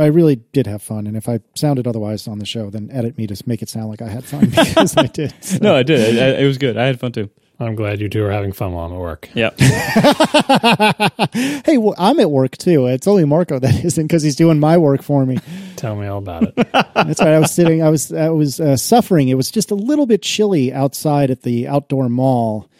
I 0.00 0.06
really 0.06 0.36
did 0.52 0.66
have 0.66 0.82
fun. 0.82 1.06
And 1.06 1.16
if 1.16 1.28
I 1.28 1.40
sounded 1.54 1.86
otherwise 1.86 2.26
on 2.26 2.38
the 2.38 2.46
show, 2.46 2.70
then 2.70 2.90
edit 2.92 3.18
me 3.18 3.26
to 3.26 3.42
make 3.46 3.62
it 3.62 3.68
sound 3.68 3.88
like 3.88 4.02
I 4.02 4.08
had 4.08 4.24
fun 4.24 4.40
because 4.50 4.96
I 4.96 5.06
did. 5.06 5.34
So. 5.42 5.58
No, 5.60 5.76
I 5.76 5.82
did. 5.82 6.16
It, 6.16 6.40
it 6.40 6.46
was 6.46 6.58
good. 6.58 6.76
I 6.76 6.86
had 6.86 6.98
fun 6.98 7.12
too. 7.12 7.30
I'm 7.60 7.74
glad 7.74 8.00
you 8.00 8.08
two 8.08 8.24
are 8.24 8.30
having 8.30 8.52
fun 8.52 8.72
while 8.72 8.86
I'm 8.86 8.94
at 8.94 8.98
work. 8.98 9.28
Yeah. 9.34 9.50
hey, 11.66 11.76
well, 11.76 11.94
I'm 11.98 12.18
at 12.18 12.30
work 12.30 12.56
too. 12.56 12.86
It's 12.86 13.06
only 13.06 13.26
Marco 13.26 13.58
that 13.58 13.74
isn't 13.84 14.06
because 14.06 14.22
he's 14.22 14.34
doing 14.34 14.58
my 14.58 14.78
work 14.78 15.02
for 15.02 15.26
me. 15.26 15.38
Tell 15.76 15.94
me 15.94 16.06
all 16.06 16.18
about 16.18 16.44
it. 16.44 16.54
That's 16.56 17.20
right. 17.20 17.34
I 17.34 17.38
was 17.38 17.52
sitting. 17.52 17.82
I 17.82 17.90
was. 17.90 18.12
I 18.12 18.30
was 18.30 18.60
uh, 18.60 18.78
suffering. 18.78 19.28
It 19.28 19.34
was 19.34 19.50
just 19.50 19.70
a 19.70 19.74
little 19.74 20.06
bit 20.06 20.22
chilly 20.22 20.72
outside 20.72 21.30
at 21.30 21.42
the 21.42 21.68
outdoor 21.68 22.08
mall 22.08 22.70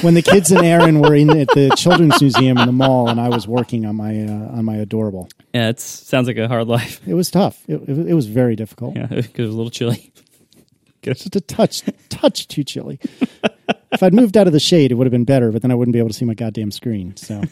when 0.00 0.14
the 0.14 0.22
kids 0.22 0.50
and 0.50 0.64
Erin 0.64 1.00
were 1.00 1.14
in 1.14 1.30
at 1.30 1.48
the 1.48 1.74
children's 1.76 2.20
museum 2.20 2.56
in 2.56 2.66
the 2.66 2.72
mall, 2.72 3.08
and 3.08 3.20
I 3.20 3.28
was 3.28 3.46
working 3.46 3.84
on 3.84 3.96
my 3.96 4.24
uh, 4.24 4.56
on 4.56 4.64
my 4.64 4.76
adorable. 4.76 5.28
Yeah, 5.52 5.68
it 5.68 5.80
sounds 5.80 6.26
like 6.26 6.38
a 6.38 6.48
hard 6.48 6.68
life. 6.68 7.06
It 7.06 7.14
was 7.14 7.30
tough. 7.30 7.62
It, 7.68 7.82
it, 7.88 8.08
it 8.08 8.14
was 8.14 8.26
very 8.26 8.56
difficult. 8.56 8.96
Yeah, 8.96 9.06
because 9.06 9.28
it 9.28 9.42
was 9.42 9.54
a 9.54 9.56
little 9.56 9.70
chilly. 9.70 10.12
Just 11.02 11.36
a 11.36 11.40
touch, 11.40 11.82
touch 12.08 12.48
too 12.48 12.64
chilly. 12.64 12.98
If 13.92 14.02
I'd 14.02 14.14
moved 14.14 14.36
out 14.36 14.46
of 14.46 14.52
the 14.52 14.60
shade, 14.60 14.92
it 14.92 14.94
would 14.94 15.06
have 15.06 15.12
been 15.12 15.24
better, 15.24 15.52
but 15.52 15.62
then 15.62 15.70
I 15.70 15.74
wouldn't 15.74 15.92
be 15.92 15.98
able 15.98 16.10
to 16.10 16.14
see 16.14 16.24
my 16.24 16.34
goddamn 16.34 16.70
screen. 16.70 17.16
So. 17.16 17.42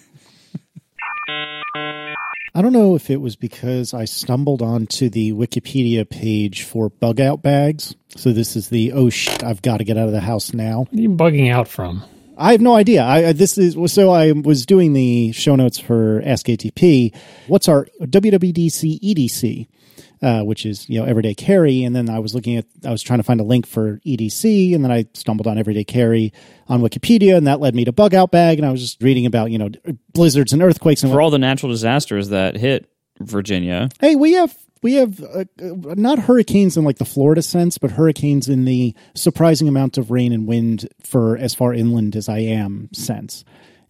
I 2.57 2.63
don't 2.63 2.73
know 2.73 2.95
if 2.95 3.11
it 3.11 3.21
was 3.21 3.35
because 3.35 3.93
I 3.95 4.05
stumbled 4.05 4.63
onto 4.63 5.11
the 5.11 5.33
Wikipedia 5.33 6.09
page 6.09 6.63
for 6.63 6.89
bug 6.89 7.21
out 7.21 7.43
bags. 7.43 7.97
So 8.17 8.33
this 8.33 8.55
is 8.55 8.69
the 8.69 8.93
oh 8.93 9.11
shit, 9.11 9.43
I've 9.43 9.61
got 9.61 9.79
to 9.79 9.85
get 9.85 9.99
out 9.99 10.07
of 10.07 10.13
the 10.13 10.21
house 10.21 10.55
now. 10.55 10.81
What 10.81 10.93
are 10.93 11.03
you 11.03 11.09
bugging 11.09 11.53
out 11.53 11.67
from? 11.67 12.05
I 12.37 12.53
have 12.53 12.61
no 12.61 12.75
idea. 12.75 13.05
I, 13.05 13.33
this 13.33 13.59
is 13.59 13.77
so 13.93 14.11
I 14.11 14.33
was 14.33 14.67
doing 14.67 14.93
the 14.93 15.33
show 15.33 15.57
notes 15.57 15.81
for 15.81 16.23
Ask 16.25 16.47
ATP. 16.47 17.15
What's 17.49 17.69
our 17.69 17.87
WWDC 18.01 19.01
EDC? 19.01 19.67
Uh, 20.23 20.43
which 20.43 20.65
is 20.65 20.89
you 20.89 20.99
know 20.99 21.07
everyday 21.07 21.35
carry. 21.35 21.85
And 21.85 21.95
then 21.95 22.09
i 22.09 22.19
was 22.19 22.35
looking 22.35 22.57
at 22.57 22.65
i 22.85 22.91
was 22.91 23.03
trying 23.03 23.19
to 23.19 23.23
find 23.23 23.41
a 23.41 23.45
link 23.45 23.67
for 23.67 24.01
edc 24.07 24.75
and 24.75 24.83
then 24.83 24.91
i 24.91 25.05
stumbled 25.13 25.47
on 25.47 25.59
everyday 25.59 25.85
carry 25.85 26.33
on 26.69 26.81
wikipedia 26.81 27.37
and 27.37 27.47
that 27.47 27.61
led 27.61 27.75
me 27.75 27.85
to 27.85 27.93
bug 27.93 28.15
out 28.15 28.31
bag 28.31 28.59
and 28.59 28.67
i 28.67 28.71
was 28.71 28.81
just 28.81 29.03
reading 29.03 29.27
about 29.27 29.51
you 29.51 29.59
know 29.59 29.69
blizzards 30.13 30.53
and 30.53 30.63
earthquakes 30.63 31.03
and 31.03 31.13
For 31.13 31.21
all 31.21 31.31
the 31.31 31.39
natural 31.39 31.71
disasters 31.71 32.31
that 32.31 32.57
hit 32.57 32.89
Virginia, 33.21 33.91
hey 34.01 34.17
we 34.17 34.33
have 34.33 34.57
we 34.83 34.95
have 34.95 35.23
uh, 35.23 35.45
uh, 35.63 35.95
not 35.97 36.19
hurricanes 36.21 36.77
in 36.77 36.85
like 36.85 36.99
the 36.99 37.05
florida 37.05 37.43
sense 37.43 37.77
but 37.79 37.91
hurricanes 37.91 38.49
in 38.49 38.65
the 38.65 38.95
surprising 39.15 39.69
amount 39.69 39.99
of 39.99 40.11
rain 40.11 40.33
and 40.33 40.47
wind 40.49 40.89
for 41.03 41.37
as 41.37 41.55
far 41.55 41.75
inland 41.75 42.17
as 42.17 42.29
i 42.29 42.39
am 42.39 42.89
sense 42.93 43.45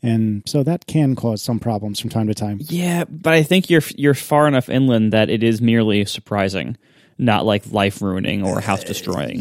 and 0.05 0.42
so 0.47 0.62
that 0.62 0.86
can 0.86 1.16
cause 1.16 1.42
some 1.42 1.58
problems 1.58 1.98
from 1.98 2.10
time 2.10 2.27
to 2.27 2.34
time. 2.34 2.58
Yeah, 2.60 3.05
but 3.08 3.33
I 3.33 3.42
think 3.42 3.70
you're 3.70 3.83
you're 3.97 4.14
far 4.14 4.47
enough 4.47 4.69
inland 4.69 5.12
that 5.12 5.30
it 5.30 5.42
is 5.42 5.60
merely 5.60 6.05
surprising, 6.05 6.77
not 7.19 7.45
like 7.45 7.70
life 7.70 8.03
ruining 8.03 8.45
or 8.45 8.61
house 8.61 8.84
destroying. 8.84 9.41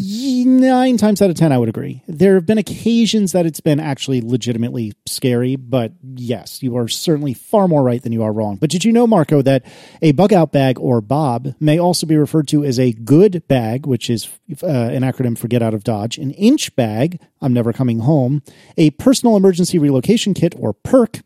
Nine 0.59 0.97
times 0.97 1.21
out 1.21 1.29
of 1.29 1.35
ten, 1.35 1.51
I 1.51 1.57
would 1.57 1.69
agree. 1.69 2.03
There 2.07 2.35
have 2.35 2.45
been 2.45 2.57
occasions 2.57 3.31
that 3.31 3.45
it's 3.45 3.59
been 3.59 3.79
actually 3.79 4.21
legitimately 4.21 4.93
scary, 5.05 5.55
but 5.55 5.93
yes, 6.15 6.61
you 6.61 6.77
are 6.77 6.87
certainly 6.87 7.33
far 7.33 7.67
more 7.67 7.83
right 7.83 8.01
than 8.01 8.11
you 8.11 8.23
are 8.23 8.33
wrong. 8.33 8.57
But 8.57 8.69
did 8.69 8.85
you 8.85 8.91
know, 8.91 9.07
Marco, 9.07 9.41
that 9.41 9.65
a 10.01 10.11
bug 10.11 10.33
out 10.33 10.51
bag 10.51 10.79
or 10.79 11.01
Bob 11.01 11.55
may 11.59 11.79
also 11.79 12.05
be 12.05 12.17
referred 12.17 12.47
to 12.49 12.63
as 12.63 12.79
a 12.79 12.93
good 12.93 13.47
bag, 13.47 13.85
which 13.85 14.09
is 14.09 14.29
uh, 14.61 14.67
an 14.67 15.03
acronym 15.03 15.37
for 15.37 15.47
get 15.47 15.61
out 15.61 15.73
of 15.73 15.83
Dodge, 15.83 16.17
an 16.17 16.31
inch 16.31 16.75
bag, 16.75 17.19
I'm 17.41 17.53
never 17.53 17.73
coming 17.73 17.99
home, 17.99 18.43
a 18.77 18.91
personal 18.91 19.35
emergency 19.35 19.79
relocation 19.79 20.33
kit 20.33 20.53
or 20.57 20.73
PERK, 20.73 21.21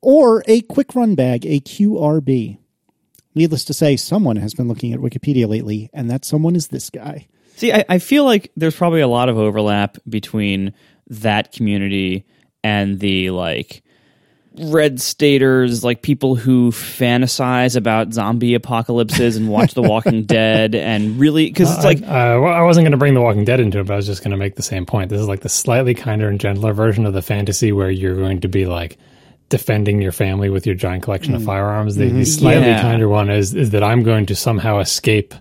or 0.00 0.42
a 0.46 0.62
quick 0.62 0.94
run 0.94 1.14
bag, 1.14 1.44
a 1.44 1.60
QRB. 1.60 2.59
Needless 3.34 3.64
to 3.66 3.74
say, 3.74 3.96
someone 3.96 4.36
has 4.36 4.54
been 4.54 4.68
looking 4.68 4.92
at 4.92 5.00
Wikipedia 5.00 5.48
lately, 5.48 5.88
and 5.92 6.10
that 6.10 6.24
someone 6.24 6.56
is 6.56 6.68
this 6.68 6.90
guy. 6.90 7.28
See, 7.56 7.72
I, 7.72 7.84
I 7.88 7.98
feel 7.98 8.24
like 8.24 8.50
there's 8.56 8.74
probably 8.74 9.00
a 9.00 9.08
lot 9.08 9.28
of 9.28 9.38
overlap 9.38 9.98
between 10.08 10.72
that 11.08 11.52
community 11.52 12.24
and 12.64 12.98
the 12.98 13.30
like 13.30 13.82
red 14.58 15.00
staters, 15.00 15.84
like 15.84 16.02
people 16.02 16.34
who 16.34 16.70
fantasize 16.70 17.76
about 17.76 18.12
zombie 18.12 18.54
apocalypses 18.54 19.36
and 19.36 19.48
watch 19.48 19.74
The 19.74 19.82
Walking 19.82 20.22
Dead, 20.26 20.74
and 20.74 21.18
really 21.18 21.46
because 21.46 21.72
it's 21.74 21.84
like 21.84 22.02
I, 22.02 22.34
uh, 22.34 22.40
well, 22.40 22.52
I 22.52 22.62
wasn't 22.62 22.84
going 22.84 22.92
to 22.92 22.98
bring 22.98 23.14
The 23.14 23.20
Walking 23.20 23.44
Dead 23.44 23.60
into 23.60 23.78
it, 23.78 23.86
but 23.86 23.94
I 23.94 23.96
was 23.96 24.06
just 24.06 24.22
going 24.22 24.32
to 24.32 24.36
make 24.36 24.56
the 24.56 24.62
same 24.62 24.86
point. 24.86 25.10
This 25.10 25.20
is 25.20 25.28
like 25.28 25.40
the 25.40 25.48
slightly 25.48 25.94
kinder 25.94 26.28
and 26.28 26.40
gentler 26.40 26.72
version 26.72 27.06
of 27.06 27.12
the 27.12 27.22
fantasy 27.22 27.72
where 27.72 27.90
you're 27.90 28.16
going 28.16 28.40
to 28.40 28.48
be 28.48 28.66
like 28.66 28.98
defending 29.50 30.00
your 30.00 30.12
family 30.12 30.48
with 30.48 30.64
your 30.64 30.74
giant 30.74 31.02
collection 31.02 31.34
of 31.34 31.44
firearms. 31.44 31.96
The, 31.96 32.08
the 32.08 32.24
slightly 32.24 32.68
Yeah. 32.68 32.80
kinder 32.80 33.08
one 33.08 33.28
is 33.28 33.54
is 33.54 33.70
that 33.70 33.84
I'm 33.84 34.02
going 34.02 34.24
to 34.26 34.34
somehow 34.34 34.78
escape 34.78 35.34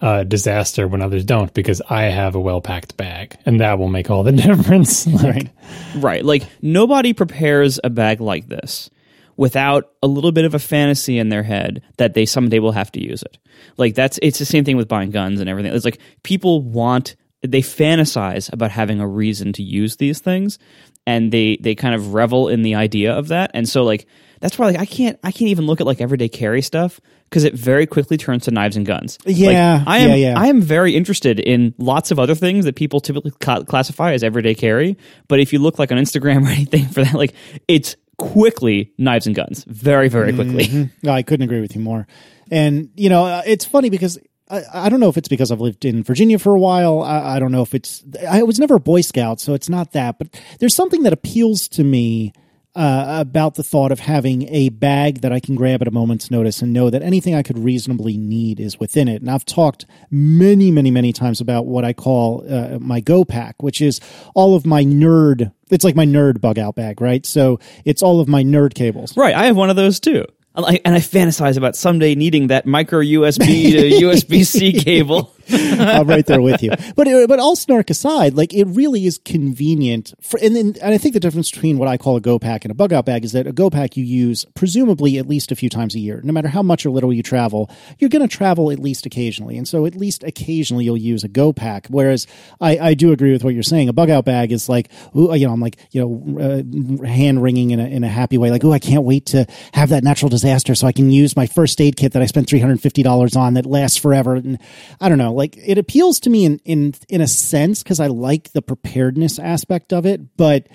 uh, 0.00 0.22
disaster 0.24 0.86
when 0.86 1.00
others 1.00 1.24
don't 1.24 1.54
because 1.54 1.80
I 1.88 2.02
have 2.02 2.34
a 2.34 2.40
well 2.40 2.60
packed 2.60 2.96
bag, 2.98 3.36
and 3.46 3.60
that 3.60 3.78
will 3.78 3.88
make 3.88 4.10
all 4.10 4.22
the 4.22 4.32
difference. 4.46 5.06
Like, 5.06 5.48
Right. 5.96 6.22
Like 6.24 6.42
nobody 6.60 7.14
prepares 7.14 7.80
a 7.82 7.88
bag 7.88 8.20
like 8.20 8.48
this 8.48 8.90
without 9.36 9.90
a 10.02 10.06
little 10.06 10.30
bit 10.30 10.44
of 10.44 10.54
a 10.54 10.58
fantasy 10.60 11.18
in 11.18 11.28
their 11.28 11.42
head 11.42 11.82
that 11.96 12.14
they 12.14 12.26
someday 12.26 12.58
will 12.58 12.72
have 12.72 12.92
to 12.92 13.02
use 13.02 13.22
it. 13.22 13.38
Like 13.78 13.94
that's 13.94 14.18
it's 14.22 14.38
the 14.38 14.44
same 14.44 14.64
thing 14.64 14.76
with 14.76 14.88
buying 14.88 15.10
guns 15.10 15.40
and 15.40 15.48
everything. 15.48 15.72
It's 15.72 15.84
like 15.84 15.98
people 16.22 16.60
want 16.60 17.16
they 17.42 17.60
fantasize 17.60 18.52
about 18.52 18.70
having 18.70 19.00
a 19.00 19.06
reason 19.08 19.52
to 19.52 19.62
use 19.62 19.96
these 19.96 20.18
things 20.18 20.58
and 21.06 21.32
they 21.32 21.56
they 21.60 21.74
kind 21.74 21.94
of 21.94 22.14
revel 22.14 22.48
in 22.48 22.62
the 22.62 22.74
idea 22.74 23.12
of 23.12 23.28
that. 23.28 23.50
And 23.54 23.68
so 23.68 23.82
like 23.84 24.06
that's 24.40 24.58
why 24.58 24.66
like 24.66 24.78
I 24.78 24.86
can't 24.86 25.18
I 25.22 25.32
can't 25.32 25.50
even 25.50 25.66
look 25.66 25.80
at 25.80 25.86
like 25.86 26.00
everyday 26.00 26.28
carry 26.28 26.62
stuff 26.62 27.00
because 27.30 27.44
it 27.44 27.54
very 27.54 27.86
quickly 27.86 28.16
turns 28.16 28.44
to 28.44 28.50
knives 28.50 28.76
and 28.76 28.84
guns. 28.86 29.18
Like, 29.26 29.36
Yeah, 29.36 29.82
I 29.86 29.98
am 29.98 30.10
yeah, 30.10 30.14
yeah. 30.16 30.38
I 30.38 30.46
am 30.48 30.60
very 30.60 30.94
interested 30.94 31.40
in 31.40 31.74
lots 31.78 32.10
of 32.10 32.18
other 32.18 32.34
things 32.34 32.64
that 32.64 32.76
people 32.76 33.00
typically 33.00 33.32
ca- 33.40 33.64
classify 33.64 34.12
as 34.12 34.22
everyday 34.22 34.54
carry. 34.54 34.96
But 35.28 35.40
if 35.40 35.52
you 35.52 35.58
look 35.58 35.78
like 35.78 35.90
on 35.92 35.98
Instagram 35.98 36.42
or 36.46 36.50
anything 36.50 36.86
for 36.86 37.04
that, 37.04 37.14
like 37.14 37.34
it's 37.68 37.96
quickly 38.18 38.92
knives 38.98 39.26
and 39.26 39.34
guns, 39.34 39.64
very 39.64 40.08
very 40.08 40.32
quickly. 40.32 40.90
No, 41.02 41.12
I 41.12 41.22
couldn't 41.22 41.44
agree 41.44 41.60
with 41.60 41.74
you 41.74 41.80
more. 41.80 42.06
And 42.50 42.90
you 42.94 43.08
know, 43.08 43.24
uh, 43.26 43.42
it's 43.46 43.64
funny 43.64 43.90
because 43.90 44.18
I, 44.48 44.62
I 44.72 44.88
don't 44.88 45.00
know 45.00 45.08
if 45.08 45.16
it's 45.16 45.28
because 45.28 45.50
I've 45.50 45.60
lived 45.60 45.84
in 45.84 46.02
Virginia 46.02 46.38
for 46.38 46.54
a 46.54 46.58
while. 46.58 47.02
I, 47.02 47.36
I 47.36 47.38
don't 47.38 47.52
know 47.52 47.62
if 47.62 47.74
it's. 47.74 48.04
I 48.28 48.42
was 48.42 48.58
never 48.58 48.74
a 48.76 48.80
Boy 48.80 49.00
Scout, 49.00 49.40
so 49.40 49.54
it's 49.54 49.68
not 49.68 49.92
that. 49.92 50.18
But 50.18 50.40
there's 50.60 50.74
something 50.74 51.02
that 51.04 51.12
appeals 51.12 51.68
to 51.68 51.84
me. 51.84 52.32
Uh, 52.76 53.18
about 53.20 53.54
the 53.54 53.62
thought 53.62 53.92
of 53.92 54.00
having 54.00 54.48
a 54.52 54.68
bag 54.68 55.20
that 55.20 55.30
I 55.30 55.38
can 55.38 55.54
grab 55.54 55.80
at 55.80 55.86
a 55.86 55.92
moment's 55.92 56.28
notice 56.28 56.60
and 56.60 56.72
know 56.72 56.90
that 56.90 57.02
anything 57.02 57.32
I 57.32 57.44
could 57.44 57.56
reasonably 57.56 58.16
need 58.16 58.58
is 58.58 58.80
within 58.80 59.06
it. 59.06 59.22
And 59.22 59.30
I've 59.30 59.44
talked 59.44 59.86
many, 60.10 60.72
many, 60.72 60.90
many 60.90 61.12
times 61.12 61.40
about 61.40 61.66
what 61.66 61.84
I 61.84 61.92
call 61.92 62.44
uh, 62.52 62.80
my 62.80 62.98
Go 62.98 63.24
Pack, 63.24 63.62
which 63.62 63.80
is 63.80 64.00
all 64.34 64.56
of 64.56 64.66
my 64.66 64.82
nerd. 64.82 65.52
It's 65.70 65.84
like 65.84 65.94
my 65.94 66.04
nerd 66.04 66.40
bug 66.40 66.58
out 66.58 66.74
bag, 66.74 67.00
right? 67.00 67.24
So 67.24 67.60
it's 67.84 68.02
all 68.02 68.18
of 68.18 68.26
my 68.26 68.42
nerd 68.42 68.74
cables. 68.74 69.16
Right, 69.16 69.36
I 69.36 69.46
have 69.46 69.56
one 69.56 69.70
of 69.70 69.76
those 69.76 70.00
too. 70.00 70.24
And 70.56 70.94
I, 70.94 70.98
fantasize 71.00 71.56
about 71.56 71.74
someday 71.74 72.14
needing 72.14 72.46
that 72.48 72.64
micro 72.64 73.00
USB 73.00 73.72
to 73.72 73.78
uh, 73.78 74.00
USB 74.12 74.46
C 74.46 74.72
cable. 74.72 75.34
I'm 75.50 76.06
right 76.06 76.24
there 76.26 76.40
with 76.40 76.62
you. 76.62 76.70
But 76.96 77.08
uh, 77.08 77.26
but 77.26 77.38
all 77.38 77.56
snark 77.56 77.90
aside, 77.90 78.34
like 78.34 78.52
it 78.54 78.64
really 78.64 79.06
is 79.06 79.18
convenient. 79.18 80.14
For, 80.20 80.38
and 80.42 80.54
then 80.54 80.74
and 80.82 80.94
I 80.94 80.98
think 80.98 81.14
the 81.14 81.20
difference 81.20 81.50
between 81.50 81.78
what 81.78 81.88
I 81.88 81.96
call 81.96 82.16
a 82.16 82.20
go 82.20 82.38
pack 82.38 82.64
and 82.64 82.72
a 82.72 82.74
bug 82.74 82.92
out 82.92 83.06
bag 83.06 83.24
is 83.24 83.32
that 83.32 83.46
a 83.46 83.52
go 83.52 83.70
pack 83.70 83.96
you 83.96 84.04
use 84.04 84.44
presumably 84.54 85.18
at 85.18 85.26
least 85.26 85.52
a 85.52 85.56
few 85.56 85.68
times 85.68 85.94
a 85.94 85.98
year. 85.98 86.20
No 86.24 86.32
matter 86.32 86.48
how 86.48 86.62
much 86.62 86.86
or 86.86 86.90
little 86.90 87.12
you 87.12 87.22
travel, 87.22 87.70
you're 87.98 88.10
going 88.10 88.26
to 88.26 88.36
travel 88.36 88.70
at 88.70 88.78
least 88.78 89.06
occasionally, 89.06 89.56
and 89.56 89.66
so 89.66 89.86
at 89.86 89.94
least 89.94 90.24
occasionally 90.24 90.84
you'll 90.84 90.96
use 90.96 91.24
a 91.24 91.28
go 91.28 91.52
pack. 91.52 91.86
Whereas 91.88 92.26
I, 92.60 92.78
I 92.78 92.94
do 92.94 93.12
agree 93.12 93.32
with 93.32 93.44
what 93.44 93.54
you're 93.54 93.62
saying. 93.62 93.88
A 93.88 93.92
bug 93.92 94.10
out 94.10 94.24
bag 94.24 94.52
is 94.52 94.68
like, 94.68 94.90
ooh, 95.16 95.34
you 95.34 95.46
know, 95.46 95.52
I'm 95.52 95.60
like 95.60 95.76
you 95.90 96.00
know, 96.00 96.40
uh, 96.40 97.06
hand 97.06 97.42
wringing 97.42 97.70
in 97.70 97.80
a 97.80 97.86
in 97.86 98.04
a 98.04 98.08
happy 98.08 98.38
way. 98.38 98.50
Like, 98.50 98.64
oh, 98.64 98.72
I 98.72 98.78
can't 98.78 99.04
wait 99.04 99.26
to 99.26 99.46
have 99.72 99.90
that 99.90 100.04
natural 100.04 100.28
disaster 100.28 100.74
so 100.74 100.86
I 100.86 100.92
can 100.92 101.10
use 101.10 101.36
my 101.36 101.46
first 101.46 101.80
aid 101.80 101.96
kit 101.96 102.12
that 102.12 102.22
I 102.22 102.26
spent 102.26 102.48
three 102.48 102.60
hundred 102.60 102.80
fifty 102.80 103.02
dollars 103.02 103.36
on 103.36 103.54
that 103.54 103.66
lasts 103.66 103.96
forever. 103.96 104.34
And 104.34 104.58
I 105.00 105.08
don't 105.08 105.18
know, 105.18 105.32
like 105.34 105.56
it 105.56 105.78
appeals 105.78 106.20
to 106.20 106.30
me 106.30 106.44
in 106.44 106.58
in 106.64 106.94
in 107.08 107.20
a 107.20 107.26
sense 107.26 107.82
because 107.82 108.00
I 108.00 108.06
like 108.06 108.52
the 108.52 108.62
preparedness 108.62 109.38
aspect 109.38 109.92
of 109.92 110.06
it, 110.06 110.36
but 110.36 110.68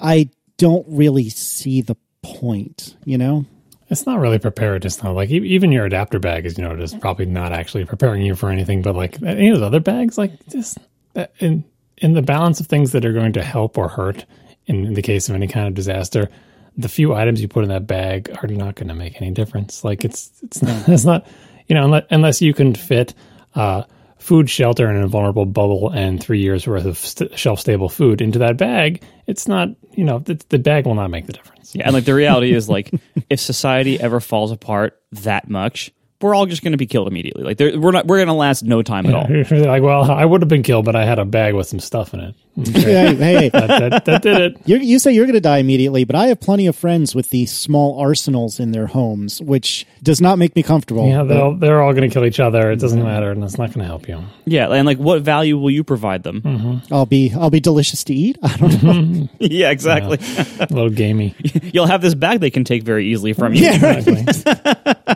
I 0.00 0.30
don't 0.56 0.86
really 0.88 1.28
see 1.28 1.82
the 1.82 1.96
point. 2.22 2.96
You 3.04 3.18
know? 3.18 3.46
It's 3.90 4.06
not 4.06 4.20
really 4.20 4.38
preparedness 4.38 4.96
though. 4.96 5.12
Like 5.12 5.30
even 5.30 5.72
your 5.72 5.84
adapter 5.84 6.20
bag 6.20 6.46
is, 6.46 6.56
you 6.56 6.62
know, 6.62 6.76
just 6.76 7.00
probably 7.00 7.26
not 7.26 7.52
actually 7.52 7.84
preparing 7.84 8.22
you 8.22 8.36
for 8.36 8.48
anything. 8.48 8.82
But 8.82 8.94
like 8.94 9.20
any 9.20 9.48
of 9.48 9.56
those 9.56 9.66
other 9.66 9.80
bags, 9.80 10.16
like 10.16 10.32
just 10.48 10.78
uh, 11.16 11.26
in 11.40 11.64
in 11.98 12.14
the 12.14 12.22
balance 12.22 12.60
of 12.60 12.66
things 12.66 12.92
that 12.92 13.04
are 13.04 13.12
going 13.12 13.32
to 13.32 13.42
help 13.42 13.76
or 13.76 13.88
hurt 13.88 14.24
in 14.66 14.94
the 14.94 15.02
case 15.02 15.28
of 15.28 15.34
any 15.34 15.48
kind 15.48 15.66
of 15.66 15.74
disaster, 15.74 16.28
the 16.76 16.88
few 16.88 17.14
items 17.14 17.42
you 17.42 17.48
put 17.48 17.64
in 17.64 17.68
that 17.70 17.88
bag 17.88 18.30
are 18.40 18.46
not 18.46 18.76
going 18.76 18.88
to 18.88 18.94
make 18.94 19.20
any 19.20 19.32
difference. 19.32 19.82
Like 19.82 20.04
it's 20.04 20.30
it's 20.42 20.62
not 20.62 20.88
it's 20.88 21.04
not 21.04 21.26
you 21.66 21.74
know 21.74 21.84
unless, 21.84 22.04
unless 22.10 22.40
you 22.40 22.54
can 22.54 22.74
fit 22.74 23.12
uh, 23.54 23.84
food, 24.18 24.48
shelter, 24.48 24.86
and 24.86 24.96
an 24.96 25.02
invulnerable 25.02 25.46
bubble 25.46 25.90
and 25.90 26.22
three 26.22 26.40
years 26.40 26.66
worth 26.66 26.84
of 26.84 26.98
st- 26.98 27.38
shelf 27.38 27.60
stable 27.60 27.88
food 27.88 28.20
into 28.20 28.38
that 28.38 28.56
bag. 28.56 29.02
It's 29.26 29.48
not 29.48 29.68
you 29.92 30.04
know 30.04 30.18
the, 30.20 30.40
the 30.48 30.58
bag 30.58 30.86
will 30.86 30.94
not 30.94 31.10
make 31.10 31.26
the 31.26 31.32
difference. 31.32 31.74
Yeah, 31.74 31.84
and 31.86 31.94
like 31.94 32.04
the 32.04 32.14
reality 32.14 32.52
is 32.52 32.68
like 32.68 32.92
if 33.30 33.40
society 33.40 34.00
ever 34.00 34.20
falls 34.20 34.52
apart 34.52 35.00
that 35.12 35.48
much, 35.48 35.90
we're 36.20 36.34
all 36.34 36.46
just 36.46 36.62
going 36.62 36.72
to 36.72 36.78
be 36.78 36.86
killed 36.86 37.08
immediately. 37.08 37.42
Like 37.42 37.58
we're 37.58 37.92
not 37.92 38.06
we're 38.06 38.18
going 38.18 38.28
to 38.28 38.34
last 38.34 38.62
no 38.62 38.82
time 38.82 39.06
at 39.06 39.14
all. 39.14 39.26
You're 39.30 39.44
like, 39.64 39.82
well, 39.82 40.10
I 40.10 40.24
would 40.24 40.42
have 40.42 40.48
been 40.48 40.62
killed, 40.62 40.84
but 40.84 40.96
I 40.96 41.04
had 41.04 41.18
a 41.18 41.24
bag 41.24 41.54
with 41.54 41.66
some 41.66 41.80
stuff 41.80 42.14
in 42.14 42.20
it. 42.20 42.34
Okay. 42.60 42.82
hey, 42.82 43.14
hey, 43.14 43.48
that, 43.48 43.68
that, 43.68 44.04
that 44.04 44.22
did 44.22 44.36
it. 44.38 44.60
you 44.66 44.76
you 44.76 44.98
say 44.98 45.12
you're 45.12 45.24
going 45.24 45.34
to 45.34 45.40
die 45.40 45.58
immediately, 45.58 46.04
but 46.04 46.14
I 46.14 46.26
have 46.26 46.40
plenty 46.40 46.66
of 46.66 46.76
friends 46.76 47.14
with 47.14 47.30
these 47.30 47.50
small 47.56 47.98
arsenals 47.98 48.60
in 48.60 48.72
their 48.72 48.86
homes, 48.86 49.40
which 49.40 49.86
does 50.02 50.20
not 50.20 50.36
make 50.36 50.54
me 50.54 50.62
comfortable. 50.62 51.08
Yeah, 51.08 51.22
they'll, 51.22 51.54
they're 51.56 51.80
all 51.80 51.94
going 51.94 52.10
to 52.10 52.12
kill 52.12 52.26
each 52.26 52.40
other. 52.40 52.70
It 52.70 52.76
doesn't 52.76 53.02
matter, 53.02 53.30
and 53.30 53.42
it's 53.44 53.56
not 53.56 53.68
going 53.68 53.78
to 53.78 53.86
help 53.86 54.08
you. 54.08 54.22
Yeah, 54.44 54.70
and 54.70 54.84
like 54.84 54.98
what 54.98 55.22
value 55.22 55.56
will 55.56 55.70
you 55.70 55.84
provide 55.84 56.22
them? 56.22 56.42
Mm-hmm. 56.42 56.92
I'll 56.92 57.06
be 57.06 57.32
I'll 57.32 57.50
be 57.50 57.60
delicious 57.60 58.04
to 58.04 58.14
eat. 58.14 58.36
I 58.42 58.56
don't 58.56 58.82
know. 58.82 59.28
yeah, 59.38 59.70
exactly. 59.70 60.18
A 60.58 60.66
little 60.70 60.90
gamey. 60.90 61.34
You'll 61.72 61.86
have 61.86 62.02
this 62.02 62.14
bag 62.14 62.40
they 62.40 62.50
can 62.50 62.64
take 62.64 62.82
very 62.82 63.06
easily 63.06 63.32
from 63.32 63.54
you. 63.54 63.62
Yeah, 63.62 63.82
right. 63.82 64.06
Exactly. 64.06 65.14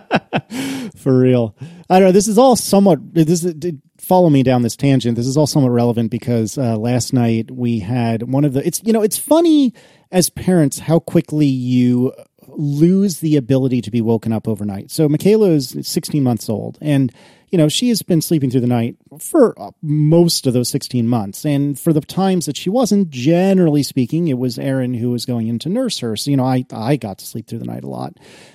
For 0.96 1.18
real. 1.18 1.56
I 1.88 1.98
don't 1.98 2.08
know. 2.08 2.12
This 2.12 2.28
is 2.28 2.38
all 2.38 2.56
somewhat. 2.56 2.98
This 3.14 3.44
is, 3.44 3.54
follow 3.98 4.30
me 4.30 4.42
down 4.42 4.62
this 4.62 4.76
tangent. 4.76 5.16
This 5.16 5.26
is 5.26 5.36
all 5.36 5.46
somewhat 5.46 5.70
relevant 5.70 6.10
because 6.10 6.58
uh, 6.58 6.76
last 6.76 7.12
night 7.12 7.50
we 7.50 7.80
had 7.80 8.24
one 8.24 8.44
of 8.44 8.52
the. 8.52 8.66
It's 8.66 8.80
you 8.84 8.92
know 8.92 9.02
it's 9.02 9.18
funny 9.18 9.74
as 10.10 10.30
parents 10.30 10.78
how 10.78 10.98
quickly 10.98 11.46
you 11.46 12.12
lose 12.48 13.20
the 13.20 13.36
ability 13.36 13.80
to 13.82 13.90
be 13.90 14.00
woken 14.00 14.32
up 14.32 14.46
overnight. 14.46 14.90
So 14.90 15.08
Michaela 15.08 15.50
is 15.50 15.76
16 15.82 16.22
months 16.22 16.48
old 16.48 16.78
and 16.80 17.12
you 17.54 17.58
know 17.58 17.68
she 17.68 17.88
has 17.88 18.02
been 18.02 18.20
sleeping 18.20 18.50
through 18.50 18.62
the 18.62 18.66
night 18.66 18.96
for 19.20 19.56
uh, 19.62 19.70
most 19.80 20.48
of 20.48 20.54
those 20.54 20.68
16 20.70 21.06
months 21.06 21.46
and 21.46 21.78
for 21.78 21.92
the 21.92 22.00
times 22.00 22.46
that 22.46 22.56
she 22.56 22.68
wasn't 22.68 23.08
generally 23.10 23.84
speaking 23.84 24.26
it 24.26 24.38
was 24.38 24.58
Erin 24.58 24.92
who 24.92 25.12
was 25.12 25.24
going 25.24 25.46
in 25.46 25.60
to 25.60 25.68
nurse 25.68 26.00
her. 26.00 26.16
So 26.16 26.32
you 26.32 26.36
know 26.36 26.44
I 26.44 26.64
I 26.72 26.96
got 26.96 27.18
to 27.18 27.24
sleep 27.24 27.46
through 27.46 27.60
the 27.60 27.66
night 27.66 27.84
a 27.84 27.88
lot. 27.88 28.14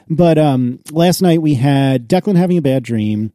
But 0.09 0.37
um 0.37 0.79
last 0.91 1.21
night 1.21 1.41
we 1.41 1.53
had 1.53 2.09
Declan 2.09 2.35
having 2.35 2.57
a 2.57 2.61
bad 2.61 2.83
dream. 2.83 3.31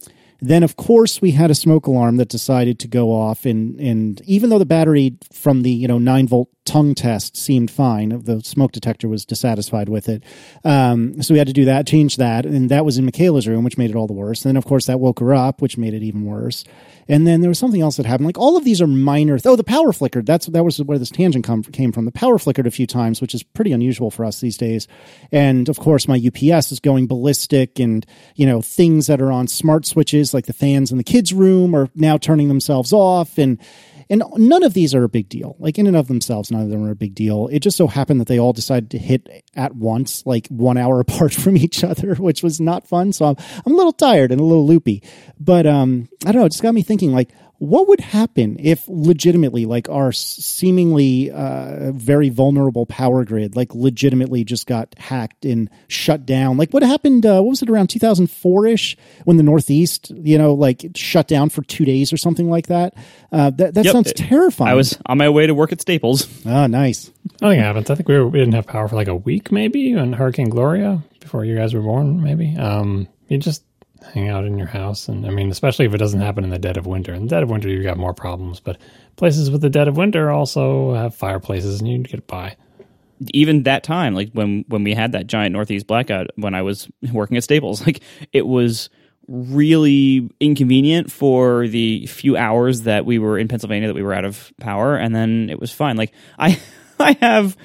Then, 0.46 0.62
of 0.62 0.76
course, 0.76 1.22
we 1.22 1.30
had 1.30 1.50
a 1.50 1.54
smoke 1.54 1.86
alarm 1.86 2.18
that 2.18 2.28
decided 2.28 2.78
to 2.80 2.88
go 2.88 3.10
off, 3.12 3.46
and 3.46 3.80
and 3.80 4.20
even 4.26 4.50
though 4.50 4.58
the 4.58 4.66
battery 4.66 5.16
from 5.32 5.62
the 5.62 5.70
you 5.70 5.88
know 5.88 5.96
nine 5.96 6.28
volt 6.28 6.50
tongue 6.66 6.94
test 6.94 7.34
seemed 7.34 7.70
fine, 7.70 8.10
the 8.24 8.42
smoke 8.42 8.72
detector 8.72 9.08
was 9.08 9.24
dissatisfied 9.24 9.88
with 9.88 10.08
it. 10.08 10.22
Um, 10.62 11.22
so 11.22 11.32
we 11.32 11.38
had 11.38 11.46
to 11.46 11.54
do 11.54 11.64
that, 11.66 11.86
change 11.86 12.16
that, 12.16 12.44
and 12.44 12.70
that 12.70 12.84
was 12.84 12.98
in 12.98 13.06
Michaela's 13.06 13.48
room, 13.48 13.64
which 13.64 13.78
made 13.78 13.88
it 13.88 13.96
all 13.96 14.06
the 14.06 14.12
worse. 14.12 14.44
And 14.44 14.50
then, 14.50 14.56
of 14.56 14.66
course, 14.66 14.86
that 14.86 15.00
woke 15.00 15.20
her 15.20 15.34
up, 15.34 15.62
which 15.62 15.78
made 15.78 15.94
it 15.94 16.02
even 16.02 16.24
worse. 16.24 16.64
And 17.08 17.26
then 17.26 17.40
there 17.40 17.50
was 17.50 17.58
something 17.58 17.82
else 17.82 17.96
that 17.96 18.06
happened. 18.06 18.26
Like 18.26 18.38
all 18.38 18.56
of 18.56 18.64
these 18.64 18.80
are 18.80 18.86
minor. 18.86 19.38
Th- 19.38 19.52
oh, 19.52 19.56
the 19.56 19.64
power 19.64 19.92
flickered. 19.92 20.26
That's 20.26 20.46
that 20.46 20.64
was 20.64 20.78
where 20.82 20.98
this 20.98 21.10
tangent 21.10 21.44
come, 21.44 21.62
came 21.62 21.92
from. 21.92 22.06
The 22.06 22.12
power 22.12 22.38
flickered 22.38 22.66
a 22.66 22.70
few 22.70 22.86
times, 22.86 23.20
which 23.20 23.34
is 23.34 23.42
pretty 23.42 23.72
unusual 23.72 24.10
for 24.10 24.24
us 24.24 24.40
these 24.40 24.56
days. 24.56 24.88
And 25.30 25.68
of 25.68 25.78
course, 25.78 26.08
my 26.08 26.16
UPS 26.16 26.72
is 26.72 26.80
going 26.80 27.06
ballistic, 27.06 27.78
and 27.78 28.06
you 28.36 28.46
know 28.46 28.62
things 28.62 29.06
that 29.08 29.20
are 29.20 29.32
on 29.32 29.48
smart 29.48 29.86
switches, 29.86 30.32
like 30.34 30.46
the 30.46 30.52
fans 30.52 30.90
in 30.90 30.98
the 30.98 31.04
kids' 31.04 31.32
room, 31.32 31.74
are 31.74 31.88
now 31.94 32.18
turning 32.18 32.48
themselves 32.48 32.92
off, 32.92 33.38
and 33.38 33.58
and 34.10 34.22
none 34.36 34.62
of 34.62 34.74
these 34.74 34.94
are 34.94 35.04
a 35.04 35.08
big 35.08 35.28
deal. 35.28 35.56
Like 35.58 35.78
in 35.78 35.86
and 35.86 35.96
of 35.96 36.08
themselves, 36.08 36.50
none 36.50 36.62
of 36.62 36.70
them 36.70 36.84
are 36.84 36.90
a 36.90 36.96
big 36.96 37.14
deal. 37.14 37.48
It 37.50 37.60
just 37.60 37.76
so 37.76 37.86
happened 37.86 38.20
that 38.20 38.28
they 38.28 38.38
all 38.38 38.52
decided 38.52 38.90
to 38.90 38.98
hit 38.98 39.44
at 39.54 39.74
once, 39.74 40.24
like 40.26 40.46
one 40.48 40.76
hour 40.76 41.00
apart 41.08 41.32
from 41.32 41.56
each 41.56 41.82
other, 41.82 42.14
which 42.16 42.42
was 42.42 42.60
not 42.60 42.86
fun. 42.86 43.12
So 43.12 43.26
I'm, 43.26 43.36
I'm 43.64 43.72
a 43.72 43.76
little 43.76 43.92
tired 43.92 44.32
and 44.32 44.40
a 44.40 44.44
little 44.44 44.66
loopy. 44.66 45.02
But 45.38 45.66
um, 45.66 46.08
I 46.26 46.32
don't 46.32 46.40
know. 46.40 46.46
It 46.46 46.52
just 46.52 46.62
got 46.62 46.74
me 46.74 46.82
thinking, 46.82 47.12
like, 47.12 47.30
what 47.64 47.88
would 47.88 48.00
happen 48.00 48.56
if 48.60 48.84
legitimately, 48.88 49.66
like, 49.66 49.88
our 49.88 50.12
seemingly 50.12 51.30
uh, 51.30 51.90
very 51.92 52.28
vulnerable 52.28 52.86
power 52.86 53.24
grid, 53.24 53.56
like, 53.56 53.74
legitimately 53.74 54.44
just 54.44 54.66
got 54.66 54.94
hacked 54.98 55.44
and 55.44 55.70
shut 55.88 56.26
down? 56.26 56.56
Like, 56.56 56.70
what 56.70 56.82
happened? 56.82 57.24
Uh, 57.26 57.40
what 57.40 57.50
was 57.50 57.62
it 57.62 57.70
around 57.70 57.88
2004 57.88 58.66
ish 58.66 58.96
when 59.24 59.36
the 59.36 59.42
Northeast, 59.42 60.10
you 60.10 60.38
know, 60.38 60.54
like 60.54 60.84
shut 60.94 61.28
down 61.28 61.48
for 61.48 61.62
two 61.62 61.84
days 61.84 62.12
or 62.12 62.16
something 62.16 62.48
like 62.50 62.66
that? 62.68 62.94
Uh, 63.32 63.50
that 63.50 63.74
that 63.74 63.84
Yep. 63.84 63.92
sounds 63.92 64.12
terrifying. 64.12 64.70
I 64.70 64.74
was 64.74 64.98
on 65.06 65.18
my 65.18 65.28
way 65.28 65.46
to 65.46 65.54
work 65.54 65.72
at 65.72 65.80
Staples. 65.80 66.28
Ah, 66.46 66.66
nice. 66.66 67.10
Nothing 67.40 67.60
happens. 67.60 67.90
I 67.90 67.94
think 67.94 68.08
we, 68.08 68.14
were, 68.18 68.28
we 68.28 68.38
didn't 68.38 68.54
have 68.54 68.66
power 68.66 68.86
for 68.88 68.96
like 68.96 69.08
a 69.08 69.16
week, 69.16 69.50
maybe, 69.50 69.94
on 69.96 70.12
Hurricane 70.12 70.48
Gloria 70.50 71.02
before 71.20 71.44
you 71.44 71.56
guys 71.56 71.74
were 71.74 71.80
born. 71.82 72.22
Maybe. 72.22 72.56
Um, 72.56 73.08
you 73.28 73.38
just 73.38 73.64
hang 74.12 74.28
out 74.28 74.44
in 74.44 74.58
your 74.58 74.66
house, 74.66 75.08
and 75.08 75.26
I 75.26 75.30
mean, 75.30 75.50
especially 75.50 75.86
if 75.86 75.94
it 75.94 75.98
doesn't 75.98 76.20
happen 76.20 76.44
in 76.44 76.50
the 76.50 76.58
dead 76.58 76.76
of 76.76 76.86
winter. 76.86 77.14
In 77.14 77.22
the 77.22 77.28
dead 77.28 77.42
of 77.42 77.50
winter, 77.50 77.68
you've 77.68 77.84
got 77.84 77.96
more 77.96 78.14
problems, 78.14 78.60
but 78.60 78.78
places 79.16 79.50
with 79.50 79.60
the 79.60 79.70
dead 79.70 79.88
of 79.88 79.96
winter 79.96 80.30
also 80.30 80.94
have 80.94 81.14
fireplaces, 81.14 81.80
and 81.80 81.88
you 81.88 81.98
get 81.98 82.26
by. 82.26 82.56
even 83.32 83.62
that 83.64 83.82
time, 83.84 84.14
like 84.14 84.30
when 84.32 84.64
when 84.68 84.84
we 84.84 84.94
had 84.94 85.12
that 85.12 85.26
giant 85.26 85.52
Northeast 85.52 85.86
blackout 85.86 86.28
when 86.36 86.54
I 86.54 86.62
was 86.62 86.88
working 87.12 87.36
at 87.36 87.44
Staples, 87.44 87.80
like 87.86 88.00
it 88.32 88.46
was 88.46 88.90
really 89.26 90.28
inconvenient 90.40 91.10
for 91.10 91.66
the 91.68 92.06
few 92.06 92.36
hours 92.36 92.82
that 92.82 93.06
we 93.06 93.18
were 93.18 93.38
in 93.38 93.48
Pennsylvania 93.48 93.88
that 93.88 93.94
we 93.94 94.02
were 94.02 94.12
out 94.12 94.24
of 94.24 94.52
power, 94.60 94.96
and 94.96 95.14
then 95.14 95.48
it 95.50 95.58
was 95.60 95.72
fine. 95.72 95.96
Like 95.96 96.12
I 96.38 96.60
I 96.98 97.16
have 97.20 97.56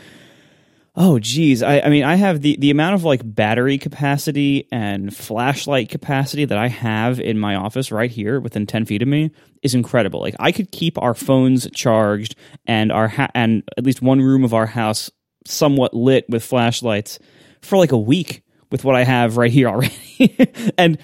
oh 0.99 1.17
geez, 1.17 1.63
I, 1.63 1.79
I 1.79 1.89
mean 1.89 2.03
I 2.03 2.15
have 2.15 2.41
the 2.41 2.57
the 2.57 2.69
amount 2.69 2.95
of 2.95 3.03
like 3.03 3.21
battery 3.23 3.77
capacity 3.79 4.67
and 4.71 5.15
flashlight 5.15 5.89
capacity 5.89 6.45
that 6.45 6.57
I 6.57 6.67
have 6.67 7.19
in 7.19 7.39
my 7.39 7.55
office 7.55 7.91
right 7.91 8.11
here 8.11 8.39
within 8.39 8.67
ten 8.67 8.85
feet 8.85 9.01
of 9.01 9.07
me 9.07 9.31
is 9.63 9.73
incredible. 9.73 10.19
Like 10.19 10.35
I 10.39 10.51
could 10.51 10.71
keep 10.71 11.01
our 11.01 11.15
phones 11.15 11.67
charged 11.73 12.35
and 12.67 12.91
our 12.91 13.07
ha- 13.07 13.31
and 13.33 13.63
at 13.77 13.85
least 13.85 14.01
one 14.01 14.21
room 14.21 14.43
of 14.43 14.53
our 14.53 14.67
house 14.67 15.09
somewhat 15.45 15.93
lit 15.93 16.25
with 16.29 16.43
flashlights 16.43 17.17
for 17.61 17.77
like 17.77 17.91
a 17.91 17.97
week 17.97 18.43
with 18.71 18.83
what 18.83 18.95
I 18.95 19.03
have 19.03 19.37
right 19.37 19.51
here 19.51 19.67
already. 19.67 20.37
and 20.77 20.99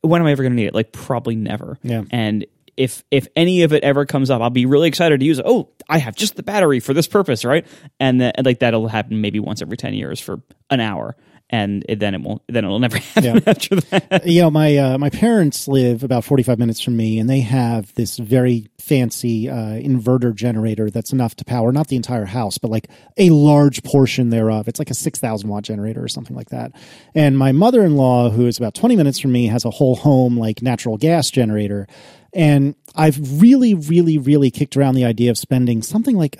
when 0.00 0.20
am 0.20 0.26
I 0.26 0.32
ever 0.32 0.42
going 0.42 0.52
to 0.52 0.56
need 0.56 0.66
it? 0.66 0.74
Like 0.74 0.92
probably 0.92 1.36
never. 1.36 1.78
Yeah. 1.82 2.02
And 2.10 2.46
if 2.76 3.04
if 3.10 3.28
any 3.36 3.62
of 3.62 3.72
it 3.72 3.82
ever 3.84 4.06
comes 4.06 4.30
up, 4.30 4.42
I'll 4.42 4.50
be 4.50 4.66
really 4.66 4.88
excited 4.88 5.20
to 5.20 5.26
use 5.26 5.38
it. 5.38 5.44
Oh, 5.46 5.70
I 5.88 5.98
have 5.98 6.16
just 6.16 6.36
the 6.36 6.42
battery 6.42 6.80
for 6.80 6.94
this 6.94 7.06
purpose, 7.06 7.44
right? 7.44 7.66
And, 8.00 8.20
then 8.20 8.32
and 8.34 8.46
like 8.46 8.60
that'll 8.60 8.88
happen 8.88 9.20
maybe 9.20 9.40
once 9.40 9.62
every 9.62 9.76
ten 9.76 9.94
years 9.94 10.20
for 10.20 10.40
an 10.70 10.80
hour, 10.80 11.16
and 11.50 11.84
it, 11.88 11.98
then 12.00 12.14
it 12.14 12.20
won't. 12.22 12.42
Then 12.48 12.64
it'll 12.64 12.78
never 12.78 12.96
happen 13.14 13.24
Yeah. 13.36 13.40
after 13.46 13.76
that. 13.76 14.26
you 14.26 14.42
know, 14.42 14.50
my 14.50 14.76
uh, 14.76 14.98
my 14.98 15.10
parents 15.10 15.68
live 15.68 16.02
about 16.02 16.24
forty 16.24 16.42
five 16.42 16.58
minutes 16.58 16.80
from 16.80 16.96
me, 16.96 17.18
and 17.18 17.28
they 17.28 17.40
have 17.40 17.92
this 17.94 18.16
very 18.18 18.68
fancy 18.78 19.48
uh, 19.48 19.54
inverter 19.54 20.34
generator 20.34 20.90
that's 20.90 21.12
enough 21.12 21.34
to 21.36 21.44
power 21.44 21.72
not 21.72 21.88
the 21.88 21.96
entire 21.96 22.26
house, 22.26 22.58
but 22.58 22.70
like 22.70 22.88
a 23.16 23.30
large 23.30 23.82
portion 23.82 24.30
thereof. 24.30 24.68
It's 24.68 24.78
like 24.78 24.90
a 24.90 24.94
six 24.94 25.18
thousand 25.20 25.48
watt 25.50 25.64
generator 25.64 26.02
or 26.02 26.08
something 26.08 26.36
like 26.36 26.50
that. 26.50 26.72
And 27.14 27.38
my 27.38 27.52
mother 27.52 27.84
in 27.84 27.96
law, 27.96 28.30
who 28.30 28.46
is 28.46 28.58
about 28.58 28.74
twenty 28.74 28.96
minutes 28.96 29.18
from 29.18 29.32
me, 29.32 29.46
has 29.46 29.64
a 29.64 29.70
whole 29.70 29.96
home 29.96 30.38
like 30.38 30.62
natural 30.62 30.96
gas 30.96 31.30
generator. 31.30 31.86
And 32.32 32.74
I've 32.96 33.40
really, 33.40 33.74
really, 33.74 34.18
really 34.18 34.50
kicked 34.50 34.76
around 34.76 34.96
the 34.96 35.04
idea 35.04 35.30
of 35.30 35.38
spending 35.38 35.82
something 35.82 36.16
like 36.16 36.36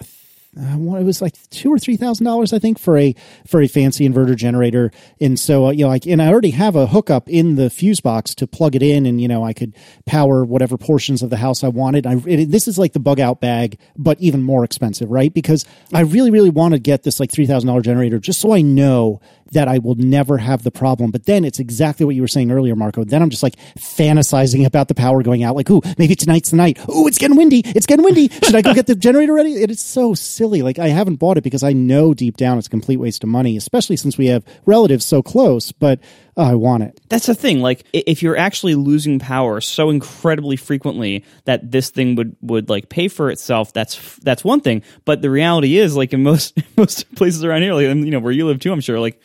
uh, 0.57 0.97
it 0.97 1.05
was 1.05 1.21
like 1.21 1.35
two 1.51 1.73
or 1.73 1.79
three 1.79 1.97
thousand 1.97 2.25
dollars, 2.25 2.53
I 2.53 2.59
think, 2.59 2.79
for 2.79 2.97
a 2.97 3.15
for 3.47 3.61
a 3.61 3.69
fancy 3.69 4.09
inverter 4.09 4.37
generator. 4.37 4.93
And 5.21 5.39
so, 5.39 5.67
uh, 5.67 5.71
you 5.71 5.85
know, 5.85 5.89
like, 5.89 6.07
and 6.07 6.23
I 6.23 6.29
already 6.29 6.51
have 6.51 6.77
a 6.77 6.87
hookup 6.87 7.29
in 7.29 7.57
the 7.57 7.71
fuse 7.71 8.01
box 8.01 8.35
to 8.37 8.47
plug 8.47 8.77
it 8.77 8.83
in, 8.83 9.07
and 9.07 9.21
you 9.21 9.29
know, 9.29 9.45
I 9.45 9.53
could 9.53 9.75
power 10.07 10.45
whatever 10.45 10.77
portions 10.77 11.23
of 11.23 11.31
the 11.31 11.37
house 11.37 11.65
I 11.65 11.69
wanted. 11.69 12.07
I 12.07 12.21
it, 12.27 12.51
this 12.51 12.69
is 12.69 12.79
like 12.79 12.93
the 12.93 13.01
bug 13.01 13.19
out 13.19 13.41
bag, 13.41 13.79
but 13.97 14.21
even 14.21 14.43
more 14.43 14.65
expensive, 14.65 15.11
right? 15.11 15.33
Because 15.33 15.65
I 15.93 16.01
really, 16.01 16.31
really 16.31 16.51
want 16.51 16.75
to 16.75 16.79
get 16.79 17.03
this 17.03 17.19
like 17.19 17.33
three 17.33 17.47
thousand 17.47 17.67
dollar 17.67 17.83
generator 17.83 18.19
just 18.19 18.41
so 18.41 18.53
I 18.55 18.63
know 18.63 19.21
that 19.53 19.69
I 19.69 19.79
will 19.79 19.95
never 19.95 20.39
have 20.39 20.63
the 20.63 20.71
problem. 20.71 21.11
But 21.11 21.27
then 21.27 21.45
it's 21.45 21.59
exactly 21.59 22.05
what 22.07 22.15
you 22.15 22.23
were 22.23 22.29
saying 22.29 22.51
earlier, 22.51 22.77
Marco. 22.77 23.05
Then 23.05 23.23
I'm 23.23 23.31
just 23.31 23.43
like 23.43 23.57
fantasizing 23.79 24.67
about 24.67 24.89
the 24.89 24.95
power 24.95 25.23
going 25.23 25.45
out. 25.45 25.57
Like, 25.57 25.71
ooh, 25.71 25.83
maybe 25.99 26.15
tonight's 26.15 26.51
the 26.51 26.57
night. 26.57 26.79
Ooh, 26.89 27.07
it's 27.07 27.19
getting 27.19 27.37
windy. 27.37 27.61
It's 27.65 27.87
getting 27.87 28.05
windy. 28.05 28.29
Should 28.29 28.55
I 28.55 28.63
go 28.63 28.75
get 28.75 28.87
the 28.87 28.95
generator 28.95 29.33
ready? 29.33 29.55
It 29.55 29.71
is 29.71 29.81
so 29.81 30.15
silly. 30.15 30.63
Like, 30.63 30.79
I 30.79 30.89
haven't 30.89 31.17
bought 31.17 31.39
it 31.39 31.45
because 31.45 31.63
I 31.63 31.73
know 31.73 32.15
deep 32.15 32.37
down 32.37 32.59
it's 32.59 32.67
a 32.67 32.71
complete 32.71 32.97
waste 32.97 33.23
of 33.23 33.29
money, 33.29 33.57
especially 33.57 33.97
since 33.97 34.19
we 34.19 34.27
have 34.27 34.45
relatives 34.67 35.05
so 35.05 35.23
close. 35.23 35.73
But 35.73 36.01
oh, 36.37 36.45
I 36.45 36.55
want 36.55 36.83
it. 36.83 37.01
That's 37.09 37.27
the 37.27 37.35
thing. 37.35 37.61
Like, 37.61 37.85
if 37.93 38.23
you're 38.23 38.37
actually 38.37 38.75
losing 38.75 39.19
power 39.19 39.61
so 39.61 39.91
incredibly 39.91 40.57
frequently 40.57 41.25
that 41.45 41.71
this 41.71 41.91
thing 41.91 42.15
would 42.17 42.37
would 42.43 42.69
like 42.69 42.89
pay 42.89 43.09
for 43.09 43.31
itself, 43.31 43.73
that's 43.73 44.17
that's 44.17 44.45
one 44.45 44.61
thing. 44.61 44.83
But 45.05 45.23
the 45.23 45.31
reality 45.31 45.77
is, 45.77 45.97
like 45.97 46.13
in 46.13 46.23
most 46.23 46.59
most 46.77 47.13
places 47.15 47.45
around 47.45 47.63
here, 47.63 47.75
like 47.75 47.87
you 47.87 48.11
know 48.11 48.21
where 48.21 48.33
you 48.33 48.47
live 48.47 48.61
too, 48.61 48.73
I'm 48.73 48.81
sure, 48.81 49.01
like 49.01 49.21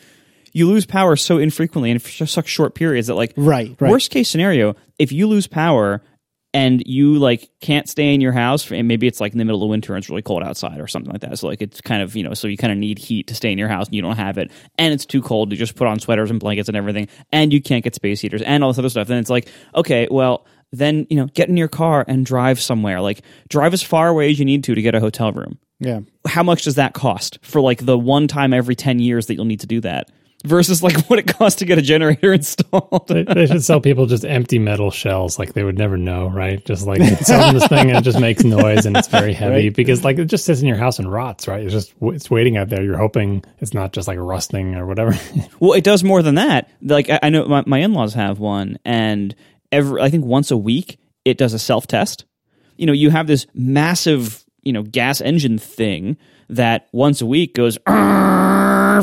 you 0.51 0.68
lose 0.68 0.86
power 0.86 1.16
so 1.16 1.38
infrequently 1.38 1.92
and 1.92 2.01
for 2.01 2.25
such 2.25 2.48
short 2.48 2.74
periods 2.74 3.08
that 3.08 3.16
like 3.16 3.34
Right, 3.38 3.75
right. 3.80 3.92
worst 3.92 4.12
case 4.12 4.30
scenario, 4.30 4.75
if 4.98 5.12
you 5.12 5.28
lose 5.28 5.48
power 5.48 6.01
and 6.53 6.82
you 6.86 7.20
like 7.20 7.50
can't 7.62 7.88
stay 7.88 8.13
in 8.13 8.22
your 8.22 8.32
house 8.32 8.63
for, 8.63 8.74
and 8.74 8.88
maybe 8.88 9.08
it's 9.08 9.22
like 9.22 9.34
in 9.34 9.38
the 9.38 9.46
middle 9.46 9.63
of 9.63 9.70
winter 9.70 9.94
and 9.94 10.01
it's 10.01 10.10
really 10.10 10.22
cold 10.22 10.44
outside 10.44 10.79
or 10.79 10.88
something 10.88 11.12
like 11.12 11.22
that. 11.22 11.38
So 11.38 11.48
like 11.48 11.62
it's 11.62 11.82
kind 11.82 12.01
of 12.01 12.15
you 12.15 12.24
know 12.24 12.34
so 12.34 12.48
you 12.48 12.58
kind 12.58 12.72
of 12.74 12.79
need 12.79 12.98
heat 12.98 13.27
to 13.27 13.36
stay 13.36 13.51
in 13.51 13.58
your 13.58 13.68
house 13.68 13.88
and 13.88 13.96
you 13.96 14.01
don't 14.01 14.18
have 14.18 14.38
it. 14.38 14.51
And 14.77 14.94
it's 14.94 15.06
too 15.06 15.22
cold 15.22 15.51
to 15.51 15.56
just 15.56 15.75
put 15.75 15.88
on 15.88 16.00
sweaters 16.00 16.32
and 16.32 16.39
blankets 16.39 16.68
and 16.68 16.77
everything 16.77 17.08
and 17.32 17.53
you 17.53 17.62
can't 17.62 17.84
get 17.84 17.96
space 17.96 18.20
heaters 18.22 18.41
and 18.41 18.63
all 18.63 18.72
this 18.72 18.79
other 18.79 18.89
stuff. 18.89 19.08
Then 19.08 19.20
it's 19.20 19.29
like 19.29 19.50
okay 19.75 20.08
well 20.10 20.46
then 20.72 21.06
you 21.10 21.18
know 21.18 21.27
get 21.27 21.50
in 21.50 21.58
your 21.58 21.68
car 21.68 22.03
and 22.08 22.25
drive 22.25 22.60
somewhere. 22.60 23.01
Like 23.01 23.22
drive 23.50 23.74
as 23.74 23.84
far 23.84 24.08
away 24.08 24.32
as 24.32 24.39
you 24.39 24.46
need 24.46 24.63
to 24.65 24.75
to 24.75 24.82
get 24.82 24.96
a 24.96 25.00
hotel 25.00 25.32
room. 25.32 25.60
Yeah. 25.82 26.01
how 26.27 26.44
much 26.44 26.63
does 26.63 26.75
that 26.75 26.94
cost 26.94 27.39
for 27.41 27.62
like 27.62 27.86
the 27.86 27.98
one 27.98 28.27
time 28.27 28.53
every 28.53 28.75
10 28.75 29.00
years 29.00 29.27
that 29.27 29.36
you'll 29.36 29.46
need 29.46 29.62
to 29.62 29.65
do 29.65 29.79
that 29.79 30.12
versus 30.46 30.81
like 30.81 31.05
what 31.10 31.19
it 31.19 31.27
costs 31.27 31.60
to 31.60 31.65
get 31.65 31.77
a 31.77 31.81
generator 31.81 32.34
installed. 32.34 33.08
They, 33.08 33.24
they 33.24 33.46
should 33.46 33.63
sell 33.63 33.81
people 33.81 34.05
just 34.05 34.24
empty 34.25 34.60
metal 34.60 34.91
shells, 34.91 35.38
like 35.39 35.53
they 35.53 35.63
would 35.63 35.77
never 35.77 35.98
know, 35.98 36.27
right? 36.29 36.63
Just 36.65 36.88
like 36.88 37.01
sell 37.19 37.41
them 37.41 37.55
this 37.60 37.67
thing 37.67 37.89
and 37.89 37.98
it 37.98 38.03
just 38.03 38.19
makes 38.19 38.43
noise 38.43 38.86
and 38.86 38.96
it's 38.96 39.08
very 39.19 39.34
heavy 39.34 39.67
Right. 39.67 39.75
because 39.75 40.03
like 40.03 40.17
it 40.17 40.25
just 40.25 40.46
sits 40.46 40.62
in 40.62 40.67
your 40.67 40.77
house 40.77 41.00
and 41.00 41.12
rots, 41.12 41.48
right? 41.48 41.63
It's 41.63 41.74
just 41.74 41.93
it's 42.01 42.29
waiting 42.31 42.58
out 42.58 42.69
there. 42.69 42.84
You're 42.84 42.98
hoping 42.98 43.43
it's 43.60 43.74
not 43.74 43.91
just 43.93 44.08
like 44.08 44.17
rusting 44.19 44.75
or 44.75 44.86
whatever. 44.86 45.13
Well, 45.60 45.74
it 45.74 45.84
does 45.84 46.03
more 46.03 46.22
than 46.22 46.36
that. 46.36 46.69
Like 46.81 47.10
I, 47.10 47.19
I 47.24 47.29
know 47.29 47.46
my, 47.46 47.63
my 47.65 47.79
in 47.79 47.93
laws 47.93 48.13
have 48.13 48.39
one, 48.39 48.79
and 48.86 49.36
every 49.72 50.01
I 50.01 50.10
think 50.10 50.25
once 50.25 50.51
a 50.51 50.58
week 50.58 51.00
it 51.25 51.38
does 51.38 51.53
a 51.53 51.60
self 51.60 51.86
test. 51.88 52.25
You 52.77 52.86
know, 52.86 52.93
you 52.93 53.10
have 53.10 53.27
this 53.27 53.46
massive 53.53 54.46
you 54.62 54.72
know 54.72 54.84
gas 54.84 55.19
engine 55.22 55.58
thing 55.58 56.15
that 56.50 56.88
once 56.93 57.22
a 57.22 57.25
week 57.25 57.55
goes 57.55 57.77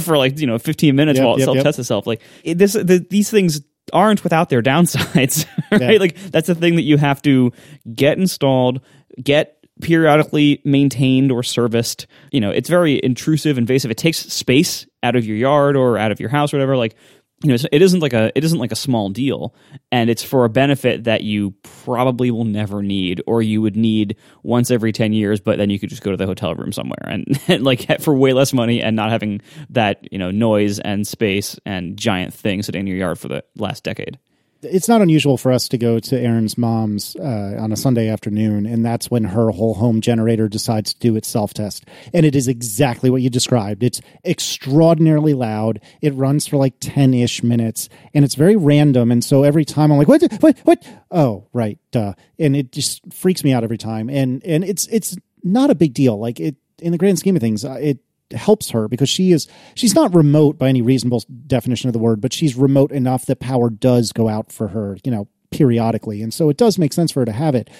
for 0.04 0.16
like 0.16 0.38
you 0.38 0.46
know 0.46 0.58
15 0.58 0.94
minutes 0.94 1.18
Yep, 1.18 1.24
while 1.24 1.36
it 1.36 1.40
yep, 1.40 1.46
self 1.46 1.58
tests 1.58 1.78
itself. 1.78 2.06
Like 2.06 2.22
it, 2.44 2.58
this, 2.58 2.72
the, 2.74 3.04
these 3.08 3.30
things 3.30 3.60
aren't 3.92 4.24
without 4.24 4.48
their 4.48 4.62
downsides, 4.62 5.46
right? 5.70 5.92
Yeah. 5.92 5.98
Like 5.98 6.16
that's 6.30 6.46
the 6.46 6.54
thing 6.54 6.76
that 6.76 6.82
you 6.82 6.96
have 6.96 7.22
to 7.22 7.52
get 7.94 8.18
installed, 8.18 8.80
get 9.22 9.56
periodically 9.80 10.60
maintained 10.64 11.30
or 11.30 11.42
serviced. 11.42 12.06
You 12.32 12.40
know, 12.40 12.50
it's 12.50 12.68
very 12.68 13.00
intrusive, 13.02 13.58
invasive. 13.58 13.90
It 13.90 13.98
takes 13.98 14.18
space 14.18 14.86
out 15.02 15.16
of 15.16 15.24
your 15.24 15.36
yard 15.36 15.76
or 15.76 15.98
out 15.98 16.12
of 16.12 16.20
your 16.20 16.30
house 16.30 16.52
or 16.52 16.56
whatever. 16.56 16.76
Like, 16.76 16.96
you 17.42 17.50
know, 17.50 17.58
it 17.70 17.82
isn't 17.82 18.00
like 18.00 18.14
a 18.14 18.32
it 18.34 18.44
isn't 18.44 18.58
like 18.58 18.72
a 18.72 18.76
small 18.76 19.10
deal, 19.10 19.54
and 19.92 20.08
it's 20.08 20.22
for 20.22 20.46
a 20.46 20.48
benefit 20.48 21.04
that 21.04 21.22
you 21.22 21.52
probably 21.84 22.30
will 22.30 22.46
never 22.46 22.82
need, 22.82 23.22
or 23.26 23.42
you 23.42 23.60
would 23.60 23.76
need 23.76 24.16
once 24.42 24.70
every 24.70 24.90
ten 24.90 25.12
years. 25.12 25.38
But 25.38 25.58
then 25.58 25.68
you 25.68 25.78
could 25.78 25.90
just 25.90 26.02
go 26.02 26.10
to 26.10 26.16
the 26.16 26.26
hotel 26.26 26.54
room 26.54 26.72
somewhere 26.72 27.04
and, 27.04 27.38
and 27.48 27.62
like 27.62 28.00
for 28.00 28.14
way 28.14 28.32
less 28.32 28.52
money 28.52 28.80
and 28.80 28.96
not 28.96 29.10
having 29.10 29.42
that 29.70 30.10
you 30.10 30.18
know 30.18 30.30
noise 30.30 30.78
and 30.78 31.06
space 31.06 31.58
and 31.66 31.98
giant 31.98 32.32
thing 32.32 32.62
sitting 32.62 32.80
in 32.80 32.86
your 32.86 32.96
yard 32.96 33.18
for 33.18 33.28
the 33.28 33.44
last 33.56 33.84
decade. 33.84 34.18
It's 34.62 34.88
not 34.88 35.02
unusual 35.02 35.36
for 35.36 35.52
us 35.52 35.68
to 35.68 35.78
go 35.78 35.98
to 36.00 36.18
Erin's 36.18 36.56
mom's 36.56 37.14
uh, 37.16 37.56
on 37.58 37.72
a 37.72 37.76
Sunday 37.76 38.08
afternoon, 38.08 38.66
and 38.66 38.84
that's 38.84 39.10
when 39.10 39.24
her 39.24 39.50
whole 39.50 39.74
home 39.74 40.00
generator 40.00 40.48
decides 40.48 40.94
to 40.94 41.00
do 41.00 41.16
its 41.16 41.28
self 41.28 41.54
test. 41.54 41.84
And 42.14 42.24
it 42.24 42.34
is 42.34 42.48
exactly 42.48 43.10
what 43.10 43.22
you 43.22 43.30
described. 43.30 43.82
It's 43.82 44.00
extraordinarily 44.24 45.34
loud. 45.34 45.80
It 46.00 46.14
runs 46.14 46.46
for 46.46 46.56
like 46.56 46.74
10 46.80 47.14
ish 47.14 47.42
minutes, 47.42 47.88
and 48.14 48.24
it's 48.24 48.34
very 48.34 48.56
random. 48.56 49.12
And 49.12 49.22
so 49.22 49.42
every 49.42 49.64
time 49.64 49.92
I'm 49.92 49.98
like, 49.98 50.08
what, 50.08 50.22
what, 50.40 50.58
what? 50.60 50.86
Oh, 51.10 51.48
right, 51.52 51.78
duh. 51.90 52.14
And 52.38 52.56
it 52.56 52.72
just 52.72 53.12
freaks 53.12 53.44
me 53.44 53.52
out 53.52 53.64
every 53.64 53.78
time. 53.78 54.08
And, 54.08 54.44
and 54.44 54.64
it's, 54.64 54.86
it's 54.88 55.16
not 55.42 55.70
a 55.70 55.74
big 55.74 55.94
deal. 55.94 56.18
Like 56.18 56.40
it, 56.40 56.56
in 56.80 56.92
the 56.92 56.98
grand 56.98 57.18
scheme 57.18 57.36
of 57.36 57.42
things, 57.42 57.64
uh, 57.64 57.78
it, 57.80 57.98
helps 58.32 58.70
her 58.70 58.88
because 58.88 59.08
she 59.08 59.32
is 59.32 59.46
she's 59.74 59.94
not 59.94 60.14
remote 60.14 60.58
by 60.58 60.68
any 60.68 60.82
reasonable 60.82 61.22
definition 61.46 61.88
of 61.88 61.92
the 61.92 61.98
word 61.98 62.20
but 62.20 62.32
she's 62.32 62.56
remote 62.56 62.90
enough 62.90 63.26
that 63.26 63.38
power 63.38 63.70
does 63.70 64.12
go 64.12 64.28
out 64.28 64.50
for 64.50 64.68
her 64.68 64.96
you 65.04 65.10
know 65.10 65.28
periodically. 65.50 66.22
And 66.22 66.32
so 66.32 66.48
it 66.48 66.56
does 66.56 66.78
make 66.78 66.92
sense 66.92 67.12
for 67.12 67.20
her 67.20 67.26
to 67.26 67.32
have 67.32 67.54
it 67.54 67.70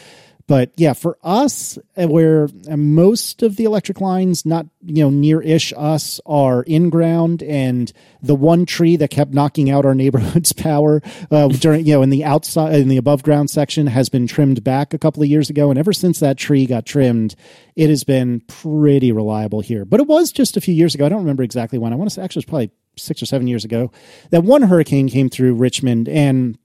but 0.46 0.70
yeah 0.76 0.92
for 0.92 1.18
us 1.22 1.78
uh, 1.96 2.06
where 2.06 2.48
uh, 2.70 2.76
most 2.76 3.42
of 3.42 3.56
the 3.56 3.64
electric 3.64 4.00
lines 4.00 4.46
not 4.46 4.66
you 4.82 5.02
know 5.02 5.10
near-ish 5.10 5.72
us 5.76 6.20
are 6.26 6.62
in 6.62 6.90
ground 6.90 7.42
and 7.42 7.92
the 8.22 8.34
one 8.34 8.66
tree 8.66 8.96
that 8.96 9.10
kept 9.10 9.32
knocking 9.32 9.70
out 9.70 9.84
our 9.84 9.94
neighborhood's 9.94 10.52
power 10.54 11.02
uh, 11.30 11.48
during 11.48 11.86
you 11.86 11.94
know 11.94 12.02
in 12.02 12.10
the 12.10 12.24
outside 12.24 12.74
in 12.74 12.88
the 12.88 12.96
above 12.96 13.22
ground 13.22 13.50
section 13.50 13.86
has 13.86 14.08
been 14.08 14.26
trimmed 14.26 14.62
back 14.62 14.94
a 14.94 14.98
couple 14.98 15.22
of 15.22 15.28
years 15.28 15.50
ago. 15.50 15.70
And 15.70 15.78
ever 15.78 15.92
since 15.92 16.20
that 16.20 16.38
tree 16.38 16.66
got 16.66 16.86
trimmed 16.86 17.34
it 17.74 17.90
has 17.90 18.04
been 18.04 18.40
pretty 18.40 19.12
reliable 19.12 19.60
here. 19.60 19.84
But 19.84 20.00
it 20.00 20.06
was 20.06 20.32
just 20.32 20.56
a 20.56 20.60
few 20.60 20.74
years 20.74 20.94
ago 20.94 21.06
i 21.06 21.08
don't 21.08 21.20
remember 21.20 21.42
exactly 21.42 21.78
when 21.78 21.92
i 21.92 21.96
want 21.96 22.10
to 22.10 22.14
say 22.14 22.22
actually 22.22 22.40
it 22.40 22.46
was 22.46 22.50
probably 22.50 22.70
six 22.96 23.22
or 23.22 23.26
seven 23.26 23.46
years 23.46 23.64
ago 23.64 23.90
that 24.30 24.42
one 24.42 24.62
hurricane 24.62 25.08
came 25.08 25.28
through 25.28 25.54
richmond 25.54 26.08
and 26.08 26.58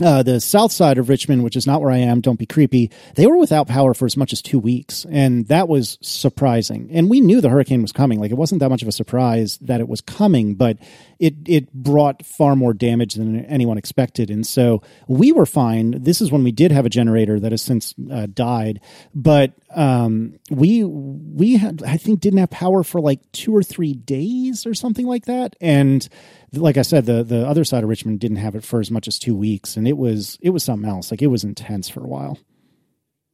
uh, 0.00 0.22
the 0.22 0.40
south 0.40 0.72
side 0.72 0.98
of 0.98 1.08
Richmond, 1.08 1.44
which 1.44 1.56
is 1.56 1.66
not 1.66 1.80
where 1.80 1.90
I 1.90 1.98
am, 1.98 2.20
don't 2.20 2.38
be 2.38 2.46
creepy, 2.46 2.90
they 3.14 3.26
were 3.26 3.36
without 3.36 3.68
power 3.68 3.94
for 3.94 4.06
as 4.06 4.16
much 4.16 4.32
as 4.32 4.42
two 4.42 4.58
weeks. 4.58 5.06
And 5.10 5.46
that 5.48 5.68
was 5.68 5.98
surprising. 6.00 6.90
And 6.92 7.10
we 7.10 7.20
knew 7.20 7.40
the 7.40 7.48
hurricane 7.48 7.82
was 7.82 7.92
coming. 7.92 8.20
Like 8.20 8.30
it 8.30 8.36
wasn't 8.36 8.60
that 8.60 8.70
much 8.70 8.82
of 8.82 8.88
a 8.88 8.92
surprise 8.92 9.58
that 9.62 9.80
it 9.80 9.88
was 9.88 10.00
coming, 10.00 10.54
but 10.54 10.78
it, 11.20 11.34
it 11.46 11.72
brought 11.72 12.24
far 12.26 12.56
more 12.56 12.74
damage 12.74 13.14
than 13.14 13.44
anyone 13.44 13.78
expected. 13.78 14.30
And 14.30 14.46
so 14.46 14.82
we 15.06 15.32
were 15.32 15.46
fine. 15.46 16.02
This 16.02 16.20
is 16.20 16.32
when 16.32 16.42
we 16.42 16.50
did 16.52 16.72
have 16.72 16.86
a 16.86 16.90
generator 16.90 17.38
that 17.38 17.52
has 17.52 17.62
since 17.62 17.94
uh, 18.10 18.26
died, 18.32 18.80
but 19.14 19.52
um, 19.76 20.38
we, 20.50 20.82
we 20.82 21.56
had, 21.58 21.82
I 21.84 21.98
think 21.98 22.20
didn't 22.20 22.40
have 22.40 22.50
power 22.50 22.82
for 22.82 23.00
like 23.00 23.20
two 23.32 23.54
or 23.54 23.62
three 23.62 23.92
days 23.94 24.66
or 24.66 24.74
something 24.74 25.06
like 25.06 25.26
that. 25.26 25.56
And 25.60 26.08
like 26.54 26.76
I 26.78 26.82
said, 26.82 27.06
the 27.06 27.22
the 27.22 27.46
other 27.46 27.64
side 27.64 27.84
of 27.84 27.88
Richmond 27.88 28.18
didn't 28.20 28.38
have 28.38 28.56
it 28.56 28.64
for 28.64 28.80
as 28.80 28.90
much 28.90 29.06
as 29.06 29.18
two 29.18 29.36
weeks, 29.36 29.76
and 29.76 29.86
it 29.86 29.96
was 29.96 30.38
it 30.42 30.50
was 30.50 30.64
something 30.64 30.88
else. 30.88 31.12
Like 31.12 31.22
it 31.22 31.28
was 31.28 31.44
intense 31.44 31.88
for 31.88 32.00
a 32.02 32.08
while. 32.08 32.38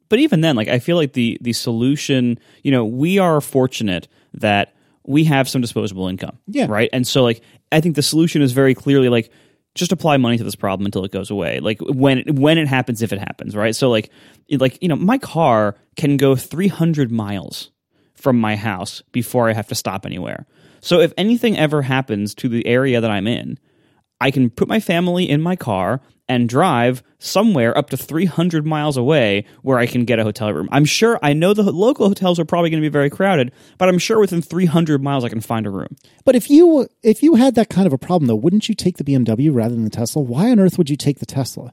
but 0.09 0.19
even 0.19 0.41
then 0.41 0.57
like 0.57 0.69
i 0.69 0.79
feel 0.79 0.97
like 0.97 1.15
the 1.15 1.39
the 1.41 1.53
solution 1.53 2.39
you 2.63 2.71
know 2.71 2.85
we 2.85 3.19
are 3.19 3.41
fortunate 3.41 4.09
that 4.35 4.75
we 5.07 5.25
have 5.25 5.49
some 5.49 5.61
disposable 5.61 6.09
income 6.09 6.39
Yeah. 6.47 6.67
right? 6.69 6.91
And 6.93 7.07
so 7.07 7.23
like 7.23 7.43
i 7.73 7.81
think 7.81 7.97
the 7.97 8.03
solution 8.03 8.43
is 8.43 8.53
very 8.53 8.75
clearly 8.75 9.09
like 9.09 9.31
just 9.75 9.93
apply 9.93 10.17
money 10.17 10.39
to 10.39 10.45
this 10.45 10.55
problem 10.55 10.87
until 10.87 11.05
it 11.05 11.13
goes 11.13 11.31
away 11.31 11.61
like 11.61 11.79
when 11.81 12.23
when 12.35 12.57
it 12.59 12.67
happens 12.69 13.03
if 13.03 13.13
it 13.13 13.19
happens 13.19 13.55
right? 13.57 13.75
So 13.77 13.91
like 13.91 14.11
it- 14.49 14.61
like 14.61 14.79
you 14.83 14.89
know 14.89 14.97
my 14.97 15.19
car 15.19 15.77
can 15.97 16.17
go 16.17 16.35
300 16.37 17.11
miles 17.11 17.71
from 18.15 18.41
my 18.41 18.57
house 18.57 19.03
before 19.13 19.49
i 19.49 19.53
have 19.53 19.69
to 19.69 19.75
stop 19.75 20.07
anywhere. 20.07 20.47
So 20.81 21.01
if 21.01 21.13
anything 21.19 21.57
ever 21.59 21.83
happens 21.83 22.35
to 22.37 22.49
the 22.49 22.67
area 22.67 23.01
that 23.01 23.11
i'm 23.11 23.27
in 23.27 23.59
I 24.19 24.31
can 24.31 24.49
put 24.49 24.67
my 24.69 24.81
family 24.81 25.29
in 25.29 25.43
my 25.43 25.57
car 25.57 26.01
and 26.29 26.49
drive 26.49 27.03
somewhere 27.19 27.77
up 27.77 27.91
to 27.91 27.97
300 27.97 28.67
miles 28.67 28.97
away 28.97 29.45
where 29.63 29.79
I 29.79 29.87
can 29.87 30.05
get 30.05 30.19
a 30.19 30.25
hotel 30.25 30.53
room. 30.53 30.69
I'm 30.73 30.85
sure 30.85 31.19
I 31.23 31.33
know 31.33 31.55
the 31.55 31.63
local 31.71 32.09
hotels 32.09 32.39
are 32.39 32.45
probably 32.45 32.71
going 32.71 32.83
to 32.83 32.89
be 32.89 32.93
very 32.93 33.11
crowded, 33.11 33.53
but 33.79 33.89
I'm 33.89 33.99
sure 33.99 34.19
within 34.19 34.43
300 34.43 35.03
miles 35.03 35.25
I 35.25 35.29
can 35.29 35.41
find 35.41 35.67
a 35.67 35.71
room. 35.71 35.97
But 36.25 36.37
if 36.37 36.51
you 36.51 36.89
if 37.03 37.23
you 37.23 37.37
had 37.37 37.55
that 37.55 37.71
kind 37.71 37.87
of 37.87 37.93
a 37.93 37.99
problem 37.99 38.27
though, 38.27 38.35
wouldn't 38.35 38.69
you 38.69 38.75
take 38.75 38.97
the 38.97 39.05
BMW 39.05 39.55
rather 39.55 39.75
than 39.75 39.85
the 39.85 39.91
Tesla? 39.91 40.23
Why 40.23 40.51
on 40.51 40.61
earth 40.61 40.79
would 40.79 40.91
you 40.91 40.97
take 40.97 41.19
the 41.19 41.27
Tesla? 41.27 41.73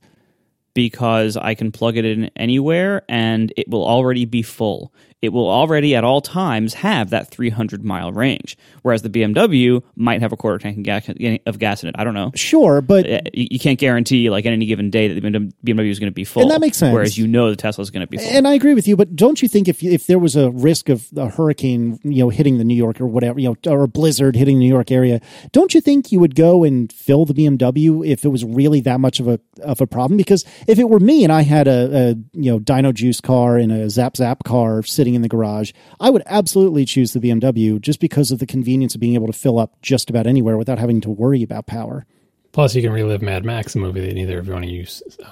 because 0.73 1.37
I 1.37 1.55
can 1.55 1.71
plug 1.71 1.97
it 1.97 2.05
in 2.05 2.29
anywhere 2.35 3.03
and 3.07 3.53
it 3.55 3.69
will 3.69 3.85
already 3.85 4.25
be 4.25 4.41
full. 4.41 4.93
It 5.23 5.31
will 5.31 5.49
already 5.49 5.95
at 5.95 6.03
all 6.03 6.19
times 6.21 6.73
have 6.75 7.09
that 7.11 7.29
300 7.31 7.83
mile 7.83 8.11
range, 8.11 8.57
whereas 8.81 9.01
the 9.03 9.09
BMW 9.09 9.81
might 9.95 10.19
have 10.21 10.33
a 10.33 10.37
quarter 10.37 10.57
tank 10.59 10.77
of 10.77 10.83
gas, 10.83 11.07
of 11.45 11.57
gas 11.59 11.81
in 11.81 11.87
it. 11.89 11.95
I 11.97 12.03
don't 12.03 12.13
know. 12.13 12.31
Sure, 12.35 12.81
but 12.81 13.09
Uh, 13.09 13.21
You 13.33 13.47
you 13.51 13.59
can't 13.59 13.79
guarantee 13.79 14.29
like 14.29 14.45
at 14.45 14.51
any 14.51 14.65
given 14.65 14.89
day 14.89 15.07
that 15.07 15.15
the 15.15 15.21
BMW 15.65 15.89
is 15.89 15.99
going 15.99 16.11
to 16.11 16.13
be 16.13 16.25
full, 16.25 16.41
And 16.43 16.51
that 16.51 16.59
makes 16.59 16.77
sense. 16.77 16.93
Whereas 16.93 17.17
you 17.17 17.25
know 17.27 17.49
the 17.49 17.55
Tesla 17.55 17.81
is 17.83 17.89
going 17.89 18.05
to 18.05 18.07
be 18.11 18.17
full. 18.17 18.27
and 18.27 18.45
I 18.47 18.53
agree 18.53 18.73
with 18.73 18.87
you. 18.87 18.97
But 18.97 19.15
don't 19.15 19.41
you 19.41 19.47
think 19.47 19.67
if 19.69 19.81
if 19.81 20.07
there 20.07 20.19
was 20.19 20.35
a 20.35 20.51
risk 20.51 20.89
of 20.89 21.07
a 21.15 21.29
hurricane, 21.29 21.99
you 22.03 22.19
know, 22.23 22.29
hitting 22.29 22.57
the 22.57 22.63
New 22.65 22.75
York 22.75 22.99
or 22.99 23.07
whatever, 23.07 23.39
you 23.39 23.47
know, 23.49 23.71
or 23.71 23.83
a 23.83 23.87
blizzard 23.87 24.35
hitting 24.35 24.57
the 24.59 24.65
New 24.65 24.73
York 24.73 24.91
area, 24.91 25.21
don't 25.53 25.73
you 25.73 25.79
think 25.81 26.11
you 26.11 26.19
would 26.19 26.35
go 26.35 26.63
and 26.65 26.91
fill 26.91 27.23
the 27.25 27.33
BMW 27.33 28.05
if 28.05 28.25
it 28.25 28.29
was 28.29 28.43
really 28.43 28.81
that 28.81 28.99
much 28.99 29.19
of 29.21 29.27
a 29.29 29.39
of 29.61 29.79
a 29.79 29.87
problem? 29.87 30.17
Because 30.17 30.43
if 30.67 30.77
it 30.79 30.89
were 30.89 30.99
me 30.99 31.23
and 31.23 31.31
I 31.31 31.43
had 31.43 31.67
a, 31.67 31.97
a 31.97 32.07
you 32.33 32.51
know 32.51 32.59
Dino 32.59 32.91
Juice 32.91 33.21
car 33.21 33.57
and 33.57 33.71
a 33.71 33.89
Zap 33.89 34.17
Zap 34.17 34.43
car 34.43 34.83
sitting 34.83 35.12
in 35.13 35.21
the 35.21 35.29
garage, 35.29 35.71
I 35.99 36.09
would 36.09 36.23
absolutely 36.25 36.85
choose 36.85 37.13
the 37.13 37.19
BMW 37.19 37.79
just 37.79 37.99
because 37.99 38.31
of 38.31 38.39
the 38.39 38.45
convenience 38.45 38.95
of 38.95 39.01
being 39.01 39.15
able 39.15 39.27
to 39.27 39.33
fill 39.33 39.59
up 39.59 39.81
just 39.81 40.09
about 40.09 40.27
anywhere 40.27 40.57
without 40.57 40.79
having 40.79 41.01
to 41.01 41.09
worry 41.09 41.43
about 41.43 41.67
power. 41.67 42.05
Plus, 42.51 42.75
you 42.75 42.81
can 42.81 42.91
relive 42.91 43.21
Mad 43.21 43.43
Max, 43.43 43.75
a 43.75 43.79
movie 43.79 44.05
that 44.05 44.13
neither 44.13 44.39
of 44.39 44.47
one 44.47 44.63
of 44.63 44.69
you 44.69 44.85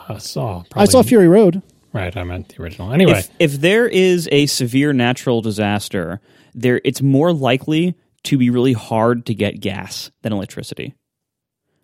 uh, 0.10 0.18
saw. 0.18 0.64
I 0.74 0.86
saw 0.86 1.04
Fury 1.04 1.28
Road. 1.28 1.62
Right, 1.94 2.16
I 2.16 2.24
meant 2.24 2.50
the 2.50 2.64
original. 2.64 2.92
Anyway, 2.94 3.20
if, 3.20 3.30
if 3.40 3.52
there 3.54 3.88
is 3.88 4.28
a 4.32 4.46
severe 4.48 4.94
natural 4.94 5.42
disaster, 5.42 6.22
there 6.56 6.82
it's 6.84 7.02
more 7.02 7.34
likely 7.34 7.96
to 8.24 8.38
be 8.38 8.50
really 8.50 8.74
hard 8.74 9.26
to 9.26 9.36
get 9.36 9.60
gas 9.60 10.10
than 10.22 10.34
electricity. 10.34 10.96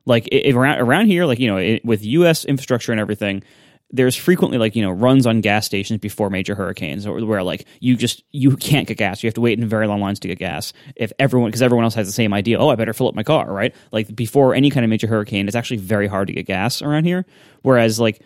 Like 0.05 0.29
if 0.31 0.55
around 0.55 0.79
around 0.79 1.07
here, 1.07 1.25
like 1.25 1.39
you 1.39 1.47
know, 1.47 1.57
it, 1.57 1.83
with 1.83 2.05
U.S. 2.05 2.45
infrastructure 2.45 2.93
and 2.93 3.01
everything, 3.01 3.43
there's 3.89 4.15
frequently 4.15 4.57
like 4.57 4.75
you 4.75 4.81
know 4.81 4.91
runs 4.91 5.25
on 5.25 5.41
gas 5.41 5.65
stations 5.65 5.99
before 5.99 6.29
major 6.29 6.55
hurricanes, 6.55 7.05
or 7.05 7.23
where 7.25 7.43
like 7.43 7.65
you 7.79 7.95
just 7.95 8.23
you 8.31 8.55
can't 8.57 8.87
get 8.87 8.97
gas. 8.97 9.23
You 9.23 9.27
have 9.27 9.33
to 9.35 9.41
wait 9.41 9.57
in 9.59 9.67
very 9.67 9.87
long 9.87 10.01
lines 10.01 10.19
to 10.19 10.27
get 10.27 10.39
gas. 10.39 10.73
If 10.95 11.11
everyone 11.19 11.49
because 11.49 11.61
everyone 11.61 11.83
else 11.85 11.95
has 11.95 12.07
the 12.07 12.13
same 12.13 12.33
idea, 12.33 12.59
oh, 12.59 12.69
I 12.69 12.75
better 12.75 12.93
fill 12.93 13.07
up 13.07 13.15
my 13.15 13.23
car, 13.23 13.51
right? 13.51 13.73
Like 13.91 14.15
before 14.15 14.53
any 14.53 14.69
kind 14.69 14.83
of 14.83 14.89
major 14.89 15.07
hurricane, 15.07 15.47
it's 15.47 15.55
actually 15.55 15.77
very 15.77 16.07
hard 16.07 16.27
to 16.27 16.33
get 16.33 16.45
gas 16.45 16.81
around 16.81 17.05
here. 17.05 17.25
Whereas 17.61 17.99
like 17.99 18.21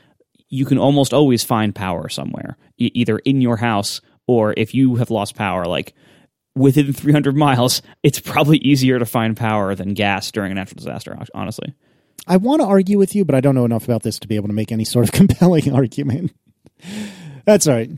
you 0.49 0.65
can 0.65 0.77
almost 0.77 1.13
always 1.13 1.43
find 1.43 1.73
power 1.73 2.09
somewhere, 2.09 2.57
e- 2.77 2.91
either 2.93 3.19
in 3.19 3.41
your 3.41 3.57
house 3.57 4.01
or 4.27 4.53
if 4.57 4.73
you 4.73 4.95
have 4.95 5.09
lost 5.09 5.35
power, 5.35 5.65
like 5.65 5.93
within 6.55 6.91
300 6.91 7.35
miles, 7.35 7.81
it's 8.03 8.19
probably 8.19 8.57
easier 8.57 8.99
to 8.99 9.05
find 9.05 9.37
power 9.37 9.75
than 9.75 9.93
gas 9.93 10.31
during 10.31 10.51
a 10.51 10.55
natural 10.55 10.77
disaster, 10.77 11.17
honestly. 11.33 11.73
I 12.27 12.37
want 12.37 12.61
to 12.61 12.67
argue 12.67 12.97
with 12.97 13.13
you, 13.15 13.25
but 13.25 13.35
I 13.35 13.41
don't 13.41 13.55
know 13.55 13.65
enough 13.65 13.83
about 13.85 14.03
this 14.03 14.19
to 14.19 14.27
be 14.27 14.35
able 14.35 14.47
to 14.47 14.53
make 14.53 14.71
any 14.71 14.85
sort 14.85 15.05
of 15.05 15.11
compelling 15.11 15.73
argument. 15.73 16.33
That's 17.45 17.67
all 17.67 17.75
right. 17.75 17.89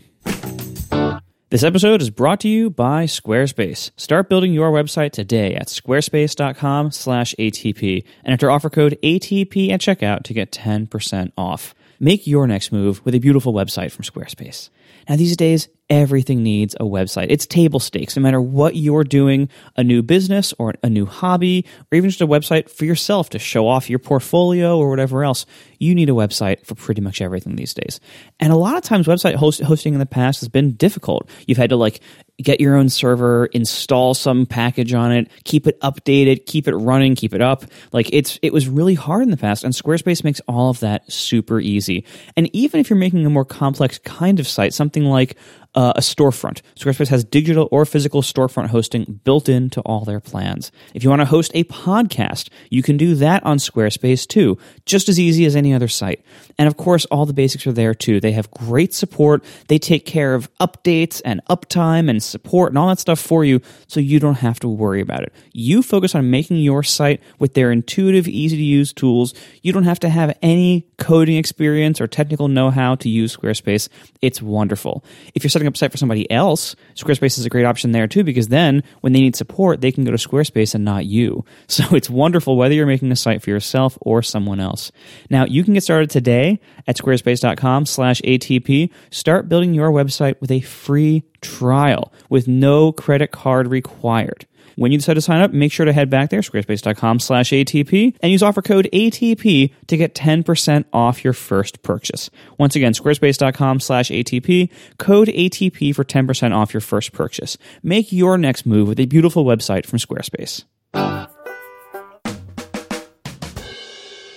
This 1.50 1.64
episode 1.64 2.02
is 2.02 2.10
brought 2.10 2.40
to 2.40 2.48
you 2.48 2.72
by 2.72 3.06
Squarespace. 3.06 3.92
Start 3.96 4.28
building 4.28 4.54
your 4.54 4.72
website 4.72 5.12
today 5.12 5.54
at 5.54 5.68
squarespace.com/atp 5.68 8.06
and 8.24 8.32
enter 8.32 8.50
offer 8.50 8.72
code 8.72 8.98
ATP 9.04 9.70
at 9.70 9.80
checkout 9.80 10.24
to 10.24 10.34
get 10.34 10.52
10% 10.52 11.32
off. 11.38 11.76
Make 12.00 12.26
your 12.26 12.48
next 12.48 12.72
move 12.72 13.06
with 13.06 13.14
a 13.14 13.20
beautiful 13.20 13.54
website 13.54 13.92
from 13.92 14.04
Squarespace. 14.04 14.72
Now 15.08 15.16
these 15.16 15.38
days, 15.38 15.68
everything 15.90 16.44
needs 16.44 16.76
a 16.76 16.84
website. 16.84 17.28
It's 17.30 17.46
table 17.46 17.80
stakes. 17.80 18.16
No 18.16 18.22
matter 18.22 18.42
what 18.42 18.76
you're 18.76 19.04
doing, 19.04 19.50
a 19.76 19.84
new 19.84 20.02
business 20.02 20.54
or 20.58 20.74
a 20.84 20.90
new 20.90 21.06
hobby, 21.06 21.66
or 21.92 21.98
even 21.98 22.10
just 22.10 22.22
a 22.22 22.28
website 22.28 22.70
for 22.70 22.86
yourself 22.86 23.30
to 23.32 23.40
show 23.40 23.68
off 23.68 23.90
your 23.90 24.00
portfolio 24.00 24.78
or 24.78 24.90
whatever 24.90 25.24
else, 25.24 25.46
you 25.80 25.94
need 25.94 26.10
a 26.10 26.14
website 26.14 26.66
for 26.66 26.76
pretty 26.76 27.02
much 27.02 27.22
everything 27.22 27.56
these 27.56 27.74
days. 27.74 28.00
And 28.40 28.54
a 28.54 28.56
lot 28.56 28.78
of 28.78 28.84
times, 28.84 29.08
website 29.08 29.36
host- 29.36 29.62
hosting 29.62 29.94
in 29.94 30.00
the 30.00 30.06
past 30.06 30.40
has 30.40 30.50
been 30.50 30.74
difficult. 30.74 31.30
You've 31.48 31.58
had 31.58 31.70
to 31.70 31.76
like 31.76 32.02
get 32.42 32.60
your 32.60 32.76
own 32.76 32.90
server, 32.90 33.46
install 33.48 34.14
some 34.14 34.46
package 34.46 34.94
on 34.94 35.12
it, 35.12 35.30
keep 35.44 35.68
it 35.68 35.80
updated, 35.82 36.46
keep 36.46 36.68
it 36.68 36.76
running, 36.76 37.16
keep 37.16 37.34
it 37.34 37.42
up. 37.42 37.64
Like 37.92 38.10
it's 38.12 38.40
it 38.42 38.52
was 38.52 38.68
really 38.68 38.96
hard 38.96 39.24
in 39.24 39.32
the 39.32 39.38
past 39.38 39.64
and 39.64 39.74
Squarespace 39.74 40.24
makes 40.24 40.40
all 40.48 40.70
of 40.70 40.80
that 40.80 41.12
super 41.12 41.60
easy. 41.60 42.06
And 42.36 42.50
even 42.56 42.80
if 42.80 42.90
you're 42.90 42.98
making 42.98 43.26
a 43.26 43.30
more 43.30 43.46
complex 43.46 44.00
kind 44.00 44.40
of 44.40 44.48
site, 44.48 44.74
something 44.74 45.06
like 45.06 45.38
uh, 45.76 45.94
a 45.96 46.02
storefront. 46.02 46.62
Squarespace 46.76 47.08
has 47.08 47.24
digital 47.24 47.68
or 47.72 47.86
physical 47.86 48.22
storefront 48.22 48.68
hosting 48.68 49.22
built 49.24 49.50
into 49.50 49.82
all 49.82 50.06
their 50.06 50.20
plans. 50.20 50.72
If 50.94 51.04
you 51.04 51.10
want 51.10 51.22
to 51.22 51.26
host 51.26 51.52
a 51.54 51.64
podcast, 51.66 52.50
you 52.70 52.84
can 52.84 52.98
do 52.98 53.16
that 53.16 53.44
on 53.46 53.58
Squarespace 53.58 54.28
too, 54.28 54.58
just 54.86 55.10
as 55.10 55.20
easy 55.20 55.46
as 55.46 55.56
any 55.56 55.74
other 55.74 55.88
site. 55.88 56.24
And 56.58 56.68
of 56.68 56.78
course, 56.78 57.06
all 57.06 57.26
the 57.26 57.34
basics 57.34 57.66
are 57.66 57.72
there 57.72 57.94
too. 57.94 58.20
They 58.20 58.34
have 58.34 58.52
great 58.52 58.94
support. 58.94 59.44
They 59.68 59.80
take 59.80 60.06
care 60.06 60.36
of 60.36 60.54
updates 60.58 61.22
and 61.26 61.42
uptime 61.50 62.10
and 62.10 62.22
support 62.22 62.72
and 62.72 62.78
all 62.78 62.90
that 62.90 63.00
stuff 63.00 63.20
for 63.20 63.44
you 63.44 63.62
so 63.88 64.00
you 64.00 64.20
don't 64.20 64.36
have 64.36 64.60
to 64.60 64.68
worry 64.68 65.02
about 65.02 65.24
it. 65.24 65.34
You 65.52 65.82
focus 65.82 66.16
on 66.16 66.30
making 66.30 66.58
your 66.58 66.84
site 66.84 67.22
with 67.40 67.54
their 67.54 67.72
intuitive, 67.72 68.28
easy 68.28 68.58
to 68.58 68.64
use 68.64 68.94
tools. 68.94 69.34
You 69.62 69.74
don't 69.74 69.84
have 69.84 70.00
to 70.00 70.10
have 70.10 70.38
any 70.42 70.88
coding 70.98 71.38
experience 71.38 72.00
or 72.00 72.08
technical 72.08 72.48
know 72.48 72.70
how 72.70 72.96
to 72.96 73.10
use 73.10 73.36
Squarespace. 73.36 73.90
It's 74.22 74.42
wonderful. 74.42 75.04
If 75.34 75.44
you're 75.44 75.50
setting 75.64 75.68
up 75.70 75.76
a 75.76 75.78
site 75.78 75.92
for 75.92 75.98
somebody 75.98 76.30
else, 76.30 76.76
Squarespace 76.96 77.38
is 77.38 77.46
a 77.46 77.50
great 77.50 77.66
option 77.66 77.92
there 77.92 78.08
too 78.08 78.24
because 78.24 78.50
then 78.50 78.84
when 79.00 79.14
they 79.14 79.22
need 79.22 79.36
support, 79.36 79.80
they 79.80 79.92
can 79.92 80.04
go 80.04 80.12
to 80.12 80.18
Squarespace 80.18 80.76
and 80.76 80.84
not 80.84 81.06
you. 81.06 81.46
So 81.74 81.96
it's 81.96 82.10
wonderful 82.10 82.56
whether 82.56 82.76
you're 82.76 82.86
making 82.86 83.12
a 83.12 83.16
site 83.16 83.42
for 83.42 83.50
yourself 83.50 83.98
or 84.02 84.22
someone 84.22 84.60
else. 84.60 84.92
Now 85.32 85.46
you 85.46 85.64
can 85.64 85.74
get 85.74 85.82
started 85.82 86.12
today 86.12 86.60
at 86.86 86.98
squarespace.com 86.98 87.88
slash 87.88 88.22
ATP. 88.22 88.92
Start 89.10 89.50
building 89.50 89.74
your 89.74 89.90
website 89.90 90.40
with 90.40 90.52
a 90.52 90.62
free 90.62 91.24
trial 91.42 92.14
with 92.30 92.48
no 92.48 92.92
credit 92.92 93.32
card 93.32 93.68
required. 93.68 94.46
When 94.76 94.92
you 94.92 94.98
decide 94.98 95.16
to 95.16 95.22
sign 95.22 95.42
up, 95.42 95.52
make 95.52 95.72
sure 95.72 95.86
to 95.86 95.94
head 95.94 96.10
back 96.10 96.30
there, 96.30 96.42
squarespace.com 96.42 97.20
slash 97.20 97.52
ATP, 97.52 98.16
and 98.22 98.32
use 98.32 98.44
offer 98.44 98.62
code 98.62 98.90
ATP 98.94 99.74
to 99.88 99.98
get 99.98 100.16
10% 100.16 100.86
off 100.94 101.24
your 101.24 101.34
first 101.34 101.82
purchase. 101.84 102.30
Once 102.58 102.76
again, 102.76 102.94
squarespace.com 102.94 103.80
slash 103.80 104.10
ATP, 104.10 104.70
code 104.98 105.28
ATP 105.28 105.96
for 105.96 106.04
10% 106.04 106.56
off 106.56 106.74
your 106.74 106.82
first 106.82 107.14
purchase. 107.14 107.58
Make 107.82 108.12
your 108.12 108.38
next 108.38 108.66
move 108.66 108.88
with 108.88 109.00
a 109.00 109.06
beautiful 109.06 109.46
website 109.46 109.86
from 109.86 110.00
Squarespace. 110.00 110.64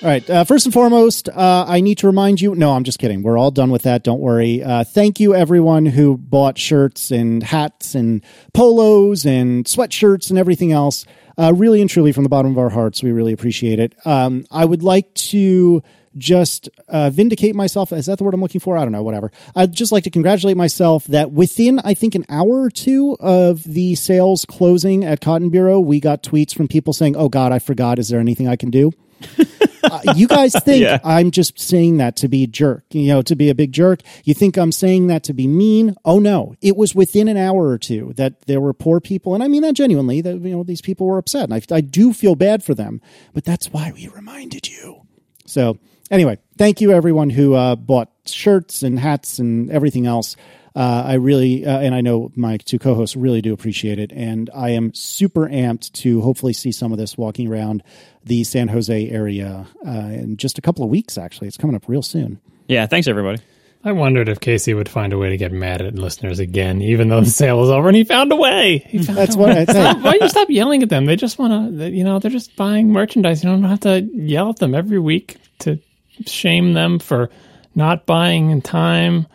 All 0.03 0.11
right. 0.11 0.29
Uh, 0.29 0.45
first 0.45 0.67
and 0.67 0.75
foremost, 0.75 1.31
uh, 1.31 1.65
I 1.67 1.81
need 1.81 1.99
to 1.99 2.07
remind 2.07 2.41
you. 2.41 2.55
No, 2.55 2.73
I'm 2.73 2.85
just 2.85 2.99
kidding. 2.99 3.23
We're 3.23 3.39
all 3.39 3.51
done 3.51 3.71
with 3.71 3.83
that. 3.83 4.05
Don't 4.05 4.21
worry. 4.21 4.63
Uh, 4.63 4.85
thank 4.85 5.21
you, 5.21 5.35
everyone 5.35 5.87
who 5.87 6.19
bought 6.19 6.59
shirts 6.59 7.11
and 7.11 7.43
hats 7.43 7.95
and 7.95 8.23
polos 8.53 9.25
and 9.25 9.65
sweatshirts 9.65 10.29
and 10.29 10.39
everything 10.39 10.71
else. 10.71 11.07
Uh, 11.39 11.53
really 11.55 11.81
and 11.81 11.89
truly, 11.89 12.13
from 12.13 12.25
the 12.25 12.29
bottom 12.29 12.51
of 12.51 12.59
our 12.59 12.69
hearts, 12.69 13.03
we 13.03 13.11
really 13.11 13.33
appreciate 13.33 13.81
it. 13.81 13.95
Um, 14.07 14.45
I 14.51 14.67
would 14.67 14.83
like 14.83 15.13
to 15.15 15.83
just 16.19 16.69
uh, 16.89 17.09
vindicate 17.09 17.55
myself. 17.55 17.91
Is 17.91 18.07
that 18.07 18.19
the 18.19 18.25
word 18.25 18.35
I'm 18.35 18.43
looking 18.43 18.61
for? 18.61 18.77
I 18.77 18.83
don't 18.83 18.93
know. 18.93 19.03
Whatever. 19.03 19.33
I'd 19.55 19.73
just 19.73 19.93
like 19.93 20.05
to 20.05 20.11
congratulate 20.11 20.59
myself 20.59 21.07
that 21.07 21.33
within, 21.33 21.81
I 21.81 21.95
think, 21.95 22.15
an 22.15 22.27
hour 22.29 22.63
or 22.63 22.71
two 22.71 23.17
of 23.19 23.65
the 23.65 23.95
sales 23.95 24.45
closing 24.45 25.05
at 25.05 25.23
Cotton 25.23 25.49
Bureau, 25.49 25.81
we 25.81 26.01
got 26.01 26.23
tweets 26.23 26.55
from 26.55 26.69
people 26.69 26.93
saying, 26.93 27.17
"Oh 27.17 27.31
God, 27.31 27.51
I 27.53 27.61
forgot. 27.61 27.99
Is 27.99 28.09
there 28.09 28.21
anything 28.21 28.47
I 28.47 28.57
can 28.57 28.71
do?" 28.71 28.93
uh, 29.85 30.01
you 30.15 30.27
guys 30.27 30.53
think 30.65 30.83
Yeah. 30.83 30.99
I'm 31.05 31.31
just 31.31 31.59
saying 31.59 31.99
that 31.99 32.17
to 32.17 32.29
be 32.29 32.45
a 32.45 32.47
jerk, 32.47 32.85
you 32.91 33.09
know, 33.09 33.23
to 33.23 33.37
be 33.37 33.51
a 33.51 33.55
big 33.55 33.73
jerk. 33.73 34.01
You 34.25 34.35
think 34.35 34.57
I'm 34.57 34.73
saying 34.73 35.07
that 35.09 35.23
to 35.25 35.33
be 35.33 35.47
mean? 35.47 35.95
Oh 36.05 36.19
no. 36.19 36.55
It 36.61 36.77
was 36.77 36.95
within 36.95 37.29
an 37.29 37.37
hour 37.37 37.69
or 37.69 37.79
two 37.79 38.13
that 38.17 38.43
there 38.43 38.61
were 38.61 38.73
poor 38.73 39.01
people. 39.01 39.35
And 39.35 39.43
I 39.43 39.49
mean 39.49 39.63
that 39.63 39.75
genuinely 39.75 40.21
that, 40.21 40.41
you 40.41 40.57
know, 40.57 40.63
these 40.63 40.83
people 40.83 41.07
were 41.07 41.19
upset. 41.19 41.45
And 41.45 41.55
I, 41.55 41.63
I 41.75 41.81
do 41.81 42.13
feel 42.13 42.35
bad 42.35 42.63
for 42.63 42.75
them, 42.75 43.01
but 43.33 43.45
that's 43.45 43.73
why 43.73 43.93
we 43.95 44.09
reminded 44.09 44.69
you. 44.69 45.03
So 45.47 45.79
anyway, 46.11 46.39
thank 46.59 46.81
you 46.81 46.93
everyone 46.93 47.31
who 47.31 47.55
uh, 47.55 47.77
bought 47.77 48.11
shirts 48.27 48.83
and 48.83 48.99
hats 48.99 49.39
and 49.39 49.71
everything 49.71 50.07
else. 50.07 50.37
Uh, 50.77 51.05
I 51.07 51.15
really, 51.15 51.65
uh, 51.65 51.79
and 51.79 51.95
I 51.95 52.03
know 52.03 52.31
my 52.37 52.59
two 52.59 52.79
co-hosts 52.79 53.17
really 53.17 53.41
do 53.41 53.55
appreciate 53.55 53.99
it, 53.99 54.13
and 54.13 54.51
I 54.55 54.71
am 54.71 54.93
super 54.93 55.49
amped 55.49 55.91
to 56.03 56.21
hopefully 56.21 56.53
see 56.53 56.71
some 56.71 56.93
of 56.93 56.99
this 56.99 57.17
walking 57.17 57.49
around 57.49 57.83
the 58.25 58.45
San 58.45 58.69
Jose 58.69 59.09
area 59.09 59.67
uh, 59.87 59.91
in 59.91 60.37
just 60.37 60.59
a 60.59 60.61
couple 60.61 60.85
of 60.85 60.91
weeks. 60.91 61.17
Actually, 61.17 61.49
it's 61.49 61.57
coming 61.57 61.75
up 61.75 61.89
real 61.89 62.03
soon. 62.03 62.41
Yeah, 62.69 62.87
thanks 62.87 63.09
everybody. 63.09 63.41
I 63.85 63.93
wondered 63.93 64.29
if 64.29 64.41
Casey 64.41 64.75
would 64.75 64.89
find 64.89 65.15
a 65.15 65.19
way 65.19 65.31
to 65.31 65.39
get 65.39 65.51
mad 65.51 65.81
at 65.81 65.95
listeners 65.95 66.41
again, 66.41 66.83
even 66.83 67.09
though 67.09 67.21
the 67.21 67.31
sale 67.31 67.63
is 67.63 67.71
over, 67.71 67.89
and 67.89 67.97
he 67.97 68.05
found 68.05 68.31
a 68.33 68.37
way. 68.37 68.81
Found 69.05 69.17
That's 69.17 69.37
a 69.37 69.39
what 69.39 69.55
way. 69.55 69.63
I 69.63 69.65
think. 69.65 70.05
Why 70.05 70.11
don't 70.11 70.23
you 70.23 70.29
stop 70.29 70.51
yelling 70.51 70.83
at 70.83 70.91
them? 70.91 71.07
They 71.07 71.17
just 71.17 71.39
want 71.39 71.79
to, 71.79 71.89
you 71.89 72.05
know, 72.05 72.19
they're 72.19 72.31
just 72.31 72.55
buying 72.57 72.91
merchandise. 72.93 73.43
You 73.43 73.49
don't 73.49 73.63
have 73.63 73.81
to 73.81 74.01
yell 74.13 74.51
at 74.51 74.57
them 74.57 74.75
every 74.75 74.99
week 74.99 75.37
to 75.61 75.79
shame 76.27 76.75
them 76.75 76.99
for 76.99 77.31
not 77.75 78.05
buying 78.05 78.51
in 78.51 78.61
time. 78.61 79.27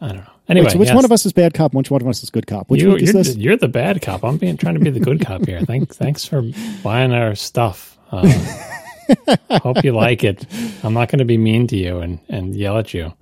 I 0.00 0.08
don't 0.08 0.16
know. 0.18 0.32
Anyway, 0.48 0.64
Wait, 0.64 0.72
so 0.72 0.78
which 0.78 0.88
yes. 0.88 0.94
one 0.94 1.04
of 1.04 1.12
us 1.12 1.26
is 1.26 1.32
bad 1.32 1.52
cop? 1.52 1.74
Which 1.74 1.90
one 1.90 2.00
of 2.00 2.08
us 2.08 2.22
is 2.22 2.30
good 2.30 2.46
cop? 2.46 2.70
Which 2.70 2.80
you, 2.80 2.90
week 2.92 3.02
is 3.02 3.12
you're, 3.12 3.22
this? 3.22 3.34
the- 3.34 3.40
you're 3.40 3.56
the 3.56 3.68
bad 3.68 4.00
cop. 4.00 4.24
I'm 4.24 4.38
being 4.38 4.56
trying 4.56 4.74
to 4.74 4.80
be 4.80 4.90
the 4.90 5.00
good 5.00 5.24
cop 5.24 5.44
here. 5.44 5.60
Thanks, 5.60 5.96
thanks 5.98 6.24
for 6.24 6.42
buying 6.82 7.12
our 7.12 7.34
stuff. 7.34 7.98
Uh, 8.10 8.26
hope 9.62 9.84
you 9.84 9.92
like 9.92 10.24
it. 10.24 10.46
I'm 10.82 10.94
not 10.94 11.10
going 11.10 11.18
to 11.18 11.26
be 11.26 11.36
mean 11.36 11.66
to 11.66 11.76
you 11.76 11.98
and, 11.98 12.18
and 12.30 12.56
yell 12.56 12.78
at 12.78 12.94
you. 12.94 13.12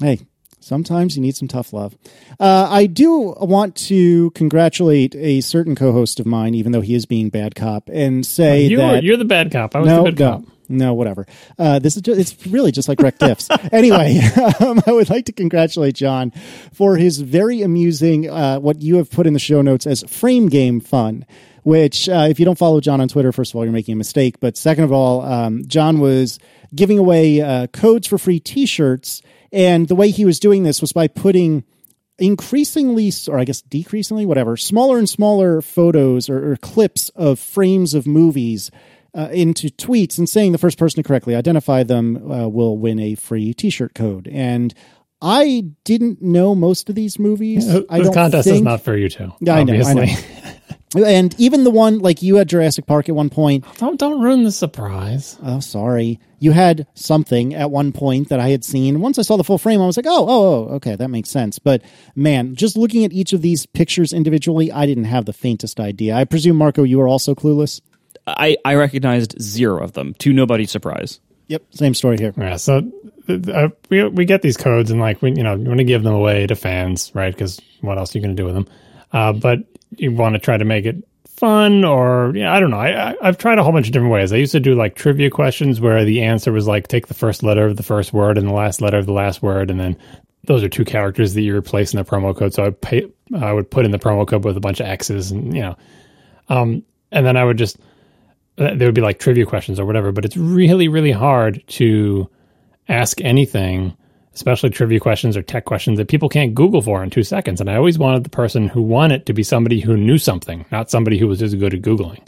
Hey, 0.00 0.20
sometimes 0.62 1.16
you 1.16 1.22
need 1.22 1.36
some 1.36 1.48
tough 1.48 1.72
love. 1.72 1.96
Uh, 2.40 2.68
I 2.70 2.86
do 2.86 3.34
want 3.40 3.76
to 3.88 4.30
congratulate 4.30 5.14
a 5.14 5.40
certain 5.40 5.74
co-host 5.74 6.20
of 6.20 6.26
mine, 6.26 6.54
even 6.54 6.72
though 6.72 6.80
he 6.80 6.94
is 6.94 7.06
being 7.06 7.28
bad 7.28 7.54
cop, 7.54 7.88
and 7.92 8.24
say 8.24 8.66
You 8.66 8.78
that 8.78 8.94
are, 8.94 9.02
you're 9.02 9.16
the 9.16 9.24
bad 9.24 9.50
cop. 9.52 9.74
I 9.74 9.80
was 9.80 9.88
no, 9.88 10.04
the 10.04 10.10
good 10.10 10.18
no, 10.18 10.30
cop. 10.30 10.44
no, 10.68 10.94
whatever. 10.94 11.26
Uh, 11.58 11.78
this 11.78 11.96
is 11.96 12.02
just, 12.02 12.20
it's 12.20 12.46
really 12.46 12.72
just 12.72 12.88
like 12.88 13.00
Rec 13.00 13.18
Diffs. 13.18 13.48
anyway, 13.72 14.18
um, 14.60 14.80
I 14.86 14.92
would 14.92 15.10
like 15.10 15.26
to 15.26 15.32
congratulate 15.32 15.94
John 15.94 16.32
for 16.72 16.96
his 16.96 17.20
very 17.20 17.62
amusing, 17.62 18.30
uh, 18.30 18.58
what 18.58 18.80
you 18.82 18.96
have 18.96 19.10
put 19.10 19.26
in 19.26 19.32
the 19.32 19.38
show 19.38 19.62
notes 19.62 19.86
as 19.86 20.02
frame 20.04 20.48
game 20.48 20.80
fun. 20.80 21.26
Which, 21.64 22.08
uh, 22.08 22.26
if 22.28 22.40
you 22.40 22.44
don't 22.44 22.58
follow 22.58 22.80
John 22.80 23.00
on 23.00 23.06
Twitter, 23.06 23.30
first 23.30 23.52
of 23.52 23.56
all, 23.56 23.62
you're 23.62 23.72
making 23.72 23.92
a 23.92 23.96
mistake. 23.96 24.40
But 24.40 24.56
second 24.56 24.82
of 24.82 24.90
all, 24.90 25.20
um, 25.22 25.64
John 25.68 26.00
was 26.00 26.40
giving 26.74 26.98
away 26.98 27.40
uh, 27.40 27.68
codes 27.68 28.08
for 28.08 28.18
free 28.18 28.40
T-shirts, 28.40 29.22
and 29.52 29.88
the 29.88 29.94
way 29.94 30.10
he 30.10 30.24
was 30.24 30.40
doing 30.40 30.62
this 30.62 30.80
was 30.80 30.92
by 30.92 31.08
putting 31.08 31.64
increasingly, 32.18 33.12
or 33.28 33.38
I 33.38 33.44
guess 33.44 33.62
decreasingly, 33.62 34.26
whatever, 34.26 34.56
smaller 34.56 34.98
and 34.98 35.08
smaller 35.08 35.60
photos 35.60 36.28
or, 36.28 36.52
or 36.52 36.56
clips 36.56 37.08
of 37.10 37.38
frames 37.38 37.94
of 37.94 38.06
movies 38.06 38.70
uh, 39.14 39.28
into 39.32 39.68
tweets 39.68 40.18
and 40.18 40.28
saying 40.28 40.52
the 40.52 40.58
first 40.58 40.78
person 40.78 41.02
to 41.02 41.06
correctly 41.06 41.34
identify 41.34 41.82
them 41.82 42.30
uh, 42.30 42.48
will 42.48 42.78
win 42.78 42.98
a 42.98 43.14
free 43.14 43.52
T-shirt 43.52 43.94
code. 43.94 44.28
And 44.28 44.72
I 45.20 45.66
didn't 45.84 46.22
know 46.22 46.54
most 46.54 46.88
of 46.88 46.94
these 46.94 47.18
movies. 47.18 47.68
I 47.68 47.98
this 47.98 48.06
don't 48.06 48.14
contest 48.14 48.48
is 48.48 48.62
not 48.62 48.82
for 48.82 48.96
you 48.96 49.08
two. 49.08 49.32
Yeah, 49.40 49.54
I 49.54 49.64
know, 49.64 49.74
I 49.74 49.80
obviously. 49.80 50.06
know. 50.06 50.38
And 50.94 51.34
even 51.38 51.64
the 51.64 51.70
one 51.70 52.00
like 52.00 52.22
you 52.22 52.36
had 52.36 52.48
Jurassic 52.48 52.86
Park 52.86 53.08
at 53.08 53.14
one 53.14 53.30
point. 53.30 53.64
Don't 53.78 53.98
don't 53.98 54.20
ruin 54.20 54.44
the 54.44 54.52
surprise. 54.52 55.38
Oh, 55.42 55.60
sorry. 55.60 56.20
You 56.38 56.50
had 56.52 56.86
something 56.94 57.54
at 57.54 57.70
one 57.70 57.92
point 57.92 58.28
that 58.28 58.40
I 58.40 58.48
had 58.48 58.64
seen. 58.64 59.00
Once 59.00 59.18
I 59.18 59.22
saw 59.22 59.36
the 59.36 59.44
full 59.44 59.58
frame, 59.58 59.80
I 59.80 59.86
was 59.86 59.96
like, 59.96 60.06
oh, 60.08 60.26
oh, 60.28 60.44
oh, 60.44 60.74
okay, 60.74 60.96
that 60.96 61.08
makes 61.08 61.30
sense. 61.30 61.58
But 61.58 61.82
man, 62.16 62.56
just 62.56 62.76
looking 62.76 63.04
at 63.04 63.12
each 63.12 63.32
of 63.32 63.42
these 63.42 63.64
pictures 63.64 64.12
individually, 64.12 64.72
I 64.72 64.86
didn't 64.86 65.04
have 65.04 65.24
the 65.24 65.32
faintest 65.32 65.78
idea. 65.78 66.14
I 66.16 66.24
presume, 66.24 66.56
Marco, 66.56 66.82
you 66.82 67.00
are 67.00 67.08
also 67.08 67.34
clueless? 67.34 67.80
I, 68.26 68.56
I 68.64 68.74
recognized 68.74 69.40
zero 69.40 69.82
of 69.82 69.92
them, 69.92 70.14
to 70.14 70.32
nobody's 70.32 70.70
surprise. 70.70 71.20
Yep. 71.48 71.62
Same 71.74 71.94
story 71.94 72.18
here. 72.18 72.32
Yeah, 72.36 72.56
so 72.56 72.90
uh, 73.28 73.68
we 73.90 74.08
we 74.08 74.24
get 74.24 74.42
these 74.42 74.56
codes 74.56 74.90
and 74.90 75.00
like 75.00 75.22
we 75.22 75.32
you 75.32 75.42
know 75.42 75.54
you 75.54 75.66
want 75.66 75.78
to 75.78 75.84
give 75.84 76.02
them 76.02 76.14
away 76.14 76.46
to 76.46 76.56
fans, 76.56 77.10
right? 77.14 77.32
Because 77.32 77.60
what 77.80 77.98
else 77.98 78.14
are 78.14 78.18
you 78.18 78.24
going 78.24 78.36
to 78.36 78.40
do 78.40 78.46
with 78.46 78.54
them? 78.54 78.68
Uh, 79.12 79.32
but 79.32 79.58
you 79.96 80.12
want 80.12 80.34
to 80.34 80.38
try 80.38 80.56
to 80.56 80.64
make 80.64 80.84
it 80.84 80.96
fun 81.26 81.84
or 81.84 82.32
yeah, 82.36 82.54
I 82.54 82.60
don't 82.60 82.70
know. 82.70 82.78
I, 82.78 83.10
I 83.10 83.16
I've 83.20 83.38
tried 83.38 83.58
a 83.58 83.64
whole 83.64 83.72
bunch 83.72 83.86
of 83.86 83.92
different 83.92 84.12
ways. 84.12 84.32
I 84.32 84.36
used 84.36 84.52
to 84.52 84.60
do 84.60 84.74
like 84.74 84.94
trivia 84.94 85.30
questions 85.30 85.80
where 85.80 86.04
the 86.04 86.22
answer 86.22 86.52
was 86.52 86.68
like 86.68 86.88
take 86.88 87.08
the 87.08 87.14
first 87.14 87.42
letter 87.42 87.66
of 87.66 87.76
the 87.76 87.82
first 87.82 88.12
word 88.12 88.38
and 88.38 88.46
the 88.46 88.52
last 88.52 88.80
letter 88.80 88.98
of 88.98 89.06
the 89.06 89.12
last 89.12 89.42
word, 89.42 89.70
and 89.70 89.80
then 89.80 89.96
those 90.44 90.62
are 90.62 90.68
two 90.68 90.84
characters 90.84 91.34
that 91.34 91.42
you 91.42 91.56
replace 91.56 91.92
in 91.92 91.98
the 91.98 92.04
promo 92.04 92.36
code. 92.36 92.52
So 92.52 92.66
I 92.66 92.70
pay, 92.70 93.06
I 93.36 93.52
would 93.52 93.70
put 93.70 93.84
in 93.84 93.90
the 93.90 93.98
promo 93.98 94.26
code 94.26 94.44
with 94.44 94.56
a 94.56 94.60
bunch 94.60 94.80
of 94.80 94.86
X's 94.86 95.30
and, 95.30 95.54
you 95.54 95.62
know, 95.62 95.76
um, 96.48 96.82
and 97.10 97.24
then 97.24 97.36
I 97.36 97.44
would 97.44 97.58
just, 97.58 97.78
uh, 98.58 98.74
there 98.74 98.88
would 98.88 98.94
be 98.94 99.00
like 99.00 99.18
trivia 99.18 99.46
questions 99.46 99.78
or 99.78 99.86
whatever, 99.86 100.10
but 100.12 100.24
it's 100.24 100.36
really, 100.36 100.88
really 100.88 101.12
hard 101.12 101.62
to 101.68 102.28
ask 102.88 103.20
anything, 103.20 103.96
especially 104.34 104.70
trivia 104.70 105.00
questions 105.00 105.36
or 105.36 105.42
tech 105.42 105.64
questions 105.64 105.98
that 105.98 106.08
people 106.08 106.28
can't 106.28 106.54
Google 106.54 106.82
for 106.82 107.02
in 107.02 107.10
two 107.10 107.22
seconds. 107.22 107.60
And 107.60 107.70
I 107.70 107.76
always 107.76 107.98
wanted 107.98 108.24
the 108.24 108.30
person 108.30 108.68
who 108.68 108.82
won 108.82 109.12
it 109.12 109.26
to 109.26 109.32
be 109.32 109.42
somebody 109.42 109.80
who 109.80 109.96
knew 109.96 110.18
something, 110.18 110.64
not 110.72 110.90
somebody 110.90 111.18
who 111.18 111.28
was 111.28 111.38
just 111.38 111.58
good 111.58 111.74
at 111.74 111.82
Googling. 111.82 112.20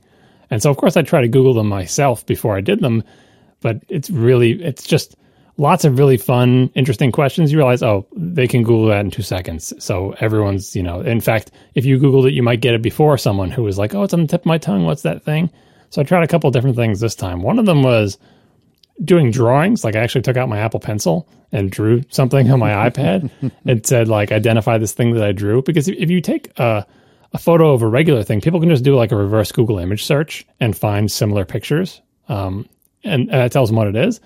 And 0.51 0.63
so, 0.63 0.71
of 0.71 0.77
course, 0.77 0.97
I 0.97 1.03
try 1.03 1.23
to 1.23 1.29
Google 1.29 1.55
them 1.55 1.69
myself 1.69 2.27
before 2.27 2.57
I 2.57 2.61
did 2.61 2.81
them, 2.81 3.03
but 3.61 3.83
it's 3.89 4.11
really, 4.11 4.63
it's 4.63 4.85
just, 4.85 5.17
lots 5.57 5.85
of 5.85 5.99
really 5.99 6.17
fun, 6.17 6.71
interesting 6.75 7.13
questions. 7.13 7.53
You 7.53 7.59
realize, 7.59 7.83
oh, 7.83 8.07
they 8.13 8.49
can 8.49 8.63
Google 8.63 8.87
that 8.87 9.01
in 9.01 9.11
two 9.11 9.23
seconds. 9.23 9.73
So 9.83 10.15
everyone's, 10.19 10.75
you 10.75 10.83
know, 10.83 11.01
in 11.01 11.21
fact, 11.21 11.53
if 11.75 11.85
you 11.85 11.99
Googled 11.99 12.29
it, 12.29 12.35
you 12.35 12.43
might 12.43 12.61
get 12.61 12.75
it 12.75 12.83
before 12.83 13.17
someone 13.19 13.51
who 13.51 13.63
was 13.63 13.79
like, 13.79 13.95
oh, 13.95 14.03
it's 14.03 14.15
on 14.15 14.23
the 14.23 14.27
tip 14.27 14.43
of 14.43 14.47
my 14.47 14.59
tongue. 14.59 14.85
What's 14.85 15.03
that 15.03 15.23
thing? 15.23 15.51
So 15.91 16.01
I 16.01 16.05
tried 16.05 16.25
a 16.25 16.29
couple 16.29 16.51
different 16.51 16.77
things 16.77 16.99
this 17.01 17.15
time. 17.15 17.43
One 17.43 17.59
of 17.59 17.67
them 17.67 17.83
was 17.83 18.19
doing 19.03 19.31
drawings. 19.31 19.85
Like 19.85 19.97
I 19.97 20.01
actually 20.01 20.23
took 20.23 20.37
out 20.37 20.49
my 20.49 20.59
Apple 20.59 20.81
Pencil 20.81 21.29
and 21.53 21.71
drew 21.71 22.03
something 22.11 22.51
on 22.51 22.59
my 22.59 22.71
iPad 22.91 23.31
and 23.65 23.87
said, 23.87 24.09
like, 24.09 24.33
identify 24.33 24.79
this 24.79 24.93
thing 24.93 25.15
that 25.15 25.25
I 25.25 25.33
drew. 25.33 25.63
Because 25.63 25.89
if 25.89 26.11
you 26.11 26.21
take 26.21 26.59
a, 26.59 26.87
a 27.33 27.39
photo 27.39 27.73
of 27.73 27.83
a 27.83 27.89
regular 27.89 28.23
thing, 28.23 28.41
people 28.41 28.61
can 28.61 28.69
just 28.69 28.85
do 28.85 28.95
like 28.95 29.13
a 29.13 29.17
reverse 29.17 29.53
Google 29.53 29.79
image 29.79 30.05
search 30.05 30.47
and 30.61 30.77
find 30.77 31.11
similar 31.11 31.45
pictures. 31.45 32.01
Um, 32.29 32.69
and, 33.03 33.23
and 33.23 33.31
that 33.31 33.53
tells 33.53 33.69
them 33.69 33.77
what 33.77 33.89
it 33.89 33.97
is. 33.97 34.21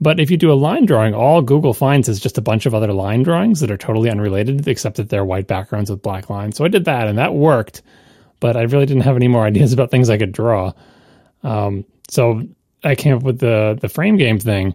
But 0.00 0.20
if 0.20 0.30
you 0.30 0.36
do 0.36 0.52
a 0.52 0.54
line 0.54 0.84
drawing, 0.84 1.14
all 1.14 1.40
Google 1.40 1.72
finds 1.72 2.08
is 2.08 2.20
just 2.20 2.36
a 2.36 2.42
bunch 2.42 2.66
of 2.66 2.74
other 2.74 2.92
line 2.92 3.22
drawings 3.22 3.60
that 3.60 3.70
are 3.70 3.78
totally 3.78 4.10
unrelated, 4.10 4.68
except 4.68 4.96
that 4.96 5.08
they're 5.08 5.24
white 5.24 5.46
backgrounds 5.46 5.90
with 5.90 6.02
black 6.02 6.28
lines. 6.28 6.56
So 6.56 6.64
I 6.64 6.68
did 6.68 6.84
that, 6.84 7.08
and 7.08 7.16
that 7.18 7.34
worked. 7.34 7.82
But 8.38 8.56
I 8.58 8.62
really 8.62 8.84
didn't 8.84 9.04
have 9.04 9.16
any 9.16 9.28
more 9.28 9.46
ideas 9.46 9.72
about 9.72 9.90
things 9.90 10.10
I 10.10 10.18
could 10.18 10.32
draw. 10.32 10.72
Um, 11.42 11.86
so 12.08 12.42
I 12.86 12.94
came 12.94 13.16
up 13.16 13.22
with 13.22 13.38
the 13.40 13.78
the 13.80 13.88
frame 13.88 14.16
game 14.16 14.38
thing, 14.38 14.74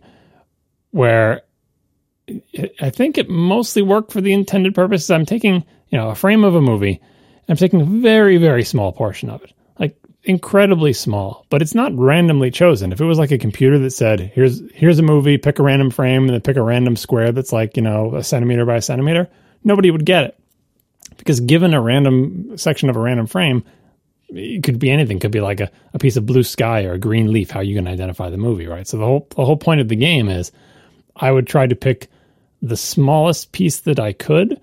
where 0.91 1.41
I 2.80 2.89
think 2.89 3.17
it 3.17 3.30
mostly 3.30 3.82
worked 3.82 4.12
for 4.12 4.21
the 4.21 4.34
intended 4.34 4.76
purposes. 4.76 5.12
I'm 5.12 5.26
taking 5.26 5.65
you 5.89 5.97
know 5.97 6.10
a 6.10 6.15
frame 6.15 6.43
of 6.43 6.56
a 6.56 6.62
movie, 6.62 7.02
I'm 7.52 7.58
taking 7.58 7.82
a 7.82 7.86
very 7.86 8.38
very 8.38 8.63
small 8.63 8.91
portion 8.91 9.30
of 9.30 9.43
it, 9.43 9.54
like 9.78 9.97
incredibly 10.24 10.93
small, 10.93 11.45
but 11.50 11.62
it's 11.62 11.76
not 11.76 11.97
randomly 11.97 12.52
chosen. 12.52 12.93
If 12.93 13.02
it 13.02 13.06
was 13.06 13.19
like 13.19 13.32
a 13.32 13.38
computer 13.38 13.78
that 13.80 13.91
said, 13.91 14.19
"Here's 14.34 14.62
here's 14.74 15.00
a 15.00 15.04
movie, 15.04 15.38
pick 15.38 15.60
a 15.60 15.63
random 15.63 15.89
frame, 15.89 16.24
and 16.24 16.30
then 16.30 16.41
pick 16.41 16.58
a 16.58 16.62
random 16.62 16.95
square 16.95 17.32
that's 17.32 17.52
like 17.52 17.76
you 17.76 17.84
know 17.84 18.15
a 18.15 18.24
centimeter 18.24 18.65
by 18.65 18.76
a 18.76 18.82
centimeter," 18.82 19.30
nobody 19.63 19.91
would 19.91 20.06
get 20.06 20.24
it 20.24 20.39
because 21.17 21.39
given 21.41 21.74
a 21.74 21.82
random 21.82 22.58
section 22.58 22.89
of 22.89 22.95
a 22.95 23.00
random 23.00 23.28
frame, 23.28 23.63
it 24.34 24.63
could 24.63 24.80
be 24.80 24.89
anything. 24.89 25.17
It 25.17 25.22
could 25.22 25.32
be 25.32 25.41
like 25.41 25.60
a, 25.60 25.72
a 25.94 26.00
piece 26.00 26.17
of 26.17 26.26
blue 26.26 26.44
sky 26.44 26.86
or 26.86 26.94
a 26.94 27.00
green 27.00 27.32
leaf. 27.32 27.52
How 27.52 27.60
are 27.60 27.63
you 27.63 27.76
can 27.76 27.88
identify 27.88 28.30
the 28.30 28.38
movie, 28.38 28.67
right? 28.67 28.88
So 28.88 28.98
the 28.98 29.06
whole 29.06 29.28
the 29.36 29.46
whole 29.46 29.58
point 29.58 29.82
of 29.82 29.88
the 29.88 29.96
game 29.96 30.30
is, 30.30 30.52
I 31.15 31.32
would 31.32 31.48
try 31.48 31.67
to 31.67 31.76
pick 31.76 32.10
the 32.62 32.78
smallest 32.78 33.52
piece 33.52 33.82
that 33.82 34.00
I 34.00 34.13
could, 34.13 34.60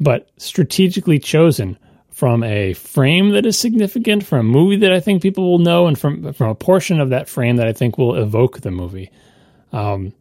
but 0.00 0.28
strategically 0.36 1.18
chosen 1.18 1.78
from 2.10 2.42
a 2.44 2.74
frame 2.74 3.30
that 3.30 3.46
is 3.46 3.58
significant, 3.58 4.24
from 4.24 4.38
a 4.40 4.42
movie 4.44 4.76
that 4.76 4.92
I 4.92 5.00
think 5.00 5.22
people 5.22 5.50
will 5.50 5.58
know, 5.58 5.86
and 5.86 5.98
from 5.98 6.32
from 6.32 6.50
a 6.50 6.54
portion 6.54 7.00
of 7.00 7.10
that 7.10 7.28
frame 7.28 7.56
that 7.56 7.66
I 7.66 7.72
think 7.72 7.98
will 7.98 8.14
evoke 8.14 8.60
the 8.60 8.70
movie. 8.70 9.10
Um, 9.72 10.12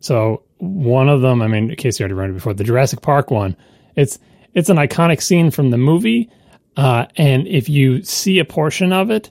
so 0.00 0.42
one 0.58 1.08
of 1.08 1.20
them, 1.20 1.42
I 1.42 1.48
mean, 1.48 1.74
Casey 1.76 2.02
already 2.02 2.14
read 2.14 2.30
it 2.30 2.34
before, 2.34 2.54
the 2.54 2.64
Jurassic 2.64 3.02
Park 3.02 3.30
one. 3.30 3.56
It's 3.94 4.18
it's 4.54 4.70
an 4.70 4.76
iconic 4.78 5.20
scene 5.22 5.50
from 5.50 5.70
the 5.70 5.78
movie, 5.78 6.30
uh, 6.76 7.06
and 7.16 7.46
if 7.46 7.68
you 7.68 8.02
see 8.02 8.38
a 8.38 8.44
portion 8.44 8.92
of 8.92 9.10
it, 9.10 9.30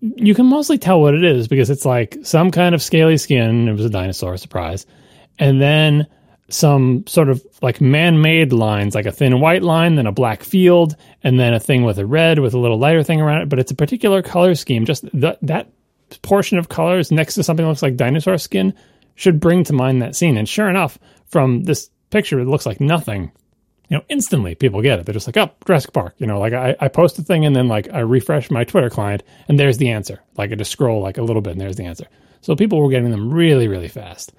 you 0.00 0.34
can 0.34 0.46
mostly 0.46 0.78
tell 0.78 1.00
what 1.00 1.14
it 1.14 1.24
is 1.24 1.48
because 1.48 1.70
it's 1.70 1.84
like 1.84 2.18
some 2.22 2.50
kind 2.50 2.74
of 2.74 2.82
scaly 2.82 3.16
skin. 3.16 3.68
It 3.68 3.72
was 3.72 3.84
a 3.84 3.90
dinosaur, 3.90 4.36
surprise, 4.36 4.86
and 5.38 5.60
then 5.60 6.06
some 6.50 7.06
sort 7.06 7.28
of 7.28 7.44
like 7.60 7.80
man-made 7.80 8.52
lines, 8.52 8.94
like 8.94 9.06
a 9.06 9.12
thin 9.12 9.40
white 9.40 9.62
line, 9.62 9.96
then 9.96 10.06
a 10.06 10.12
black 10.12 10.42
field, 10.42 10.96
and 11.22 11.38
then 11.38 11.52
a 11.52 11.60
thing 11.60 11.84
with 11.84 11.98
a 11.98 12.06
red 12.06 12.38
with 12.38 12.54
a 12.54 12.58
little 12.58 12.78
lighter 12.78 13.02
thing 13.02 13.20
around 13.20 13.42
it. 13.42 13.48
But 13.48 13.58
it's 13.58 13.72
a 13.72 13.76
particular 13.76 14.22
color 14.22 14.54
scheme. 14.54 14.84
Just 14.84 15.04
that 15.12 15.68
portion 16.22 16.58
of 16.58 16.68
colors 16.68 17.10
next 17.10 17.34
to 17.34 17.42
something 17.42 17.64
that 17.64 17.68
looks 17.68 17.82
like 17.82 17.96
dinosaur 17.96 18.38
skin 18.38 18.72
should 19.14 19.40
bring 19.40 19.64
to 19.64 19.72
mind 19.72 20.00
that 20.00 20.16
scene. 20.16 20.36
And 20.36 20.48
sure 20.48 20.68
enough, 20.68 20.98
from 21.26 21.64
this 21.64 21.90
picture, 22.10 22.38
it 22.40 22.46
looks 22.46 22.66
like 22.66 22.80
nothing. 22.80 23.32
You 23.88 23.96
know, 23.96 24.04
instantly 24.08 24.54
people 24.54 24.82
get 24.82 24.98
it. 24.98 25.06
They're 25.06 25.14
just 25.14 25.26
like, 25.26 25.36
oh, 25.38 25.50
Jurassic 25.66 25.92
Park. 25.92 26.14
You 26.18 26.26
know, 26.26 26.38
like 26.38 26.52
I, 26.52 26.76
I 26.78 26.88
post 26.88 27.18
a 27.18 27.22
thing 27.22 27.46
and 27.46 27.56
then 27.56 27.68
like 27.68 27.88
I 27.92 28.00
refresh 28.00 28.50
my 28.50 28.64
Twitter 28.64 28.90
client 28.90 29.22
and 29.48 29.58
there's 29.58 29.78
the 29.78 29.90
answer. 29.90 30.20
Like 30.36 30.52
I 30.52 30.56
just 30.56 30.70
scroll 30.70 31.00
like 31.00 31.16
a 31.16 31.22
little 31.22 31.42
bit 31.42 31.52
and 31.52 31.60
there's 31.60 31.76
the 31.76 31.84
answer. 31.84 32.06
So 32.42 32.54
people 32.54 32.80
were 32.80 32.90
getting 32.90 33.10
them 33.10 33.32
really, 33.32 33.66
really 33.66 33.88
fast. 33.88 34.32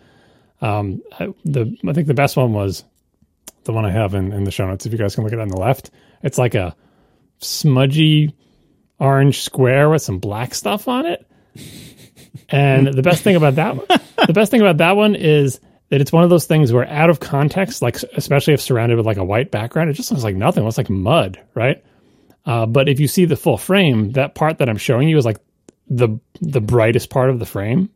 Um, 0.62 1.02
I, 1.20 1.34
the 1.46 1.76
I 1.88 1.94
think 1.94 2.08
the 2.08 2.14
best 2.14 2.38
one 2.38 2.54
was 2.54 2.84
the 3.64 3.74
one 3.74 3.86
I 3.86 3.92
have 3.92 4.14
in, 4.14 4.34
in 4.34 4.44
the 4.44 4.52
show 4.52 4.68
notes. 4.68 4.86
If 4.86 4.92
you 4.92 4.98
guys 4.98 5.16
can 5.16 5.24
look 5.24 5.34
at 5.34 5.40
it 5.40 5.42
on 5.42 5.50
the 5.50 5.58
left, 5.58 5.90
it's 6.22 6.38
like 6.38 6.56
a 6.56 6.76
smudgy 7.40 8.36
orange 9.00 9.42
square 9.42 9.90
with 9.90 10.02
some 10.02 10.20
black 10.20 10.54
stuff 10.54 10.88
on 10.88 11.06
it. 11.06 11.26
And 12.50 12.88
the 12.88 13.02
best 13.02 13.24
thing 13.24 13.36
about 13.36 13.56
that, 13.56 13.76
the 14.28 14.34
best 14.34 14.52
thing 14.52 14.62
about 14.62 14.78
that 14.78 14.96
one 14.96 15.16
is 15.16 15.60
that 15.90 16.02
it's 16.02 16.12
one 16.12 16.24
of 16.24 16.30
those 16.30 16.46
things 16.46 16.72
where 16.72 16.88
out 16.88 17.10
of 17.10 17.20
context, 17.20 17.82
like 17.82 17.98
especially 18.16 18.54
if 18.54 18.62
surrounded 18.62 18.96
with 18.98 19.06
like 19.06 19.18
a 19.18 19.24
white 19.24 19.52
background, 19.52 19.90
it 19.90 19.94
just 19.94 20.12
looks 20.12 20.24
like 20.24 20.36
nothing. 20.36 20.64
It 20.64 20.66
looks 20.66 20.78
like 20.78 20.90
mud, 20.90 21.40
right? 21.56 21.84
Uh, 22.46 22.66
but 22.66 22.88
if 22.88 23.00
you 23.00 23.08
see 23.08 23.26
the 23.26 23.36
full 23.36 23.58
frame, 23.58 24.12
that 24.14 24.36
part 24.36 24.60
that 24.60 24.70
I'm 24.70 24.78
showing 24.78 25.10
you 25.10 25.18
is 25.18 25.26
like 25.26 25.38
the 25.88 26.20
the 26.42 26.62
brightest 26.62 27.10
part 27.10 27.30
of 27.30 27.40
the 27.40 27.46
frame. 27.46 27.90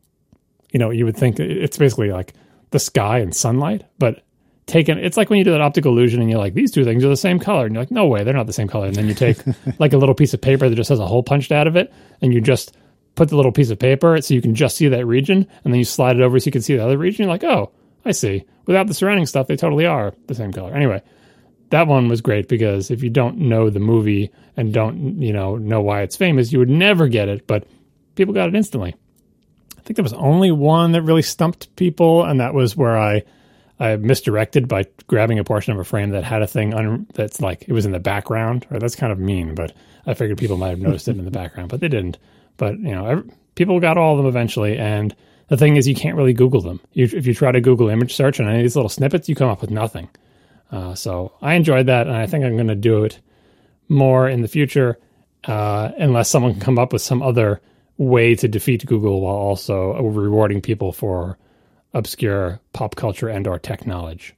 You 0.71 0.79
know, 0.79 0.89
you 0.89 1.05
would 1.05 1.17
think 1.17 1.39
it's 1.39 1.77
basically 1.77 2.11
like 2.11 2.33
the 2.71 2.79
sky 2.79 3.19
and 3.19 3.35
sunlight, 3.35 3.85
but 3.99 4.23
taken 4.65 4.97
it's 4.97 5.17
like 5.17 5.29
when 5.29 5.39
you 5.39 5.45
do 5.45 5.51
that 5.51 5.61
optical 5.61 5.91
illusion 5.91 6.21
and 6.21 6.29
you're 6.29 6.39
like 6.39 6.53
these 6.53 6.71
two 6.71 6.85
things 6.85 7.03
are 7.03 7.09
the 7.09 7.17
same 7.17 7.37
color 7.37 7.65
and 7.65 7.75
you're 7.75 7.81
like 7.81 7.91
no 7.91 8.07
way 8.07 8.23
they're 8.23 8.33
not 8.33 8.47
the 8.47 8.53
same 8.53 8.67
color 8.67 8.87
and 8.87 8.95
then 8.95 9.07
you 9.07 9.13
take 9.13 9.37
like 9.79 9.91
a 9.91 9.97
little 9.97 10.15
piece 10.15 10.33
of 10.33 10.39
paper 10.39 10.69
that 10.69 10.75
just 10.75 10.89
has 10.89 10.99
a 10.99 11.05
hole 11.05 11.21
punched 11.21 11.51
out 11.51 11.67
of 11.67 11.75
it 11.75 11.93
and 12.21 12.33
you 12.33 12.39
just 12.39 12.73
put 13.15 13.27
the 13.27 13.35
little 13.35 13.51
piece 13.51 13.69
of 13.69 13.77
paper 13.77 14.19
so 14.21 14.33
you 14.33 14.41
can 14.41 14.55
just 14.55 14.77
see 14.77 14.87
that 14.87 15.05
region 15.05 15.45
and 15.63 15.73
then 15.73 15.79
you 15.79 15.83
slide 15.83 16.15
it 16.15 16.21
over 16.21 16.39
so 16.39 16.45
you 16.45 16.51
can 16.51 16.61
see 16.61 16.77
the 16.77 16.83
other 16.83 16.97
region 16.97 17.23
you're 17.23 17.31
like 17.31 17.43
oh 17.43 17.71
i 18.05 18.11
see 18.11 18.43
without 18.65 18.87
the 18.87 18.93
surrounding 18.93 19.25
stuff 19.25 19.47
they 19.47 19.55
totally 19.55 19.85
are 19.85 20.13
the 20.27 20.35
same 20.35 20.51
color 20.51 20.73
anyway 20.73 21.01
that 21.69 21.87
one 21.87 22.07
was 22.07 22.21
great 22.21 22.47
because 22.47 22.91
if 22.91 23.01
you 23.01 23.09
don't 23.09 23.37
know 23.37 23.69
the 23.69 23.79
movie 23.79 24.29
and 24.55 24.73
don't 24.73 25.21
you 25.21 25.33
know 25.33 25.57
know 25.57 25.81
why 25.81 26.01
it's 26.01 26.15
famous 26.15 26.51
you 26.51 26.59
would 26.59 26.69
never 26.69 27.07
get 27.07 27.29
it 27.29 27.47
but 27.47 27.67
people 28.15 28.33
got 28.33 28.47
it 28.47 28.55
instantly 28.55 28.95
I 29.83 29.85
think 29.85 29.97
there 29.97 30.03
was 30.03 30.13
only 30.13 30.49
one 30.49 30.93
that 30.93 31.01
really 31.01 31.21
stumped 31.21 31.75
people, 31.75 32.23
and 32.23 32.39
that 32.39 32.53
was 32.53 32.77
where 32.77 32.97
I 32.97 33.23
I 33.81 33.97
misdirected 33.97 34.69
by 34.69 34.85
grabbing 35.07 35.39
a 35.39 35.43
portion 35.43 35.73
of 35.73 35.79
a 35.79 35.83
frame 35.83 36.11
that 36.11 36.23
had 36.23 36.41
a 36.41 36.47
thing 36.47 36.73
un, 36.73 37.05
that's 37.13 37.41
like 37.41 37.65
it 37.67 37.73
was 37.73 37.85
in 37.85 37.91
the 37.91 37.99
background. 37.99 38.65
Or 38.71 38.79
that's 38.79 38.95
kind 38.95 39.11
of 39.11 39.19
mean, 39.19 39.55
but 39.55 39.73
I 40.05 40.13
figured 40.13 40.37
people 40.37 40.55
might 40.55 40.69
have 40.69 40.79
noticed 40.79 41.09
it 41.09 41.17
in 41.17 41.25
the 41.25 41.31
background, 41.31 41.67
but 41.67 41.81
they 41.81 41.89
didn't. 41.89 42.17
But 42.55 42.79
you 42.79 42.95
know, 42.95 43.05
every, 43.07 43.29
people 43.55 43.81
got 43.81 43.97
all 43.97 44.13
of 44.13 44.19
them 44.19 44.27
eventually, 44.27 44.77
and 44.77 45.13
the 45.47 45.57
thing 45.57 45.75
is, 45.75 45.87
you 45.87 45.95
can't 45.95 46.15
really 46.15 46.33
Google 46.33 46.61
them. 46.61 46.79
You, 46.93 47.05
if 47.05 47.27
you 47.27 47.33
try 47.33 47.51
to 47.51 47.61
Google 47.61 47.89
image 47.89 48.15
search 48.15 48.39
on 48.39 48.47
any 48.47 48.59
of 48.59 48.63
these 48.63 48.75
little 48.75 48.89
snippets, 48.89 49.29
you 49.29 49.35
come 49.35 49.49
up 49.49 49.61
with 49.61 49.71
nothing. 49.71 50.09
Uh, 50.71 50.95
so 50.95 51.33
I 51.41 51.53
enjoyed 51.55 51.87
that, 51.87 52.07
and 52.07 52.15
I 52.15 52.25
think 52.25 52.43
I'm 52.43 52.55
going 52.55 52.67
to 52.67 52.75
do 52.75 53.03
it 53.03 53.19
more 53.89 54.27
in 54.27 54.41
the 54.41 54.47
future, 54.47 54.97
uh, 55.43 55.91
unless 55.97 56.29
someone 56.29 56.53
can 56.53 56.61
come 56.61 56.79
up 56.79 56.93
with 56.93 57.01
some 57.01 57.21
other 57.21 57.61
way 57.97 58.35
to 58.35 58.47
defeat 58.47 58.85
Google 58.85 59.21
while 59.21 59.35
also 59.35 59.93
rewarding 60.01 60.61
people 60.61 60.91
for 60.91 61.37
obscure 61.93 62.59
pop 62.73 62.95
culture 62.95 63.27
and 63.27 63.45
or 63.45 63.59
tech 63.59 63.85
knowledge. 63.85 64.35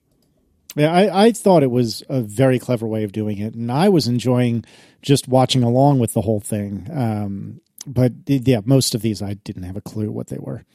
Yeah, 0.76 0.91
I, 0.91 1.28
I 1.28 1.32
thought 1.32 1.63
it 1.63 1.72
was 1.72 2.04
a 2.10 2.22
very 2.22 2.60
clever 2.60 2.86
way 2.86 3.04
of 3.06 3.13
doing 3.13 3.38
it, 3.38 3.54
and 3.54 3.72
I 3.72 3.88
was 3.88 4.08
enjoying 4.08 4.65
just 5.02 5.28
watching 5.28 5.63
along 5.63 6.00
with 6.00 6.13
the 6.13 6.22
whole 6.22 6.41
thing. 6.41 6.89
Um, 6.91 7.62
but 7.88 8.12
yeah, 8.26 8.60
most 8.65 8.94
of 8.94 9.02
these 9.02 9.22
I 9.22 9.36
didn't 9.36 9.63
have 9.63 9.78
a 9.78 9.82
clue 9.82 10.12
what 10.12 10.28
they 10.28 10.39
were. 10.39 10.65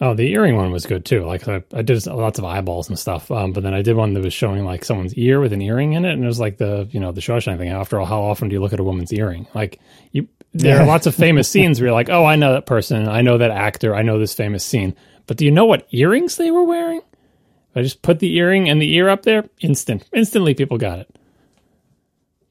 Oh, 0.00 0.14
the 0.14 0.30
earring 0.32 0.54
one 0.54 0.70
was 0.70 0.86
good 0.86 1.04
too. 1.04 1.24
Like 1.24 1.48
I, 1.48 1.62
I 1.72 1.82
did 1.82 2.06
lots 2.06 2.38
of 2.38 2.44
eyeballs 2.44 2.88
and 2.88 2.98
stuff. 2.98 3.30
Um, 3.32 3.52
but 3.52 3.64
then 3.64 3.74
I 3.74 3.82
did 3.82 3.96
one 3.96 4.14
that 4.14 4.22
was 4.22 4.32
showing 4.32 4.64
like 4.64 4.84
someone's 4.84 5.14
ear 5.14 5.40
with 5.40 5.52
an 5.52 5.60
earring 5.60 5.94
in 5.94 6.04
it, 6.04 6.12
and 6.12 6.22
it 6.22 6.26
was 6.26 6.38
like 6.38 6.58
the 6.58 6.88
you 6.92 7.00
know 7.00 7.10
the 7.10 7.20
Shawshank 7.20 7.58
thing. 7.58 7.70
After 7.70 7.98
all, 7.98 8.06
how 8.06 8.22
often 8.22 8.48
do 8.48 8.54
you 8.54 8.60
look 8.60 8.72
at 8.72 8.80
a 8.80 8.84
woman's 8.84 9.12
earring? 9.12 9.48
Like 9.54 9.80
you, 10.12 10.28
there 10.54 10.76
yeah. 10.76 10.82
are 10.82 10.86
lots 10.86 11.06
of 11.06 11.14
famous 11.14 11.48
scenes 11.50 11.80
where 11.80 11.88
you're 11.88 11.94
like, 11.94 12.10
oh, 12.10 12.24
I 12.24 12.36
know 12.36 12.52
that 12.52 12.66
person, 12.66 13.08
I 13.08 13.22
know 13.22 13.38
that 13.38 13.50
actor, 13.50 13.94
I 13.94 14.02
know 14.02 14.18
this 14.18 14.34
famous 14.34 14.64
scene. 14.64 14.94
But 15.26 15.36
do 15.36 15.44
you 15.44 15.50
know 15.50 15.66
what 15.66 15.86
earrings 15.90 16.36
they 16.36 16.50
were 16.50 16.64
wearing? 16.64 17.02
I 17.74 17.82
just 17.82 18.02
put 18.02 18.18
the 18.18 18.34
earring 18.36 18.68
and 18.68 18.80
the 18.80 18.92
ear 18.94 19.08
up 19.08 19.22
there, 19.22 19.44
instant, 19.60 20.04
instantly 20.12 20.54
people 20.54 20.78
got 20.78 21.00
it. 21.00 21.18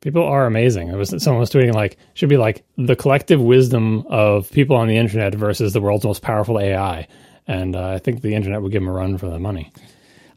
People 0.01 0.23
are 0.23 0.45
amazing. 0.45 0.89
It 0.89 0.95
was 0.95 1.09
someone 1.21 1.39
was 1.39 1.49
tweeting 1.49 1.73
like 1.73 1.97
should 2.13 2.29
be 2.29 2.37
like 2.37 2.63
the 2.77 2.95
collective 2.95 3.41
wisdom 3.41 4.05
of 4.07 4.49
people 4.51 4.75
on 4.75 4.87
the 4.87 4.95
internet 4.95 5.33
versus 5.33 5.73
the 5.73 5.81
world's 5.81 6.05
most 6.05 6.21
powerful 6.21 6.59
AI, 6.59 7.07
and 7.47 7.75
uh, 7.75 7.89
I 7.89 7.99
think 7.99 8.21
the 8.21 8.35
internet 8.35 8.61
would 8.61 8.71
give 8.71 8.81
them 8.81 8.89
a 8.89 8.93
run 8.93 9.17
for 9.17 9.29
the 9.29 9.39
money. 9.39 9.71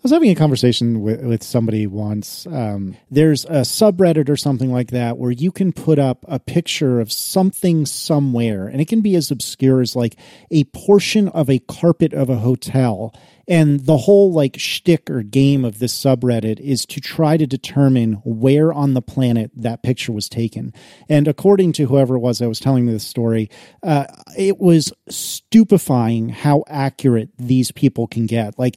I 0.00 0.02
was 0.02 0.12
having 0.12 0.30
a 0.30 0.34
conversation 0.34 1.02
with, 1.02 1.22
with 1.22 1.42
somebody 1.42 1.86
once. 1.86 2.46
Um, 2.46 2.96
there's 3.10 3.44
a 3.44 3.60
subreddit 3.60 4.30
or 4.30 4.36
something 4.36 4.72
like 4.72 4.92
that 4.92 5.18
where 5.18 5.30
you 5.30 5.52
can 5.52 5.74
put 5.74 5.98
up 5.98 6.24
a 6.26 6.38
picture 6.38 7.00
of 7.00 7.12
something 7.12 7.84
somewhere, 7.84 8.66
and 8.66 8.80
it 8.80 8.88
can 8.88 9.02
be 9.02 9.14
as 9.14 9.30
obscure 9.30 9.82
as 9.82 9.94
like 9.94 10.16
a 10.50 10.64
portion 10.64 11.28
of 11.28 11.50
a 11.50 11.58
carpet 11.58 12.14
of 12.14 12.30
a 12.30 12.36
hotel 12.36 13.14
and 13.48 13.81
the 13.81 13.96
whole 13.96 14.33
like 14.33 14.57
shtick 14.59 15.11
or 15.11 15.22
game 15.22 15.64
of 15.64 15.79
this 15.79 15.98
subreddit 15.98 16.61
is 16.61 16.87
to 16.87 17.00
try 17.00 17.37
to 17.37 17.46
determine 17.46 18.14
where 18.24 18.72
on 18.72 18.94
the 18.94 19.03
planet 19.03 19.50
that 19.57 19.83
picture 19.83 20.12
was 20.12 20.29
taken. 20.29 20.72
And 21.09 21.26
according 21.26 21.72
to 21.72 21.87
whoever 21.87 22.16
it 22.16 22.20
was 22.20 22.38
that 22.38 22.48
was 22.48 22.61
telling 22.61 22.87
me 22.87 22.92
the 22.92 23.00
story, 23.00 23.50
uh, 23.83 24.05
it 24.37 24.59
was 24.59 24.92
stupefying 25.09 26.29
how 26.29 26.64
accurate 26.68 27.31
these 27.38 27.70
people 27.72 28.07
can 28.07 28.26
get. 28.26 28.59
Like 28.59 28.76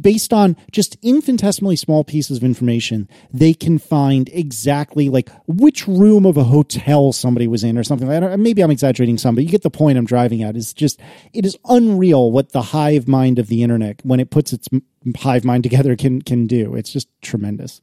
based 0.00 0.32
on 0.32 0.56
just 0.70 0.96
infinitesimally 1.02 1.76
small 1.76 2.04
pieces 2.04 2.38
of 2.38 2.44
information, 2.44 3.08
they 3.32 3.54
can 3.54 3.78
find 3.78 4.28
exactly 4.32 5.08
like 5.08 5.30
which 5.46 5.86
room 5.88 6.26
of 6.26 6.36
a 6.36 6.44
hotel 6.44 7.12
somebody 7.12 7.46
was 7.46 7.64
in 7.64 7.78
or 7.78 7.84
something 7.84 8.08
like 8.08 8.20
that. 8.20 8.38
Maybe 8.38 8.62
I'm 8.62 8.70
exaggerating 8.70 9.18
some, 9.18 9.34
but 9.34 9.44
you 9.44 9.50
get 9.50 9.62
the 9.62 9.70
point 9.70 9.98
I'm 9.98 10.04
driving 10.04 10.42
at. 10.42 10.56
Is 10.56 10.72
just 10.72 11.00
it 11.32 11.46
is 11.46 11.56
unreal 11.64 12.30
what 12.32 12.52
the 12.52 12.62
hive 12.62 13.08
mind 13.08 13.38
of 13.38 13.48
the 13.48 13.62
internet 13.62 13.99
when 14.02 14.20
it 14.20 14.30
puts 14.30 14.52
its 14.52 14.68
hive 15.16 15.44
mind 15.44 15.62
together 15.62 15.96
can 15.96 16.22
can 16.22 16.46
do. 16.46 16.74
It's 16.74 16.92
just 16.92 17.08
tremendous. 17.22 17.80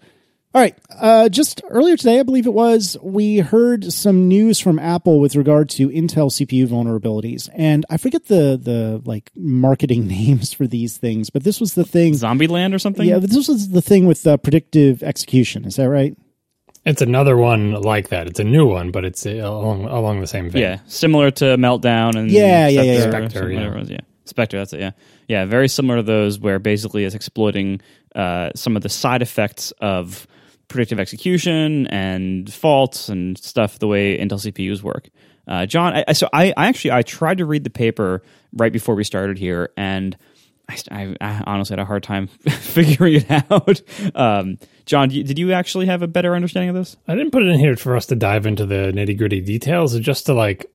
All 0.58 0.62
right. 0.62 0.76
Uh, 1.00 1.30
just 1.30 1.62
earlier 1.70 1.98
today, 1.98 2.20
I 2.20 2.24
believe 2.24 2.48
it 2.48 2.54
was, 2.54 2.98
we 3.04 3.40
heard 3.40 3.92
some 3.92 4.28
news 4.28 4.60
from 4.60 4.80
Apple 4.80 5.20
with 5.20 5.36
regard 5.36 5.70
to 5.72 5.90
Intel 5.90 6.32
CPU 6.32 6.66
vulnerabilities, 6.68 7.50
and 7.54 7.86
I 7.90 7.98
forget 7.98 8.26
the 8.26 8.60
the 8.62 9.02
like 9.06 9.32
marketing 9.36 10.08
names 10.18 10.54
for 10.54 10.66
these 10.66 10.98
things, 10.98 11.30
but 11.30 11.44
this 11.44 11.60
was 11.60 11.74
the 11.76 11.84
thing. 11.84 12.14
Zombieland 12.14 12.74
or 12.74 12.80
something. 12.80 13.08
Yeah, 13.08 13.20
this 13.20 13.48
was 13.48 13.70
the 13.70 13.82
thing 13.82 14.08
with 14.08 14.26
uh, 14.26 14.38
predictive 14.38 15.04
execution. 15.04 15.66
Is 15.66 15.76
that 15.76 15.90
right? 15.90 16.18
It's 16.86 17.02
another 17.02 17.36
one 17.36 17.74
like 17.74 18.10
that. 18.10 18.28
It's 18.28 18.40
a 18.40 18.46
new 18.46 18.66
one, 18.66 18.92
but 18.92 19.04
it's 19.04 19.26
uh, 19.26 19.32
along 19.32 19.86
along 19.86 20.22
the 20.22 20.28
same 20.28 20.50
vein. 20.50 20.62
Yeah, 20.62 20.80
similar 20.88 21.30
to 21.32 21.46
Meltdown 21.58 22.16
and 22.18 22.32
Yeah, 22.32 22.70
yeah, 22.70 22.82
yeah, 22.82 23.02
Spectre, 23.02 23.52
Spectre, 23.52 23.84
yeah. 23.94 24.00
Spectre, 24.30 24.58
that's 24.58 24.74
it. 24.74 24.80
Yeah, 24.80 24.92
yeah, 25.28 25.46
very 25.46 25.68
similar 25.68 25.98
to 25.98 26.04
those, 26.04 26.40
where 26.40 26.60
basically 26.60 27.06
it's 27.06 27.16
exploiting 27.16 27.82
uh, 28.16 28.52
some 28.56 28.76
of 28.76 28.84
the 28.84 28.90
side 28.90 29.22
effects 29.22 29.72
of 29.80 30.28
predictive 30.68 31.00
execution 31.00 31.88
and 31.88 32.52
faults 32.52 33.10
and 33.10 33.38
stuff 33.38 33.80
the 33.80 33.88
way 33.88 34.18
Intel 34.18 34.34
CPUs 34.34 34.82
work. 34.82 35.10
Uh, 35.48 35.66
John, 35.66 36.04
I, 36.08 36.14
so 36.14 36.28
I, 36.34 36.54
I 36.58 36.68
actually 36.68 36.92
I 36.92 37.04
tried 37.04 37.38
to 37.38 37.46
read 37.46 37.64
the 37.64 37.70
paper 37.70 38.22
right 38.54 38.72
before 38.72 38.96
we 38.96 39.04
started 39.06 39.38
here, 39.38 39.70
and 39.78 40.18
I, 40.68 40.78
I, 40.92 41.16
I 41.22 41.44
honestly 41.48 41.74
had 41.74 41.80
a 41.80 41.86
hard 41.86 42.04
time 42.04 42.28
figuring 42.50 43.24
it 43.26 43.32
out. 43.50 43.82
Um, 44.14 44.60
John, 44.86 45.10
did 45.10 45.40
you 45.40 45.54
actually 45.54 45.86
have 45.86 46.02
a 46.02 46.08
better 46.08 46.36
understanding 46.36 46.70
of 46.70 46.76
this? 46.76 46.98
I 47.08 47.16
didn't 47.16 47.32
put 47.32 47.44
it 47.44 47.48
in 47.50 47.60
here 47.60 47.76
for 47.78 47.96
us 47.96 48.08
to 48.08 48.16
dive 48.16 48.46
into 48.46 48.66
the 48.66 48.92
nitty 48.94 49.18
gritty 49.18 49.40
details, 49.40 49.98
just 50.00 50.26
to 50.26 50.34
like 50.34 50.66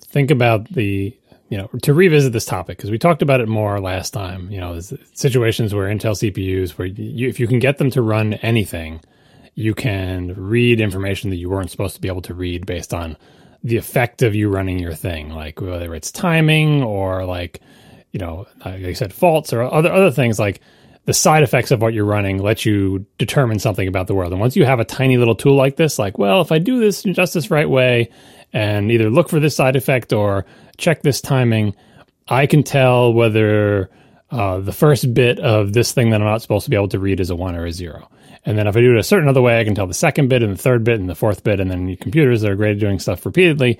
think 0.00 0.30
about 0.30 0.68
the 0.68 1.16
you 1.52 1.58
know 1.58 1.68
to 1.82 1.92
revisit 1.92 2.32
this 2.32 2.46
topic 2.46 2.78
because 2.78 2.90
we 2.90 2.96
talked 2.96 3.20
about 3.20 3.42
it 3.42 3.46
more 3.46 3.78
last 3.78 4.12
time. 4.12 4.50
You 4.50 4.58
know, 4.58 4.80
situations 5.12 5.74
where 5.74 5.86
Intel 5.86 6.16
CPUs, 6.16 6.70
where 6.78 6.86
you, 6.86 7.28
if 7.28 7.38
you 7.38 7.46
can 7.46 7.58
get 7.58 7.76
them 7.76 7.90
to 7.90 8.00
run 8.00 8.32
anything, 8.34 9.02
you 9.54 9.74
can 9.74 10.32
read 10.34 10.80
information 10.80 11.28
that 11.28 11.36
you 11.36 11.50
weren't 11.50 11.70
supposed 11.70 11.94
to 11.94 12.00
be 12.00 12.08
able 12.08 12.22
to 12.22 12.32
read 12.32 12.64
based 12.64 12.94
on 12.94 13.18
the 13.62 13.76
effect 13.76 14.22
of 14.22 14.34
you 14.34 14.48
running 14.48 14.78
your 14.78 14.94
thing, 14.94 15.28
like 15.28 15.60
whether 15.60 15.94
it's 15.94 16.10
timing 16.10 16.82
or 16.82 17.26
like 17.26 17.60
you 18.12 18.18
know, 18.18 18.46
like 18.64 18.84
I 18.84 18.92
said, 18.94 19.12
faults 19.12 19.52
or 19.52 19.60
other 19.60 19.92
other 19.92 20.10
things 20.10 20.38
like 20.38 20.62
the 21.04 21.12
side 21.12 21.42
effects 21.42 21.70
of 21.70 21.82
what 21.82 21.92
you're 21.92 22.06
running 22.06 22.38
let 22.38 22.64
you 22.64 23.04
determine 23.18 23.58
something 23.58 23.88
about 23.88 24.06
the 24.06 24.14
world. 24.14 24.32
And 24.32 24.40
once 24.40 24.56
you 24.56 24.64
have 24.64 24.80
a 24.80 24.86
tiny 24.86 25.18
little 25.18 25.34
tool 25.34 25.56
like 25.56 25.76
this, 25.76 25.98
like, 25.98 26.16
well, 26.16 26.40
if 26.40 26.50
I 26.50 26.58
do 26.58 26.80
this 26.80 27.04
in 27.04 27.12
just 27.12 27.34
this 27.34 27.50
right 27.50 27.68
way 27.68 28.08
and 28.52 28.90
either 28.90 29.10
look 29.10 29.28
for 29.28 29.40
this 29.40 29.56
side 29.56 29.76
effect 29.76 30.12
or 30.12 30.44
check 30.76 31.02
this 31.02 31.20
timing, 31.20 31.74
I 32.28 32.46
can 32.46 32.62
tell 32.62 33.12
whether 33.12 33.90
uh, 34.30 34.60
the 34.60 34.72
first 34.72 35.12
bit 35.12 35.38
of 35.38 35.72
this 35.72 35.92
thing 35.92 36.10
that 36.10 36.20
I'm 36.20 36.26
not 36.26 36.42
supposed 36.42 36.64
to 36.64 36.70
be 36.70 36.76
able 36.76 36.88
to 36.88 36.98
read 36.98 37.20
is 37.20 37.30
a 37.30 37.36
one 37.36 37.54
or 37.54 37.66
a 37.66 37.72
zero. 37.72 38.08
And 38.44 38.58
then 38.58 38.66
if 38.66 38.76
I 38.76 38.80
do 38.80 38.92
it 38.92 38.98
a 38.98 39.04
certain 39.04 39.28
other 39.28 39.42
way, 39.42 39.60
I 39.60 39.64
can 39.64 39.74
tell 39.74 39.86
the 39.86 39.94
second 39.94 40.28
bit 40.28 40.42
and 40.42 40.52
the 40.52 40.62
third 40.62 40.84
bit 40.84 40.98
and 40.98 41.08
the 41.08 41.14
fourth 41.14 41.44
bit. 41.44 41.60
And 41.60 41.70
then 41.70 41.96
computers 41.96 42.40
that 42.40 42.50
are 42.50 42.56
great 42.56 42.72
at 42.72 42.80
doing 42.80 42.98
stuff 42.98 43.24
repeatedly, 43.24 43.78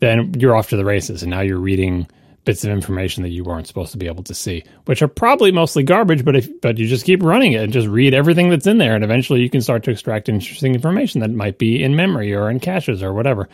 then 0.00 0.34
you're 0.38 0.56
off 0.56 0.68
to 0.70 0.76
the 0.76 0.84
races. 0.84 1.22
And 1.22 1.30
now 1.30 1.40
you're 1.40 1.58
reading 1.58 2.06
bits 2.44 2.64
of 2.64 2.70
information 2.70 3.22
that 3.22 3.30
you 3.30 3.44
weren't 3.44 3.66
supposed 3.66 3.92
to 3.92 3.98
be 3.98 4.08
able 4.08 4.24
to 4.24 4.34
see, 4.34 4.64
which 4.86 5.00
are 5.00 5.08
probably 5.08 5.52
mostly 5.52 5.82
garbage. 5.82 6.24
But 6.24 6.36
if 6.36 6.60
but 6.60 6.78
you 6.78 6.86
just 6.86 7.06
keep 7.06 7.22
running 7.22 7.52
it 7.52 7.62
and 7.62 7.72
just 7.72 7.88
read 7.88 8.14
everything 8.14 8.50
that's 8.50 8.66
in 8.66 8.78
there, 8.78 8.94
and 8.94 9.04
eventually 9.04 9.40
you 9.40 9.48
can 9.48 9.62
start 9.62 9.84
to 9.84 9.90
extract 9.90 10.28
interesting 10.28 10.74
information 10.74 11.20
that 11.20 11.30
might 11.30 11.58
be 11.58 11.82
in 11.82 11.96
memory 11.96 12.34
or 12.34 12.50
in 12.50 12.60
caches 12.60 13.02
or 13.02 13.12
whatever. 13.12 13.48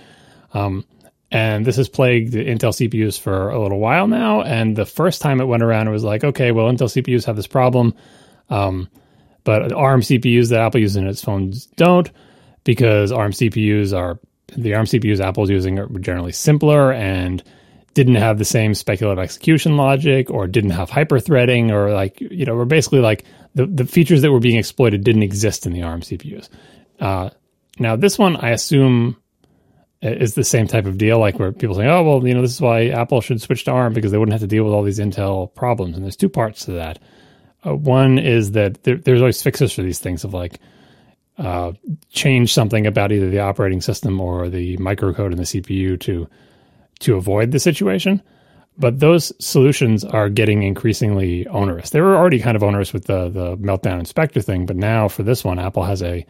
Um, 0.53 0.85
and 1.31 1.67
this 1.67 1.77
has 1.77 1.89
plagued 1.89 2.33
the 2.33 2.45
Intel 2.45 2.73
CPUs 2.73 3.21
for 3.21 3.51
a 3.51 3.61
little 3.61 3.79
while 3.79 4.07
now. 4.07 4.43
And 4.43 4.75
the 4.75 4.87
first 4.87 5.21
time 5.21 5.41
it 5.41 5.45
went 5.45 5.63
around, 5.63 5.89
it 5.89 5.93
was 5.93 6.05
like, 6.05 6.25
okay, 6.25 6.53
well, 6.53 6.67
Intel 6.73 6.89
CPUs 6.89 7.27
have 7.27 7.37
this 7.37 7.47
problem, 7.47 7.95
um, 8.49 8.89
but 9.45 9.73
ARM 9.73 10.01
CPUs 10.01 10.51
that 10.51 10.61
Apple 10.61 10.81
uses 10.81 10.97
in 10.97 11.07
its 11.07 11.23
phones 11.23 11.67
don't, 11.67 12.11
because 12.65 13.13
ARM 13.13 13.33
CPUs 13.33 13.97
are 13.97 14.19
the 14.57 14.75
ARM 14.75 14.87
CPUs 14.87 15.21
Apple's 15.21 15.51
using 15.51 15.79
are 15.79 15.89
generally 15.99 16.33
simpler 16.33 16.93
and 16.93 17.43
didn't 17.95 18.15
have 18.15 18.39
the 18.39 18.45
same 18.45 18.75
speculative 18.75 19.23
execution 19.23 19.77
logic 19.77 20.31
or 20.31 20.47
didn't 20.47 20.71
have 20.71 20.91
hyperthreading 20.91 21.71
or 21.71 21.93
like 21.93 22.21
you 22.21 22.47
know 22.47 22.55
were 22.55 22.65
basically 22.65 23.01
like 23.01 23.25
the, 23.55 23.67
the 23.67 23.85
features 23.85 24.23
that 24.23 24.31
were 24.31 24.41
being 24.41 24.57
exploited 24.57 25.05
didn't 25.05 25.23
exist 25.23 25.67
in 25.67 25.73
the 25.73 25.83
ARM 25.83 26.01
CPUs. 26.01 26.49
Uh, 27.01 27.31
now 27.79 27.97
this 27.97 28.19
one 28.19 28.37
I 28.37 28.51
assume 28.51 29.17
is 30.01 30.35
the 30.35 30.45
same 30.45 30.67
type 30.67 30.87
of 30.87 30.99
deal, 30.99 31.19
like 31.19 31.39
where 31.39 31.53
people 31.53 31.75
say, 31.75 31.87
"Oh, 31.87 32.03
well, 32.03 32.27
you 32.27 32.35
know, 32.35 32.43
this 32.43 32.55
is 32.55 32.61
why 32.61 32.87
Apple 32.89 33.21
should 33.21 33.41
switch 33.43 33.65
to 33.65 33.73
ARM 33.73 33.93
because 33.93 34.13
they 34.13 34.19
wouldn't 34.19 34.33
have 34.33 34.43
to 34.43 34.47
deal 34.47 34.65
with 34.65 34.73
all 34.73 34.83
these 34.83 35.01
Intel 35.01 35.53
problems." 35.55 35.97
And 35.97 36.05
there's 36.05 36.17
two 36.17 36.29
parts 36.29 36.65
to 36.67 36.73
that. 36.73 36.99
Uh, 37.67 37.75
one 37.75 38.19
is 38.19 38.53
that 38.53 38.85
there, 38.85 38.97
there's 38.97 39.21
always 39.21 39.43
fixes 39.43 39.73
for 39.73 39.83
these 39.83 39.99
things 39.99 40.23
of 40.23 40.33
like 40.33 40.61
uh, 41.39 41.73
change 42.11 42.53
something 42.53 42.87
about 42.87 43.13
either 43.13 43.29
the 43.31 43.41
operating 43.41 43.81
system 43.81 44.21
or 44.21 44.49
the 44.49 44.77
microcode 44.79 45.33
in 45.33 45.39
the 45.39 45.45
CPU 45.45 45.99
to 46.01 46.29
to 47.01 47.17
avoid 47.17 47.51
the 47.51 47.61
situation. 47.61 48.23
But 48.77 49.01
those 49.01 49.33
solutions 49.45 50.05
are 50.05 50.29
getting 50.29 50.63
increasingly 50.63 51.47
onerous. 51.49 51.91
They 51.91 52.01
were 52.01 52.17
already 52.17 52.39
kind 52.39 52.57
of 52.57 52.63
onerous 52.63 52.93
with 52.93 53.07
the 53.07 53.29
the 53.29 53.57
meltdown 53.57 53.99
and 53.99 54.07
Spectre 54.07 54.41
thing, 54.41 54.67
but 54.67 54.77
now 54.77 55.09
for 55.09 55.25
this 55.25 55.43
one, 55.45 55.59
Apple 55.59 55.83
has 55.83 56.03
a 56.03 56.25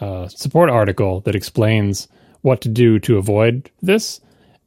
uh, 0.00 0.26
support 0.28 0.70
article 0.70 1.20
that 1.20 1.36
explains 1.36 2.08
what 2.42 2.62
to 2.62 2.68
do 2.68 2.98
to 3.00 3.18
avoid 3.18 3.70
this, 3.82 4.20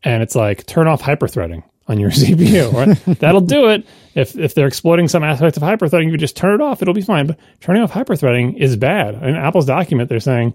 and 0.04 0.22
it's 0.24 0.36
like 0.36 0.66
turn 0.66 0.88
off 0.88 1.02
hyperthreading 1.02 1.64
on 1.88 2.00
your 2.00 2.10
CPU. 2.12 2.72
Right? 2.72 3.20
That'll 3.20 3.42
do 3.42 3.70
it. 3.70 3.86
If 4.16 4.38
if 4.38 4.56
they're 4.56 4.68
exploiting 4.68 5.08
some 5.08 5.24
aspect 5.24 5.58
of 5.58 5.64
hyperthreading, 5.64 6.12
you 6.12 6.18
just 6.18 6.38
turn 6.38 6.56
it 6.56 6.62
off. 6.64 6.82
It'll 6.82 6.94
be 6.94 7.02
fine. 7.02 7.28
But 7.28 7.40
turning 7.62 7.82
off 7.82 7.92
hyperthreading 7.92 8.58
is 8.58 8.76
bad. 8.76 9.16
In 9.16 9.36
Apple's 9.36 9.66
document, 9.66 10.10
they're 10.10 10.20
saying, 10.20 10.54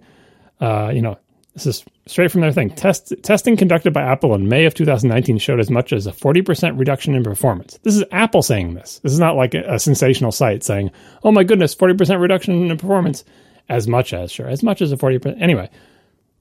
uh, 0.60 0.90
you 0.94 1.02
know, 1.02 1.18
this 1.54 1.66
is 1.66 1.84
straight 2.06 2.30
from 2.30 2.40
their 2.40 2.52
thing. 2.52 2.70
Test, 2.70 3.12
testing 3.22 3.56
conducted 3.56 3.92
by 3.92 4.02
Apple 4.02 4.34
in 4.34 4.48
May 4.48 4.64
of 4.64 4.74
2019 4.74 5.38
showed 5.38 5.58
as 5.58 5.70
much 5.70 5.92
as 5.92 6.06
a 6.06 6.12
40% 6.12 6.78
reduction 6.78 7.14
in 7.14 7.24
performance. 7.24 7.78
This 7.82 7.96
is 7.96 8.04
Apple 8.12 8.42
saying 8.42 8.74
this. 8.74 9.00
This 9.00 9.12
is 9.12 9.18
not 9.18 9.34
like 9.34 9.54
a, 9.54 9.74
a 9.74 9.78
sensational 9.78 10.30
site 10.30 10.62
saying, 10.62 10.92
oh 11.24 11.32
my 11.32 11.42
goodness, 11.42 11.74
40% 11.74 12.20
reduction 12.20 12.70
in 12.70 12.78
performance. 12.78 13.24
As 13.68 13.86
much 13.86 14.14
as, 14.14 14.32
sure, 14.32 14.48
as 14.48 14.62
much 14.62 14.80
as 14.80 14.92
a 14.92 14.96
40%. 14.96 15.42
Anyway, 15.42 15.68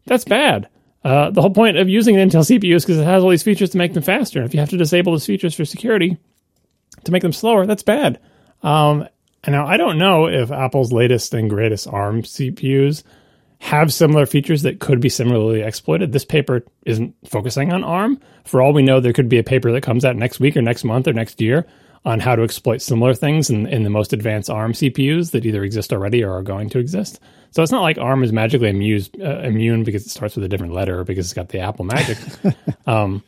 that's 0.08 0.26
bad. 0.26 0.70
Uh, 1.04 1.30
the 1.30 1.42
whole 1.42 1.54
point 1.54 1.78
of 1.78 1.88
using 1.88 2.18
an 2.18 2.30
Intel 2.30 2.42
CPU 2.42 2.76
is 2.76 2.84
because 2.84 3.00
it 3.00 3.06
has 3.06 3.24
all 3.24 3.30
these 3.30 3.44
features 3.44 3.70
to 3.70 3.78
make 3.78 3.94
them 3.94 4.04
faster. 4.04 4.44
If 4.44 4.54
you 4.54 4.60
have 4.60 4.70
to 4.72 4.78
disable 4.78 5.14
those 5.14 5.26
features 5.26 5.56
for 5.56 5.64
security 5.64 6.18
to 7.04 7.12
make 7.12 7.22
them 7.22 7.34
slower, 7.34 7.66
that's 7.66 7.84
bad. 7.84 8.20
Um, 8.64 9.08
and 9.44 9.54
now 9.54 9.66
I 9.66 9.78
don't 9.78 9.98
know 9.98 10.28
if 10.28 10.52
Apple's 10.52 10.92
latest 10.92 11.34
and 11.34 11.50
greatest 11.50 11.88
ARM 11.88 12.24
CPUs 12.24 13.04
have 13.60 13.94
similar 13.94 14.26
features 14.26 14.64
that 14.64 14.80
could 14.80 15.00
be 15.00 15.10
similarly 15.10 15.62
exploited. 15.62 16.12
This 16.12 16.26
paper 16.26 16.66
isn't 16.86 17.16
focusing 17.26 17.72
on 17.72 17.84
ARM. 17.84 18.20
For 18.44 18.62
all 18.62 18.74
we 18.74 18.84
know, 18.84 19.00
there 19.00 19.14
could 19.14 19.30
be 19.30 19.40
a 19.40 19.44
paper 19.44 19.72
that 19.72 19.84
comes 19.84 20.06
out 20.06 20.16
next 20.16 20.40
week 20.40 20.58
or 20.58 20.62
next 20.62 20.84
month 20.84 21.08
or 21.08 21.14
next 21.14 21.42
year 21.42 21.66
on 22.06 22.20
how 22.20 22.36
to 22.36 22.44
exploit 22.44 22.82
similar 22.82 23.14
things 23.14 23.50
in, 23.50 23.68
in 23.68 23.84
the 23.84 23.90
most 23.90 24.14
advanced 24.14 24.50
ARM 24.50 24.74
CPUs 24.74 25.32
that 25.32 25.46
either 25.46 25.64
exist 25.64 25.92
already 25.92 26.24
or 26.24 26.32
are 26.32 26.44
going 26.44 26.70
to 26.70 26.80
exist. 26.80 27.20
So 27.52 27.64
it's 27.64 27.72
not 27.72 27.82
like 27.82 27.98
ARM 27.98 28.24
is 28.24 28.32
magically 28.32 28.70
amused, 28.70 29.20
uh, 29.22 29.40
immune 29.40 29.84
because 29.84 30.06
it 30.06 30.10
starts 30.10 30.36
with 30.36 30.46
a 30.46 30.50
different 30.50 30.74
letter 30.74 31.00
or 31.00 31.04
because 31.04 31.26
it's 31.26 31.34
got 31.34 31.50
the 31.50 31.60
Apple 31.60 31.86
magic. 31.86 32.18
um, 32.88 33.24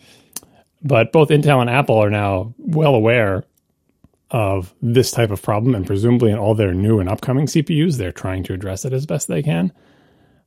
but 0.82 1.12
both 1.12 1.30
Intel 1.30 1.62
and 1.62 1.70
Apple 1.70 1.98
are 1.98 2.10
now 2.10 2.54
well 2.58 2.96
aware 2.96 3.44
of 4.32 4.74
this 4.82 5.12
type 5.12 5.32
of 5.32 5.42
problem, 5.42 5.74
and 5.74 5.88
presumably 5.88 6.32
in 6.32 6.38
all 6.38 6.54
their 6.54 6.74
new 6.74 7.00
and 7.00 7.10
upcoming 7.10 7.48
CPUs, 7.48 7.98
they're 7.98 8.12
trying 8.12 8.44
to 8.44 8.54
address 8.54 8.86
it 8.86 8.94
as 8.94 9.06
best 9.06 9.28
they 9.28 9.42
can. 9.42 9.74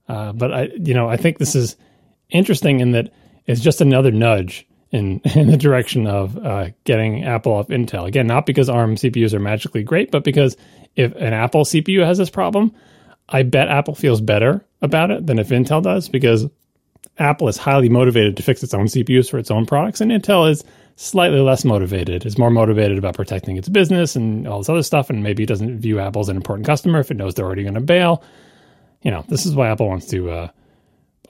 Uh, 0.09 0.33
but 0.33 0.53
I, 0.53 0.69
you 0.79 0.95
know, 0.95 1.09
I 1.09 1.17
think 1.17 1.39
this 1.39 1.55
is 1.55 1.77
interesting 2.31 2.81
in 2.81 2.93
that 2.93 3.13
it's 3.47 3.61
just 3.61 3.81
another 3.81 4.11
nudge 4.11 4.67
in 4.93 5.21
in 5.35 5.51
the 5.51 5.57
direction 5.57 6.07
of 6.07 6.37
uh, 6.39 6.69
getting 6.85 7.25
Apple 7.25 7.53
off 7.53 7.69
Intel. 7.69 8.07
Again, 8.07 8.27
not 8.27 8.47
because 8.47 8.69
ARM 8.69 8.97
CPUs 8.97 9.33
are 9.33 9.41
magically 9.41 9.83
great, 9.83 10.11
but 10.11 10.25
because 10.25 10.57
if 10.95 11.15
an 11.17 11.33
Apple 11.33 11.65
CPU 11.65 12.05
has 12.05 12.19
this 12.19 12.31
problem, 12.31 12.73
I 13.29 13.43
bet 13.43 13.69
Apple 13.69 13.95
feels 13.95 14.21
better 14.21 14.65
about 14.83 15.11
it 15.11 15.27
than 15.27 15.39
if 15.39 15.49
Intel 15.49 15.83
does 15.83 16.09
because 16.09 16.47
Apple 17.19 17.49
is 17.49 17.57
highly 17.57 17.89
motivated 17.89 18.37
to 18.37 18.43
fix 18.43 18.63
its 18.63 18.75
own 18.75 18.87
CPUs 18.87 19.31
for 19.31 19.39
its 19.39 19.51
own 19.51 19.67
products, 19.67 20.01
and 20.01 20.11
Intel 20.11 20.51
is 20.51 20.65
slightly 20.97 21.41
less 21.41 21.65
motivated. 21.65 22.25
It's 22.25 22.39
more 22.39 22.51
motivated 22.51 22.99
about 22.99 23.15
protecting 23.15 23.57
its 23.57 23.69
business 23.69 24.17
and 24.17 24.47
all 24.47 24.59
this 24.59 24.69
other 24.69 24.83
stuff, 24.83 25.11
and 25.11 25.23
maybe 25.23 25.43
it 25.43 25.47
doesn't 25.47 25.81
view 25.81 25.99
Apple 25.99 26.21
as 26.21 26.29
an 26.29 26.37
important 26.37 26.67
customer 26.67 27.01
if 27.01 27.11
it 27.11 27.17
knows 27.17 27.35
they're 27.35 27.47
already 27.47 27.63
going 27.63 27.75
to 27.75 27.81
bail. 27.81 28.23
You 29.03 29.11
know, 29.11 29.25
this 29.29 29.47
is 29.47 29.55
why 29.55 29.69
Apple 29.69 29.89
wants 29.89 30.07
to 30.07 30.31
uh, 30.31 30.49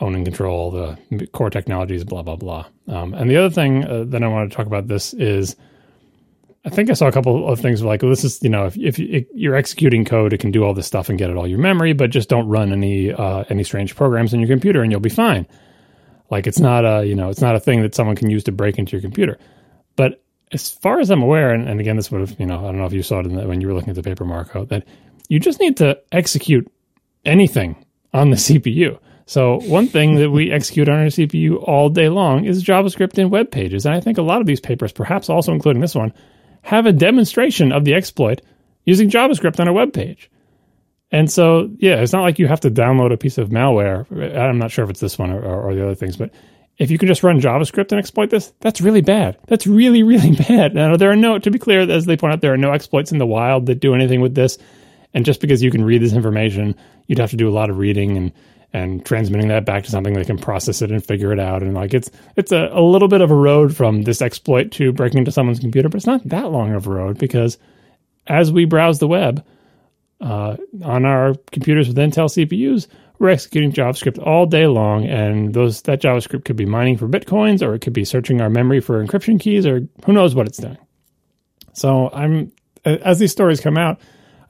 own 0.00 0.14
and 0.14 0.24
control 0.24 0.70
the 0.70 1.26
core 1.32 1.50
technologies, 1.50 2.04
blah 2.04 2.22
blah 2.22 2.36
blah. 2.36 2.66
Um, 2.88 3.14
and 3.14 3.30
the 3.30 3.36
other 3.36 3.50
thing 3.50 3.84
uh, 3.84 4.04
that 4.08 4.22
I 4.22 4.28
want 4.28 4.50
to 4.50 4.56
talk 4.56 4.66
about 4.66 4.88
this 4.88 5.14
is, 5.14 5.56
I 6.64 6.70
think 6.70 6.90
I 6.90 6.94
saw 6.94 7.06
a 7.06 7.12
couple 7.12 7.48
of 7.48 7.60
things 7.60 7.82
like 7.82 8.02
well, 8.02 8.10
this 8.10 8.24
is 8.24 8.42
you 8.42 8.50
know 8.50 8.66
if 8.66 8.76
if 8.78 8.98
you're 8.98 9.54
executing 9.54 10.04
code, 10.04 10.32
it 10.32 10.40
can 10.40 10.50
do 10.50 10.64
all 10.64 10.74
this 10.74 10.86
stuff 10.86 11.08
and 11.08 11.18
get 11.18 11.30
it 11.30 11.36
all 11.36 11.46
your 11.46 11.58
memory, 11.58 11.92
but 11.92 12.10
just 12.10 12.28
don't 12.28 12.48
run 12.48 12.72
any 12.72 13.12
uh, 13.12 13.44
any 13.48 13.64
strange 13.64 13.94
programs 13.94 14.32
in 14.34 14.40
your 14.40 14.48
computer 14.48 14.82
and 14.82 14.90
you'll 14.90 15.00
be 15.00 15.08
fine. 15.08 15.46
Like 16.30 16.46
it's 16.46 16.60
not 16.60 16.84
a 16.84 17.06
you 17.06 17.14
know 17.14 17.28
it's 17.28 17.42
not 17.42 17.54
a 17.54 17.60
thing 17.60 17.82
that 17.82 17.94
someone 17.94 18.16
can 18.16 18.30
use 18.30 18.44
to 18.44 18.52
break 18.52 18.78
into 18.78 18.92
your 18.92 19.02
computer. 19.02 19.38
But 19.96 20.22
as 20.52 20.70
far 20.70 21.00
as 21.00 21.10
I'm 21.10 21.22
aware, 21.22 21.50
and, 21.50 21.68
and 21.68 21.80
again, 21.80 21.96
this 21.96 22.10
would 22.10 22.22
have 22.22 22.40
you 22.40 22.46
know 22.46 22.60
I 22.60 22.62
don't 22.62 22.78
know 22.78 22.86
if 22.86 22.92
you 22.94 23.02
saw 23.02 23.20
it 23.20 23.24
the, 23.24 23.46
when 23.46 23.60
you 23.60 23.68
were 23.68 23.74
looking 23.74 23.90
at 23.90 23.96
the 23.96 24.02
paper 24.02 24.24
Marco 24.24 24.64
that 24.66 24.86
you 25.28 25.38
just 25.38 25.60
need 25.60 25.76
to 25.76 26.00
execute 26.10 26.70
anything 27.24 27.84
on 28.14 28.30
the 28.30 28.36
CPU. 28.48 28.98
So 29.26 29.60
one 29.60 29.86
thing 29.86 30.16
that 30.16 30.30
we 30.30 30.50
execute 30.50 30.88
on 30.88 30.98
our 30.98 31.06
CPU 31.06 31.62
all 31.62 31.88
day 31.88 32.08
long 32.08 32.44
is 32.44 32.64
JavaScript 32.64 33.18
in 33.18 33.30
web 33.30 33.50
pages. 33.50 33.86
And 33.86 33.94
I 33.94 34.00
think 34.00 34.18
a 34.18 34.22
lot 34.22 34.40
of 34.40 34.46
these 34.46 34.60
papers, 34.60 34.92
perhaps 34.92 35.30
also 35.30 35.52
including 35.52 35.80
this 35.80 35.94
one, 35.94 36.12
have 36.62 36.86
a 36.86 36.92
demonstration 36.92 37.72
of 37.72 37.84
the 37.84 37.94
exploit 37.94 38.40
using 38.84 39.10
JavaScript 39.10 39.60
on 39.60 39.68
a 39.68 39.72
web 39.72 39.92
page. 39.92 40.30
And 41.10 41.30
so, 41.30 41.70
yeah, 41.78 42.00
it's 42.00 42.12
not 42.12 42.22
like 42.22 42.38
you 42.38 42.48
have 42.48 42.60
to 42.60 42.70
download 42.70 43.12
a 43.12 43.18
piece 43.18 43.38
of 43.38 43.50
malware. 43.50 44.10
I'm 44.36 44.58
not 44.58 44.70
sure 44.70 44.84
if 44.84 44.90
it's 44.90 45.00
this 45.00 45.18
one 45.18 45.30
or, 45.30 45.42
or, 45.42 45.62
or 45.70 45.74
the 45.74 45.84
other 45.84 45.94
things, 45.94 46.16
but 46.16 46.30
if 46.78 46.90
you 46.90 46.96
can 46.96 47.06
just 47.06 47.22
run 47.22 47.40
JavaScript 47.40 47.92
and 47.92 47.98
exploit 47.98 48.30
this, 48.30 48.52
that's 48.60 48.80
really 48.80 49.02
bad. 49.02 49.36
That's 49.46 49.66
really, 49.66 50.02
really 50.02 50.34
bad. 50.48 50.74
Now, 50.74 50.96
there 50.96 51.10
are 51.10 51.16
no, 51.16 51.38
to 51.38 51.50
be 51.50 51.58
clear, 51.58 51.80
as 51.88 52.06
they 52.06 52.16
point 52.16 52.32
out, 52.32 52.40
there 52.40 52.54
are 52.54 52.58
no 52.58 52.72
exploits 52.72 53.12
in 53.12 53.18
the 53.18 53.26
wild 53.26 53.66
that 53.66 53.80
do 53.80 53.94
anything 53.94 54.22
with 54.22 54.34
this. 54.34 54.58
And 55.14 55.26
just 55.26 55.40
because 55.42 55.62
you 55.62 55.70
can 55.70 55.84
read 55.84 56.00
this 56.00 56.14
information, 56.14 56.74
you'd 57.06 57.18
have 57.18 57.30
to 57.30 57.36
do 57.36 57.48
a 57.48 57.52
lot 57.52 57.68
of 57.68 57.76
reading 57.76 58.16
and 58.16 58.32
and 58.72 59.04
transmitting 59.04 59.48
that 59.48 59.66
back 59.66 59.84
to 59.84 59.90
something 59.90 60.14
that 60.14 60.26
can 60.26 60.38
process 60.38 60.80
it 60.80 60.90
and 60.90 61.04
figure 61.04 61.32
it 61.32 61.38
out. 61.38 61.62
And 61.62 61.74
like 61.74 61.94
it's 61.94 62.10
it's 62.36 62.52
a, 62.52 62.68
a 62.72 62.82
little 62.82 63.08
bit 63.08 63.20
of 63.20 63.30
a 63.30 63.34
road 63.34 63.76
from 63.76 64.02
this 64.02 64.22
exploit 64.22 64.72
to 64.72 64.92
breaking 64.92 65.18
into 65.18 65.32
someone's 65.32 65.60
computer, 65.60 65.88
but 65.88 65.96
it's 65.96 66.06
not 66.06 66.26
that 66.28 66.50
long 66.50 66.72
of 66.72 66.86
a 66.86 66.90
road 66.90 67.18
because 67.18 67.58
as 68.26 68.50
we 68.52 68.64
browse 68.64 68.98
the 68.98 69.08
web 69.08 69.44
uh, 70.20 70.56
on 70.84 71.04
our 71.04 71.34
computers 71.50 71.88
with 71.88 71.96
Intel 71.96 72.30
CPUs, 72.30 72.86
we're 73.18 73.28
executing 73.28 73.72
JavaScript 73.72 74.24
all 74.24 74.46
day 74.46 74.66
long, 74.66 75.06
and 75.06 75.54
those 75.54 75.82
that 75.82 76.00
JavaScript 76.00 76.44
could 76.44 76.56
be 76.56 76.66
mining 76.66 76.96
for 76.96 77.06
bitcoins, 77.06 77.62
or 77.62 77.74
it 77.74 77.80
could 77.80 77.92
be 77.92 78.04
searching 78.04 78.40
our 78.40 78.50
memory 78.50 78.80
for 78.80 79.04
encryption 79.04 79.38
keys, 79.38 79.64
or 79.64 79.86
who 80.04 80.12
knows 80.12 80.34
what 80.34 80.48
it's 80.48 80.58
doing. 80.58 80.78
So 81.72 82.10
I'm 82.12 82.52
as 82.84 83.18
these 83.18 83.32
stories 83.32 83.60
come 83.60 83.78
out, 83.78 84.00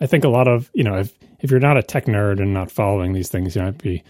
I 0.00 0.06
think 0.06 0.24
a 0.24 0.28
lot 0.28 0.48
of 0.48 0.70
you 0.72 0.84
know 0.84 0.96
if 0.98 1.12
if 1.42 1.50
you're 1.50 1.60
not 1.60 1.76
a 1.76 1.82
tech 1.82 2.06
nerd 2.06 2.40
and 2.40 2.54
not 2.54 2.70
following 2.70 3.12
these 3.12 3.28
things, 3.28 3.54
you 3.54 3.62
might 3.62 3.78
be 3.78 4.02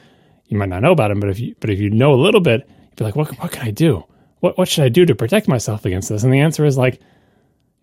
you 0.47 0.59
might 0.59 0.69
not 0.69 0.83
know 0.83 0.93
about 0.93 1.09
them. 1.09 1.19
But 1.19 1.31
if 1.31 1.41
you 1.41 1.57
but 1.59 1.71
if 1.71 1.81
you 1.81 1.91
know 1.91 2.13
a 2.13 2.23
little 2.23 2.41
bit, 2.41 2.69
you'd 2.69 2.97
be 2.97 3.05
like, 3.05 3.17
what 3.17 3.31
what 3.41 3.51
can 3.51 3.67
I 3.67 3.71
do? 3.71 4.05
What 4.41 4.57
what 4.59 4.69
should 4.69 4.85
I 4.85 4.91
do 4.91 5.05
to 5.07 5.15
protect 5.15 5.49
myself 5.49 5.85
against 5.85 6.11
this? 6.11 6.23
And 6.23 6.33
the 6.33 6.41
answer 6.41 6.65
is 6.65 6.77
like, 6.79 7.01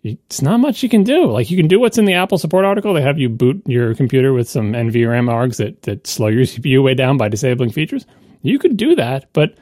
it's 0.02 0.40
not 0.40 0.60
much 0.60 0.82
you 0.82 0.88
can 0.88 1.02
do. 1.02 1.26
Like 1.26 1.50
you 1.50 1.56
can 1.56 1.68
do 1.68 1.80
what's 1.80 1.98
in 1.98 2.04
the 2.04 2.14
Apple 2.14 2.38
support 2.38 2.64
article. 2.64 2.94
They 2.94 3.02
have 3.02 3.18
you 3.18 3.28
boot 3.28 3.62
your 3.66 3.94
computer 3.94 4.32
with 4.32 4.48
some 4.48 4.72
NVRAM 4.72 5.28
args 5.28 5.56
that 5.56 5.82
that 5.82 6.06
slow 6.06 6.28
your 6.28 6.42
CPU 6.44 6.82
way 6.82 6.94
down 6.94 7.16
by 7.16 7.28
disabling 7.28 7.72
features. 7.72 8.06
You 8.42 8.58
could 8.58 8.76
do 8.76 8.94
that, 8.94 9.30
but 9.32 9.56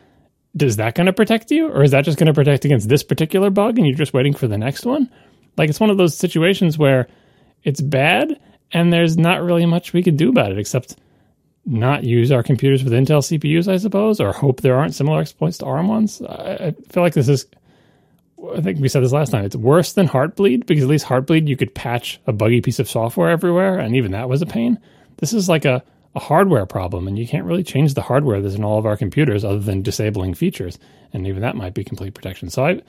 does 0.57 0.77
that 0.77 0.95
going 0.95 1.07
to 1.07 1.13
protect 1.13 1.51
you, 1.51 1.69
or 1.69 1.83
is 1.83 1.91
that 1.91 2.05
just 2.05 2.19
going 2.19 2.27
to 2.27 2.35
protect 2.35 2.65
against 2.65 2.89
this 2.89 3.03
particular 3.03 3.51
bug, 3.51 3.79
and 3.79 3.87
you're 3.87 3.97
just 3.97 4.15
waiting 4.15 4.35
for 4.35 4.47
the 4.47 4.59
next 4.59 4.85
one? 4.85 5.11
Like 5.57 5.71
it's 5.71 5.81
one 5.81 5.91
of 5.91 5.97
those 5.97 6.17
situations 6.17 6.79
where 6.79 7.09
it's 7.65 7.81
bad 7.81 8.39
and 8.73 8.93
there's 8.93 9.17
not 9.17 9.43
really 9.43 9.67
much 9.67 9.93
we 9.93 10.03
could 10.03 10.17
do 10.17 10.29
about 10.31 10.53
it 10.53 10.59
except 10.59 10.97
not 11.65 12.05
use 12.05 12.33
our 12.33 12.43
computers 12.43 12.83
with 12.83 12.93
Intel 12.93 13.21
CPUs, 13.21 13.69
I 13.69 13.77
suppose, 13.77 14.21
or 14.21 14.33
hope 14.33 14.61
there 14.61 14.77
aren't 14.77 14.95
similar 14.95 15.21
exploits 15.21 15.59
to 15.59 15.67
ARM 15.67 15.89
ones. 15.89 16.23
I, 16.23 16.75
feel 16.89 17.03
like 17.03 17.15
this 17.15 17.29
is. 17.29 17.47
I 18.55 18.61
think 18.61 18.81
we 18.81 18.89
said 18.89 19.03
this 19.03 19.13
last 19.13 19.31
time. 19.31 19.45
It's 19.45 19.57
worse 19.57 19.93
than 19.93 20.09
Heartbleed 20.09 20.67
because 20.67 20.85
at 20.85 20.89
least 20.89 21.07
Heartbleed 21.07 21.49
you 21.49 21.57
could 21.57 21.75
patch 21.75 22.21
a 22.27 22.33
buggy 22.33 22.61
piece 22.61 22.79
of 22.79 22.89
software 22.89 23.31
everywhere, 23.31 23.79
and 23.79 23.97
even 23.97 24.13
that 24.13 24.29
was 24.29 24.43
a 24.43 24.47
pain. 24.47 24.79
This 25.17 25.33
is 25.33 25.49
like 25.49 25.65
a, 25.65 25.83
a 26.15 26.21
hardware 26.21 26.65
problem, 26.65 27.09
and 27.09 27.19
you 27.19 27.27
can't 27.27 27.45
really 27.45 27.65
change 27.65 27.95
the 27.95 28.03
hardware 28.03 28.41
that's 28.41 28.55
in 28.55 28.65
all 28.65 28.79
of 28.79 28.87
our 28.87 28.97
computers 28.97 29.45
other 29.45 29.59
than 29.59 29.83
disabling 29.83 30.35
features, 30.35 30.79
and 31.13 31.27
even 31.27 31.43
that 31.43 31.57
might 31.57 31.75
be 31.75 31.85
complete 31.85 32.15
protection. 32.15 32.49
So 32.49 32.65
I 32.65 32.81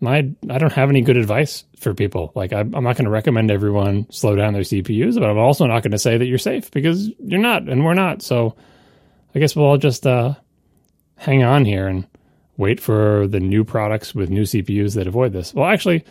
my 0.00 0.30
I 0.50 0.58
don't 0.58 0.72
have 0.72 0.90
any 0.90 1.00
good 1.00 1.16
advice 1.16 1.64
for 1.78 1.94
people. 1.94 2.32
Like 2.34 2.52
I, 2.52 2.60
am 2.60 2.70
not 2.70 2.96
going 2.96 3.04
to 3.04 3.10
recommend 3.10 3.50
everyone 3.50 4.10
slow 4.10 4.36
down 4.36 4.52
their 4.52 4.62
CPUs, 4.62 5.14
but 5.14 5.28
I'm 5.28 5.38
also 5.38 5.66
not 5.66 5.82
going 5.82 5.92
to 5.92 5.98
say 5.98 6.16
that 6.16 6.26
you're 6.26 6.38
safe 6.38 6.70
because 6.70 7.08
you're 7.18 7.40
not, 7.40 7.68
and 7.68 7.84
we're 7.84 7.94
not. 7.94 8.22
So 8.22 8.56
I 9.34 9.38
guess 9.38 9.56
we'll 9.56 9.66
all 9.66 9.78
just 9.78 10.06
uh, 10.06 10.34
hang 11.16 11.42
on 11.42 11.64
here 11.64 11.86
and 11.86 12.06
wait 12.56 12.80
for 12.80 13.26
the 13.26 13.40
new 13.40 13.64
products 13.64 14.14
with 14.14 14.30
new 14.30 14.42
CPUs 14.42 14.94
that 14.94 15.06
avoid 15.06 15.32
this. 15.32 15.54
Well, 15.54 15.66
actually, 15.66 16.04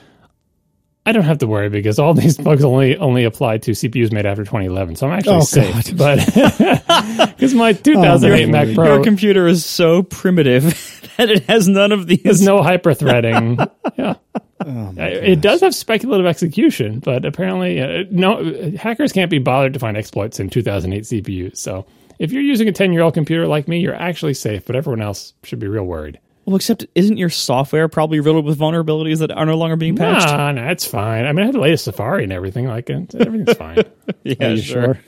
I 1.05 1.13
don't 1.13 1.23
have 1.23 1.37
to 1.39 1.47
worry 1.47 1.69
because 1.69 1.99
all 1.99 2.13
these 2.15 2.37
bugs 2.37 2.63
only 2.63 2.97
only 2.97 3.23
apply 3.23 3.59
to 3.59 3.71
CPUs 3.71 4.11
made 4.11 4.25
after 4.25 4.43
2011, 4.43 4.97
so 4.97 5.07
I'm 5.07 5.17
actually 5.17 5.37
oh, 5.37 5.41
safe. 5.41 5.97
God. 5.97 5.97
But 5.97 7.27
because 7.37 7.53
my 7.53 7.73
2008 7.73 8.43
oh, 8.43 8.51
Mac 8.51 8.75
Pro, 8.75 8.95
your 8.95 9.03
computer 9.03 9.47
is 9.47 9.65
so 9.65 10.03
primitive 10.03 10.63
that 11.17 11.29
it 11.29 11.43
has 11.45 11.67
none 11.67 11.91
of 11.91 12.07
these. 12.07 12.23
There's 12.23 12.41
no 12.41 12.61
hyper 12.61 12.93
threading. 12.93 13.57
yeah. 13.97 14.15
Oh 14.59 14.93
it 14.97 15.41
does 15.41 15.61
have 15.61 15.75
speculative 15.75 16.25
execution, 16.25 16.99
but 16.99 17.25
apparently, 17.25 17.81
uh, 17.81 18.05
no 18.09 18.73
hackers 18.77 19.13
can't 19.13 19.29
be 19.29 19.39
bothered 19.39 19.73
to 19.73 19.79
find 19.79 19.95
exploits 19.95 20.39
in 20.39 20.49
2008 20.49 21.03
CPUs. 21.03 21.57
So, 21.57 21.85
if 22.19 22.31
you're 22.31 22.41
using 22.41 22.67
a 22.67 22.71
10 22.71 22.91
year 22.91 23.03
old 23.03 23.13
computer 23.13 23.47
like 23.47 23.67
me, 23.67 23.79
you're 23.79 23.95
actually 23.95 24.33
safe, 24.33 24.65
but 24.65 24.75
everyone 24.75 25.01
else 25.01 25.33
should 25.43 25.59
be 25.59 25.67
real 25.67 25.83
worried. 25.83 26.19
Well, 26.45 26.55
except 26.55 26.85
isn't 26.95 27.17
your 27.17 27.29
software 27.29 27.89
probably 27.89 28.21
riddled 28.21 28.45
with 28.45 28.57
vulnerabilities 28.57 29.19
that 29.19 29.31
are 29.31 29.45
no 29.45 29.57
longer 29.57 29.75
being 29.75 29.97
patched? 29.97 30.27
Nah, 30.27 30.53
nah, 30.53 30.71
it's 30.71 30.85
fine. 30.85 31.25
I 31.25 31.33
mean, 31.33 31.43
I 31.43 31.45
have 31.47 31.53
the 31.53 31.59
latest 31.59 31.83
Safari 31.83 32.23
and 32.23 32.31
everything. 32.31 32.67
Like, 32.67 32.89
everything's 32.89 33.57
fine. 33.57 33.83
yeah, 34.23 34.55
sure. 34.55 34.95
sure? 34.95 34.99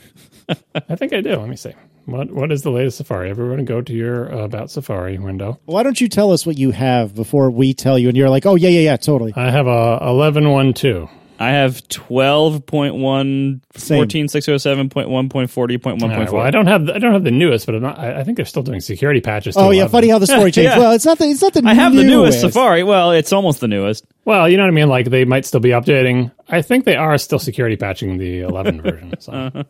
I 0.90 0.98
think 0.98 1.14
I 1.14 1.22
do. 1.22 1.38
Let 1.38 1.48
me 1.48 1.56
see. 1.56 1.74
What 2.12 2.32
What 2.32 2.52
is 2.52 2.64
the 2.64 2.72
latest 2.72 2.98
Safari? 2.98 3.30
Everyone, 3.30 3.64
go 3.66 3.82
to 3.82 3.94
your 3.94 4.34
uh, 4.34 4.46
About 4.46 4.72
Safari 4.72 5.18
window. 5.18 5.60
Why 5.66 5.84
don't 5.84 6.00
you 6.00 6.08
tell 6.10 6.32
us 6.32 6.46
what 6.46 6.58
you 6.58 6.72
have 6.72 7.16
before 7.16 7.52
we 7.52 7.74
tell 7.74 8.00
you? 8.00 8.08
And 8.08 8.18
you're 8.18 8.30
like, 8.30 8.46
oh 8.46 8.56
yeah, 8.56 8.70
yeah, 8.70 8.82
yeah, 8.82 8.98
totally. 8.98 9.34
I 9.36 9.52
have 9.52 9.68
a 9.68 10.00
eleven 10.02 10.50
one 10.50 10.74
two. 10.74 11.10
I 11.42 11.52
have 11.52 11.76
12.1, 11.88 13.62
14.607.1.40.1.4. 13.74 16.32
well, 16.34 16.46
I 16.46 16.52
don't 16.52 16.68
have 16.68 16.90
I 16.90 17.00
don't 17.00 17.14
have 17.14 17.24
the 17.24 17.32
newest, 17.32 17.66
but 17.66 17.76
I'm 17.76 17.82
not, 17.82 17.98
I, 17.98 18.20
I, 18.20 18.26
think 18.26 18.36
they're 18.36 18.46
still 18.46 18.62
doing 18.62 18.82
security 18.82 19.22
patches. 19.22 19.56
oh 19.56 19.72
yeah, 19.72 19.84
11. 19.84 19.92
funny 19.92 20.10
how 20.10 20.20
the 20.20 20.28
story 20.28 20.52
changed. 20.58 20.72
yeah. 20.72 20.78
Well, 20.78 20.92
it's 20.92 21.06
not 21.06 21.18
the 21.18 21.30
it's 21.30 21.42
not 21.42 21.54
the. 21.54 21.64
I 21.66 21.76
have 21.76 21.96
the 21.96 22.04
newest 22.04 22.42
Safari. 22.42 22.84
Well, 22.84 23.12
it's 23.12 23.32
almost 23.32 23.62
the 23.62 23.70
newest. 23.70 24.04
Well, 24.26 24.50
you 24.50 24.58
know 24.58 24.64
what 24.64 24.72
I 24.72 24.74
mean. 24.74 24.90
Like 24.90 25.10
they 25.10 25.24
might 25.24 25.46
still 25.46 25.62
be 25.62 25.70
updating. 25.70 26.30
I 26.50 26.62
think 26.62 26.84
they 26.84 26.98
are 26.98 27.18
still 27.18 27.40
security 27.40 27.78
patching 27.78 28.18
the 28.18 28.42
11 28.42 28.82
version. 28.90 29.14
So. 29.20 29.32
Uh-huh. 29.32 29.64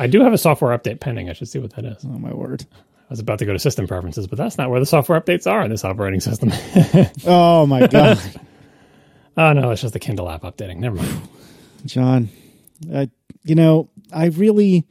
I 0.00 0.06
do 0.06 0.22
have 0.22 0.32
a 0.32 0.38
software 0.38 0.76
update 0.76 0.98
pending. 0.98 1.28
I 1.28 1.34
should 1.34 1.48
see 1.48 1.58
what 1.58 1.74
that 1.74 1.84
is. 1.84 2.02
Oh 2.06 2.18
my 2.18 2.32
word. 2.32 2.64
I 2.72 3.10
was 3.10 3.20
about 3.20 3.38
to 3.40 3.44
go 3.44 3.52
to 3.52 3.58
system 3.58 3.86
preferences, 3.86 4.26
but 4.26 4.38
that's 4.38 4.56
not 4.56 4.70
where 4.70 4.80
the 4.80 4.86
software 4.86 5.20
updates 5.20 5.46
are 5.46 5.62
in 5.62 5.70
this 5.70 5.84
operating 5.84 6.20
system. 6.20 6.50
oh 7.26 7.66
my 7.66 7.86
god. 7.86 8.18
oh 9.36 9.52
no, 9.52 9.70
it's 9.72 9.82
just 9.82 9.92
the 9.92 9.98
Kindle 9.98 10.30
app 10.30 10.40
updating. 10.42 10.78
Never 10.78 10.96
mind. 10.96 11.28
John, 11.84 12.30
uh, 12.90 13.06
you 13.44 13.54
know, 13.54 13.90
I 14.10 14.26
really, 14.26 14.86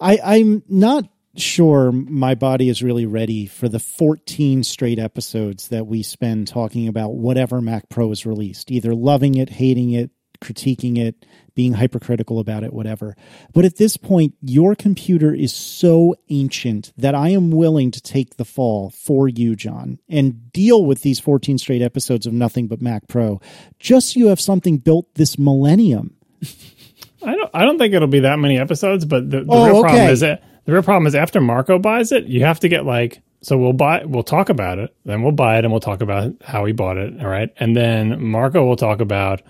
I, 0.00 0.18
I'm 0.24 0.62
not 0.66 1.04
sure 1.36 1.92
my 1.92 2.34
body 2.34 2.70
is 2.70 2.82
really 2.82 3.04
ready 3.04 3.46
for 3.46 3.68
the 3.68 3.78
14 3.78 4.62
straight 4.62 4.98
episodes 4.98 5.68
that 5.68 5.86
we 5.86 6.02
spend 6.02 6.48
talking 6.48 6.88
about 6.88 7.14
whatever 7.14 7.60
Mac 7.60 7.90
Pro 7.90 8.10
is 8.12 8.24
released, 8.24 8.70
either 8.70 8.94
loving 8.94 9.34
it, 9.34 9.50
hating 9.50 9.90
it, 9.90 10.10
critiquing 10.40 10.96
it, 10.98 11.26
being 11.54 11.74
hypercritical 11.74 12.38
about 12.38 12.64
it, 12.64 12.72
whatever. 12.72 13.16
But 13.52 13.64
at 13.64 13.76
this 13.76 13.96
point, 13.96 14.34
your 14.40 14.74
computer 14.74 15.34
is 15.34 15.52
so 15.52 16.14
ancient 16.28 16.92
that 16.96 17.14
I 17.14 17.30
am 17.30 17.50
willing 17.50 17.90
to 17.90 18.00
take 18.00 18.36
the 18.36 18.44
fall 18.44 18.90
for 18.90 19.28
you, 19.28 19.56
John, 19.56 19.98
and 20.08 20.52
deal 20.52 20.84
with 20.84 21.02
these 21.02 21.20
14 21.20 21.58
straight 21.58 21.82
episodes 21.82 22.26
of 22.26 22.32
Nothing 22.32 22.66
But 22.66 22.82
Mac 22.82 23.08
Pro, 23.08 23.40
just 23.78 24.12
so 24.12 24.20
you 24.20 24.28
have 24.28 24.40
something 24.40 24.78
built 24.78 25.14
this 25.14 25.38
millennium. 25.38 26.16
I 27.22 27.34
don't. 27.34 27.50
I 27.52 27.64
don't 27.64 27.78
think 27.78 27.92
it'll 27.92 28.08
be 28.08 28.20
that 28.20 28.38
many 28.38 28.58
episodes, 28.58 29.04
but 29.04 29.30
the, 29.30 29.40
the 29.40 29.46
oh, 29.50 29.66
real 29.66 29.76
okay. 29.80 29.88
problem 29.88 30.08
is 30.08 30.20
that 30.20 30.42
the 30.64 30.72
real 30.72 30.82
problem 30.82 31.06
is 31.06 31.14
after 31.14 31.40
Marco 31.40 31.78
buys 31.78 32.12
it, 32.12 32.24
you 32.24 32.44
have 32.44 32.60
to 32.60 32.68
get 32.68 32.86
like 32.86 33.22
so 33.42 33.56
we'll 33.56 33.72
buy, 33.72 34.04
we'll 34.04 34.22
talk 34.22 34.48
about 34.50 34.78
it, 34.78 34.94
then 35.04 35.22
we'll 35.22 35.32
buy 35.32 35.58
it, 35.58 35.64
and 35.64 35.72
we'll 35.72 35.80
talk 35.80 36.02
about 36.02 36.32
how 36.42 36.64
he 36.66 36.72
bought 36.72 36.98
it. 36.98 37.20
All 37.20 37.28
right, 37.28 37.50
and 37.58 37.76
then 37.76 38.22
Marco 38.22 38.64
will 38.64 38.76
talk 38.76 39.00
about 39.00 39.42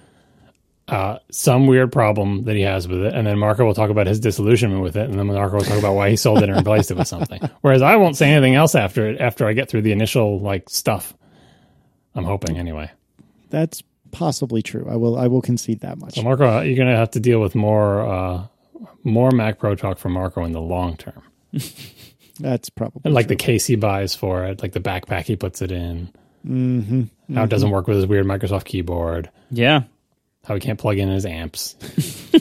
uh, 0.90 1.18
some 1.30 1.66
weird 1.66 1.92
problem 1.92 2.44
that 2.44 2.56
he 2.56 2.62
has 2.62 2.86
with 2.88 3.00
it, 3.02 3.14
and 3.14 3.26
then 3.26 3.38
Marco 3.38 3.64
will 3.64 3.74
talk 3.74 3.90
about 3.90 4.06
his 4.06 4.20
disillusionment 4.20 4.82
with 4.82 4.96
it, 4.96 5.08
and 5.08 5.18
then 5.18 5.26
Marco 5.26 5.56
will 5.56 5.64
talk 5.64 5.78
about 5.78 5.94
why 5.94 6.10
he 6.10 6.16
sold 6.16 6.38
it 6.42 6.48
and 6.48 6.56
replaced 6.58 6.90
it 6.90 6.96
with 6.96 7.06
something. 7.08 7.40
Whereas 7.60 7.80
I 7.82 7.96
won't 7.96 8.16
say 8.16 8.30
anything 8.30 8.54
else 8.56 8.74
after 8.74 9.08
it 9.08 9.20
after 9.20 9.46
I 9.46 9.52
get 9.52 9.68
through 9.68 9.82
the 9.82 9.92
initial 9.92 10.40
like 10.40 10.68
stuff. 10.68 11.14
I'm 12.14 12.24
hoping 12.24 12.58
anyway. 12.58 12.90
That's 13.50 13.82
possibly 14.10 14.62
true. 14.62 14.86
I 14.90 14.96
will 14.96 15.16
I 15.16 15.28
will 15.28 15.42
concede 15.42 15.80
that 15.80 15.98
much. 15.98 16.14
So 16.16 16.22
Marco, 16.22 16.60
you're 16.62 16.76
gonna 16.76 16.96
have 16.96 17.12
to 17.12 17.20
deal 17.20 17.40
with 17.40 17.54
more 17.54 18.00
uh, 18.04 18.46
more 19.04 19.30
Mac 19.30 19.58
Pro 19.58 19.74
talk 19.76 19.98
from 19.98 20.12
Marco 20.12 20.44
in 20.44 20.52
the 20.52 20.60
long 20.60 20.96
term. 20.96 21.22
That's 22.40 22.70
probably 22.70 23.02
And 23.04 23.14
like 23.14 23.26
true. 23.26 23.36
the 23.36 23.42
case 23.44 23.66
he 23.66 23.76
buys 23.76 24.14
for 24.14 24.44
it, 24.46 24.62
like 24.62 24.72
the 24.72 24.80
backpack 24.80 25.24
he 25.24 25.36
puts 25.36 25.62
it 25.62 25.70
in, 25.72 26.10
Mm-hmm. 26.48 27.34
how 27.34 27.44
it 27.44 27.50
doesn't 27.50 27.68
work 27.70 27.86
with 27.86 27.98
his 27.98 28.06
weird 28.06 28.24
Microsoft 28.24 28.64
keyboard, 28.64 29.28
Yeah. 29.50 29.82
How 30.44 30.54
he 30.54 30.60
can't 30.60 30.78
plug 30.78 30.98
in 30.98 31.08
his 31.08 31.26
amps. 31.26 31.76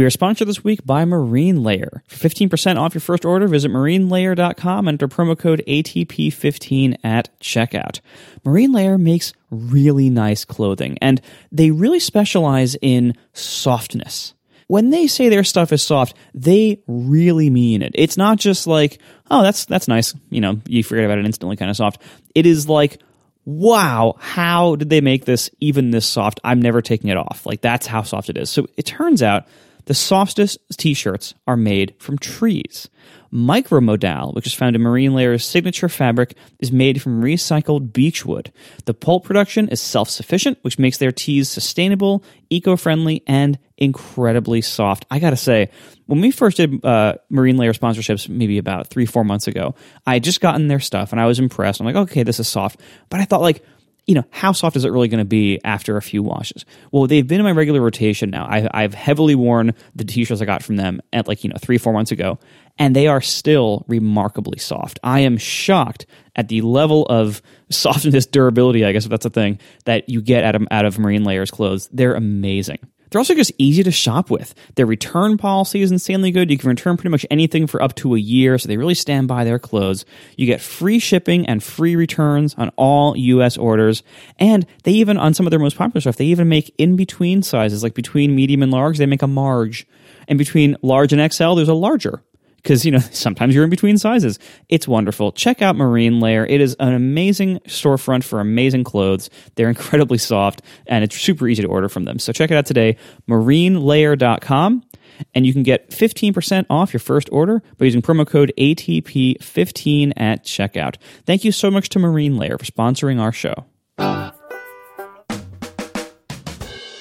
We 0.00 0.06
are 0.06 0.10
sponsored 0.10 0.48
this 0.48 0.64
week 0.64 0.86
by 0.86 1.04
Marine 1.04 1.62
Layer. 1.62 2.02
For 2.08 2.26
15% 2.26 2.78
off 2.78 2.94
your 2.94 3.02
first 3.02 3.26
order, 3.26 3.46
visit 3.46 3.70
marinelayer.com 3.70 4.88
and 4.88 4.94
enter 4.94 5.14
promo 5.14 5.38
code 5.38 5.62
ATP15 5.68 6.96
at 7.04 7.28
checkout. 7.38 8.00
Marine 8.42 8.72
Layer 8.72 8.96
makes 8.96 9.34
really 9.50 10.08
nice 10.08 10.46
clothing, 10.46 10.96
and 11.02 11.20
they 11.52 11.70
really 11.70 12.00
specialize 12.00 12.76
in 12.80 13.14
softness. 13.34 14.32
When 14.68 14.88
they 14.88 15.06
say 15.06 15.28
their 15.28 15.44
stuff 15.44 15.70
is 15.70 15.82
soft, 15.82 16.16
they 16.32 16.80
really 16.86 17.50
mean 17.50 17.82
it. 17.82 17.92
It's 17.94 18.16
not 18.16 18.38
just 18.38 18.66
like, 18.66 19.02
oh, 19.30 19.42
that's 19.42 19.66
that's 19.66 19.86
nice, 19.86 20.14
you 20.30 20.40
know, 20.40 20.62
you 20.66 20.82
forget 20.82 21.04
about 21.04 21.18
it 21.18 21.26
instantly 21.26 21.56
kind 21.56 21.70
of 21.70 21.76
soft. 21.76 22.00
It 22.34 22.46
is 22.46 22.70
like 22.70 23.02
wow, 23.50 24.14
how 24.18 24.76
did 24.76 24.90
they 24.90 25.00
make 25.00 25.24
this 25.24 25.50
even 25.58 25.90
this 25.90 26.06
soft? 26.06 26.38
I'm 26.44 26.62
never 26.62 26.80
taking 26.80 27.10
it 27.10 27.16
off. 27.16 27.44
Like 27.44 27.60
that's 27.60 27.86
how 27.86 28.02
soft 28.02 28.30
it 28.30 28.36
is. 28.36 28.48
So 28.48 28.66
it 28.76 28.86
turns 28.86 29.22
out 29.22 29.46
the 29.86 29.94
softest 29.94 30.58
t-shirts 30.76 31.34
are 31.48 31.56
made 31.56 31.94
from 31.98 32.16
trees. 32.16 32.88
Micromodal, 33.32 34.34
which 34.34 34.46
is 34.46 34.54
found 34.54 34.74
in 34.74 34.82
Marine 34.82 35.14
Layer's 35.14 35.44
signature 35.44 35.88
fabric, 35.88 36.36
is 36.58 36.72
made 36.72 37.00
from 37.00 37.22
recycled 37.22 37.92
beechwood. 37.92 38.52
The 38.86 38.94
pulp 38.94 39.24
production 39.24 39.68
is 39.68 39.80
self-sufficient, 39.80 40.58
which 40.62 40.78
makes 40.78 40.98
their 40.98 41.12
tees 41.12 41.48
sustainable, 41.48 42.24
eco-friendly, 42.50 43.22
and 43.26 43.58
incredibly 43.78 44.60
soft. 44.60 45.06
I 45.10 45.18
gotta 45.20 45.36
say, 45.36 45.70
when 46.06 46.20
we 46.20 46.30
first 46.30 46.56
did 46.56 46.84
uh, 46.84 47.14
Marine 47.28 47.56
Layer 47.56 47.72
sponsorships, 47.72 48.28
maybe 48.28 48.58
about 48.58 48.88
three, 48.88 49.06
four 49.06 49.24
months 49.24 49.46
ago, 49.46 49.74
I 50.06 50.14
had 50.14 50.24
just 50.24 50.40
gotten 50.40 50.68
their 50.68 50.80
stuff 50.80 51.12
and 51.12 51.20
I 51.20 51.26
was 51.26 51.38
impressed. 51.38 51.80
I'm 51.80 51.86
like, 51.86 51.96
okay, 51.96 52.24
this 52.24 52.40
is 52.40 52.48
soft. 52.48 52.80
But 53.08 53.20
I 53.20 53.24
thought, 53.24 53.40
like, 53.40 53.64
you 54.06 54.14
know, 54.14 54.24
how 54.30 54.52
soft 54.52 54.76
is 54.76 54.84
it 54.84 54.90
really 54.90 55.08
going 55.08 55.18
to 55.18 55.24
be 55.24 55.60
after 55.64 55.96
a 55.96 56.02
few 56.02 56.22
washes? 56.22 56.64
Well, 56.90 57.06
they've 57.06 57.26
been 57.26 57.40
in 57.40 57.44
my 57.44 57.52
regular 57.52 57.80
rotation 57.80 58.30
now. 58.30 58.44
I, 58.44 58.68
I've 58.72 58.94
heavily 58.94 59.34
worn 59.34 59.74
the 59.94 60.04
t-shirts 60.04 60.40
I 60.40 60.44
got 60.44 60.62
from 60.62 60.76
them 60.76 61.00
at 61.12 61.28
like, 61.28 61.44
you 61.44 61.50
know, 61.50 61.56
three, 61.60 61.78
four 61.78 61.92
months 61.92 62.10
ago, 62.10 62.38
and 62.78 62.96
they 62.96 63.06
are 63.06 63.20
still 63.20 63.84
remarkably 63.88 64.58
soft. 64.58 64.98
I 65.02 65.20
am 65.20 65.36
shocked 65.36 66.06
at 66.36 66.48
the 66.48 66.62
level 66.62 67.06
of 67.06 67.42
softness, 67.70 68.26
durability, 68.26 68.84
I 68.84 68.92
guess 68.92 69.04
if 69.04 69.10
that's 69.10 69.26
a 69.26 69.30
thing, 69.30 69.58
that 69.84 70.08
you 70.08 70.20
get 70.20 70.44
out 70.44 70.54
of, 70.54 70.66
out 70.70 70.84
of 70.84 70.98
Marine 70.98 71.24
Layers 71.24 71.50
clothes. 71.50 71.88
They're 71.92 72.14
amazing. 72.14 72.78
They're 73.10 73.18
also 73.18 73.34
just 73.34 73.52
easy 73.58 73.82
to 73.82 73.90
shop 73.90 74.30
with. 74.30 74.54
Their 74.76 74.86
return 74.86 75.36
policy 75.36 75.82
is 75.82 75.90
insanely 75.90 76.30
good. 76.30 76.50
You 76.50 76.58
can 76.58 76.68
return 76.68 76.96
pretty 76.96 77.10
much 77.10 77.26
anything 77.30 77.66
for 77.66 77.82
up 77.82 77.94
to 77.96 78.14
a 78.14 78.18
year, 78.18 78.56
so 78.58 78.68
they 78.68 78.76
really 78.76 78.94
stand 78.94 79.28
by 79.28 79.44
their 79.44 79.58
clothes. 79.58 80.04
You 80.36 80.46
get 80.46 80.60
free 80.60 80.98
shipping 80.98 81.46
and 81.46 81.62
free 81.62 81.96
returns 81.96 82.54
on 82.54 82.70
all 82.76 83.16
US 83.16 83.56
orders. 83.56 84.02
And 84.38 84.66
they 84.84 84.92
even, 84.92 85.16
on 85.16 85.34
some 85.34 85.46
of 85.46 85.50
their 85.50 85.58
most 85.58 85.76
popular 85.76 86.00
stuff, 86.00 86.16
they 86.16 86.26
even 86.26 86.48
make 86.48 86.74
in 86.78 86.96
between 86.96 87.42
sizes, 87.42 87.82
like 87.82 87.94
between 87.94 88.34
medium 88.34 88.62
and 88.62 88.72
large, 88.72 88.98
they 88.98 89.06
make 89.06 89.22
a 89.22 89.26
marge. 89.26 89.86
And 90.28 90.38
between 90.38 90.76
large 90.82 91.12
and 91.12 91.32
XL, 91.32 91.54
there's 91.54 91.68
a 91.68 91.74
larger 91.74 92.22
because 92.62 92.84
you 92.84 92.90
know 92.90 92.98
sometimes 93.12 93.54
you're 93.54 93.64
in 93.64 93.70
between 93.70 93.98
sizes. 93.98 94.38
It's 94.68 94.86
wonderful. 94.86 95.32
Check 95.32 95.62
out 95.62 95.76
Marine 95.76 96.20
Layer. 96.20 96.46
It 96.46 96.60
is 96.60 96.76
an 96.80 96.94
amazing 96.94 97.58
storefront 97.60 98.24
for 98.24 98.40
amazing 98.40 98.84
clothes. 98.84 99.30
They're 99.54 99.68
incredibly 99.70 100.18
soft 100.18 100.62
and 100.86 101.04
it's 101.04 101.18
super 101.18 101.48
easy 101.48 101.62
to 101.62 101.68
order 101.68 101.88
from 101.88 102.04
them. 102.04 102.18
So 102.18 102.32
check 102.32 102.50
it 102.50 102.54
out 102.54 102.66
today, 102.66 102.96
marinelayer.com. 103.28 104.84
And 105.34 105.44
you 105.44 105.52
can 105.52 105.62
get 105.62 105.90
15% 105.90 106.64
off 106.70 106.94
your 106.94 107.00
first 107.00 107.28
order 107.30 107.62
by 107.76 107.84
using 107.84 108.00
promo 108.00 108.26
code 108.26 108.52
ATP15 108.56 110.12
at 110.16 110.44
checkout. 110.44 110.96
Thank 111.26 111.44
you 111.44 111.52
so 111.52 111.70
much 111.70 111.90
to 111.90 111.98
Marine 111.98 112.38
Layer 112.38 112.56
for 112.56 112.64
sponsoring 112.64 113.20
our 113.20 113.32
show. 113.32 113.66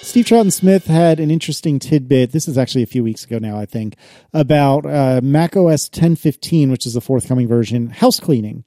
Steve 0.10 0.26
Troughton 0.26 0.52
Smith 0.52 0.88
had 0.88 1.20
an 1.20 1.30
interesting 1.30 1.78
tidbit. 1.78 2.32
This 2.32 2.48
is 2.48 2.58
actually 2.58 2.82
a 2.82 2.88
few 2.88 3.04
weeks 3.04 3.24
ago 3.24 3.38
now, 3.38 3.60
I 3.60 3.68
think, 3.68 3.96
about 4.34 4.84
uh, 4.84 5.22
Mac 5.22 5.56
OS 5.56 5.88
1015, 5.88 6.72
which 6.72 6.88
is 6.88 6.96
the 6.96 7.00
forthcoming 7.00 7.48
version, 7.48 7.92
house 7.92 8.20
cleaning. 8.20 8.64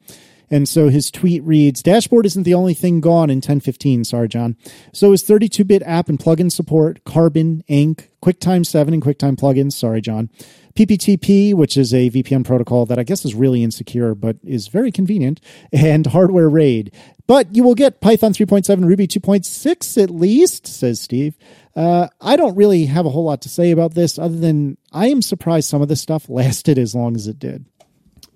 And 0.52 0.68
so 0.68 0.90
his 0.90 1.10
tweet 1.10 1.42
reads 1.44 1.82
Dashboard 1.82 2.26
isn't 2.26 2.42
the 2.42 2.52
only 2.52 2.74
thing 2.74 3.00
gone 3.00 3.30
in 3.30 3.38
1015. 3.38 4.04
Sorry, 4.04 4.28
John. 4.28 4.54
So 4.92 5.12
is 5.12 5.22
32 5.22 5.64
bit 5.64 5.82
app 5.82 6.10
and 6.10 6.18
plugin 6.18 6.52
support, 6.52 7.02
Carbon, 7.04 7.64
Ink, 7.68 8.10
QuickTime 8.22 8.66
7 8.66 8.92
and 8.92 9.02
QuickTime 9.02 9.36
plugins. 9.36 9.72
Sorry, 9.72 10.02
John. 10.02 10.28
PPTP, 10.74 11.54
which 11.54 11.76
is 11.76 11.92
a 11.92 12.10
VPN 12.10 12.44
protocol 12.44 12.86
that 12.86 12.98
I 12.98 13.02
guess 13.02 13.24
is 13.24 13.34
really 13.34 13.62
insecure, 13.62 14.14
but 14.14 14.36
is 14.44 14.68
very 14.68 14.92
convenient, 14.92 15.40
and 15.72 16.06
Hardware 16.06 16.48
RAID. 16.48 16.94
But 17.26 17.54
you 17.54 17.62
will 17.62 17.74
get 17.74 18.00
Python 18.00 18.32
3.7, 18.32 18.84
Ruby 18.84 19.06
2.6 19.06 20.02
at 20.02 20.10
least, 20.10 20.66
says 20.66 21.00
Steve. 21.00 21.36
Uh, 21.74 22.08
I 22.20 22.36
don't 22.36 22.56
really 22.56 22.86
have 22.86 23.06
a 23.06 23.10
whole 23.10 23.24
lot 23.24 23.42
to 23.42 23.48
say 23.48 23.70
about 23.70 23.94
this 23.94 24.18
other 24.18 24.36
than 24.36 24.76
I 24.92 25.08
am 25.08 25.22
surprised 25.22 25.68
some 25.68 25.82
of 25.82 25.88
this 25.88 26.00
stuff 26.02 26.28
lasted 26.28 26.78
as 26.78 26.94
long 26.94 27.16
as 27.16 27.26
it 27.26 27.38
did. 27.38 27.64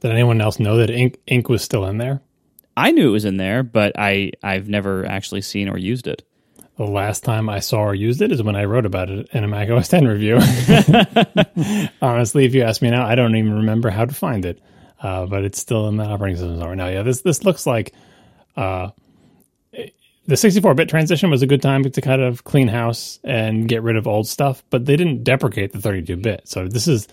Did 0.01 0.11
anyone 0.11 0.41
else 0.41 0.59
know 0.59 0.77
that 0.79 0.91
ink 0.91 1.19
ink 1.27 1.49
was 1.49 1.63
still 1.63 1.87
in 1.87 1.99
there? 1.99 2.21
I 2.77 2.91
knew 2.91 3.09
it 3.09 3.13
was 3.13 3.25
in 3.25 3.39
there, 3.39 3.63
but 3.63 3.93
I, 3.99 4.33
I've 4.43 4.69
never 4.69 5.07
actually 5.07 5.41
seen 5.41 5.69
or 5.69 5.79
used 5.79 6.07
it. 6.07 6.23
The 6.77 6.85
last 6.85 7.25
time 7.25 7.49
I 7.49 7.61
saw 7.61 7.79
or 7.79 7.95
used 7.95 8.21
it 8.21 8.31
is 8.31 8.43
when 8.43 8.55
I 8.55 8.67
wrote 8.67 8.85
about 8.85 9.09
it 9.09 9.29
in 9.33 9.45
a 9.45 9.49
Mac 9.49 9.71
OS 9.71 9.89
10 9.89 10.07
review. 10.07 10.35
Honestly, 12.03 12.45
if 12.45 12.55
you 12.55 12.63
ask 12.63 12.83
me 12.83 12.91
now, 12.91 13.07
I 13.07 13.15
don't 13.15 13.35
even 13.35 13.55
remember 13.55 13.89
how 13.89 14.05
to 14.05 14.15
find 14.15 14.45
it, 14.45 14.61
uh, 15.01 15.25
but 15.25 15.43
it's 15.43 15.59
still 15.59 15.89
in 15.89 15.97
the 15.97 16.05
operating 16.05 16.37
system 16.37 16.61
right 16.61 16.77
now. 16.77 16.89
Yeah, 16.89 17.03
this 17.03 17.23
this 17.23 17.45
looks 17.45 17.67
like 17.67 17.95
uh, 18.59 18.91
the 19.73 20.35
64-bit 20.35 20.91
transition 20.91 21.31
was 21.31 21.41
a 21.41 21.47
good 21.47 21.63
time 21.63 21.83
to 21.83 22.01
kind 22.03 22.21
of 22.21 22.45
clean 22.45 22.69
house 22.69 23.21
and 23.25 23.67
get 23.67 23.83
rid 23.83 23.97
of 23.97 24.07
old 24.07 24.29
stuff, 24.29 24.63
but 24.69 24.85
they 24.85 24.97
didn't 24.97 25.25
deprecate 25.25 25.73
the 25.73 25.79
32-bit. 25.79 26.47
So 26.47 26.69
this 26.69 26.89
is 26.89 27.09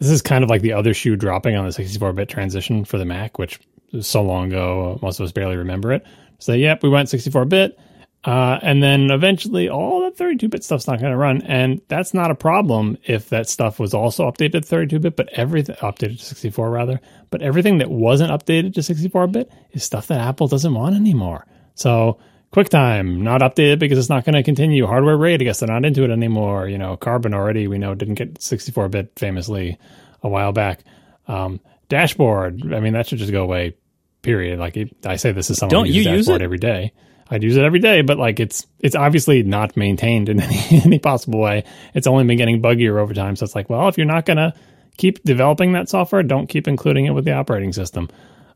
this 0.00 0.10
is 0.10 0.22
kind 0.22 0.42
of 0.42 0.50
like 0.50 0.62
the 0.62 0.72
other 0.72 0.94
shoe 0.94 1.14
dropping 1.14 1.56
on 1.56 1.66
the 1.66 1.70
64-bit 1.70 2.28
transition 2.28 2.84
for 2.84 2.98
the 2.98 3.04
Mac, 3.04 3.38
which 3.38 3.60
was 3.92 4.06
so 4.06 4.22
long 4.22 4.48
ago, 4.48 4.98
most 5.02 5.20
of 5.20 5.24
us 5.24 5.32
barely 5.32 5.56
remember 5.56 5.92
it. 5.92 6.04
So, 6.38 6.54
yep, 6.54 6.82
we 6.82 6.88
went 6.88 7.08
64-bit. 7.08 7.78
Uh, 8.24 8.58
and 8.62 8.82
then 8.82 9.10
eventually 9.10 9.68
all 9.68 10.00
that 10.02 10.16
32-bit 10.16 10.62
stuff's 10.64 10.86
not 10.86 11.00
going 11.00 11.12
to 11.12 11.16
run. 11.16 11.42
And 11.42 11.82
that's 11.88 12.14
not 12.14 12.30
a 12.30 12.34
problem 12.34 12.96
if 13.04 13.28
that 13.28 13.48
stuff 13.48 13.78
was 13.78 13.92
also 13.92 14.30
updated 14.30 14.66
to 14.66 14.74
32-bit, 14.74 15.16
but 15.16 15.28
everything 15.34 15.76
updated 15.76 16.18
to 16.18 16.24
64 16.24 16.70
rather. 16.70 17.00
But 17.30 17.42
everything 17.42 17.78
that 17.78 17.90
wasn't 17.90 18.30
updated 18.30 18.74
to 18.74 18.80
64-bit 18.80 19.50
is 19.72 19.84
stuff 19.84 20.06
that 20.06 20.20
Apple 20.20 20.48
doesn't 20.48 20.74
want 20.74 20.96
anymore. 20.96 21.46
So 21.74 22.18
QuickTime 22.52 23.18
not 23.18 23.42
updated 23.42 23.78
because 23.78 23.98
it's 23.98 24.08
not 24.08 24.24
going 24.24 24.34
to 24.34 24.42
continue. 24.42 24.86
Hardware 24.86 25.16
RAID, 25.16 25.42
I 25.42 25.44
guess 25.44 25.60
they're 25.60 25.68
not 25.68 25.84
into 25.84 26.02
it 26.02 26.10
anymore. 26.10 26.68
You 26.68 26.78
know, 26.78 26.96
Carbon 26.96 27.32
already 27.32 27.68
we 27.68 27.78
know 27.78 27.94
didn't 27.94 28.14
get 28.14 28.34
64-bit 28.34 29.12
famously 29.16 29.78
a 30.22 30.28
while 30.28 30.52
back. 30.52 30.80
Um, 31.28 31.60
dashboard, 31.88 32.74
I 32.74 32.80
mean 32.80 32.94
that 32.94 33.06
should 33.06 33.18
just 33.18 33.32
go 33.32 33.42
away. 33.42 33.76
Period. 34.22 34.58
Like 34.58 34.76
it, 34.76 34.94
I 35.06 35.16
say, 35.16 35.32
this 35.32 35.48
is 35.48 35.56
someone 35.58 35.70
Don't 35.70 35.86
who 35.86 35.92
you 35.92 36.02
use 36.02 36.26
dashboard 36.26 36.42
it? 36.42 36.44
every 36.44 36.58
day. 36.58 36.92
I'd 37.30 37.42
use 37.44 37.56
it 37.56 37.64
every 37.64 37.78
day, 37.78 38.02
but 38.02 38.18
like 38.18 38.40
it's 38.40 38.66
it's 38.80 38.96
obviously 38.96 39.42
not 39.44 39.76
maintained 39.76 40.28
in 40.28 40.40
any, 40.42 40.82
any 40.84 40.98
possible 40.98 41.40
way. 41.40 41.64
It's 41.94 42.06
only 42.06 42.24
been 42.24 42.36
getting 42.36 42.60
buggier 42.60 42.98
over 43.00 43.14
time. 43.14 43.36
So 43.36 43.44
it's 43.44 43.54
like, 43.54 43.70
well, 43.70 43.88
if 43.88 43.96
you're 43.96 44.06
not 44.06 44.26
gonna 44.26 44.52
keep 44.98 45.22
developing 45.22 45.72
that 45.72 45.88
software, 45.88 46.22
don't 46.22 46.48
keep 46.48 46.66
including 46.68 47.06
it 47.06 47.12
with 47.12 47.24
the 47.24 47.32
operating 47.32 47.72
system. 47.72 48.10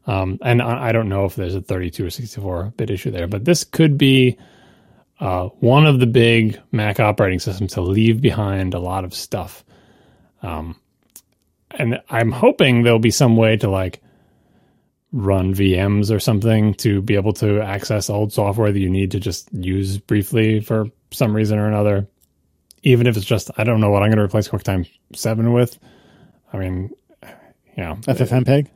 Um, 0.07 0.39
and 0.43 0.61
I, 0.61 0.93
don't 0.93 1.09
know 1.09 1.25
if 1.25 1.35
there's 1.35 1.55
a 1.55 1.63
32 1.63 2.07
or 2.07 2.11
64 2.11 2.75
bit 2.77 2.91
issue 2.91 3.11
there, 3.11 3.27
but 3.27 3.45
this 3.45 3.65
could 3.65 3.97
be 3.97 4.37
uh, 5.19 5.47
one 5.61 5.87
of 5.87 5.99
the 5.99 6.07
big 6.07 6.61
Mac 6.73 7.01
operating 7.01 7.39
systems 7.39 7.73
to 7.75 7.81
leave 7.81 8.21
behind 8.21 8.75
a 8.75 8.79
lot 8.79 9.05
of 9.05 9.15
stuff. 9.15 9.65
Um, 10.43 10.79
and 11.71 12.03
I'm 12.11 12.31
hoping 12.31 12.83
there'll 12.83 12.99
be 12.99 13.11
some 13.11 13.37
way 13.37 13.57
to 13.57 13.71
like 13.71 14.03
run 15.11 15.55
VMs 15.55 16.15
or 16.15 16.21
something 16.21 16.75
to 16.75 17.01
be 17.01 17.15
able 17.15 17.33
to 17.35 17.61
access 17.61 18.11
old 18.11 18.33
software 18.33 18.73
that 18.73 18.79
you 18.79 18.91
need 18.91 19.13
to 19.13 19.21
just 19.21 19.49
use 19.55 19.97
briefly 19.97 20.61
for 20.61 20.87
some 21.13 21.35
reason 21.35 21.59
or 21.59 21.67
another. 21.67 22.07
Even 22.83 23.07
if 23.07 23.17
it's 23.17 23.25
just, 23.25 23.51
I 23.57 23.65
don't 23.65 23.81
know 23.81 23.91
what 23.91 24.03
I'm 24.03 24.11
going 24.11 24.19
to 24.19 24.25
replace 24.25 24.49
QuickTime 24.49 24.87
7 25.15 25.53
with. 25.53 25.79
I 26.53 26.59
mean, 26.59 26.91
know, 27.77 27.97
FFmpeg. 28.03 28.69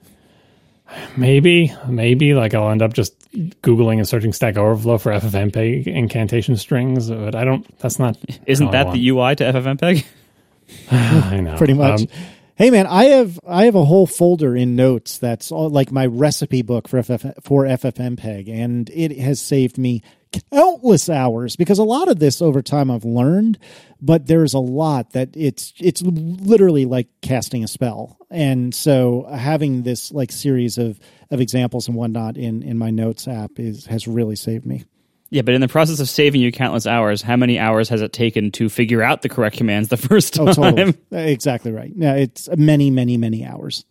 Maybe, 1.16 1.74
maybe 1.86 2.34
like 2.34 2.54
I'll 2.54 2.70
end 2.70 2.82
up 2.82 2.92
just 2.92 3.14
googling 3.62 3.98
and 3.98 4.08
searching 4.08 4.32
Stack 4.32 4.56
Overflow 4.56 4.98
for 4.98 5.12
FFmpeg 5.12 5.86
incantation 5.86 6.56
strings, 6.56 7.10
but 7.10 7.34
I 7.34 7.44
don't. 7.44 7.78
That's 7.78 7.98
not. 7.98 8.16
Isn't 8.46 8.70
that 8.70 8.92
the 8.92 9.08
UI 9.08 9.36
to 9.36 9.44
FFmpeg? 9.44 10.04
I 10.90 11.40
know 11.40 11.56
pretty 11.56 11.74
much. 11.74 12.02
Um, 12.02 12.08
hey 12.56 12.70
man, 12.70 12.86
I 12.86 13.04
have 13.04 13.38
I 13.46 13.64
have 13.64 13.74
a 13.74 13.84
whole 13.84 14.06
folder 14.06 14.56
in 14.56 14.76
notes 14.76 15.18
that's 15.18 15.52
all, 15.52 15.70
like 15.70 15.92
my 15.92 16.06
recipe 16.06 16.62
book 16.62 16.88
for 16.88 17.02
FF, 17.02 17.24
for 17.42 17.64
FFmpeg, 17.64 18.48
and 18.48 18.90
it 18.90 19.16
has 19.18 19.40
saved 19.40 19.78
me 19.78 20.02
countless 20.50 21.08
hours 21.08 21.56
because 21.56 21.78
a 21.78 21.84
lot 21.84 22.08
of 22.08 22.18
this 22.18 22.40
over 22.42 22.62
time 22.62 22.90
I've 22.90 23.04
learned, 23.04 23.58
but 24.00 24.26
there's 24.26 24.54
a 24.54 24.58
lot 24.58 25.12
that 25.12 25.30
it's 25.34 25.72
it's 25.78 26.02
literally 26.02 26.84
like 26.84 27.08
casting 27.22 27.64
a 27.64 27.68
spell, 27.68 28.18
and 28.30 28.74
so 28.74 29.26
having 29.32 29.82
this 29.82 30.12
like 30.12 30.32
series 30.32 30.78
of 30.78 30.98
of 31.30 31.40
examples 31.40 31.88
and 31.88 31.96
whatnot 31.96 32.36
in 32.36 32.62
in 32.62 32.78
my 32.78 32.90
notes 32.90 33.26
app 33.28 33.58
is 33.58 33.86
has 33.86 34.06
really 34.06 34.36
saved 34.36 34.66
me. 34.66 34.84
Yeah, 35.30 35.42
but 35.42 35.54
in 35.54 35.60
the 35.60 35.68
process 35.68 36.00
of 36.00 36.08
saving 36.08 36.40
you 36.40 36.50
countless 36.50 36.86
hours, 36.86 37.20
how 37.20 37.36
many 37.36 37.58
hours 37.58 37.90
has 37.90 38.00
it 38.00 38.14
taken 38.14 38.50
to 38.52 38.70
figure 38.70 39.02
out 39.02 39.20
the 39.20 39.28
correct 39.28 39.56
commands 39.58 39.88
the 39.88 39.96
first 39.98 40.34
time? 40.34 40.48
Oh, 40.48 40.52
totally, 40.52 40.94
exactly 41.10 41.70
right. 41.70 41.92
Yeah, 41.94 42.14
it's 42.14 42.48
many, 42.56 42.90
many, 42.90 43.18
many 43.18 43.44
hours. 43.44 43.84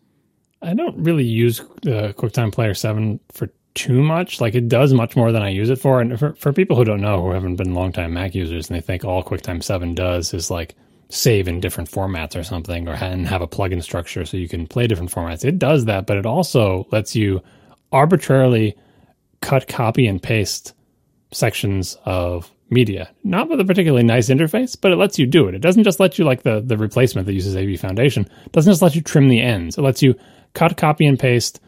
I 0.61 0.73
don't 0.73 0.97
really 1.03 1.25
use 1.25 1.59
uh, 1.59 2.13
QuickTime 2.17 2.51
Player 2.51 2.73
7 2.73 3.19
for 3.31 3.49
too 3.77 4.01
much. 4.01 4.41
Like 4.41 4.55
it 4.55 4.67
does 4.67 4.91
much 4.91 5.15
more 5.15 5.31
than 5.31 5.43
I 5.43 5.49
use 5.49 5.69
it 5.69 5.79
for. 5.79 6.01
And 6.01 6.17
for, 6.19 6.33
for 6.33 6.51
people 6.51 6.75
who 6.75 6.83
don't 6.83 7.01
know, 7.01 7.21
who 7.21 7.31
haven't 7.31 7.55
been 7.55 7.73
longtime 7.73 8.13
Mac 8.13 8.35
users, 8.35 8.69
and 8.69 8.75
they 8.75 8.81
think 8.81 9.05
all 9.05 9.23
QuickTime 9.23 9.63
7 9.63 9.93
does 9.93 10.33
is 10.33 10.51
like 10.51 10.75
save 11.09 11.47
in 11.47 11.61
different 11.61 11.89
formats 11.89 12.35
or 12.35 12.43
something, 12.43 12.87
or 12.89 12.93
and 12.93 13.27
have 13.27 13.41
a 13.41 13.47
plugin 13.47 13.81
structure 13.81 14.25
so 14.25 14.35
you 14.35 14.49
can 14.49 14.67
play 14.67 14.87
different 14.87 15.11
formats. 15.11 15.45
It 15.45 15.59
does 15.59 15.85
that, 15.85 16.07
but 16.07 16.17
it 16.17 16.25
also 16.25 16.87
lets 16.91 17.15
you 17.15 17.41
arbitrarily 17.91 18.75
cut, 19.41 19.67
copy, 19.67 20.07
and 20.07 20.21
paste 20.21 20.73
sections 21.31 21.95
of 22.03 22.51
media. 22.69 23.09
Not 23.23 23.47
with 23.47 23.59
a 23.59 23.65
particularly 23.65 24.03
nice 24.03 24.27
interface, 24.27 24.75
but 24.79 24.91
it 24.91 24.97
lets 24.97 25.19
you 25.19 25.27
do 25.27 25.47
it. 25.47 25.55
It 25.55 25.61
doesn't 25.61 25.83
just 25.83 25.99
let 25.99 26.17
you 26.17 26.25
like 26.25 26.41
the 26.41 26.61
the 26.61 26.77
replacement 26.77 27.27
that 27.27 27.33
uses 27.33 27.55
AV 27.55 27.79
Foundation. 27.79 28.27
It 28.45 28.51
doesn't 28.51 28.71
just 28.71 28.81
let 28.81 28.95
you 28.95 29.01
trim 29.01 29.29
the 29.29 29.39
ends. 29.41 29.77
It 29.77 29.83
lets 29.83 30.01
you 30.01 30.15
cut, 30.53 30.77
copy, 30.77 31.05
and 31.05 31.19
paste 31.19 31.59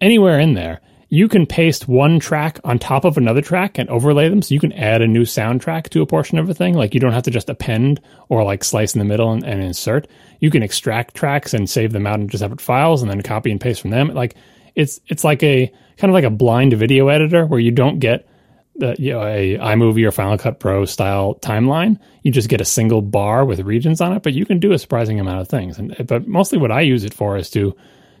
anywhere 0.00 0.38
in 0.38 0.54
there. 0.54 0.80
You 1.08 1.28
can 1.28 1.46
paste 1.46 1.86
one 1.86 2.18
track 2.18 2.58
on 2.64 2.78
top 2.78 3.04
of 3.04 3.16
another 3.16 3.40
track 3.40 3.78
and 3.78 3.88
overlay 3.88 4.28
them, 4.28 4.42
so 4.42 4.52
you 4.52 4.60
can 4.60 4.72
add 4.72 5.02
a 5.02 5.06
new 5.06 5.22
soundtrack 5.22 5.88
to 5.90 6.02
a 6.02 6.06
portion 6.06 6.36
of 6.38 6.50
a 6.50 6.54
thing. 6.54 6.74
Like 6.74 6.94
you 6.94 7.00
don't 7.00 7.12
have 7.12 7.22
to 7.24 7.30
just 7.30 7.48
append 7.48 8.00
or 8.28 8.42
like 8.42 8.64
slice 8.64 8.94
in 8.94 8.98
the 8.98 9.04
middle 9.04 9.30
and, 9.30 9.44
and 9.44 9.62
insert. 9.62 10.08
You 10.40 10.50
can 10.50 10.64
extract 10.64 11.14
tracks 11.14 11.54
and 11.54 11.70
save 11.70 11.92
them 11.92 12.06
out 12.06 12.18
into 12.18 12.38
separate 12.38 12.60
files, 12.60 13.02
and 13.02 13.10
then 13.10 13.22
copy 13.22 13.52
and 13.52 13.60
paste 13.60 13.80
from 13.80 13.90
them. 13.90 14.08
Like 14.08 14.34
it's 14.74 15.00
it's 15.06 15.22
like 15.22 15.42
a 15.44 15.72
kind 15.96 16.10
of 16.10 16.14
like 16.14 16.24
a 16.24 16.30
blind 16.30 16.72
video 16.72 17.08
editor 17.08 17.46
where 17.46 17.60
you 17.60 17.70
don't 17.70 18.00
get 18.00 18.28
the 18.74 18.96
you 18.98 19.12
know 19.12 19.24
a 19.24 19.58
iMovie 19.58 20.06
or 20.06 20.12
Final 20.12 20.38
Cut 20.38 20.58
Pro 20.58 20.84
style 20.84 21.36
timeline. 21.36 22.00
You 22.22 22.32
just 22.32 22.48
get 22.48 22.60
a 22.60 22.64
single 22.64 23.00
bar 23.00 23.44
with 23.44 23.60
regions 23.60 24.00
on 24.00 24.12
it, 24.12 24.24
but 24.24 24.34
you 24.34 24.44
can 24.44 24.58
do 24.58 24.72
a 24.72 24.78
surprising 24.78 25.20
amount 25.20 25.40
of 25.40 25.48
things. 25.48 25.78
And 25.78 25.94
but 26.06 26.26
mostly 26.26 26.58
what 26.58 26.72
I 26.72 26.80
use 26.80 27.04
it 27.04 27.14
for 27.14 27.36
is 27.36 27.48
to 27.50 27.76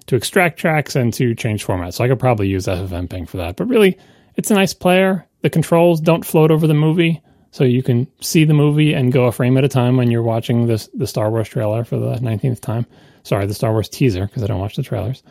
to 0.06 0.16
extract 0.16 0.58
tracks 0.58 0.96
and 0.96 1.12
to 1.14 1.34
change 1.34 1.66
formats. 1.66 1.94
So 1.94 2.04
I 2.04 2.08
could 2.08 2.20
probably 2.20 2.48
use 2.48 2.66
FFmpeg 2.66 3.28
for 3.28 3.38
that. 3.38 3.56
But 3.56 3.68
really, 3.68 3.98
it's 4.36 4.50
a 4.50 4.54
nice 4.54 4.72
player. 4.72 5.26
The 5.42 5.50
controls 5.50 6.00
don't 6.00 6.24
float 6.24 6.50
over 6.50 6.66
the 6.66 6.74
movie, 6.74 7.20
so 7.50 7.64
you 7.64 7.82
can 7.82 8.06
see 8.20 8.44
the 8.44 8.54
movie 8.54 8.92
and 8.92 9.12
go 9.12 9.24
a 9.24 9.32
frame 9.32 9.56
at 9.56 9.64
a 9.64 9.68
time 9.68 9.96
when 9.96 10.10
you're 10.10 10.22
watching 10.22 10.66
this 10.66 10.88
the 10.94 11.06
Star 11.06 11.30
Wars 11.30 11.48
trailer 11.48 11.84
for 11.84 11.98
the 11.98 12.16
19th 12.16 12.60
time. 12.60 12.86
Sorry, 13.22 13.46
the 13.46 13.54
Star 13.54 13.72
Wars 13.72 13.88
teaser 13.88 14.26
because 14.26 14.42
I 14.42 14.46
don't 14.46 14.60
watch 14.60 14.76
the 14.76 14.82
trailers. 14.82 15.22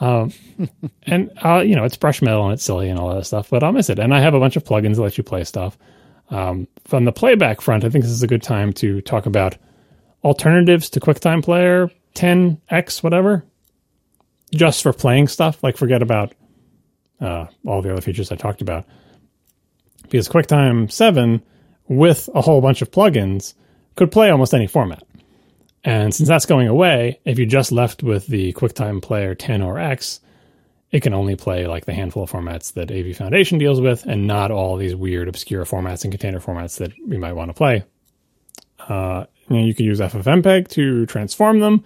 Um, 0.00 0.32
and 1.04 1.30
uh, 1.44 1.60
you 1.60 1.76
know 1.76 1.84
it's 1.84 1.96
brush 1.96 2.22
metal 2.22 2.44
and 2.44 2.54
it's 2.54 2.64
silly 2.64 2.88
and 2.88 2.98
all 2.98 3.14
that 3.14 3.26
stuff, 3.26 3.50
but 3.50 3.62
I'll 3.62 3.72
miss 3.72 3.90
it. 3.90 3.98
And 3.98 4.14
I 4.14 4.20
have 4.20 4.34
a 4.34 4.40
bunch 4.40 4.56
of 4.56 4.64
plugins 4.64 4.96
that 4.96 5.02
let 5.02 5.18
you 5.18 5.24
play 5.24 5.44
stuff. 5.44 5.76
Um, 6.30 6.66
from 6.84 7.04
the 7.04 7.12
playback 7.12 7.60
front, 7.60 7.84
I 7.84 7.90
think 7.90 8.04
this 8.04 8.12
is 8.12 8.22
a 8.22 8.28
good 8.28 8.42
time 8.42 8.72
to 8.74 9.00
talk 9.02 9.26
about 9.26 9.56
alternatives 10.24 10.88
to 10.90 11.00
QuickTime 11.00 11.42
Player 11.44 11.90
10x 12.14 13.02
whatever, 13.02 13.44
just 14.54 14.82
for 14.82 14.92
playing 14.92 15.28
stuff. 15.28 15.62
Like 15.62 15.76
forget 15.76 16.02
about 16.02 16.34
uh, 17.20 17.46
all 17.66 17.82
the 17.82 17.92
other 17.92 18.00
features 18.00 18.32
I 18.32 18.36
talked 18.36 18.62
about, 18.62 18.84
because 20.02 20.28
QuickTime 20.28 20.90
7 20.90 21.42
with 21.88 22.28
a 22.34 22.40
whole 22.40 22.60
bunch 22.60 22.82
of 22.82 22.90
plugins 22.90 23.54
could 23.96 24.10
play 24.10 24.30
almost 24.30 24.54
any 24.54 24.66
format. 24.66 25.02
And 25.84 26.14
since 26.14 26.28
that's 26.28 26.46
going 26.46 26.68
away, 26.68 27.20
if 27.24 27.38
you 27.38 27.46
just 27.46 27.72
left 27.72 28.02
with 28.02 28.26
the 28.28 28.52
QuickTime 28.52 29.02
Player 29.02 29.34
10 29.34 29.62
or 29.62 29.78
X, 29.78 30.20
it 30.92 31.02
can 31.02 31.14
only 31.14 31.34
play 31.34 31.66
like 31.66 31.86
the 31.86 31.94
handful 31.94 32.22
of 32.22 32.30
formats 32.30 32.74
that 32.74 32.92
AV 32.92 33.16
Foundation 33.16 33.58
deals 33.58 33.80
with, 33.80 34.04
and 34.06 34.26
not 34.26 34.50
all 34.50 34.76
these 34.76 34.94
weird, 34.94 35.26
obscure 35.26 35.64
formats 35.64 36.04
and 36.04 36.12
container 36.12 36.38
formats 36.38 36.78
that 36.78 36.92
we 37.06 37.16
might 37.16 37.32
want 37.32 37.48
to 37.48 37.54
play. 37.54 37.82
Uh, 38.78 39.24
you, 39.48 39.56
know, 39.56 39.64
you 39.64 39.74
can 39.74 39.86
use 39.86 40.00
FFmpeg 40.00 40.68
to 40.68 41.06
transform 41.06 41.60
them, 41.60 41.84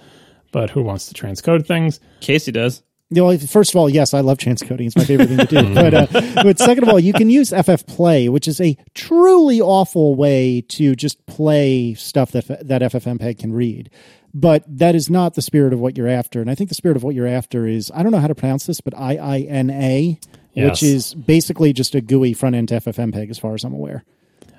but 0.56 0.70
who 0.70 0.82
wants 0.82 1.12
to 1.12 1.12
transcode 1.12 1.66
things? 1.66 2.00
Casey 2.20 2.50
does. 2.50 2.82
You 3.10 3.22
know, 3.22 3.36
first 3.36 3.74
of 3.74 3.76
all, 3.76 3.90
yes, 3.90 4.14
I 4.14 4.20
love 4.20 4.38
transcoding. 4.38 4.86
It's 4.86 4.96
my 4.96 5.04
favorite 5.04 5.28
thing 5.28 5.36
to 5.36 5.44
do. 5.44 5.74
But, 5.74 5.92
uh, 5.92 6.06
but 6.42 6.58
second 6.58 6.84
of 6.84 6.88
all, 6.88 6.98
you 6.98 7.12
can 7.12 7.28
use 7.28 7.50
FF 7.50 7.84
Play, 7.86 8.30
which 8.30 8.48
is 8.48 8.58
a 8.58 8.74
truly 8.94 9.60
awful 9.60 10.14
way 10.14 10.62
to 10.70 10.94
just 10.94 11.26
play 11.26 11.92
stuff 11.92 12.32
that 12.32 12.46
that 12.66 12.80
FFmpeg 12.80 13.38
can 13.38 13.52
read. 13.52 13.90
But 14.32 14.64
that 14.66 14.94
is 14.94 15.10
not 15.10 15.34
the 15.34 15.42
spirit 15.42 15.74
of 15.74 15.78
what 15.80 15.94
you're 15.98 16.08
after. 16.08 16.40
And 16.40 16.50
I 16.50 16.54
think 16.54 16.70
the 16.70 16.74
spirit 16.74 16.96
of 16.96 17.02
what 17.04 17.14
you're 17.14 17.26
after 17.26 17.66
is 17.66 17.92
I 17.94 18.02
don't 18.02 18.12
know 18.12 18.18
how 18.18 18.26
to 18.26 18.34
pronounce 18.34 18.64
this, 18.64 18.80
but 18.80 18.96
I 18.96 19.16
I 19.18 19.40
N 19.40 19.68
A, 19.68 20.18
Yes. 20.54 20.70
which 20.70 20.82
is 20.82 21.12
basically 21.12 21.74
just 21.74 21.94
a 21.94 22.00
GUI 22.00 22.32
front 22.32 22.56
end 22.56 22.68
to 22.68 22.76
FFmpeg, 22.76 23.28
as 23.28 23.38
far 23.38 23.52
as 23.52 23.62
I'm 23.62 23.74
aware. 23.74 24.04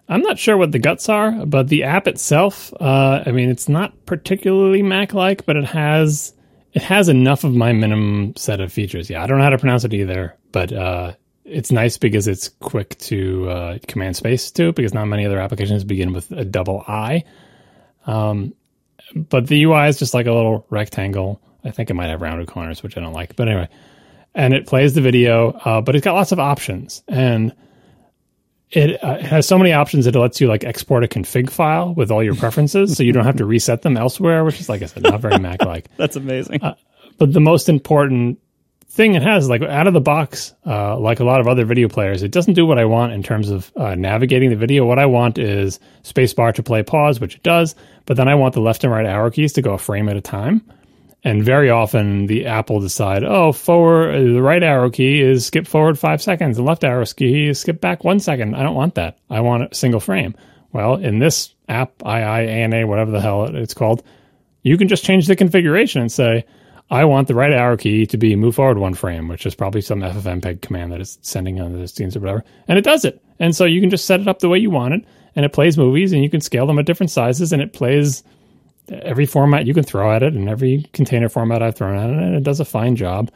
I'm 0.09 0.21
not 0.21 0.39
sure 0.39 0.55
what 0.55 0.71
the 0.71 0.79
guts 0.79 1.09
are, 1.09 1.45
but 1.45 1.67
the 1.67 1.83
app 1.83 2.07
itself, 2.07 2.73
uh, 2.79 3.23
I 3.25 3.31
mean, 3.31 3.49
it's 3.49 3.67
not 3.67 4.05
particularly 4.05 4.81
Mac-like, 4.81 5.45
but 5.45 5.57
it 5.57 5.65
has 5.65 6.33
it 6.73 6.81
has 6.83 7.09
enough 7.09 7.43
of 7.43 7.55
my 7.55 7.73
minimum 7.73 8.35
set 8.35 8.61
of 8.61 8.71
features. 8.71 9.09
Yeah, 9.09 9.23
I 9.23 9.27
don't 9.27 9.37
know 9.37 9.43
how 9.43 9.49
to 9.49 9.57
pronounce 9.57 9.83
it 9.83 9.93
either, 9.93 10.35
but 10.51 10.71
uh, 10.71 11.13
it's 11.43 11.71
nice 11.71 11.97
because 11.97 12.27
it's 12.27 12.49
quick 12.49 12.97
to 12.99 13.49
uh, 13.49 13.77
command 13.87 14.15
space 14.15 14.51
to, 14.51 14.71
because 14.73 14.93
not 14.93 15.05
many 15.05 15.25
other 15.25 15.39
applications 15.39 15.83
begin 15.83 16.13
with 16.13 16.31
a 16.31 16.45
double 16.45 16.83
I. 16.87 17.23
Um, 18.05 18.53
but 19.15 19.47
the 19.47 19.63
UI 19.63 19.87
is 19.87 19.97
just 19.97 20.13
like 20.13 20.27
a 20.27 20.33
little 20.33 20.65
rectangle. 20.69 21.41
I 21.63 21.71
think 21.71 21.89
it 21.89 21.95
might 21.95 22.09
have 22.09 22.21
rounded 22.21 22.47
corners, 22.47 22.83
which 22.83 22.97
I 22.97 23.01
don't 23.01 23.13
like. 23.13 23.35
But 23.35 23.47
anyway, 23.47 23.69
and 24.35 24.53
it 24.53 24.67
plays 24.67 24.93
the 24.93 25.01
video, 25.01 25.51
uh, 25.51 25.81
but 25.81 25.95
it's 25.95 26.03
got 26.03 26.13
lots 26.13 26.31
of 26.31 26.39
options 26.39 27.01
and 27.07 27.53
it 28.71 29.01
uh, 29.03 29.17
has 29.19 29.47
so 29.47 29.57
many 29.57 29.71
options 29.71 30.05
that 30.05 30.15
it 30.15 30.19
lets 30.19 30.41
you 30.41 30.47
like 30.47 30.63
export 30.63 31.03
a 31.03 31.07
config 31.07 31.49
file 31.49 31.93
with 31.93 32.11
all 32.11 32.23
your 32.23 32.35
preferences 32.43 32.95
so 32.95 33.03
you 33.03 33.13
don't 33.13 33.25
have 33.25 33.37
to 33.37 33.45
reset 33.45 33.81
them 33.81 33.97
elsewhere 33.97 34.43
which 34.43 34.59
is 34.59 34.69
like 34.69 34.81
i 34.81 34.85
said 34.85 35.03
not 35.03 35.21
very 35.21 35.39
mac 35.39 35.63
like 35.63 35.87
That's 35.97 36.15
amazing. 36.15 36.59
but 37.17 37.33
the 37.33 37.39
most 37.39 37.69
important 37.69 38.39
thing 38.89 39.15
it 39.15 39.21
has 39.21 39.49
like 39.49 39.61
out 39.61 39.87
of 39.87 39.93
the 39.93 40.01
box 40.01 40.53
uh, 40.65 40.97
like 40.97 41.19
a 41.19 41.23
lot 41.23 41.39
of 41.39 41.47
other 41.47 41.65
video 41.65 41.87
players 41.87 42.23
it 42.23 42.31
doesn't 42.31 42.55
do 42.55 42.65
what 42.65 42.79
i 42.79 42.85
want 42.85 43.13
in 43.13 43.21
terms 43.21 43.49
of 43.49 43.71
uh, 43.75 43.95
navigating 43.95 44.49
the 44.49 44.55
video. 44.55 44.85
What 44.85 44.99
i 44.99 45.05
want 45.05 45.37
is 45.37 45.79
spacebar 46.03 46.53
to 46.55 46.63
play 46.63 46.83
pause 46.83 47.19
which 47.19 47.35
it 47.35 47.43
does 47.43 47.75
but 48.05 48.17
then 48.17 48.27
i 48.27 48.35
want 48.35 48.53
the 48.53 48.61
left 48.61 48.83
and 48.83 48.91
right 48.91 49.05
arrow 49.05 49.29
keys 49.29 49.53
to 49.53 49.61
go 49.61 49.73
a 49.73 49.77
frame 49.77 50.09
at 50.09 50.17
a 50.17 50.21
time 50.21 50.61
and 51.27 51.43
very 51.43 51.69
often 51.69 52.27
the 52.27 52.45
app 52.45 52.69
will 52.69 52.79
decide, 52.79 53.25
oh, 53.25 53.51
forward, 53.51 54.17
the 54.17 54.41
right 54.41 54.63
arrow 54.63 54.89
key 54.89 55.19
is 55.19 55.45
skip 55.45 55.67
forward 55.67 55.99
five 55.99 56.21
seconds. 56.21 56.55
The 56.55 56.63
left 56.63 56.85
arrow 56.85 57.05
key 57.05 57.49
is 57.49 57.59
skip 57.59 57.81
back 57.81 58.05
one 58.05 58.21
second. 58.21 58.55
I 58.55 58.63
don't 58.63 58.75
want 58.75 58.95
that. 58.95 59.19
I 59.29 59.41
want 59.41 59.69
a 59.69 59.75
single 59.75 59.99
frame. 59.99 60.35
Well, 60.71 60.95
in 60.95 61.19
this 61.19 61.53
app, 61.67 61.97
IIANA, 61.97 62.87
whatever 62.87 63.11
the 63.11 63.19
hell 63.19 63.43
it's 63.43 63.73
called, 63.73 64.03
you 64.61 64.77
can 64.77 64.87
just 64.87 65.03
change 65.03 65.27
the 65.27 65.35
configuration 65.35 65.99
and 65.99 66.09
say, 66.09 66.45
I 66.89 67.03
want 67.03 67.27
the 67.27 67.35
right 67.35 67.51
arrow 67.51 67.75
key 67.75 68.05
to 68.05 68.17
be 68.17 68.37
move 68.37 68.55
forward 68.55 68.77
one 68.77 68.93
frame, 68.93 69.27
which 69.27 69.45
is 69.45 69.53
probably 69.53 69.81
some 69.81 69.99
FFmpeg 69.99 70.61
command 70.61 70.93
that 70.93 71.01
it's 71.01 71.19
sending 71.23 71.59
on 71.59 71.73
the 71.73 71.89
scenes 71.89 72.15
or 72.15 72.21
whatever. 72.21 72.45
And 72.69 72.77
it 72.77 72.85
does 72.85 73.03
it. 73.03 73.21
And 73.37 73.53
so 73.53 73.65
you 73.65 73.81
can 73.81 73.89
just 73.89 74.05
set 74.05 74.21
it 74.21 74.29
up 74.29 74.39
the 74.39 74.47
way 74.47 74.59
you 74.59 74.69
want 74.69 74.93
it. 74.93 75.03
And 75.35 75.43
it 75.43 75.51
plays 75.51 75.77
movies 75.77 76.13
and 76.13 76.23
you 76.23 76.29
can 76.29 76.39
scale 76.39 76.65
them 76.67 76.79
at 76.79 76.85
different 76.85 77.11
sizes 77.11 77.51
and 77.51 77.61
it 77.61 77.73
plays 77.73 78.23
every 78.89 79.25
format 79.25 79.65
you 79.65 79.73
can 79.73 79.83
throw 79.83 80.11
at 80.11 80.23
it 80.23 80.33
and 80.33 80.49
every 80.49 80.85
container 80.93 81.29
format 81.29 81.61
I've 81.61 81.75
thrown 81.75 81.97
at 81.97 82.09
it, 82.09 82.17
and 82.17 82.35
it 82.35 82.43
does 82.43 82.59
a 82.59 82.65
fine 82.65 82.95
job. 82.95 83.31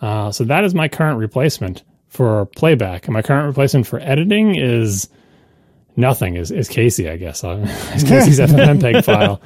Uh, 0.00 0.32
so 0.32 0.44
that 0.44 0.64
is 0.64 0.74
my 0.74 0.88
current 0.88 1.18
replacement 1.18 1.82
for 2.08 2.46
playback. 2.46 3.06
And 3.06 3.12
my 3.12 3.22
current 3.22 3.46
replacement 3.46 3.86
for 3.86 4.00
editing 4.00 4.56
is 4.56 5.08
nothing. 5.96 6.36
Is 6.36 6.50
is 6.50 6.68
Casey? 6.68 7.08
I 7.08 7.16
guess 7.16 7.44
uh, 7.44 7.58
is 7.94 8.04
Casey's 8.04 8.38
FFmpeg 8.40 9.04
file 9.04 9.40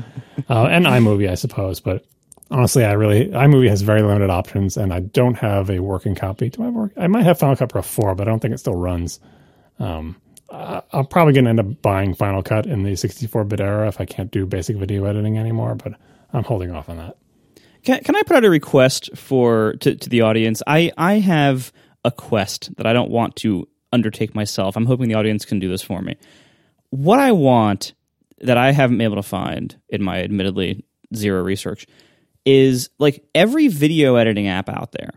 uh, 0.49 0.67
and 0.67 0.87
iMovie, 0.87 1.31
I 1.31 1.35
suppose. 1.35 1.81
But 1.81 2.05
honestly, 2.51 2.85
I 2.85 2.93
really 2.93 3.29
iMovie 3.29 3.69
has 3.69 3.83
very 3.83 4.03
limited 4.03 4.31
options, 4.31 4.77
and 4.77 4.93
I 4.93 5.01
don't 5.01 5.35
have 5.35 5.71
a 5.71 5.81
working 5.81 6.15
copy. 6.15 6.51
Do 6.51 6.65
I 6.65 6.69
work? 6.69 6.93
I 6.97 7.07
might 7.07 7.25
have 7.25 7.39
Final 7.39 7.57
Cut 7.57 7.71
Pro 7.71 7.83
four, 7.83 8.15
but 8.15 8.27
I 8.27 8.31
don't 8.31 8.41
think 8.41 8.55
it 8.55 8.59
still 8.59 8.77
runs. 8.77 9.21
Um, 9.79 10.17
I- 10.55 10.83
I'm 10.93 11.07
probably 11.07 11.33
going 11.33 11.45
to 11.45 11.51
end 11.51 11.61
up 11.61 11.83
buying 11.83 12.15
Final 12.15 12.43
Cut 12.43 12.67
in 12.67 12.83
the 12.83 12.93
64-bit 12.93 13.61
era 13.61 13.89
if 13.89 14.01
I 14.01 14.05
can't 14.05 14.31
do 14.31 14.47
basic 14.47 14.77
video 14.77 15.05
editing 15.05 15.39
anymore. 15.39 15.75
But 15.75 15.95
I'm 16.33 16.45
holding 16.45 16.71
off 16.71 16.89
on 16.89 16.99
that. 16.99 17.17
Can, 17.85 18.03
can 18.03 18.17
I 18.17 18.23
put 18.23 18.37
out 18.37 18.45
a 18.45 18.51
request 18.51 19.11
for 19.17 19.75
to, 19.81 19.95
to 19.95 20.09
the 20.09 20.23
audience? 20.23 20.63
I 20.67 20.91
I 20.97 21.15
have 21.19 21.73
a 22.05 22.11
quest 22.11 22.75
that 22.77 22.87
I 22.87 22.93
don't 22.93 23.11
want 23.11 23.37
to 23.37 23.69
undertake 23.93 24.35
myself. 24.35 24.77
I'm 24.77 24.87
hoping 24.87 25.09
the 25.09 25.15
audience 25.15 25.45
can 25.45 25.59
do 25.59 25.69
this 25.69 25.83
for 25.83 26.01
me. 26.01 26.17
What 26.91 27.19
I 27.19 27.33
want 27.33 27.93
that 28.41 28.57
I 28.57 28.73
haven't 28.73 28.99
been 28.99 29.05
able 29.05 29.17
to 29.17 29.23
find 29.23 29.77
in 29.89 30.03
my 30.03 30.23
admittedly 30.23 30.85
zero 31.15 31.43
research 31.43 31.87
is 32.45 32.91
like 32.99 33.25
every 33.35 33.69
video 33.69 34.17
editing 34.17 34.49
app 34.49 34.69
out 34.69 34.93
there 34.93 35.11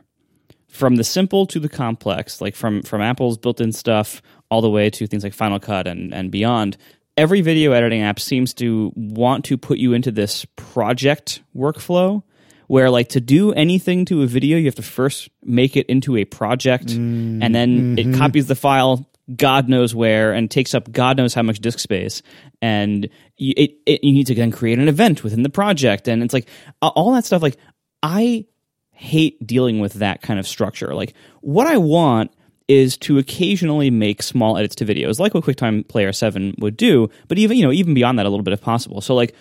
from 0.68 0.96
the 0.96 1.04
simple 1.04 1.46
to 1.48 1.60
the 1.60 1.70
complex 1.70 2.40
like 2.40 2.56
from 2.56 2.82
from 2.84 3.02
apple's 3.02 3.38
built-in 3.38 3.72
stuff 3.72 4.22
all 4.50 4.62
the 4.62 4.70
way 4.70 4.90
to 4.90 5.08
things 5.08 5.24
like 5.24 5.34
final 5.34 5.60
cut 5.60 5.88
and 5.88 6.14
and 6.14 6.32
beyond 6.32 6.78
every 7.16 7.42
video 7.42 7.72
editing 7.72 8.02
app 8.02 8.20
seems 8.20 8.54
to 8.54 8.92
want 8.96 9.46
to 9.46 9.58
put 9.58 9.78
you 9.78 9.94
into 9.94 10.12
this 10.12 10.46
project 10.56 11.42
workflow 11.56 12.22
where 12.68 12.90
like 12.90 13.10
to 13.10 13.22
do 13.22 13.54
anything 13.54 14.06
to 14.06 14.22
a 14.22 14.28
video 14.28 14.58
you 14.58 14.66
have 14.66 14.76
to 14.76 14.82
first 14.82 15.30
make 15.44 15.76
it 15.76 15.86
into 15.88 16.16
a 16.18 16.26
project 16.26 16.88
mm-hmm. 16.88 17.42
and 17.42 17.56
then 17.56 17.98
it 17.98 18.16
copies 18.16 18.48
the 18.48 18.56
file 18.56 19.08
god 19.36 19.68
knows 19.68 19.94
where 19.94 20.32
and 20.32 20.50
takes 20.50 20.74
up 20.74 20.92
god 20.92 21.18
knows 21.18 21.34
how 21.34 21.42
much 21.42 21.60
disk 21.60 21.80
space. 21.80 22.22
And 22.62 23.10
you, 23.38 23.54
it, 23.58 23.72
it, 23.86 24.04
you 24.04 24.14
need 24.14 24.28
to 24.28 24.36
then 24.36 24.52
create 24.52 24.80
an 24.80 24.88
event 24.88 25.24
within 25.24 25.44
the 25.44 25.50
project. 25.50 26.08
And 26.08 26.24
it's 26.24 26.34
like 26.34 26.48
all 26.82 27.12
that 27.14 27.26
stuff 27.26 27.42
like 27.42 27.58
i 28.02 28.46
hate 28.92 29.46
dealing 29.46 29.80
with 29.80 29.94
that 29.96 30.22
kind 30.22 30.40
of 30.40 30.48
structure. 30.48 30.94
Like 30.96 31.14
what 31.42 31.68
i 31.68 31.78
want 31.78 32.32
is 32.68 32.98
to 32.98 33.18
occasionally 33.18 33.90
make 33.90 34.22
small 34.22 34.58
edits 34.58 34.76
to 34.76 34.86
videos 34.86 35.20
like 35.20 35.34
what 35.34 35.44
quicktime 35.44 35.88
player 35.88 36.12
7 36.12 36.56
would 36.60 36.76
do 36.76 37.10
but 37.28 37.38
even 37.38 37.58
you 37.58 37.64
know 37.64 37.72
even 37.72 37.94
beyond 37.94 38.20
that 38.20 38.26
a 38.26 38.30
little 38.30 38.44
bit 38.44 38.54
if 38.54 38.62
possible. 38.62 39.02
So 39.02 39.16
like 39.16 39.34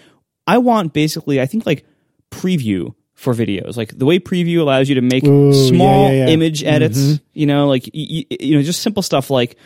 i 0.47 0.59
want 0.59 0.93
basically 0.93 1.41
i 1.41 1.47
think 1.47 1.67
like 1.67 1.85
preview 2.31 2.95
for 3.17 3.33
videos. 3.35 3.77
Like 3.77 3.99
the 3.99 4.05
way 4.05 4.19
preview 4.21 4.61
allows 4.61 4.89
you 4.89 4.95
to 4.97 5.01
make 5.01 5.25
Ooh, 5.25 5.53
small 5.53 6.05
yeah, 6.05 6.13
yeah, 6.13 6.27
yeah. 6.27 6.33
image 6.33 6.61
mm-hmm. 6.61 6.75
edits 6.75 7.21
you 7.33 7.47
know 7.47 7.67
like 7.67 7.85
y- 7.95 8.25
y- 8.31 8.37
you 8.39 8.57
know 8.57 8.63
just 8.63 8.83
simple 8.83 9.03
stuff 9.03 9.31
like 9.31 9.57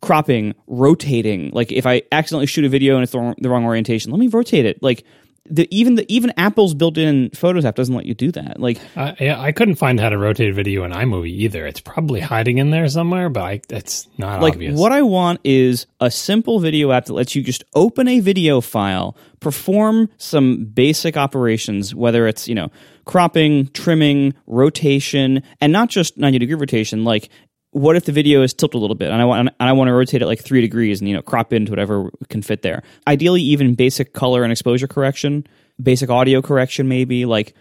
cropping 0.00 0.54
rotating. 0.66 1.50
Like 1.50 1.70
if 1.70 1.86
i 1.86 2.02
accidentally 2.10 2.46
shoot 2.46 2.64
a 2.64 2.68
video 2.68 2.94
and 2.94 3.02
it's 3.02 3.12
the 3.12 3.20
wrong, 3.20 3.34
the 3.38 3.50
wrong 3.50 3.64
orientation 3.64 4.10
let 4.10 4.18
me 4.18 4.28
rotate 4.28 4.64
it. 4.64 4.82
Like 4.82 5.04
the 5.46 5.68
even 5.74 5.94
the 5.94 6.10
even 6.12 6.32
apple's 6.38 6.72
built-in 6.72 7.28
photos 7.30 7.66
app 7.66 7.74
doesn't 7.74 7.94
let 7.94 8.06
you 8.06 8.14
do 8.14 8.32
that 8.32 8.58
like 8.58 8.80
I, 8.96 9.14
yeah, 9.20 9.40
I 9.40 9.52
couldn't 9.52 9.74
find 9.74 10.00
how 10.00 10.08
to 10.08 10.16
rotate 10.16 10.48
a 10.48 10.54
video 10.54 10.84
in 10.84 10.92
iMovie 10.92 11.28
either. 11.28 11.66
It's 11.66 11.80
probably 11.80 12.20
hiding 12.20 12.58
in 12.58 12.70
there 12.70 12.88
somewhere, 12.88 13.28
but 13.28 13.42
I, 13.42 13.60
it's 13.68 14.08
not 14.16 14.40
like 14.40 14.54
obvious. 14.54 14.78
what 14.78 14.92
I 14.92 15.02
want 15.02 15.40
is 15.44 15.86
a 16.00 16.10
simple 16.10 16.60
video 16.60 16.92
app 16.92 17.06
that 17.06 17.12
lets 17.12 17.34
you 17.34 17.42
just 17.42 17.64
open 17.74 18.08
a 18.08 18.20
video 18.20 18.60
file, 18.62 19.16
perform 19.40 20.08
some 20.16 20.64
basic 20.64 21.16
operations, 21.16 21.94
whether 21.94 22.26
it's 22.26 22.48
you 22.48 22.54
know 22.54 22.70
cropping, 23.04 23.68
trimming, 23.68 24.32
rotation, 24.46 25.42
and 25.60 25.72
not 25.72 25.90
just 25.90 26.16
ninety 26.16 26.38
degree 26.38 26.54
rotation. 26.54 27.04
Like, 27.04 27.28
what 27.74 27.96
if 27.96 28.04
the 28.04 28.12
video 28.12 28.42
is 28.42 28.54
tilted 28.54 28.78
a 28.78 28.78
little 28.78 28.94
bit, 28.94 29.10
and 29.10 29.20
I 29.20 29.24
want 29.24 29.48
and 29.48 29.68
I 29.68 29.72
want 29.72 29.88
to 29.88 29.92
rotate 29.92 30.22
it 30.22 30.26
like 30.26 30.40
three 30.40 30.60
degrees, 30.60 31.00
and 31.00 31.08
you 31.08 31.14
know 31.14 31.22
crop 31.22 31.52
into 31.52 31.72
whatever 31.72 32.08
can 32.28 32.40
fit 32.40 32.62
there. 32.62 32.84
Ideally, 33.08 33.42
even 33.42 33.74
basic 33.74 34.12
color 34.12 34.44
and 34.44 34.52
exposure 34.52 34.86
correction, 34.86 35.44
basic 35.82 36.08
audio 36.08 36.40
correction, 36.40 36.86
maybe 36.86 37.26
like 37.26 37.54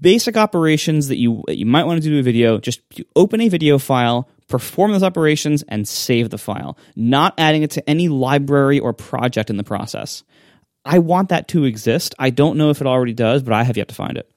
basic 0.00 0.36
operations 0.36 1.08
that 1.08 1.16
you 1.16 1.42
that 1.46 1.56
you 1.56 1.64
might 1.64 1.84
want 1.84 2.02
to 2.02 2.06
do 2.06 2.14
to 2.14 2.20
a 2.20 2.22
video, 2.22 2.58
just 2.58 2.82
open 3.16 3.40
a 3.40 3.48
video 3.48 3.78
file, 3.78 4.28
perform 4.48 4.92
those 4.92 5.02
operations, 5.02 5.64
and 5.68 5.88
save 5.88 6.28
the 6.28 6.38
file, 6.38 6.76
not 6.94 7.32
adding 7.38 7.62
it 7.62 7.70
to 7.70 7.88
any 7.88 8.08
library 8.08 8.78
or 8.78 8.92
project 8.92 9.48
in 9.48 9.56
the 9.56 9.64
process. 9.64 10.24
I 10.84 10.98
want 10.98 11.30
that 11.30 11.48
to 11.48 11.64
exist. 11.64 12.14
I 12.18 12.28
don't 12.28 12.58
know 12.58 12.68
if 12.68 12.82
it 12.82 12.86
already 12.86 13.14
does, 13.14 13.42
but 13.42 13.54
I 13.54 13.62
have 13.62 13.78
yet 13.78 13.88
to 13.88 13.94
find 13.94 14.18
it. 14.18 14.30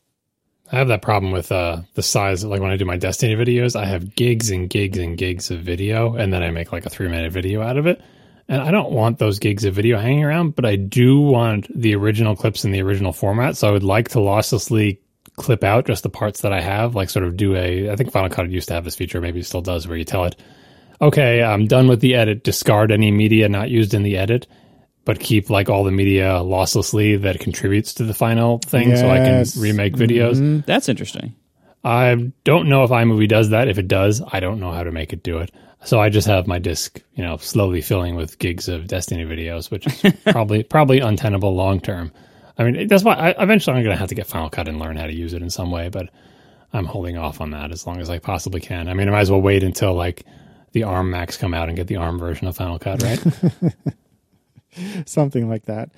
I 0.71 0.77
have 0.77 0.87
that 0.87 1.01
problem 1.01 1.31
with 1.31 1.51
uh, 1.51 1.81
the 1.95 2.03
size. 2.03 2.45
Like 2.45 2.61
when 2.61 2.71
I 2.71 2.77
do 2.77 2.85
my 2.85 2.97
Destiny 2.97 3.35
videos, 3.35 3.75
I 3.75 3.85
have 3.85 4.15
gigs 4.15 4.51
and 4.51 4.69
gigs 4.69 4.97
and 4.97 5.17
gigs 5.17 5.51
of 5.51 5.59
video, 5.59 6.15
and 6.15 6.31
then 6.31 6.43
I 6.43 6.51
make 6.51 6.71
like 6.71 6.85
a 6.85 6.89
three 6.89 7.09
minute 7.09 7.33
video 7.33 7.61
out 7.61 7.77
of 7.77 7.87
it. 7.87 8.01
And 8.47 8.61
I 8.61 8.71
don't 8.71 8.91
want 8.91 9.19
those 9.19 9.39
gigs 9.39 9.65
of 9.65 9.73
video 9.73 9.97
hanging 9.97 10.23
around, 10.23 10.55
but 10.55 10.65
I 10.65 10.75
do 10.75 11.19
want 11.19 11.67
the 11.73 11.95
original 11.95 12.35
clips 12.35 12.65
in 12.65 12.71
the 12.71 12.81
original 12.81 13.13
format. 13.13 13.57
So 13.57 13.67
I 13.67 13.71
would 13.71 13.83
like 13.83 14.09
to 14.09 14.19
losslessly 14.19 14.99
clip 15.35 15.63
out 15.63 15.87
just 15.87 16.03
the 16.03 16.09
parts 16.09 16.41
that 16.41 16.53
I 16.53 16.61
have, 16.61 16.95
like 16.95 17.09
sort 17.09 17.25
of 17.25 17.37
do 17.37 17.55
a. 17.55 17.89
I 17.89 17.95
think 17.95 18.11
Final 18.11 18.29
Cut 18.29 18.49
used 18.49 18.67
to 18.69 18.73
have 18.73 18.83
this 18.83 18.95
feature, 18.95 19.21
maybe 19.21 19.39
it 19.39 19.45
still 19.45 19.61
does, 19.61 19.87
where 19.87 19.97
you 19.97 20.05
tell 20.05 20.25
it, 20.25 20.35
okay, 21.01 21.43
I'm 21.43 21.65
done 21.65 21.87
with 21.87 21.99
the 21.99 22.15
edit, 22.15 22.43
discard 22.43 22.91
any 22.91 23.11
media 23.11 23.49
not 23.49 23.69
used 23.69 23.93
in 23.93 24.03
the 24.03 24.17
edit, 24.17 24.47
but 25.05 25.19
keep 25.19 25.49
like 25.49 25.69
all 25.69 25.83
the 25.83 25.91
media 25.91 26.33
losslessly 26.43 27.21
that 27.21 27.39
contributes 27.39 27.93
to 27.95 28.03
the 28.03 28.13
final 28.13 28.59
thing 28.59 28.95
so 28.95 29.09
I 29.09 29.17
can 29.17 29.45
remake 29.57 29.93
videos. 29.93 30.35
Mm-hmm. 30.35 30.59
That's 30.65 30.89
interesting. 30.89 31.35
I 31.83 32.31
don't 32.43 32.69
know 32.69 32.83
if 32.83 32.91
iMovie 32.91 33.27
does 33.27 33.49
that. 33.49 33.67
If 33.67 33.79
it 33.79 33.87
does, 33.87 34.21
I 34.31 34.39
don't 34.39 34.59
know 34.59 34.71
how 34.71 34.83
to 34.83 34.91
make 34.91 35.13
it 35.13 35.23
do 35.23 35.39
it. 35.39 35.51
So 35.83 35.99
I 35.99 36.09
just 36.09 36.27
have 36.27 36.45
my 36.45 36.59
disk, 36.59 37.01
you 37.15 37.23
know, 37.23 37.37
slowly 37.37 37.81
filling 37.81 38.15
with 38.15 38.37
gigs 38.37 38.67
of 38.67 38.87
Destiny 38.87 39.25
videos, 39.25 39.71
which 39.71 39.87
is 39.87 40.13
probably 40.25 40.61
probably 40.63 40.99
untenable 40.99 41.55
long 41.55 41.79
term. 41.79 42.11
I 42.57 42.65
mean, 42.65 42.87
that's 42.87 43.03
why 43.03 43.15
I, 43.15 43.43
eventually 43.43 43.75
I'm 43.75 43.83
going 43.83 43.95
to 43.95 43.99
have 43.99 44.09
to 44.09 44.15
get 44.15 44.27
Final 44.27 44.51
Cut 44.51 44.67
and 44.67 44.77
learn 44.77 44.97
how 44.97 45.07
to 45.07 45.13
use 45.13 45.33
it 45.33 45.41
in 45.41 45.49
some 45.49 45.71
way, 45.71 45.89
but 45.89 46.09
I'm 46.73 46.85
holding 46.85 47.17
off 47.17 47.41
on 47.41 47.51
that 47.51 47.71
as 47.71 47.87
long 47.87 47.99
as 47.99 48.09
I 48.09 48.19
possibly 48.19 48.61
can. 48.61 48.87
I 48.87 48.93
mean, 48.93 49.07
I 49.07 49.11
might 49.11 49.21
as 49.21 49.31
well 49.31 49.41
wait 49.41 49.63
until 49.63 49.95
like 49.95 50.23
the 50.73 50.83
ARM 50.83 51.09
Macs 51.09 51.37
come 51.37 51.55
out 51.55 51.67
and 51.67 51.75
get 51.75 51.87
the 51.87 51.95
ARM 51.95 52.19
version 52.19 52.47
of 52.47 52.55
Final 52.55 52.77
Cut, 52.77 53.01
right? 53.01 53.23
something 55.05 55.49
like 55.49 55.65
that. 55.65 55.91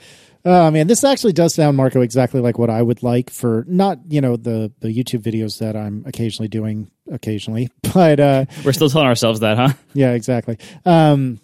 Oh 0.46 0.70
man, 0.72 0.88
this 0.88 1.04
actually 1.04 1.32
does 1.34 1.54
sound 1.56 1.78
Marco 1.78 2.02
exactly 2.02 2.42
like 2.42 2.58
what 2.58 2.70
I 2.70 2.82
would 2.82 3.02
like 3.02 3.30
for 3.30 3.64
not 3.68 4.00
you 4.10 4.20
know 4.20 4.36
the 4.36 4.72
the 4.80 4.90
YouTube 4.90 5.22
videos 5.22 5.60
that 5.60 5.76
I'm 5.76 6.04
occasionally 6.06 6.50
doing 6.50 6.92
occasionally, 7.12 7.70
but 7.94 8.20
uh, 8.20 8.46
We're 8.66 8.74
still 8.74 8.90
telling 8.90 9.08
ourselves 9.08 9.40
that, 9.40 9.58
huh? 9.58 9.70
yeah, 9.94 10.12
exactly. 10.12 10.58
Um, 10.86 11.40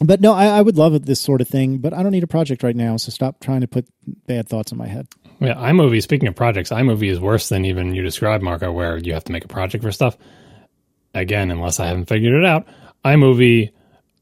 but 0.00 0.20
no, 0.20 0.32
I, 0.32 0.46
I 0.46 0.62
would 0.62 0.76
love 0.76 1.04
this 1.04 1.20
sort 1.20 1.40
of 1.40 1.48
thing, 1.48 1.78
but 1.78 1.92
I 1.92 2.04
don't 2.04 2.12
need 2.12 2.22
a 2.22 2.28
project 2.28 2.62
right 2.62 2.76
now, 2.76 2.96
so 2.96 3.10
stop 3.10 3.40
trying 3.40 3.62
to 3.62 3.66
put 3.66 3.88
bad 4.28 4.48
thoughts 4.48 4.70
in 4.70 4.78
my 4.78 4.86
head. 4.86 5.08
Yeah, 5.40 5.54
iMovie, 5.54 6.02
speaking 6.02 6.28
of 6.28 6.36
projects, 6.36 6.70
iMovie 6.70 7.10
is 7.10 7.18
worse 7.18 7.48
than 7.48 7.64
even 7.64 7.94
you 7.94 8.02
described, 8.02 8.44
Marco, 8.44 8.70
where 8.70 8.96
you 8.98 9.12
have 9.14 9.24
to 9.24 9.32
make 9.32 9.44
a 9.44 9.48
project 9.48 9.82
for 9.82 9.90
stuff. 9.90 10.16
Again, 11.14 11.50
unless 11.50 11.80
I 11.80 11.86
haven't 11.86 12.06
figured 12.06 12.34
it 12.34 12.44
out, 12.44 12.66
iMovie, 13.04 13.70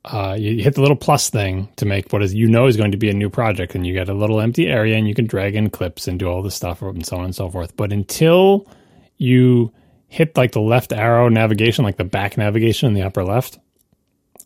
uh, 0.06 0.36
you 0.38 0.62
hit 0.62 0.74
the 0.74 0.80
little 0.80 0.96
plus 0.96 1.30
thing 1.30 1.68
to 1.76 1.84
make 1.84 2.12
what 2.12 2.22
is 2.22 2.32
you 2.32 2.48
know 2.48 2.66
is 2.66 2.76
going 2.76 2.92
to 2.92 2.96
be 2.96 3.10
a 3.10 3.14
new 3.14 3.28
project, 3.28 3.74
and 3.74 3.86
you 3.86 3.92
get 3.92 4.08
a 4.08 4.14
little 4.14 4.40
empty 4.40 4.68
area, 4.68 4.96
and 4.96 5.08
you 5.08 5.14
can 5.14 5.26
drag 5.26 5.56
in 5.56 5.68
clips 5.68 6.06
and 6.06 6.18
do 6.18 6.28
all 6.28 6.42
this 6.42 6.54
stuff, 6.54 6.80
and 6.80 7.04
so 7.04 7.16
on 7.16 7.24
and 7.24 7.34
so 7.34 7.50
forth. 7.50 7.76
But 7.76 7.92
until 7.92 8.68
you 9.18 9.72
hit 10.08 10.36
like 10.36 10.52
the 10.52 10.60
left 10.60 10.92
arrow 10.92 11.28
navigation, 11.28 11.84
like 11.84 11.96
the 11.96 12.04
back 12.04 12.38
navigation 12.38 12.86
in 12.86 12.94
the 12.94 13.02
upper 13.02 13.24
left, 13.24 13.58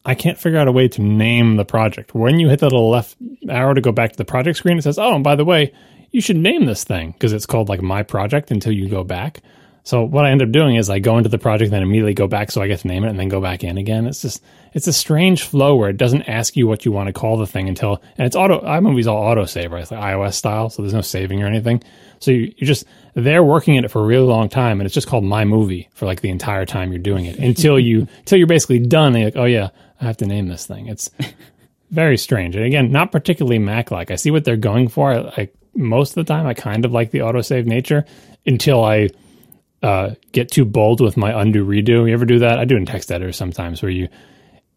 I 0.04 0.14
can't 0.14 0.38
figure 0.38 0.58
out 0.58 0.68
a 0.68 0.72
way 0.72 0.88
to 0.88 1.02
name 1.02 1.56
the 1.56 1.66
project. 1.66 2.14
When 2.14 2.40
you 2.40 2.48
hit 2.48 2.60
the 2.60 2.66
little 2.66 2.88
left 2.88 3.16
arrow 3.48 3.74
to 3.74 3.82
go 3.82 3.92
back 3.92 4.12
to 4.12 4.18
the 4.18 4.24
project 4.24 4.56
screen, 4.56 4.78
it 4.78 4.82
says, 4.82 4.98
"Oh, 4.98 5.14
and 5.14 5.24
by 5.24 5.36
the 5.36 5.44
way, 5.44 5.74
you 6.10 6.22
should 6.22 6.38
name 6.38 6.64
this 6.64 6.84
thing 6.84 7.12
because 7.12 7.34
it's 7.34 7.46
called 7.46 7.68
like 7.68 7.82
my 7.82 8.02
project 8.02 8.50
until 8.50 8.72
you 8.72 8.88
go 8.88 9.04
back." 9.04 9.40
So 9.82 10.04
what 10.04 10.24
I 10.24 10.30
end 10.30 10.42
up 10.42 10.52
doing 10.52 10.76
is 10.76 10.90
I 10.90 10.98
go 10.98 11.16
into 11.16 11.28
the 11.28 11.38
project, 11.38 11.70
then 11.70 11.82
immediately 11.82 12.14
go 12.14 12.26
back, 12.26 12.50
so 12.50 12.60
I 12.60 12.68
get 12.68 12.80
to 12.80 12.88
name 12.88 13.04
it, 13.04 13.08
and 13.08 13.18
then 13.18 13.28
go 13.28 13.40
back 13.40 13.64
in 13.64 13.78
again. 13.78 14.06
It's 14.06 14.22
just 14.22 14.42
it's 14.72 14.86
a 14.86 14.92
strange 14.92 15.42
flow 15.42 15.74
where 15.74 15.88
it 15.88 15.96
doesn't 15.96 16.22
ask 16.22 16.56
you 16.56 16.66
what 16.66 16.84
you 16.84 16.92
want 16.92 17.06
to 17.08 17.12
call 17.12 17.36
the 17.38 17.46
thing 17.46 17.68
until, 17.68 18.02
and 18.18 18.26
it's 18.26 18.36
auto. 18.36 18.60
iMovie's 18.60 19.06
all 19.06 19.22
auto 19.22 19.46
save, 19.46 19.72
right? 19.72 19.82
It's 19.82 19.90
like 19.90 20.00
iOS 20.00 20.34
style, 20.34 20.70
so 20.70 20.82
there's 20.82 20.94
no 20.94 21.00
saving 21.00 21.42
or 21.42 21.46
anything. 21.46 21.82
So 22.18 22.30
you, 22.30 22.52
you're 22.56 22.68
just 22.68 22.84
they're 23.14 23.42
working 23.42 23.78
at 23.78 23.84
it 23.84 23.90
for 23.90 24.02
a 24.02 24.06
really 24.06 24.26
long 24.26 24.48
time, 24.48 24.80
and 24.80 24.86
it's 24.86 24.94
just 24.94 25.08
called 25.08 25.24
my 25.24 25.44
movie 25.44 25.88
for 25.94 26.06
like 26.06 26.20
the 26.20 26.30
entire 26.30 26.66
time 26.66 26.92
you're 26.92 27.00
doing 27.00 27.24
it 27.24 27.38
until 27.38 27.78
you 27.78 28.06
until 28.18 28.38
you're 28.38 28.46
basically 28.46 28.80
done. 28.80 29.14
Like, 29.14 29.36
oh 29.36 29.46
yeah, 29.46 29.70
I 30.00 30.04
have 30.04 30.18
to 30.18 30.26
name 30.26 30.48
this 30.48 30.66
thing. 30.66 30.88
It's 30.88 31.10
very 31.90 32.18
strange, 32.18 32.54
and 32.54 32.64
again, 32.64 32.92
not 32.92 33.12
particularly 33.12 33.58
Mac 33.58 33.90
like. 33.90 34.10
I 34.10 34.16
see 34.16 34.30
what 34.30 34.44
they're 34.44 34.56
going 34.56 34.88
for. 34.88 35.18
Like 35.36 35.54
most 35.74 36.10
of 36.10 36.26
the 36.26 36.32
time, 36.32 36.46
I 36.46 36.54
kind 36.54 36.84
of 36.84 36.92
like 36.92 37.10
the 37.10 37.20
autosave 37.20 37.64
nature 37.64 38.04
until 38.46 38.84
I 38.84 39.08
uh, 39.82 40.10
get 40.32 40.50
too 40.50 40.64
bold 40.64 41.00
with 41.00 41.16
my 41.16 41.40
undo 41.40 41.64
redo. 41.64 42.06
You 42.06 42.12
ever 42.12 42.26
do 42.26 42.40
that? 42.40 42.58
I 42.58 42.64
do 42.64 42.76
in 42.76 42.86
text 42.86 43.10
editors 43.10 43.36
sometimes 43.36 43.82
where 43.82 43.90
you, 43.90 44.08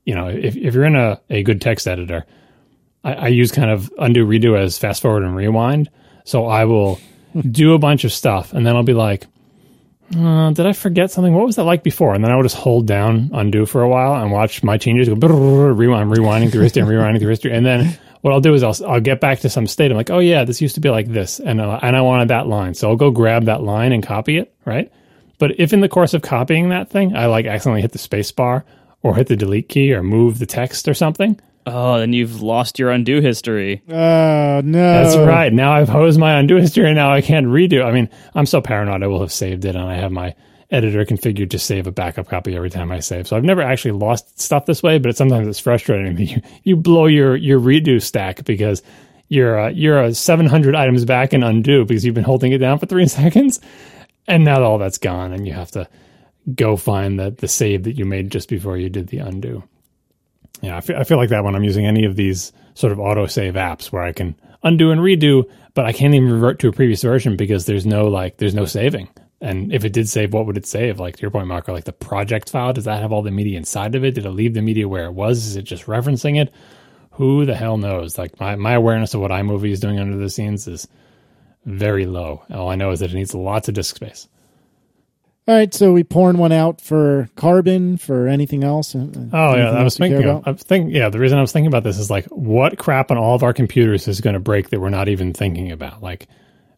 you 0.06 0.16
know, 0.16 0.28
if, 0.28 0.56
if 0.56 0.74
you're 0.74 0.86
in 0.86 0.96
a, 0.96 1.20
a 1.30 1.44
good 1.44 1.62
text 1.62 1.88
editor, 1.88 2.26
I, 3.04 3.14
I 3.14 3.28
use 3.28 3.52
kind 3.52 3.70
of 3.70 3.92
undo 3.98 4.26
redo 4.26 4.58
as 4.58 4.78
fast 4.78 5.02
forward 5.02 5.24
and 5.24 5.36
rewind. 5.36 5.90
So 6.26 6.48
I 6.48 6.66
will 6.66 7.00
do 7.50 7.74
a 7.74 7.80
bunch 7.80 8.04
of 8.04 8.14
stuff 8.14 8.54
and 8.54 8.66
then 8.66 8.76
I'll 8.76 8.84
be 8.84 8.94
like, 8.94 9.26
uh, 10.16 10.52
did 10.52 10.66
I 10.66 10.74
forget 10.74 11.12
something? 11.12 11.34
What 11.34 11.46
was 11.46 11.56
that 11.56 11.64
like 11.64 11.84
before? 11.84 12.14
And 12.14 12.24
then 12.24 12.32
I 12.32 12.36
would 12.36 12.44
just 12.44 12.56
hold 12.56 12.86
down 12.86 13.32
undo 13.34 13.66
for 13.66 13.82
a 13.82 13.90
while 13.90 14.22
and 14.22 14.32
watch 14.32 14.64
my 14.64 14.78
changes 14.78 15.10
go 15.10 15.16
rewind, 15.28 16.12
rewinding 16.12 16.52
through 16.52 16.62
history 16.62 16.82
and 16.82 16.92
rewinding 16.92 17.20
through 17.20 17.30
history. 17.30 17.54
And 17.54 17.66
then 17.66 17.98
what 18.24 18.34
I'll 18.34 18.40
do 18.40 18.54
is 18.54 18.64
I'll, 18.64 18.76
I'll 18.88 19.02
get 19.02 19.20
back 19.20 19.40
to 19.42 19.50
some 19.50 19.68
state. 19.68 19.92
I'm 19.92 19.98
like, 19.98 20.10
oh 20.10 20.20
yeah, 20.20 20.46
this 20.46 20.62
used 20.62 20.76
to 20.76 20.82
be 20.82 20.90
like 20.90 21.08
this. 21.10 21.42
And, 21.42 21.60
uh, 21.60 21.78
and 21.82 21.94
I 21.94 22.00
wanted 22.00 22.30
that 22.30 22.48
line. 22.48 22.74
So 22.74 22.90
I'll 22.90 22.96
go 22.96 23.12
grab 23.12 23.44
that 23.46 23.64
line 23.64 23.92
and 23.92 24.02
copy 24.02 24.38
it. 24.38 24.56
Right. 24.64 24.90
But 25.40 25.60
if 25.60 25.74
in 25.74 25.82
the 25.82 25.90
course 25.90 26.14
of 26.14 26.22
copying 26.22 26.70
that 26.70 26.90
thing, 26.90 27.18
I 27.18 27.26
like 27.26 27.46
accidentally 27.46 27.82
hit 27.82 27.92
the 27.92 27.98
space 27.98 28.32
bar 28.32 28.64
or 29.02 29.14
hit 29.18 29.28
the 29.28 29.36
delete 29.36 29.68
key 29.68 29.94
or 29.94 30.02
move 30.04 30.40
the 30.40 30.46
text 30.46 30.88
or 30.88 30.94
something, 30.94 31.38
Oh, 31.66 32.00
then 32.00 32.12
you've 32.14 32.42
lost 32.42 32.80
your 32.80 32.92
undo 32.92 33.20
history. 33.22 33.82
Oh 33.90 34.62
no, 34.64 35.04
That's 35.04 35.18
right. 35.18 35.52
Now 35.52 35.74
I've 35.74 35.90
hosed 35.90 36.18
my 36.20 36.40
undo 36.40 36.56
history 36.58 36.88
and 36.88 36.96
now 36.96 37.12
I 37.14 37.22
can't 37.22 37.48
redo. 37.48 37.86
I 37.86 37.92
mean, 37.92 38.10
I'm 38.36 38.46
so 38.46 38.62
paranoid 38.62 39.04
I 39.04 39.08
will 39.08 39.22
have 39.22 39.32
saved 39.32 39.66
it 39.66 39.76
and 39.76 39.84
I 39.86 39.96
have 39.96 40.12
my 40.12 40.34
editor 40.74 41.06
configured 41.06 41.52
to 41.52 41.60
save 41.60 41.88
a 41.88 41.92
backup 41.92 42.28
copy 42.28 42.56
every 42.56 42.70
time 42.70 42.92
I 42.92 43.00
save. 43.00 43.28
So 43.28 43.38
I've 43.38 43.44
never 43.44 43.62
actually 43.62 43.92
lost 43.92 44.40
stuff 44.40 44.66
this 44.66 44.84
way, 44.84 44.98
but 44.98 45.10
it's, 45.10 45.18
sometimes 45.18 45.48
it's 45.48 45.60
frustrating 45.60 46.16
that 46.16 46.24
you, 46.24 46.42
you 46.64 46.76
blow 46.76 47.06
your, 47.06 47.36
your 47.36 47.60
redo 47.60 48.02
stack 48.02 48.44
because 48.44 48.82
you're 49.30 49.60
uh, 49.60 49.70
you're 49.70 50.02
a 50.02 50.14
700 50.14 50.76
items 50.76 51.06
back 51.06 51.34
in 51.34 51.44
undo 51.44 51.86
because 51.86 52.06
you've 52.06 52.16
been 52.16 52.24
holding 52.24 52.52
it 52.52 52.60
down 52.60 52.80
for 52.80 52.86
three 52.86 53.08
seconds, 53.08 53.60
and 54.28 54.44
now 54.44 54.62
all 54.64 54.78
that's 54.78 54.98
gone, 54.98 55.34
and 55.34 55.48
you 55.48 55.54
have 55.54 55.72
to 55.72 55.88
go 56.54 56.76
find 56.78 57.20
the 57.20 57.32
the 57.32 57.48
save 57.48 57.84
that 57.84 57.98
you 57.98 58.06
made 58.06 58.32
just 58.32 58.50
before 58.50 58.78
you 58.78 58.90
did 58.90 59.08
the 59.08 59.20
undo. 59.20 59.64
Yeah, 60.62 60.78
I 60.78 60.82
feel, 60.82 60.98
I 60.98 61.04
feel 61.04 61.18
like 61.18 61.30
that 61.30 61.44
when 61.44 61.56
I'm 61.56 61.64
using 61.64 61.86
any 61.86 62.06
of 62.06 62.16
these 62.16 62.54
sort 62.76 62.94
of 62.94 63.00
auto 63.00 63.26
save 63.26 63.56
apps 63.56 63.92
where 63.92 64.04
I 64.04 64.14
can 64.14 64.36
undo 64.64 64.92
and 64.92 65.02
redo, 65.02 65.50
but 65.74 65.86
I 65.86 65.92
can't 65.94 66.14
even 66.14 66.32
revert 66.32 66.60
to 66.60 66.70
a 66.70 66.72
previous 66.72 67.02
version 67.02 67.36
because 67.36 67.66
there's 67.66 67.86
no 67.86 68.08
like 68.08 68.38
there's 68.38 68.54
no 68.56 68.66
saving. 68.66 69.10
And 69.44 69.74
if 69.74 69.84
it 69.84 69.92
did 69.92 70.08
save, 70.08 70.32
what 70.32 70.46
would 70.46 70.56
it 70.56 70.66
save? 70.66 71.02
Like 71.02 71.18
to 71.18 71.22
your 71.22 71.30
point, 71.30 71.48
Marco, 71.48 71.74
like 71.74 71.84
the 71.84 71.92
project 71.92 72.50
file, 72.50 72.72
does 72.72 72.86
that 72.86 73.02
have 73.02 73.12
all 73.12 73.22
the 73.22 73.30
media 73.30 73.58
inside 73.58 73.94
of 73.94 74.06
it? 74.06 74.16
Did 74.16 74.26
it 74.26 74.32
leave 74.32 74.54
the 74.54 74.62
media 74.62 74.88
where 74.88 75.06
it 75.06 75.12
was? 75.12 75.46
Is 75.46 75.58
it 75.58 75.64
just 75.64 75.86
referencing 75.86 76.42
it? 76.42 76.54
Who 77.12 77.46
the 77.46 77.54
hell 77.54 77.78
knows? 77.78 78.18
Like 78.18 78.40
my, 78.40 78.56
my 78.56 78.72
awareness 78.72 79.14
of 79.14 79.20
what 79.20 79.32
iMovie 79.32 79.72
is 79.72 79.82
doing 79.82 80.00
under 80.00 80.16
the 80.16 80.30
scenes 80.30 80.66
is 80.66 80.88
very 81.66 82.06
low. 82.06 82.42
All 82.54 82.70
I 82.70 82.76
know 82.76 82.92
is 82.92 83.02
that 83.02 83.12
it 83.12 83.16
needs 83.16 83.36
lots 83.36 83.68
of 83.68 83.74
disk 83.74 83.98
space. 83.98 84.30
All 85.46 85.54
right, 85.54 85.74
so 85.74 85.92
we 85.92 86.06
pouring 86.06 86.38
one 86.38 86.54
out 86.54 86.80
for 86.80 87.28
carbon 87.36 87.98
for 87.98 88.30
anything 88.30 88.64
else. 88.64 88.96
Uh, 88.96 89.10
Oh 89.34 89.56
yeah, 89.58 89.72
I 89.72 89.84
was 89.84 89.98
thinking. 89.98 90.24
Of, 90.24 90.48
I 90.48 90.52
was 90.52 90.64
thinking. 90.64 90.96
Yeah, 90.96 91.10
the 91.10 91.20
reason 91.20 91.38
I 91.38 91.42
was 91.42 91.52
thinking 91.52 91.68
about 91.68 91.84
this 91.84 92.00
is 92.00 92.10
like, 92.10 92.26
what 92.28 92.78
crap 92.78 93.12
on 93.12 93.18
all 93.18 93.36
of 93.36 93.44
our 93.44 93.52
computers 93.52 94.08
is 94.08 94.22
going 94.22 94.36
to 94.36 94.40
break 94.40 94.70
that 94.70 94.80
we're 94.80 94.88
not 94.88 95.10
even 95.10 95.34
thinking 95.34 95.70
about? 95.70 96.02
Like, 96.02 96.30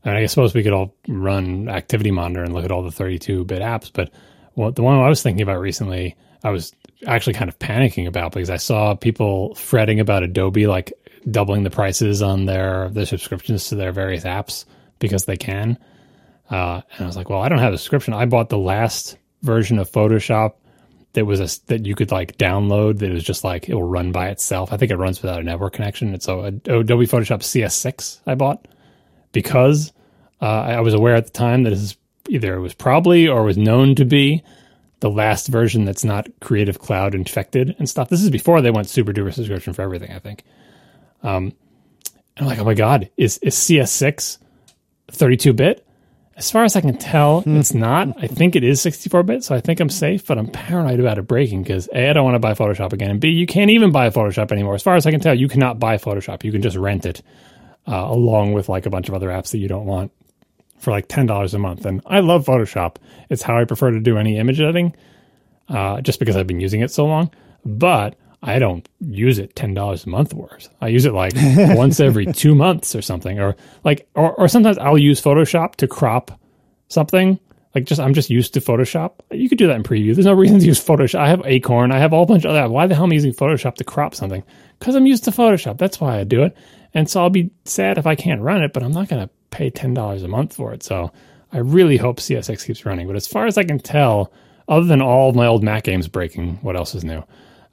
and 0.06 0.16
I 0.16 0.26
suppose 0.28 0.54
we 0.54 0.64
could 0.64 0.74
all 0.74 0.96
run 1.08 1.68
Activity 1.68 2.12
Monitor 2.12 2.44
and 2.44 2.54
look 2.54 2.64
at 2.64 2.72
all 2.72 2.84
the 2.84 2.90
32-bit 2.90 3.62
apps, 3.62 3.92
but 3.92 4.12
what 4.54 4.76
the 4.76 4.84
one 4.84 4.98
I 4.98 5.10
was 5.10 5.22
thinking 5.22 5.42
about 5.42 5.60
recently, 5.60 6.16
I 6.44 6.52
was 6.52 6.74
actually 7.08 7.34
kind 7.34 7.50
of 7.50 7.60
panicking 7.60 8.08
about 8.08 8.32
because 8.32 8.50
I 8.50 8.58
saw 8.58 8.96
people 8.96 9.56
fretting 9.56 10.00
about 10.00 10.24
Adobe 10.24 10.68
like 10.68 10.94
doubling 11.30 11.64
the 11.64 11.70
prices 11.70 12.22
on 12.22 12.46
their 12.46 12.90
their 12.90 13.06
subscriptions 13.06 13.68
to 13.68 13.76
their 13.76 13.92
various 13.92 14.24
apps 14.24 14.66
because 15.00 15.26
they 15.26 15.38
can. 15.38 15.78
Uh, 16.50 16.82
and 16.94 17.02
I 17.02 17.06
was 17.06 17.18
like, 17.18 17.30
well, 17.30 17.42
I 17.42 17.50
don't 17.50 17.60
have 17.60 17.74
a 17.74 17.78
subscription. 17.78 18.14
I 18.14 18.26
bought 18.26 18.50
the 18.50 18.58
last 18.58 19.18
version 19.42 19.80
of 19.80 19.92
Photoshop 19.92 20.54
that 21.14 21.26
was 21.26 21.40
a, 21.40 21.66
that 21.68 21.86
you 21.86 21.96
could 21.96 22.12
like 22.12 22.38
download 22.38 23.00
that 23.00 23.12
was 23.12 23.24
just 23.24 23.44
like 23.44 23.68
it 23.68 23.74
will 23.74 23.84
run 23.84 24.12
by 24.12 24.30
itself. 24.30 24.72
I 24.72 24.78
think 24.78 24.92
it 24.92 24.98
runs 24.98 25.22
without 25.22 25.40
a 25.40 25.44
network 25.44 25.74
connection. 25.74 26.14
It's 26.14 26.26
so 26.26 26.44
Adobe 26.44 27.08
Photoshop 27.08 27.40
CS6 27.40 28.20
I 28.28 28.36
bought 28.36 28.68
because 29.32 29.92
uh, 30.46 30.76
I 30.78 30.82
was 30.82 30.94
aware 30.94 31.16
at 31.16 31.26
the 31.26 31.32
time 31.32 31.64
that 31.64 31.72
this 31.72 31.82
is 31.82 31.98
either 32.30 32.54
it 32.56 32.60
was 32.60 32.76
probably 32.76 33.28
or 33.28 33.44
was 33.44 33.58
known 33.58 33.96
to 33.96 34.06
be 34.06 34.44
the 35.00 35.10
last 35.10 35.48
version 35.48 35.86
that's 35.86 36.04
not 36.04 36.28
Creative 36.40 36.78
Cloud 36.78 37.16
infected 37.16 37.76
and 37.80 37.90
stuff. 37.90 38.10
This 38.10 38.22
is 38.22 38.30
before 38.30 38.62
they 38.62 38.70
went 38.70 38.88
super 38.88 39.12
duper 39.12 39.34
subscription 39.34 39.74
for 39.74 39.82
everything. 39.82 40.12
I 40.12 40.20
think. 40.20 40.44
Um, 41.24 41.54
I'm 42.38 42.46
like, 42.46 42.60
oh 42.60 42.64
my 42.64 42.76
god, 42.76 43.10
is 43.18 43.40
is 43.40 43.56
CS6 43.56 44.38
32 45.08 45.54
bit? 45.54 45.88
As 46.38 46.52
far 46.52 46.64
as 46.64 46.76
I 46.76 46.82
can 46.82 46.98
tell, 46.98 47.44
it's 47.48 47.74
not. 47.74 48.10
I 48.22 48.28
think 48.28 48.56
it 48.56 48.64
is 48.64 48.82
64 48.82 49.24
bit, 49.24 49.44
so 49.44 49.56
I 49.56 49.62
think 49.62 49.80
I'm 49.80 49.90
safe, 49.90 50.28
but 50.28 50.38
I'm 50.38 50.48
paranoid 50.48 51.00
about 51.00 51.18
it 51.18 51.24
breaking 51.24 51.64
because 51.64 51.90
A, 51.92 52.10
I 52.10 52.14
don't 52.14 52.26
want 52.26 52.36
to 52.36 52.40
buy 52.40 52.54
Photoshop 52.54 52.94
again, 52.94 53.10
and 53.10 53.22
B, 53.22 53.30
you 53.30 53.48
can't 53.48 53.72
even 53.72 53.92
buy 53.92 54.10
Photoshop 54.10 54.52
anymore. 54.52 54.76
As 54.76 54.84
far 54.84 54.96
as 54.96 55.08
I 55.08 55.12
can 55.12 55.22
tell, 55.22 55.34
you 55.34 55.48
cannot 55.48 55.80
buy 55.80 55.96
Photoshop. 55.98 56.44
You 56.44 56.52
can 56.52 56.62
just 56.62 56.76
rent 56.76 57.06
it 57.06 57.24
uh, 57.88 57.96
along 57.96 58.54
with 58.54 58.68
like 58.70 58.86
a 58.86 58.90
bunch 58.90 59.08
of 59.08 59.16
other 59.16 59.30
apps 59.30 59.52
that 59.52 59.60
you 59.60 59.70
don't 59.70 59.86
want 59.86 60.12
for 60.86 60.92
like 60.92 61.10
$10 61.10 61.54
a 61.54 61.60
month. 61.60 61.86
And 61.86 62.02
I 62.06 62.22
love 62.22 62.46
Photoshop. 62.46 62.96
It's 63.30 63.42
how 63.42 63.58
I 63.58 63.66
prefer 63.66 63.92
to 63.92 64.00
do 64.00 64.18
any 64.18 64.38
image 64.38 64.62
editing 64.62 64.96
uh, 65.68 66.00
just 66.02 66.20
because 66.20 66.38
I've 66.38 66.48
been 66.48 66.62
using 66.62 66.82
it 66.82 66.92
so 66.92 67.06
long. 67.06 67.32
But 67.66 68.16
I 68.44 68.60
don't 68.60 68.88
use 69.02 69.40
it 69.40 69.56
ten 69.56 69.74
dollars 69.74 70.06
a 70.06 70.10
month 70.10 70.32
worth. 70.34 70.70
I 70.80 70.90
use 70.90 71.06
it 71.06 71.14
like 71.14 71.34
once 71.76 72.00
every 72.00 72.28
two 72.28 72.54
months 72.54 72.96
or 72.96 73.02
something, 73.02 73.40
or 73.40 73.56
like, 73.84 74.08
or, 74.14 74.34
or 74.34 74.48
sometimes 74.48 74.78
I'll 74.78 75.00
use 75.00 75.20
Photoshop 75.20 75.76
to 75.78 75.88
crop 75.88 76.40
something. 76.88 77.40
Like, 77.74 77.86
just 77.86 78.00
I'm 78.00 78.14
just 78.14 78.30
used 78.30 78.54
to 78.54 78.62
Photoshop. 78.62 79.14
You 79.32 79.50
could 79.50 79.58
do 79.58 79.66
that 79.68 79.76
in 79.76 79.84
preview. 79.84 80.14
There's 80.14 80.28
no 80.28 80.34
reason 80.34 80.60
to 80.60 80.66
use 80.66 80.84
Photoshop. 80.84 81.20
I 81.20 81.30
have 81.30 81.42
Acorn. 81.46 81.92
I 81.92 81.98
have 81.98 82.14
a 82.14 82.16
whole 82.16 82.28
bunch 82.28 82.46
of 82.46 82.52
other. 82.52 82.70
Why 82.70 82.86
the 82.86 82.94
hell 82.94 83.06
am 83.06 83.12
I 83.12 83.16
using 83.16 83.34
Photoshop 83.34 83.76
to 83.76 83.84
crop 83.84 84.14
something? 84.14 84.44
Because 84.78 84.96
I'm 84.96 85.08
used 85.08 85.24
to 85.24 85.32
Photoshop. 85.32 85.80
That's 85.80 86.00
why 86.00 86.20
I 86.20 86.24
do 86.24 86.44
it. 86.44 86.56
And 86.94 87.10
so 87.10 87.22
I'll 87.22 87.32
be 87.32 87.50
sad 87.66 87.98
if 87.98 88.06
I 88.06 88.16
can't 88.16 88.42
run 88.42 88.64
it, 88.64 88.72
but 88.72 88.84
I'm 88.84 88.94
not 88.94 89.10
going 89.10 89.28
to 89.28 89.34
pay 89.56 89.70
ten 89.70 89.94
dollars 89.94 90.24
a 90.24 90.28
month 90.28 90.54
for 90.54 90.74
it. 90.74 90.84
So 90.84 91.12
I 91.52 91.60
really 91.60 91.98
hope 91.98 92.18
CS6 92.18 92.66
keeps 92.66 92.86
running. 92.86 93.08
But 93.08 93.16
as 93.16 93.28
far 93.28 93.46
as 93.46 93.58
I 93.58 93.64
can 93.64 93.80
tell, 93.80 94.32
other 94.68 94.86
than 94.86 95.02
all 95.02 95.30
of 95.30 95.36
my 95.36 95.46
old 95.48 95.64
Mac 95.64 95.84
games 95.84 96.08
breaking, 96.08 96.60
what 96.62 96.76
else 96.76 96.94
is 96.94 97.04
new? 97.04 97.24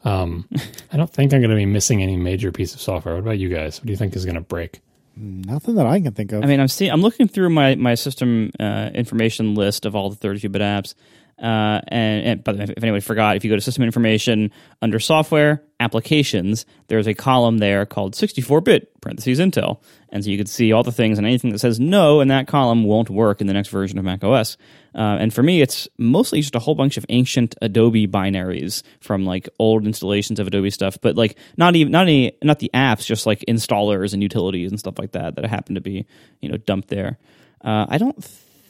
Um, 0.04 0.48
I 0.92 0.96
don't 0.96 1.10
think 1.10 1.32
I'm 1.32 1.40
going 1.40 1.50
to 1.50 1.56
be 1.56 1.66
missing 1.66 2.02
any 2.02 2.16
major 2.16 2.52
piece 2.52 2.74
of 2.74 2.80
software. 2.80 3.14
What 3.14 3.22
about 3.22 3.38
you 3.38 3.48
guys? 3.48 3.80
What 3.80 3.86
do 3.86 3.92
you 3.92 3.96
think 3.96 4.14
is 4.14 4.24
going 4.24 4.36
to 4.36 4.40
break? 4.40 4.80
Nothing 5.16 5.74
that 5.74 5.86
I 5.86 6.00
can 6.00 6.12
think 6.12 6.32
of. 6.32 6.42
I 6.42 6.46
mean, 6.46 6.60
I'm 6.60 6.68
seeing, 6.68 6.90
I'm 6.90 7.02
looking 7.02 7.28
through 7.28 7.50
my 7.50 7.74
my 7.74 7.94
system 7.94 8.50
uh, 8.58 8.90
information 8.94 9.54
list 9.54 9.84
of 9.84 9.94
all 9.94 10.10
the 10.10 10.16
32-bit 10.16 10.62
apps. 10.62 10.94
Uh, 11.42 11.80
and, 11.88 12.24
and 12.24 12.44
but 12.44 12.60
if, 12.60 12.70
if 12.70 12.82
anyone 12.84 13.00
forgot, 13.00 13.36
if 13.36 13.44
you 13.44 13.50
go 13.50 13.56
to 13.56 13.60
system 13.60 13.82
information 13.82 14.52
under 14.80 15.00
software 15.00 15.60
applications, 15.80 16.64
there's 16.86 17.08
a 17.08 17.14
column 17.14 17.58
there 17.58 17.84
called 17.84 18.14
64-bit 18.14 19.00
parentheses 19.00 19.40
Intel, 19.40 19.82
and 20.10 20.22
so 20.22 20.30
you 20.30 20.36
can 20.36 20.46
see 20.46 20.70
all 20.70 20.84
the 20.84 20.92
things 20.92 21.18
and 21.18 21.26
anything 21.26 21.50
that 21.50 21.58
says 21.58 21.80
no 21.80 22.20
in 22.20 22.28
that 22.28 22.46
column 22.46 22.84
won't 22.84 23.10
work 23.10 23.40
in 23.40 23.48
the 23.48 23.52
next 23.52 23.70
version 23.70 23.98
of 23.98 24.04
Mac 24.04 24.22
OS. 24.22 24.56
Uh, 24.94 25.16
and 25.18 25.34
for 25.34 25.42
me, 25.42 25.60
it's 25.60 25.88
mostly 25.98 26.40
just 26.40 26.54
a 26.54 26.60
whole 26.60 26.76
bunch 26.76 26.96
of 26.96 27.04
ancient 27.08 27.56
Adobe 27.60 28.06
binaries 28.06 28.84
from 29.00 29.24
like 29.24 29.48
old 29.58 29.84
installations 29.84 30.38
of 30.38 30.46
Adobe 30.46 30.70
stuff, 30.70 30.96
but 31.00 31.16
like 31.16 31.36
not 31.56 31.74
even 31.74 31.90
not 31.90 32.02
any 32.02 32.38
not 32.44 32.60
the 32.60 32.70
apps, 32.72 33.04
just 33.04 33.26
like 33.26 33.42
installers 33.48 34.12
and 34.12 34.22
utilities 34.22 34.70
and 34.70 34.78
stuff 34.78 34.96
like 34.96 35.12
that 35.12 35.34
that 35.34 35.44
happen 35.46 35.74
to 35.74 35.80
be 35.80 36.06
you 36.40 36.48
know 36.48 36.56
dumped 36.56 36.88
there. 36.88 37.18
Uh, 37.64 37.86
I 37.88 37.98
don't 37.98 38.22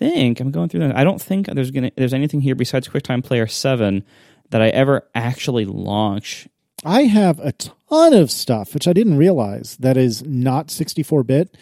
think 0.02 0.40
I'm 0.40 0.50
going 0.50 0.68
through 0.68 0.80
that. 0.80 0.96
I 0.96 1.04
don't 1.04 1.20
think 1.20 1.46
there's 1.46 1.70
gonna 1.70 1.92
there's 1.96 2.14
anything 2.14 2.40
here 2.40 2.54
besides 2.54 2.88
QuickTime 2.88 3.24
Player 3.24 3.46
Seven 3.46 4.04
that 4.50 4.62
I 4.62 4.68
ever 4.68 5.08
actually 5.14 5.64
launch. 5.64 6.48
I 6.84 7.02
have 7.02 7.38
a 7.40 7.52
ton 7.52 8.12
of 8.12 8.30
stuff 8.30 8.74
which 8.74 8.88
I 8.88 8.92
didn't 8.92 9.16
realize 9.16 9.76
that 9.78 9.96
is 9.96 10.24
not 10.24 10.70
64 10.70 11.22
bit, 11.22 11.56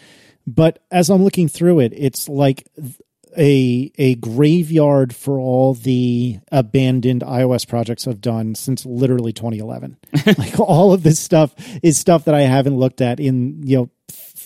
but 0.47 0.83
as 0.89 1.09
I'm 1.09 1.23
looking 1.23 1.47
through 1.47 1.79
it, 1.79 1.93
it's 1.95 2.27
like 2.27 2.67
a 3.37 3.91
a 3.97 4.15
graveyard 4.15 5.15
for 5.15 5.39
all 5.39 5.73
the 5.73 6.39
abandoned 6.51 7.21
iOS 7.21 7.67
projects 7.67 8.07
I've 8.07 8.21
done 8.21 8.55
since 8.55 8.85
literally 8.85 9.33
2011. 9.33 9.97
like 10.37 10.59
all 10.59 10.93
of 10.93 11.03
this 11.03 11.19
stuff 11.19 11.53
is 11.81 11.97
stuff 11.97 12.25
that 12.25 12.35
I 12.35 12.41
haven't 12.41 12.77
looked 12.77 13.01
at 13.01 13.19
in 13.19 13.61
you 13.65 13.77
know 13.77 13.89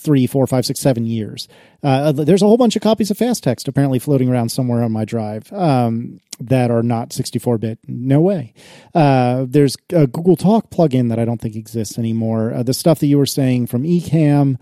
three, 0.05 0.27
four, 0.27 0.45
five, 0.45 0.65
six, 0.65 0.79
seven 0.79 1.05
years. 1.05 1.47
Uh, 1.83 2.11
there's 2.11 2.41
a 2.41 2.45
whole 2.45 2.57
bunch 2.57 2.75
of 2.75 2.81
copies 2.81 3.11
of 3.11 3.17
Fast 3.17 3.43
Text 3.43 3.67
apparently 3.67 3.99
floating 3.99 4.29
around 4.29 4.49
somewhere 4.49 4.83
on 4.83 4.91
my 4.91 5.03
drive 5.03 5.51
um, 5.51 6.19
that 6.39 6.71
are 6.71 6.83
not 6.83 7.11
64 7.11 7.57
bit. 7.57 7.79
No 7.87 8.21
way. 8.21 8.53
Uh, 8.93 9.45
there's 9.47 9.75
a 9.91 10.07
Google 10.07 10.35
Talk 10.35 10.69
plugin 10.69 11.09
that 11.09 11.19
I 11.19 11.25
don't 11.25 11.41
think 11.41 11.55
exists 11.55 11.97
anymore. 11.97 12.53
Uh, 12.53 12.63
the 12.63 12.73
stuff 12.73 12.99
that 12.99 13.07
you 13.07 13.17
were 13.17 13.25
saying 13.25 13.67
from 13.67 13.83
Ecamm. 13.83 14.57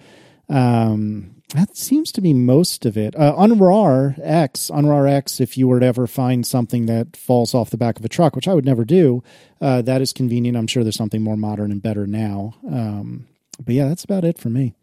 Um, 0.50 1.34
that 1.54 1.78
seems 1.78 2.12
to 2.14 2.22
be 2.22 2.34
most 2.34 2.86
of 2.86 2.98
it. 2.98 3.16
Uh, 3.16 3.36
Unrar 3.36 4.18
X, 4.22 4.72
Unrar 4.74 5.08
X, 5.10 5.40
if 5.40 5.56
you 5.56 5.68
were 5.68 5.80
to 5.80 5.86
ever 5.86 6.08
find 6.08 6.48
something 6.48 6.88
that 6.88 7.16
falls 7.16 7.54
off 7.54 7.70
the 7.70 7.78
back 7.78 8.00
of 8.00 8.06
a 8.06 8.10
truck, 8.10 8.36
which 8.36 8.48
I 8.48 8.56
would 8.56 8.66
never 8.66 8.84
do, 8.84 9.24
uh, 9.62 9.84
that 9.84 10.02
is 10.02 10.14
convenient. 10.14 10.58
I'm 10.58 10.68
sure 10.68 10.84
there's 10.84 10.96
something 10.96 11.22
more 11.22 11.38
modern 11.38 11.72
and 11.72 11.82
better 11.82 12.08
now. 12.08 12.56
Um, 12.68 13.28
but 13.64 13.76
yeah, 13.76 13.88
that's 13.88 14.04
about 14.04 14.24
it 14.24 14.40
for 14.40 14.50
me. 14.50 14.74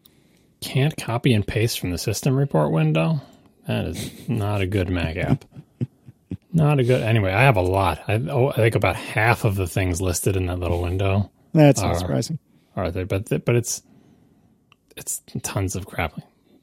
Can't 0.61 0.97
copy 0.97 1.33
and 1.33 1.47
paste 1.47 1.81
from 1.81 1.91
the 1.91 1.99
system 1.99 2.37
report 2.37 2.71
window. 2.73 3.21
That 3.67 3.87
is 3.87 4.29
not 4.29 4.61
a 4.61 4.67
good 4.67 4.89
Mac 4.91 5.17
app. 5.17 5.45
not 6.53 6.81
a 6.81 6.85
good. 6.85 7.03
Anyway, 7.03 7.33
I 7.33 7.43
have 7.43 7.57
a 7.57 7.63
lot. 7.63 8.03
I, 8.09 8.15
oh, 8.15 8.49
I 8.49 8.57
think 8.57 8.75
about 8.75 8.97
half 8.97 9.45
of 9.45 9.55
the 9.57 9.67
things 9.67 10.01
listed 10.01 10.37
in 10.37 10.47
that 10.47 10.59
little 10.59 10.83
window. 10.83 11.31
That's 11.53 11.81
not 11.81 11.99
surprising. 11.99 12.39
Are 12.77 12.91
there? 12.91 13.07
But 13.07 13.45
but 13.45 13.57
it's 13.57 13.83
it's 14.97 15.23
tons 15.43 15.77
of 15.77 15.87
crap 15.87 16.21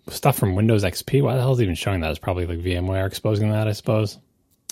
stuff 0.09 0.37
from 0.37 0.55
Windows 0.55 0.83
XP. 0.83 1.21
Why 1.21 1.35
the 1.35 1.41
hell 1.41 1.53
is 1.53 1.59
it 1.59 1.63
even 1.63 1.75
showing 1.75 2.01
that? 2.01 2.09
It's 2.11 2.19
probably 2.19 2.45
like 2.45 2.59
VMware 2.59 3.05
exposing 3.05 3.49
that, 3.51 3.67
I 3.67 3.73
suppose. 3.73 4.19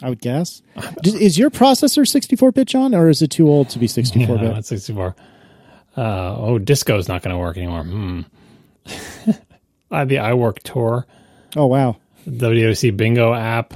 I 0.03 0.09
would 0.09 0.19
guess. 0.19 0.61
is 1.03 1.37
your 1.37 1.49
processor 1.49 2.07
64 2.07 2.51
bit, 2.51 2.67
John, 2.67 2.93
or 2.93 3.09
is 3.09 3.21
it 3.21 3.31
too 3.31 3.47
old 3.47 3.69
to 3.69 3.79
be 3.79 3.87
64 3.87 4.37
bit? 4.37 4.43
Yeah, 4.51 4.57
it's 4.57 4.67
64. 4.67 5.15
Uh, 5.95 6.35
oh, 6.37 6.59
Disco's 6.59 7.07
not 7.07 7.21
going 7.21 7.33
to 7.33 7.39
work 7.39 7.55
anymore. 7.55 7.83
Hmm. 7.83 8.21
uh, 9.91 10.05
the 10.05 10.15
iWork 10.15 10.59
Tour. 10.59 11.05
Oh, 11.55 11.67
wow. 11.67 11.97
WOC 12.27 12.95
Bingo 12.95 13.33
app. 13.33 13.73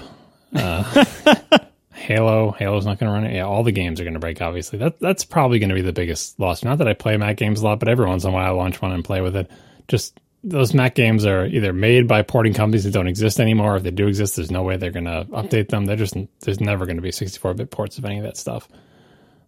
Uh, 0.54 1.06
Halo. 1.92 2.52
Halo's 2.52 2.86
not 2.86 3.00
going 3.00 3.10
to 3.10 3.14
run 3.14 3.26
it. 3.26 3.36
Yeah, 3.36 3.44
all 3.46 3.64
the 3.64 3.72
games 3.72 4.00
are 4.00 4.04
going 4.04 4.14
to 4.16 4.20
break. 4.20 4.42
Obviously, 4.42 4.80
that 4.80 5.00
that's 5.00 5.26
probably 5.26 5.60
going 5.60 5.70
to 5.70 5.76
be 5.76 5.82
the 5.82 5.94
biggest 5.94 6.40
loss. 6.40 6.64
Not 6.64 6.80
that 6.80 6.88
I 6.88 6.94
play 6.94 7.18
Mac 7.18 7.38
games 7.38 7.62
a 7.62 7.66
lot, 7.66 7.80
but 7.80 7.88
every 7.88 8.08
once 8.08 8.24
in 8.24 8.32
a 8.32 8.34
while 8.34 8.48
I 8.48 8.50
launch 8.50 8.82
one 8.82 8.92
and 8.92 9.06
play 9.06 9.22
with 9.22 9.36
it. 9.36 9.52
Just 9.88 10.20
those 10.44 10.74
Mac 10.74 10.96
games 10.96 11.26
are 11.26 11.46
either 11.46 11.74
made 11.74 12.08
by 12.08 12.22
porting 12.22 12.54
companies 12.54 12.86
that 12.86 12.94
don't 12.94 13.08
exist 13.08 13.40
anymore. 13.40 13.76
If 13.76 13.84
they 13.84 13.92
do 13.92 14.08
exist, 14.08 14.38
there's 14.38 14.52
no 14.52 14.64
way 14.64 14.78
they're 14.78 14.92
going 14.92 15.06
to 15.06 15.28
update 15.32 15.70
them. 15.70 15.86
They're 15.86 15.98
just 15.98 16.16
there's 16.42 16.62
never 16.62 16.86
going 16.86 16.96
to 16.96 17.02
be 17.02 17.12
64-bit 17.12 17.70
ports 17.70 17.98
of 17.98 18.06
any 18.06 18.18
of 18.18 18.24
that 18.24 18.38
stuff. 18.38 18.68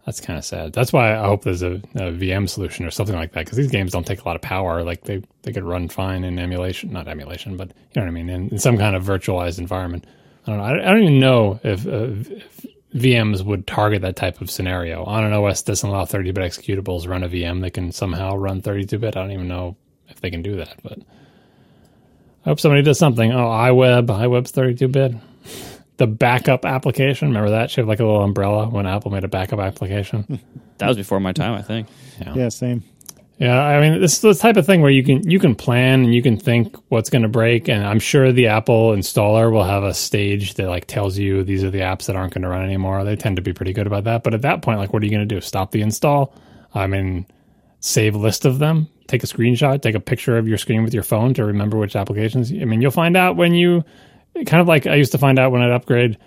That's 0.05 0.19
kind 0.19 0.37
of 0.39 0.43
sad. 0.43 0.73
That's 0.73 0.91
why 0.91 1.15
I 1.15 1.25
hope 1.25 1.43
there's 1.43 1.61
a, 1.61 1.73
a 1.95 2.11
VM 2.11 2.49
solution 2.49 2.85
or 2.85 2.91
something 2.91 3.15
like 3.15 3.33
that 3.33 3.45
because 3.45 3.57
these 3.57 3.69
games 3.69 3.91
don't 3.91 4.05
take 4.05 4.21
a 4.21 4.25
lot 4.25 4.35
of 4.35 4.41
power. 4.41 4.83
Like 4.83 5.03
they 5.03 5.21
they 5.43 5.53
could 5.53 5.63
run 5.63 5.89
fine 5.89 6.23
in 6.23 6.39
emulation, 6.39 6.91
not 6.91 7.07
emulation, 7.07 7.55
but 7.55 7.67
you 7.69 8.01
know 8.01 8.03
what 8.03 8.07
I 8.07 8.11
mean, 8.11 8.29
in, 8.29 8.49
in 8.49 8.57
some 8.59 8.77
kind 8.77 8.95
of 8.95 9.03
virtualized 9.03 9.59
environment. 9.59 10.05
I 10.47 10.49
don't 10.49 10.57
know. 10.57 10.63
I, 10.63 10.71
I 10.71 10.91
don't 10.91 11.03
even 11.03 11.19
know 11.19 11.59
if, 11.63 11.85
uh, 11.85 12.07
if 12.33 12.65
VMs 12.95 13.43
would 13.43 13.67
target 13.67 14.01
that 14.01 14.15
type 14.15 14.41
of 14.41 14.49
scenario. 14.49 15.03
On 15.03 15.23
an 15.23 15.33
OS 15.33 15.61
doesn't 15.61 15.87
allow 15.87 16.05
30-bit 16.05 16.35
executables 16.35 17.07
run 17.07 17.23
a 17.23 17.29
VM 17.29 17.61
that 17.61 17.71
can 17.71 17.91
somehow 17.91 18.35
run 18.35 18.61
32-bit. 18.61 19.15
I 19.15 19.21
don't 19.21 19.31
even 19.31 19.47
know 19.47 19.77
if 20.07 20.19
they 20.19 20.31
can 20.31 20.41
do 20.41 20.57
that, 20.57 20.79
but 20.81 20.97
I 22.45 22.49
hope 22.49 22.59
somebody 22.59 22.81
does 22.81 22.97
something. 22.97 23.31
Oh, 23.31 23.45
iWeb, 23.45 24.07
iWeb's 24.07 24.51
32-bit. 24.51 25.13
The 26.01 26.07
backup 26.07 26.65
application, 26.65 27.27
remember 27.27 27.51
that? 27.51 27.69
She 27.69 27.79
had 27.79 27.87
like 27.87 27.99
a 27.99 28.03
little 28.03 28.23
umbrella 28.23 28.67
when 28.67 28.87
Apple 28.87 29.11
made 29.11 29.23
a 29.23 29.27
backup 29.27 29.59
application. 29.59 30.23
Hmm. 30.23 30.35
That 30.79 30.87
was 30.87 30.97
before 30.97 31.19
my 31.19 31.31
time, 31.31 31.53
I 31.53 31.61
think. 31.61 31.89
Yeah, 32.19 32.49
same. 32.49 32.81
Yeah, 33.37 33.61
I 33.61 33.79
mean, 33.79 34.01
this 34.01 34.15
is 34.15 34.21
the 34.21 34.33
type 34.33 34.57
of 34.57 34.65
thing 34.65 34.81
where 34.81 34.89
you 34.89 35.03
can 35.03 35.29
you 35.29 35.37
can 35.37 35.53
plan 35.53 36.05
and 36.05 36.15
you 36.15 36.23
can 36.23 36.37
think 36.37 36.75
what's 36.89 37.11
going 37.11 37.21
to 37.21 37.27
break, 37.27 37.69
and 37.69 37.85
I'm 37.85 37.99
sure 37.99 38.31
the 38.31 38.47
Apple 38.47 38.93
installer 38.93 39.51
will 39.51 39.63
have 39.63 39.83
a 39.83 39.93
stage 39.93 40.55
that 40.55 40.69
like 40.69 40.87
tells 40.87 41.19
you 41.19 41.43
these 41.43 41.63
are 41.63 41.69
the 41.69 41.81
apps 41.81 42.07
that 42.07 42.15
aren't 42.15 42.33
going 42.33 42.41
to 42.41 42.49
run 42.49 42.65
anymore. 42.65 43.03
They 43.03 43.15
tend 43.15 43.35
to 43.35 43.43
be 43.43 43.53
pretty 43.53 43.71
good 43.71 43.85
about 43.85 44.05
that. 44.05 44.23
But 44.23 44.33
at 44.33 44.41
that 44.41 44.63
point, 44.63 44.79
like, 44.79 44.93
what 44.93 45.03
are 45.03 45.05
you 45.05 45.11
going 45.11 45.27
to 45.29 45.35
do? 45.35 45.39
Stop 45.39 45.69
the 45.69 45.83
install? 45.83 46.33
I 46.73 46.87
mean, 46.87 47.27
save 47.79 48.15
a 48.15 48.17
list 48.17 48.45
of 48.45 48.57
them, 48.57 48.87
take 49.05 49.21
a 49.21 49.27
screenshot, 49.27 49.83
take 49.83 49.93
a 49.93 49.99
picture 49.99 50.39
of 50.39 50.47
your 50.47 50.57
screen 50.57 50.83
with 50.83 50.95
your 50.95 51.03
phone 51.03 51.35
to 51.35 51.45
remember 51.45 51.77
which 51.77 51.95
applications. 51.95 52.51
I 52.51 52.65
mean, 52.65 52.81
you'll 52.81 52.89
find 52.89 53.15
out 53.15 53.35
when 53.35 53.53
you 53.53 53.83
kind 54.35 54.61
of 54.61 54.67
like 54.67 54.87
I 54.87 54.95
used 54.95 55.11
to 55.11 55.17
find 55.17 55.39
out 55.39 55.51
when 55.51 55.61
I'd 55.61 55.71
upgrade 55.71 56.17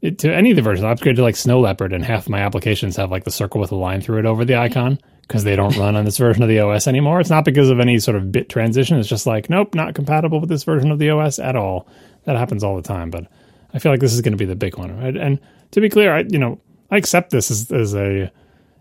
it 0.00 0.18
to 0.20 0.34
any 0.34 0.50
of 0.50 0.56
the 0.56 0.62
versions. 0.62 0.84
I 0.84 0.90
upgrade 0.90 1.16
to 1.16 1.22
like 1.22 1.36
Snow 1.36 1.60
Leopard, 1.60 1.92
and 1.92 2.04
half 2.04 2.28
my 2.28 2.40
applications 2.40 2.96
have 2.96 3.10
like 3.10 3.24
the 3.24 3.30
circle 3.30 3.60
with 3.60 3.72
a 3.72 3.76
line 3.76 4.00
through 4.00 4.18
it 4.20 4.26
over 4.26 4.44
the 4.44 4.56
icon 4.56 4.98
because 5.22 5.44
they 5.44 5.56
don't 5.56 5.76
run 5.76 5.96
on 5.96 6.04
this 6.04 6.18
version 6.18 6.42
of 6.42 6.48
the 6.48 6.60
OS 6.60 6.86
anymore. 6.86 7.20
It's 7.20 7.30
not 7.30 7.44
because 7.44 7.68
of 7.68 7.80
any 7.80 7.98
sort 7.98 8.16
of 8.16 8.32
bit 8.32 8.48
transition. 8.48 8.98
It's 8.98 9.08
just 9.08 9.26
like, 9.26 9.50
nope, 9.50 9.74
not 9.74 9.94
compatible 9.94 10.40
with 10.40 10.48
this 10.48 10.64
version 10.64 10.90
of 10.90 10.98
the 10.98 11.10
OS 11.10 11.38
at 11.38 11.56
all. 11.56 11.86
That 12.24 12.36
happens 12.36 12.64
all 12.64 12.76
the 12.76 12.82
time, 12.82 13.10
but 13.10 13.26
I 13.74 13.78
feel 13.78 13.92
like 13.92 14.00
this 14.00 14.14
is 14.14 14.20
going 14.22 14.32
to 14.32 14.38
be 14.38 14.44
the 14.44 14.56
big 14.56 14.78
one. 14.78 14.96
Right? 14.98 15.16
And 15.16 15.40
to 15.72 15.80
be 15.80 15.88
clear, 15.88 16.14
I 16.14 16.24
you 16.28 16.38
know 16.38 16.60
I 16.90 16.96
accept 16.96 17.30
this 17.30 17.50
as, 17.50 17.70
as 17.70 17.94
a 17.94 18.30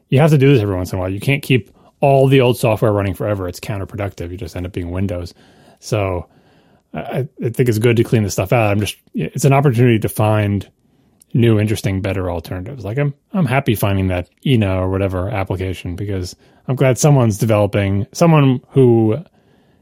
you 0.09 0.19
have 0.19 0.31
to 0.31 0.37
do 0.37 0.53
this 0.53 0.61
every 0.61 0.75
once 0.75 0.91
in 0.93 0.97
a 0.97 1.01
while. 1.01 1.09
You 1.09 1.19
can't 1.19 1.43
keep 1.43 1.71
all 1.99 2.27
the 2.27 2.41
old 2.41 2.57
software 2.57 2.93
running 2.93 3.13
forever. 3.13 3.47
It's 3.47 3.59
counterproductive. 3.59 4.31
You 4.31 4.37
just 4.37 4.55
end 4.55 4.65
up 4.65 4.71
being 4.71 4.91
Windows. 4.91 5.33
So 5.79 6.29
I, 6.93 7.27
I 7.43 7.49
think 7.49 7.69
it's 7.69 7.79
good 7.79 7.97
to 7.97 8.03
clean 8.03 8.23
this 8.23 8.33
stuff 8.33 8.53
out. 8.53 8.71
I'm 8.71 8.79
just 8.79 8.97
it's 9.13 9.45
an 9.45 9.53
opportunity 9.53 9.99
to 9.99 10.09
find 10.09 10.69
new, 11.33 11.59
interesting, 11.59 12.01
better 12.01 12.31
alternatives. 12.31 12.83
Like 12.85 12.97
I'm 12.97 13.13
I'm 13.33 13.45
happy 13.45 13.75
finding 13.75 14.07
that 14.07 14.29
Ina 14.45 14.81
or 14.81 14.89
whatever 14.89 15.29
application 15.29 15.95
because 15.95 16.35
I'm 16.67 16.75
glad 16.75 16.97
someone's 16.97 17.37
developing 17.37 18.07
someone 18.13 18.61
who 18.69 19.17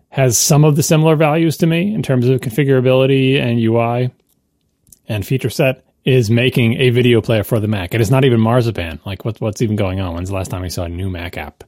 has 0.09 0.37
some 0.37 0.63
of 0.63 0.75
the 0.75 0.83
similar 0.83 1.15
values 1.15 1.57
to 1.57 1.67
me 1.67 1.93
in 1.93 2.01
terms 2.01 2.27
of 2.27 2.41
configurability 2.41 3.39
and 3.39 3.59
UI 3.59 4.11
and 5.07 5.25
feature 5.25 5.49
set 5.49 5.85
is 6.05 6.29
making 6.29 6.79
a 6.79 6.89
video 6.91 7.19
player 7.19 7.43
for 7.43 7.59
the 7.59 7.67
Mac. 7.67 7.93
And 7.93 7.95
It 7.95 8.01
is 8.01 8.11
not 8.11 8.23
even 8.25 8.39
Marzipan. 8.39 8.99
Like 9.05 9.25
what, 9.25 9.41
what's 9.41 9.61
even 9.61 9.75
going 9.75 9.99
on? 9.99 10.13
When's 10.13 10.29
the 10.29 10.35
last 10.35 10.49
time 10.51 10.61
we 10.61 10.69
saw 10.69 10.83
a 10.83 10.89
new 10.89 11.09
Mac 11.09 11.37
app? 11.37 11.63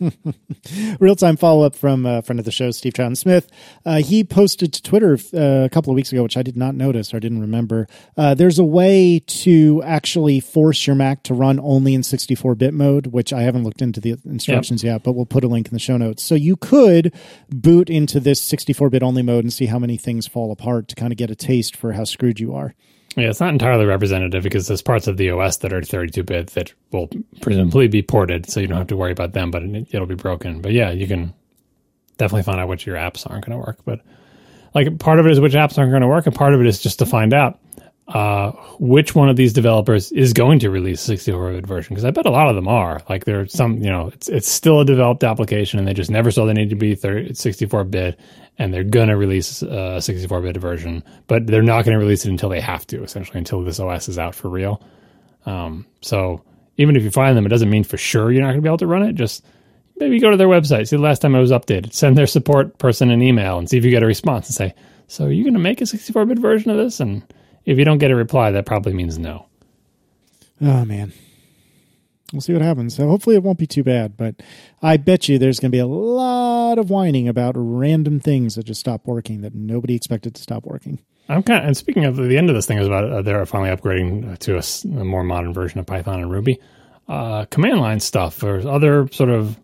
Real 1.00 1.16
time 1.16 1.36
follow 1.36 1.64
up 1.64 1.74
from 1.74 2.06
a 2.06 2.22
friend 2.22 2.38
of 2.38 2.44
the 2.44 2.52
show, 2.52 2.70
Steve 2.70 2.92
Troughton 2.92 3.16
Smith. 3.16 3.48
Uh, 3.84 3.98
he 3.98 4.24
posted 4.24 4.72
to 4.72 4.82
Twitter 4.82 5.18
uh, 5.34 5.64
a 5.64 5.68
couple 5.68 5.90
of 5.90 5.96
weeks 5.96 6.12
ago, 6.12 6.22
which 6.22 6.36
I 6.36 6.42
did 6.42 6.56
not 6.56 6.74
notice 6.74 7.12
or 7.12 7.20
didn't 7.20 7.40
remember. 7.40 7.86
Uh, 8.16 8.34
there's 8.34 8.58
a 8.58 8.64
way 8.64 9.20
to 9.20 9.82
actually 9.84 10.40
force 10.40 10.86
your 10.86 10.96
Mac 10.96 11.22
to 11.24 11.34
run 11.34 11.60
only 11.60 11.94
in 11.94 12.02
64 12.02 12.54
bit 12.54 12.74
mode, 12.74 13.08
which 13.08 13.32
I 13.32 13.42
haven't 13.42 13.64
looked 13.64 13.82
into 13.82 14.00
the 14.00 14.16
instructions 14.24 14.82
yep. 14.82 14.94
yet, 14.94 15.02
but 15.04 15.12
we'll 15.12 15.26
put 15.26 15.44
a 15.44 15.48
link 15.48 15.68
in 15.68 15.72
the 15.72 15.78
show 15.78 15.96
notes. 15.96 16.22
So 16.22 16.34
you 16.34 16.56
could 16.56 17.14
boot 17.48 17.90
into 17.90 18.20
this 18.20 18.40
64 18.40 18.90
bit 18.90 19.02
only 19.02 19.22
mode 19.22 19.44
and 19.44 19.52
see 19.52 19.66
how 19.66 19.78
many 19.78 19.96
things 19.96 20.26
fall 20.26 20.52
apart 20.52 20.88
to 20.88 20.94
kind 20.94 21.12
of 21.12 21.16
get 21.16 21.30
a 21.30 21.36
taste 21.36 21.76
for 21.76 21.92
how 21.92 22.04
screwed 22.04 22.40
you 22.40 22.54
are. 22.54 22.74
Yeah, 23.16 23.28
it's 23.28 23.40
not 23.40 23.52
entirely 23.52 23.84
representative 23.84 24.42
because 24.42 24.68
there's 24.68 24.80
parts 24.80 25.06
of 25.06 25.18
the 25.18 25.30
OS 25.30 25.58
that 25.58 25.72
are 25.72 25.82
32 25.82 26.22
bit 26.22 26.46
that 26.48 26.72
will 26.92 27.10
presumably 27.40 27.86
be 27.86 28.02
ported, 28.02 28.48
so 28.48 28.60
you 28.60 28.66
don't 28.66 28.78
have 28.78 28.86
to 28.86 28.96
worry 28.96 29.12
about 29.12 29.34
them, 29.34 29.50
but 29.50 29.62
it'll 29.62 30.06
be 30.06 30.14
broken. 30.14 30.62
But 30.62 30.72
yeah, 30.72 30.90
you 30.90 31.06
can 31.06 31.34
definitely 32.16 32.44
find 32.44 32.58
out 32.58 32.68
which 32.68 32.86
your 32.86 32.96
apps 32.96 33.28
aren't 33.28 33.44
going 33.44 33.58
to 33.58 33.64
work. 33.64 33.78
But 33.84 34.00
like 34.74 34.98
part 34.98 35.18
of 35.18 35.26
it 35.26 35.32
is 35.32 35.40
which 35.40 35.52
apps 35.52 35.76
aren't 35.76 35.90
going 35.90 36.02
to 36.02 36.08
work, 36.08 36.26
and 36.26 36.34
part 36.34 36.54
of 36.54 36.60
it 36.60 36.66
is 36.66 36.80
just 36.80 37.00
to 37.00 37.06
find 37.06 37.34
out 37.34 37.58
uh, 38.08 38.50
which 38.78 39.14
one 39.14 39.28
of 39.28 39.36
these 39.36 39.52
developers 39.52 40.10
is 40.12 40.32
going 40.32 40.58
to 40.58 40.70
release 40.70 41.08
a 41.08 41.12
64-bit 41.12 41.66
version. 41.66 41.94
Because 41.94 42.04
I 42.04 42.10
bet 42.10 42.26
a 42.26 42.30
lot 42.30 42.48
of 42.48 42.56
them 42.56 42.68
are. 42.68 43.00
Like 43.08 43.24
there's 43.24 43.52
some, 43.52 43.78
you 43.78 43.90
know, 43.90 44.08
it's 44.08 44.28
it's 44.28 44.48
still 44.50 44.80
a 44.80 44.84
developed 44.84 45.24
application, 45.24 45.78
and 45.78 45.86
they 45.86 45.94
just 45.94 46.10
never 46.10 46.30
saw 46.30 46.44
the 46.44 46.54
need 46.54 46.70
to 46.70 46.76
be 46.76 46.96
64-bit, 46.96 48.18
and 48.58 48.74
they're 48.74 48.84
to 49.08 49.16
release 49.16 49.62
a 49.62 49.98
64-bit 49.98 50.56
version, 50.56 51.02
but 51.26 51.46
they're 51.46 51.62
not 51.62 51.84
to 51.96 52.04
release 52.04 52.24
it 52.24 52.30
until 52.30 52.48
they 52.48 52.60
have 52.60 52.86
to, 52.88 53.02
essentially, 53.02 53.38
until 53.38 53.62
this 53.62 53.80
OS 53.80 54.08
is 54.08 54.18
out 54.18 54.34
for 54.34 54.48
real. 54.48 54.82
Um, 55.46 55.86
so 56.00 56.42
even 56.76 56.96
if 56.96 57.02
you 57.02 57.10
find 57.10 57.36
them, 57.36 57.46
it 57.46 57.50
doesn't 57.50 57.70
mean 57.70 57.84
for 57.84 57.96
sure 57.96 58.30
you're 58.30 58.42
not 58.42 58.48
to 58.52 58.60
be 58.60 58.68
able 58.68 58.78
to 58.78 58.86
run 58.86 59.02
it. 59.02 59.14
Just 59.14 59.44
maybe 59.96 60.18
go 60.18 60.30
to 60.30 60.36
their 60.36 60.48
website, 60.48 60.88
see 60.88 60.96
the 60.96 61.02
last 61.02 61.20
time 61.20 61.34
it 61.34 61.40
was 61.40 61.50
updated, 61.50 61.92
send 61.92 62.16
their 62.16 62.26
support 62.26 62.78
person 62.78 63.10
an 63.10 63.22
email, 63.22 63.58
and 63.58 63.70
see 63.70 63.78
if 63.78 63.84
you 63.84 63.90
get 63.90 64.02
a 64.02 64.06
response 64.06 64.48
and 64.48 64.54
say, 64.54 64.74
"So, 65.06 65.26
are 65.26 65.32
you 65.32 65.44
to 65.54 65.58
make 65.58 65.80
a 65.80 65.84
64-bit 65.84 66.38
version 66.38 66.70
of 66.70 66.76
this?" 66.76 67.00
And 67.00 67.22
if 67.64 67.78
you 67.78 67.84
don't 67.84 67.98
get 67.98 68.10
a 68.10 68.16
reply, 68.16 68.50
that 68.52 68.66
probably 68.66 68.92
means 68.92 69.18
no. 69.18 69.46
Oh 70.60 70.84
man 70.84 71.12
we'll 72.32 72.40
see 72.40 72.52
what 72.52 72.62
happens. 72.62 72.96
So 72.96 73.08
hopefully 73.08 73.36
it 73.36 73.42
won't 73.42 73.58
be 73.58 73.66
too 73.66 73.84
bad, 73.84 74.16
but 74.16 74.36
I 74.80 74.96
bet 74.96 75.28
you 75.28 75.38
there's 75.38 75.60
going 75.60 75.70
to 75.70 75.76
be 75.76 75.80
a 75.80 75.86
lot 75.86 76.78
of 76.78 76.90
whining 76.90 77.28
about 77.28 77.54
random 77.56 78.20
things 78.20 78.54
that 78.54 78.64
just 78.64 78.80
stop 78.80 79.06
working 79.06 79.42
that 79.42 79.54
nobody 79.54 79.94
expected 79.94 80.34
to 80.34 80.42
stop 80.42 80.64
working. 80.64 80.98
I'm 81.28 81.42
kind 81.42 81.60
of, 81.60 81.66
and 81.66 81.76
speaking 81.76 82.04
of 82.04 82.16
the 82.16 82.36
end 82.36 82.50
of 82.50 82.56
this 82.56 82.66
thing 82.66 82.78
is 82.78 82.86
about 82.86 83.10
uh, 83.10 83.22
they're 83.22 83.46
finally 83.46 83.74
upgrading 83.74 84.38
to 84.40 84.56
a, 84.56 85.00
a, 85.00 85.04
more 85.04 85.22
modern 85.22 85.52
version 85.52 85.78
of 85.78 85.86
Python 85.86 86.20
and 86.20 86.30
Ruby. 86.30 86.58
Uh, 87.08 87.44
command 87.46 87.80
line 87.80 88.00
stuff 88.00 88.42
or 88.42 88.66
other 88.68 89.08
sort 89.12 89.30
of, 89.30 89.58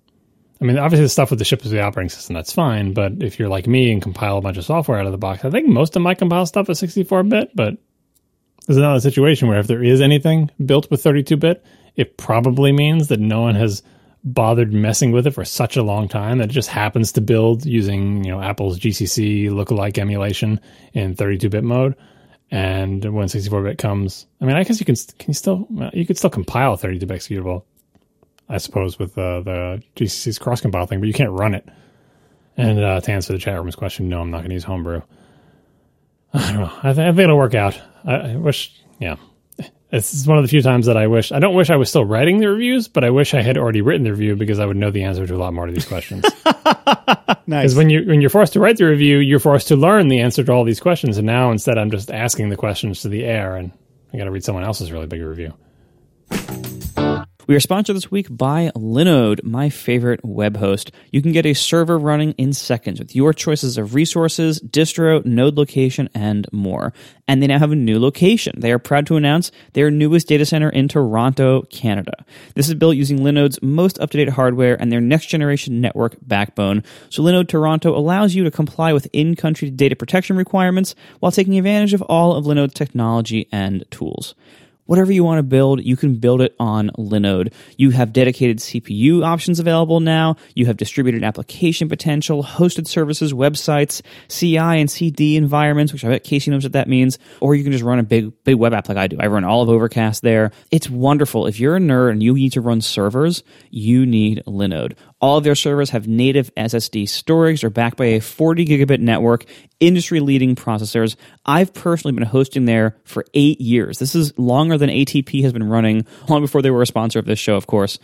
I 0.60 0.64
mean, 0.64 0.78
obviously 0.78 1.04
the 1.04 1.08
stuff 1.08 1.30
with 1.30 1.38
the 1.38 1.44
ship 1.44 1.64
is 1.64 1.70
the 1.70 1.82
operating 1.82 2.10
system, 2.10 2.34
that's 2.34 2.52
fine. 2.52 2.92
But 2.92 3.22
if 3.22 3.38
you're 3.38 3.48
like 3.48 3.66
me 3.66 3.90
and 3.90 4.00
compile 4.00 4.38
a 4.38 4.40
bunch 4.40 4.56
of 4.56 4.64
software 4.64 4.98
out 4.98 5.06
of 5.06 5.12
the 5.12 5.18
box, 5.18 5.44
I 5.44 5.50
think 5.50 5.68
most 5.68 5.96
of 5.96 6.02
my 6.02 6.14
compile 6.14 6.46
stuff 6.46 6.70
is 6.70 6.78
64 6.78 7.24
bit, 7.24 7.50
but 7.54 7.76
there's 8.68 8.76
another 8.76 9.00
situation 9.00 9.48
where 9.48 9.58
if 9.58 9.66
there 9.66 9.82
is 9.82 10.02
anything 10.02 10.50
built 10.64 10.90
with 10.90 11.02
32 11.02 11.38
bit, 11.38 11.64
it 11.96 12.18
probably 12.18 12.70
means 12.70 13.08
that 13.08 13.18
no 13.18 13.40
one 13.40 13.54
has 13.54 13.82
bothered 14.22 14.74
messing 14.74 15.10
with 15.10 15.26
it 15.26 15.30
for 15.30 15.44
such 15.44 15.78
a 15.78 15.82
long 15.82 16.06
time 16.06 16.36
that 16.36 16.50
it 16.50 16.52
just 16.52 16.68
happens 16.68 17.12
to 17.12 17.22
build 17.22 17.64
using 17.64 18.22
you 18.24 18.30
know 18.30 18.42
Apple's 18.42 18.78
GCC 18.78 19.48
lookalike 19.48 19.96
emulation 19.96 20.60
in 20.92 21.16
32-bit 21.16 21.64
mode. 21.64 21.96
And 22.50 23.02
when 23.14 23.26
64-bit 23.26 23.78
comes, 23.78 24.26
I 24.40 24.44
mean, 24.44 24.56
I 24.56 24.64
guess 24.64 24.80
you 24.80 24.86
can 24.86 24.96
can 25.18 25.28
you 25.28 25.34
still 25.34 25.66
you 25.94 26.04
could 26.04 26.18
still 26.18 26.30
compile 26.30 26.74
a 26.74 26.76
32-bit 26.76 27.08
executable, 27.08 27.64
I 28.50 28.58
suppose, 28.58 28.98
with 28.98 29.16
uh, 29.16 29.40
the 29.40 29.82
GCC's 29.96 30.38
cross 30.38 30.60
compile 30.60 30.84
thing, 30.84 31.00
but 31.00 31.06
you 31.06 31.14
can't 31.14 31.32
run 31.32 31.54
it. 31.54 31.66
And 32.58 32.78
uh, 32.80 33.00
to 33.00 33.12
answer 33.12 33.32
the 33.32 33.38
chat 33.38 33.54
room's 33.54 33.76
question, 33.76 34.10
no, 34.10 34.20
I'm 34.20 34.30
not 34.30 34.38
going 34.38 34.50
to 34.50 34.54
use 34.54 34.64
Homebrew. 34.64 35.00
I 36.32 36.52
don't 36.52 36.60
know. 36.60 36.72
I, 36.82 36.92
th- 36.92 36.98
I 36.98 37.10
think 37.10 37.18
it'll 37.20 37.36
work 37.36 37.54
out. 37.54 37.80
I, 38.04 38.14
I 38.14 38.36
wish, 38.36 38.74
yeah. 38.98 39.16
This 39.90 40.12
is 40.12 40.26
one 40.26 40.36
of 40.36 40.44
the 40.44 40.48
few 40.48 40.60
times 40.60 40.84
that 40.86 40.98
I 40.98 41.06
wish 41.06 41.32
I 41.32 41.38
don't 41.38 41.54
wish 41.54 41.70
I 41.70 41.76
was 41.76 41.88
still 41.88 42.04
writing 42.04 42.38
the 42.38 42.48
reviews, 42.48 42.88
but 42.88 43.04
I 43.04 43.10
wish 43.10 43.32
I 43.32 43.40
had 43.40 43.56
already 43.56 43.80
written 43.80 44.04
the 44.04 44.10
review 44.10 44.36
because 44.36 44.58
I 44.58 44.66
would 44.66 44.76
know 44.76 44.90
the 44.90 45.04
answer 45.04 45.26
to 45.26 45.34
a 45.34 45.38
lot 45.38 45.54
more 45.54 45.66
of 45.66 45.74
these 45.74 45.86
questions. 45.86 46.24
nice. 46.44 47.46
Because 47.46 47.74
when 47.74 47.88
you 47.88 48.04
when 48.04 48.20
you're 48.20 48.28
forced 48.28 48.52
to 48.52 48.60
write 48.60 48.76
the 48.76 48.84
review, 48.84 49.18
you're 49.18 49.38
forced 49.38 49.68
to 49.68 49.76
learn 49.76 50.08
the 50.08 50.20
answer 50.20 50.44
to 50.44 50.52
all 50.52 50.64
these 50.64 50.80
questions, 50.80 51.16
and 51.16 51.26
now 51.26 51.50
instead 51.50 51.78
I'm 51.78 51.90
just 51.90 52.10
asking 52.10 52.50
the 52.50 52.56
questions 52.56 53.00
to 53.00 53.08
the 53.08 53.24
air, 53.24 53.56
and 53.56 53.72
I 54.12 54.18
got 54.18 54.24
to 54.24 54.30
read 54.30 54.44
someone 54.44 54.64
else's 54.64 54.92
really 54.92 55.06
big 55.06 55.22
review. 55.22 55.54
We 57.48 57.56
are 57.56 57.60
sponsored 57.60 57.96
this 57.96 58.10
week 58.10 58.26
by 58.28 58.70
Linode, 58.76 59.42
my 59.42 59.70
favorite 59.70 60.22
web 60.22 60.58
host. 60.58 60.92
You 61.12 61.22
can 61.22 61.32
get 61.32 61.46
a 61.46 61.54
server 61.54 61.98
running 61.98 62.32
in 62.32 62.52
seconds 62.52 62.98
with 62.98 63.16
your 63.16 63.32
choices 63.32 63.78
of 63.78 63.94
resources, 63.94 64.60
distro, 64.60 65.24
node 65.24 65.56
location, 65.56 66.10
and 66.14 66.46
more. 66.52 66.92
And 67.26 67.42
they 67.42 67.46
now 67.46 67.58
have 67.58 67.72
a 67.72 67.74
new 67.74 67.98
location. 67.98 68.60
They 68.60 68.70
are 68.70 68.78
proud 68.78 69.06
to 69.06 69.16
announce 69.16 69.50
their 69.72 69.90
newest 69.90 70.28
data 70.28 70.44
center 70.44 70.68
in 70.68 70.88
Toronto, 70.88 71.62
Canada. 71.70 72.22
This 72.54 72.68
is 72.68 72.74
built 72.74 72.96
using 72.96 73.20
Linode's 73.20 73.62
most 73.62 73.98
up-to-date 73.98 74.28
hardware 74.28 74.78
and 74.78 74.92
their 74.92 75.00
next 75.00 75.28
generation 75.28 75.80
network 75.80 76.18
backbone. 76.20 76.84
So 77.08 77.22
Linode 77.22 77.48
Toronto 77.48 77.96
allows 77.96 78.34
you 78.34 78.44
to 78.44 78.50
comply 78.50 78.92
with 78.92 79.08
in-country 79.14 79.70
data 79.70 79.96
protection 79.96 80.36
requirements 80.36 80.94
while 81.20 81.32
taking 81.32 81.56
advantage 81.56 81.94
of 81.94 82.02
all 82.02 82.36
of 82.36 82.44
Linode's 82.44 82.74
technology 82.74 83.48
and 83.50 83.90
tools. 83.90 84.34
Whatever 84.88 85.12
you 85.12 85.22
want 85.22 85.38
to 85.38 85.42
build, 85.42 85.84
you 85.84 85.96
can 85.96 86.16
build 86.16 86.40
it 86.40 86.56
on 86.58 86.90
Linode. 86.98 87.52
You 87.76 87.90
have 87.90 88.10
dedicated 88.12 88.58
CPU 88.58 89.22
options 89.22 89.60
available 89.60 90.00
now. 90.00 90.36
You 90.54 90.64
have 90.66 90.78
distributed 90.78 91.22
application 91.22 91.90
potential, 91.90 92.42
hosted 92.42 92.88
services, 92.88 93.34
websites, 93.34 94.00
CI 94.28 94.56
and 94.56 94.90
CD 94.90 95.36
environments, 95.36 95.92
which 95.92 96.06
I 96.06 96.08
bet 96.08 96.24
Casey 96.24 96.50
knows 96.50 96.64
what 96.64 96.72
that 96.72 96.88
means. 96.88 97.18
Or 97.40 97.54
you 97.54 97.62
can 97.62 97.72
just 97.72 97.84
run 97.84 97.98
a 97.98 98.02
big, 98.02 98.32
big 98.44 98.56
web 98.56 98.72
app 98.72 98.88
like 98.88 98.96
I 98.96 99.06
do. 99.06 99.18
I 99.20 99.26
run 99.26 99.44
all 99.44 99.60
of 99.62 99.68
Overcast 99.68 100.22
there. 100.22 100.52
It's 100.70 100.88
wonderful. 100.88 101.46
If 101.46 101.60
you're 101.60 101.76
a 101.76 101.80
nerd 101.80 102.12
and 102.12 102.22
you 102.22 102.32
need 102.32 102.52
to 102.52 102.62
run 102.62 102.80
servers, 102.80 103.42
you 103.70 104.06
need 104.06 104.42
Linode. 104.46 104.94
All 105.20 105.38
of 105.38 105.44
their 105.44 105.56
servers 105.56 105.90
have 105.90 106.06
native 106.06 106.54
SSD 106.54 107.08
storage. 107.08 107.62
They're 107.62 107.70
backed 107.70 107.96
by 107.96 108.06
a 108.06 108.20
40 108.20 108.64
gigabit 108.64 109.00
network, 109.00 109.44
industry 109.80 110.20
leading 110.20 110.54
processors. 110.54 111.16
I've 111.44 111.74
personally 111.74 112.14
been 112.14 112.26
hosting 112.26 112.66
there 112.66 112.96
for 113.04 113.24
eight 113.34 113.60
years. 113.60 113.98
This 113.98 114.14
is 114.14 114.38
longer 114.38 114.78
than 114.78 114.90
ATP 114.90 115.42
has 115.42 115.52
been 115.52 115.68
running, 115.68 116.06
long 116.28 116.40
before 116.40 116.62
they 116.62 116.70
were 116.70 116.82
a 116.82 116.86
sponsor 116.86 117.18
of 117.18 117.24
this 117.24 117.38
show, 117.38 117.56
of 117.56 117.66
course. 117.66 117.98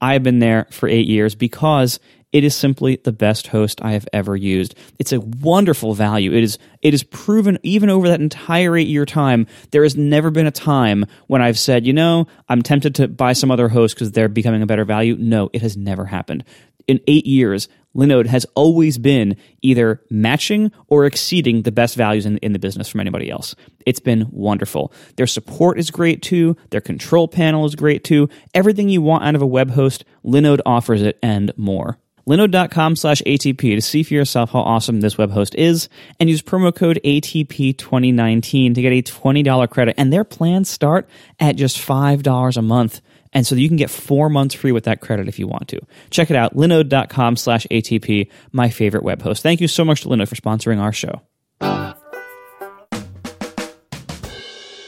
I've 0.00 0.22
been 0.22 0.38
there 0.38 0.66
for 0.70 0.88
eight 0.88 1.06
years 1.06 1.34
because 1.34 1.98
it 2.32 2.44
is 2.44 2.54
simply 2.54 3.00
the 3.02 3.12
best 3.12 3.48
host 3.48 3.82
I 3.82 3.92
have 3.92 4.08
ever 4.12 4.36
used. 4.36 4.74
It's 4.98 5.12
a 5.12 5.20
wonderful 5.20 5.94
value. 5.94 6.32
It 6.32 6.44
is 6.44 6.58
it 6.82 6.94
is 6.94 7.02
proven 7.02 7.58
even 7.62 7.90
over 7.90 8.08
that 8.08 8.20
entire 8.20 8.72
8-year 8.72 9.04
time, 9.04 9.46
there 9.70 9.82
has 9.82 9.96
never 9.96 10.30
been 10.30 10.46
a 10.46 10.52
time 10.52 11.06
when 11.26 11.42
I've 11.42 11.58
said, 11.58 11.86
"You 11.86 11.92
know, 11.92 12.26
I'm 12.48 12.62
tempted 12.62 12.94
to 12.96 13.08
buy 13.08 13.32
some 13.32 13.50
other 13.50 13.68
host 13.68 13.94
because 13.94 14.12
they're 14.12 14.28
becoming 14.28 14.62
a 14.62 14.66
better 14.66 14.84
value." 14.84 15.16
No, 15.18 15.50
it 15.52 15.62
has 15.62 15.76
never 15.76 16.06
happened. 16.06 16.44
In 16.86 17.00
8 17.06 17.26
years, 17.26 17.68
Linode 17.94 18.26
has 18.26 18.46
always 18.54 18.98
been 18.98 19.36
either 19.62 20.00
matching 20.10 20.70
or 20.86 21.06
exceeding 21.06 21.62
the 21.62 21.72
best 21.72 21.96
values 21.96 22.24
in, 22.26 22.38
in 22.38 22.52
the 22.52 22.58
business 22.58 22.88
from 22.88 23.00
anybody 23.00 23.30
else. 23.30 23.54
It's 23.84 24.00
been 24.00 24.28
wonderful. 24.30 24.92
Their 25.16 25.26
support 25.26 25.78
is 25.78 25.90
great 25.90 26.22
too. 26.22 26.56
Their 26.70 26.80
control 26.80 27.26
panel 27.26 27.64
is 27.64 27.74
great 27.74 28.04
too. 28.04 28.28
Everything 28.54 28.88
you 28.88 29.02
want 29.02 29.24
out 29.24 29.34
of 29.34 29.42
a 29.42 29.46
web 29.46 29.70
host, 29.70 30.04
Linode 30.24 30.60
offers 30.64 31.02
it 31.02 31.18
and 31.22 31.52
more. 31.56 31.98
Linode.com 32.30 32.94
slash 32.94 33.22
ATP 33.26 33.74
to 33.74 33.80
see 33.80 34.04
for 34.04 34.14
yourself 34.14 34.50
how 34.52 34.60
awesome 34.60 35.00
this 35.00 35.18
web 35.18 35.32
host 35.32 35.56
is 35.56 35.88
and 36.20 36.30
use 36.30 36.42
promo 36.42 36.72
code 36.72 37.00
ATP2019 37.04 38.74
to 38.76 38.82
get 38.82 38.92
a 38.92 39.02
$20 39.02 39.68
credit. 39.68 39.96
And 39.98 40.12
their 40.12 40.22
plans 40.22 40.70
start 40.70 41.08
at 41.40 41.56
just 41.56 41.76
$5 41.78 42.56
a 42.56 42.62
month. 42.62 43.00
And 43.32 43.44
so 43.44 43.56
you 43.56 43.66
can 43.66 43.76
get 43.76 43.90
four 43.90 44.28
months 44.30 44.54
free 44.54 44.70
with 44.70 44.84
that 44.84 45.00
credit 45.00 45.26
if 45.26 45.40
you 45.40 45.48
want 45.48 45.66
to. 45.68 45.80
Check 46.10 46.30
it 46.30 46.36
out, 46.36 46.54
linode.com 46.54 47.36
slash 47.36 47.66
ATP, 47.68 48.30
my 48.52 48.70
favorite 48.70 49.02
web 49.02 49.22
host. 49.22 49.42
Thank 49.42 49.60
you 49.60 49.66
so 49.66 49.84
much 49.84 50.02
to 50.02 50.08
Linode 50.08 50.28
for 50.28 50.36
sponsoring 50.36 50.80
our 50.80 50.92
show. 50.92 51.22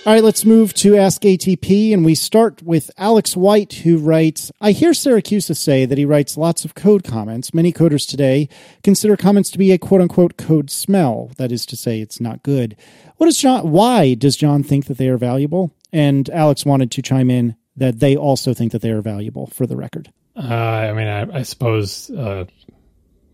All 0.04 0.12
right, 0.12 0.24
let's 0.24 0.44
move 0.44 0.74
to 0.74 0.96
Ask 0.96 1.22
ATP, 1.22 1.92
and 1.94 2.04
we 2.04 2.16
start 2.16 2.60
with 2.60 2.90
Alex 2.98 3.36
White, 3.36 3.72
who 3.72 3.98
writes 3.98 4.50
I 4.60 4.72
hear 4.72 4.90
Siracusa 4.90 5.56
say 5.56 5.84
that 5.84 5.96
he 5.96 6.04
writes 6.04 6.36
lots 6.36 6.64
of 6.64 6.74
code 6.74 7.04
comments. 7.04 7.54
Many 7.54 7.72
coders 7.72 8.08
today 8.10 8.48
consider 8.82 9.16
comments 9.16 9.48
to 9.52 9.58
be 9.58 9.70
a 9.70 9.78
quote 9.78 10.00
unquote 10.00 10.36
code 10.36 10.72
smell. 10.72 11.30
That 11.36 11.52
is 11.52 11.64
to 11.66 11.76
say, 11.76 12.00
it's 12.00 12.20
not 12.20 12.42
good. 12.42 12.74
What 13.18 13.28
is 13.28 13.38
John? 13.38 13.70
Why 13.70 14.14
does 14.14 14.34
John 14.34 14.64
think 14.64 14.86
that 14.86 14.98
they 14.98 15.08
are 15.08 15.18
valuable? 15.18 15.72
And 15.92 16.28
Alex 16.30 16.66
wanted 16.66 16.90
to 16.90 17.02
chime 17.02 17.30
in 17.30 17.54
that 17.76 18.00
they 18.00 18.16
also 18.16 18.54
think 18.54 18.72
that 18.72 18.82
they 18.82 18.90
are 18.90 19.02
valuable 19.02 19.46
for 19.46 19.68
the 19.68 19.76
record. 19.76 20.12
Uh, 20.34 20.40
I 20.42 20.92
mean, 20.94 21.06
I, 21.06 21.38
I 21.38 21.42
suppose 21.42 22.10
uh, 22.10 22.46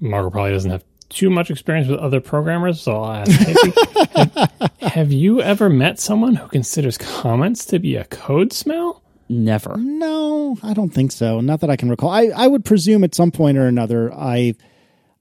probably 0.02 0.50
doesn't 0.50 0.70
have 0.70 0.84
too 1.08 1.30
much 1.30 1.50
experience 1.50 1.88
with 1.88 2.00
other 2.00 2.20
programmers, 2.20 2.80
so 2.80 3.02
I'll 3.02 3.26
ask 3.26 3.30
have, 4.12 4.70
have 4.80 5.12
you 5.12 5.40
ever 5.40 5.70
met 5.70 5.98
someone 5.98 6.34
who 6.34 6.48
considers 6.48 6.98
comments 6.98 7.64
to 7.66 7.78
be 7.78 7.96
a 7.96 8.04
code 8.04 8.52
smell? 8.52 9.02
Never. 9.28 9.76
No, 9.76 10.56
I 10.62 10.72
don't 10.74 10.90
think 10.90 11.12
so. 11.12 11.40
Not 11.40 11.60
that 11.60 11.70
I 11.70 11.76
can 11.76 11.90
recall. 11.90 12.10
I, 12.10 12.30
I 12.34 12.46
would 12.46 12.64
presume 12.64 13.04
at 13.04 13.14
some 13.14 13.30
point 13.30 13.58
or 13.58 13.66
another, 13.66 14.12
I 14.12 14.54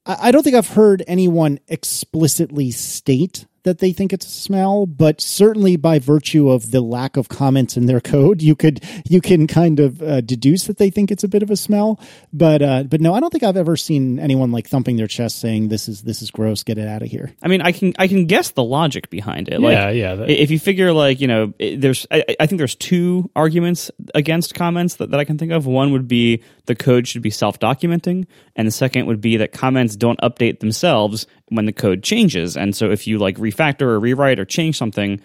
I 0.05 0.31
don't 0.31 0.43
think 0.43 0.55
I've 0.55 0.69
heard 0.69 1.03
anyone 1.05 1.59
explicitly 1.67 2.71
state 2.71 3.45
that 3.67 3.79
they 3.79 3.91
think 3.91 4.13
it's 4.13 4.25
a 4.25 4.29
smell, 4.29 4.85
but 4.85 5.19
certainly 5.19 5.75
by 5.75 5.99
virtue 5.99 6.49
of 6.49 6.71
the 6.71 6.79
lack 6.81 7.17
of 7.17 7.27
comments 7.27 7.75
in 7.75 7.85
their 7.85 7.99
code, 8.13 8.41
you 8.41 8.55
could 8.55 8.83
you 9.07 9.21
can 9.21 9.45
kind 9.45 9.79
of 9.79 10.01
uh, 10.01 10.21
deduce 10.21 10.63
that 10.65 10.77
they 10.77 10.89
think 10.89 11.11
it's 11.11 11.23
a 11.23 11.27
bit 11.27 11.43
of 11.43 11.51
a 11.51 11.57
smell. 11.57 11.99
But 12.33 12.61
uh, 12.61 12.83
but 12.83 13.01
no, 13.01 13.13
I 13.13 13.19
don't 13.19 13.29
think 13.29 13.43
I've 13.43 13.57
ever 13.57 13.75
seen 13.75 14.19
anyone 14.19 14.51
like 14.51 14.67
thumping 14.67 14.95
their 14.95 15.07
chest 15.07 15.39
saying 15.39 15.67
this 15.67 15.87
is 15.89 16.01
this 16.03 16.21
is 16.21 16.31
gross, 16.31 16.63
get 16.63 16.77
it 16.77 16.87
out 16.87 17.01
of 17.01 17.09
here. 17.09 17.33
I 17.43 17.47
mean, 17.49 17.61
I 17.61 17.71
can 17.73 17.93
I 17.99 18.07
can 18.07 18.25
guess 18.25 18.51
the 18.51 18.63
logic 18.63 19.09
behind 19.09 19.49
it. 19.49 19.59
Yeah, 19.59 19.85
like, 19.85 19.95
yeah, 19.95 20.15
that- 20.15 20.29
If 20.29 20.49
you 20.49 20.59
figure 20.59 20.93
like 20.93 21.19
you 21.19 21.27
know, 21.27 21.53
there's 21.59 22.07
I, 22.09 22.23
I 22.39 22.47
think 22.47 22.57
there's 22.59 22.75
two 22.75 23.29
arguments 23.35 23.91
against 24.15 24.55
comments 24.55 24.95
that, 24.95 25.11
that 25.11 25.19
I 25.19 25.25
can 25.25 25.37
think 25.37 25.51
of. 25.51 25.65
One 25.65 25.91
would 25.91 26.07
be 26.07 26.41
the 26.65 26.75
code 26.75 27.07
should 27.07 27.21
be 27.21 27.29
self-documenting, 27.29 28.25
and 28.55 28.67
the 28.67 28.71
second 28.71 29.05
would 29.07 29.21
be 29.21 29.37
that 29.37 29.51
comments 29.51 29.95
don't 29.95 30.19
update 30.21 30.59
themselves 30.61 31.27
when 31.49 31.65
the 31.65 31.71
code 31.73 32.03
changes. 32.03 32.57
And 32.57 32.75
so 32.75 32.91
if 32.91 33.07
you 33.07 33.17
like 33.19 33.37
refactor 33.57 33.83
or 33.83 33.99
rewrite 33.99 34.39
or 34.39 34.45
change 34.45 34.77
something, 34.77 35.21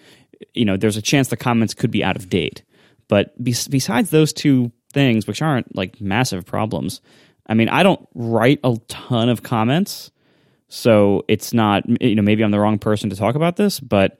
you 0.53 0.65
know, 0.65 0.77
there's 0.77 0.97
a 0.97 1.01
chance 1.01 1.27
the 1.27 1.37
comments 1.37 1.73
could 1.73 1.91
be 1.91 2.03
out 2.03 2.15
of 2.15 2.29
date. 2.29 2.63
But 3.07 3.41
bes- 3.41 3.67
besides 3.67 4.09
those 4.09 4.33
two 4.33 4.71
things, 4.93 5.27
which 5.27 5.41
aren't 5.41 5.75
like 5.75 6.01
massive 6.01 6.45
problems, 6.45 7.01
I 7.47 7.53
mean, 7.53 7.69
I 7.69 7.83
don't 7.83 8.07
write 8.13 8.59
a 8.63 8.77
ton 8.87 9.29
of 9.29 9.43
comments, 9.43 10.11
so 10.69 11.23
it's 11.27 11.53
not 11.53 11.83
you 12.01 12.15
know 12.15 12.21
maybe 12.21 12.43
I'm 12.43 12.51
the 12.51 12.59
wrong 12.59 12.79
person 12.79 13.09
to 13.09 13.15
talk 13.15 13.35
about 13.35 13.57
this, 13.57 13.79
but 13.79 14.19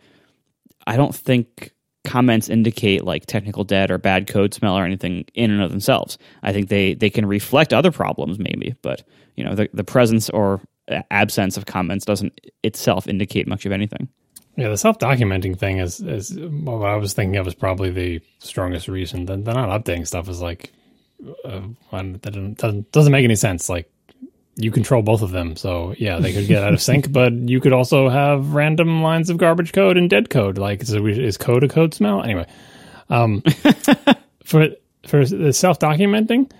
I 0.86 0.98
don't 0.98 1.16
think 1.16 1.74
comments 2.04 2.50
indicate 2.50 3.06
like 3.06 3.26
technical 3.26 3.64
debt 3.64 3.90
or 3.90 3.98
bad 3.98 4.28
code 4.28 4.54
smell 4.54 4.78
or 4.78 4.84
anything 4.84 5.26
in 5.34 5.52
and 5.52 5.62
of 5.62 5.72
themselves. 5.72 6.18
I 6.44 6.52
think 6.52 6.68
they 6.68 6.94
they 6.94 7.10
can 7.10 7.26
reflect 7.26 7.74
other 7.74 7.92
problems 7.92 8.38
maybe, 8.38 8.76
but 8.82 9.04
you 9.36 9.44
know 9.44 9.56
the 9.56 9.70
the 9.74 9.86
presence 9.86 10.30
or 10.30 10.62
absence 11.12 11.58
of 11.58 11.66
comments 11.66 12.06
doesn't 12.06 12.40
itself 12.64 13.08
indicate 13.08 13.48
much 13.48 13.66
of 13.66 13.72
anything. 13.72 14.10
Yeah, 14.56 14.70
the 14.70 14.78
self 14.78 15.00
documenting 15.00 15.58
thing 15.58 15.80
is, 15.80 16.00
is 16.00 16.38
what 16.40 16.86
I 16.88 16.96
was 16.96 17.14
thinking 17.14 17.38
of 17.38 17.48
is 17.48 17.56
probably 17.56 17.90
the 17.90 18.22
strongest 18.40 18.88
reason. 18.88 19.26
The, 19.26 19.38
the 19.38 19.54
not 19.54 19.70
updating 19.70 20.06
stuff 20.06 20.30
is 20.30 20.42
like, 20.42 20.72
uh, 21.44 21.62
that 21.92 22.56
doesn't, 22.58 22.92
doesn't, 22.92 23.12
make 23.12 23.24
any 23.24 23.36
sense. 23.36 23.68
Like, 23.70 23.90
you 24.56 24.70
control 24.70 25.02
both 25.02 25.24
of 25.24 25.32
them. 25.32 25.56
So, 25.56 25.96
yeah, 25.98 26.20
they 26.20 26.34
could 26.34 26.48
get 26.48 26.64
out 26.64 26.74
of 26.74 26.82
sync, 26.84 27.12
but 27.12 27.34
you 27.34 27.60
could 27.60 27.74
also 27.74 28.10
have 28.10 28.54
random 28.54 29.02
lines 29.02 29.32
of 29.32 29.38
garbage 29.38 29.74
code 29.74 29.98
and 29.98 30.08
dead 30.10 30.30
code. 30.30 30.60
Like, 30.60 30.88
we, 30.88 31.20
is 31.20 31.38
code 31.38 31.64
a 31.64 31.68
code 31.68 31.96
smell? 31.96 32.22
Anyway, 32.22 32.46
um, 33.10 33.42
for, 34.44 34.68
for 35.08 35.26
the 35.26 35.54
self 35.54 35.80
documenting, 35.80 36.52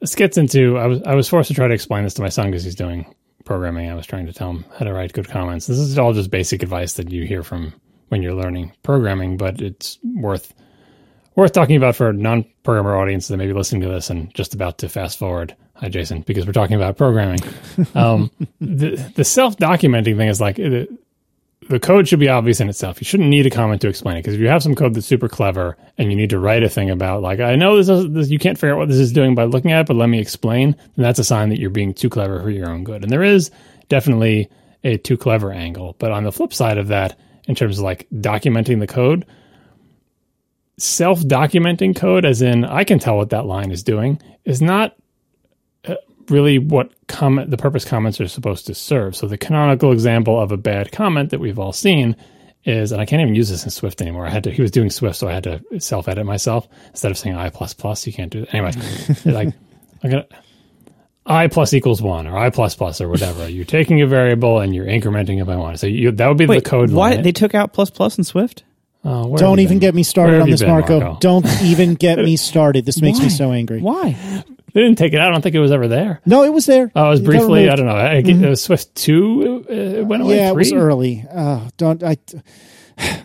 this 0.00 0.16
gets 0.16 0.38
into, 0.38 0.76
I 0.76 0.86
was, 0.86 1.02
I 1.04 1.14
was 1.14 1.28
forced 1.28 1.48
to 1.48 1.54
try 1.54 1.68
to 1.68 1.74
explain 1.74 2.02
this 2.02 2.14
to 2.14 2.22
my 2.22 2.30
son 2.30 2.50
because 2.50 2.64
he's 2.64 2.74
doing 2.74 3.06
programming. 3.52 3.90
I 3.90 3.94
was 3.94 4.06
trying 4.06 4.24
to 4.24 4.32
tell 4.32 4.48
him 4.48 4.64
how 4.78 4.86
to 4.86 4.94
write 4.94 5.12
good 5.12 5.28
comments. 5.28 5.66
This 5.66 5.76
is 5.76 5.98
all 5.98 6.14
just 6.14 6.30
basic 6.30 6.62
advice 6.62 6.94
that 6.94 7.10
you 7.10 7.26
hear 7.26 7.42
from 7.42 7.74
when 8.08 8.22
you're 8.22 8.32
learning 8.32 8.72
programming, 8.82 9.36
but 9.36 9.60
it's 9.60 9.98
worth 10.14 10.54
worth 11.34 11.52
talking 11.52 11.76
about 11.76 11.94
for 11.94 12.08
a 12.08 12.12
non-programmer 12.14 12.96
audience 12.96 13.28
that 13.28 13.36
may 13.36 13.46
be 13.46 13.52
listening 13.52 13.82
to 13.82 13.88
this 13.88 14.08
and 14.08 14.32
just 14.32 14.54
about 14.54 14.78
to 14.78 14.88
fast 14.88 15.18
forward. 15.18 15.54
Hi, 15.74 15.90
Jason, 15.90 16.22
because 16.22 16.46
we're 16.46 16.52
talking 16.52 16.76
about 16.76 16.96
programming. 16.96 17.40
um, 17.94 18.30
the 18.58 18.96
the 19.16 19.24
self-documenting 19.24 20.16
thing 20.16 20.28
is 20.28 20.40
like 20.40 20.56
the, 20.56 20.88
the 21.68 21.80
code 21.80 22.08
should 22.08 22.18
be 22.18 22.28
obvious 22.28 22.60
in 22.60 22.68
itself. 22.68 23.00
You 23.00 23.04
shouldn't 23.04 23.28
need 23.28 23.46
a 23.46 23.50
comment 23.50 23.80
to 23.82 23.88
explain 23.88 24.16
it 24.16 24.20
because 24.20 24.34
if 24.34 24.40
you 24.40 24.48
have 24.48 24.62
some 24.62 24.74
code 24.74 24.94
that's 24.94 25.06
super 25.06 25.28
clever 25.28 25.76
and 25.98 26.10
you 26.10 26.16
need 26.16 26.30
to 26.30 26.38
write 26.38 26.62
a 26.62 26.68
thing 26.68 26.90
about 26.90 27.22
like 27.22 27.40
I 27.40 27.56
know 27.56 27.76
this, 27.76 27.88
is, 27.88 28.10
this 28.12 28.30
you 28.30 28.38
can't 28.38 28.58
figure 28.58 28.74
out 28.74 28.78
what 28.78 28.88
this 28.88 28.98
is 28.98 29.12
doing 29.12 29.34
by 29.34 29.44
looking 29.44 29.72
at 29.72 29.82
it, 29.82 29.86
but 29.86 29.96
let 29.96 30.08
me 30.08 30.18
explain, 30.18 30.72
then 30.96 31.02
that's 31.02 31.18
a 31.18 31.24
sign 31.24 31.48
that 31.50 31.58
you're 31.58 31.70
being 31.70 31.94
too 31.94 32.10
clever 32.10 32.42
for 32.42 32.50
your 32.50 32.68
own 32.68 32.84
good. 32.84 33.02
And 33.02 33.10
there 33.10 33.22
is 33.22 33.50
definitely 33.88 34.50
a 34.84 34.96
too 34.96 35.16
clever 35.16 35.52
angle. 35.52 35.96
But 35.98 36.12
on 36.12 36.24
the 36.24 36.32
flip 36.32 36.52
side 36.52 36.78
of 36.78 36.88
that, 36.88 37.18
in 37.46 37.54
terms 37.54 37.78
of 37.78 37.84
like 37.84 38.08
documenting 38.12 38.80
the 38.80 38.86
code, 38.86 39.26
self 40.78 41.20
documenting 41.20 41.94
code, 41.94 42.24
as 42.24 42.42
in 42.42 42.64
I 42.64 42.84
can 42.84 42.98
tell 42.98 43.16
what 43.16 43.30
that 43.30 43.46
line 43.46 43.70
is 43.70 43.82
doing, 43.82 44.20
is 44.44 44.60
not 44.60 44.96
really 46.28 46.58
what 46.58 46.92
comment 47.08 47.50
the 47.50 47.56
purpose 47.56 47.84
comments 47.84 48.20
are 48.20 48.28
supposed 48.28 48.66
to 48.66 48.74
serve. 48.74 49.16
So 49.16 49.26
the 49.26 49.38
canonical 49.38 49.92
example 49.92 50.40
of 50.40 50.52
a 50.52 50.56
bad 50.56 50.92
comment 50.92 51.30
that 51.30 51.40
we've 51.40 51.58
all 51.58 51.72
seen 51.72 52.16
is, 52.64 52.92
and 52.92 53.00
I 53.00 53.06
can't 53.06 53.20
even 53.22 53.34
use 53.34 53.48
this 53.50 53.64
in 53.64 53.70
Swift 53.70 54.00
anymore. 54.00 54.26
I 54.26 54.30
had 54.30 54.44
to. 54.44 54.50
He 54.50 54.62
was 54.62 54.70
doing 54.70 54.90
Swift, 54.90 55.16
so 55.16 55.28
I 55.28 55.32
had 55.32 55.44
to 55.44 55.80
self 55.80 56.08
edit 56.08 56.24
myself 56.26 56.68
instead 56.90 57.10
of 57.10 57.18
saying 57.18 57.36
I 57.36 57.50
plus 57.50 57.74
plus. 57.74 58.06
You 58.06 58.12
can't 58.12 58.30
do 58.30 58.44
that. 58.44 58.54
anyway. 58.54 58.72
like 59.32 59.54
I'm 60.02 60.10
gonna 60.10 60.26
i 61.24 61.46
plus 61.46 61.72
equals 61.72 62.02
one 62.02 62.26
or 62.26 62.36
i 62.36 62.50
plus 62.50 62.74
plus 62.74 63.00
or 63.00 63.08
whatever. 63.08 63.48
You're 63.48 63.64
taking 63.64 64.02
a 64.02 64.06
variable 64.06 64.58
and 64.60 64.74
you're 64.74 64.86
incrementing 64.86 65.40
it 65.40 65.44
by 65.44 65.56
one. 65.56 65.76
So 65.76 65.86
you, 65.86 66.10
that 66.12 66.26
would 66.28 66.38
be 66.38 66.46
Wait, 66.46 66.64
the 66.64 66.70
code. 66.70 66.90
why 66.90 67.10
line. 67.14 67.22
they 67.22 67.32
took 67.32 67.54
out 67.54 67.72
plus 67.72 67.90
plus 67.90 68.18
in 68.18 68.24
Swift? 68.24 68.64
Oh, 69.04 69.36
Don't 69.36 69.58
even 69.58 69.78
been? 69.78 69.80
get 69.80 69.94
me 69.94 70.02
started 70.04 70.40
on 70.40 70.48
this, 70.50 70.60
been, 70.60 70.70
Marco. 70.70 71.00
Marco? 71.00 71.18
Don't 71.20 71.46
even 71.62 71.94
get 71.94 72.18
me 72.18 72.36
started. 72.36 72.86
This 72.86 73.02
makes 73.02 73.20
me 73.20 73.28
so 73.28 73.50
angry. 73.50 73.80
Why? 73.80 74.12
They 74.74 74.80
didn't 74.80 74.96
take 74.96 75.12
it 75.12 75.20
out. 75.20 75.28
I 75.28 75.32
don't 75.32 75.42
think 75.42 75.54
it 75.54 75.60
was 75.60 75.72
ever 75.72 75.88
there. 75.88 76.20
No, 76.24 76.44
it 76.44 76.52
was 76.52 76.66
there. 76.66 76.90
Oh, 76.94 77.06
it 77.06 77.10
was 77.10 77.20
briefly. 77.20 77.68
I 77.68 77.76
don't 77.76 77.86
know. 77.86 77.96
I, 77.96 78.14
It 78.16 78.48
was 78.48 78.62
Swift 78.62 78.94
two. 78.94 79.66
Uh, 79.68 79.72
it 79.72 80.06
went 80.06 80.22
away. 80.22 80.36
Yeah, 80.36 80.50
it 80.50 80.54
was 80.54 80.72
early. 80.72 81.26
Uh, 81.30 81.68
don't 81.76 82.02
I? 82.02 82.16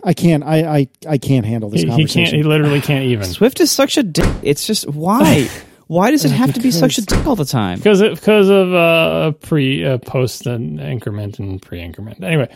I 0.02 0.14
can't. 0.14 0.42
I 0.42 0.78
I, 0.78 0.88
I 1.08 1.18
can't 1.18 1.46
handle 1.46 1.70
this 1.70 1.82
He, 1.82 1.90
he 1.90 2.06
can't. 2.06 2.32
He 2.32 2.42
literally 2.42 2.80
can't 2.80 3.04
even 3.04 3.24
Swift 3.24 3.60
is 3.60 3.70
such 3.70 3.96
a 3.96 4.02
dick. 4.02 4.28
It's 4.42 4.66
just 4.66 4.88
why? 4.88 5.48
Why 5.88 6.10
does 6.10 6.26
it 6.26 6.32
have 6.32 6.52
to 6.52 6.60
be 6.60 6.70
such 6.70 6.98
a 6.98 7.00
dick 7.00 7.26
all 7.26 7.34
the 7.34 7.46
time? 7.46 7.78
because 7.78 8.02
of, 8.02 8.14
because 8.16 8.50
of 8.50 8.74
uh, 8.74 9.30
pre 9.40 9.82
uh, 9.86 9.96
post 9.96 10.46
and 10.46 10.78
increment 10.78 11.38
and 11.38 11.62
pre 11.62 11.80
increment. 11.80 12.22
Anyway, 12.22 12.54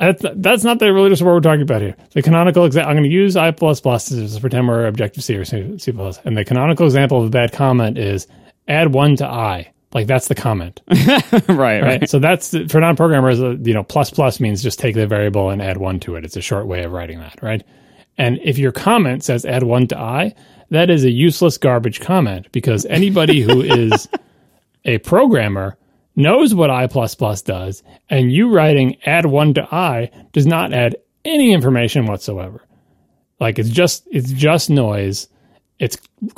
that's, 0.00 0.24
that's 0.36 0.64
not 0.64 0.78
the 0.78 0.86
just 1.10 1.22
what 1.22 1.32
we're 1.34 1.40
talking 1.40 1.62
about 1.62 1.82
here. 1.82 1.94
The 2.12 2.22
canonical 2.22 2.64
example. 2.64 2.90
I'm 2.90 2.96
going 2.96 3.08
to 3.08 3.14
use 3.14 3.36
I 3.36 3.50
plus 3.50 3.80
plus 3.80 4.08
to 4.08 4.40
pretend 4.40 4.66
we're 4.66 4.86
Objective 4.86 5.22
C 5.22 5.36
or 5.36 5.44
C, 5.44 5.78
C 5.78 5.92
plus, 5.92 6.18
and 6.24 6.36
the 6.36 6.44
canonical 6.44 6.86
example 6.86 7.20
of 7.20 7.26
a 7.26 7.30
bad 7.30 7.52
comment 7.52 7.98
is 7.98 8.26
add 8.66 8.94
one 8.94 9.16
to 9.16 9.26
I. 9.26 9.70
Like 9.92 10.06
that's 10.06 10.28
the 10.28 10.36
comment, 10.36 10.80
right, 10.88 11.48
right. 11.48 11.82
right? 11.82 12.08
so 12.08 12.20
that's 12.20 12.56
for 12.68 12.80
non-programmers. 12.80 13.40
uh, 13.42 13.56
You 13.60 13.74
know, 13.74 13.82
plus 13.82 14.08
plus 14.08 14.38
means 14.38 14.62
just 14.62 14.78
take 14.78 14.94
the 14.94 15.06
variable 15.06 15.50
and 15.50 15.60
add 15.60 15.78
one 15.78 15.98
to 16.00 16.14
it. 16.14 16.24
It's 16.24 16.36
a 16.36 16.40
short 16.40 16.66
way 16.68 16.84
of 16.84 16.92
writing 16.92 17.18
that, 17.18 17.42
right? 17.42 17.62
And 18.16 18.38
if 18.44 18.56
your 18.56 18.70
comment 18.70 19.24
says 19.24 19.44
add 19.44 19.64
one 19.64 19.88
to 19.88 19.98
I, 19.98 20.34
that 20.70 20.90
is 20.90 21.02
a 21.04 21.10
useless 21.10 21.58
garbage 21.58 22.00
comment 22.00 22.50
because 22.52 22.86
anybody 22.86 23.40
who 23.40 23.60
is 23.62 24.08
a 24.84 24.98
programmer 24.98 25.76
knows 26.20 26.54
what 26.54 26.70
I 26.70 26.86
does, 27.46 27.82
and 28.08 28.32
you 28.32 28.50
writing 28.50 28.96
add 29.04 29.26
one 29.26 29.54
to 29.54 29.74
I 29.74 30.10
does 30.32 30.46
not 30.46 30.72
add 30.72 30.96
any 31.24 31.52
information 31.52 32.06
whatsoever. 32.06 32.62
Like 33.38 33.58
it's 33.58 33.70
just 33.70 34.06
it's 34.10 34.30
just 34.30 34.70
noise. 34.70 35.28
It's 35.78 35.96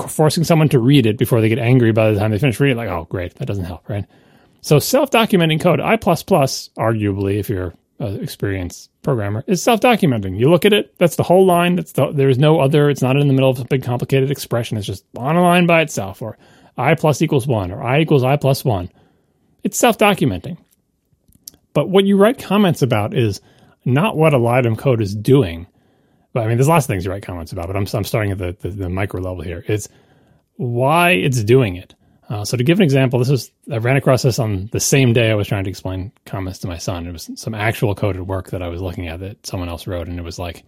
forcing 0.09 0.45
someone 0.45 0.69
to 0.69 0.79
read 0.79 1.05
it 1.05 1.19
before 1.19 1.41
they 1.41 1.49
get 1.49 1.59
angry 1.59 1.91
by 1.91 2.13
the 2.13 2.19
time 2.19 2.31
they 2.31 2.39
finish 2.39 2.61
reading. 2.61 2.77
Like, 2.77 2.89
oh, 2.89 3.09
great, 3.11 3.35
that 3.37 3.47
doesn't 3.47 3.65
help, 3.65 3.89
right? 3.89 4.05
So 4.61 4.79
self-documenting 4.79 5.61
code, 5.61 5.81
I 5.81 5.97
arguably, 5.97 7.41
if 7.41 7.49
you're 7.51 7.75
an 7.99 8.21
experienced 8.21 8.91
programmer, 9.03 9.43
is 9.49 9.61
self-documenting. 9.61 10.39
You 10.39 10.49
look 10.49 10.65
at 10.65 10.73
it, 10.73 10.97
that's 10.99 11.17
the 11.17 11.25
whole 11.25 11.45
line. 11.45 11.75
That's 11.75 11.91
the, 11.91 12.13
there's 12.13 12.39
no 12.39 12.61
other. 12.61 12.89
It's 12.89 13.03
not 13.03 13.17
in 13.17 13.27
the 13.27 13.35
middle 13.35 13.51
of 13.51 13.59
a 13.59 13.65
big 13.65 13.83
complicated 13.83 14.31
expression. 14.31 14.79
It's 14.79 14.87
just 14.87 15.05
on 15.17 15.35
a 15.35 15.43
line 15.43 15.67
by 15.67 15.81
itself, 15.81 16.23
or 16.23 16.39
I 16.77 16.95
plus 16.95 17.21
equals 17.21 17.49
one, 17.49 17.73
or 17.73 17.83
I 17.83 18.01
equals 18.01 18.23
I 18.23 18.37
plus 18.37 18.65
one. 18.65 18.91
It's 19.65 19.79
self-documenting. 19.79 20.59
But 21.73 21.89
what 21.89 22.05
you 22.05 22.17
write 22.17 22.39
comments 22.39 22.83
about 22.83 23.15
is 23.15 23.41
not 23.85 24.17
what 24.17 24.35
a 24.35 24.39
of 24.39 24.77
code 24.77 25.01
is 25.01 25.15
doing. 25.15 25.67
But 26.33 26.45
I 26.45 26.47
mean, 26.49 26.57
there's 26.57 26.69
lots 26.69 26.85
of 26.85 26.89
things 26.89 27.05
you 27.05 27.11
write 27.11 27.23
comments 27.23 27.53
about, 27.53 27.67
but 27.67 27.77
I'm, 27.77 27.87
I'm 27.93 28.05
starting 28.05 28.33
at 28.33 28.39
the, 28.39 28.57
the, 28.61 28.69
the 28.71 28.89
micro 28.89 29.21
level 29.21 29.43
here. 29.43 29.65
It's 29.67 29.89
why 30.57 31.11
it's 31.11 31.43
doing 31.43 31.77
it. 31.77 31.95
Uh, 32.29 32.45
so 32.45 32.57
to 32.57 32.65
give 32.65 32.79
an 32.79 32.85
example, 32.85 33.19
this 33.19 33.29
was 33.29 33.51
I 33.71 33.77
ran 33.79 33.97
across 33.97 34.23
this 34.23 34.39
on 34.39 34.71
the 34.73 34.81
same 34.81 35.13
day 35.13 35.31
I 35.31 35.35
was 35.35 35.49
trying 35.49 35.65
to 35.65 35.71
explain 35.71 36.13
comments 36.25 36.61
to 36.61 36.69
my 36.69 36.79
son. 36.79 37.07
It 37.07 37.13
was 37.13 37.31
some 37.35 37.55
actual 37.55 37.95
coded 37.95 38.27
work 38.27 38.51
that 38.51 38.63
I 38.63 38.69
was 38.69 38.81
looking 38.81 39.09
at 39.09 39.21
that 39.21 39.47
someone 39.47 39.69
else 39.69 39.87
wrote, 39.87 40.09
and 40.09 40.19
it 40.19 40.23
was 40.23 40.39
like, 40.39 40.65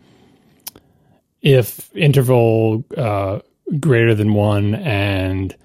if 1.40 1.94
interval 1.96 2.84
uh, 2.96 3.38
greater 3.80 4.14
than 4.14 4.34
one 4.34 4.74
and 4.74 5.56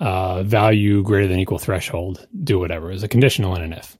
uh, 0.00 0.42
value 0.42 1.02
greater 1.02 1.28
than 1.28 1.38
equal 1.38 1.58
threshold, 1.58 2.26
do 2.42 2.58
whatever 2.58 2.90
is 2.90 3.02
a 3.02 3.08
conditional 3.08 3.54
and 3.54 3.64
an 3.64 3.72
if. 3.74 3.96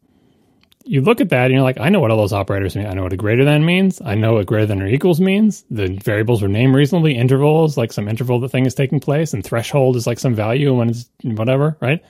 You 0.84 1.02
look 1.02 1.20
at 1.20 1.28
that 1.28 1.44
and 1.44 1.52
you're 1.52 1.62
like, 1.62 1.78
I 1.78 1.90
know 1.90 2.00
what 2.00 2.10
all 2.10 2.16
those 2.16 2.32
operators 2.32 2.74
mean. 2.74 2.86
I 2.86 2.94
know 2.94 3.02
what 3.02 3.12
a 3.12 3.18
greater 3.18 3.44
than 3.44 3.66
means. 3.66 4.00
I 4.02 4.14
know 4.14 4.34
what 4.34 4.46
greater 4.46 4.66
than 4.66 4.80
or 4.80 4.86
equals 4.86 5.20
means. 5.20 5.64
The 5.70 5.88
variables 6.02 6.40
were 6.40 6.48
named 6.48 6.74
reasonably. 6.74 7.16
Intervals, 7.16 7.76
like 7.76 7.92
some 7.92 8.08
interval 8.08 8.40
the 8.40 8.48
thing 8.48 8.64
is 8.66 8.74
taking 8.74 8.98
place, 8.98 9.34
and 9.34 9.44
threshold 9.44 9.96
is 9.96 10.06
like 10.06 10.18
some 10.18 10.34
value 10.34 10.74
when 10.74 10.88
it's 10.88 11.08
whatever, 11.22 11.76
right? 11.80 12.02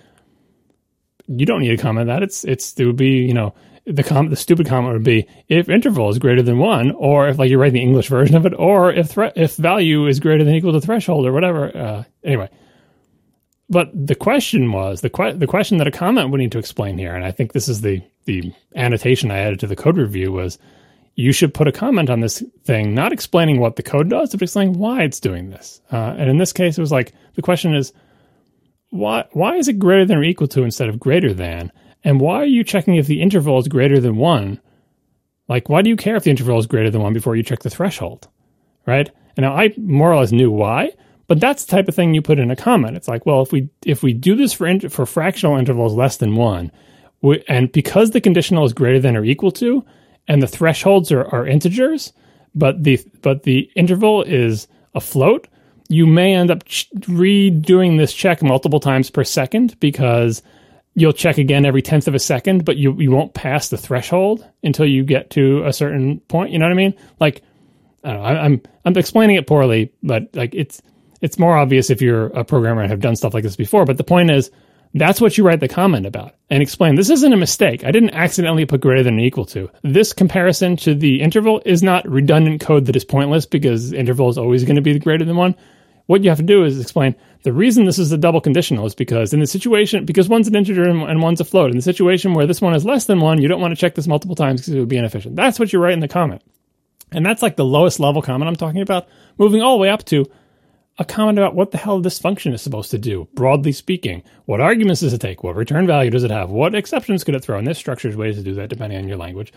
You 1.27 1.47
don't 1.47 1.61
need 1.61 1.77
to 1.77 1.83
comment 1.83 2.07
that. 2.07 2.23
It's 2.23 2.45
it's 2.45 2.79
it 2.79 2.87
would 2.87 2.97
be 2.97 3.19
you 3.27 3.35
know 3.35 3.55
the 3.87 4.05
com- 4.05 4.31
the 4.31 4.37
stupid 4.37 4.67
comment 4.67 4.95
would 4.95 5.05
be 5.05 5.27
if 5.49 5.69
interval 5.69 6.09
is 6.09 6.19
greater 6.19 6.43
than 6.43 6.59
one, 6.59 6.93
or 6.93 7.29
if 7.29 7.39
like 7.39 7.51
you're 7.51 7.59
writing 7.59 7.75
the 7.75 7.83
English 7.83 8.09
version 8.09 8.37
of 8.37 8.47
it, 8.47 8.55
or 8.57 8.93
if 8.93 9.09
thre- 9.09 9.37
if 9.37 9.57
value 9.57 10.07
is 10.07 10.21
greater 10.21 10.45
than 10.45 10.55
equal 10.55 10.73
to 10.73 10.81
threshold 10.81 11.27
or 11.27 11.33
whatever. 11.33 11.77
Uh, 11.77 12.05
anyway, 12.23 12.49
but 13.71 13.91
the 13.95 14.17
question 14.17 14.73
was 14.73 15.01
the 15.01 15.09
que- 15.09 15.35
the 15.35 15.47
question 15.47 15.79
that 15.79 15.87
a 15.87 15.93
comment 15.93 16.31
would 16.31 16.41
need 16.41 16.53
to 16.53 16.59
explain 16.59 16.99
here, 16.99 17.15
and 17.15 17.25
I 17.25 17.31
think 17.31 17.53
this 17.53 17.69
is 17.69 17.81
the 17.81 18.03
the 18.25 18.53
annotation 18.75 19.31
I 19.31 19.39
added 19.39 19.61
to 19.61 19.67
the 19.67 19.77
code 19.77 19.97
review 19.97 20.33
was 20.33 20.59
you 21.15 21.33
should 21.33 21.55
put 21.55 21.69
a 21.69 21.73
comment 21.73 22.11
on 22.11 22.21
this 22.21 22.43
thing, 22.65 22.95
not 22.95 23.13
explaining 23.13 23.61
what 23.61 23.77
the 23.77 23.83
code 23.83 24.11
does, 24.11 24.33
but 24.33 24.43
explaining 24.43 24.79
why 24.79 25.03
it's 25.03 25.21
doing 25.21 25.51
this. 25.51 25.81
Uh, 25.93 26.15
and 26.19 26.29
in 26.29 26.39
this 26.39 26.53
case, 26.53 26.79
it 26.79 26.81
was 26.81 26.93
like 26.93 27.13
the 27.35 27.43
question 27.43 27.75
is 27.75 27.93
why 28.91 29.25
why 29.33 29.57
is 29.57 29.69
it 29.69 29.79
greater 29.79 30.05
than 30.05 30.19
or 30.19 30.25
equal 30.25 30.49
to 30.49 30.65
instead 30.65 30.89
of 30.89 30.99
greater 30.99 31.33
than? 31.33 31.71
And 32.03 32.21
why 32.21 32.37
are 32.37 32.47
you 32.47 32.65
checking 32.65 32.97
if 32.97 33.07
the 33.07 33.23
interval 33.23 33.59
is 33.59 33.69
greater 33.69 34.01
than 34.01 34.17
one? 34.17 34.61
Like, 35.49 35.69
why 35.69 35.83
do 35.83 35.91
you 35.91 35.97
care 35.97 36.17
if 36.17 36.25
the 36.25 36.31
interval 36.31 36.59
is 36.59 36.67
greater 36.67 36.91
than 36.91 37.03
one 37.03 37.13
before 37.13 37.37
you 37.37 37.43
check 37.43 37.61
the 37.61 37.71
threshold? 37.71 38.29
Right? 38.87 39.11
And 39.37 39.45
now 39.45 39.55
I 39.55 39.73
more 39.77 40.13
or 40.13 40.17
less 40.17 40.33
knew 40.33 40.51
why, 40.51 40.93
but 41.31 41.39
that's 41.39 41.65
the 41.65 41.71
type 41.71 41.87
of 41.87 41.95
thing 41.95 42.13
you 42.13 42.21
put 42.21 42.41
in 42.41 42.51
a 42.51 42.57
comment. 42.57 42.97
It's 42.97 43.07
like, 43.07 43.25
well, 43.25 43.41
if 43.41 43.53
we 43.53 43.69
if 43.87 44.03
we 44.03 44.13
do 44.13 44.35
this 44.35 44.53
for 44.53 44.81
for 44.89 45.07
fractional 45.07 45.59
intervals 45.59 45.95
less 45.95 46.17
than 46.17 46.35
one, 46.35 46.73
we, 47.23 47.45
and 47.47 47.71
because 47.71 48.11
the 48.11 48.21
conditional 48.21 48.65
is 48.65 48.73
greater 48.73 48.99
than 48.99 49.17
or 49.17 49.25
equal 49.25 49.53
to, 49.53 49.85
and 50.27 50.43
the 50.43 50.49
thresholds 50.49 51.13
are, 51.13 51.25
are 51.27 51.47
integers, 51.47 52.13
but 52.53 52.83
the 52.83 53.01
but 53.23 53.45
the 53.45 53.71
interval 53.77 54.25
is 54.25 54.67
a 54.97 55.01
float, 55.01 55.47
you 55.89 56.05
may 56.05 56.35
end 56.35 56.51
up 56.51 56.65
ch- 56.65 56.91
redoing 57.03 57.97
this 57.97 58.13
check 58.13 58.43
multiple 58.43 58.81
times 58.81 59.09
per 59.09 59.23
second 59.23 59.79
because 59.79 60.43
you'll 60.97 61.13
check 61.13 61.39
again 61.39 61.65
every 61.65 61.81
tenth 61.81 62.09
of 62.09 62.15
a 62.17 62.19
second, 62.19 62.65
but 62.65 62.77
you 62.77 62.93
you 63.01 63.13
won't 63.13 63.35
pass 63.35 63.69
the 63.69 63.79
threshold 63.79 64.45
until 64.65 64.85
you 64.85 65.05
get 65.05 65.31
to 65.31 65.65
a 65.65 65.73
certain 65.73 66.19
point. 66.27 66.51
You 66.51 66.59
know 66.59 66.65
what 66.65 66.73
I 66.73 66.75
mean? 66.75 66.95
Like, 67.21 67.43
I, 68.03 68.11
I'm 68.11 68.61
I'm 68.85 68.99
explaining 68.99 69.37
it 69.37 69.47
poorly, 69.47 69.93
but 70.03 70.35
like 70.35 70.57
it's 70.57 70.83
it's 71.21 71.39
more 71.39 71.57
obvious 71.57 71.91
if 71.91 72.01
you're 72.03 72.27
a 72.27 72.45
programmer 72.45 72.83
and 72.83 72.91
have 72.91 73.01
done 73.01 73.17
stuff 73.17 73.35
like 73.35 73.43
this 73.43 73.57
before. 73.57 73.85
But 73.85 73.97
the 73.97 74.05
point 74.05 74.31
is, 74.31 74.51
that's 74.95 75.21
what 75.21 75.39
you 75.39 75.45
write 75.45 75.61
the 75.61 75.69
comment 75.69 76.07
about 76.07 76.35
and 76.49 76.63
explain. 76.63 76.97
This 76.97 77.11
isn't 77.11 77.33
a 77.33 77.37
mistake. 77.37 77.85
I 77.85 77.93
didn't 77.93 78.11
accidentally 78.11 78.67
put 78.67 78.81
greater 78.81 79.05
than 79.05 79.19
or 79.19 79.23
equal 79.23 79.45
to. 79.47 79.71
This 79.83 80.13
comparison 80.13 80.77
to 80.79 80.95
the 80.95 81.21
interval 81.21 81.63
is 81.65 81.83
not 81.83 82.09
redundant 82.09 82.61
code 82.61 82.87
that 82.87 82.97
is 82.97 83.05
pointless 83.05 83.47
because 83.47 83.93
interval 83.93 84.29
is 84.31 84.39
always 84.39 84.65
going 84.65 84.77
to 84.77 84.83
be 84.83 84.99
greater 84.99 85.25
than 85.25 85.37
one. 85.37 85.55
What 86.07 86.25
you 86.25 86.31
have 86.31 86.39
to 86.39 86.45
do 86.45 86.65
is 86.65 86.81
explain 86.81 87.15
the 87.45 87.53
reason 87.53 87.85
this 87.85 88.01
is 88.01 88.11
a 88.11 88.19
double 88.19 88.41
conditional 88.41 88.85
is 88.85 88.97
because 88.97 89.33
in 89.33 89.39
the 89.39 89.47
situation, 89.47 90.05
because 90.05 90.29
one's 90.29 90.49
an 90.49 90.57
integer 90.57 90.89
and 90.89 91.23
one's 91.23 91.41
a 91.41 91.45
float. 91.45 91.71
In 91.71 91.77
the 91.77 91.83
situation 91.83 92.35
where 92.35 92.49
this 92.49 92.61
one 92.61 92.75
is 92.75 92.85
less 92.85 93.05
than 93.05 93.21
one, 93.21 93.41
you 93.41 93.47
don't 93.47 93.61
want 93.61 93.71
to 93.71 93.81
check 93.81 93.95
this 93.95 94.09
multiple 94.09 94.35
times 94.35 94.61
because 94.61 94.75
it 94.75 94.81
would 94.81 94.89
be 94.89 94.97
inefficient. 94.97 95.37
That's 95.37 95.61
what 95.61 95.73
you 95.73 95.79
write 95.79 95.93
in 95.93 96.01
the 96.01 96.09
comment. 96.09 96.43
And 97.13 97.25
that's 97.25 97.43
like 97.43 97.55
the 97.55 97.65
lowest 97.65 98.01
level 98.01 98.23
comment 98.23 98.49
I'm 98.49 98.57
talking 98.57 98.83
about, 98.83 99.07
moving 99.39 99.63
all 99.63 99.77
the 99.77 99.83
way 99.83 99.89
up 99.89 100.05
to 100.07 100.27
a 101.01 101.05
comment 101.05 101.39
about 101.39 101.55
what 101.55 101.71
the 101.71 101.79
hell 101.79 101.99
this 101.99 102.19
function 102.19 102.53
is 102.53 102.61
supposed 102.61 102.91
to 102.91 102.99
do, 102.99 103.27
broadly 103.35 103.73
speaking. 103.73 104.23
What 104.45 104.61
arguments 104.61 105.01
does 105.01 105.15
it 105.15 105.21
take? 105.23 105.43
What 105.43 105.57
return 105.57 105.87
value 105.87 106.11
does 106.11 106.25
it 106.25 106.31
have? 106.31 106.51
What 106.51 106.75
exceptions 106.75 107.25
could 107.25 107.35
it 107.35 107.41
throw? 107.41 107.57
And 107.57 107.67
there's 107.67 107.79
structured 107.79 108.17
ways 108.17 108.37
to 108.37 108.43
do 108.43 108.55
that 108.57 108.69
depending 108.69 108.99
on 108.99 109.09
your 109.09 109.17
language. 109.17 109.51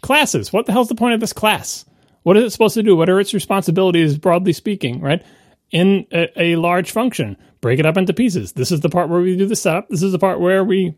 Classes. 0.00 0.52
What 0.52 0.66
the 0.66 0.72
hell's 0.72 0.88
the 0.88 0.96
point 0.96 1.14
of 1.14 1.20
this 1.20 1.32
class? 1.32 1.84
What 2.24 2.36
is 2.36 2.42
it 2.42 2.50
supposed 2.50 2.74
to 2.74 2.82
do? 2.82 2.96
What 2.96 3.08
are 3.08 3.20
its 3.20 3.32
responsibilities, 3.32 4.18
broadly 4.18 4.52
speaking, 4.52 5.00
right? 5.00 5.24
In 5.70 6.04
a, 6.10 6.28
a 6.36 6.56
large 6.56 6.90
function, 6.90 7.36
break 7.60 7.78
it 7.78 7.86
up 7.86 7.96
into 7.96 8.12
pieces. 8.12 8.54
This 8.54 8.72
is 8.72 8.80
the 8.80 8.88
part 8.88 9.08
where 9.08 9.20
we 9.20 9.36
do 9.36 9.46
the 9.46 9.54
setup. 9.54 9.88
This 9.88 10.02
is 10.02 10.10
the 10.10 10.18
part 10.18 10.40
where 10.40 10.64
we 10.64 10.96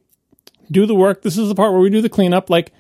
do 0.70 0.86
the 0.86 0.94
work. 0.94 1.20
This 1.20 1.36
is 1.36 1.48
the 1.48 1.54
part 1.54 1.72
where 1.72 1.80
we 1.82 1.90
do 1.90 2.00
the 2.00 2.08
cleanup. 2.08 2.48
Like, 2.48 2.72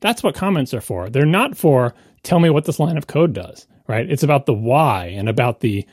that's 0.00 0.22
what 0.22 0.34
comments 0.34 0.72
are 0.72 0.80
for. 0.80 1.10
They're 1.10 1.26
not 1.26 1.58
for 1.58 1.94
tell 2.22 2.40
me 2.40 2.48
what 2.48 2.64
this 2.64 2.80
line 2.80 2.96
of 2.96 3.06
code 3.06 3.34
does, 3.34 3.66
right? 3.86 4.10
It's 4.10 4.22
about 4.22 4.46
the 4.46 4.54
why 4.54 5.06
and 5.08 5.28
about 5.28 5.60
the 5.60 5.86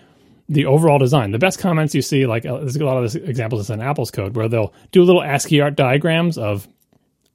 the 0.52 0.66
overall 0.66 1.00
design. 1.00 1.32
The 1.32 1.40
best 1.40 1.60
comments 1.60 1.96
you 1.96 2.02
see, 2.02 2.26
like 2.26 2.46
uh, 2.46 2.58
there's 2.58 2.76
a 2.76 2.84
lot 2.84 2.98
of 2.98 3.04
this 3.04 3.16
examples 3.16 3.70
in 3.70 3.82
Apple's 3.82 4.12
code 4.12 4.36
where 4.36 4.50
they'll 4.50 4.74
do 4.92 5.02
little 5.04 5.24
ASCII 5.24 5.62
art 5.62 5.76
diagrams 5.78 6.38
of 6.38 6.68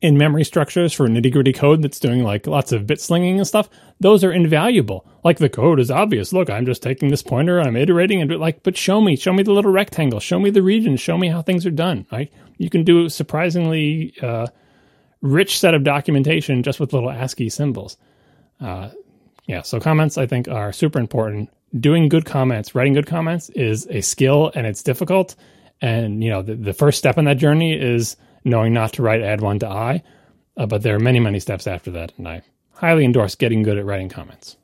in 0.02 0.18
memory 0.18 0.44
structures 0.44 0.92
for 0.92 1.08
nitty 1.08 1.32
gritty 1.32 1.54
code 1.54 1.80
that's 1.80 1.98
doing 1.98 2.22
like 2.22 2.46
lots 2.46 2.72
of 2.72 2.86
bit 2.86 3.00
slinging 3.00 3.38
and 3.38 3.48
stuff. 3.48 3.70
Those 4.00 4.22
are 4.22 4.30
invaluable. 4.30 5.06
Like 5.24 5.38
the 5.38 5.48
code 5.48 5.80
is 5.80 5.90
obvious. 5.90 6.34
Look, 6.34 6.50
I'm 6.50 6.66
just 6.66 6.82
taking 6.82 7.08
this 7.08 7.22
pointer, 7.22 7.58
I'm 7.58 7.74
iterating 7.74 8.20
and 8.20 8.30
like, 8.38 8.62
but 8.62 8.76
show 8.76 9.00
me, 9.00 9.16
show 9.16 9.32
me 9.32 9.42
the 9.42 9.52
little 9.52 9.72
rectangle, 9.72 10.20
show 10.20 10.38
me 10.38 10.50
the 10.50 10.62
region, 10.62 10.98
show 10.98 11.16
me 11.16 11.28
how 11.28 11.40
things 11.40 11.64
are 11.64 11.70
done. 11.70 12.06
Right? 12.12 12.30
You 12.58 12.68
can 12.68 12.84
do 12.84 13.06
a 13.06 13.10
surprisingly 13.10 14.12
uh, 14.20 14.48
rich 15.22 15.58
set 15.58 15.72
of 15.72 15.84
documentation 15.84 16.62
just 16.62 16.80
with 16.80 16.92
little 16.92 17.10
ASCII 17.10 17.48
symbols. 17.48 17.96
Uh, 18.60 18.90
yeah, 19.46 19.62
so 19.62 19.80
comments 19.80 20.18
I 20.18 20.26
think 20.26 20.48
are 20.48 20.72
super 20.72 20.98
important 20.98 21.48
doing 21.78 22.08
good 22.08 22.24
comments, 22.24 22.74
writing 22.74 22.94
good 22.94 23.06
comments 23.06 23.48
is 23.50 23.86
a 23.90 24.00
skill 24.00 24.52
and 24.54 24.66
it's 24.66 24.82
difficult. 24.82 25.36
And, 25.80 26.22
you 26.22 26.30
know, 26.30 26.42
the, 26.42 26.54
the 26.54 26.72
first 26.72 26.98
step 26.98 27.18
in 27.18 27.24
that 27.26 27.36
journey 27.36 27.78
is 27.78 28.16
knowing 28.44 28.72
not 28.72 28.94
to 28.94 29.02
write 29.02 29.22
add 29.22 29.40
one 29.40 29.58
to 29.60 29.68
I. 29.68 30.02
Uh, 30.56 30.66
but 30.66 30.82
there 30.82 30.96
are 30.96 31.00
many, 31.00 31.20
many 31.20 31.38
steps 31.40 31.66
after 31.66 31.90
that. 31.92 32.12
And 32.16 32.26
I 32.26 32.42
highly 32.72 33.04
endorse 33.04 33.34
getting 33.34 33.62
good 33.62 33.78
at 33.78 33.84
writing 33.84 34.08
comments. 34.08 34.56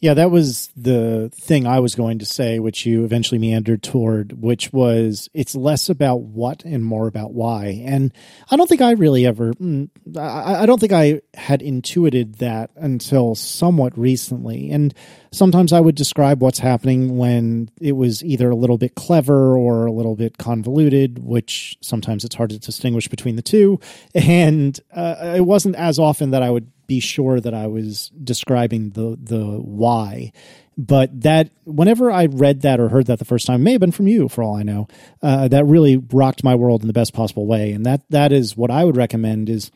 Yeah, 0.00 0.14
that 0.14 0.30
was 0.30 0.70
the 0.76 1.30
thing 1.34 1.66
I 1.66 1.80
was 1.80 1.94
going 1.94 2.20
to 2.20 2.24
say, 2.24 2.58
which 2.58 2.86
you 2.86 3.04
eventually 3.04 3.38
meandered 3.38 3.82
toward, 3.82 4.32
which 4.40 4.72
was 4.72 5.28
it's 5.34 5.54
less 5.54 5.90
about 5.90 6.22
what 6.22 6.64
and 6.64 6.82
more 6.82 7.06
about 7.06 7.34
why. 7.34 7.82
And 7.84 8.10
I 8.50 8.56
don't 8.56 8.66
think 8.66 8.80
I 8.80 8.92
really 8.92 9.26
ever, 9.26 9.52
mm, 9.52 9.90
I, 10.16 10.62
I 10.62 10.66
don't 10.66 10.80
think 10.80 10.92
I 10.92 11.20
had 11.34 11.60
intuited 11.60 12.36
that 12.36 12.70
until 12.76 13.34
somewhat 13.34 13.96
recently. 13.98 14.70
And 14.70 14.94
sometimes 15.32 15.70
I 15.70 15.80
would 15.80 15.96
describe 15.96 16.40
what's 16.40 16.60
happening 16.60 17.18
when 17.18 17.70
it 17.78 17.92
was 17.92 18.24
either 18.24 18.48
a 18.48 18.56
little 18.56 18.78
bit 18.78 18.94
clever 18.94 19.54
or 19.54 19.84
a 19.84 19.92
little 19.92 20.16
bit 20.16 20.38
convoluted, 20.38 21.18
which 21.18 21.76
sometimes 21.82 22.24
it's 22.24 22.36
hard 22.36 22.48
to 22.50 22.58
distinguish 22.58 23.08
between 23.08 23.36
the 23.36 23.42
two. 23.42 23.78
And 24.30 24.78
uh, 24.94 25.34
it 25.36 25.40
wasn't 25.40 25.76
as 25.76 25.98
often 25.98 26.30
that 26.30 26.42
I 26.42 26.50
would 26.50 26.70
be 26.90 26.98
sure 26.98 27.38
that 27.38 27.54
I 27.54 27.68
was 27.68 28.08
describing 28.20 28.90
the 28.90 29.16
the 29.22 29.60
why. 29.60 30.32
But 30.76 31.20
that 31.20 31.50
whenever 31.64 32.10
I 32.10 32.26
read 32.26 32.62
that 32.62 32.80
or 32.80 32.88
heard 32.88 33.06
that 33.06 33.20
the 33.20 33.24
first 33.24 33.46
time, 33.46 33.62
may 33.62 33.70
have 33.70 33.80
been 33.80 33.92
from 33.92 34.08
you 34.08 34.28
for 34.28 34.42
all 34.42 34.56
I 34.56 34.64
know. 34.64 34.88
Uh, 35.22 35.46
that 35.46 35.66
really 35.66 35.98
rocked 35.98 36.42
my 36.42 36.56
world 36.56 36.80
in 36.80 36.88
the 36.88 36.92
best 36.92 37.14
possible 37.14 37.46
way, 37.46 37.70
and 37.70 37.86
that 37.86 38.02
that 38.10 38.32
is 38.32 38.56
what 38.56 38.72
I 38.72 38.84
would 38.84 38.96
recommend. 38.96 39.48
Is 39.48 39.70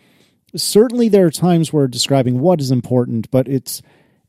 certainly 0.56 1.08
there 1.08 1.26
are 1.26 1.30
times 1.30 1.72
where 1.72 1.86
describing 1.86 2.40
what 2.40 2.60
is 2.60 2.72
important, 2.72 3.30
but 3.30 3.46
it's 3.46 3.80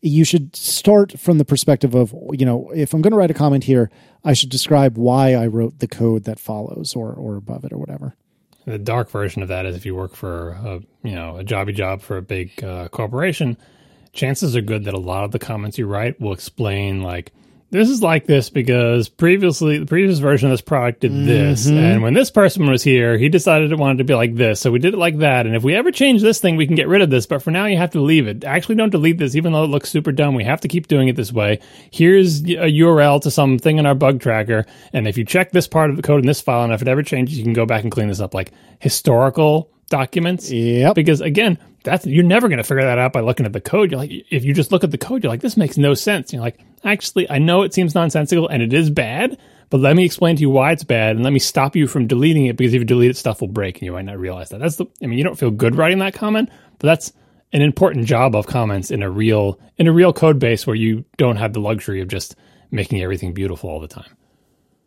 you 0.01 0.23
should 0.23 0.55
start 0.55 1.19
from 1.19 1.39
the 1.39 1.45
perspective 1.45 1.95
of 1.95 2.13
you 2.33 2.45
know 2.45 2.69
if 2.75 2.93
i'm 2.93 3.01
going 3.01 3.09
to 3.09 3.17
write 3.17 3.31
a 3.31 3.41
comment 3.43 3.63
here 3.63 3.89
i 4.23 4.33
should 4.33 4.49
describe 4.49 4.99
why 4.99 5.33
i 5.33 5.47
wrote 5.47 5.79
the 5.79 5.87
code 5.87 6.25
that 6.25 6.39
follows 6.39 6.93
or 6.95 7.11
or 7.11 7.37
above 7.37 7.63
it 7.65 7.73
or 7.73 7.79
whatever 7.79 8.15
the 8.65 8.77
dark 8.77 9.09
version 9.09 9.41
of 9.41 9.47
that 9.47 9.65
is 9.65 9.75
if 9.75 9.85
you 9.85 9.95
work 9.95 10.15
for 10.15 10.49
a 10.49 10.81
you 11.03 11.15
know 11.15 11.37
a 11.37 11.43
jobby 11.43 11.73
job 11.73 12.01
for 12.01 12.17
a 12.17 12.21
big 12.21 12.63
uh, 12.63 12.87
corporation, 12.89 13.57
chances 14.13 14.55
are 14.55 14.61
good 14.61 14.85
that 14.85 14.93
a 14.93 14.99
lot 14.99 15.23
of 15.23 15.31
the 15.31 15.39
comments 15.39 15.77
you 15.77 15.87
write 15.87 16.19
will 16.19 16.33
explain 16.33 17.01
like 17.01 17.31
this 17.75 17.89
is 17.89 18.01
like 18.01 18.25
this 18.25 18.49
because 18.49 19.09
previously 19.09 19.79
the 19.79 19.85
previous 19.85 20.19
version 20.19 20.49
of 20.49 20.53
this 20.53 20.61
product 20.61 21.01
did 21.01 21.11
this. 21.25 21.67
Mm-hmm. 21.67 21.77
and 21.77 22.01
when 22.01 22.13
this 22.13 22.31
person 22.31 22.69
was 22.69 22.83
here 22.83 23.17
he 23.17 23.29
decided 23.29 23.71
it 23.71 23.77
wanted 23.77 23.99
to 23.99 24.03
be 24.03 24.15
like 24.15 24.35
this. 24.35 24.59
So 24.59 24.71
we 24.71 24.79
did 24.79 24.93
it 24.93 24.97
like 24.97 25.19
that. 25.19 25.45
And 25.45 25.55
if 25.55 25.63
we 25.63 25.75
ever 25.75 25.91
change 25.91 26.21
this 26.21 26.39
thing 26.39 26.55
we 26.55 26.67
can 26.67 26.75
get 26.75 26.87
rid 26.87 27.01
of 27.01 27.09
this. 27.09 27.25
But 27.25 27.43
for 27.43 27.51
now 27.51 27.65
you 27.65 27.77
have 27.77 27.91
to 27.91 28.01
leave 28.01 28.27
it. 28.27 28.43
Actually 28.43 28.75
don't 28.75 28.89
delete 28.89 29.17
this 29.17 29.35
even 29.35 29.53
though 29.53 29.63
it 29.63 29.69
looks 29.69 29.89
super 29.89 30.11
dumb. 30.11 30.35
We 30.35 30.43
have 30.43 30.61
to 30.61 30.67
keep 30.67 30.87
doing 30.87 31.07
it 31.07 31.15
this 31.15 31.31
way. 31.31 31.59
Here's 31.91 32.41
a 32.41 32.71
url 32.71 33.21
to 33.21 33.31
something 33.31 33.77
in 33.77 33.85
our 33.85 33.95
bug 33.95 34.21
tracker. 34.21 34.65
And 34.93 35.07
if 35.07 35.17
you 35.17 35.25
check 35.25 35.51
this 35.51 35.67
part 35.67 35.89
of 35.89 35.95
the 35.95 36.01
code 36.01 36.21
in 36.21 36.27
this 36.27 36.41
file 36.41 36.63
and 36.63 36.73
if 36.73 36.81
it 36.81 36.87
ever 36.87 37.03
changes 37.03 37.37
you 37.37 37.43
can 37.43 37.53
go 37.53 37.65
back 37.65 37.83
and 37.83 37.91
clean 37.91 38.07
this 38.07 38.19
up. 38.19 38.33
Like 38.33 38.51
historical 38.79 39.69
documents. 39.89 40.51
Yep. 40.51 40.95
because 40.95 41.21
again 41.21 41.57
that's 41.83 42.05
you're 42.05 42.23
never 42.23 42.47
going 42.47 42.57
to 42.57 42.63
figure 42.63 42.83
that 42.83 42.97
out 42.97 43.13
by 43.13 43.19
looking 43.21 43.45
at 43.45 43.53
the 43.53 43.61
code. 43.61 43.91
You're 43.91 43.99
like 43.99 44.11
if 44.31 44.43
you 44.43 44.53
just 44.53 44.71
look 44.71 44.83
at 44.83 44.91
the 44.91 44.97
code 44.97 45.23
you're 45.23 45.31
like 45.31 45.41
this 45.41 45.57
makes 45.57 45.77
no 45.77 45.93
sense. 45.93 46.33
You're 46.33 46.41
like 46.41 46.59
actually 46.83 47.29
i 47.31 47.39
know 47.39 47.63
it 47.63 47.73
seems 47.73 47.95
nonsensical 47.95 48.47
and 48.47 48.61
it 48.61 48.71
is 48.71 48.89
bad 48.91 49.37
but 49.71 49.79
let 49.79 49.95
me 49.95 50.05
explain 50.05 50.35
to 50.35 50.41
you 50.41 50.49
why 50.51 50.71
it's 50.71 50.83
bad 50.83 51.15
and 51.15 51.23
let 51.25 51.33
me 51.33 51.39
stop 51.39 51.75
you 51.75 51.87
from 51.87 52.05
deleting 52.05 52.45
it 52.45 52.55
because 52.55 52.75
if 52.75 52.79
you 52.79 52.85
delete 52.85 53.09
it 53.09 53.17
stuff 53.17 53.41
will 53.41 53.47
break 53.47 53.77
and 53.77 53.83
you 53.83 53.91
might 53.91 54.05
not 54.05 54.19
realize 54.19 54.49
that. 54.49 54.59
That's 54.59 54.75
the 54.75 54.85
i 55.01 55.07
mean 55.07 55.17
you 55.17 55.23
don't 55.23 55.37
feel 55.39 55.49
good 55.51 55.75
writing 55.75 55.97
that 55.99 56.13
comment 56.13 56.49
but 56.79 56.87
that's 56.87 57.11
an 57.53 57.61
important 57.63 58.05
job 58.05 58.35
of 58.35 58.45
comments 58.47 58.91
in 58.91 59.01
a 59.01 59.09
real 59.09 59.59
in 59.77 59.87
a 59.87 59.91
real 59.91 60.13
code 60.13 60.37
base 60.39 60.67
where 60.67 60.75
you 60.75 61.05
don't 61.17 61.37
have 61.37 61.53
the 61.53 61.59
luxury 61.59 62.01
of 62.01 62.07
just 62.07 62.35
making 62.69 63.01
everything 63.01 63.33
beautiful 63.33 63.69
all 63.69 63.79
the 63.79 63.87
time. 63.87 64.15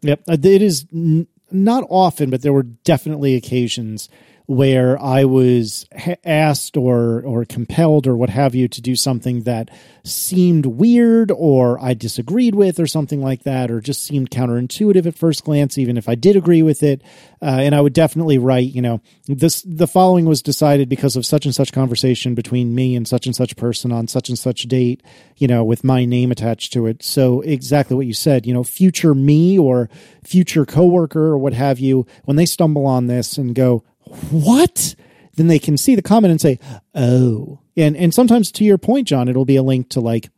Yep. 0.02 0.20
Uh, 0.28 0.36
It 0.42 0.62
is 0.62 0.86
n- 0.92 1.26
not 1.50 1.84
often, 1.88 2.28
but 2.30 2.42
there 2.42 2.52
were 2.52 2.64
definitely 2.64 3.34
occasions 3.34 4.08
where 4.48 4.98
I 4.98 5.26
was 5.26 5.86
ha- 5.94 6.16
asked 6.24 6.78
or 6.78 7.20
or 7.20 7.44
compelled 7.44 8.06
or 8.06 8.16
what 8.16 8.30
have 8.30 8.54
you 8.54 8.66
to 8.66 8.80
do 8.80 8.96
something 8.96 9.42
that 9.42 9.70
seemed 10.04 10.64
weird 10.64 11.30
or 11.30 11.78
I 11.84 11.92
disagreed 11.92 12.54
with 12.54 12.80
or 12.80 12.86
something 12.86 13.20
like 13.20 13.42
that 13.42 13.70
or 13.70 13.82
just 13.82 14.02
seemed 14.02 14.30
counterintuitive 14.30 15.04
at 15.04 15.18
first 15.18 15.44
glance 15.44 15.76
even 15.76 15.98
if 15.98 16.08
I 16.08 16.14
did 16.14 16.34
agree 16.34 16.62
with 16.62 16.82
it. 16.82 17.02
Uh, 17.42 17.58
and 17.60 17.74
I 17.74 17.82
would 17.82 17.92
definitely 17.92 18.38
write 18.38 18.72
you 18.72 18.80
know 18.80 19.02
this 19.26 19.60
the 19.66 19.86
following 19.86 20.24
was 20.24 20.40
decided 20.40 20.88
because 20.88 21.14
of 21.14 21.26
such 21.26 21.44
and 21.44 21.54
such 21.54 21.70
conversation 21.70 22.34
between 22.34 22.74
me 22.74 22.96
and 22.96 23.06
such 23.06 23.26
and 23.26 23.36
such 23.36 23.54
person 23.54 23.92
on 23.92 24.08
such 24.08 24.30
and 24.30 24.38
such 24.38 24.62
date 24.62 25.02
you 25.36 25.46
know 25.46 25.62
with 25.62 25.84
my 25.84 26.06
name 26.06 26.32
attached 26.32 26.72
to 26.72 26.86
it. 26.86 27.02
So 27.02 27.42
exactly 27.42 27.96
what 27.96 28.06
you 28.06 28.14
said 28.14 28.46
you 28.46 28.54
know 28.54 28.64
future 28.64 29.14
me 29.14 29.58
or 29.58 29.90
future 30.24 30.64
coworker 30.64 31.26
or 31.26 31.38
what 31.38 31.52
have 31.52 31.78
you 31.78 32.06
when 32.24 32.38
they 32.38 32.46
stumble 32.46 32.86
on 32.86 33.08
this 33.08 33.36
and 33.36 33.54
go 33.54 33.84
what 34.30 34.94
then 35.34 35.46
they 35.46 35.58
can 35.58 35.76
see 35.76 35.94
the 35.94 36.02
comment 36.02 36.30
and 36.30 36.40
say 36.40 36.58
oh 36.94 37.60
and 37.76 37.96
and 37.96 38.12
sometimes 38.12 38.50
to 38.52 38.64
your 38.64 38.78
point 38.78 39.06
john 39.06 39.28
it'll 39.28 39.44
be 39.44 39.56
a 39.56 39.62
link 39.62 39.88
to 39.88 40.00
like 40.00 40.30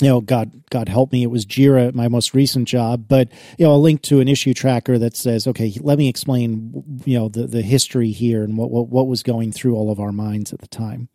you 0.00 0.08
know 0.08 0.20
god 0.20 0.62
god 0.70 0.88
help 0.88 1.10
me 1.12 1.22
it 1.22 1.30
was 1.30 1.46
jira 1.46 1.88
at 1.88 1.94
my 1.94 2.08
most 2.08 2.34
recent 2.34 2.68
job 2.68 3.06
but 3.08 3.28
you 3.58 3.64
know 3.64 3.74
a 3.74 3.76
link 3.76 4.02
to 4.02 4.20
an 4.20 4.28
issue 4.28 4.52
tracker 4.52 4.98
that 4.98 5.16
says 5.16 5.46
okay 5.46 5.72
let 5.80 5.96
me 5.96 6.08
explain 6.08 6.84
you 7.04 7.18
know 7.18 7.28
the 7.28 7.46
the 7.46 7.62
history 7.62 8.10
here 8.10 8.42
and 8.44 8.58
what 8.58 8.70
what, 8.70 8.88
what 8.88 9.06
was 9.06 9.22
going 9.22 9.50
through 9.52 9.74
all 9.74 9.90
of 9.90 9.98
our 9.98 10.12
minds 10.12 10.52
at 10.52 10.60
the 10.60 10.68
time 10.68 11.08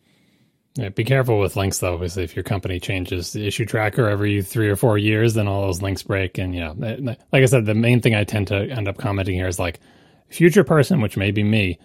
Yeah, 0.75 0.89
be 0.89 1.03
careful 1.03 1.37
with 1.39 1.57
links 1.57 1.79
though, 1.79 1.97
because 1.97 2.17
if 2.17 2.33
your 2.35 2.43
company 2.43 2.79
changes 2.79 3.33
the 3.33 3.45
issue 3.45 3.65
tracker 3.65 4.07
every 4.07 4.41
three 4.41 4.69
or 4.69 4.77
four 4.77 4.97
years, 4.97 5.33
then 5.33 5.47
all 5.47 5.63
those 5.63 5.81
links 5.81 6.01
break. 6.01 6.37
And 6.37 6.55
you 6.55 6.61
know, 6.61 6.75
eh, 6.81 7.15
like 7.33 7.43
I 7.43 7.45
said, 7.45 7.65
the 7.65 7.73
main 7.75 7.99
thing 7.99 8.15
I 8.15 8.23
tend 8.23 8.47
to 8.47 8.69
end 8.69 8.87
up 8.87 8.97
commenting 8.97 9.35
here 9.35 9.47
is 9.47 9.59
like, 9.59 9.81
future 10.31 10.63
person, 10.63 11.01
which 11.01 11.17
may 11.17 11.31
be 11.31 11.43
me. 11.43 11.79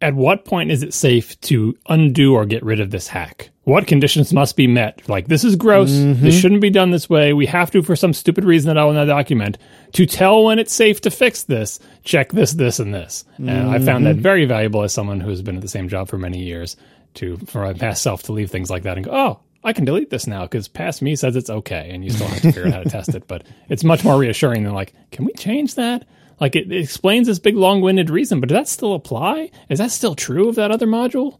At 0.00 0.14
what 0.14 0.44
point 0.44 0.70
is 0.70 0.82
it 0.82 0.92
safe 0.92 1.40
to 1.42 1.76
undo 1.88 2.34
or 2.34 2.44
get 2.44 2.62
rid 2.62 2.80
of 2.80 2.90
this 2.90 3.08
hack? 3.08 3.50
What 3.62 3.86
conditions 3.86 4.34
must 4.34 4.56
be 4.56 4.66
met? 4.66 5.08
Like, 5.08 5.28
this 5.28 5.44
is 5.44 5.56
gross. 5.56 5.90
This 5.90 6.18
mm-hmm. 6.18 6.30
shouldn't 6.30 6.60
be 6.60 6.68
done 6.68 6.90
this 6.90 7.08
way. 7.08 7.32
We 7.32 7.46
have 7.46 7.70
to 7.70 7.82
for 7.82 7.96
some 7.96 8.12
stupid 8.12 8.44
reason 8.44 8.68
that 8.68 8.76
I 8.76 8.84
will 8.84 8.92
not 8.92 9.06
document. 9.06 9.56
To 9.92 10.04
tell 10.04 10.44
when 10.44 10.58
it's 10.58 10.74
safe 10.74 11.00
to 11.02 11.10
fix 11.10 11.44
this, 11.44 11.80
check 12.02 12.32
this, 12.32 12.52
this, 12.52 12.78
and 12.78 12.92
this. 12.92 13.24
And 13.38 13.70
I 13.70 13.78
found 13.78 14.04
that 14.04 14.16
mm-hmm. 14.16 14.22
very 14.22 14.44
valuable 14.44 14.82
as 14.82 14.92
someone 14.92 15.20
who 15.20 15.30
has 15.30 15.40
been 15.40 15.56
at 15.56 15.62
the 15.62 15.68
same 15.68 15.88
job 15.88 16.08
for 16.08 16.18
many 16.18 16.42
years 16.42 16.76
to, 17.14 17.38
for 17.46 17.62
my 17.62 17.72
past 17.72 18.02
self 18.02 18.24
to 18.24 18.32
leave 18.32 18.50
things 18.50 18.68
like 18.68 18.82
that 18.82 18.98
and 18.98 19.06
go, 19.06 19.12
oh, 19.12 19.40
I 19.62 19.72
can 19.72 19.86
delete 19.86 20.10
this 20.10 20.26
now 20.26 20.42
because 20.42 20.68
past 20.68 21.00
me 21.00 21.16
says 21.16 21.34
it's 21.34 21.48
okay. 21.48 21.88
And 21.90 22.04
you 22.04 22.10
still 22.10 22.28
have 22.28 22.42
to 22.42 22.52
figure 22.52 22.66
out 22.66 22.74
how 22.74 22.82
to 22.82 22.90
test 22.90 23.14
it. 23.14 23.26
But 23.26 23.46
it's 23.70 23.84
much 23.84 24.04
more 24.04 24.18
reassuring 24.18 24.64
than 24.64 24.74
like, 24.74 24.92
can 25.10 25.24
we 25.24 25.32
change 25.32 25.76
that? 25.76 26.04
Like 26.40 26.56
it, 26.56 26.70
it 26.70 26.78
explains 26.78 27.26
this 27.26 27.38
big 27.38 27.56
long 27.56 27.80
winded 27.80 28.10
reason, 28.10 28.40
but 28.40 28.48
does 28.48 28.56
that 28.56 28.68
still 28.68 28.94
apply? 28.94 29.50
Is 29.68 29.78
that 29.78 29.90
still 29.90 30.14
true 30.14 30.48
of 30.48 30.56
that 30.56 30.70
other 30.70 30.86
module? 30.86 31.38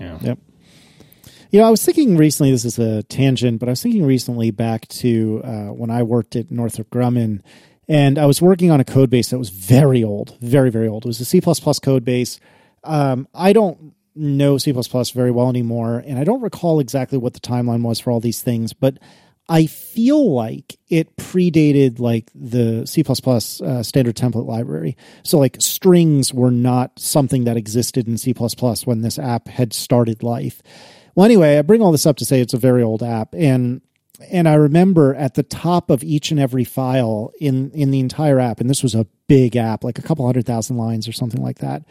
Yeah. 0.00 0.18
Yep. 0.20 0.38
You 1.50 1.60
know, 1.60 1.66
I 1.66 1.70
was 1.70 1.84
thinking 1.84 2.16
recently, 2.16 2.50
this 2.50 2.64
is 2.64 2.78
a 2.78 3.02
tangent, 3.02 3.60
but 3.60 3.68
I 3.68 3.72
was 3.72 3.82
thinking 3.82 4.06
recently 4.06 4.50
back 4.50 4.88
to 4.88 5.42
uh, 5.44 5.66
when 5.66 5.90
I 5.90 6.02
worked 6.02 6.34
at 6.34 6.50
Northrop 6.50 6.88
Grumman, 6.88 7.42
and 7.88 8.18
I 8.18 8.24
was 8.24 8.40
working 8.40 8.70
on 8.70 8.80
a 8.80 8.84
code 8.84 9.10
base 9.10 9.28
that 9.30 9.38
was 9.38 9.50
very 9.50 10.02
old, 10.02 10.38
very, 10.40 10.70
very 10.70 10.88
old. 10.88 11.04
It 11.04 11.08
was 11.08 11.20
a 11.20 11.26
C 11.26 11.42
code 11.82 12.06
base. 12.06 12.40
Um, 12.84 13.28
I 13.34 13.52
don't 13.52 13.92
know 14.14 14.56
C 14.56 14.72
very 14.72 15.30
well 15.30 15.50
anymore, 15.50 16.02
and 16.06 16.18
I 16.18 16.24
don't 16.24 16.40
recall 16.40 16.80
exactly 16.80 17.18
what 17.18 17.34
the 17.34 17.40
timeline 17.40 17.82
was 17.82 18.00
for 18.00 18.10
all 18.10 18.20
these 18.20 18.40
things, 18.40 18.72
but 18.72 18.98
I 19.48 19.66
feel 19.66 20.32
like 20.32 20.78
it 20.88 21.16
predated 21.16 21.98
like 21.98 22.30
the 22.34 22.86
C 22.86 23.02
uh, 23.02 23.82
standard 23.82 24.16
template 24.16 24.46
library. 24.46 24.96
So 25.22 25.38
like 25.38 25.56
strings 25.60 26.32
were 26.32 26.50
not 26.50 26.98
something 26.98 27.44
that 27.44 27.56
existed 27.56 28.06
in 28.06 28.18
C 28.18 28.34
when 28.84 29.02
this 29.02 29.18
app 29.18 29.48
had 29.48 29.72
started 29.72 30.22
life. 30.22 30.62
Well, 31.14 31.26
anyway, 31.26 31.58
I 31.58 31.62
bring 31.62 31.82
all 31.82 31.92
this 31.92 32.06
up 32.06 32.16
to 32.18 32.24
say 32.24 32.40
it's 32.40 32.54
a 32.54 32.58
very 32.58 32.82
old 32.82 33.02
app, 33.02 33.34
and 33.34 33.82
and 34.30 34.48
I 34.48 34.54
remember 34.54 35.14
at 35.14 35.34
the 35.34 35.42
top 35.42 35.90
of 35.90 36.02
each 36.02 36.30
and 36.30 36.40
every 36.40 36.64
file 36.64 37.32
in 37.40 37.70
in 37.72 37.90
the 37.90 38.00
entire 38.00 38.38
app, 38.38 38.60
and 38.60 38.68
this 38.68 38.82
was 38.82 38.94
a 38.94 39.06
big 39.28 39.56
app, 39.56 39.82
like 39.82 39.98
a 39.98 40.02
couple 40.02 40.26
hundred 40.26 40.44
thousand 40.44 40.76
lines 40.76 41.08
or 41.08 41.12
something 41.12 41.42
like 41.42 41.58
that. 41.60 41.82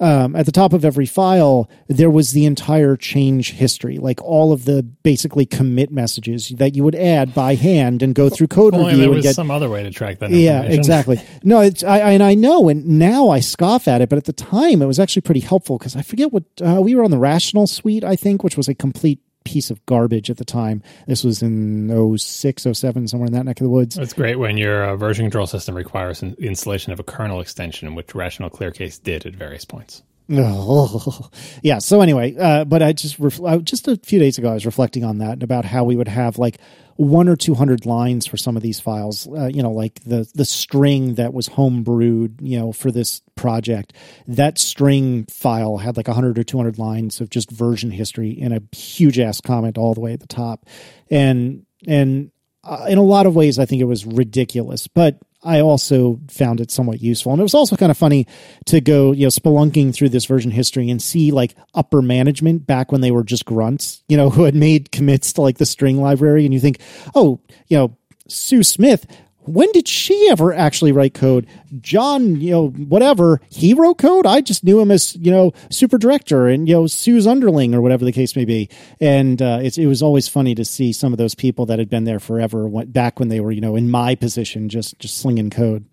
Um, 0.00 0.36
at 0.36 0.44
the 0.44 0.52
top 0.52 0.74
of 0.74 0.84
every 0.84 1.06
file, 1.06 1.70
there 1.88 2.10
was 2.10 2.32
the 2.32 2.44
entire 2.44 2.94
change 2.94 3.52
history, 3.52 3.96
like 3.96 4.20
all 4.22 4.52
of 4.52 4.66
the 4.66 4.82
basically 4.82 5.46
commit 5.46 5.90
messages 5.90 6.48
that 6.50 6.74
you 6.74 6.84
would 6.84 6.94
add 6.94 7.32
by 7.34 7.54
hand 7.54 8.02
and 8.02 8.14
go 8.14 8.28
through 8.28 8.48
code 8.48 8.74
Only 8.74 8.88
review 8.88 8.98
there 8.98 9.06
and 9.06 9.16
was 9.16 9.24
get 9.24 9.34
some 9.34 9.50
other 9.50 9.70
way 9.70 9.82
to 9.82 9.90
track 9.90 10.18
that. 10.18 10.30
yeah, 10.30 10.62
exactly. 10.62 11.20
No, 11.42 11.60
it's 11.60 11.82
I, 11.82 12.00
I 12.00 12.10
and 12.10 12.22
I 12.22 12.34
know, 12.34 12.68
and 12.68 12.84
now 12.86 13.30
I 13.30 13.40
scoff 13.40 13.88
at 13.88 14.02
it, 14.02 14.08
but 14.08 14.18
at 14.18 14.24
the 14.24 14.34
time 14.34 14.82
it 14.82 14.86
was 14.86 15.00
actually 15.00 15.22
pretty 15.22 15.40
helpful 15.40 15.78
because 15.78 15.96
I 15.96 16.02
forget 16.02 16.32
what 16.32 16.44
uh, 16.62 16.80
we 16.82 16.94
were 16.94 17.04
on 17.04 17.10
the 17.10 17.18
Rational 17.18 17.66
Suite, 17.66 18.04
I 18.04 18.16
think, 18.16 18.44
which 18.44 18.56
was 18.56 18.68
a 18.68 18.74
complete 18.74 19.20
piece 19.44 19.70
of 19.70 19.84
garbage 19.86 20.30
at 20.30 20.36
the 20.36 20.44
time. 20.44 20.82
This 21.06 21.24
was 21.24 21.42
in 21.42 22.18
06, 22.18 22.66
07, 22.72 23.08
somewhere 23.08 23.26
in 23.26 23.32
that 23.32 23.44
neck 23.44 23.60
of 23.60 23.64
the 23.64 23.70
woods. 23.70 23.98
It's 23.98 24.12
great 24.12 24.38
when 24.38 24.56
your 24.56 24.84
uh, 24.84 24.96
version 24.96 25.24
control 25.24 25.46
system 25.46 25.74
requires 25.74 26.22
an 26.22 26.36
installation 26.38 26.92
of 26.92 27.00
a 27.00 27.04
kernel 27.04 27.40
extension, 27.40 27.94
which 27.94 28.14
Rational 28.14 28.50
Clearcase 28.50 28.98
did 28.98 29.26
at 29.26 29.34
various 29.34 29.64
points. 29.64 30.02
Oh, 30.32 31.28
yeah. 31.62 31.78
So 31.78 32.00
anyway, 32.00 32.36
uh, 32.36 32.64
but 32.64 32.82
I 32.82 32.92
just 32.92 33.18
ref- 33.18 33.42
I, 33.42 33.58
just 33.58 33.88
a 33.88 33.96
few 33.96 34.18
days 34.18 34.38
ago 34.38 34.50
I 34.50 34.54
was 34.54 34.66
reflecting 34.66 35.04
on 35.04 35.18
that 35.18 35.32
and 35.32 35.42
about 35.42 35.64
how 35.64 35.84
we 35.84 35.96
would 35.96 36.08
have 36.08 36.38
like 36.38 36.58
one 36.96 37.28
or 37.28 37.36
two 37.36 37.54
hundred 37.54 37.86
lines 37.86 38.26
for 38.26 38.36
some 38.36 38.56
of 38.56 38.62
these 38.62 38.80
files. 38.80 39.26
Uh, 39.26 39.46
you 39.46 39.62
know, 39.62 39.70
like 39.72 40.00
the 40.04 40.30
the 40.34 40.44
string 40.44 41.14
that 41.14 41.32
was 41.32 41.48
homebrewed, 41.48 42.36
you 42.40 42.58
know, 42.58 42.72
for 42.72 42.90
this 42.90 43.22
project. 43.34 43.92
That 44.26 44.58
string 44.58 45.24
file 45.30 45.78
had 45.78 45.96
like 45.96 46.06
hundred 46.06 46.38
or 46.38 46.44
two 46.44 46.56
hundred 46.56 46.78
lines 46.78 47.20
of 47.20 47.30
just 47.30 47.50
version 47.50 47.90
history 47.90 48.38
and 48.40 48.52
a 48.54 48.76
huge 48.76 49.18
ass 49.18 49.40
comment 49.40 49.78
all 49.78 49.94
the 49.94 50.00
way 50.00 50.12
at 50.12 50.20
the 50.20 50.26
top. 50.26 50.66
And 51.10 51.64
and 51.86 52.30
uh, 52.64 52.86
in 52.88 52.98
a 52.98 53.02
lot 53.02 53.26
of 53.26 53.34
ways, 53.34 53.58
I 53.58 53.64
think 53.64 53.80
it 53.80 53.86
was 53.86 54.04
ridiculous, 54.04 54.86
but 54.86 55.18
I 55.42 55.60
also 55.60 56.20
found 56.28 56.60
it 56.60 56.70
somewhat 56.70 57.00
useful. 57.00 57.32
And 57.32 57.40
it 57.40 57.42
was 57.42 57.54
also 57.54 57.76
kind 57.76 57.90
of 57.90 57.96
funny 57.96 58.26
to 58.66 58.80
go, 58.80 59.12
you 59.12 59.22
know, 59.22 59.28
spelunking 59.28 59.94
through 59.94 60.10
this 60.10 60.26
version 60.26 60.50
history 60.50 60.90
and 60.90 61.00
see 61.00 61.30
like 61.30 61.54
upper 61.74 62.02
management 62.02 62.66
back 62.66 62.92
when 62.92 63.00
they 63.00 63.10
were 63.10 63.24
just 63.24 63.46
grunts, 63.46 64.02
you 64.08 64.16
know, 64.16 64.28
who 64.28 64.44
had 64.44 64.54
made 64.54 64.92
commits 64.92 65.32
to 65.34 65.42
like 65.42 65.58
the 65.58 65.66
string 65.66 66.00
library. 66.00 66.44
And 66.44 66.52
you 66.52 66.60
think, 66.60 66.80
oh, 67.14 67.40
you 67.68 67.78
know, 67.78 67.96
Sue 68.28 68.62
Smith, 68.62 69.06
when 69.50 69.70
did 69.72 69.88
she 69.88 70.28
ever 70.30 70.52
actually 70.52 70.92
write 70.92 71.14
code? 71.14 71.46
John, 71.80 72.40
you 72.40 72.50
know, 72.50 72.68
whatever, 72.68 73.40
he 73.50 73.74
wrote 73.74 73.98
code. 73.98 74.26
I 74.26 74.40
just 74.40 74.64
knew 74.64 74.80
him 74.80 74.90
as, 74.90 75.16
you 75.16 75.30
know, 75.30 75.52
super 75.70 75.98
director 75.98 76.46
and, 76.46 76.68
you 76.68 76.74
know, 76.74 76.86
Sue's 76.86 77.26
underling 77.26 77.74
or 77.74 77.80
whatever 77.80 78.04
the 78.04 78.12
case 78.12 78.36
may 78.36 78.44
be. 78.44 78.68
And 79.00 79.40
uh, 79.40 79.60
it, 79.62 79.78
it 79.78 79.86
was 79.86 80.02
always 80.02 80.28
funny 80.28 80.54
to 80.54 80.64
see 80.64 80.92
some 80.92 81.12
of 81.12 81.18
those 81.18 81.34
people 81.34 81.66
that 81.66 81.78
had 81.78 81.88
been 81.88 82.04
there 82.04 82.20
forever, 82.20 82.68
went 82.68 82.92
back 82.92 83.18
when 83.18 83.28
they 83.28 83.40
were, 83.40 83.52
you 83.52 83.60
know, 83.60 83.76
in 83.76 83.90
my 83.90 84.14
position, 84.14 84.68
just, 84.68 84.98
just 84.98 85.18
slinging 85.18 85.50
code. 85.50 85.84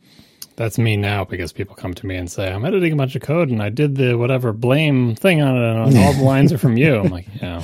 That's 0.55 0.79
me 0.79 0.97
now 0.97 1.23
because 1.23 1.53
people 1.53 1.75
come 1.75 1.93
to 1.93 2.07
me 2.07 2.15
and 2.15 2.31
say, 2.31 2.51
I'm 2.51 2.65
editing 2.65 2.93
a 2.93 2.95
bunch 2.95 3.15
of 3.15 3.21
code 3.21 3.49
and 3.49 3.61
I 3.61 3.69
did 3.69 3.95
the 3.95 4.15
whatever 4.15 4.53
blame 4.53 5.13
thing 5.13 5.41
on 5.41 5.55
it 5.55 5.87
and 5.87 5.97
all 5.97 6.13
the 6.13 6.21
lines 6.23 6.51
are 6.51 6.57
from 6.57 6.77
you. 6.77 6.97
I'm 6.97 7.09
like, 7.09 7.27
yeah. 7.41 7.63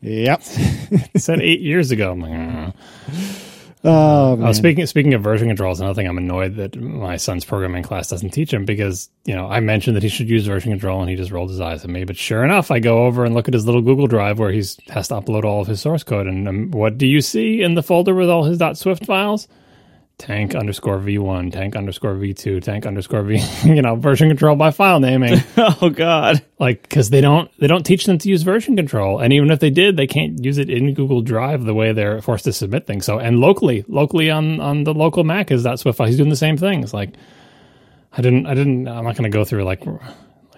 Yep. 0.00 0.42
said 1.16 1.40
eight 1.40 1.60
years 1.60 1.90
ago. 1.90 2.12
I'm 2.12 2.20
like, 2.20 2.32
uh. 2.32 3.45
Oh, 3.88 4.36
oh, 4.42 4.52
speaking 4.52 4.84
speaking 4.86 5.14
of 5.14 5.22
version 5.22 5.46
control, 5.46 5.70
is 5.70 5.78
another 5.78 5.94
thing 5.94 6.08
I'm 6.08 6.18
annoyed 6.18 6.56
that 6.56 6.74
my 6.74 7.16
son's 7.16 7.44
programming 7.44 7.84
class 7.84 8.08
doesn't 8.08 8.30
teach 8.30 8.52
him 8.52 8.64
because 8.64 9.08
you 9.24 9.36
know 9.36 9.46
I 9.46 9.60
mentioned 9.60 9.94
that 9.94 10.02
he 10.02 10.08
should 10.08 10.28
use 10.28 10.44
version 10.44 10.72
control 10.72 11.00
and 11.00 11.08
he 11.08 11.14
just 11.14 11.30
rolled 11.30 11.50
his 11.50 11.60
eyes 11.60 11.84
at 11.84 11.90
me. 11.90 12.02
But 12.02 12.16
sure 12.16 12.44
enough, 12.44 12.72
I 12.72 12.80
go 12.80 13.06
over 13.06 13.24
and 13.24 13.32
look 13.32 13.46
at 13.46 13.54
his 13.54 13.64
little 13.64 13.82
Google 13.82 14.08
Drive 14.08 14.40
where 14.40 14.50
he 14.50 14.58
has 14.88 15.08
to 15.08 15.14
upload 15.14 15.44
all 15.44 15.60
of 15.60 15.68
his 15.68 15.80
source 15.80 16.02
code, 16.02 16.26
and 16.26 16.48
um, 16.48 16.70
what 16.72 16.98
do 16.98 17.06
you 17.06 17.20
see 17.20 17.62
in 17.62 17.74
the 17.74 17.82
folder 17.82 18.12
with 18.12 18.28
all 18.28 18.42
his 18.42 18.60
.swift 18.76 19.06
files? 19.06 19.46
Tank 20.18 20.54
underscore 20.54 20.98
v1 20.98 21.52
tank 21.52 21.76
underscore 21.76 22.14
v2 22.14 22.62
tank 22.62 22.86
underscore 22.86 23.22
v 23.22 23.38
you 23.64 23.82
know 23.82 23.96
version 23.96 24.28
control 24.28 24.56
by 24.56 24.70
file 24.70 25.00
naming. 25.00 25.40
Oh 25.58 25.90
god. 25.90 26.42
Like 26.58 26.82
because 26.82 27.10
they 27.10 27.20
don't 27.20 27.50
they 27.58 27.66
don't 27.66 27.84
teach 27.84 28.06
them 28.06 28.16
to 28.18 28.28
use 28.28 28.42
version 28.42 28.76
control. 28.76 29.18
And 29.18 29.32
even 29.32 29.50
if 29.50 29.60
they 29.60 29.70
did 29.70 29.96
they 29.96 30.06
can't 30.06 30.42
use 30.42 30.56
it 30.58 30.70
in 30.70 30.94
google 30.94 31.20
drive 31.20 31.64
the 31.64 31.74
way 31.74 31.92
they're 31.92 32.22
forced 32.22 32.44
to 32.44 32.52
submit 32.52 32.86
things. 32.86 33.04
So 33.04 33.18
and 33.18 33.40
locally 33.40 33.84
locally 33.88 34.30
on 34.30 34.60
on 34.60 34.84
the 34.84 34.94
local 34.94 35.22
mac 35.22 35.50
is 35.50 35.64
that 35.64 35.78
swift 35.78 35.98
file. 35.98 36.06
He's 36.06 36.16
doing 36.16 36.30
the 36.30 36.36
same 36.36 36.56
things. 36.56 36.94
Like 36.94 37.14
i 38.12 38.22
didn't 38.22 38.46
i 38.46 38.54
didn't 38.54 38.88
i'm 38.88 39.04
not 39.04 39.16
going 39.16 39.30
to 39.30 39.36
go 39.36 39.44
through 39.44 39.64
like 39.64 39.86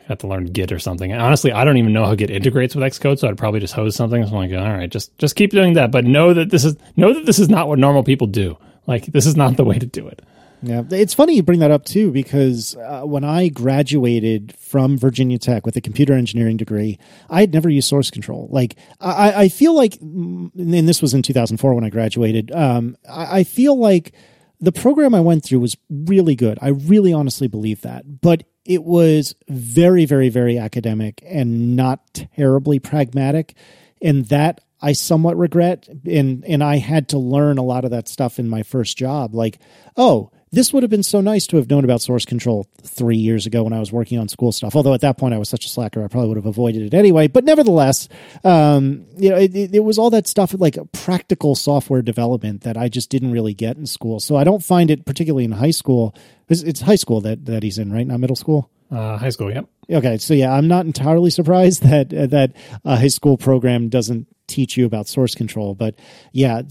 I 0.09 0.12
have 0.12 0.18
to 0.18 0.26
learn 0.26 0.47
Git 0.47 0.72
or 0.72 0.78
something. 0.78 1.12
And 1.12 1.20
honestly, 1.20 1.52
I 1.52 1.64
don't 1.64 1.76
even 1.76 1.93
know 1.93 2.06
how 2.06 2.14
Git 2.14 2.30
integrates 2.30 2.74
with 2.74 2.82
Xcode, 2.82 3.18
so 3.18 3.28
I'd 3.28 3.36
probably 3.36 3.60
just 3.60 3.74
hose 3.74 3.94
something. 3.94 4.24
So 4.24 4.30
I'm 4.39 4.48
like, 4.48 4.59
all 4.59 4.72
right, 4.72 4.89
just 4.89 5.16
just 5.18 5.36
keep 5.36 5.51
doing 5.51 5.74
that, 5.74 5.90
but 5.90 6.06
know 6.06 6.32
that 6.32 6.48
this 6.48 6.64
is 6.64 6.76
know 6.97 7.12
that 7.12 7.26
this 7.26 7.39
is 7.39 7.51
not 7.51 7.68
what 7.68 7.78
normal 7.78 8.02
people 8.02 8.26
do. 8.26 8.56
Like 8.89 9.06
this 9.06 9.27
is 9.27 9.36
not 9.36 9.56
the 9.56 9.65
way 9.65 9.78
to 9.78 9.86
do 9.86 10.09
it. 10.09 10.23
Yeah, 10.62 10.82
it's 10.90 11.15
funny 11.15 11.36
you 11.36 11.44
bring 11.44 11.60
that 11.60 11.70
up 11.70 11.85
too 11.85 12.10
because 12.10 12.74
uh, 12.77 13.02
when 13.02 13.23
I 13.23 13.48
graduated 13.48 14.56
from 14.59 14.98
Virginia 14.98 15.39
Tech 15.39 15.65
with 15.65 15.77
a 15.77 15.81
computer 15.81 16.15
engineering 16.15 16.56
degree, 16.56 16.98
I 17.31 17.40
had 17.40 17.52
never 17.52 17.69
used 17.69 17.89
source 17.89 18.10
control. 18.10 18.48
Like 18.51 18.77
I, 19.01 19.44
I 19.44 19.48
feel 19.51 19.74
like, 19.74 19.93
mm, 20.01 20.51
and 20.56 20.89
this 20.89 21.01
was 21.01 21.15
in 21.15 21.23
2004 21.23 21.74
when 21.74 21.85
I 21.85 21.90
graduated. 21.90 22.51
Um, 22.51 22.97
I, 23.09 23.40
I 23.40 23.44
feel 23.44 23.78
like 23.78 24.12
the 24.59 24.73
program 24.73 25.15
I 25.15 25.20
went 25.20 25.44
through 25.44 25.60
was 25.60 25.77
really 25.89 26.35
good. 26.35 26.59
I 26.60 26.69
really 26.69 27.12
honestly 27.12 27.47
believe 27.47 27.82
that, 27.82 28.20
but 28.20 28.43
it 28.65 28.82
was 28.82 29.36
very, 29.48 30.06
very, 30.06 30.28
very 30.28 30.59
academic 30.59 31.23
and 31.24 31.77
not 31.77 32.27
terribly 32.36 32.81
pragmatic, 32.81 33.55
and 34.02 34.27
that 34.27 34.60
I 34.80 34.92
somewhat 34.92 35.36
regret 35.36 35.88
and 36.06 36.44
and 36.44 36.62
I 36.62 36.76
had 36.76 37.09
to 37.09 37.18
learn 37.18 37.59
a 37.59 37.62
lot 37.62 37.84
of 37.84 37.90
that 37.90 38.09
stuff 38.09 38.38
in 38.38 38.48
my 38.48 38.62
first 38.62 38.96
job. 38.96 39.34
Like 39.34 39.59
oh 39.96 40.30
this 40.50 40.72
would 40.72 40.82
have 40.82 40.88
been 40.88 41.02
so 41.02 41.20
nice 41.20 41.46
to 41.48 41.59
have 41.59 41.68
known 41.68 41.84
about 41.84 42.00
source 42.00 42.24
control 42.24 42.66
3 42.82 43.18
years 43.18 43.44
ago 43.44 43.64
when 43.64 43.74
I 43.74 43.80
was 43.80 43.92
working 43.92 44.18
on 44.18 44.28
school 44.28 44.50
stuff. 44.50 44.74
Although 44.74 44.94
at 44.94 45.02
that 45.02 45.18
point 45.18 45.34
I 45.34 45.38
was 45.38 45.48
such 45.48 45.66
a 45.66 45.68
slacker 45.68 46.02
I 46.02 46.09
probably 46.09 46.28
would 46.28 46.38
have 46.38 46.46
avoided 46.46 46.82
it 46.82 46.94
anyway. 46.94 47.28
But 47.28 47.44
nevertheless 47.44 48.09
um, 48.44 49.06
you 49.16 49.30
know 49.30 49.36
it, 49.36 49.55
it, 49.55 49.74
it 49.74 49.80
was 49.80 49.98
all 49.98 50.10
that 50.10 50.26
stuff 50.26 50.55
like 50.59 50.78
practical 50.92 51.55
software 51.55 52.02
development 52.02 52.62
that 52.62 52.76
I 52.76 52.88
just 52.88 53.10
didn't 53.10 53.32
really 53.32 53.55
get 53.55 53.76
in 53.76 53.86
school. 53.86 54.20
So 54.20 54.36
I 54.36 54.44
don't 54.44 54.62
find 54.62 54.90
it 54.90 55.05
particularly 55.05 55.44
in 55.44 55.52
high 55.52 55.72
school 55.72 56.14
it's, 56.48 56.62
it's 56.62 56.80
high 56.80 56.96
school 56.96 57.20
that 57.22 57.46
that 57.46 57.62
he's 57.62 57.78
in 57.78 57.92
right? 57.92 58.06
Not 58.06 58.20
middle 58.20 58.36
school 58.36 58.70
uh, 58.90 59.16
high 59.19 59.28
school, 59.31 59.52
yep. 59.52 59.66
Okay, 59.90 60.19
so 60.19 60.35
yeah, 60.35 60.52
I'm 60.52 60.69
not 60.69 60.86
entirely 60.86 61.31
surprised 61.39 61.82
that 61.82 62.12
uh, 62.12 62.27
that 62.27 62.55
a 62.85 62.97
high 62.97 63.09
school 63.09 63.36
program 63.36 63.89
doesn't 63.89 64.27
teach 64.47 64.77
you 64.77 64.86
about 64.86 65.06
source 65.06 65.35
control. 65.35 65.74
But 65.74 65.98
yeah, 66.32 66.62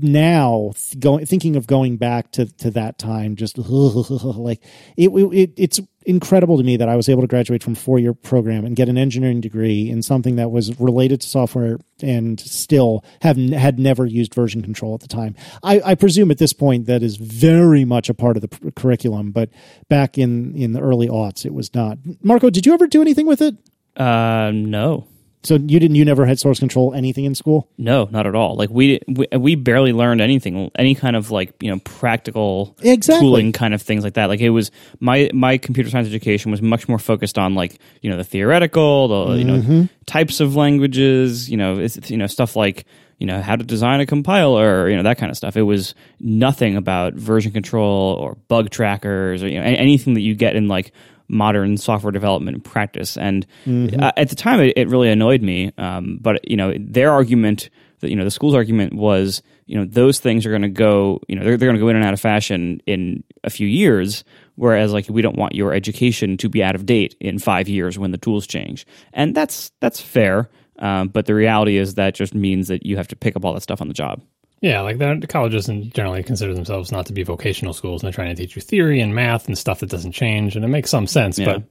now 0.00 0.72
going 0.98 1.26
thinking 1.26 1.56
of 1.56 1.66
going 1.66 1.96
back 1.96 2.32
to 2.32 2.46
to 2.46 2.70
that 2.72 2.98
time, 2.98 3.36
just 3.36 3.58
like 3.58 4.62
it, 4.96 5.10
it, 5.10 5.52
it's 5.56 5.80
incredible 6.06 6.56
to 6.56 6.64
me 6.64 6.76
that 6.76 6.88
I 6.88 6.96
was 6.96 7.08
able 7.08 7.22
to 7.22 7.26
graduate 7.26 7.62
from 7.62 7.74
four 7.74 7.98
year 7.98 8.14
program 8.14 8.64
and 8.64 8.74
get 8.74 8.88
an 8.88 8.96
engineering 8.96 9.40
degree 9.40 9.90
in 9.90 10.02
something 10.02 10.36
that 10.36 10.50
was 10.50 10.78
related 10.80 11.20
to 11.20 11.28
software 11.28 11.78
and 12.02 12.40
still 12.40 13.04
have 13.22 13.36
had 13.36 13.78
never 13.78 14.06
used 14.06 14.34
version 14.34 14.62
control 14.62 14.94
at 14.94 15.00
the 15.00 15.08
time. 15.08 15.36
I, 15.62 15.80
I 15.84 15.94
presume 15.94 16.30
at 16.30 16.38
this 16.38 16.52
point 16.52 16.86
that 16.86 17.02
is 17.02 17.16
very 17.16 17.84
much 17.84 18.08
a 18.08 18.14
part 18.14 18.36
of 18.36 18.42
the 18.42 18.72
curriculum, 18.72 19.32
but 19.32 19.50
back 19.88 20.16
in 20.16 20.54
in 20.56 20.72
the 20.72 20.80
early 20.80 21.08
aughts, 21.08 21.44
it 21.44 21.52
was 21.52 21.74
not. 21.74 21.98
Marco, 22.22 22.50
did 22.50 22.66
you 22.66 22.72
ever 22.72 22.86
do 22.86 23.02
anything 23.02 23.26
with 23.26 23.42
it? 23.42 23.54
Uh, 23.96 24.50
no. 24.54 25.06
So 25.42 25.54
you 25.54 25.80
didn't? 25.80 25.94
You 25.94 26.04
never 26.04 26.26
had 26.26 26.38
source 26.38 26.58
control 26.58 26.92
anything 26.92 27.24
in 27.24 27.34
school? 27.34 27.66
No, 27.78 28.08
not 28.10 28.26
at 28.26 28.34
all. 28.34 28.56
Like 28.56 28.68
we 28.68 29.00
we, 29.08 29.26
we 29.32 29.54
barely 29.54 29.92
learned 29.94 30.20
anything, 30.20 30.70
any 30.76 30.94
kind 30.94 31.16
of 31.16 31.30
like 31.30 31.54
you 31.60 31.70
know 31.70 31.78
practical 31.78 32.76
exactly. 32.82 33.26
tooling 33.26 33.52
kind 33.52 33.72
of 33.72 33.80
things 33.80 34.04
like 34.04 34.14
that. 34.14 34.26
Like 34.26 34.40
it 34.40 34.50
was 34.50 34.70
my 34.98 35.30
my 35.32 35.56
computer 35.56 35.88
science 35.88 36.08
education 36.08 36.50
was 36.50 36.60
much 36.60 36.88
more 36.88 36.98
focused 36.98 37.38
on 37.38 37.54
like 37.54 37.78
you 38.02 38.10
know 38.10 38.18
the 38.18 38.24
theoretical, 38.24 39.08
the 39.08 39.14
mm-hmm. 39.14 39.38
you 39.38 39.44
know 39.44 39.58
mm-hmm. 39.58 39.82
types 40.04 40.40
of 40.40 40.56
languages, 40.56 41.48
you 41.48 41.56
know 41.56 41.78
it's, 41.78 42.10
you 42.10 42.18
know 42.18 42.26
stuff 42.26 42.54
like 42.54 42.84
you 43.16 43.26
know 43.26 43.40
how 43.40 43.56
to 43.56 43.64
design 43.64 44.00
a 44.00 44.06
compiler, 44.06 44.90
you 44.90 44.96
know 44.96 45.04
that 45.04 45.16
kind 45.16 45.30
of 45.30 45.38
stuff. 45.38 45.56
It 45.56 45.62
was 45.62 45.94
nothing 46.20 46.76
about 46.76 47.14
version 47.14 47.52
control 47.52 48.14
or 48.20 48.34
bug 48.48 48.68
trackers 48.68 49.42
or 49.42 49.48
you 49.48 49.58
know 49.58 49.64
anything 49.64 50.12
that 50.14 50.20
you 50.20 50.34
get 50.34 50.54
in 50.54 50.68
like 50.68 50.92
modern 51.30 51.76
software 51.76 52.10
development 52.10 52.64
practice. 52.64 53.16
And 53.16 53.46
mm-hmm. 53.64 54.02
uh, 54.02 54.12
at 54.16 54.28
the 54.28 54.36
time, 54.36 54.60
it, 54.60 54.74
it 54.76 54.88
really 54.88 55.10
annoyed 55.10 55.42
me. 55.42 55.72
Um, 55.78 56.18
but 56.20 56.48
you 56.48 56.56
know, 56.56 56.74
their 56.78 57.12
argument, 57.12 57.70
that 58.00 58.10
you 58.10 58.16
know, 58.16 58.24
the 58.24 58.30
school's 58.30 58.54
argument 58.54 58.94
was, 58.94 59.42
you 59.66 59.78
know, 59.78 59.84
those 59.84 60.18
things 60.18 60.44
are 60.44 60.50
going 60.50 60.62
to 60.62 60.68
go, 60.68 61.20
you 61.28 61.36
know, 61.36 61.44
they're, 61.44 61.56
they're 61.56 61.68
going 61.68 61.78
to 61.78 61.80
go 61.80 61.88
in 61.88 61.96
and 61.96 62.04
out 62.04 62.12
of 62.12 62.20
fashion 62.20 62.82
in 62.86 63.22
a 63.44 63.50
few 63.50 63.68
years. 63.68 64.24
Whereas, 64.56 64.92
like, 64.92 65.08
we 65.08 65.22
don't 65.22 65.38
want 65.38 65.54
your 65.54 65.72
education 65.72 66.36
to 66.38 66.48
be 66.48 66.62
out 66.62 66.74
of 66.74 66.84
date 66.84 67.16
in 67.20 67.38
five 67.38 67.66
years 67.68 67.98
when 67.98 68.10
the 68.10 68.18
tools 68.18 68.46
change, 68.46 68.86
and 69.14 69.34
that's 69.34 69.72
that's 69.80 70.00
fair. 70.00 70.50
Um, 70.78 71.08
but 71.08 71.26
the 71.26 71.34
reality 71.34 71.76
is 71.76 71.94
that 71.94 72.14
just 72.14 72.34
means 72.34 72.68
that 72.68 72.84
you 72.84 72.96
have 72.96 73.08
to 73.08 73.16
pick 73.16 73.36
up 73.36 73.44
all 73.44 73.54
that 73.54 73.62
stuff 73.62 73.80
on 73.80 73.88
the 73.88 73.94
job. 73.94 74.22
Yeah, 74.60 74.82
like 74.82 74.98
the 74.98 75.26
colleges 75.26 75.66
generally 75.66 76.22
consider 76.22 76.54
themselves 76.54 76.92
not 76.92 77.06
to 77.06 77.14
be 77.14 77.22
vocational 77.22 77.72
schools, 77.72 78.02
and 78.02 78.08
they're 78.08 78.14
trying 78.14 78.34
to 78.34 78.40
teach 78.40 78.56
you 78.56 78.62
theory 78.62 79.00
and 79.00 79.14
math 79.14 79.46
and 79.46 79.56
stuff 79.56 79.80
that 79.80 79.88
doesn't 79.88 80.12
change, 80.12 80.54
and 80.54 80.64
it 80.64 80.68
makes 80.68 80.90
some 80.90 81.06
sense. 81.06 81.38
Yeah. 81.38 81.46
But 81.46 81.64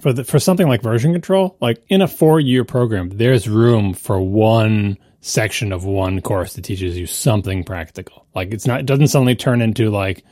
for 0.00 0.12
the, 0.12 0.24
for 0.24 0.38
something 0.38 0.68
like 0.68 0.82
version 0.82 1.12
control, 1.12 1.56
like 1.60 1.82
in 1.88 2.02
a 2.02 2.08
four 2.08 2.40
year 2.40 2.64
program, 2.64 3.10
there's 3.10 3.48
room 3.48 3.94
for 3.94 4.20
one 4.20 4.98
section 5.20 5.72
of 5.72 5.84
one 5.84 6.20
course 6.20 6.54
that 6.54 6.62
teaches 6.62 6.96
you 6.96 7.06
something 7.06 7.64
practical. 7.64 8.26
Like 8.34 8.52
it's 8.52 8.66
not, 8.66 8.80
it 8.80 8.86
doesn't 8.86 9.08
suddenly 9.08 9.34
turn 9.34 9.60
into 9.60 9.90
like, 9.90 10.24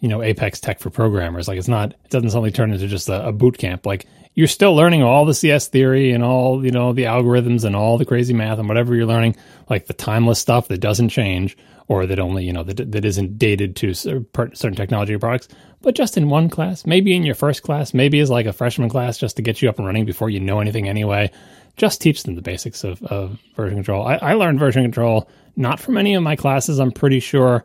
you 0.00 0.08
know, 0.08 0.22
Apex 0.22 0.60
Tech 0.60 0.80
for 0.80 0.90
programmers. 0.90 1.48
Like 1.48 1.58
it's 1.58 1.68
not, 1.68 1.92
it 1.92 2.10
doesn't 2.10 2.30
suddenly 2.30 2.50
turn 2.50 2.72
into 2.72 2.86
just 2.86 3.08
a, 3.08 3.28
a 3.28 3.32
boot 3.32 3.56
camp. 3.56 3.86
Like 3.86 4.06
you're 4.34 4.48
still 4.48 4.74
learning 4.74 5.02
all 5.02 5.24
the 5.24 5.34
CS 5.34 5.68
theory 5.68 6.10
and 6.10 6.24
all, 6.24 6.64
you 6.64 6.72
know, 6.72 6.92
the 6.92 7.04
algorithms 7.04 7.64
and 7.64 7.76
all 7.76 7.98
the 7.98 8.04
crazy 8.04 8.34
math 8.34 8.58
and 8.58 8.68
whatever 8.68 8.94
you're 8.94 9.06
learning, 9.06 9.36
like 9.70 9.86
the 9.86 9.92
timeless 9.92 10.40
stuff 10.40 10.68
that 10.68 10.78
doesn't 10.78 11.10
change 11.10 11.56
or 11.86 12.06
that 12.06 12.18
only, 12.18 12.44
you 12.44 12.52
know, 12.52 12.64
that, 12.64 12.90
that 12.92 13.04
isn't 13.04 13.38
dated 13.38 13.76
to 13.76 13.94
certain 13.94 14.74
technology 14.74 15.14
or 15.14 15.18
products, 15.18 15.48
but 15.82 15.94
just 15.94 16.16
in 16.16 16.30
one 16.30 16.48
class, 16.48 16.86
maybe 16.86 17.14
in 17.14 17.22
your 17.22 17.34
first 17.34 17.62
class, 17.62 17.94
maybe 17.94 18.18
as 18.20 18.30
like 18.30 18.46
a 18.46 18.52
freshman 18.52 18.88
class 18.88 19.18
just 19.18 19.36
to 19.36 19.42
get 19.42 19.60
you 19.62 19.68
up 19.68 19.78
and 19.78 19.86
running 19.86 20.06
before 20.06 20.30
you 20.30 20.40
know 20.40 20.60
anything 20.60 20.88
anyway. 20.88 21.30
Just 21.76 22.00
teach 22.00 22.22
them 22.22 22.34
the 22.34 22.42
basics 22.42 22.84
of, 22.84 23.02
of 23.02 23.38
version 23.54 23.76
control. 23.76 24.06
I, 24.06 24.14
I 24.16 24.32
learned 24.34 24.58
version 24.58 24.82
control 24.82 25.28
not 25.56 25.78
from 25.78 25.96
any 25.96 26.14
of 26.14 26.22
my 26.22 26.36
classes, 26.36 26.80
I'm 26.80 26.90
pretty 26.90 27.20
sure, 27.20 27.64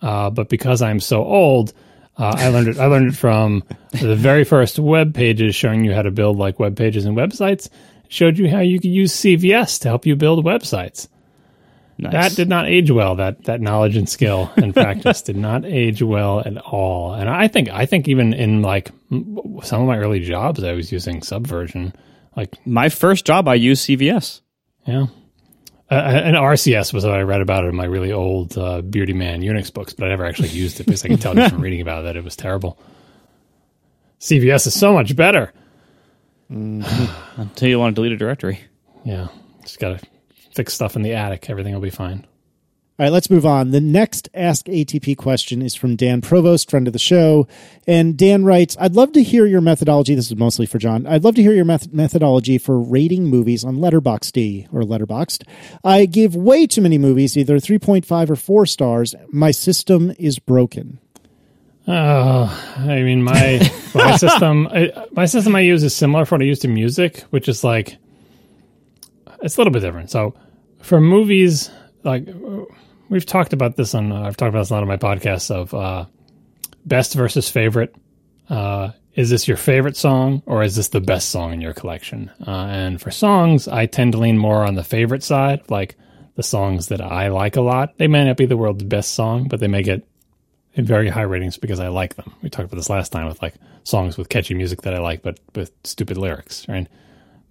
uh, 0.00 0.30
but 0.30 0.48
because 0.48 0.82
I'm 0.82 0.98
so 0.98 1.22
old, 1.22 1.72
uh, 2.16 2.34
I 2.36 2.48
learned 2.48 2.68
it. 2.68 2.78
I 2.78 2.86
learned 2.86 3.08
it 3.08 3.16
from 3.16 3.64
the 3.92 4.16
very 4.16 4.44
first 4.44 4.78
web 4.78 5.14
pages 5.14 5.54
showing 5.54 5.84
you 5.84 5.94
how 5.94 6.02
to 6.02 6.10
build 6.10 6.38
like 6.38 6.58
web 6.58 6.76
pages 6.76 7.04
and 7.04 7.16
websites. 7.16 7.68
Showed 8.08 8.38
you 8.38 8.50
how 8.50 8.60
you 8.60 8.78
could 8.78 8.90
use 8.90 9.14
CVS 9.14 9.80
to 9.80 9.88
help 9.88 10.04
you 10.04 10.14
build 10.16 10.44
websites. 10.44 11.08
Nice. 11.98 12.12
That 12.12 12.36
did 12.36 12.48
not 12.48 12.66
age 12.66 12.90
well. 12.90 13.16
That 13.16 13.44
that 13.44 13.60
knowledge 13.60 13.96
and 13.96 14.08
skill 14.08 14.50
and 14.56 14.74
practice 14.74 15.22
did 15.22 15.36
not 15.36 15.64
age 15.64 16.02
well 16.02 16.40
at 16.40 16.58
all. 16.58 17.14
And 17.14 17.30
I 17.30 17.48
think 17.48 17.70
I 17.70 17.86
think 17.86 18.08
even 18.08 18.34
in 18.34 18.60
like 18.60 18.90
some 19.62 19.80
of 19.80 19.86
my 19.86 19.98
early 19.98 20.20
jobs, 20.20 20.62
I 20.64 20.72
was 20.72 20.92
using 20.92 21.22
Subversion. 21.22 21.94
Like 22.36 22.66
my 22.66 22.88
first 22.88 23.24
job, 23.24 23.46
I 23.46 23.54
used 23.54 23.88
CVS. 23.88 24.40
Yeah, 24.86 25.06
Uh, 25.92 26.22
and 26.24 26.36
RCS 26.36 26.94
was 26.94 27.04
what 27.04 27.12
I 27.12 27.20
read 27.20 27.42
about 27.42 27.64
it 27.64 27.68
in 27.68 27.76
my 27.76 27.84
really 27.84 28.12
old 28.12 28.56
uh, 28.56 28.80
Beardy 28.80 29.12
Man 29.12 29.42
Unix 29.42 29.70
books, 29.70 29.92
but 29.92 30.06
I 30.06 30.08
never 30.08 30.24
actually 30.24 30.48
used 30.48 30.80
it 30.80 30.84
because 30.84 31.04
I 31.04 31.08
can 31.08 31.18
tell 31.18 31.34
just 31.34 31.52
from 31.52 31.60
reading 31.62 31.82
about 31.82 32.00
it 32.00 32.02
that 32.04 32.16
it 32.16 32.24
was 32.24 32.34
terrible. 32.34 32.78
CVS 34.18 34.66
is 34.68 34.74
so 34.74 34.94
much 34.94 35.14
better. 35.14 35.52
Until 36.48 37.68
you 37.68 37.78
want 37.78 37.94
to 37.94 38.00
delete 38.00 38.12
a 38.12 38.16
directory. 38.16 38.60
Yeah, 39.04 39.28
just 39.64 39.80
gotta 39.80 40.00
fix 40.54 40.72
stuff 40.72 40.96
in 40.96 41.02
the 41.02 41.12
attic. 41.12 41.50
Everything 41.50 41.74
will 41.74 41.82
be 41.82 41.90
fine. 41.90 42.26
All 42.98 43.06
right, 43.06 43.12
let's 43.12 43.30
move 43.30 43.46
on. 43.46 43.70
The 43.70 43.80
next 43.80 44.28
Ask 44.34 44.66
ATP 44.66 45.16
question 45.16 45.62
is 45.62 45.74
from 45.74 45.96
Dan 45.96 46.20
Provost, 46.20 46.70
friend 46.70 46.86
of 46.86 46.92
the 46.92 46.98
show. 46.98 47.48
And 47.86 48.18
Dan 48.18 48.44
writes, 48.44 48.76
I'd 48.78 48.94
love 48.94 49.12
to 49.12 49.22
hear 49.22 49.46
your 49.46 49.62
methodology. 49.62 50.14
This 50.14 50.30
is 50.30 50.36
mostly 50.36 50.66
for 50.66 50.76
John. 50.78 51.06
I'd 51.06 51.24
love 51.24 51.34
to 51.36 51.42
hear 51.42 51.54
your 51.54 51.64
meth- 51.64 51.90
methodology 51.90 52.58
for 52.58 52.78
rating 52.78 53.24
movies 53.24 53.64
on 53.64 53.78
Letterboxd 53.78 54.68
or 54.74 54.82
Letterboxd. 54.82 55.48
I 55.82 56.04
give 56.04 56.36
way 56.36 56.66
too 56.66 56.82
many 56.82 56.98
movies, 56.98 57.34
either 57.34 57.56
3.5 57.56 58.28
or 58.28 58.36
4 58.36 58.66
stars. 58.66 59.14
My 59.30 59.52
system 59.52 60.12
is 60.18 60.38
broken. 60.38 61.00
Oh, 61.88 62.74
I 62.76 63.02
mean, 63.02 63.22
my 63.22 63.70
my 63.94 64.16
system, 64.16 64.68
I, 64.68 64.92
my 65.12 65.24
system 65.24 65.56
I 65.56 65.60
use 65.60 65.82
is 65.82 65.96
similar 65.96 66.26
for 66.26 66.36
what 66.36 66.42
I 66.42 66.44
use 66.44 66.60
to 66.60 66.68
music, 66.68 67.22
which 67.30 67.48
is 67.48 67.64
like 67.64 67.96
it's 69.42 69.56
a 69.56 69.60
little 69.60 69.72
bit 69.72 69.80
different. 69.80 70.10
So 70.10 70.34
for 70.80 71.00
movies, 71.00 71.70
like 72.04 72.28
we've 73.08 73.26
talked 73.26 73.52
about 73.52 73.76
this 73.76 73.94
on, 73.94 74.12
I've 74.12 74.36
talked 74.36 74.50
about 74.50 74.60
this 74.60 74.70
on 74.70 74.82
a 74.82 74.86
lot 74.86 74.94
of 74.94 75.00
my 75.00 75.08
podcasts 75.08 75.50
of 75.50 75.74
uh, 75.74 76.06
best 76.84 77.14
versus 77.14 77.48
favorite. 77.48 77.94
Uh, 78.48 78.92
is 79.14 79.28
this 79.28 79.46
your 79.46 79.56
favorite 79.56 79.96
song 79.96 80.42
or 80.46 80.62
is 80.62 80.76
this 80.76 80.88
the 80.88 81.00
best 81.00 81.30
song 81.30 81.52
in 81.52 81.60
your 81.60 81.74
collection? 81.74 82.30
Uh, 82.46 82.50
and 82.50 83.00
for 83.00 83.10
songs, 83.10 83.68
I 83.68 83.86
tend 83.86 84.12
to 84.12 84.18
lean 84.18 84.38
more 84.38 84.64
on 84.64 84.74
the 84.74 84.84
favorite 84.84 85.22
side, 85.22 85.70
like 85.70 85.96
the 86.34 86.42
songs 86.42 86.88
that 86.88 87.00
I 87.00 87.28
like 87.28 87.56
a 87.56 87.60
lot. 87.60 87.98
They 87.98 88.08
may 88.08 88.24
not 88.24 88.38
be 88.38 88.46
the 88.46 88.56
world's 88.56 88.84
best 88.84 89.12
song, 89.12 89.48
but 89.48 89.60
they 89.60 89.68
may 89.68 89.82
get 89.82 90.06
very 90.76 91.10
high 91.10 91.22
ratings 91.22 91.58
because 91.58 91.80
I 91.80 91.88
like 91.88 92.16
them. 92.16 92.32
We 92.42 92.48
talked 92.48 92.64
about 92.64 92.76
this 92.76 92.88
last 92.88 93.12
time 93.12 93.26
with 93.26 93.42
like 93.42 93.54
songs 93.84 94.16
with 94.16 94.30
catchy 94.30 94.54
music 94.54 94.82
that 94.82 94.94
I 94.94 94.98
like, 94.98 95.22
but 95.22 95.38
with 95.54 95.72
stupid 95.84 96.16
lyrics, 96.16 96.66
right? 96.68 96.88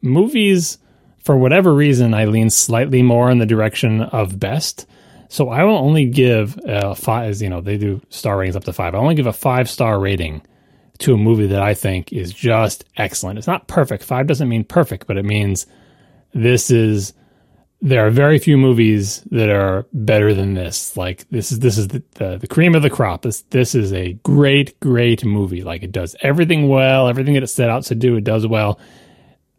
Movies, 0.02 0.80
for 1.24 1.38
whatever 1.38 1.74
reason, 1.74 2.14
I 2.14 2.26
lean 2.26 2.50
slightly 2.50 3.02
more 3.02 3.30
in 3.30 3.38
the 3.38 3.46
direction 3.46 4.02
of 4.02 4.40
best. 4.40 4.88
So 5.30 5.50
I 5.50 5.64
will 5.64 5.78
only 5.78 6.06
give 6.06 6.60
a 6.66 6.94
five, 6.96 7.42
you 7.42 7.50
know, 7.50 7.62
they 7.62 7.78
do 7.78 8.02
star 8.10 8.38
ratings 8.38 8.56
up 8.56 8.66
to 8.66 8.74
five. 8.74 8.96
I 8.96 8.98
only 8.98 9.16
give 9.16 9.28
a 9.28 9.34
five 9.34 9.70
star 9.70 10.00
rating 10.00 10.42
to 11.00 11.14
a 11.14 11.18
movie 11.18 11.48
that 11.48 11.62
I 11.62 11.74
think 11.74 12.12
is 12.12 12.34
just 12.34 12.84
excellent. 12.98 13.38
It's 13.38 13.48
not 13.48 13.68
perfect. 13.68 14.04
Five 14.04 14.28
doesn't 14.28 14.50
mean 14.50 14.64
perfect, 14.64 15.08
but 15.08 15.18
it 15.18 15.26
means 15.26 15.66
this 16.34 16.70
is 16.70 17.14
there 17.82 18.06
are 18.06 18.12
very 18.12 18.38
few 18.38 18.58
movies 18.58 19.22
that 19.32 19.50
are 19.50 19.88
better 19.92 20.34
than 20.34 20.54
this. 20.54 20.96
Like 20.96 21.28
this 21.30 21.52
is 21.52 21.60
this 21.60 21.78
is 21.78 21.88
the, 21.88 22.04
the, 22.16 22.38
the 22.38 22.48
cream 22.48 22.76
of 22.76 22.84
the 22.84 22.90
crop. 22.90 23.24
This 23.24 23.42
this 23.50 23.74
is 23.74 23.92
a 23.94 24.14
great 24.24 24.80
great 24.80 25.26
movie. 25.26 25.64
Like 25.64 25.82
it 25.82 25.92
does 25.92 26.16
everything 26.22 26.68
well. 26.68 27.08
Everything 27.08 27.34
that 27.34 27.44
it 27.44 27.48
set 27.48 27.70
out 27.70 27.84
to 27.86 27.96
do, 27.96 28.18
it 28.18 28.24
does 28.24 28.46
well. 28.46 28.80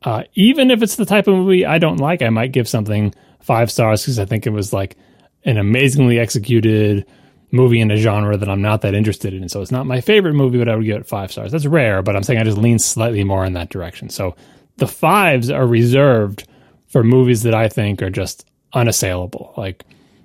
Uh, 0.04 0.24
even 0.34 0.70
if 0.70 0.82
it's 0.82 0.96
the 0.96 1.06
type 1.06 1.28
of 1.28 1.34
movie 1.34 1.64
I 1.64 1.78
don't 1.78 1.98
like, 1.98 2.22
I 2.22 2.30
might 2.30 2.52
give 2.52 2.68
something 2.68 3.14
five 3.40 3.70
stars 3.70 4.02
because 4.02 4.18
I 4.18 4.24
think 4.24 4.46
it 4.46 4.50
was 4.50 4.72
like 4.72 4.96
an 5.44 5.58
amazingly 5.58 6.18
executed 6.18 7.06
movie 7.50 7.80
in 7.80 7.90
a 7.90 7.96
genre 7.96 8.36
that 8.36 8.48
I'm 8.48 8.62
not 8.62 8.80
that 8.80 8.94
interested 8.94 9.34
in. 9.34 9.48
So 9.48 9.60
it's 9.60 9.70
not 9.70 9.86
my 9.86 10.00
favorite 10.00 10.34
movie, 10.34 10.58
but 10.58 10.68
I 10.68 10.76
would 10.76 10.86
give 10.86 11.00
it 11.00 11.06
five 11.06 11.30
stars. 11.30 11.52
That's 11.52 11.66
rare, 11.66 12.02
but 12.02 12.16
I'm 12.16 12.22
saying 12.22 12.40
I 12.40 12.44
just 12.44 12.58
lean 12.58 12.78
slightly 12.78 13.24
more 13.24 13.44
in 13.44 13.52
that 13.52 13.68
direction. 13.68 14.08
So 14.08 14.34
the 14.78 14.86
fives 14.86 15.50
are 15.50 15.66
reserved 15.66 16.48
for 16.88 17.04
movies 17.04 17.42
that 17.42 17.54
I 17.54 17.68
think 17.68 18.02
are 18.02 18.10
just 18.10 18.46
unassailable. 18.72 19.52
Like 19.56 19.84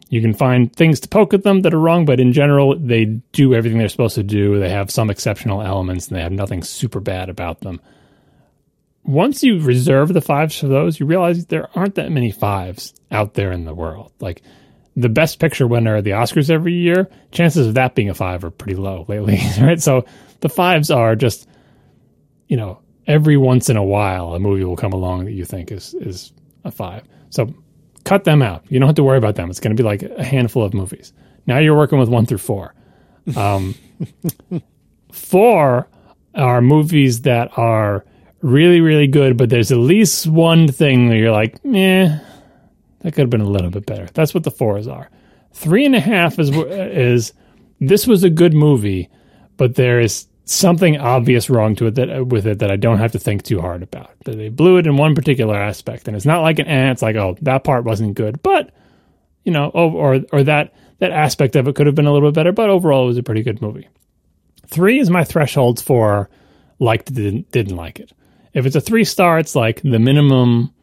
you 0.10 0.22
can 0.22 0.34
find 0.34 0.74
things 0.74 1.02
to 1.02 1.10
poke 1.10 1.34
at 1.34 1.44
them 1.44 1.64
that 1.64 1.74
are 1.74 1.80
wrong, 1.80 2.06
but 2.06 2.20
in 2.20 2.32
general, 2.32 2.78
they 2.78 3.06
do 3.34 3.54
everything 3.54 3.78
they're 3.78 3.90
supposed 3.90 4.16
to 4.16 4.24
do. 4.24 4.60
They 4.60 4.70
have 4.70 4.90
some 4.90 5.10
exceptional 5.10 5.62
elements 5.62 6.08
and 6.08 6.18
they 6.18 6.24
have 6.24 6.32
nothing 6.32 6.64
super 6.64 7.02
bad 7.02 7.30
about 7.30 7.60
them. 7.60 7.82
Once 9.07 9.41
you 9.41 9.59
reserve 9.61 10.13
the 10.13 10.21
fives 10.21 10.59
for 10.59 10.67
those, 10.67 10.99
you 10.99 11.05
realize 11.05 11.45
there 11.45 11.69
aren't 11.75 11.95
that 11.95 12.11
many 12.11 12.29
fives 12.29 12.93
out 13.09 13.34
there 13.34 13.51
in 13.51 13.63
the 13.63 13.73
world. 13.73 14.11
Like 14.19 14.41
the 14.97 15.09
best 15.09 15.39
picture 15.39 15.65
winner 15.65 15.95
at 15.95 16.03
the 16.03 16.11
Oscars 16.11 16.49
every 16.49 16.73
year, 16.73 17.09
chances 17.31 17.67
of 17.67 17.75
that 17.75 17.95
being 17.95 18.09
a 18.09 18.13
five 18.13 18.43
are 18.43 18.51
pretty 18.51 18.75
low 18.75 19.05
lately, 19.07 19.39
right? 19.61 19.81
So 19.81 20.05
the 20.41 20.49
fives 20.49 20.91
are 20.91 21.15
just, 21.15 21.47
you 22.47 22.57
know, 22.57 22.81
every 23.07 23.38
once 23.38 23.69
in 23.69 23.77
a 23.77 23.84
while 23.84 24.34
a 24.34 24.39
movie 24.39 24.65
will 24.65 24.75
come 24.75 24.91
along 24.93 25.25
that 25.25 25.31
you 25.31 25.45
think 25.45 25.71
is 25.71 25.93
is 25.93 26.34
a 26.65 26.71
five. 26.71 27.03
So 27.29 27.53
cut 28.03 28.23
them 28.23 28.41
out. 28.41 28.65
You 28.69 28.79
don't 28.79 28.88
have 28.88 28.95
to 28.95 29.03
worry 29.03 29.17
about 29.17 29.35
them. 29.35 29.49
It's 29.49 29.59
going 29.59 29.75
to 29.75 29.81
be 29.81 29.88
like 29.88 30.01
a 30.01 30.23
handful 30.23 30.63
of 30.63 30.73
movies. 30.73 31.13
Now 31.45 31.59
you're 31.59 31.77
working 31.77 31.99
with 31.99 32.09
one 32.09 32.25
through 32.25 32.39
four. 32.39 32.73
Um, 33.35 33.75
four 35.11 35.88
are 36.35 36.61
movies 36.61 37.21
that 37.21 37.57
are 37.57 38.05
really, 38.41 38.81
really 38.81 39.07
good, 39.07 39.38
but 39.38 39.49
there's 39.49 39.72
at 39.72 39.77
least 39.77 40.27
one 40.27 40.68
thing 40.68 41.09
that 41.09 41.18
you're 41.18 41.31
like, 41.31 41.59
eh, 41.65 42.18
that 42.99 43.11
could 43.14 43.22
have 43.22 43.30
been 43.30 43.41
a 43.41 43.49
little 43.49 43.69
bit 43.69 43.85
better. 43.85 44.07
That's 44.14 44.34
what 44.34 44.43
the 44.43 44.51
fours 44.51 44.88
are. 44.88 45.09
Three 45.53 45.85
and 45.85 45.95
a 45.95 45.99
half 45.99 46.39
is 46.39 46.49
is 46.49 47.34
this 47.80 48.05
was 48.05 48.23
a 48.23 48.30
good 48.30 48.53
movie, 48.53 49.09
but 49.57 49.76
there 49.76 49.99
is 49.99 50.27
something 50.45 50.97
obvious 50.97 51.49
wrong 51.49 51.76
to 51.76 51.88
it 51.88 51.95
that 51.95 52.27
with 52.27 52.47
it 52.47 52.59
that 52.59 52.72
I 52.72 52.76
don't 52.76 52.99
have 52.99 53.11
to 53.14 53.19
think 53.19 53.43
too 53.43 53.59
hard 53.59 53.84
about. 53.84 54.11
That 54.26 54.38
they 54.38 54.49
blew 54.49 54.77
it 54.77 54.88
in 54.88 54.97
one 54.97 55.15
particular 55.15 55.55
aspect, 55.55 56.07
and 56.07 56.15
it's 56.15 56.26
not 56.26 56.41
like 56.41 56.59
an 56.59 56.68
eh, 56.68 56.91
it's 56.91 57.01
like 57.01 57.15
oh 57.15 57.38
that 57.41 57.64
part 57.64 57.85
wasn't 57.85 58.15
good, 58.15 58.41
but 58.43 58.72
you 59.43 59.51
know, 59.51 59.72
oh, 59.73 59.91
or 59.91 60.19
or 60.31 60.43
that 60.43 60.73
that 60.99 61.11
aspect 61.11 61.55
of 61.55 61.68
it 61.68 61.76
could 61.76 61.85
have 61.85 61.95
been 61.95 62.07
a 62.07 62.14
little 62.14 62.30
bit 62.30 62.35
better, 62.35 62.51
but 62.51 62.69
overall 62.69 63.05
it 63.05 63.07
was 63.07 63.18
a 63.18 63.23
pretty 63.23 63.43
good 63.43 63.61
movie. 63.61 63.88
Three 64.68 64.99
is 64.99 65.09
my 65.09 65.23
threshold 65.23 65.81
for 65.81 66.30
liked 66.80 67.14
didn't 67.14 67.51
didn't 67.51 67.76
like 67.76 67.99
it. 67.99 68.11
If 68.53 68.65
it's 68.65 68.76
a 68.76 68.82
three 68.82 69.03
star, 69.03 69.40
it's 69.40 69.56
like 69.56 69.82
the 69.82 69.99
minimum 69.99 70.74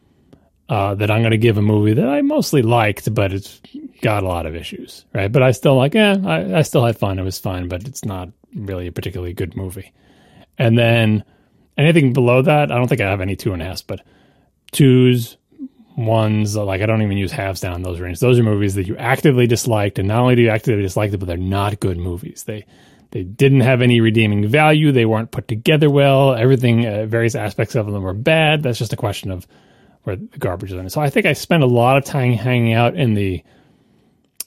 uh, 0.69 0.95
that 0.95 1.11
I'm 1.11 1.21
going 1.21 1.31
to 1.31 1.37
give 1.37 1.57
a 1.57 1.61
movie 1.61 1.93
that 1.93 2.07
I 2.07 2.21
mostly 2.21 2.61
liked, 2.61 3.13
but 3.13 3.33
it's 3.33 3.61
got 4.01 4.23
a 4.23 4.27
lot 4.27 4.45
of 4.45 4.55
issues, 4.55 5.05
right? 5.13 5.31
But 5.31 5.43
I 5.43 5.51
still 5.51 5.75
like, 5.75 5.93
yeah, 5.93 6.17
I, 6.25 6.59
I 6.59 6.61
still 6.63 6.85
had 6.85 6.97
fun. 6.97 7.19
It 7.19 7.23
was 7.23 7.39
fun, 7.39 7.67
but 7.67 7.87
it's 7.87 8.05
not 8.05 8.29
really 8.55 8.87
a 8.87 8.91
particularly 8.91 9.33
good 9.33 9.55
movie. 9.55 9.93
And 10.57 10.77
then 10.77 11.23
anything 11.77 12.13
below 12.13 12.41
that, 12.41 12.71
I 12.71 12.77
don't 12.77 12.87
think 12.87 13.01
I 13.01 13.09
have 13.09 13.21
any 13.21 13.35
two 13.35 13.53
and 13.53 13.61
a 13.61 13.65
half, 13.65 13.85
but 13.85 14.01
twos, 14.71 15.37
ones, 15.97 16.55
like 16.55 16.81
I 16.81 16.85
don't 16.85 17.01
even 17.01 17.17
use 17.17 17.31
halves 17.31 17.61
down 17.61 17.81
those 17.81 17.99
ranges. 17.99 18.19
Those 18.19 18.39
are 18.39 18.43
movies 18.43 18.75
that 18.75 18.87
you 18.87 18.97
actively 18.97 19.47
disliked, 19.47 19.99
and 19.99 20.07
not 20.07 20.19
only 20.19 20.35
do 20.35 20.41
you 20.41 20.49
actively 20.49 20.81
dislike 20.81 21.11
them, 21.11 21.19
but 21.19 21.27
they're 21.27 21.37
not 21.37 21.79
good 21.79 21.97
movies. 21.97 22.43
They 22.43 22.65
they 23.11 23.23
didn't 23.23 23.61
have 23.61 23.81
any 23.81 24.01
redeeming 24.01 24.47
value. 24.47 24.91
They 24.91 25.05
weren't 25.05 25.31
put 25.31 25.47
together 25.47 25.89
well. 25.89 26.35
Everything, 26.35 26.85
uh, 26.85 27.05
various 27.05 27.35
aspects 27.35 27.75
of 27.75 27.91
them 27.91 28.03
were 28.03 28.13
bad. 28.13 28.63
That's 28.63 28.79
just 28.79 28.93
a 28.93 28.97
question 28.97 29.31
of 29.31 29.47
where 30.03 30.15
the 30.15 30.37
garbage 30.37 30.71
is 30.71 30.77
in. 30.77 30.89
So 30.89 31.01
I 31.01 31.09
think 31.09 31.25
I 31.25 31.33
spend 31.33 31.63
a 31.63 31.67
lot 31.67 31.97
of 31.97 32.05
time 32.05 32.33
hanging 32.33 32.73
out 32.73 32.95
in 32.95 33.13
the 33.13 33.43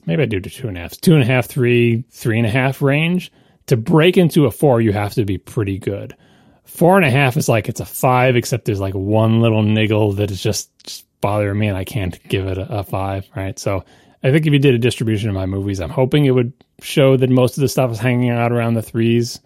maybe 0.06 0.22
I 0.22 0.26
do 0.26 0.40
to 0.40 0.51
two 0.51 0.68
and 0.68 0.76
a 0.76 0.80
half, 0.80 1.01
two 1.01 1.14
and 1.14 1.22
a 1.22 1.26
half, 1.26 1.47
three, 1.47 2.05
three 2.10 2.39
and 2.39 2.47
a 2.47 2.51
half 2.51 2.80
range. 2.82 3.30
To 3.66 3.76
break 3.76 4.16
into 4.16 4.47
a 4.47 4.51
four, 4.51 4.80
you 4.80 4.93
have 4.93 5.14
to 5.14 5.24
be 5.24 5.36
pretty 5.36 5.78
good. 5.78 6.16
Four 6.64 6.97
and 6.97 7.05
a 7.05 7.10
half 7.10 7.36
is 7.36 7.48
like 7.48 7.68
it's 7.68 7.80
a 7.80 7.85
five, 7.85 8.36
except 8.36 8.64
there's 8.64 8.80
like 8.80 8.94
one 8.94 9.40
little 9.40 9.62
niggle 9.62 10.12
that 10.14 10.30
is 10.30 10.43
just, 10.43 10.70
just 10.85 11.05
bothering 11.20 11.59
me, 11.59 11.66
and 11.66 11.76
I 11.76 11.85
can't 11.85 12.18
give 12.28 12.47
it 12.47 12.56
a, 12.56 12.78
a 12.78 12.82
five. 12.82 13.26
Right. 13.36 13.59
So 13.59 13.85
I 14.22 14.30
think 14.30 14.47
if 14.47 14.52
you 14.52 14.59
did 14.59 14.74
a 14.74 14.78
distribution 14.78 15.28
of 15.28 15.35
my 15.35 15.47
movies, 15.47 15.80
I'm 15.80 15.90
hoping 15.90 16.24
it 16.24 16.30
would 16.30 16.52
show 16.80 17.16
that 17.16 17.30
most 17.30 17.56
of 17.56 17.60
the 17.60 17.68
stuff 17.68 17.90
is 17.90 17.98
hanging 17.98 18.30
out 18.30 18.52
around 18.52 18.74
the 18.74 18.82
threes, 18.82 19.40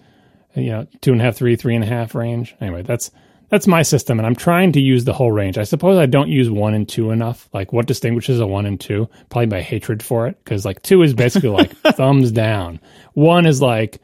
you 0.54 0.70
know, 0.70 0.86
two 1.00 1.12
and 1.12 1.20
a 1.20 1.24
half, 1.24 1.36
three, 1.36 1.56
three 1.56 1.74
and 1.74 1.84
a 1.84 1.86
half 1.86 2.14
range. 2.14 2.54
Anyway, 2.60 2.82
that's 2.82 3.10
that's 3.48 3.66
my 3.66 3.82
system, 3.82 4.18
and 4.18 4.26
I'm 4.26 4.34
trying 4.34 4.72
to 4.72 4.80
use 4.80 5.04
the 5.04 5.12
whole 5.12 5.30
range. 5.30 5.59
I 5.59 5.64
suppose 5.64 5.98
I 5.98 6.06
don't 6.06 6.30
use 6.30 6.50
one 6.50 6.72
and 6.72 6.88
two 6.88 7.10
enough. 7.10 7.50
Like, 7.52 7.70
what 7.70 7.86
distinguishes 7.86 8.40
a 8.40 8.46
one 8.46 8.64
and 8.64 8.80
two? 8.80 9.10
Probably 9.28 9.46
my 9.46 9.60
hatred 9.60 10.02
for 10.02 10.26
it, 10.26 10.42
because 10.42 10.64
like 10.64 10.80
two 10.82 11.02
is 11.02 11.12
basically 11.12 11.50
like 11.50 11.70
thumbs 11.96 12.32
down. 12.32 12.80
One 13.12 13.44
is 13.44 13.60
like 13.60 14.00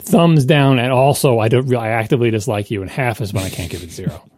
thumbs 0.00 0.44
down, 0.44 0.78
and 0.78 0.92
also 0.92 1.38
I 1.38 1.48
don't 1.48 1.66
really 1.66 1.84
I 1.84 1.90
actively 1.90 2.30
dislike 2.30 2.70
you, 2.70 2.82
and 2.82 2.90
half 2.90 3.20
is 3.20 3.32
when 3.32 3.44
I 3.44 3.50
can't 3.50 3.70
give 3.70 3.82
it 3.82 3.90
zero. 3.92 4.28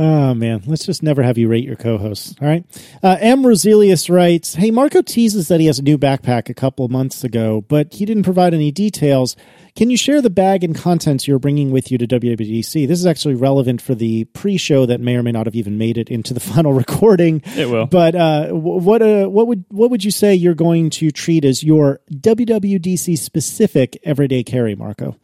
Oh 0.00 0.32
man, 0.32 0.62
let's 0.64 0.86
just 0.86 1.02
never 1.02 1.22
have 1.22 1.36
you 1.36 1.46
rate 1.46 1.62
your 1.62 1.76
co-hosts. 1.76 2.34
All 2.40 2.48
right. 2.48 2.64
Uh, 3.02 3.18
M. 3.20 3.42
Roselius 3.42 4.08
writes, 4.08 4.54
"Hey, 4.54 4.70
Marco 4.70 5.02
teases 5.02 5.48
that 5.48 5.60
he 5.60 5.66
has 5.66 5.78
a 5.78 5.82
new 5.82 5.98
backpack 5.98 6.48
a 6.48 6.54
couple 6.54 6.86
of 6.86 6.90
months 6.90 7.22
ago, 7.22 7.66
but 7.68 7.92
he 7.92 8.06
didn't 8.06 8.22
provide 8.22 8.54
any 8.54 8.70
details. 8.70 9.36
Can 9.76 9.90
you 9.90 9.98
share 9.98 10.22
the 10.22 10.30
bag 10.30 10.64
and 10.64 10.74
contents 10.74 11.28
you're 11.28 11.38
bringing 11.38 11.70
with 11.70 11.92
you 11.92 11.98
to 11.98 12.06
WWDC? 12.06 12.88
This 12.88 12.98
is 12.98 13.04
actually 13.04 13.34
relevant 13.34 13.82
for 13.82 13.94
the 13.94 14.24
pre-show 14.24 14.86
that 14.86 15.02
may 15.02 15.16
or 15.16 15.22
may 15.22 15.32
not 15.32 15.46
have 15.46 15.54
even 15.54 15.76
made 15.76 15.98
it 15.98 16.08
into 16.08 16.32
the 16.32 16.40
final 16.54 16.72
recording. 16.72 17.42
It 17.54 17.68
will. 17.68 17.84
But 17.84 18.14
uh, 18.14 18.48
what 18.52 19.02
uh, 19.02 19.26
what 19.26 19.48
would 19.48 19.66
what 19.68 19.90
would 19.90 20.02
you 20.02 20.10
say 20.10 20.34
you're 20.34 20.54
going 20.54 20.88
to 20.90 21.10
treat 21.10 21.44
as 21.44 21.62
your 21.62 22.00
WWDC 22.10 23.18
specific 23.18 23.98
everyday 24.02 24.44
carry, 24.44 24.74
Marco? 24.74 25.16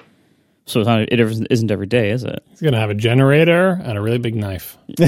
So 0.67 0.81
it's 0.81 0.87
not, 0.89 1.01
it 1.03 1.21
isn't 1.21 1.71
every 1.71 1.87
day, 1.87 2.11
is 2.11 2.25
it? 2.25 2.45
He's 2.51 2.61
gonna 2.61 2.81
have 2.81 2.91
a 2.91 2.95
generator 2.95 3.81
and 3.83 3.97
a 3.97 4.01
really 4.01 4.19
big 4.19 4.35
knife. 4.35 4.77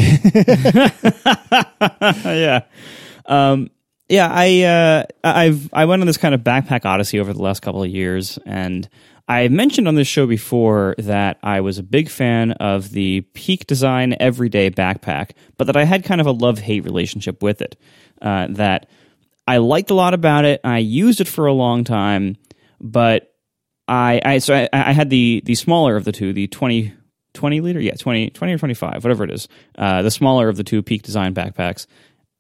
yeah. 2.25 2.61
Um, 3.27 3.71
yeah, 4.09 4.29
I 4.31 4.63
uh, 4.63 5.05
I've 5.23 5.69
I 5.73 5.85
went 5.85 6.01
on 6.01 6.07
this 6.07 6.17
kind 6.17 6.35
of 6.35 6.41
backpack 6.41 6.87
odyssey 6.87 7.21
over 7.21 7.33
the 7.33 7.43
last 7.43 7.61
couple 7.61 7.83
of 7.83 7.91
years, 7.91 8.39
and 8.47 8.89
I 9.29 9.49
mentioned 9.49 9.87
on 9.87 9.97
this 9.97 10.09
show 10.09 10.27
before 10.27 10.95
that 10.99 11.39
I 11.43 11.61
was 11.61 11.77
a 11.77 11.83
big 11.83 12.09
fan 12.09 12.53
of 12.53 12.91
the 12.91 13.21
Peak 13.35 13.67
Design 13.67 14.17
Everyday 14.19 14.71
backpack, 14.71 15.33
but 15.59 15.67
that 15.67 15.77
I 15.77 15.85
had 15.85 16.05
kind 16.05 16.23
of 16.23 16.27
a 16.27 16.33
love 16.33 16.59
hate 16.59 16.85
relationship 16.85 17.43
with 17.43 17.61
it. 17.61 17.77
Uh, 18.23 18.47
that 18.51 18.89
I 19.47 19.59
liked 19.59 19.91
a 19.91 19.95
lot 19.95 20.15
about 20.15 20.47
it. 20.47 20.61
I 20.65 20.79
used 20.79 21.21
it 21.21 21.29
for 21.29 21.47
a 21.47 21.53
long 21.53 21.85
time, 21.85 22.37
but 22.81 23.35
I, 23.89 24.21
I 24.25 24.39
so 24.39 24.55
I, 24.55 24.69
I 24.73 24.93
had 24.93 25.11
the 25.11 25.43
the 25.45 25.55
smaller 25.55 25.97
of 25.97 26.05
the 26.05 26.13
two, 26.13 26.33
the 26.33 26.47
20, 26.47 26.93
20 27.35 27.61
liter, 27.61 27.81
yeah, 27.81 27.95
20, 27.95 28.31
20 28.31 28.53
or 28.53 28.59
twenty 28.59 28.75
five, 28.75 29.03
whatever 29.03 29.25
it 29.25 29.31
is, 29.31 29.49
uh, 29.77 30.03
the 30.03 30.11
smaller 30.11 30.49
of 30.49 30.57
the 30.57 30.65
two 30.65 30.83
Peak 30.83 31.03
Design 31.03 31.35
backpacks. 31.35 31.87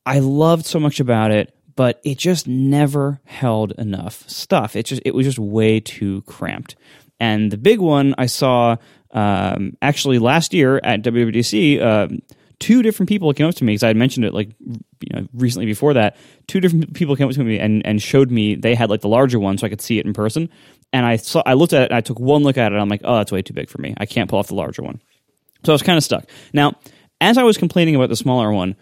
I 0.05 0.21
loved 0.21 0.67
so 0.67 0.79
much 0.79 1.01
about 1.01 1.31
it 1.31 1.55
but 1.79 2.01
it 2.03 2.19
just 2.19 2.49
never 2.49 3.21
held 3.25 3.71
enough 3.79 4.29
stuff. 4.29 4.75
It 4.75 4.85
just 4.85 5.01
it 5.05 5.15
was 5.15 5.25
just 5.25 5.39
way 5.39 5.79
too 5.79 6.23
cramped. 6.23 6.75
And 7.21 7.53
the 7.53 7.57
big 7.57 7.79
one 7.79 8.17
I 8.19 8.27
saw 8.27 8.79
um, 9.13 9.77
actually 9.81 10.19
last 10.19 10.53
year 10.53 10.81
at 10.83 11.03
WWDC, 11.03 11.81
um, 11.81 12.19
two 12.59 12.83
different 12.83 13.09
people 13.09 13.33
came 13.33 13.47
up 13.47 13.55
to 13.55 13.65
me 13.65 13.75
because 13.75 13.85
I 13.85 13.87
had 13.87 13.97
mentioned 13.97 14.27
it 14.27 14.35
like 14.35 14.51
you 14.59 15.13
know 15.13 15.29
recently 15.33 15.67
before 15.67 15.95
that. 15.95 16.17
Two 16.49 16.59
different 16.59 16.95
people 16.95 17.15
came 17.15 17.29
up 17.29 17.35
to 17.35 17.45
me 17.45 17.61
and, 17.61 17.87
and 17.87 18.03
showed 18.03 18.33
me 18.33 18.57
they 18.57 18.75
had 18.75 18.91
like 18.91 19.03
the 19.03 19.09
larger 19.09 19.39
one 19.39 19.57
so 19.57 19.65
I 19.65 19.71
could 19.71 19.81
see 19.81 20.01
it 20.01 20.05
in 20.05 20.13
person. 20.13 20.51
And 20.93 21.05
I 21.05 21.17
saw 21.17 21.43
I 21.45 21.55
looked 21.55 21.73
at 21.73 21.83
it. 21.83 21.93
I 21.93 22.01
took 22.01 22.19
one 22.19 22.43
look 22.43 22.57
at 22.57 22.73
it. 22.73 22.77
I'm 22.77 22.89
like, 22.89 23.03
oh, 23.05 23.17
that's 23.17 23.33
way 23.33 23.43
too 23.43 23.55
big 23.55 23.69
for 23.69 23.81
me. 23.81 23.95
I 23.99 24.07
can't 24.07 24.29
pull 24.29 24.39
off 24.39 24.49
the 24.49 24.55
larger 24.55 24.83
one. 24.83 25.01
So 25.65 25.73
I 25.73 25.75
was 25.75 25.83
kind 25.83 25.99
of 25.99 26.05
stuck. 26.05 26.25
Now, 26.53 26.75
as 27.21 27.37
I 27.37 27.43
was 27.43 27.59
complaining 27.59 27.95
about 27.95 28.09
the 28.09 28.17
smaller 28.17 28.53
one, 28.53 28.77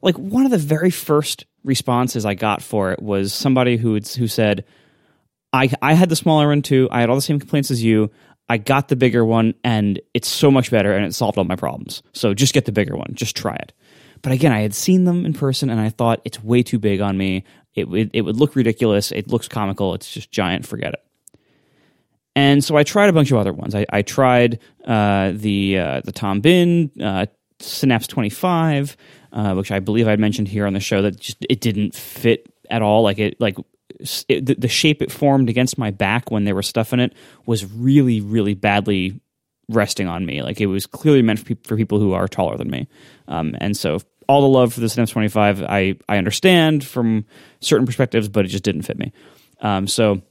like 0.00 0.16
one 0.18 0.44
of 0.44 0.50
the 0.50 0.58
very 0.58 0.90
first 0.90 1.46
responses 1.64 2.26
I 2.26 2.34
got 2.34 2.62
for 2.62 2.92
it 2.92 3.02
was 3.02 3.32
somebody 3.32 3.76
who 3.76 3.94
who 3.94 4.26
said, 4.26 4.64
"I 5.52 5.70
I 5.80 5.94
had 5.94 6.08
the 6.08 6.16
smaller 6.16 6.48
one 6.48 6.62
too. 6.62 6.88
I 6.90 7.00
had 7.00 7.10
all 7.10 7.16
the 7.16 7.22
same 7.22 7.38
complaints 7.38 7.70
as 7.70 7.82
you. 7.82 8.10
I 8.48 8.58
got 8.58 8.88
the 8.88 8.96
bigger 8.96 9.24
one, 9.24 9.54
and 9.62 10.00
it's 10.14 10.28
so 10.28 10.50
much 10.50 10.70
better, 10.70 10.92
and 10.94 11.06
it 11.06 11.14
solved 11.14 11.38
all 11.38 11.44
my 11.44 11.56
problems. 11.56 12.02
So 12.12 12.34
just 12.34 12.54
get 12.54 12.64
the 12.64 12.72
bigger 12.72 12.96
one. 12.96 13.12
Just 13.14 13.36
try 13.36 13.54
it." 13.54 13.72
But 14.22 14.32
again, 14.32 14.52
I 14.52 14.60
had 14.60 14.74
seen 14.74 15.04
them 15.04 15.26
in 15.26 15.32
person, 15.32 15.70
and 15.70 15.80
I 15.80 15.88
thought 15.88 16.20
it's 16.24 16.42
way 16.42 16.62
too 16.62 16.78
big 16.78 17.00
on 17.00 17.16
me. 17.16 17.44
It 17.74 17.88
would 17.88 18.10
it 18.12 18.22
would 18.22 18.36
look 18.36 18.56
ridiculous. 18.56 19.12
It 19.12 19.28
looks 19.28 19.48
comical. 19.48 19.94
It's 19.94 20.10
just 20.10 20.30
giant. 20.30 20.66
Forget 20.66 20.94
it. 20.94 21.00
And 22.34 22.64
so 22.64 22.76
I 22.76 22.82
tried 22.82 23.10
a 23.10 23.12
bunch 23.12 23.30
of 23.30 23.38
other 23.38 23.52
ones. 23.52 23.74
I, 23.74 23.84
I 23.92 24.02
tried 24.02 24.58
uh, 24.86 25.32
the 25.34 25.78
uh, 25.78 26.00
the 26.04 26.12
Tom 26.12 26.40
Bihn 26.40 26.90
uh, 27.00 27.26
Synapse 27.60 28.06
25 28.06 28.96
uh, 29.32 29.54
which 29.54 29.70
I 29.70 29.80
believe 29.80 30.08
I 30.08 30.16
mentioned 30.16 30.48
here 30.48 30.66
on 30.66 30.74
the 30.74 30.80
show 30.80 31.02
that 31.02 31.18
just 31.18 31.38
it 31.48 31.60
didn't 31.60 31.94
fit 31.94 32.52
at 32.70 32.82
all. 32.82 33.02
Like 33.02 33.18
it, 33.18 33.40
like 33.40 33.56
it, 34.28 34.46
the, 34.46 34.54
the 34.54 34.68
shape 34.68 35.02
it 35.02 35.10
formed 35.10 35.48
against 35.48 35.78
my 35.78 35.90
back 35.90 36.30
when 36.30 36.44
they 36.44 36.52
were 36.52 36.62
stuffing 36.62 37.00
it 37.00 37.14
was 37.46 37.64
really, 37.64 38.20
really 38.20 38.54
badly 38.54 39.20
resting 39.68 40.06
on 40.06 40.26
me. 40.26 40.42
Like 40.42 40.60
it 40.60 40.66
was 40.66 40.86
clearly 40.86 41.22
meant 41.22 41.38
for, 41.38 41.46
pe- 41.46 41.62
for 41.64 41.76
people 41.76 41.98
who 41.98 42.12
are 42.12 42.28
taller 42.28 42.56
than 42.56 42.70
me. 42.70 42.88
Um, 43.28 43.56
and 43.58 43.76
so 43.76 44.00
all 44.28 44.42
the 44.42 44.48
love 44.48 44.74
for 44.74 44.80
the 44.80 44.88
Synapse 44.88 45.12
25, 45.12 45.62
I, 45.62 45.96
I 46.08 46.18
understand 46.18 46.84
from 46.84 47.24
certain 47.60 47.86
perspectives, 47.86 48.28
but 48.28 48.44
it 48.44 48.48
just 48.48 48.64
didn't 48.64 48.82
fit 48.82 48.98
me. 48.98 49.12
Um, 49.60 49.86
so, 49.86 50.22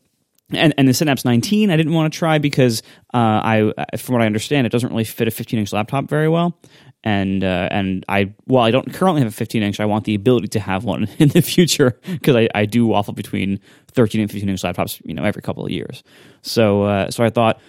and, 0.53 0.73
and 0.77 0.87
the 0.87 0.93
Synapse 0.93 1.25
19, 1.25 1.69
I 1.69 1.77
didn't 1.77 1.93
want 1.93 2.11
to 2.11 2.17
try 2.17 2.37
because 2.37 2.81
uh, 3.13 3.17
I, 3.17 3.73
from 3.97 4.13
what 4.13 4.21
I 4.21 4.25
understand, 4.25 4.67
it 4.67 4.71
doesn't 4.71 4.89
really 4.89 5.03
fit 5.03 5.27
a 5.27 5.31
15 5.31 5.59
inch 5.59 5.73
laptop 5.73 6.09
very 6.09 6.29
well 6.29 6.57
and 7.03 7.43
uh, 7.43 7.67
and 7.71 8.05
I 8.07 8.33
while 8.45 8.63
I 8.63 8.71
don't 8.71 8.93
currently 8.93 9.21
have 9.21 9.31
a 9.31 9.35
15 9.35 9.63
inch, 9.63 9.79
I 9.79 9.85
want 9.85 10.05
the 10.05 10.15
ability 10.15 10.49
to 10.49 10.59
have 10.59 10.83
one 10.83 11.07
in 11.19 11.29
the 11.29 11.41
future 11.41 11.99
because 12.05 12.35
I, 12.35 12.47
I 12.53 12.65
do 12.65 12.85
waffle 12.85 13.13
between 13.13 13.59
13 13.93 14.21
and 14.21 14.31
15 14.31 14.49
inch 14.49 14.61
laptops, 14.61 15.01
you 15.05 15.13
know, 15.13 15.23
every 15.23 15.41
couple 15.41 15.65
of 15.65 15.71
years. 15.71 16.03
So 16.41 16.83
uh, 16.83 17.11
so 17.11 17.23
I 17.23 17.29
thought, 17.29 17.59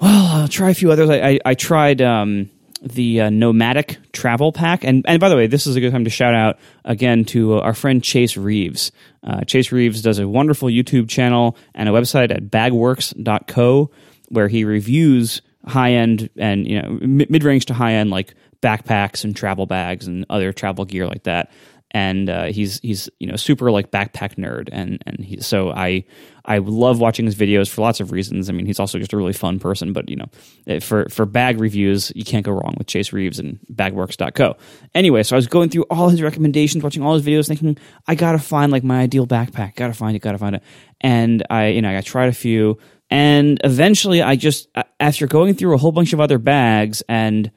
well, 0.00 0.42
I'll 0.42 0.48
try 0.48 0.70
a 0.70 0.74
few 0.74 0.90
others. 0.90 1.10
I 1.10 1.16
I, 1.16 1.38
I 1.44 1.54
tried 1.54 2.00
um, 2.00 2.50
the 2.82 3.22
uh, 3.22 3.30
Nomatic 3.30 3.98
Travel 4.12 4.52
Pack, 4.52 4.84
and 4.84 5.04
and 5.06 5.20
by 5.20 5.28
the 5.28 5.36
way, 5.36 5.46
this 5.46 5.66
is 5.66 5.76
a 5.76 5.80
good 5.80 5.92
time 5.92 6.04
to 6.04 6.10
shout 6.10 6.34
out 6.34 6.58
again 6.84 7.24
to 7.26 7.54
our 7.54 7.74
friend 7.74 8.02
Chase 8.02 8.36
Reeves. 8.36 8.92
Uh, 9.22 9.42
Chase 9.42 9.72
Reeves 9.72 10.02
does 10.02 10.18
a 10.18 10.28
wonderful 10.28 10.68
YouTube 10.68 11.08
channel 11.08 11.56
and 11.74 11.88
a 11.88 11.92
website 11.92 12.30
at 12.30 12.44
bagworks.co 12.44 13.90
where 14.28 14.48
he 14.48 14.64
reviews 14.64 15.42
high 15.66 15.92
end 15.92 16.30
and 16.36 16.66
you 16.66 16.80
know 16.80 16.98
mid 17.00 17.44
range 17.44 17.66
to 17.66 17.74
high 17.74 17.94
end 17.94 18.10
like 18.10 18.34
backpacks 18.62 19.24
and 19.24 19.36
travel 19.36 19.66
bags 19.66 20.06
and 20.06 20.24
other 20.30 20.52
travel 20.52 20.84
gear 20.84 21.06
like 21.06 21.24
that. 21.24 21.50
And 21.92 22.28
uh, 22.28 22.44
he's 22.46 22.80
he's 22.80 23.08
you 23.18 23.26
know 23.26 23.36
super 23.36 23.70
like 23.70 23.90
backpack 23.90 24.34
nerd 24.34 24.68
and 24.70 25.02
and 25.06 25.24
he 25.24 25.40
so 25.40 25.70
I 25.70 26.04
I 26.44 26.58
love 26.58 27.00
watching 27.00 27.24
his 27.24 27.34
videos 27.34 27.68
for 27.68 27.80
lots 27.80 28.00
of 28.00 28.12
reasons. 28.12 28.50
I 28.50 28.52
mean 28.52 28.66
he's 28.66 28.78
also 28.78 28.98
just 28.98 29.14
a 29.14 29.16
really 29.16 29.32
fun 29.32 29.58
person. 29.58 29.94
But 29.94 30.10
you 30.10 30.16
know 30.16 30.26
eh, 30.66 30.80
for 30.80 31.08
for 31.08 31.24
bag 31.24 31.58
reviews 31.60 32.12
you 32.14 32.24
can't 32.24 32.44
go 32.44 32.52
wrong 32.52 32.74
with 32.76 32.88
Chase 32.88 33.12
Reeves 33.12 33.38
and 33.38 33.58
Bagworks.co. 33.72 34.56
Anyway, 34.94 35.22
so 35.22 35.34
I 35.34 35.38
was 35.38 35.46
going 35.46 35.70
through 35.70 35.84
all 35.90 36.10
his 36.10 36.20
recommendations, 36.20 36.84
watching 36.84 37.02
all 37.02 37.14
his 37.14 37.24
videos, 37.24 37.48
thinking 37.48 37.78
I 38.06 38.14
gotta 38.14 38.38
find 38.38 38.70
like 38.70 38.84
my 38.84 39.00
ideal 39.00 39.26
backpack. 39.26 39.74
Gotta 39.74 39.94
find 39.94 40.14
it. 40.14 40.20
Gotta 40.20 40.38
find 40.38 40.56
it. 40.56 40.62
And 41.00 41.46
I 41.48 41.68
you 41.68 41.80
know 41.80 41.96
I 41.96 42.02
tried 42.02 42.28
a 42.28 42.34
few 42.34 42.78
and 43.10 43.58
eventually, 43.64 44.20
I 44.20 44.36
just, 44.36 44.68
after 45.00 45.26
going 45.26 45.54
through 45.54 45.74
a 45.74 45.78
whole 45.78 45.92
bunch 45.92 46.12
of 46.12 46.20
other 46.20 46.38
bags 46.38 47.02
and 47.08 47.50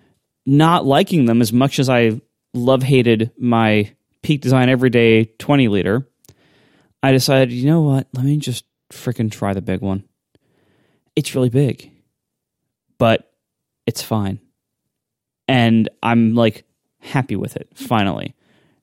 not 0.45 0.85
liking 0.85 1.25
them 1.25 1.41
as 1.41 1.51
much 1.51 1.77
as 1.79 1.89
I 1.89 2.21
love 2.53 2.83
hated 2.83 3.31
my 3.37 3.93
Peak 4.21 4.41
Design 4.41 4.69
Everyday 4.69 5.25
20 5.25 5.67
liter, 5.67 6.07
I 7.03 7.11
decided, 7.11 7.51
you 7.51 7.67
know 7.67 7.81
what? 7.81 8.07
Let 8.13 8.25
me 8.25 8.37
just 8.37 8.65
freaking 8.91 9.31
try 9.31 9.53
the 9.53 9.61
big 9.61 9.81
one. 9.81 10.03
It's 11.15 11.35
really 11.35 11.49
big, 11.49 11.91
but 12.97 13.31
it's 13.85 14.01
fine. 14.01 14.39
And 15.47 15.89
I'm 16.01 16.35
like 16.35 16.63
happy 16.99 17.35
with 17.35 17.55
it 17.55 17.67
finally 17.73 18.35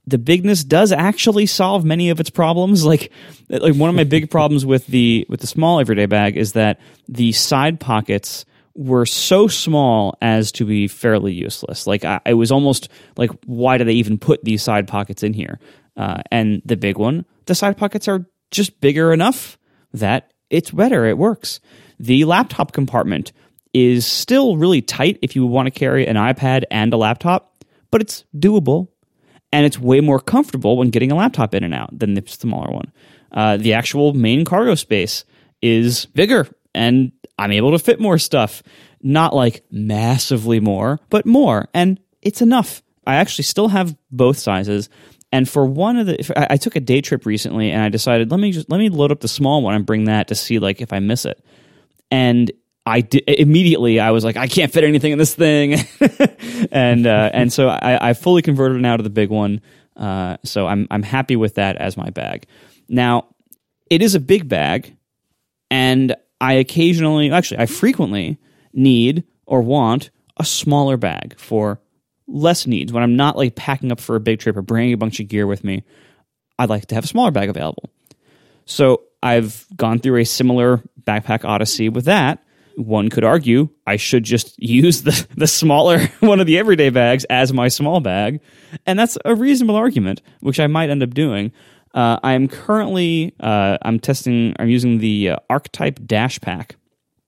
the 0.08 0.18
bigness 0.18 0.64
does 0.64 0.90
actually 0.90 1.44
solve 1.44 1.84
many 1.84 2.08
of 2.08 2.18
its 2.18 2.30
problems. 2.30 2.84
Like, 2.84 3.12
like 3.50 3.74
one 3.74 3.90
of 3.90 3.96
my 3.96 4.04
big 4.04 4.30
problems 4.30 4.64
with 4.64 4.86
the 4.86 5.26
with 5.28 5.40
the 5.40 5.46
small 5.46 5.80
everyday 5.80 6.06
bag 6.06 6.36
is 6.36 6.52
that 6.52 6.80
the 7.08 7.32
side 7.32 7.78
pockets 7.78 8.46
were 8.78 9.04
so 9.04 9.48
small 9.48 10.16
as 10.22 10.52
to 10.52 10.64
be 10.64 10.86
fairly 10.86 11.32
useless. 11.32 11.84
Like, 11.88 12.04
I, 12.04 12.20
it 12.24 12.34
was 12.34 12.52
almost 12.52 12.88
like, 13.16 13.30
why 13.44 13.76
do 13.76 13.82
they 13.82 13.94
even 13.94 14.18
put 14.18 14.44
these 14.44 14.62
side 14.62 14.86
pockets 14.86 15.24
in 15.24 15.32
here? 15.32 15.58
Uh, 15.96 16.22
and 16.30 16.62
the 16.64 16.76
big 16.76 16.96
one, 16.96 17.26
the 17.46 17.56
side 17.56 17.76
pockets 17.76 18.06
are 18.06 18.24
just 18.52 18.80
bigger 18.80 19.12
enough 19.12 19.58
that 19.92 20.32
it's 20.48 20.70
better. 20.70 21.06
It 21.06 21.18
works. 21.18 21.58
The 21.98 22.24
laptop 22.24 22.70
compartment 22.70 23.32
is 23.74 24.06
still 24.06 24.56
really 24.56 24.80
tight 24.80 25.18
if 25.22 25.34
you 25.34 25.44
want 25.44 25.66
to 25.66 25.76
carry 25.76 26.06
an 26.06 26.14
iPad 26.14 26.62
and 26.70 26.92
a 26.92 26.96
laptop, 26.96 27.64
but 27.90 28.00
it's 28.00 28.24
doable 28.36 28.88
and 29.52 29.66
it's 29.66 29.78
way 29.78 30.00
more 30.00 30.20
comfortable 30.20 30.76
when 30.76 30.90
getting 30.90 31.10
a 31.10 31.16
laptop 31.16 31.52
in 31.52 31.64
and 31.64 31.74
out 31.74 31.98
than 31.98 32.14
the 32.14 32.22
smaller 32.26 32.70
one. 32.70 32.92
Uh, 33.32 33.56
the 33.56 33.72
actual 33.72 34.14
main 34.14 34.44
cargo 34.44 34.76
space 34.76 35.24
is 35.60 36.06
bigger, 36.06 36.46
and 36.78 37.12
I'm 37.38 37.52
able 37.52 37.72
to 37.72 37.78
fit 37.78 38.00
more 38.00 38.18
stuff. 38.18 38.62
Not 39.02 39.34
like 39.34 39.64
massively 39.70 40.60
more, 40.60 40.98
but 41.10 41.26
more, 41.26 41.68
and 41.72 42.00
it's 42.22 42.42
enough. 42.42 42.82
I 43.06 43.16
actually 43.16 43.44
still 43.44 43.68
have 43.68 43.96
both 44.10 44.38
sizes. 44.38 44.88
And 45.30 45.48
for 45.48 45.66
one 45.66 45.98
of 45.98 46.06
the, 46.06 46.52
I, 46.52 46.56
took 46.56 46.74
a 46.74 46.80
day 46.80 47.00
trip 47.00 47.26
recently, 47.26 47.70
and 47.70 47.82
I 47.82 47.90
decided 47.90 48.30
let 48.30 48.40
me 48.40 48.50
just 48.50 48.70
let 48.70 48.78
me 48.78 48.88
load 48.88 49.12
up 49.12 49.20
the 49.20 49.28
small 49.28 49.62
one 49.62 49.74
and 49.74 49.84
bring 49.84 50.04
that 50.04 50.28
to 50.28 50.34
see 50.34 50.58
like 50.58 50.80
if 50.80 50.92
I 50.92 51.00
miss 51.00 51.26
it. 51.26 51.44
And 52.10 52.50
I 52.86 53.06
immediately 53.26 54.00
I 54.00 54.10
was 54.10 54.24
like, 54.24 54.36
I 54.36 54.48
can't 54.48 54.72
fit 54.72 54.84
anything 54.84 55.12
in 55.12 55.18
this 55.18 55.34
thing, 55.34 55.74
and 56.72 57.06
uh, 57.06 57.30
and 57.32 57.52
so 57.52 57.68
I, 57.68 58.10
I, 58.10 58.12
fully 58.14 58.40
converted 58.40 58.80
now 58.80 58.96
to 58.96 59.02
the 59.02 59.10
big 59.10 59.28
one. 59.28 59.60
Uh, 59.94 60.38
so 60.44 60.66
I'm 60.66 60.86
I'm 60.90 61.02
happy 61.02 61.36
with 61.36 61.56
that 61.56 61.76
as 61.76 61.98
my 61.98 62.08
bag. 62.08 62.46
Now, 62.88 63.26
it 63.90 64.00
is 64.00 64.14
a 64.14 64.20
big 64.20 64.48
bag, 64.48 64.96
and 65.70 66.16
I 66.40 66.54
occasionally, 66.54 67.30
actually, 67.30 67.58
I 67.58 67.66
frequently 67.66 68.38
need 68.72 69.24
or 69.46 69.62
want 69.62 70.10
a 70.36 70.44
smaller 70.44 70.96
bag 70.96 71.38
for 71.38 71.80
less 72.26 72.66
needs 72.66 72.92
when 72.92 73.02
I'm 73.02 73.16
not 73.16 73.36
like 73.36 73.54
packing 73.54 73.90
up 73.90 74.00
for 74.00 74.16
a 74.16 74.20
big 74.20 74.38
trip 74.38 74.56
or 74.56 74.62
bringing 74.62 74.92
a 74.92 74.98
bunch 74.98 75.20
of 75.20 75.28
gear 75.28 75.46
with 75.46 75.64
me. 75.64 75.84
I'd 76.58 76.68
like 76.68 76.86
to 76.86 76.94
have 76.94 77.04
a 77.04 77.08
smaller 77.08 77.30
bag 77.30 77.48
available. 77.48 77.90
So 78.66 79.02
I've 79.22 79.66
gone 79.76 79.98
through 79.98 80.20
a 80.20 80.24
similar 80.24 80.82
backpack 81.04 81.44
odyssey 81.44 81.88
with 81.88 82.04
that 82.04 82.44
one 82.78 83.10
could 83.10 83.24
argue 83.24 83.68
I 83.86 83.96
should 83.96 84.22
just 84.24 84.54
use 84.62 85.02
the, 85.02 85.26
the 85.36 85.46
smaller 85.46 86.06
one 86.20 86.40
of 86.40 86.46
the 86.46 86.58
everyday 86.58 86.90
bags 86.90 87.24
as 87.24 87.52
my 87.52 87.68
small 87.68 88.00
bag. 88.00 88.40
And 88.86 88.98
that's 88.98 89.18
a 89.24 89.34
reasonable 89.34 89.76
argument, 89.76 90.22
which 90.40 90.60
I 90.60 90.66
might 90.66 90.90
end 90.90 91.02
up 91.02 91.14
doing. 91.14 91.52
Uh, 91.94 92.18
I'm 92.22 92.48
currently 92.48 93.34
uh, 93.40 93.78
I'm 93.82 93.98
testing 93.98 94.54
I'm 94.58 94.68
using 94.68 94.98
the 94.98 95.30
uh, 95.30 95.36
Arktype 95.50 96.06
Dashpack, 96.06 96.72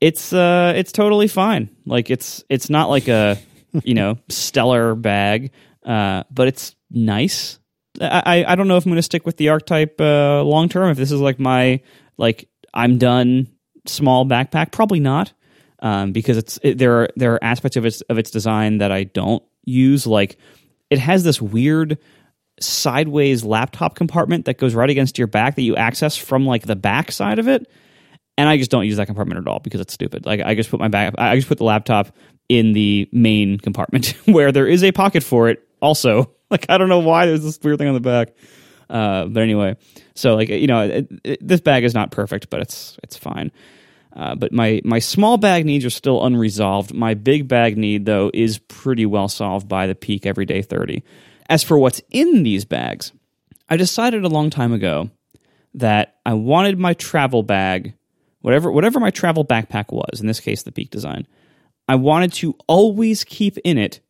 it's 0.00 0.32
uh 0.32 0.72
it's 0.74 0.92
totally 0.92 1.28
fine. 1.28 1.68
Like 1.84 2.10
it's 2.10 2.42
it's 2.48 2.70
not 2.70 2.88
like 2.88 3.08
a 3.08 3.38
you 3.84 3.94
know 3.94 4.18
stellar 4.28 4.94
bag, 4.94 5.52
uh, 5.84 6.24
but 6.30 6.48
it's 6.48 6.74
nice. 6.90 7.58
I 8.00 8.22
I, 8.24 8.52
I 8.52 8.54
don't 8.54 8.66
know 8.66 8.76
if 8.76 8.86
I'm 8.86 8.90
going 8.90 8.96
to 8.96 9.02
stick 9.02 9.26
with 9.26 9.36
the 9.36 9.46
Arktype 9.46 10.00
uh, 10.00 10.42
long 10.42 10.68
term. 10.68 10.90
If 10.90 10.96
this 10.96 11.12
is 11.12 11.20
like 11.20 11.38
my 11.38 11.80
like 12.16 12.48
I'm 12.72 12.98
done 12.98 13.48
small 13.86 14.24
backpack, 14.24 14.72
probably 14.72 15.00
not, 15.00 15.32
um, 15.80 16.12
because 16.12 16.38
it's 16.38 16.58
it, 16.62 16.78
there 16.78 17.02
are 17.02 17.08
there 17.16 17.34
are 17.34 17.44
aspects 17.44 17.76
of 17.76 17.84
its 17.84 18.00
of 18.02 18.18
its 18.18 18.30
design 18.30 18.78
that 18.78 18.90
I 18.90 19.04
don't 19.04 19.42
use. 19.64 20.06
Like 20.06 20.38
it 20.88 20.98
has 20.98 21.24
this 21.24 21.42
weird 21.42 21.98
sideways 22.60 23.44
laptop 23.44 23.94
compartment 23.94 24.44
that 24.44 24.58
goes 24.58 24.74
right 24.74 24.90
against 24.90 25.18
your 25.18 25.26
back 25.26 25.56
that 25.56 25.62
you 25.62 25.76
access 25.76 26.16
from 26.16 26.46
like 26.46 26.62
the 26.66 26.76
back 26.76 27.10
side 27.10 27.38
of 27.38 27.48
it 27.48 27.66
and 28.40 28.48
I 28.48 28.56
just 28.56 28.70
don't 28.70 28.86
use 28.86 28.96
that 28.96 29.04
compartment 29.04 29.38
at 29.38 29.46
all 29.46 29.58
because 29.58 29.82
it's 29.82 29.92
stupid. 29.92 30.24
Like 30.24 30.40
I 30.40 30.54
just 30.54 30.70
put 30.70 30.80
my 30.80 30.88
back, 30.88 31.14
I 31.18 31.36
just 31.36 31.46
put 31.46 31.58
the 31.58 31.64
laptop 31.64 32.08
in 32.48 32.72
the 32.72 33.06
main 33.12 33.58
compartment 33.58 34.14
where 34.24 34.50
there 34.50 34.66
is 34.66 34.82
a 34.82 34.92
pocket 34.92 35.22
for 35.22 35.50
it. 35.50 35.66
Also, 35.82 36.34
like 36.50 36.64
I 36.70 36.78
don't 36.78 36.88
know 36.88 37.00
why 37.00 37.26
there's 37.26 37.42
this 37.42 37.60
weird 37.62 37.78
thing 37.78 37.88
on 37.88 37.94
the 37.94 38.00
back, 38.00 38.30
uh, 38.88 39.26
but 39.26 39.42
anyway. 39.42 39.76
So 40.14 40.36
like 40.36 40.48
you 40.48 40.66
know, 40.66 40.80
it, 40.80 41.08
it, 41.22 41.46
this 41.46 41.60
bag 41.60 41.84
is 41.84 41.92
not 41.92 42.12
perfect, 42.12 42.48
but 42.48 42.60
it's 42.60 42.98
it's 43.02 43.16
fine. 43.16 43.52
Uh, 44.16 44.34
but 44.34 44.52
my 44.52 44.80
my 44.84 45.00
small 45.00 45.36
bag 45.36 45.66
needs 45.66 45.84
are 45.84 45.90
still 45.90 46.24
unresolved. 46.24 46.94
My 46.94 47.12
big 47.12 47.46
bag 47.46 47.76
need 47.76 48.06
though 48.06 48.30
is 48.32 48.58
pretty 48.58 49.04
well 49.04 49.28
solved 49.28 49.68
by 49.68 49.86
the 49.86 49.94
Peak 49.94 50.24
Everyday 50.24 50.62
30. 50.62 51.04
As 51.50 51.64
for 51.64 51.76
what's 51.76 52.00
in 52.10 52.44
these 52.44 52.64
bags, 52.64 53.12
I 53.68 53.76
decided 53.76 54.24
a 54.24 54.28
long 54.28 54.50
time 54.50 54.72
ago 54.72 55.10
that 55.74 56.16
I 56.24 56.34
wanted 56.34 56.78
my 56.78 56.94
travel 56.94 57.42
bag, 57.42 57.94
whatever 58.40 58.70
whatever 58.70 59.00
my 59.00 59.10
travel 59.10 59.44
backpack 59.44 59.92
was, 59.92 60.20
in 60.20 60.28
this 60.28 60.38
case 60.38 60.62
the 60.62 60.70
Peak 60.70 60.90
design, 60.90 61.26
I 61.88 61.96
wanted 61.96 62.32
to 62.34 62.54
always 62.68 63.24
keep 63.24 63.58
in 63.58 63.78
it 63.78 64.00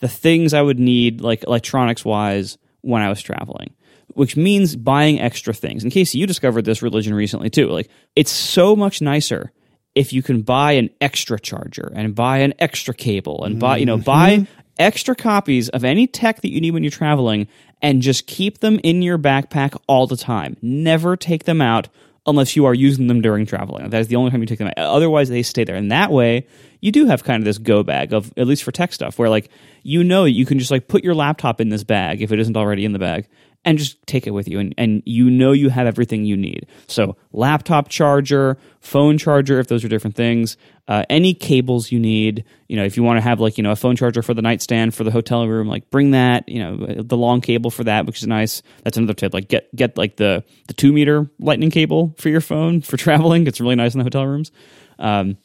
the 0.00 0.08
things 0.08 0.52
I 0.52 0.60
would 0.60 0.78
need 0.78 1.22
like 1.22 1.44
electronics 1.44 2.04
wise 2.04 2.58
when 2.82 3.00
I 3.00 3.08
was 3.08 3.22
traveling. 3.22 3.74
Which 4.08 4.36
means 4.36 4.76
buying 4.76 5.18
extra 5.18 5.54
things. 5.54 5.82
In 5.82 5.90
case 5.90 6.14
you 6.14 6.26
discovered 6.26 6.66
this 6.66 6.82
religion 6.82 7.14
recently 7.14 7.48
too, 7.48 7.68
like 7.68 7.90
it's 8.14 8.30
so 8.30 8.76
much 8.76 9.00
nicer 9.00 9.50
if 9.94 10.12
you 10.12 10.22
can 10.22 10.42
buy 10.42 10.72
an 10.72 10.90
extra 11.00 11.40
charger 11.40 11.90
and 11.94 12.14
buy 12.14 12.38
an 12.38 12.52
extra 12.58 12.92
cable 12.92 13.44
and 13.44 13.58
buy, 13.58 13.78
you 13.78 13.86
know, 13.86 13.96
buy 13.96 14.36
mm-hmm. 14.36 14.63
Extra 14.78 15.14
copies 15.14 15.68
of 15.68 15.84
any 15.84 16.06
tech 16.06 16.40
that 16.42 16.50
you 16.50 16.60
need 16.60 16.72
when 16.72 16.82
you're 16.82 16.90
traveling 16.90 17.48
and 17.82 18.02
just 18.02 18.26
keep 18.26 18.58
them 18.58 18.80
in 18.82 19.02
your 19.02 19.18
backpack 19.18 19.76
all 19.86 20.06
the 20.06 20.16
time. 20.16 20.56
Never 20.62 21.16
take 21.16 21.44
them 21.44 21.60
out 21.60 21.88
unless 22.26 22.56
you 22.56 22.64
are 22.64 22.74
using 22.74 23.06
them 23.06 23.20
during 23.20 23.44
traveling. 23.44 23.90
That 23.90 24.00
is 24.00 24.08
the 24.08 24.16
only 24.16 24.30
time 24.30 24.40
you 24.40 24.46
take 24.46 24.58
them 24.58 24.68
out. 24.68 24.78
Otherwise, 24.78 25.28
they 25.28 25.42
stay 25.42 25.64
there. 25.64 25.76
And 25.76 25.92
that 25.92 26.10
way, 26.10 26.46
you 26.80 26.90
do 26.90 27.06
have 27.06 27.24
kind 27.24 27.40
of 27.40 27.44
this 27.44 27.58
go 27.58 27.82
bag 27.82 28.12
of, 28.12 28.32
at 28.36 28.46
least 28.46 28.64
for 28.64 28.72
tech 28.72 28.92
stuff, 28.92 29.18
where 29.18 29.28
like, 29.28 29.50
you 29.82 30.02
know, 30.02 30.24
you 30.24 30.46
can 30.46 30.58
just 30.58 30.70
like 30.70 30.88
put 30.88 31.04
your 31.04 31.14
laptop 31.14 31.60
in 31.60 31.68
this 31.68 31.84
bag 31.84 32.22
if 32.22 32.32
it 32.32 32.40
isn't 32.40 32.56
already 32.56 32.84
in 32.84 32.92
the 32.92 32.98
bag 32.98 33.28
and 33.64 33.78
just 33.78 34.04
take 34.06 34.26
it 34.26 34.30
with 34.30 34.48
you. 34.48 34.58
And, 34.58 34.74
and 34.76 35.02
you 35.04 35.30
know 35.30 35.52
you 35.52 35.68
have 35.70 35.86
everything 35.86 36.24
you 36.24 36.36
need. 36.36 36.66
So 36.86 37.16
laptop 37.32 37.88
charger 37.88 38.58
phone 38.80 39.18
charger 39.18 39.58
if 39.58 39.68
those 39.68 39.84
are 39.84 39.88
different 39.88 40.16
things 40.16 40.56
uh, 40.86 41.04
any 41.08 41.32
cables 41.32 41.90
you 41.90 41.98
need. 41.98 42.44
You 42.68 42.76
know 42.76 42.84
if 42.84 42.96
you 42.96 43.02
want 43.02 43.16
to 43.16 43.22
have 43.22 43.40
like 43.40 43.56
you 43.56 43.64
know 43.64 43.70
a 43.70 43.76
phone 43.76 43.96
charger 43.96 44.22
for 44.22 44.34
the 44.34 44.42
nightstand 44.42 44.94
for 44.94 45.04
the 45.04 45.10
hotel 45.10 45.46
room 45.46 45.66
like 45.66 45.88
bring 45.90 46.10
that 46.10 46.48
you 46.48 46.58
know 46.58 47.02
the 47.02 47.16
long 47.16 47.40
cable 47.40 47.70
for 47.70 47.84
that 47.84 48.06
which 48.06 48.18
is 48.18 48.26
nice. 48.26 48.62
That's 48.82 48.96
another 48.96 49.14
tip 49.14 49.32
like 49.32 49.48
get 49.48 49.74
get 49.74 49.96
like 49.96 50.16
the 50.16 50.44
the 50.68 50.74
two 50.74 50.92
meter 50.92 51.28
lightning 51.38 51.70
cable 51.70 52.14
for 52.18 52.28
your 52.28 52.40
phone 52.40 52.80
for 52.82 52.96
traveling. 52.98 53.46
It's 53.46 53.60
really 53.60 53.76
nice 53.76 53.94
in 53.94 53.98
the 53.98 54.04
hotel 54.04 54.26
rooms. 54.26 54.52
Um, 54.98 55.38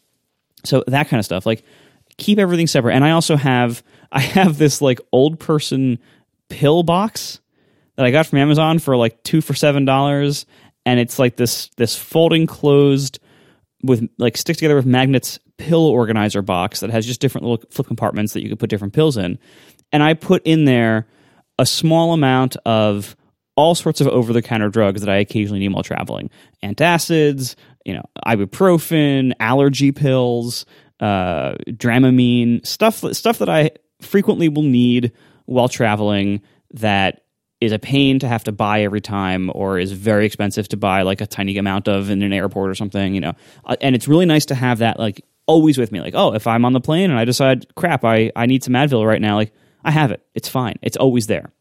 so 0.66 0.84
that 0.88 1.08
kind 1.08 1.20
of 1.20 1.26
stuff 1.26 1.46
like 1.46 1.64
keep 2.18 2.38
everything 2.38 2.68
separate. 2.68 2.96
And 2.96 3.06
i 3.06 3.12
also 3.12 3.38
have 3.38 3.82
i 4.12 4.20
have 4.20 4.58
this 4.58 4.82
like 4.82 5.00
old 5.12 5.40
person 5.40 6.00
pill 6.50 6.84
box 6.84 7.40
that 8.00 8.06
I 8.06 8.12
got 8.12 8.28
from 8.28 8.40
Amazon 8.40 8.80
for 8.80 8.96
like 8.96 9.22
two 9.24 9.42
for 9.42 9.54
seven 9.54 9.84
dollars, 9.84 10.46
and 10.86 11.02
it's 11.02 11.20
like 11.20 11.36
this 11.36 11.68
this 11.76 11.98
folding 11.98 12.48
closed 12.48 13.20
with 13.84 14.08
like 14.18 14.38
stick 14.38 14.56
together 14.56 14.78
with 14.78 14.86
magnets 14.86 15.38
pill 15.58 15.86
organizer 15.86 16.42
box 16.42 16.80
that 16.80 16.92
has 16.92 17.06
just 17.06 17.20
different 17.20 17.46
little 17.46 17.66
flip 17.70 17.88
compartments 17.88 18.32
that 18.32 18.42
you 18.42 18.48
can 18.48 18.58
put 18.58 18.70
different 18.70 18.94
pills 18.94 19.18
in, 19.18 19.38
and 19.92 20.02
I 20.02 20.14
put 20.14 20.44
in 20.48 20.64
there 20.64 21.08
a 21.58 21.66
small 21.66 22.14
amount 22.14 22.56
of 22.66 23.18
all 23.58 23.76
sorts 23.76 24.00
of 24.00 24.08
over 24.08 24.32
the 24.32 24.42
counter 24.42 24.70
drugs 24.70 25.02
that 25.02 25.10
I 25.10 25.18
occasionally 25.18 25.60
need 25.60 25.74
while 25.74 25.84
traveling, 25.84 26.30
antacids, 26.64 27.56
you 27.84 27.94
know, 27.94 28.04
ibuprofen, 28.26 29.34
allergy 29.42 29.92
pills, 29.92 30.66
uh, 31.02 31.56
Dramamine, 31.68 32.66
stuff 32.66 33.04
stuff 33.14 33.40
that 33.40 33.50
I 33.50 33.72
frequently 34.00 34.48
will 34.48 34.64
need 34.64 35.12
while 35.48 35.68
traveling 35.68 36.42
that 36.72 37.24
is 37.62 37.72
a 37.72 37.80
pain 37.80 38.20
to 38.20 38.28
have 38.28 38.44
to 38.46 38.52
buy 38.52 38.82
every 38.82 39.02
time 39.02 39.52
or 39.54 39.78
is 39.78 39.92
very 39.92 40.26
expensive 40.26 40.68
to 40.70 40.78
buy 40.78 41.02
like 41.02 41.22
a 41.22 41.28
tiny 41.28 41.58
amount 41.58 41.88
of 41.88 42.10
in 42.10 42.22
an 42.22 42.32
airport 42.32 42.70
or 42.70 42.76
something, 42.76 43.14
you 43.14 43.22
know. 43.22 43.34
Uh, 43.66 43.76
and 43.82 43.96
it's 43.96 44.08
really 44.08 44.26
nice 44.26 44.46
to 44.46 44.56
have 44.56 44.80
that 44.80 44.98
like 44.98 45.26
always 45.46 45.78
with 45.78 45.92
me. 45.92 46.00
Like, 46.00 46.16
oh, 46.16 46.34
if 46.34 46.48
I'm 46.48 46.64
on 46.64 46.74
the 46.74 46.80
plane 46.80 47.10
and 47.10 47.20
I 47.20 47.26
decide, 47.26 47.74
crap, 47.76 48.06
I, 48.06 48.32
I 48.36 48.46
need 48.46 48.64
some 48.64 48.74
Advil 48.76 49.06
right 49.06 49.22
now, 49.22 49.36
like 49.36 49.52
I 49.84 49.92
have 49.92 50.12
it. 50.12 50.26
It's 50.34 50.48
fine. 50.48 50.76
It's 50.82 50.98
always 50.98 51.28
there. 51.28 51.52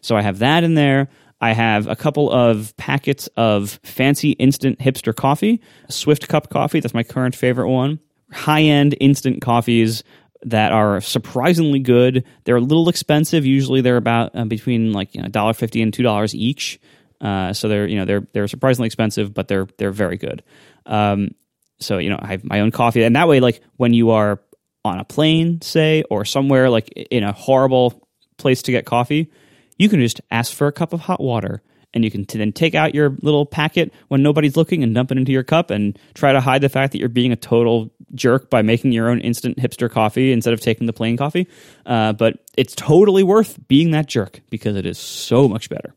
So 0.00 0.16
I 0.16 0.22
have 0.22 0.38
that 0.38 0.64
in 0.64 0.74
there. 0.74 1.08
I 1.40 1.52
have 1.52 1.86
a 1.86 1.96
couple 1.96 2.30
of 2.30 2.74
packets 2.78 3.28
of 3.36 3.78
fancy 3.82 4.30
instant 4.32 4.78
hipster 4.78 5.14
coffee, 5.14 5.60
Swift 5.90 6.28
Cup 6.28 6.48
coffee. 6.48 6.80
That's 6.80 6.94
my 6.94 7.02
current 7.02 7.34
favorite 7.34 7.68
one. 7.68 8.00
High 8.32 8.62
end 8.62 8.96
instant 9.00 9.42
coffees 9.42 10.02
that 10.42 10.72
are 10.72 11.00
surprisingly 11.00 11.78
good. 11.78 12.24
They're 12.44 12.56
a 12.56 12.60
little 12.60 12.88
expensive. 12.88 13.46
Usually, 13.46 13.80
they're 13.80 13.96
about 13.96 14.34
uh, 14.34 14.44
between 14.44 14.92
like 14.92 15.14
you 15.14 15.22
know 15.22 15.28
dollar 15.28 15.54
fifty 15.54 15.82
and 15.82 15.92
two 15.92 16.02
dollars 16.02 16.34
each. 16.34 16.80
Uh, 17.20 17.52
so 17.52 17.68
they're 17.68 17.86
you 17.86 17.96
know 17.96 18.04
they're 18.04 18.26
they're 18.32 18.48
surprisingly 18.48 18.86
expensive, 18.86 19.32
but 19.32 19.48
they're 19.48 19.66
they're 19.78 19.90
very 19.90 20.16
good. 20.16 20.42
Um, 20.84 21.30
so 21.78 21.98
you 21.98 22.10
know 22.10 22.18
I 22.20 22.28
have 22.28 22.44
my 22.44 22.60
own 22.60 22.70
coffee, 22.70 23.02
and 23.02 23.16
that 23.16 23.28
way, 23.28 23.40
like 23.40 23.60
when 23.76 23.94
you 23.94 24.10
are 24.10 24.40
on 24.84 24.98
a 24.98 25.04
plane, 25.04 25.60
say, 25.62 26.04
or 26.10 26.24
somewhere 26.24 26.70
like 26.70 26.88
in 27.10 27.24
a 27.24 27.32
horrible 27.32 28.08
place 28.36 28.62
to 28.62 28.72
get 28.72 28.86
coffee, 28.86 29.30
you 29.78 29.88
can 29.88 30.00
just 30.00 30.20
ask 30.30 30.54
for 30.54 30.66
a 30.66 30.72
cup 30.72 30.92
of 30.92 31.00
hot 31.00 31.20
water 31.20 31.62
and 31.96 32.04
you 32.04 32.10
can 32.10 32.24
t- 32.26 32.38
then 32.38 32.52
take 32.52 32.74
out 32.74 32.94
your 32.94 33.16
little 33.22 33.46
packet 33.46 33.92
when 34.08 34.22
nobody's 34.22 34.54
looking 34.54 34.84
and 34.84 34.94
dump 34.94 35.10
it 35.10 35.18
into 35.18 35.32
your 35.32 35.42
cup 35.42 35.70
and 35.70 35.98
try 36.14 36.32
to 36.32 36.40
hide 36.40 36.60
the 36.60 36.68
fact 36.68 36.92
that 36.92 36.98
you're 36.98 37.08
being 37.08 37.32
a 37.32 37.36
total 37.36 37.90
jerk 38.14 38.50
by 38.50 38.60
making 38.62 38.92
your 38.92 39.08
own 39.08 39.18
instant 39.20 39.56
hipster 39.56 39.90
coffee 39.90 40.30
instead 40.30 40.52
of 40.52 40.60
taking 40.60 40.86
the 40.86 40.92
plain 40.92 41.16
coffee. 41.16 41.48
Uh, 41.86 42.12
but 42.12 42.38
it's 42.56 42.74
totally 42.76 43.22
worth 43.22 43.58
being 43.66 43.90
that 43.92 44.06
jerk 44.06 44.40
because 44.50 44.76
it 44.76 44.84
is 44.84 44.98
so 44.98 45.48
much 45.48 45.70
better. 45.70 45.94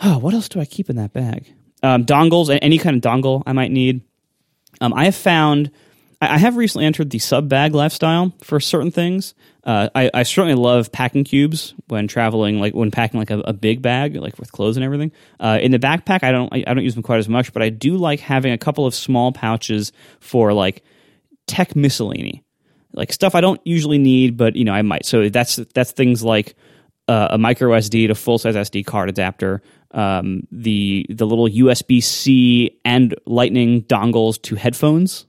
Oh, 0.00 0.18
what 0.20 0.32
else 0.32 0.48
do 0.48 0.60
I 0.60 0.64
keep 0.64 0.88
in 0.88 0.96
that 0.96 1.12
bag? 1.12 1.52
Um, 1.82 2.06
dongles, 2.06 2.56
any 2.62 2.78
kind 2.78 2.96
of 2.96 3.02
dongle 3.02 3.42
I 3.46 3.52
might 3.52 3.72
need. 3.72 4.00
Um, 4.80 4.94
I 4.94 5.06
have 5.06 5.16
found 5.16 5.72
I 6.20 6.38
have 6.38 6.56
recently 6.56 6.86
entered 6.86 7.10
the 7.10 7.18
sub 7.18 7.48
bag 7.48 7.74
lifestyle 7.74 8.32
for 8.42 8.58
certain 8.58 8.90
things. 8.90 9.34
Uh, 9.64 9.90
I, 9.94 10.10
I, 10.14 10.22
certainly 10.22 10.54
love 10.54 10.90
packing 10.90 11.24
cubes 11.24 11.74
when 11.88 12.08
traveling, 12.08 12.58
like 12.58 12.72
when 12.72 12.90
packing 12.90 13.18
like 13.20 13.30
a, 13.30 13.40
a 13.40 13.52
big 13.52 13.82
bag, 13.82 14.16
like 14.16 14.38
with 14.38 14.50
clothes 14.50 14.76
and 14.76 14.84
everything. 14.84 15.12
Uh, 15.38 15.58
in 15.60 15.72
the 15.72 15.78
backpack, 15.78 16.22
I 16.22 16.32
don't 16.32 16.52
I, 16.52 16.64
I, 16.66 16.72
don't 16.72 16.84
use 16.84 16.94
them 16.94 17.02
quite 17.02 17.18
as 17.18 17.28
much, 17.28 17.52
but 17.52 17.62
I 17.62 17.68
do 17.68 17.96
like 17.96 18.20
having 18.20 18.52
a 18.52 18.58
couple 18.58 18.86
of 18.86 18.94
small 18.94 19.32
pouches 19.32 19.92
for 20.20 20.54
like 20.54 20.84
tech 21.46 21.76
miscellany, 21.76 22.44
like 22.92 23.12
stuff 23.12 23.34
I 23.34 23.40
don't 23.40 23.60
usually 23.64 23.98
need, 23.98 24.36
but 24.36 24.56
you 24.56 24.64
know 24.64 24.72
I 24.72 24.82
might. 24.82 25.04
So 25.04 25.28
that's 25.28 25.56
that's 25.74 25.92
things 25.92 26.22
like 26.22 26.54
uh, 27.08 27.28
a 27.32 27.38
micro 27.38 27.72
SD 27.72 28.08
to 28.08 28.14
full 28.14 28.38
size 28.38 28.54
SD 28.54 28.86
card 28.86 29.10
adapter, 29.10 29.62
um, 29.90 30.46
the 30.50 31.06
the 31.10 31.26
little 31.26 31.48
USB 31.48 32.02
C 32.02 32.78
and 32.84 33.14
Lightning 33.26 33.82
dongles 33.82 34.40
to 34.42 34.54
headphones 34.54 35.26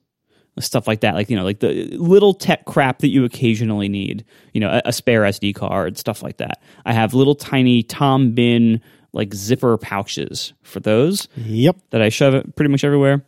stuff 0.60 0.88
like 0.88 1.02
that 1.02 1.16
like 1.16 1.30
you 1.30 1.36
know 1.36 1.44
like 1.44 1.60
the 1.60 1.86
little 1.98 2.34
tech 2.34 2.66
crap 2.66 3.00
that 3.00 3.10
you 3.10 3.24
occasionally 3.26 3.88
need 3.88 4.26
you 4.54 4.62
know 4.62 4.70
a, 4.70 4.82
a, 4.86 4.94
spare 4.94 5.22
sd 5.24 5.54
card 5.56 5.98
stuff 5.98 6.24
like 6.24 6.38
that. 6.38 6.62
I 6.86 6.94
have 6.94 7.14
little 7.14 7.36
tiny 7.36 7.84
Tom 7.84 8.34
Bihn 8.34 8.82
like 9.14 9.34
zipper 9.34 9.78
pouches 9.78 10.54
for 10.64 10.80
those 10.80 11.28
yep. 11.36 11.78
that 11.92 12.02
i 12.02 12.10
shove 12.10 12.34
it 12.34 12.56
pretty 12.56 12.70
much 12.70 12.84
everywhere. 12.84 13.24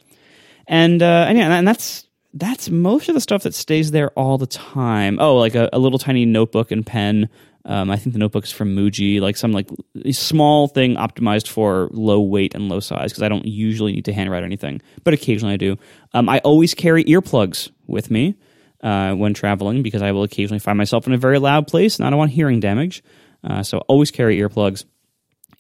And 0.68 1.02
uh 1.02 1.26
and 1.28 1.38
yeah 1.38 1.56
and 1.56 1.68
that's 1.68 2.08
that's 2.34 2.70
most 2.70 3.10
of 3.10 3.16
the 3.16 3.22
stuff 3.22 3.44
that 3.44 3.56
stays 3.56 3.92
there 3.92 4.12
all 4.12 4.38
the 4.38 4.48
time. 4.48 5.18
Oh 5.20 5.36
like 5.36 5.56
a, 5.56 5.70
a 5.74 5.80
little 5.80 6.00
tiny 6.00 6.26
notebook 6.26 6.72
and 6.72 6.86
pen 6.86 7.30
um, 7.70 7.92
I 7.92 7.98
think 7.98 8.14
the 8.14 8.20
notebook's 8.20 8.52
from 8.52 8.76
Muji, 8.76 9.22
like 9.22 9.38
some 9.38 9.52
like 9.52 9.70
small 10.10 10.68
thing 10.68 10.96
optimized 10.96 11.48
for 11.48 11.88
low 11.92 12.20
weight 12.20 12.56
and 12.56 12.68
low 12.68 12.80
size 12.80 13.12
because 13.12 13.22
I 13.22 13.30
don't 13.30 13.46
usually 13.46 13.92
need 13.92 14.06
to 14.06 14.14
handwrite 14.14 14.44
anything, 14.44 14.82
but 15.04 15.14
occasionally 15.14 15.54
I 15.54 15.58
do. 15.58 15.78
Um, 16.16 16.28
I 16.30 16.40
always 16.40 16.74
carry 16.74 17.04
earplugs 17.04 17.70
with 17.86 18.10
me 18.10 18.36
uh, 18.82 19.14
when 19.14 19.36
traveling 19.36 19.84
because 19.84 20.02
I 20.02 20.12
will 20.14 20.24
occasionally 20.24 20.58
find 20.58 20.80
myself 20.80 21.06
in 21.06 21.14
a 21.14 21.18
very 21.18 21.38
loud 21.38 21.68
place 21.68 22.00
and 22.00 22.08
I 22.08 22.10
don't 22.10 22.18
want 22.18 22.32
hearing 22.32 22.60
damage. 22.60 23.04
Uh, 23.44 23.62
so 23.62 23.78
always 23.88 24.10
carry 24.10 24.40
earplugs. 24.40 24.86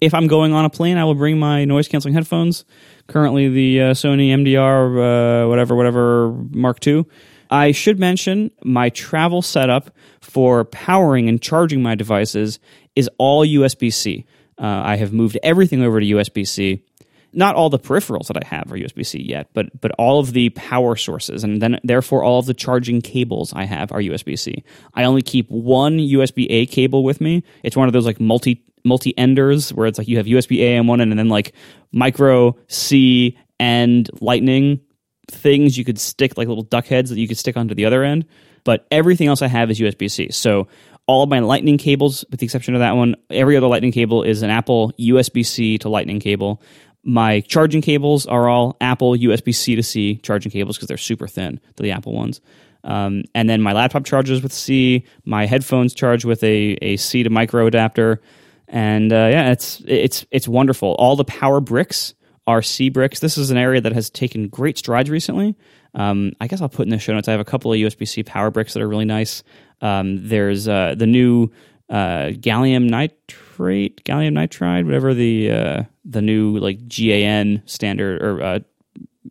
If 0.02 0.16
I'm 0.16 0.26
going 0.26 0.52
on 0.52 0.66
a 0.66 0.70
plane, 0.70 0.98
I 0.98 1.04
will 1.04 1.14
bring 1.14 1.38
my 1.38 1.66
noise 1.66 1.88
canceling 1.88 2.16
headphones. 2.16 2.66
Currently, 3.06 3.50
the 3.50 3.82
uh, 3.82 3.94
Sony 3.94 4.30
MDR, 4.30 5.44
uh, 5.44 5.48
whatever, 5.48 5.76
whatever 5.76 6.32
Mark 6.32 6.86
II. 6.88 7.06
I 7.50 7.72
should 7.72 8.00
mention 8.00 8.52
my 8.64 8.90
travel 8.90 9.42
setup 9.42 9.92
for 10.22 10.66
powering 10.66 11.28
and 11.28 11.42
charging 11.42 11.82
my 11.82 11.96
devices 11.96 12.60
is 12.96 13.10
all 13.18 13.46
USB 13.46 13.92
C. 13.92 14.26
Uh, 14.58 14.66
I 14.66 14.98
have 14.98 15.14
moved 15.14 15.38
everything 15.42 15.82
over 15.82 16.00
to 16.00 16.06
USB 16.06 16.48
C. 16.48 16.84
Not 17.32 17.56
all 17.56 17.70
the 17.70 17.80
peripherals 17.80 18.28
that 18.28 18.38
I 18.38 18.48
have 18.48 18.72
are 18.72 18.76
USB 18.76 19.06
C 19.06 19.22
yet, 19.22 19.50
but 19.54 19.80
but 19.80 19.92
all 20.00 20.20
of 20.20 20.34
the 20.34 20.50
power 20.50 20.96
sources 20.96 21.44
and 21.44 21.62
then 21.62 21.80
therefore 21.84 22.24
all 22.24 22.40
of 22.40 22.48
the 22.48 22.56
charging 22.56 23.02
cables 23.02 23.54
I 23.54 23.66
have 23.66 23.92
are 23.92 24.00
USB 24.00 24.38
C. 24.38 24.64
I 24.96 25.04
only 25.04 25.22
keep 25.22 25.48
one 25.50 26.00
USB 26.00 26.48
A 26.50 26.66
cable 26.66 27.04
with 27.04 27.22
me. 27.22 27.44
It's 27.64 27.76
one 27.76 27.88
of 27.88 27.94
those 27.94 28.06
like 28.06 28.20
multi 28.20 28.64
multi 28.84 29.16
enders 29.18 29.72
where 29.74 29.86
it's 29.86 29.98
like 29.98 30.08
you 30.08 30.18
have 30.18 30.26
USB 30.26 30.60
A 30.62 30.78
on 30.80 30.88
one 30.88 31.02
end 31.02 31.12
and 31.12 31.20
then 31.20 31.30
like 31.30 31.54
micro 31.92 32.58
C 32.68 33.38
and 33.60 34.10
lightning 34.22 34.82
things 35.30 35.78
you 35.78 35.86
could 35.86 36.00
stick 36.00 36.38
like 36.38 36.48
little 36.48 36.64
duck 36.64 36.86
heads 36.86 37.10
that 37.10 37.20
you 37.20 37.28
could 37.28 37.38
stick 37.38 37.58
onto 37.58 37.76
the 37.76 37.86
other 37.86 38.04
end. 38.04 38.26
But 38.64 38.86
everything 38.92 39.28
else 39.28 39.42
I 39.42 39.48
have 39.48 39.72
is 39.72 39.80
USB 39.80 40.12
C. 40.12 40.32
So 40.32 40.68
all 41.08 41.24
of 41.24 41.30
my 41.30 41.40
lightning 41.40 41.78
cables, 41.78 42.26
with 42.30 42.40
the 42.40 42.46
exception 42.46 42.76
of 42.76 42.80
that 42.82 42.96
one, 42.96 43.16
every 43.30 43.58
other 43.58 43.68
lightning 43.68 43.92
cable 43.92 44.24
is 44.24 44.42
an 44.42 44.50
Apple 44.50 44.92
USB 45.00 45.46
C 45.46 45.78
to 45.80 45.90
lightning 45.90 46.20
cable. 46.20 46.62
My 47.04 47.40
charging 47.42 47.82
cables 47.82 48.26
are 48.28 48.50
all 48.50 48.76
Apple 48.82 49.14
USB 49.14 49.56
C 49.56 49.76
to 49.76 49.84
C 49.84 50.18
charging 50.18 50.52
cables 50.52 50.78
because 50.78 50.88
they're 50.88 50.98
super 50.98 51.28
thin, 51.28 51.60
the 51.78 51.92
Apple 51.92 52.14
ones. 52.14 52.42
Um, 52.84 53.24
and 53.34 53.50
then 53.50 53.62
my 53.62 53.74
laptop 53.74 54.06
charges 54.06 54.42
with 54.42 54.54
C. 54.54 55.06
My 55.26 55.46
headphones 55.46 55.94
charge 55.94 56.26
with 56.26 56.44
a, 56.44 56.78
a 56.82 56.98
C 56.98 57.24
to 57.24 57.30
micro 57.30 57.66
adapter. 57.66 58.22
And 58.68 59.12
uh, 59.12 59.30
yeah, 59.32 59.52
it's 59.52 59.82
it's 59.88 60.26
it's 60.32 60.48
wonderful. 60.48 60.96
All 61.00 61.16
the 61.16 61.26
power 61.26 61.60
bricks 61.60 62.14
are 62.50 62.64
C 62.64 62.90
bricks. 62.90 63.20
This 63.20 63.38
is 63.38 63.52
an 63.52 63.58
area 63.58 63.80
that 63.80 63.92
has 63.92 64.10
taken 64.10 64.48
great 64.48 64.76
strides 64.76 65.12
recently. 65.12 65.56
Um, 65.94 66.34
I 66.42 66.48
guess 66.48 66.62
I'll 66.62 66.68
put 66.68 66.88
in 66.88 66.90
the 66.90 66.98
show 66.98 67.14
notes. 67.14 67.28
I 67.28 67.32
have 67.32 67.40
a 67.40 67.46
couple 67.46 67.72
of 67.72 67.78
USB 67.78 68.08
C 68.08 68.24
power 68.24 68.50
bricks 68.50 68.74
that 68.74 68.82
are 68.82 68.88
really 68.88 69.06
nice. 69.06 69.44
Um, 69.82 70.28
there's 70.28 70.68
uh, 70.68 70.96
the 70.98 71.06
new 71.06 71.52
uh, 71.92 72.32
gallium 72.32 72.90
nitrate, 72.90 74.04
gallium 74.04 74.34
nitride, 74.34 74.86
whatever 74.86 75.14
the 75.14 75.52
uh, 75.52 75.84
the 76.06 76.24
new 76.24 76.58
like 76.58 76.88
GAN 76.88 77.62
standard 77.68 78.20
or 78.20 78.42
uh, 78.42 78.60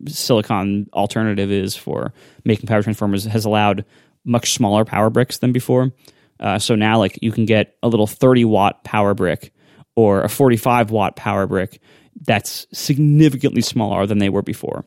silicon 0.07 0.89
alternative 0.93 1.51
is 1.51 1.74
for 1.74 2.12
making 2.45 2.69
power 2.69 2.85
transformers 2.85 3.24
has 3.24 3.45
allowed 3.45 3.85
much 4.24 4.53
smaller 4.53 4.85
power 4.85 5.11
bricks 5.11 5.39
than 5.39 5.51
before. 5.51 5.90
Uh, 6.39 6.61
so 6.61 6.77
now, 6.77 6.99
like 6.99 7.19
you 7.20 7.32
can 7.32 7.47
get 7.47 7.77
a 7.82 7.89
little 7.89 8.07
30 8.07 8.45
watt 8.45 8.85
power 8.85 9.12
brick 9.12 9.53
or 9.97 10.23
a 10.23 10.28
45 10.28 10.93
watt 10.93 11.16
power 11.16 11.49
brick 11.49 11.81
that's 12.23 12.66
significantly 12.73 13.62
smaller 13.62 14.07
than 14.07 14.19
they 14.19 14.28
were 14.28 14.43
before. 14.43 14.85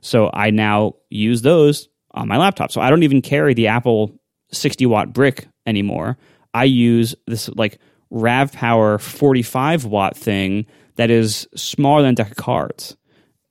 So 0.00 0.30
I 0.32 0.50
now 0.50 0.94
use 1.10 1.42
those 1.42 1.88
on 2.12 2.28
my 2.28 2.36
laptop. 2.36 2.70
So 2.70 2.80
I 2.80 2.90
don't 2.90 3.02
even 3.02 3.22
carry 3.22 3.54
the 3.54 3.68
Apple 3.68 4.18
60 4.52 4.86
watt 4.86 5.12
brick 5.12 5.48
anymore. 5.66 6.18
I 6.52 6.64
use 6.64 7.14
this 7.26 7.48
like 7.50 7.78
RAVPower 8.12 9.00
45 9.00 9.84
watt 9.86 10.16
thing 10.16 10.66
that 10.96 11.10
is 11.10 11.48
smaller 11.56 12.02
than 12.02 12.12
a 12.12 12.14
deck 12.14 12.30
of 12.30 12.36
cards 12.36 12.96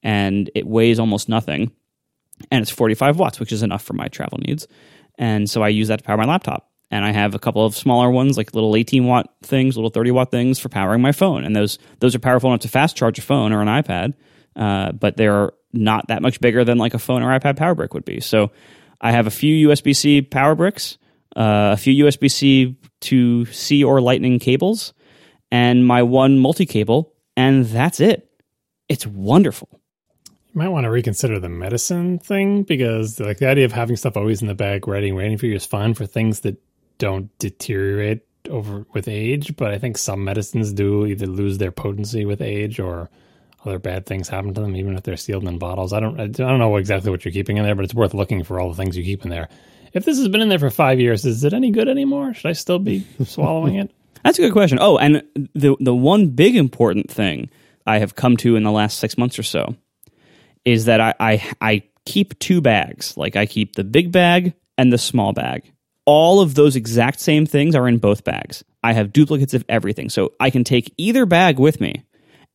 and 0.01 0.49
it 0.55 0.67
weighs 0.67 0.99
almost 0.99 1.27
nothing. 1.27 1.71
And 2.51 2.61
it's 2.61 2.71
45 2.71 3.19
watts, 3.19 3.39
which 3.39 3.51
is 3.51 3.63
enough 3.63 3.83
for 3.83 3.93
my 3.93 4.07
travel 4.07 4.37
needs. 4.39 4.67
And 5.17 5.49
so 5.49 5.61
I 5.61 5.69
use 5.69 5.87
that 5.87 5.99
to 5.99 6.03
power 6.03 6.17
my 6.17 6.25
laptop. 6.25 6.69
And 6.93 7.03
I 7.03 7.11
have 7.11 7.33
a 7.33 7.39
couple 7.39 7.65
of 7.65 7.75
smaller 7.75 8.11
ones, 8.11 8.37
like 8.37 8.53
little 8.53 8.75
18 8.75 9.07
watt 9.07 9.33
things, 9.41 9.75
little 9.75 9.89
30 9.89 10.11
watt 10.11 10.29
things 10.29 10.59
for 10.59 10.69
powering 10.69 11.01
my 11.01 11.11
phone. 11.11 11.43
And 11.43 11.55
those 11.55 11.79
those 12.01 12.13
are 12.13 12.19
powerful 12.19 12.51
enough 12.51 12.61
to 12.61 12.67
fast 12.67 12.95
charge 12.95 13.17
a 13.17 13.23
phone 13.23 13.51
or 13.51 13.63
an 13.63 13.67
iPad, 13.67 14.13
uh, 14.55 14.91
but 14.91 15.17
they're 15.17 15.53
not 15.73 16.09
that 16.09 16.21
much 16.21 16.39
bigger 16.39 16.63
than 16.63 16.77
like 16.77 16.93
a 16.93 16.99
phone 16.99 17.23
or 17.23 17.39
iPad 17.39 17.57
power 17.57 17.73
brick 17.73 17.95
would 17.95 18.05
be. 18.05 18.19
So 18.19 18.51
I 19.01 19.11
have 19.11 19.25
a 19.25 19.31
few 19.31 19.69
USB 19.69 19.95
C 19.95 20.21
power 20.21 20.53
bricks, 20.53 20.99
uh, 21.35 21.73
a 21.73 21.77
few 21.77 22.05
USB 22.05 22.29
C 22.29 22.77
to 23.01 23.45
C 23.45 23.83
or 23.83 23.99
Lightning 23.99 24.37
cables, 24.37 24.93
and 25.51 25.87
my 25.87 26.03
one 26.03 26.37
multi 26.37 26.67
cable, 26.67 27.11
and 27.35 27.65
that's 27.65 28.01
it. 28.01 28.29
It's 28.87 29.07
wonderful. 29.07 29.67
You 30.27 30.59
might 30.59 30.69
want 30.69 30.83
to 30.83 30.91
reconsider 30.91 31.39
the 31.39 31.49
medicine 31.49 32.19
thing 32.19 32.61
because, 32.61 33.19
like, 33.19 33.39
the 33.39 33.47
idea 33.47 33.65
of 33.65 33.71
having 33.71 33.95
stuff 33.95 34.15
always 34.15 34.43
in 34.43 34.47
the 34.47 34.53
bag, 34.53 34.87
ready, 34.87 35.11
waiting 35.11 35.39
for 35.39 35.47
you 35.47 35.55
is 35.55 35.65
fine 35.65 35.95
for 35.95 36.05
things 36.05 36.41
that 36.41 36.61
don't 36.97 37.37
deteriorate 37.39 38.21
over 38.49 38.85
with 38.93 39.07
age. 39.07 39.55
But 39.55 39.71
I 39.71 39.77
think 39.77 39.97
some 39.97 40.23
medicines 40.23 40.73
do 40.73 41.05
either 41.05 41.27
lose 41.27 41.57
their 41.57 41.71
potency 41.71 42.25
with 42.25 42.41
age 42.41 42.79
or 42.79 43.09
other 43.65 43.79
bad 43.79 44.05
things 44.05 44.27
happen 44.27 44.53
to 44.53 44.61
them, 44.61 44.75
even 44.75 44.95
if 44.95 45.03
they're 45.03 45.17
sealed 45.17 45.47
in 45.47 45.57
bottles. 45.57 45.93
I 45.93 45.99
don't, 45.99 46.19
I 46.19 46.27
don't 46.27 46.59
know 46.59 46.75
exactly 46.75 47.11
what 47.11 47.23
you're 47.23 47.31
keeping 47.31 47.57
in 47.57 47.63
there, 47.63 47.75
but 47.75 47.85
it's 47.85 47.93
worth 47.93 48.13
looking 48.13 48.43
for 48.43 48.59
all 48.59 48.69
the 48.69 48.75
things 48.75 48.97
you 48.97 49.03
keep 49.03 49.23
in 49.23 49.29
there. 49.29 49.47
If 49.93 50.05
this 50.05 50.17
has 50.17 50.27
been 50.27 50.41
in 50.41 50.49
there 50.49 50.59
for 50.59 50.69
five 50.69 50.99
years, 50.99 51.23
is 51.25 51.43
it 51.43 51.53
any 51.53 51.71
good 51.71 51.87
anymore? 51.87 52.33
Should 52.33 52.49
I 52.49 52.53
still 52.53 52.79
be 52.79 53.07
swallowing 53.25 53.75
it? 53.75 53.91
That's 54.23 54.39
a 54.39 54.41
good 54.41 54.53
question. 54.53 54.79
Oh, 54.81 54.97
and 54.97 55.21
the 55.53 55.75
the 55.79 55.93
one 55.93 56.29
big 56.29 56.55
important 56.55 57.11
thing 57.11 57.49
I 57.85 57.99
have 57.99 58.15
come 58.15 58.37
to 58.37 58.55
in 58.55 58.63
the 58.63 58.71
last 58.71 58.97
six 58.97 59.17
months 59.17 59.37
or 59.37 59.43
so 59.43 59.75
is 60.63 60.85
that 60.85 61.01
I, 61.01 61.13
I 61.19 61.51
I 61.59 61.83
keep 62.05 62.39
two 62.39 62.61
bags. 62.61 63.17
Like 63.17 63.35
I 63.35 63.45
keep 63.45 63.75
the 63.75 63.83
big 63.83 64.11
bag 64.11 64.53
and 64.77 64.91
the 64.91 64.97
small 64.97 65.33
bag. 65.33 65.72
All 66.05 66.41
of 66.41 66.55
those 66.55 66.75
exact 66.75 67.19
same 67.19 67.45
things 67.45 67.75
are 67.75 67.87
in 67.87 67.97
both 67.97 68.23
bags. 68.23 68.63
I 68.83 68.93
have 68.93 69.13
duplicates 69.13 69.53
of 69.53 69.63
everything. 69.69 70.09
So 70.09 70.33
I 70.39 70.49
can 70.49 70.63
take 70.63 70.93
either 70.97 71.25
bag 71.25 71.59
with 71.59 71.79
me 71.79 72.03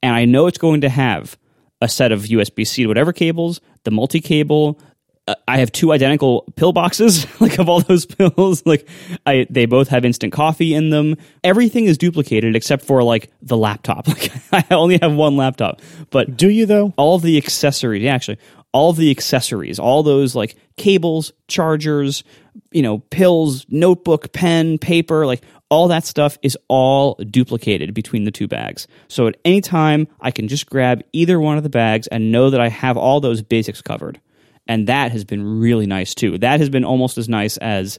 and 0.03 0.15
I 0.15 0.25
know 0.27 0.47
it's 0.47 0.59
going 0.59 0.83
to 0.83 0.89
have 0.89 1.39
a 1.81 1.89
set 1.89 2.13
of 2.13 2.23
USB 2.23 2.67
C 2.67 2.83
to 2.83 2.89
whatever 2.89 3.13
cables, 3.13 3.61
the 3.85 3.91
multi 3.91 4.21
cable. 4.21 4.79
Uh, 5.27 5.35
I 5.47 5.59
have 5.59 5.71
two 5.73 5.93
identical 5.93 6.45
pill 6.57 6.73
boxes, 6.73 7.27
like 7.41 7.59
of 7.59 7.69
all 7.69 7.81
those 7.81 8.05
pills. 8.07 8.63
Like 8.67 8.89
I, 9.25 9.47
they 9.49 9.67
both 9.67 9.89
have 9.89 10.05
instant 10.05 10.33
coffee 10.33 10.75
in 10.75 10.91
them. 10.91 11.17
Everything 11.45 11.85
is 11.87 11.97
duplicated 11.97 12.55
except 12.57 12.85
for 12.85 13.03
like 13.03 13.31
the 13.41 13.57
laptop. 13.57 14.07
Like 14.53 14.71
I 14.71 14.75
only 14.75 14.99
have 15.01 15.15
one 15.15 15.37
laptop, 15.37 15.81
but 16.11 16.37
Do 16.37 16.51
you 16.51 16.67
though? 16.67 16.93
all 16.97 17.15
of 17.17 17.23
the 17.23 17.37
accessories 17.39 18.03
yeah, 18.03 18.15
actually 18.15 18.39
all 18.73 18.93
the 18.93 19.11
accessories 19.11 19.79
all 19.79 20.03
those 20.03 20.35
like 20.35 20.57
cables 20.77 21.33
chargers 21.49 22.23
you 22.71 22.83
know 22.83 22.99
pills 22.99 23.67
notebook 23.69 24.33
pen 24.33 24.79
paper 24.79 25.27
like 25.27 25.43
all 25.71 25.89
that 25.89 26.05
stuff 26.05 26.39
is 26.43 26.57
all 26.69 27.15
duplicated 27.17 27.93
between 27.93 28.25
the 28.25 28.31
two 28.31 28.49
bags. 28.49 28.87
So 29.09 29.27
at 29.27 29.37
any 29.45 29.61
time 29.61 30.09
i 30.21 30.31
can 30.31 30.49
just 30.49 30.67
grab 30.67 31.03
either 31.13 31.41
one 31.41 31.57
of 31.57 31.63
the 31.63 31.71
bags 31.71 32.07
and 32.07 32.33
know 32.33 32.51
that 32.51 32.61
i 32.61 32.69
have 32.69 32.97
all 32.97 33.21
those 33.21 33.43
basics 33.43 33.83
covered. 33.83 34.21
And 34.67 34.87
that 34.89 35.13
has 35.13 35.25
been 35.25 35.61
really 35.61 35.87
nice 35.87 36.15
too. 36.15 36.37
That 36.39 36.61
has 36.61 36.69
been 36.69 36.85
almost 36.85 37.17
as 37.17 37.29
nice 37.29 37.57
as 37.57 37.99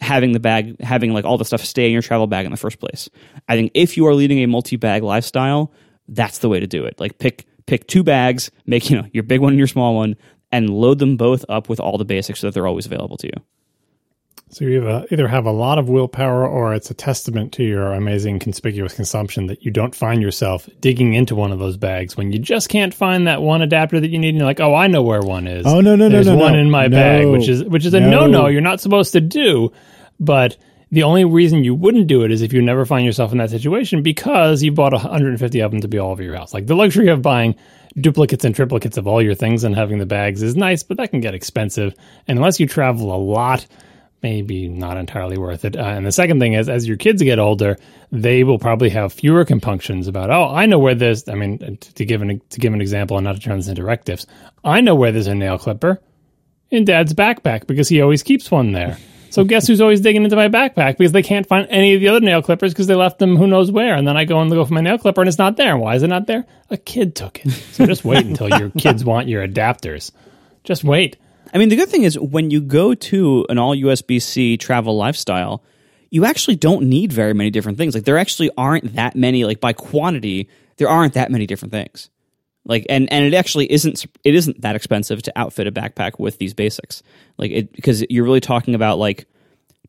having 0.00 0.32
the 0.32 0.40
bag 0.40 0.80
having 0.80 1.12
like 1.12 1.24
all 1.24 1.38
the 1.38 1.44
stuff 1.44 1.64
stay 1.64 1.86
in 1.86 1.92
your 1.92 2.02
travel 2.02 2.26
bag 2.26 2.44
in 2.44 2.52
the 2.52 2.56
first 2.56 2.78
place. 2.78 3.08
I 3.48 3.56
think 3.56 3.72
if 3.74 3.96
you 3.96 4.06
are 4.06 4.14
leading 4.14 4.38
a 4.40 4.46
multi-bag 4.46 5.02
lifestyle 5.02 5.72
that's 6.08 6.38
the 6.38 6.48
way 6.48 6.60
to 6.60 6.66
do 6.66 6.84
it. 6.84 7.00
Like 7.00 7.18
pick 7.18 7.46
pick 7.66 7.86
two 7.86 8.02
bags 8.02 8.50
make 8.66 8.90
you 8.90 8.96
know 8.96 9.06
your 9.12 9.22
big 9.22 9.40
one 9.40 9.52
and 9.52 9.58
your 9.58 9.66
small 9.68 9.94
one 9.94 10.16
and 10.52 10.70
load 10.70 10.98
them 10.98 11.16
both 11.16 11.44
up 11.48 11.68
with 11.68 11.80
all 11.80 11.98
the 11.98 12.04
basics 12.04 12.40
so 12.40 12.46
that 12.46 12.54
they're 12.54 12.66
always 12.66 12.86
available 12.86 13.16
to 13.16 13.26
you 13.26 13.32
So 14.50 14.64
you 14.64 14.82
either, 14.82 15.04
either 15.10 15.26
have 15.26 15.46
a 15.46 15.50
lot 15.50 15.78
of 15.78 15.88
willpower 15.88 16.46
or 16.46 16.74
it's 16.74 16.90
a 16.90 16.94
testament 16.94 17.52
to 17.54 17.64
your 17.64 17.92
amazing 17.92 18.38
conspicuous 18.38 18.94
consumption 18.94 19.46
that 19.46 19.64
you 19.64 19.70
don't 19.72 19.94
find 19.96 20.22
yourself 20.22 20.68
digging 20.78 21.14
into 21.14 21.34
one 21.34 21.50
of 21.50 21.58
those 21.58 21.76
bags 21.76 22.16
when 22.16 22.30
you 22.30 22.38
just 22.38 22.68
can't 22.68 22.94
find 22.94 23.26
that 23.26 23.42
one 23.42 23.62
adapter 23.62 23.98
that 23.98 24.10
you 24.10 24.18
need 24.18 24.28
and 24.28 24.38
you're 24.38 24.46
like, 24.46 24.60
oh, 24.60 24.74
I 24.74 24.86
know 24.86 25.02
where 25.02 25.22
one 25.22 25.48
is. 25.48 25.66
Oh, 25.66 25.80
no, 25.80 25.96
no, 25.96 26.06
no, 26.06 26.08
There's 26.10 26.28
no, 26.28 26.36
one 26.36 26.52
no. 26.52 26.58
in 26.60 26.70
my 26.70 26.86
No. 26.86 26.96
bag, 26.96 27.26
which 27.26 27.48
is 27.48 27.64
which 27.64 27.84
is 27.84 27.94
a 27.94 28.00
No. 28.00 28.10
no 28.10 28.26
no. 28.26 28.46
You're 28.46 28.60
not 28.60 28.80
supposed 28.80 29.12
to 29.14 29.20
do. 29.20 29.72
But 30.20 30.56
the 30.94 31.02
only 31.02 31.24
reason 31.24 31.64
you 31.64 31.74
wouldn't 31.74 32.06
do 32.06 32.22
it 32.22 32.30
is 32.30 32.40
if 32.40 32.52
you 32.52 32.62
never 32.62 32.86
find 32.86 33.04
yourself 33.04 33.32
in 33.32 33.38
that 33.38 33.50
situation 33.50 34.02
because 34.02 34.62
you 34.62 34.70
bought 34.70 34.92
150 34.92 35.60
of 35.60 35.70
them 35.72 35.80
to 35.80 35.88
be 35.88 35.98
all 35.98 36.12
over 36.12 36.22
your 36.22 36.36
house. 36.36 36.54
Like 36.54 36.66
the 36.66 36.76
luxury 36.76 37.08
of 37.08 37.20
buying 37.20 37.56
duplicates 38.00 38.44
and 38.44 38.54
triplicates 38.54 38.96
of 38.96 39.08
all 39.08 39.20
your 39.20 39.34
things 39.34 39.64
and 39.64 39.74
having 39.74 39.98
the 39.98 40.06
bags 40.06 40.40
is 40.40 40.54
nice, 40.54 40.84
but 40.84 40.96
that 40.96 41.10
can 41.10 41.20
get 41.20 41.34
expensive. 41.34 41.94
And 42.28 42.38
unless 42.38 42.60
you 42.60 42.68
travel 42.68 43.12
a 43.12 43.18
lot, 43.18 43.66
maybe 44.22 44.68
not 44.68 44.96
entirely 44.96 45.36
worth 45.36 45.64
it. 45.64 45.76
Uh, 45.76 45.82
and 45.82 46.06
the 46.06 46.12
second 46.12 46.38
thing 46.38 46.52
is, 46.52 46.68
as 46.68 46.86
your 46.86 46.96
kids 46.96 47.20
get 47.22 47.40
older, 47.40 47.76
they 48.12 48.44
will 48.44 48.60
probably 48.60 48.90
have 48.90 49.12
fewer 49.12 49.44
compunctions 49.44 50.06
about, 50.06 50.30
oh, 50.30 50.48
I 50.48 50.66
know 50.66 50.78
where 50.78 50.94
this. 50.94 51.26
I 51.28 51.34
mean, 51.34 51.58
to, 51.58 51.94
to 51.94 52.04
give 52.04 52.22
an 52.22 52.40
to 52.50 52.60
give 52.60 52.72
an 52.72 52.80
example, 52.80 53.18
and 53.18 53.24
not 53.24 53.34
to 53.34 53.40
turn 53.40 53.56
this 53.56 53.66
into 53.66 53.82
directives, 53.82 54.28
I 54.64 54.80
know 54.80 54.94
where 54.94 55.10
there's 55.10 55.26
a 55.26 55.34
nail 55.34 55.58
clipper 55.58 56.00
in 56.70 56.84
Dad's 56.84 57.14
backpack 57.14 57.66
because 57.66 57.88
he 57.88 58.00
always 58.00 58.22
keeps 58.22 58.48
one 58.50 58.70
there. 58.72 58.96
So 59.34 59.42
guess 59.42 59.66
who's 59.66 59.80
always 59.80 60.00
digging 60.00 60.22
into 60.22 60.36
my 60.36 60.46
backpack 60.46 60.96
because 60.96 61.10
they 61.10 61.24
can't 61.24 61.44
find 61.44 61.66
any 61.68 61.94
of 61.94 62.00
the 62.00 62.06
other 62.06 62.20
nail 62.20 62.40
clippers 62.40 62.72
because 62.72 62.86
they 62.86 62.94
left 62.94 63.18
them 63.18 63.34
who 63.34 63.48
knows 63.48 63.68
where. 63.68 63.96
And 63.96 64.06
then 64.06 64.16
I 64.16 64.26
go 64.26 64.40
and 64.40 64.48
go 64.48 64.64
for 64.64 64.72
my 64.72 64.80
nail 64.80 64.96
clipper 64.96 65.22
and 65.22 65.26
it's 65.26 65.38
not 65.38 65.56
there. 65.56 65.72
And 65.72 65.80
why 65.80 65.96
is 65.96 66.04
it 66.04 66.06
not 66.06 66.28
there? 66.28 66.44
A 66.70 66.76
kid 66.76 67.16
took 67.16 67.44
it. 67.44 67.50
So 67.50 67.84
just 67.84 68.04
wait 68.04 68.24
until 68.24 68.48
your 68.48 68.70
kids 68.78 69.04
want 69.04 69.26
your 69.26 69.44
adapters. 69.44 70.12
Just 70.62 70.84
wait. 70.84 71.16
I 71.52 71.58
mean, 71.58 71.68
the 71.68 71.74
good 71.74 71.88
thing 71.88 72.04
is 72.04 72.16
when 72.16 72.52
you 72.52 72.60
go 72.60 72.94
to 72.94 73.44
an 73.48 73.58
all 73.58 73.74
USB 73.74 74.22
C 74.22 74.56
travel 74.56 74.96
lifestyle, 74.96 75.64
you 76.10 76.24
actually 76.24 76.54
don't 76.54 76.88
need 76.88 77.12
very 77.12 77.34
many 77.34 77.50
different 77.50 77.76
things. 77.76 77.96
Like 77.96 78.04
there 78.04 78.18
actually 78.18 78.52
aren't 78.56 78.94
that 78.94 79.16
many 79.16 79.44
like 79.44 79.58
by 79.58 79.72
quantity, 79.72 80.48
there 80.76 80.88
aren't 80.88 81.14
that 81.14 81.32
many 81.32 81.48
different 81.48 81.72
things. 81.72 82.08
Like 82.64 82.86
and 82.88 83.12
and 83.12 83.24
it 83.26 83.34
actually 83.34 83.70
isn't 83.70 84.06
it 84.24 84.34
isn't 84.34 84.62
that 84.62 84.76
expensive 84.76 85.22
to 85.22 85.32
outfit 85.36 85.66
a 85.66 85.72
backpack 85.72 86.18
with 86.18 86.38
these 86.38 86.54
basics. 86.54 87.02
Like 87.36 87.50
it 87.50 87.72
because 87.72 88.04
you're 88.08 88.24
really 88.24 88.40
talking 88.40 88.74
about 88.74 88.98
like 88.98 89.26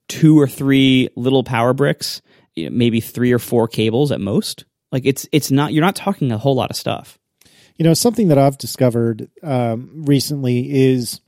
two 0.07 0.39
or 0.39 0.47
three 0.47 1.09
little 1.15 1.43
power 1.43 1.73
bricks, 1.73 2.21
maybe 2.57 2.99
three 2.99 3.31
or 3.31 3.39
four 3.39 3.67
cables 3.67 4.11
at 4.11 4.19
most. 4.19 4.65
Like 4.91 5.05
it's 5.05 5.27
it's 5.31 5.51
not 5.51 5.73
you're 5.73 5.83
not 5.83 5.95
talking 5.95 6.31
a 6.31 6.37
whole 6.37 6.55
lot 6.55 6.69
of 6.69 6.75
stuff. 6.75 7.17
You 7.77 7.83
know, 7.83 7.93
something 7.93 8.29
that 8.29 8.37
I've 8.37 8.57
discovered 8.57 9.29
um, 9.43 10.03
recently 10.05 10.71
is 10.71 11.19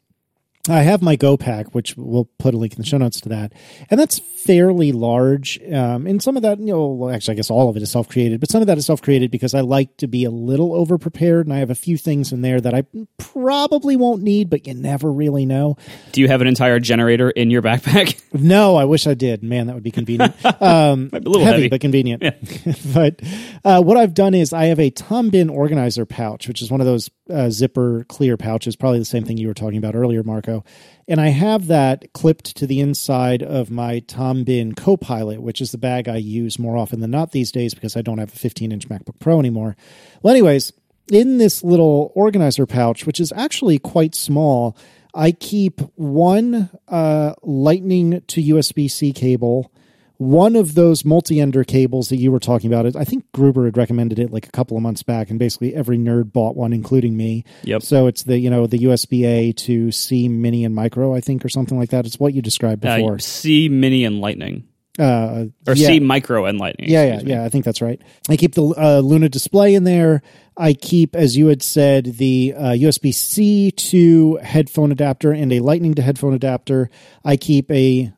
I 0.70 0.82
have 0.82 1.02
my 1.02 1.16
Go 1.16 1.38
Pack, 1.38 1.74
which 1.74 1.96
we'll 1.98 2.30
put 2.40 2.54
a 2.54 2.58
link 2.58 2.74
in 2.74 2.80
the 2.80 2.86
show 2.86 2.98
notes 2.98 3.22
to 3.22 3.30
that, 3.30 3.54
and 3.90 4.00
that's 4.00 4.20
fairly 4.20 4.92
large. 4.92 5.60
Um, 5.72 6.08
and 6.08 6.22
some 6.22 6.38
of 6.38 6.44
that, 6.44 6.60
you 6.60 6.68
know, 6.68 7.10
actually, 7.10 7.34
I 7.34 7.36
guess 7.36 7.50
all 7.50 7.70
of 7.70 7.78
it 7.78 7.84
is 7.84 7.92
self 7.92 8.08
created, 8.10 8.40
but 8.40 8.50
some 8.50 8.62
of 8.62 8.68
that 8.68 8.78
is 8.78 8.86
self 8.86 9.02
created 9.02 9.32
because 9.32 9.54
I 9.54 9.62
like 9.62 9.98
to 9.98 10.08
be 10.08 10.24
a 10.24 10.32
little 10.32 10.74
over 10.74 10.98
prepared, 10.98 11.46
and 11.48 11.54
I 11.54 11.60
have 11.60 11.70
a 11.70 11.76
few 11.76 11.98
things 11.98 12.32
in 12.32 12.42
there 12.42 12.60
that 12.62 12.74
I 12.74 12.84
probably 13.18 13.96
won't 13.96 14.22
need, 14.22 14.50
but 14.50 14.68
you 14.68 14.74
never 14.74 15.12
really 15.12 15.46
know. 15.46 15.78
Do 16.12 16.22
you 16.22 16.28
have 16.28 16.42
an 16.42 16.48
entire 16.48 16.80
generator 16.80 17.30
in 17.30 17.50
your 17.50 17.62
backpack? 17.62 18.22
No, 18.38 18.76
I 18.76 18.86
wish 18.86 19.08
I 19.08 19.14
did. 19.16 19.42
Man, 19.42 19.68
that 19.68 19.74
would 19.74 19.84
be 19.84 19.90
convenient. 19.90 20.36
Um, 20.62 21.10
Might 21.12 21.24
be 21.24 21.28
a 21.28 21.30
little 21.30 21.46
heavy, 21.46 21.58
heavy. 21.64 21.70
but 21.70 21.82
convenient. 21.82 22.22
but 22.94 23.20
uh, 23.66 23.82
what 23.82 23.98
I've 23.98 24.14
done 24.14 24.34
is 24.36 24.54
I 24.54 24.66
have 24.66 24.80
a 24.80 24.92
Tom 24.92 25.32
Bihn 25.32 25.50
organizer 25.50 26.06
pouch, 26.06 26.48
which 26.48 26.62
is 26.62 26.70
one 26.70 26.80
of 26.80 26.86
those 26.86 27.10
uh, 27.30 27.50
zipper 27.50 28.06
clear 28.08 28.38
pouches, 28.38 28.76
probably 28.76 29.00
the 29.00 29.06
same 29.06 29.24
thing 29.24 29.38
you 29.38 29.48
were 29.48 29.54
talking 29.54 29.78
about 29.78 29.96
earlier, 29.96 30.24
Marco. 30.24 30.64
And 31.08 31.22
I 31.22 31.30
have 31.30 31.68
that 31.68 32.14
clipped 32.14 32.56
to 32.58 32.68
the 32.68 32.80
inside 32.80 33.42
of 33.42 33.72
my 33.72 34.00
Tom 34.00 34.44
Bihn 34.44 34.76
Copilot, 34.76 35.42
which 35.42 35.62
is 35.62 35.72
the 35.72 35.78
bag 35.78 36.08
I 36.08 36.18
use 36.18 36.60
more 36.60 36.78
often 36.78 37.00
than 37.00 37.12
not 37.12 37.32
these 37.32 37.52
days 37.52 37.74
because 37.74 37.96
I 37.96 38.02
don't 38.02 38.18
have 38.18 38.34
a 38.34 38.38
15 38.38 38.72
inch 38.72 38.90
MacBook 38.90 39.20
Pro 39.20 39.40
anymore. 39.40 39.76
Well, 40.22 40.34
anyways, 40.34 40.74
in 41.12 41.38
this 41.38 41.64
little 41.64 42.12
organizer 42.16 42.66
pouch, 42.66 43.06
which 43.06 43.20
is 43.20 43.32
actually 43.36 43.80
quite 43.80 44.16
small, 44.16 44.78
I 45.14 45.32
keep 45.32 45.82
one 45.96 46.70
uh, 46.88 47.34
Lightning 47.42 48.22
to 48.28 48.42
USB 48.42 48.90
C 48.90 49.14
cable, 49.14 49.72
one 50.18 50.56
of 50.56 50.76
those 50.76 51.06
multi-ender 51.06 51.64
cables 51.64 52.10
that 52.10 52.18
you 52.18 52.32
were 52.32 52.40
talking 52.40 52.72
about. 52.72 52.96
I 52.96 53.04
think 53.04 53.26
Gruber 53.34 53.66
had 53.66 53.78
recommended 53.78 54.20
it 54.20 54.32
like 54.32 54.48
a 54.48 54.52
couple 54.52 54.76
of 54.78 54.84
months 54.84 55.04
back, 55.04 55.30
and 55.30 55.40
basically 55.40 55.76
every 55.76 55.98
nerd 55.98 56.34
bought 56.34 56.56
one, 56.56 56.74
including 56.74 57.16
me. 57.16 57.44
Yep. 57.64 57.84
So 57.84 58.08
it's 58.08 58.24
the 58.24 58.40
you 58.40 58.50
know 58.50 58.68
the 58.68 58.80
USB 58.80 59.26
A 59.26 59.52
to 59.54 59.92
C 59.92 60.28
Mini 60.28 60.66
and 60.66 60.74
Micro, 60.74 61.16
I 61.16 61.22
think, 61.22 61.46
or 61.46 61.50
something 61.50 61.78
like 61.78 61.90
that. 61.90 62.06
It's 62.06 62.20
what 62.20 62.34
you 62.34 62.42
described 62.42 62.82
before. 62.82 63.16
Uh, 63.16 63.20
C 63.20 63.70
Mini 63.70 64.06
and 64.06 64.20
Lightning, 64.20 64.68
Uh, 64.98 65.46
or 65.68 65.76
yeah. 65.76 65.88
C 65.88 66.00
Micro 66.00 66.46
and 66.46 66.60
Lightning. 66.60 66.90
Yeah, 66.90 67.06
yeah, 67.06 67.24
me. 67.24 67.32
yeah. 67.32 67.44
I 67.44 67.50
think 67.50 67.66
that's 67.66 67.82
right. 67.82 68.02
I 68.30 68.36
keep 68.36 68.56
the 68.56 68.64
uh, 68.64 69.00
Luna 69.00 69.30
display 69.30 69.76
in 69.76 69.84
there. 69.84 70.24
I 70.60 70.74
keep, 70.74 71.16
as 71.16 71.38
you 71.38 71.48
had 71.48 71.62
said, 71.62 72.18
the 72.18 72.56
uh, 72.58 72.62
USB 72.72 73.14
C 73.14 73.70
to 73.70 74.38
headphone 74.38 74.92
adapter 74.92 75.32
and 75.32 75.54
a 75.54 75.60
Lightning 75.60 75.94
to 75.94 76.02
headphone 76.02 76.34
adapter. 76.34 76.90
I 77.24 77.38
keep 77.38 77.72
a 77.72 78.12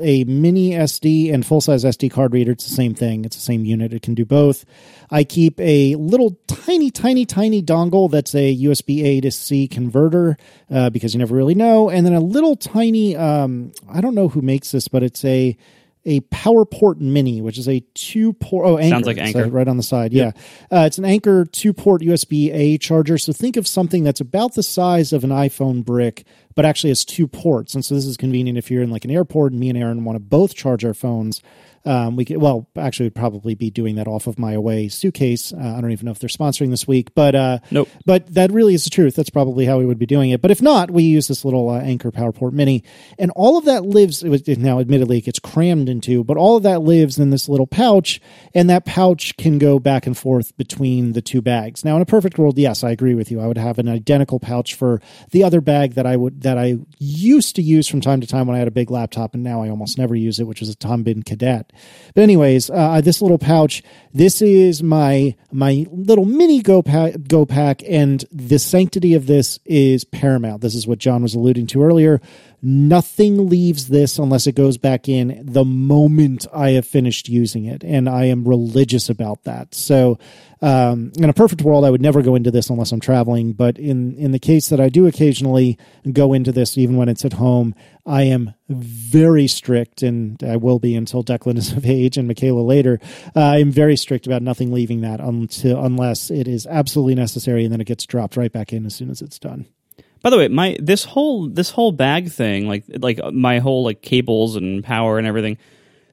a 0.00 0.24
mini 0.24 0.70
SD 0.70 1.32
and 1.32 1.44
full 1.44 1.60
size 1.60 1.84
SD 1.84 2.10
card 2.10 2.32
reader. 2.32 2.52
It's 2.52 2.66
the 2.66 2.74
same 2.74 2.94
thing. 2.94 3.26
It's 3.26 3.36
the 3.36 3.42
same 3.42 3.66
unit. 3.66 3.92
It 3.92 4.00
can 4.00 4.14
do 4.14 4.24
both. 4.24 4.64
I 5.10 5.24
keep 5.24 5.60
a 5.60 5.94
little 5.96 6.38
tiny, 6.46 6.90
tiny, 6.90 7.26
tiny 7.26 7.62
dongle 7.62 8.10
that's 8.10 8.34
a 8.34 8.56
USB 8.56 9.04
A 9.04 9.20
to 9.20 9.30
C 9.30 9.68
converter 9.68 10.38
uh, 10.70 10.88
because 10.88 11.12
you 11.12 11.18
never 11.18 11.36
really 11.36 11.54
know. 11.54 11.90
And 11.90 12.06
then 12.06 12.14
a 12.14 12.20
little 12.20 12.56
tiny. 12.56 13.16
Um, 13.16 13.72
I 13.92 14.00
don't 14.00 14.14
know 14.14 14.28
who 14.28 14.40
makes 14.40 14.72
this, 14.72 14.88
but 14.88 15.02
it's 15.02 15.24
a 15.26 15.56
a 16.04 16.20
PowerPort 16.20 16.98
Mini, 16.98 17.40
which 17.40 17.58
is 17.58 17.68
a 17.68 17.80
two 17.94 18.32
port. 18.34 18.66
Oh, 18.66 18.78
Anker. 18.78 18.90
Sounds 18.90 19.06
like 19.06 19.16
So 19.16 19.22
Anker. 19.22 19.48
right 19.48 19.68
on 19.68 19.76
the 19.76 19.82
side. 19.82 20.12
Yeah, 20.12 20.32
uh, 20.70 20.84
it's 20.86 20.98
an 20.98 21.04
Anker 21.04 21.44
two 21.44 21.72
port 21.72 22.02
USB 22.02 22.52
A 22.52 22.78
charger. 22.78 23.18
So 23.18 23.32
think 23.32 23.56
of 23.56 23.66
something 23.68 24.02
that's 24.04 24.20
about 24.20 24.54
the 24.54 24.62
size 24.62 25.12
of 25.12 25.24
an 25.24 25.30
iPhone 25.30 25.84
brick, 25.84 26.24
but 26.54 26.64
actually 26.64 26.90
has 26.90 27.04
two 27.04 27.28
ports. 27.28 27.74
And 27.74 27.84
so 27.84 27.94
this 27.94 28.04
is 28.06 28.16
convenient 28.16 28.58
if 28.58 28.70
you're 28.70 28.82
in 28.82 28.90
like 28.90 29.04
an 29.04 29.10
airport 29.10 29.52
and 29.52 29.60
me 29.60 29.68
and 29.68 29.78
Erin 29.78 30.04
want 30.04 30.16
to 30.16 30.20
both 30.20 30.54
charge 30.54 30.84
our 30.84 30.94
phones. 30.94 31.40
Um, 31.84 32.16
we 32.16 32.24
could, 32.24 32.36
well, 32.38 32.68
actually, 32.76 33.06
we'd 33.06 33.14
probably 33.14 33.54
be 33.54 33.70
doing 33.70 33.96
that 33.96 34.06
off 34.06 34.26
of 34.26 34.38
my 34.38 34.52
away 34.52 34.88
suitcase. 34.88 35.52
Uh, 35.52 35.74
I 35.76 35.80
don't 35.80 35.90
even 35.90 36.06
know 36.06 36.12
if 36.12 36.18
they're 36.18 36.28
sponsoring 36.28 36.70
this 36.70 36.86
week, 36.86 37.14
but 37.14 37.34
uh, 37.34 37.58
Nope. 37.70 37.88
But 38.06 38.32
that 38.34 38.52
really 38.52 38.74
is 38.74 38.84
the 38.84 38.90
truth. 38.90 39.16
That's 39.16 39.30
probably 39.30 39.66
how 39.66 39.78
we 39.78 39.86
would 39.86 39.98
be 39.98 40.06
doing 40.06 40.30
it. 40.30 40.40
But 40.40 40.50
if 40.50 40.62
not, 40.62 40.90
we 40.90 41.02
use 41.02 41.28
this 41.28 41.44
little 41.44 41.70
uh, 41.70 41.80
Anker 41.80 42.12
PowerPort 42.12 42.52
Mini, 42.52 42.84
and 43.18 43.30
all 43.32 43.58
of 43.58 43.64
that 43.64 43.84
lives. 43.84 44.22
It 44.22 44.28
was, 44.28 44.46
now, 44.46 44.78
admittedly, 44.78 45.18
it 45.18 45.22
gets 45.24 45.38
crammed 45.38 45.88
into, 45.88 46.22
but 46.24 46.36
all 46.36 46.56
of 46.56 46.62
that 46.62 46.82
lives 46.82 47.18
in 47.18 47.30
this 47.30 47.48
little 47.48 47.66
pouch, 47.66 48.20
and 48.54 48.70
that 48.70 48.84
pouch 48.84 49.36
can 49.36 49.58
go 49.58 49.78
back 49.78 50.06
and 50.06 50.16
forth 50.16 50.56
between 50.56 51.12
the 51.12 51.22
two 51.22 51.42
bags. 51.42 51.84
Now, 51.84 51.96
in 51.96 52.02
a 52.02 52.06
perfect 52.06 52.38
world, 52.38 52.58
yes, 52.58 52.84
I 52.84 52.90
agree 52.90 53.14
with 53.14 53.30
you. 53.30 53.40
I 53.40 53.46
would 53.46 53.58
have 53.58 53.78
an 53.78 53.88
identical 53.88 54.38
pouch 54.38 54.74
for 54.74 55.00
the 55.30 55.44
other 55.44 55.60
bag 55.60 55.94
that 55.94 56.06
I 56.06 56.16
would 56.16 56.42
that 56.42 56.58
I 56.58 56.78
used 56.98 57.56
to 57.56 57.62
use 57.62 57.88
from 57.88 58.00
time 58.00 58.20
to 58.20 58.26
time 58.26 58.46
when 58.46 58.56
I 58.56 58.58
had 58.58 58.68
a 58.68 58.72
big 58.72 58.90
laptop, 58.90 59.34
and 59.34 59.42
now 59.42 59.62
I 59.62 59.68
almost 59.68 59.98
never 59.98 60.14
use 60.14 60.38
it, 60.38 60.46
which 60.46 60.60
was 60.60 60.68
a 60.68 60.76
Tom 60.76 61.04
Bihn 61.04 61.24
Cadet. 61.24 61.71
But 62.14 62.22
anyways, 62.22 62.70
uh, 62.70 63.00
this 63.00 63.22
little 63.22 63.38
pouch, 63.38 63.82
this 64.12 64.42
is 64.42 64.82
my 64.82 65.34
my 65.50 65.86
little 65.90 66.24
mini 66.24 66.60
go 66.60 66.82
pack, 66.82 67.14
go 67.26 67.46
pack, 67.46 67.82
and 67.88 68.24
the 68.30 68.58
sanctity 68.58 69.14
of 69.14 69.26
this 69.26 69.58
is 69.64 70.04
paramount. 70.04 70.62
This 70.62 70.74
is 70.74 70.86
what 70.86 70.98
John 70.98 71.22
was 71.22 71.34
alluding 71.34 71.66
to 71.68 71.82
earlier. 71.82 72.20
Nothing 72.64 73.48
leaves 73.48 73.88
this 73.88 74.20
unless 74.20 74.46
it 74.46 74.54
goes 74.54 74.78
back 74.78 75.08
in 75.08 75.42
the 75.44 75.64
moment 75.64 76.46
I 76.54 76.70
have 76.70 76.86
finished 76.86 77.28
using 77.28 77.64
it, 77.64 77.82
and 77.82 78.08
I 78.08 78.26
am 78.26 78.46
religious 78.46 79.08
about 79.08 79.42
that. 79.42 79.74
So, 79.74 80.20
um, 80.60 81.10
in 81.16 81.28
a 81.28 81.32
perfect 81.32 81.62
world, 81.62 81.84
I 81.84 81.90
would 81.90 82.00
never 82.00 82.22
go 82.22 82.36
into 82.36 82.52
this 82.52 82.70
unless 82.70 82.92
I'm 82.92 83.00
traveling. 83.00 83.52
But 83.52 83.80
in 83.80 84.14
in 84.14 84.30
the 84.30 84.38
case 84.38 84.68
that 84.68 84.78
I 84.78 84.90
do 84.90 85.08
occasionally 85.08 85.76
go 86.12 86.32
into 86.32 86.52
this, 86.52 86.78
even 86.78 86.96
when 86.96 87.08
it's 87.08 87.24
at 87.24 87.32
home, 87.32 87.74
I 88.06 88.22
am 88.22 88.54
very 88.68 89.48
strict, 89.48 90.02
and 90.02 90.40
I 90.44 90.54
will 90.54 90.78
be 90.78 90.94
until 90.94 91.24
Declan 91.24 91.58
is 91.58 91.72
of 91.76 91.84
age 91.84 92.16
and 92.16 92.28
Michaela 92.28 92.60
later. 92.60 93.00
Uh, 93.34 93.40
I'm 93.40 93.72
very 93.72 93.96
strict 93.96 94.28
about 94.28 94.42
nothing 94.42 94.72
leaving 94.72 95.00
that 95.00 95.18
until 95.18 95.84
unless 95.84 96.30
it 96.30 96.46
is 96.46 96.68
absolutely 96.68 97.16
necessary, 97.16 97.64
and 97.64 97.72
then 97.72 97.80
it 97.80 97.88
gets 97.88 98.06
dropped 98.06 98.36
right 98.36 98.52
back 98.52 98.72
in 98.72 98.86
as 98.86 98.94
soon 98.94 99.10
as 99.10 99.20
it's 99.20 99.40
done. 99.40 99.66
By 100.22 100.30
the 100.30 100.38
way, 100.38 100.48
my 100.48 100.76
this 100.80 101.04
whole 101.04 101.48
this 101.48 101.70
whole 101.70 101.92
bag 101.92 102.30
thing, 102.30 102.68
like 102.68 102.84
like 102.88 103.20
uh, 103.22 103.30
my 103.32 103.58
whole 103.58 103.84
like 103.84 104.02
cables 104.02 104.56
and 104.56 104.82
power 104.82 105.18
and 105.18 105.26
everything. 105.26 105.58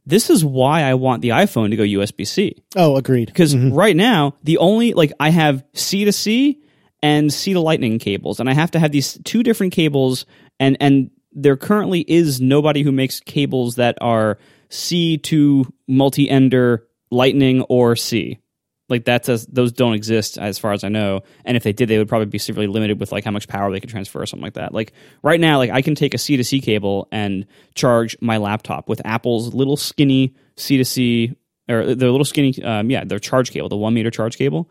This 0.06 0.31
is 0.31 0.44
why 0.44 0.81
I 0.81 0.95
want 0.95 1.22
the 1.22 1.30
iPhone 1.30 1.69
to 1.69 1.76
go 1.76 1.84
USB 1.84 2.26
C. 2.26 2.56
Oh, 2.76 2.95
agreed. 2.95 3.27
Because 3.27 3.53
mm-hmm. 3.53 3.76
right 3.76 3.95
now, 3.95 4.36
the 4.44 4.57
only 4.57 4.94
like 4.94 5.14
I 5.19 5.30
have 5.30 5.64
C 5.73 6.06
to 6.06 6.11
C 6.11 6.60
and 7.03 7.31
C 7.31 7.53
to 7.53 7.60
Lightning 7.60 7.99
cables, 7.99 8.40
and 8.40 8.49
I 8.49 8.53
have 8.53 8.72
to 8.72 8.80
have 8.80 8.91
these 8.91 9.19
two 9.23 9.44
different 9.44 9.73
cables, 9.73 10.26
and 10.60 10.76
and 10.80 11.11
there 11.31 11.57
currently 11.57 12.02
is 12.02 12.41
nobody 12.41 12.81
who 12.81 12.91
makes 12.91 13.19
cables 13.19 13.76
that 13.76 13.98
are 14.02 14.40
C 14.69 15.18
to 15.19 15.72
multi 15.88 16.27
ender 16.27 16.88
Lightning 17.11 17.61
or 17.64 17.95
C. 17.95 18.40
Like 18.89 19.05
that's 19.05 19.29
as 19.29 19.45
those 19.45 19.71
don't 19.71 19.93
exist 19.93 20.37
as 20.37 20.57
far 20.57 20.73
as 20.73 20.83
I 20.83 20.89
know, 20.89 21.21
and 21.45 21.55
if 21.55 21.63
they 21.63 21.73
did, 21.73 21.87
they 21.87 21.97
would 21.97 22.09
probably 22.09 22.25
be 22.25 22.39
severely 22.39 22.67
limited 22.67 22.99
with 22.99 23.11
like 23.11 23.23
how 23.23 23.31
much 23.31 23.47
power 23.47 23.71
they 23.71 23.79
could 23.79 23.89
transfer 23.89 24.21
or 24.21 24.25
something 24.25 24.43
like 24.43 24.53
that. 24.53 24.73
Like 24.73 24.93
right 25.21 25.39
now, 25.39 25.57
like 25.57 25.69
I 25.69 25.81
can 25.81 25.95
take 25.95 26.13
a 26.13 26.17
C 26.17 26.37
to 26.37 26.43
C 26.43 26.59
cable 26.59 27.07
and 27.11 27.45
charge 27.75 28.17
my 28.21 28.37
laptop 28.37 28.89
with 28.89 29.01
Apple's 29.05 29.53
little 29.53 29.77
skinny 29.77 30.35
C 30.57 30.77
to 30.77 30.85
C 30.85 31.35
or 31.69 31.83
the 31.85 32.09
little 32.09 32.25
skinny, 32.25 32.61
um, 32.63 32.89
yeah, 32.89 33.03
their 33.03 33.19
charge 33.19 33.51
cable, 33.51 33.69
the 33.69 33.77
one 33.77 33.93
meter 33.93 34.09
charge 34.09 34.37
cable. 34.37 34.69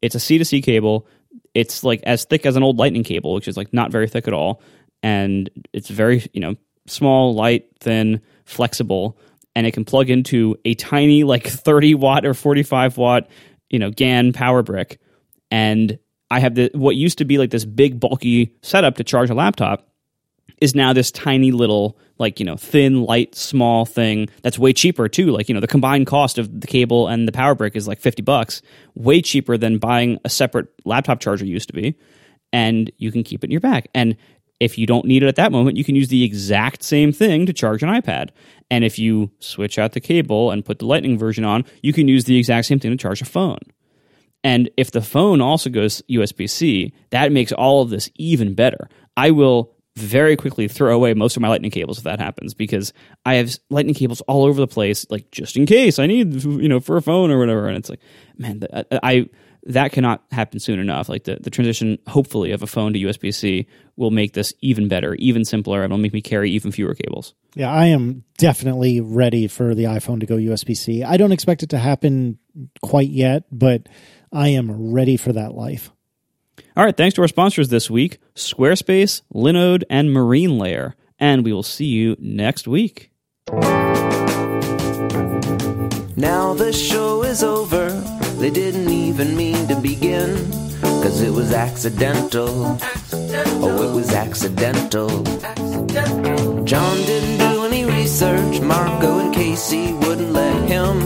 It's 0.00 0.14
a 0.14 0.20
C 0.20 0.38
to 0.38 0.44
C 0.44 0.62
cable. 0.62 1.06
It's 1.54 1.82
like 1.82 2.02
as 2.04 2.24
thick 2.24 2.46
as 2.46 2.56
an 2.56 2.62
old 2.62 2.78
Lightning 2.78 3.02
cable, 3.02 3.34
which 3.34 3.48
is 3.48 3.56
like 3.56 3.72
not 3.72 3.90
very 3.90 4.08
thick 4.08 4.28
at 4.28 4.34
all, 4.34 4.62
and 5.02 5.50
it's 5.72 5.88
very 5.88 6.24
you 6.32 6.40
know 6.40 6.54
small, 6.86 7.34
light, 7.34 7.66
thin, 7.80 8.20
flexible, 8.44 9.18
and 9.54 9.66
it 9.66 9.72
can 9.72 9.84
plug 9.84 10.10
into 10.10 10.56
a 10.64 10.74
tiny 10.74 11.24
like 11.24 11.46
thirty 11.46 11.94
watt 11.94 12.24
or 12.24 12.34
forty 12.34 12.62
five 12.62 12.96
watt 12.96 13.28
you 13.70 13.78
know 13.78 13.90
GAN 13.90 14.32
power 14.32 14.62
brick, 14.62 14.98
and 15.50 15.98
I 16.30 16.40
have 16.40 16.54
the 16.54 16.70
what 16.74 16.96
used 16.96 17.18
to 17.18 17.24
be 17.24 17.38
like 17.38 17.50
this 17.50 17.64
big 17.64 18.00
bulky 18.00 18.54
setup 18.62 18.96
to 18.96 19.04
charge 19.04 19.30
a 19.30 19.34
laptop 19.34 19.88
is 20.60 20.74
now 20.74 20.92
this 20.92 21.10
tiny 21.10 21.52
little 21.52 21.98
like 22.18 22.40
you 22.40 22.46
know 22.46 22.56
thin 22.56 23.02
light 23.02 23.34
small 23.34 23.84
thing 23.84 24.28
that's 24.42 24.58
way 24.58 24.72
cheaper 24.72 25.08
too. 25.08 25.26
Like 25.30 25.48
you 25.48 25.54
know 25.54 25.60
the 25.60 25.66
combined 25.66 26.06
cost 26.06 26.38
of 26.38 26.60
the 26.60 26.66
cable 26.66 27.08
and 27.08 27.28
the 27.28 27.32
power 27.32 27.54
brick 27.54 27.76
is 27.76 27.86
like 27.86 28.00
50 28.00 28.22
bucks 28.22 28.62
way 28.94 29.20
cheaper 29.20 29.56
than 29.56 29.78
buying 29.78 30.18
a 30.24 30.30
separate 30.30 30.68
laptop 30.84 31.20
charger 31.20 31.44
used 31.44 31.68
to 31.68 31.74
be. 31.74 31.96
And 32.52 32.90
you 32.96 33.12
can 33.12 33.22
keep 33.22 33.42
it 33.42 33.48
in 33.48 33.50
your 33.50 33.60
bag. 33.60 33.88
And 33.94 34.16
if 34.60 34.78
you 34.78 34.86
don't 34.86 35.04
need 35.04 35.22
it 35.22 35.26
at 35.26 35.36
that 35.36 35.52
moment 35.52 35.76
you 35.76 35.84
can 35.84 35.96
use 35.96 36.08
the 36.08 36.24
exact 36.24 36.82
same 36.82 37.12
thing 37.12 37.46
to 37.46 37.52
charge 37.52 37.82
an 37.82 37.88
ipad 37.88 38.30
and 38.70 38.84
if 38.84 38.98
you 38.98 39.30
switch 39.38 39.78
out 39.78 39.92
the 39.92 40.00
cable 40.00 40.50
and 40.50 40.64
put 40.64 40.78
the 40.78 40.86
lightning 40.86 41.18
version 41.18 41.44
on 41.44 41.64
you 41.82 41.92
can 41.92 42.08
use 42.08 42.24
the 42.24 42.36
exact 42.38 42.66
same 42.66 42.78
thing 42.78 42.90
to 42.90 42.96
charge 42.96 43.20
a 43.20 43.26
phone 43.26 43.58
and 44.46 44.70
if 44.76 44.92
the 44.92 45.02
phone 45.02 45.40
also 45.40 45.70
goes 45.70 46.02
USB 46.08 46.48
C, 46.48 46.92
that 47.10 47.32
makes 47.32 47.50
all 47.50 47.82
of 47.82 47.90
this 47.90 48.08
even 48.14 48.54
better. 48.54 48.88
I 49.16 49.32
will 49.32 49.72
very 49.96 50.36
quickly 50.36 50.68
throw 50.68 50.94
away 50.94 51.14
most 51.14 51.36
of 51.36 51.42
my 51.42 51.48
lightning 51.48 51.72
cables 51.72 51.98
if 51.98 52.04
that 52.04 52.20
happens 52.20 52.54
because 52.54 52.92
I 53.24 53.34
have 53.34 53.58
lightning 53.70 53.96
cables 53.96 54.20
all 54.28 54.44
over 54.44 54.60
the 54.60 54.68
place, 54.68 55.04
like 55.10 55.32
just 55.32 55.56
in 55.56 55.66
case 55.66 55.98
I 55.98 56.06
need, 56.06 56.44
you 56.44 56.68
know, 56.68 56.78
for 56.78 56.96
a 56.96 57.02
phone 57.02 57.32
or 57.32 57.40
whatever. 57.40 57.66
And 57.66 57.76
it's 57.76 57.90
like, 57.90 57.98
man, 58.38 58.62
I, 58.72 58.84
I 59.02 59.28
that 59.66 59.92
cannot 59.92 60.22
happen 60.30 60.60
soon 60.60 60.78
enough. 60.78 61.08
Like 61.08 61.24
the, 61.24 61.38
the 61.40 61.50
transition, 61.50 61.98
hopefully, 62.06 62.52
of 62.52 62.62
a 62.62 62.66
phone 62.66 62.92
to 62.92 62.98
USB 62.98 63.34
C 63.34 63.66
will 63.96 64.10
make 64.10 64.32
this 64.32 64.54
even 64.60 64.88
better, 64.88 65.14
even 65.16 65.44
simpler, 65.44 65.82
and 65.82 65.90
will 65.90 65.98
make 65.98 66.12
me 66.12 66.20
carry 66.20 66.50
even 66.52 66.70
fewer 66.70 66.94
cables. 66.94 67.34
Yeah, 67.54 67.70
I 67.70 67.86
am 67.86 68.24
definitely 68.38 69.00
ready 69.00 69.48
for 69.48 69.74
the 69.74 69.84
iPhone 69.84 70.20
to 70.20 70.26
go 70.26 70.36
USB 70.36 70.76
C. 70.76 71.02
I 71.02 71.16
don't 71.16 71.32
expect 71.32 71.62
it 71.62 71.70
to 71.70 71.78
happen 71.78 72.38
quite 72.80 73.10
yet, 73.10 73.44
but 73.50 73.88
I 74.32 74.48
am 74.48 74.92
ready 74.92 75.16
for 75.16 75.32
that 75.32 75.54
life. 75.54 75.90
All 76.76 76.84
right, 76.84 76.96
thanks 76.96 77.14
to 77.14 77.22
our 77.22 77.28
sponsors 77.28 77.68
this 77.68 77.90
week 77.90 78.18
Squarespace, 78.34 79.22
Linode, 79.34 79.82
and 79.90 80.12
Marine 80.12 80.58
Layer. 80.58 80.94
And 81.18 81.44
we 81.44 81.52
will 81.52 81.62
see 81.62 81.86
you 81.86 82.14
next 82.18 82.68
week. 82.68 83.10
Now 86.18 86.54
the 86.54 86.72
show 86.72 87.22
is 87.22 87.42
over. 87.42 88.15
They 88.38 88.50
didn't 88.50 88.90
even 88.90 89.36
mean 89.36 89.66
to 89.68 89.76
begin. 89.76 90.50
Cause 90.80 91.22
it 91.22 91.32
was 91.32 91.52
accidental. 91.52 92.78
Oh, 93.62 93.82
it 93.82 93.94
was 93.94 94.12
accidental. 94.12 95.08
John 96.64 96.96
didn't 97.06 97.38
do 97.38 97.64
any 97.64 97.84
research. 97.84 98.60
Marco 98.60 99.20
and 99.20 99.34
Casey 99.34 99.94
wouldn't 99.94 100.32
let 100.32 100.68
him. 100.68 101.00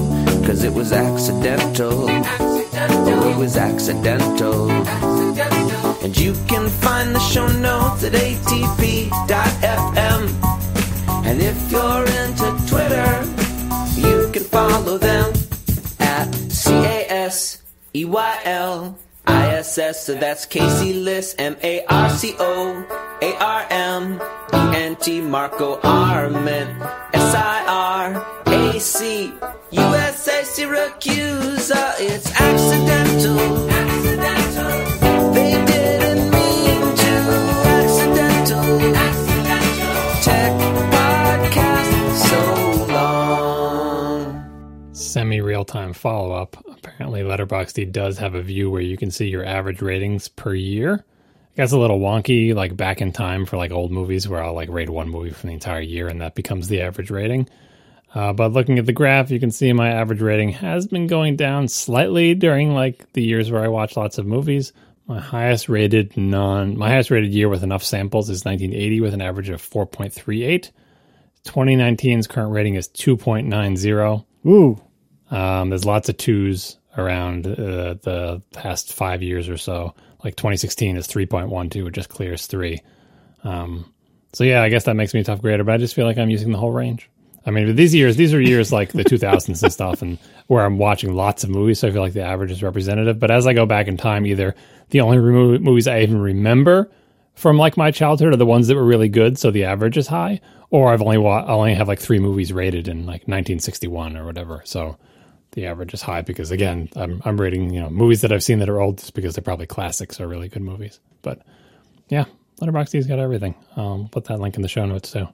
Cause 0.44 0.64
it 0.64 0.72
was 0.72 0.92
accidental. 0.92 2.06
Oh, 2.08 3.30
it 3.30 3.36
was 3.38 3.56
accidental. 3.56 4.70
And 6.02 6.16
you 6.18 6.32
can 6.48 6.68
find 6.68 7.14
the 7.14 7.20
show 7.20 7.46
notes 7.46 8.02
at 8.04 8.12
atp.fm. 8.12 9.12
And 11.24 11.40
if 11.40 11.70
you're 11.70 12.06
into 12.22 12.50
Twitter, 12.68 13.24
you 13.96 14.30
can 14.32 14.42
follow 14.42 14.98
them 14.98 15.32
at 15.32 15.36
C 15.36 15.36
A 15.36 15.36
S 15.36 15.39
E 17.94 18.04
Y 18.04 18.40
L 18.44 18.98
I 19.26 19.46
S 19.48 19.78
S. 19.78 20.06
So 20.06 20.14
that's 20.14 20.46
Casey 20.46 20.92
Liss, 20.92 21.34
M 21.38 21.56
A 21.62 21.84
R 21.86 22.10
C 22.10 22.34
O 22.38 22.86
A 23.22 23.36
R 23.36 23.66
M 23.70 24.20
E 24.52 24.76
N 24.76 24.96
T, 24.96 25.20
Marco 25.20 25.80
Arment, 25.82 26.70
S 27.12 27.34
I 27.34 27.64
R 27.66 28.42
A 28.46 28.80
C 28.80 29.32
U 29.70 29.80
S 29.80 30.28
A, 30.28 30.42
Siracusa. 30.42 31.94
It's 31.98 32.30
accidental. 32.40 33.70
Accidental. 33.70 34.89
Semi 45.10 45.40
real 45.40 45.64
time 45.64 45.92
follow 45.92 46.30
up. 46.30 46.56
Apparently, 46.70 47.22
Letterboxd 47.22 47.90
does 47.90 48.18
have 48.18 48.36
a 48.36 48.42
view 48.42 48.70
where 48.70 48.80
you 48.80 48.96
can 48.96 49.10
see 49.10 49.26
your 49.26 49.44
average 49.44 49.82
ratings 49.82 50.28
per 50.28 50.54
year. 50.54 51.04
It 51.52 51.56
gets 51.56 51.72
a 51.72 51.78
little 51.78 51.98
wonky, 51.98 52.54
like 52.54 52.76
back 52.76 53.00
in 53.00 53.10
time 53.10 53.44
for 53.44 53.56
like 53.56 53.72
old 53.72 53.90
movies 53.90 54.28
where 54.28 54.40
I'll 54.40 54.54
like 54.54 54.68
rate 54.68 54.88
one 54.88 55.08
movie 55.08 55.30
for 55.30 55.48
the 55.48 55.52
entire 55.52 55.80
year 55.80 56.06
and 56.06 56.20
that 56.20 56.36
becomes 56.36 56.68
the 56.68 56.82
average 56.82 57.10
rating. 57.10 57.48
Uh, 58.14 58.32
but 58.32 58.52
looking 58.52 58.78
at 58.78 58.86
the 58.86 58.92
graph, 58.92 59.32
you 59.32 59.40
can 59.40 59.50
see 59.50 59.72
my 59.72 59.90
average 59.90 60.20
rating 60.20 60.50
has 60.50 60.86
been 60.86 61.08
going 61.08 61.34
down 61.34 61.66
slightly 61.66 62.36
during 62.36 62.72
like 62.72 63.12
the 63.12 63.24
years 63.24 63.50
where 63.50 63.64
I 63.64 63.68
watch 63.68 63.96
lots 63.96 64.16
of 64.16 64.26
movies. 64.26 64.72
My 65.08 65.18
highest 65.18 65.68
rated 65.68 66.16
non, 66.16 66.78
my 66.78 66.88
highest 66.88 67.10
rated 67.10 67.32
year 67.32 67.48
with 67.48 67.64
enough 67.64 67.82
samples 67.82 68.30
is 68.30 68.44
1980 68.44 69.00
with 69.00 69.14
an 69.14 69.22
average 69.22 69.48
of 69.48 69.60
4.38. 69.60 70.70
2019's 71.44 72.28
current 72.28 72.52
rating 72.52 72.76
is 72.76 72.86
2.90. 72.86 74.24
Ooh, 74.46 74.80
Um, 75.30 75.70
there's 75.70 75.84
lots 75.84 76.08
of 76.08 76.16
twos 76.16 76.76
around 76.96 77.46
uh, 77.46 77.94
the 78.02 78.42
past 78.52 78.92
five 78.92 79.22
years 79.22 79.48
or 79.48 79.56
so. 79.56 79.94
Like 80.24 80.36
2016 80.36 80.96
is 80.96 81.08
3.12, 81.08 81.86
it 81.86 81.90
just 81.92 82.08
clears 82.08 82.46
three. 82.46 82.82
Um, 83.42 83.92
so 84.32 84.44
yeah, 84.44 84.62
I 84.62 84.68
guess 84.68 84.84
that 84.84 84.94
makes 84.94 85.14
me 85.14 85.20
a 85.20 85.24
tough 85.24 85.40
grader, 85.40 85.64
but 85.64 85.74
I 85.74 85.78
just 85.78 85.94
feel 85.94 86.06
like 86.06 86.18
I'm 86.18 86.30
using 86.30 86.52
the 86.52 86.58
whole 86.58 86.72
range. 86.72 87.08
I 87.46 87.50
mean, 87.50 87.74
these 87.74 87.94
years, 87.94 88.16
these 88.16 88.34
are 88.34 88.40
years 88.40 88.70
like 88.70 88.92
the 88.92 89.04
2000s 89.04 89.62
and 89.62 89.72
stuff, 89.72 90.02
and 90.02 90.18
where 90.48 90.64
I'm 90.64 90.78
watching 90.78 91.14
lots 91.14 91.42
of 91.42 91.50
movies, 91.50 91.78
so 91.78 91.88
I 91.88 91.90
feel 91.90 92.02
like 92.02 92.12
the 92.12 92.22
average 92.22 92.50
is 92.50 92.62
representative. 92.62 93.18
But 93.18 93.30
as 93.30 93.46
I 93.46 93.54
go 93.54 93.64
back 93.64 93.88
in 93.88 93.96
time, 93.96 94.26
either 94.26 94.54
the 94.90 95.00
only 95.00 95.18
movies 95.58 95.88
I 95.88 96.02
even 96.02 96.20
remember 96.20 96.90
from 97.34 97.56
like 97.56 97.78
my 97.78 97.90
childhood 97.90 98.34
are 98.34 98.36
the 98.36 98.44
ones 98.44 98.68
that 98.68 98.76
were 98.76 98.84
really 98.84 99.08
good, 99.08 99.38
so 99.38 99.50
the 99.50 99.64
average 99.64 99.96
is 99.96 100.06
high, 100.06 100.40
or 100.68 100.92
I've 100.92 101.00
only 101.00 101.16
wa- 101.16 101.44
I 101.44 101.52
only 101.52 101.74
have 101.74 101.88
like 101.88 101.98
three 101.98 102.18
movies 102.18 102.52
rated 102.52 102.88
in 102.88 103.00
like 103.00 103.22
1961 103.22 104.18
or 104.18 104.26
whatever, 104.26 104.60
so 104.64 104.98
the 105.52 105.66
average 105.66 105.94
is 105.94 106.02
high 106.02 106.22
because 106.22 106.50
again, 106.50 106.88
I'm 106.96 107.20
I'm 107.24 107.40
rating 107.40 107.72
you 107.72 107.80
know 107.80 107.90
movies 107.90 108.20
that 108.22 108.32
I've 108.32 108.44
seen 108.44 108.58
that 108.60 108.68
are 108.68 108.80
old 108.80 108.98
just 108.98 109.14
because 109.14 109.34
they're 109.34 109.42
probably 109.42 109.66
classics 109.66 110.20
or 110.20 110.28
really 110.28 110.48
good 110.48 110.62
movies. 110.62 111.00
But 111.22 111.42
yeah, 112.08 112.24
Letterboxd's 112.60 113.06
got 113.06 113.18
everything. 113.18 113.54
Um, 113.76 114.08
put 114.08 114.24
that 114.24 114.40
link 114.40 114.56
in 114.56 114.62
the 114.62 114.68
show 114.68 114.86
notes 114.86 115.12
too. 115.12 115.28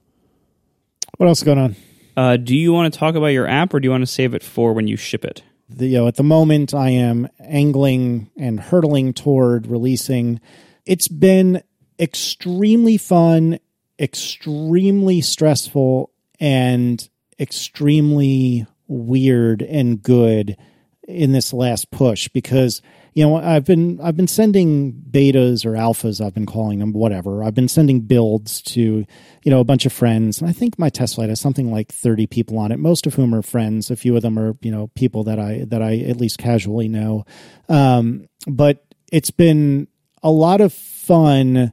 what 1.17 1.27
else 1.27 1.39
is 1.39 1.43
going 1.43 1.59
on? 1.59 1.75
Uh, 2.15 2.37
do 2.37 2.55
you 2.55 2.73
want 2.73 2.91
to 2.91 2.99
talk 2.99 3.15
about 3.15 3.27
your 3.27 3.47
app 3.47 3.73
or 3.73 3.79
do 3.79 3.85
you 3.85 3.91
want 3.91 4.01
to 4.01 4.07
save 4.07 4.33
it 4.33 4.41
for 4.41 4.73
when 4.73 4.87
you 4.87 4.97
ship 4.97 5.23
it? 5.23 5.43
the, 5.69 5.87
you 5.87 5.97
know, 5.97 6.07
at 6.07 6.15
the 6.15 6.23
moment 6.23 6.73
I 6.73 6.89
am 6.89 7.27
angling 7.39 8.29
and 8.37 8.59
hurtling 8.59 9.13
toward 9.13 9.67
releasing. 9.67 10.39
It's 10.85 11.07
been 11.07 11.61
extremely 11.99 12.97
fun, 12.97 13.59
extremely 13.99 15.21
stressful, 15.21 16.11
and 16.39 17.07
extremely 17.39 18.65
weird 18.87 19.61
and 19.61 20.01
good 20.01 20.57
in 21.07 21.31
this 21.31 21.53
last 21.53 21.89
push 21.89 22.27
because 22.29 22.81
you 23.13 23.25
know 23.25 23.37
I've 23.37 23.63
been 23.63 23.99
I've 24.01 24.17
been 24.17 24.27
sending 24.27 24.93
betas 25.09 25.65
or 25.65 25.71
alphas 25.71 26.23
I've 26.23 26.33
been 26.33 26.45
calling 26.45 26.79
them 26.79 26.91
whatever. 26.91 27.43
I've 27.43 27.53
been 27.53 27.69
sending 27.69 28.01
builds 28.01 28.61
to 28.63 29.05
you 29.43 29.51
know 29.51 29.59
a 29.59 29.65
bunch 29.65 29.85
of 29.85 29.93
friends. 29.93 30.41
And 30.41 30.49
I 30.49 30.53
think 30.53 30.77
my 30.77 30.89
test 30.89 31.15
flight 31.15 31.29
has 31.29 31.39
something 31.39 31.71
like 31.71 31.91
30 31.91 32.27
people 32.27 32.59
on 32.59 32.71
it 32.71 32.79
most 32.79 33.07
of 33.07 33.15
whom 33.15 33.33
are 33.33 33.41
friends. 33.41 33.89
A 33.89 33.95
few 33.95 34.15
of 34.15 34.21
them 34.21 34.37
are 34.37 34.57
you 34.61 34.71
know 34.71 34.87
people 34.95 35.23
that 35.25 35.39
I 35.39 35.63
that 35.67 35.81
I 35.81 35.97
at 35.99 36.17
least 36.17 36.37
casually 36.37 36.89
know. 36.89 37.25
Um, 37.69 38.27
but 38.45 38.83
it's 39.11 39.31
been 39.31 39.87
a 40.21 40.31
lot 40.31 40.59
of 40.59 40.73
fun 40.73 41.71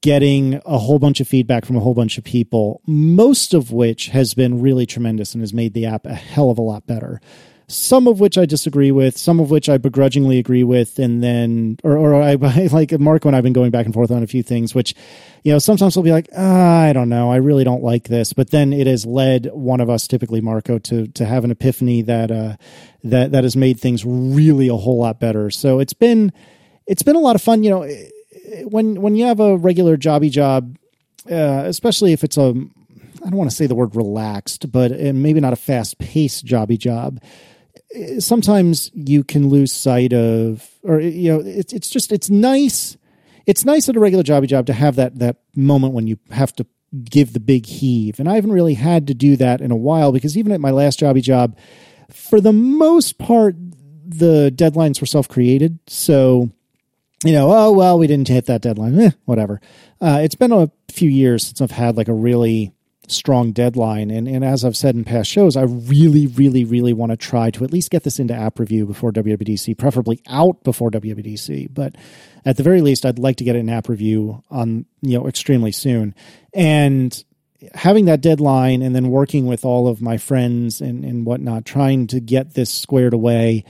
getting 0.00 0.60
a 0.64 0.78
whole 0.78 0.98
bunch 0.98 1.20
of 1.20 1.28
feedback 1.28 1.64
from 1.64 1.76
a 1.76 1.80
whole 1.80 1.94
bunch 1.94 2.16
of 2.18 2.24
people, 2.24 2.80
most 2.86 3.52
of 3.52 3.70
which 3.70 4.06
has 4.08 4.34
been 4.34 4.62
really 4.62 4.86
tremendous 4.86 5.34
and 5.34 5.42
has 5.42 5.52
made 5.52 5.74
the 5.74 5.86
app 5.86 6.06
a 6.06 6.14
hell 6.14 6.50
of 6.50 6.58
a 6.58 6.62
lot 6.62 6.86
better. 6.86 7.20
Some 7.70 8.06
of 8.06 8.18
which 8.18 8.38
I 8.38 8.46
disagree 8.46 8.90
with, 8.90 9.18
some 9.18 9.40
of 9.40 9.50
which 9.50 9.68
I 9.68 9.76
begrudgingly 9.76 10.38
agree 10.38 10.64
with, 10.64 10.98
and 10.98 11.22
then, 11.22 11.76
or, 11.84 11.98
or 11.98 12.14
I 12.14 12.34
like 12.72 12.98
Marco 12.98 13.28
and 13.28 13.36
I've 13.36 13.42
been 13.42 13.52
going 13.52 13.70
back 13.70 13.84
and 13.84 13.92
forth 13.92 14.10
on 14.10 14.22
a 14.22 14.26
few 14.26 14.42
things, 14.42 14.74
which, 14.74 14.94
you 15.44 15.52
know, 15.52 15.58
sometimes 15.58 15.94
we'll 15.94 16.02
be 16.02 16.12
like, 16.12 16.30
ah, 16.34 16.80
I 16.80 16.94
don't 16.94 17.10
know, 17.10 17.30
I 17.30 17.36
really 17.36 17.64
don't 17.64 17.82
like 17.82 18.04
this, 18.04 18.32
but 18.32 18.50
then 18.50 18.72
it 18.72 18.86
has 18.86 19.04
led 19.04 19.50
one 19.52 19.82
of 19.82 19.90
us, 19.90 20.08
typically 20.08 20.40
Marco, 20.40 20.78
to 20.78 21.08
to 21.08 21.26
have 21.26 21.44
an 21.44 21.50
epiphany 21.50 22.00
that 22.02 22.30
uh, 22.30 22.56
that 23.04 23.32
that 23.32 23.44
has 23.44 23.54
made 23.54 23.78
things 23.78 24.02
really 24.02 24.68
a 24.68 24.76
whole 24.76 24.98
lot 24.98 25.20
better. 25.20 25.50
So 25.50 25.78
it's 25.78 25.92
been 25.92 26.32
it's 26.86 27.02
been 27.02 27.16
a 27.16 27.20
lot 27.20 27.36
of 27.36 27.42
fun, 27.42 27.64
you 27.64 27.68
know 27.68 27.86
when 28.64 29.00
when 29.00 29.14
you 29.14 29.26
have 29.26 29.40
a 29.40 29.56
regular 29.56 29.96
jobby 29.96 30.30
job, 30.30 30.76
uh, 31.30 31.62
especially 31.66 32.12
if 32.12 32.24
it's 32.24 32.36
a 32.36 32.54
I 33.24 33.30
don't 33.30 33.36
want 33.36 33.50
to 33.50 33.56
say 33.56 33.66
the 33.66 33.74
word 33.74 33.96
relaxed, 33.96 34.70
but 34.70 34.92
uh, 34.92 35.12
maybe 35.12 35.40
not 35.40 35.52
a 35.52 35.56
fast 35.56 35.98
paced 35.98 36.46
jobby 36.46 36.78
job. 36.78 37.20
uh, 37.94 38.20
Sometimes 38.20 38.90
you 38.94 39.24
can 39.24 39.48
lose 39.48 39.72
sight 39.72 40.12
of, 40.12 40.68
or 40.82 41.00
you 41.00 41.32
know, 41.32 41.42
it's 41.44 41.72
it's 41.72 41.90
just 41.90 42.12
it's 42.12 42.30
nice. 42.30 42.96
It's 43.46 43.64
nice 43.64 43.88
at 43.88 43.96
a 43.96 44.00
regular 44.00 44.24
jobby 44.24 44.46
job 44.46 44.66
to 44.66 44.72
have 44.72 44.96
that 44.96 45.18
that 45.18 45.38
moment 45.56 45.94
when 45.94 46.06
you 46.06 46.18
have 46.30 46.52
to 46.56 46.66
give 47.04 47.32
the 47.32 47.40
big 47.40 47.66
heave, 47.66 48.18
and 48.18 48.28
I 48.28 48.34
haven't 48.34 48.52
really 48.52 48.74
had 48.74 49.06
to 49.08 49.14
do 49.14 49.36
that 49.36 49.60
in 49.60 49.70
a 49.70 49.76
while 49.76 50.12
because 50.12 50.36
even 50.38 50.52
at 50.52 50.60
my 50.60 50.70
last 50.70 51.00
jobby 51.00 51.22
job, 51.22 51.56
for 52.10 52.40
the 52.40 52.52
most 52.52 53.18
part, 53.18 53.56
the 54.06 54.52
deadlines 54.54 55.00
were 55.00 55.06
self 55.06 55.28
created, 55.28 55.78
so 55.86 56.50
you 57.24 57.32
know, 57.32 57.52
oh 57.52 57.72
well, 57.72 57.98
we 57.98 58.06
didn't 58.06 58.28
hit 58.28 58.46
that 58.46 58.62
deadline. 58.62 58.98
Eh, 58.98 59.10
whatever. 59.24 59.60
Uh, 60.00 60.20
it's 60.22 60.34
been 60.34 60.52
a 60.52 60.70
few 60.88 61.10
years 61.10 61.46
since 61.46 61.60
I've 61.60 61.70
had 61.70 61.96
like 61.96 62.08
a 62.08 62.14
really 62.14 62.72
strong 63.08 63.52
deadline, 63.52 64.10
and 64.10 64.28
and 64.28 64.44
as 64.44 64.64
I've 64.64 64.76
said 64.76 64.94
in 64.94 65.04
past 65.04 65.28
shows, 65.28 65.56
I 65.56 65.62
really, 65.62 66.26
really, 66.28 66.64
really 66.64 66.92
want 66.92 67.10
to 67.10 67.16
try 67.16 67.50
to 67.50 67.64
at 67.64 67.72
least 67.72 67.90
get 67.90 68.04
this 68.04 68.20
into 68.20 68.34
app 68.34 68.58
review 68.58 68.86
before 68.86 69.10
WWDC, 69.12 69.76
preferably 69.76 70.20
out 70.28 70.62
before 70.62 70.90
WWDC. 70.90 71.68
But 71.72 71.96
at 72.44 72.56
the 72.56 72.62
very 72.62 72.82
least, 72.82 73.04
I'd 73.04 73.18
like 73.18 73.36
to 73.36 73.44
get 73.44 73.56
it 73.56 73.60
in 73.60 73.68
app 73.68 73.88
review 73.88 74.42
on 74.50 74.86
you 75.00 75.18
know 75.18 75.26
extremely 75.26 75.72
soon, 75.72 76.14
and 76.54 77.24
having 77.74 78.04
that 78.04 78.20
deadline 78.20 78.82
and 78.82 78.94
then 78.94 79.08
working 79.08 79.46
with 79.46 79.64
all 79.64 79.88
of 79.88 80.00
my 80.00 80.18
friends 80.18 80.80
and 80.80 81.04
and 81.04 81.26
whatnot, 81.26 81.64
trying 81.64 82.06
to 82.08 82.20
get 82.20 82.54
this 82.54 82.72
squared 82.72 83.14
away 83.14 83.64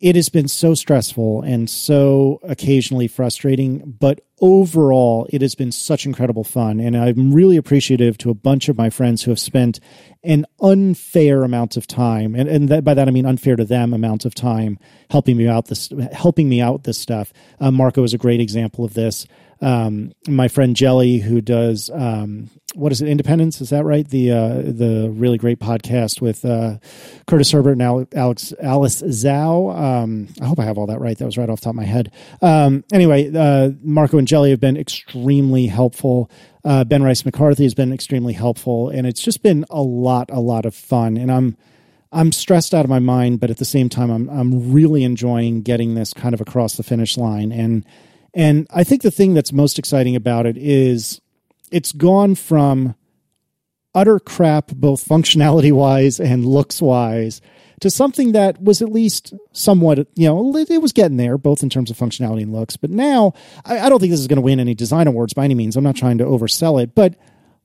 it 0.00 0.14
has 0.14 0.28
been 0.28 0.48
so 0.48 0.74
stressful 0.74 1.42
and 1.42 1.70
so 1.70 2.38
occasionally 2.42 3.08
frustrating, 3.08 3.96
but 3.98 4.20
overall, 4.40 5.26
it 5.30 5.40
has 5.40 5.54
been 5.54 5.72
such 5.72 6.04
incredible 6.04 6.44
fun. 6.44 6.80
And 6.80 6.96
I'm 6.96 7.32
really 7.32 7.56
appreciative 7.56 8.18
to 8.18 8.30
a 8.30 8.34
bunch 8.34 8.68
of 8.68 8.76
my 8.76 8.90
friends 8.90 9.22
who 9.22 9.30
have 9.30 9.40
spent 9.40 9.80
an 10.26 10.44
unfair 10.60 11.44
amount 11.44 11.76
of 11.76 11.86
time. 11.86 12.34
And, 12.34 12.48
and 12.48 12.68
that, 12.68 12.84
by 12.84 12.94
that, 12.94 13.08
I 13.08 13.10
mean 13.10 13.26
unfair 13.26 13.56
to 13.56 13.64
them 13.64 13.94
amount 13.94 14.24
of 14.24 14.34
time 14.34 14.78
helping 15.08 15.36
me 15.36 15.46
out 15.46 15.66
this, 15.66 15.88
helping 16.12 16.48
me 16.48 16.60
out 16.60 16.82
this 16.82 16.98
stuff. 16.98 17.32
Uh, 17.60 17.70
Marco 17.70 18.02
is 18.02 18.12
a 18.12 18.18
great 18.18 18.40
example 18.40 18.84
of 18.84 18.94
this. 18.94 19.26
Um, 19.62 20.12
my 20.28 20.48
friend 20.48 20.76
Jelly, 20.76 21.18
who 21.18 21.40
does, 21.40 21.88
um, 21.94 22.50
what 22.74 22.92
is 22.92 23.00
it? 23.00 23.08
Independence. 23.08 23.62
Is 23.62 23.70
that 23.70 23.84
right? 23.86 24.06
The, 24.06 24.30
uh, 24.30 24.54
the 24.56 25.10
really 25.14 25.38
great 25.38 25.60
podcast 25.60 26.20
with, 26.20 26.44
uh, 26.44 26.76
Curtis 27.26 27.52
Herbert 27.52 27.78
and 27.80 28.06
Alex, 28.14 28.52
Alice 28.60 29.00
Zhao. 29.00 29.74
Um, 29.74 30.28
I 30.42 30.44
hope 30.44 30.58
I 30.58 30.64
have 30.64 30.76
all 30.76 30.88
that 30.88 31.00
right. 31.00 31.16
That 31.16 31.24
was 31.24 31.38
right 31.38 31.48
off 31.48 31.62
top 31.62 31.70
of 31.70 31.76
my 31.76 31.84
head. 31.84 32.12
Um, 32.42 32.84
anyway, 32.92 33.32
uh, 33.34 33.70
Marco 33.80 34.18
and 34.18 34.28
Jelly 34.28 34.50
have 34.50 34.60
been 34.60 34.76
extremely 34.76 35.68
helpful. 35.68 36.30
Uh, 36.66 36.82
ben 36.82 37.04
Rice 37.04 37.24
McCarthy 37.24 37.62
has 37.62 37.74
been 37.74 37.92
extremely 37.92 38.32
helpful, 38.32 38.88
and 38.88 39.06
it's 39.06 39.22
just 39.22 39.40
been 39.40 39.64
a 39.70 39.80
lot, 39.80 40.30
a 40.32 40.40
lot 40.40 40.66
of 40.66 40.74
fun. 40.74 41.16
And 41.16 41.30
I'm, 41.30 41.56
I'm 42.10 42.32
stressed 42.32 42.74
out 42.74 42.84
of 42.84 42.90
my 42.90 42.98
mind, 42.98 43.38
but 43.38 43.50
at 43.50 43.58
the 43.58 43.64
same 43.64 43.88
time, 43.88 44.10
I'm, 44.10 44.28
I'm 44.28 44.72
really 44.72 45.04
enjoying 45.04 45.62
getting 45.62 45.94
this 45.94 46.12
kind 46.12 46.34
of 46.34 46.40
across 46.40 46.76
the 46.76 46.82
finish 46.82 47.16
line. 47.16 47.52
And, 47.52 47.86
and 48.34 48.66
I 48.70 48.82
think 48.82 49.02
the 49.02 49.12
thing 49.12 49.32
that's 49.32 49.52
most 49.52 49.78
exciting 49.78 50.16
about 50.16 50.44
it 50.44 50.56
is 50.56 51.20
it's 51.70 51.92
gone 51.92 52.34
from 52.34 52.96
utter 53.94 54.18
crap, 54.18 54.72
both 54.72 55.06
functionality 55.06 55.70
wise 55.70 56.18
and 56.18 56.44
looks 56.44 56.82
wise, 56.82 57.40
to 57.80 57.90
something 57.90 58.32
that 58.32 58.62
was 58.62 58.80
at 58.80 58.90
least 58.90 59.34
somewhat, 59.52 60.06
you 60.14 60.26
know, 60.26 60.56
it 60.56 60.82
was 60.82 60.92
getting 60.92 61.16
there, 61.16 61.36
both 61.36 61.62
in 61.62 61.68
terms 61.68 61.90
of 61.90 61.96
functionality 61.96 62.42
and 62.42 62.52
looks. 62.52 62.76
But 62.76 62.90
now, 62.90 63.34
I, 63.64 63.80
I 63.80 63.88
don't 63.88 64.00
think 64.00 64.10
this 64.10 64.20
is 64.20 64.26
going 64.26 64.36
to 64.36 64.42
win 64.42 64.60
any 64.60 64.74
design 64.74 65.06
awards 65.06 65.34
by 65.34 65.44
any 65.44 65.54
means. 65.54 65.76
I'm 65.76 65.84
not 65.84 65.96
trying 65.96 66.18
to 66.18 66.24
oversell 66.24 66.82
it, 66.82 66.94
but 66.94 67.16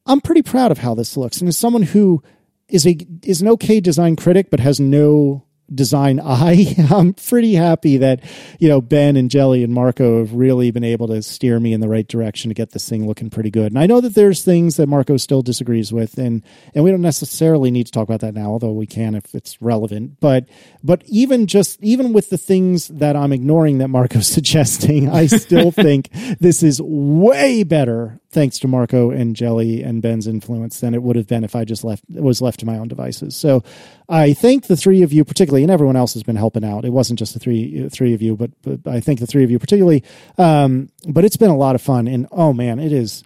I'm 0.05 0.21
pretty 0.21 0.41
proud 0.41 0.71
of 0.71 0.79
how 0.79 0.95
this 0.95 1.15
looks. 1.15 1.39
And 1.39 1.47
as 1.47 1.57
someone 1.57 1.83
who 1.83 2.21
is 2.67 2.85
a 2.85 2.97
is 3.23 3.41
an 3.41 3.47
okay 3.49 3.79
design 3.79 4.15
critic, 4.15 4.49
but 4.49 4.59
has 4.59 4.79
no 4.79 5.45
design 5.73 6.19
eye. 6.23 6.75
I'm 6.89 7.13
pretty 7.13 7.53
happy 7.55 7.97
that, 7.97 8.23
you 8.59 8.69
know, 8.69 8.81
Ben 8.81 9.15
and 9.15 9.29
Jelly 9.29 9.63
and 9.63 9.73
Marco 9.73 10.19
have 10.19 10.33
really 10.33 10.71
been 10.71 10.83
able 10.83 11.07
to 11.07 11.21
steer 11.21 11.59
me 11.59 11.73
in 11.73 11.81
the 11.81 11.89
right 11.89 12.07
direction 12.07 12.49
to 12.49 12.55
get 12.55 12.71
this 12.71 12.87
thing 12.87 13.07
looking 13.07 13.29
pretty 13.29 13.51
good. 13.51 13.71
And 13.71 13.79
I 13.79 13.85
know 13.85 14.01
that 14.01 14.15
there's 14.15 14.43
things 14.43 14.77
that 14.77 14.87
Marco 14.87 15.17
still 15.17 15.41
disagrees 15.41 15.91
with 15.91 16.17
and 16.17 16.43
and 16.73 16.83
we 16.83 16.91
don't 16.91 17.01
necessarily 17.01 17.71
need 17.71 17.85
to 17.87 17.91
talk 17.91 18.07
about 18.07 18.21
that 18.21 18.33
now, 18.33 18.51
although 18.51 18.71
we 18.71 18.87
can 18.87 19.15
if 19.15 19.33
it's 19.35 19.61
relevant. 19.61 20.19
But 20.19 20.47
but 20.83 21.03
even 21.07 21.47
just 21.47 21.81
even 21.83 22.13
with 22.13 22.29
the 22.29 22.37
things 22.37 22.87
that 22.89 23.15
I'm 23.15 23.33
ignoring 23.33 23.79
that 23.79 23.89
Marco's 23.89 24.27
suggesting, 24.31 25.09
I 25.09 25.25
still 25.27 25.71
think 25.71 26.09
this 26.39 26.63
is 26.63 26.81
way 26.81 27.63
better 27.63 28.20
thanks 28.31 28.59
to 28.59 28.67
Marco 28.67 29.11
and 29.11 29.35
Jelly 29.35 29.83
and 29.83 30.01
Ben's 30.01 30.27
influence 30.27 30.79
than 30.79 30.93
it 30.93 31.03
would 31.03 31.15
have 31.15 31.27
been 31.27 31.43
if 31.43 31.55
I 31.55 31.65
just 31.65 31.83
left 31.83 32.03
was 32.09 32.41
left 32.41 32.59
to 32.61 32.65
my 32.65 32.77
own 32.77 32.87
devices. 32.87 33.35
So 33.35 33.63
I 34.09 34.33
thank 34.33 34.67
the 34.67 34.77
three 34.77 35.01
of 35.01 35.11
you 35.11 35.25
particularly, 35.25 35.63
and 35.63 35.71
everyone 35.71 35.95
else 35.95 36.13
has 36.13 36.23
been 36.23 36.35
helping 36.35 36.63
out. 36.63 36.85
It 36.85 36.91
wasn't 36.91 37.19
just 37.19 37.33
the 37.33 37.39
three 37.39 37.89
three 37.89 38.13
of 38.13 38.21
you, 38.21 38.35
but, 38.35 38.51
but 38.61 38.79
I 38.87 38.99
thank 38.99 39.19
the 39.19 39.27
three 39.27 39.43
of 39.43 39.51
you 39.51 39.59
particularly. 39.59 40.03
Um, 40.37 40.89
but 41.07 41.25
it's 41.25 41.37
been 41.37 41.49
a 41.49 41.57
lot 41.57 41.75
of 41.75 41.81
fun, 41.81 42.07
and 42.07 42.27
oh 42.31 42.53
man, 42.53 42.79
it 42.79 42.91
is. 42.91 43.23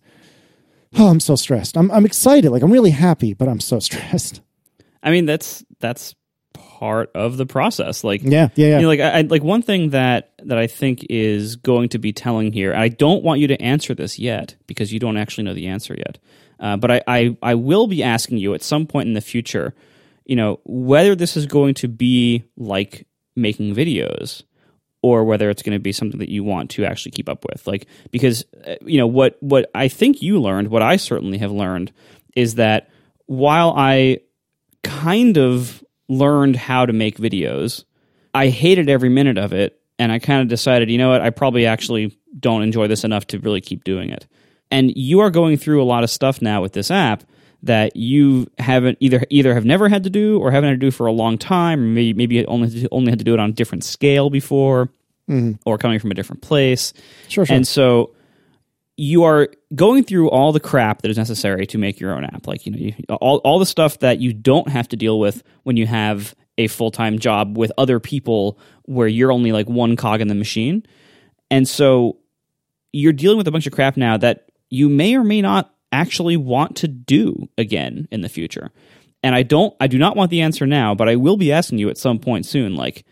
Oh, 0.97 1.09
I'm 1.09 1.19
so 1.19 1.35
stressed. 1.35 1.77
I'm 1.77 1.91
I'm 1.91 2.05
excited. 2.05 2.49
Like 2.49 2.63
I'm 2.63 2.71
really 2.71 2.91
happy, 2.91 3.33
but 3.33 3.47
I'm 3.47 3.59
so 3.59 3.79
stressed. 3.79 4.41
I 5.03 5.11
mean, 5.11 5.25
that's 5.25 5.63
that's 5.79 6.15
part 6.79 7.09
of 7.15 7.37
the 7.37 7.45
process. 7.45 8.03
Like, 8.03 8.21
yeah, 8.21 8.49
yeah, 8.55 8.67
yeah. 8.67 8.75
You 8.75 8.81
know, 8.81 8.87
like, 8.89 8.99
I, 8.99 9.21
like 9.21 9.43
one 9.43 9.61
thing 9.61 9.91
that 9.91 10.31
that 10.43 10.57
I 10.57 10.67
think 10.67 11.05
is 11.09 11.55
going 11.55 11.89
to 11.89 11.99
be 11.99 12.11
telling 12.11 12.51
here. 12.51 12.71
And 12.71 12.81
I 12.81 12.89
don't 12.89 13.23
want 13.23 13.39
you 13.39 13.47
to 13.47 13.61
answer 13.61 13.95
this 13.95 14.19
yet 14.19 14.55
because 14.67 14.91
you 14.91 14.99
don't 14.99 15.17
actually 15.17 15.45
know 15.45 15.53
the 15.53 15.67
answer 15.67 15.95
yet. 15.97 16.17
Uh, 16.59 16.75
but 16.77 16.91
I, 16.91 17.01
I, 17.07 17.37
I 17.41 17.55
will 17.55 17.87
be 17.87 18.03
asking 18.03 18.39
you 18.39 18.53
at 18.53 18.61
some 18.61 18.87
point 18.87 19.07
in 19.07 19.13
the 19.13 19.21
future, 19.21 19.73
you 20.25 20.35
know, 20.35 20.59
whether 20.65 21.15
this 21.15 21.37
is 21.37 21.45
going 21.45 21.75
to 21.75 21.87
be 21.87 22.43
like 22.57 23.07
making 23.35 23.73
videos 23.73 24.43
or 25.01 25.23
whether 25.23 25.49
it's 25.49 25.63
going 25.63 25.77
to 25.77 25.81
be 25.81 25.93
something 25.93 26.19
that 26.19 26.29
you 26.29 26.43
want 26.43 26.71
to 26.71 26.85
actually 26.85 27.11
keep 27.11 27.29
up 27.29 27.45
with. 27.45 27.65
Like, 27.67 27.87
because 28.11 28.43
uh, 28.67 28.75
you 28.81 28.97
know 28.97 29.07
what 29.07 29.37
what 29.41 29.71
I 29.73 29.87
think 29.87 30.21
you 30.21 30.41
learned, 30.41 30.67
what 30.67 30.81
I 30.81 30.97
certainly 30.97 31.37
have 31.37 31.51
learned, 31.51 31.93
is 32.35 32.55
that 32.55 32.89
while 33.27 33.73
I 33.77 34.19
kind 34.83 35.37
of 35.37 35.84
learned 36.07 36.55
how 36.55 36.85
to 36.85 36.93
make 36.93 37.17
videos. 37.17 37.83
I 38.33 38.49
hated 38.49 38.89
every 38.89 39.09
minute 39.09 39.37
of 39.37 39.53
it, 39.53 39.79
and 39.97 40.11
I 40.11 40.19
kind 40.19 40.41
of 40.41 40.47
decided, 40.47 40.89
you 40.89 40.97
know 40.97 41.09
what, 41.09 41.21
I 41.21 41.29
probably 41.29 41.65
actually 41.65 42.17
don't 42.39 42.63
enjoy 42.63 42.87
this 42.87 43.03
enough 43.03 43.27
to 43.27 43.39
really 43.39 43.61
keep 43.61 43.83
doing 43.83 44.09
it. 44.09 44.27
And 44.71 44.95
you 44.95 45.19
are 45.21 45.29
going 45.29 45.57
through 45.57 45.81
a 45.81 45.85
lot 45.85 46.03
of 46.03 46.09
stuff 46.09 46.41
now 46.41 46.61
with 46.61 46.73
this 46.73 46.91
app 46.91 47.23
that 47.63 47.95
you 47.95 48.47
haven't 48.59 48.97
either 48.99 49.23
either 49.29 49.53
have 49.53 49.65
never 49.65 49.89
had 49.89 50.03
to 50.03 50.09
do 50.09 50.39
or 50.39 50.51
haven't 50.51 50.69
had 50.69 50.79
to 50.79 50.85
do 50.85 50.91
for 50.91 51.07
a 51.07 51.11
long 51.11 51.37
time, 51.37 51.81
or 51.81 51.87
maybe 51.87 52.13
maybe 52.13 52.45
only 52.45 52.87
only 52.91 53.11
had 53.11 53.19
to 53.19 53.25
do 53.25 53.33
it 53.33 53.39
on 53.39 53.49
a 53.51 53.53
different 53.53 53.83
scale 53.83 54.29
before, 54.29 54.89
mm-hmm. 55.29 55.53
or 55.65 55.77
coming 55.77 55.99
from 55.99 56.11
a 56.11 56.13
different 56.13 56.41
place. 56.41 56.93
Sure, 57.27 57.45
sure. 57.45 57.55
And 57.55 57.67
so 57.67 58.14
you 58.97 59.23
are 59.23 59.49
going 59.73 60.03
through 60.03 60.29
all 60.29 60.51
the 60.53 60.59
crap 60.59 61.01
that 61.01 61.11
is 61.11 61.17
necessary 61.17 61.65
to 61.67 61.77
make 61.77 61.99
your 61.99 62.13
own 62.15 62.23
app. 62.23 62.47
Like 62.47 62.65
you 62.65 62.71
know 62.71 62.77
you, 62.77 62.93
all, 63.09 63.37
all 63.39 63.59
the 63.59 63.65
stuff 63.65 63.99
that 63.99 64.19
you 64.19 64.33
don't 64.33 64.69
have 64.69 64.87
to 64.89 64.95
deal 64.95 65.19
with 65.19 65.43
when 65.63 65.77
you 65.77 65.87
have 65.87 66.35
a 66.57 66.67
full-time 66.67 67.19
job 67.19 67.57
with 67.57 67.71
other 67.77 67.99
people 67.99 68.57
where 68.83 69.07
you're 69.07 69.31
only 69.31 69.51
like 69.51 69.67
one 69.67 69.97
cog 69.97 70.21
in 70.21 70.29
the 70.29 70.35
machine. 70.35 70.83
And 71.51 71.67
so 71.67 72.19
you're 72.93 73.13
dealing 73.13 73.37
with 73.37 73.47
a 73.47 73.51
bunch 73.51 73.67
of 73.67 73.73
crap 73.73 73.97
now 73.97 74.15
that 74.17 74.49
you 74.69 74.87
may 74.87 75.15
or 75.15 75.23
may 75.23 75.41
not 75.41 75.73
actually 75.91 76.37
want 76.37 76.77
to 76.77 76.87
do 76.87 77.49
again 77.57 78.07
in 78.11 78.21
the 78.21 78.29
future. 78.29 78.71
And 79.23 79.33
i 79.33 79.41
don't 79.41 79.73
i 79.79 79.87
do 79.87 79.97
not 79.97 80.15
want 80.15 80.29
the 80.29 80.41
answer 80.41 80.67
now 80.67 80.93
but 80.93 81.09
i 81.09 81.15
will 81.15 81.35
be 81.35 81.51
asking 81.51 81.79
you 81.79 81.89
at 81.89 81.97
some 81.97 82.19
point 82.19 82.45
soon 82.45 82.75
like 82.75 83.05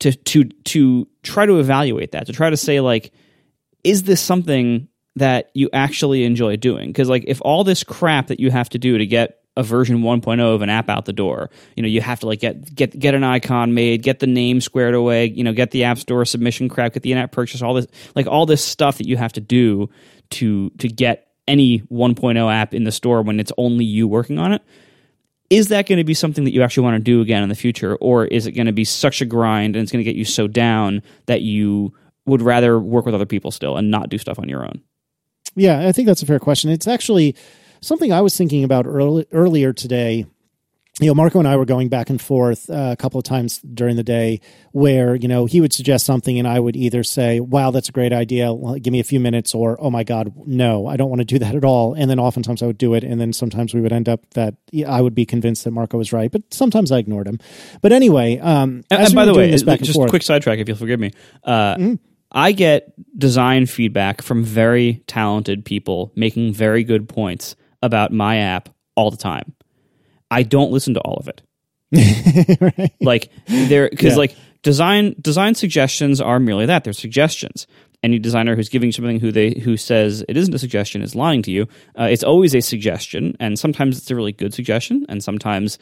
to 0.00 0.10
to 0.10 0.44
to 0.64 1.06
try 1.22 1.46
to 1.46 1.60
evaluate 1.60 2.10
that 2.12 2.26
to 2.26 2.32
try 2.32 2.50
to 2.50 2.56
say 2.56 2.80
like 2.80 3.12
is 3.84 4.02
this 4.02 4.20
something 4.20 4.88
that 5.16 5.50
you 5.54 5.68
actually 5.72 6.24
enjoy 6.24 6.56
doing. 6.56 6.88
Because 6.88 7.08
like 7.08 7.24
if 7.26 7.40
all 7.42 7.64
this 7.64 7.84
crap 7.84 8.28
that 8.28 8.40
you 8.40 8.50
have 8.50 8.68
to 8.70 8.78
do 8.78 8.98
to 8.98 9.06
get 9.06 9.38
a 9.56 9.62
version 9.62 9.98
1.0 9.98 10.40
of 10.40 10.62
an 10.62 10.70
app 10.70 10.88
out 10.88 11.04
the 11.04 11.12
door, 11.12 11.50
you 11.76 11.82
know, 11.82 11.88
you 11.88 12.00
have 12.00 12.20
to 12.20 12.26
like 12.26 12.40
get 12.40 12.74
get 12.74 12.98
get 12.98 13.14
an 13.14 13.24
icon 13.24 13.74
made, 13.74 14.02
get 14.02 14.20
the 14.20 14.26
name 14.26 14.60
squared 14.60 14.94
away, 14.94 15.26
you 15.26 15.44
know, 15.44 15.52
get 15.52 15.70
the 15.70 15.84
app 15.84 15.98
store 15.98 16.24
submission 16.24 16.68
crap, 16.68 16.94
get 16.94 17.02
the 17.02 17.12
in-app 17.12 17.32
purchase, 17.32 17.62
all 17.62 17.74
this 17.74 17.86
like 18.14 18.26
all 18.26 18.46
this 18.46 18.64
stuff 18.64 18.98
that 18.98 19.06
you 19.06 19.16
have 19.16 19.32
to 19.34 19.40
do 19.40 19.90
to 20.30 20.70
to 20.78 20.88
get 20.88 21.28
any 21.46 21.80
1.0 21.80 22.54
app 22.54 22.72
in 22.72 22.84
the 22.84 22.92
store 22.92 23.22
when 23.22 23.40
it's 23.40 23.52
only 23.58 23.84
you 23.84 24.08
working 24.08 24.38
on 24.38 24.52
it. 24.52 24.62
Is 25.50 25.68
that 25.68 25.86
going 25.86 25.98
to 25.98 26.04
be 26.04 26.14
something 26.14 26.44
that 26.44 26.54
you 26.54 26.62
actually 26.62 26.84
want 26.84 26.96
to 26.96 27.02
do 27.02 27.20
again 27.20 27.42
in 27.42 27.50
the 27.50 27.54
future, 27.54 27.96
or 27.96 28.24
is 28.24 28.46
it 28.46 28.52
going 28.52 28.66
to 28.66 28.72
be 28.72 28.84
such 28.84 29.20
a 29.20 29.26
grind 29.26 29.76
and 29.76 29.82
it's 29.82 29.92
going 29.92 30.02
to 30.02 30.10
get 30.10 30.16
you 30.16 30.24
so 30.24 30.48
down 30.48 31.02
that 31.26 31.42
you 31.42 31.92
would 32.24 32.40
rather 32.40 32.78
work 32.78 33.04
with 33.04 33.14
other 33.14 33.26
people 33.26 33.50
still 33.50 33.76
and 33.76 33.90
not 33.90 34.08
do 34.08 34.16
stuff 34.16 34.38
on 34.38 34.48
your 34.48 34.64
own? 34.64 34.82
Yeah, 35.54 35.86
I 35.86 35.92
think 35.92 36.06
that's 36.06 36.22
a 36.22 36.26
fair 36.26 36.38
question. 36.38 36.70
It's 36.70 36.88
actually 36.88 37.36
something 37.80 38.12
I 38.12 38.20
was 38.20 38.36
thinking 38.36 38.64
about 38.64 38.86
early, 38.86 39.26
earlier 39.32 39.72
today. 39.72 40.26
You 41.00 41.06
know, 41.06 41.14
Marco 41.14 41.38
and 41.38 41.48
I 41.48 41.56
were 41.56 41.64
going 41.64 41.88
back 41.88 42.10
and 42.10 42.20
forth 42.20 42.68
uh, 42.68 42.90
a 42.92 42.96
couple 42.96 43.18
of 43.18 43.24
times 43.24 43.60
during 43.60 43.96
the 43.96 44.02
day 44.02 44.40
where, 44.72 45.14
you 45.14 45.26
know, 45.26 45.46
he 45.46 45.58
would 45.58 45.72
suggest 45.72 46.04
something 46.04 46.38
and 46.38 46.46
I 46.46 46.60
would 46.60 46.76
either 46.76 47.02
say, 47.02 47.40
wow, 47.40 47.70
that's 47.70 47.88
a 47.88 47.92
great 47.92 48.12
idea. 48.12 48.54
Give 48.78 48.92
me 48.92 49.00
a 49.00 49.04
few 49.04 49.18
minutes 49.18 49.54
or, 49.54 49.78
oh 49.80 49.90
my 49.90 50.04
God, 50.04 50.34
no, 50.46 50.86
I 50.86 50.98
don't 50.98 51.08
want 51.08 51.20
to 51.20 51.24
do 51.24 51.38
that 51.38 51.54
at 51.54 51.64
all. 51.64 51.94
And 51.94 52.10
then 52.10 52.20
oftentimes 52.20 52.62
I 52.62 52.66
would 52.66 52.76
do 52.76 52.92
it. 52.92 53.04
And 53.04 53.18
then 53.18 53.32
sometimes 53.32 53.72
we 53.72 53.80
would 53.80 53.92
end 53.92 54.06
up 54.06 54.28
that 54.34 54.54
I 54.86 55.00
would 55.00 55.14
be 55.14 55.24
convinced 55.24 55.64
that 55.64 55.70
Marco 55.70 55.96
was 55.96 56.12
right, 56.12 56.30
but 56.30 56.42
sometimes 56.52 56.92
I 56.92 56.98
ignored 56.98 57.26
him. 57.26 57.38
But 57.80 57.92
anyway, 57.92 58.38
um, 58.38 58.84
and, 58.90 59.02
and 59.02 59.14
by 59.14 59.24
the 59.24 59.32
way, 59.32 59.50
just 59.50 59.98
a 59.98 60.08
quick 60.08 60.22
sidetrack, 60.22 60.58
if 60.58 60.68
you'll 60.68 60.76
forgive 60.76 61.00
me. 61.00 61.12
Uh, 61.42 61.76
mm-hmm 61.76 61.94
I 62.32 62.52
get 62.52 62.92
design 63.18 63.66
feedback 63.66 64.22
from 64.22 64.42
very 64.42 65.02
talented 65.06 65.64
people 65.64 66.12
making 66.16 66.54
very 66.54 66.82
good 66.82 67.08
points 67.08 67.54
about 67.82 68.12
my 68.12 68.38
app 68.38 68.70
all 68.96 69.10
the 69.10 69.16
time. 69.16 69.54
I 70.30 70.42
don't 70.42 70.72
listen 70.72 70.94
to 70.94 71.00
all 71.00 71.16
of 71.16 71.28
it. 71.28 71.42
right. 72.60 72.92
Like 73.00 73.30
there 73.46 73.90
because 73.90 74.12
yeah. 74.14 74.18
like 74.18 74.36
design 74.62 75.14
design 75.20 75.54
suggestions 75.54 76.20
are 76.22 76.40
merely 76.40 76.66
that 76.66 76.84
they're 76.84 76.94
suggestions. 76.94 77.66
Any 78.02 78.18
designer 78.18 78.56
who's 78.56 78.68
giving 78.68 78.90
something 78.90 79.20
who 79.20 79.30
they 79.30 79.60
who 79.62 79.76
says 79.76 80.24
it 80.26 80.36
isn't 80.36 80.54
a 80.54 80.58
suggestion 80.58 81.02
is 81.02 81.14
lying 81.14 81.42
to 81.42 81.50
you. 81.50 81.68
Uh, 81.98 82.04
it's 82.04 82.24
always 82.24 82.54
a 82.54 82.60
suggestion, 82.60 83.36
and 83.38 83.58
sometimes 83.58 83.98
it's 83.98 84.10
a 84.10 84.16
really 84.16 84.32
good 84.32 84.54
suggestion, 84.54 85.06
and 85.08 85.22
sometimes 85.22 85.78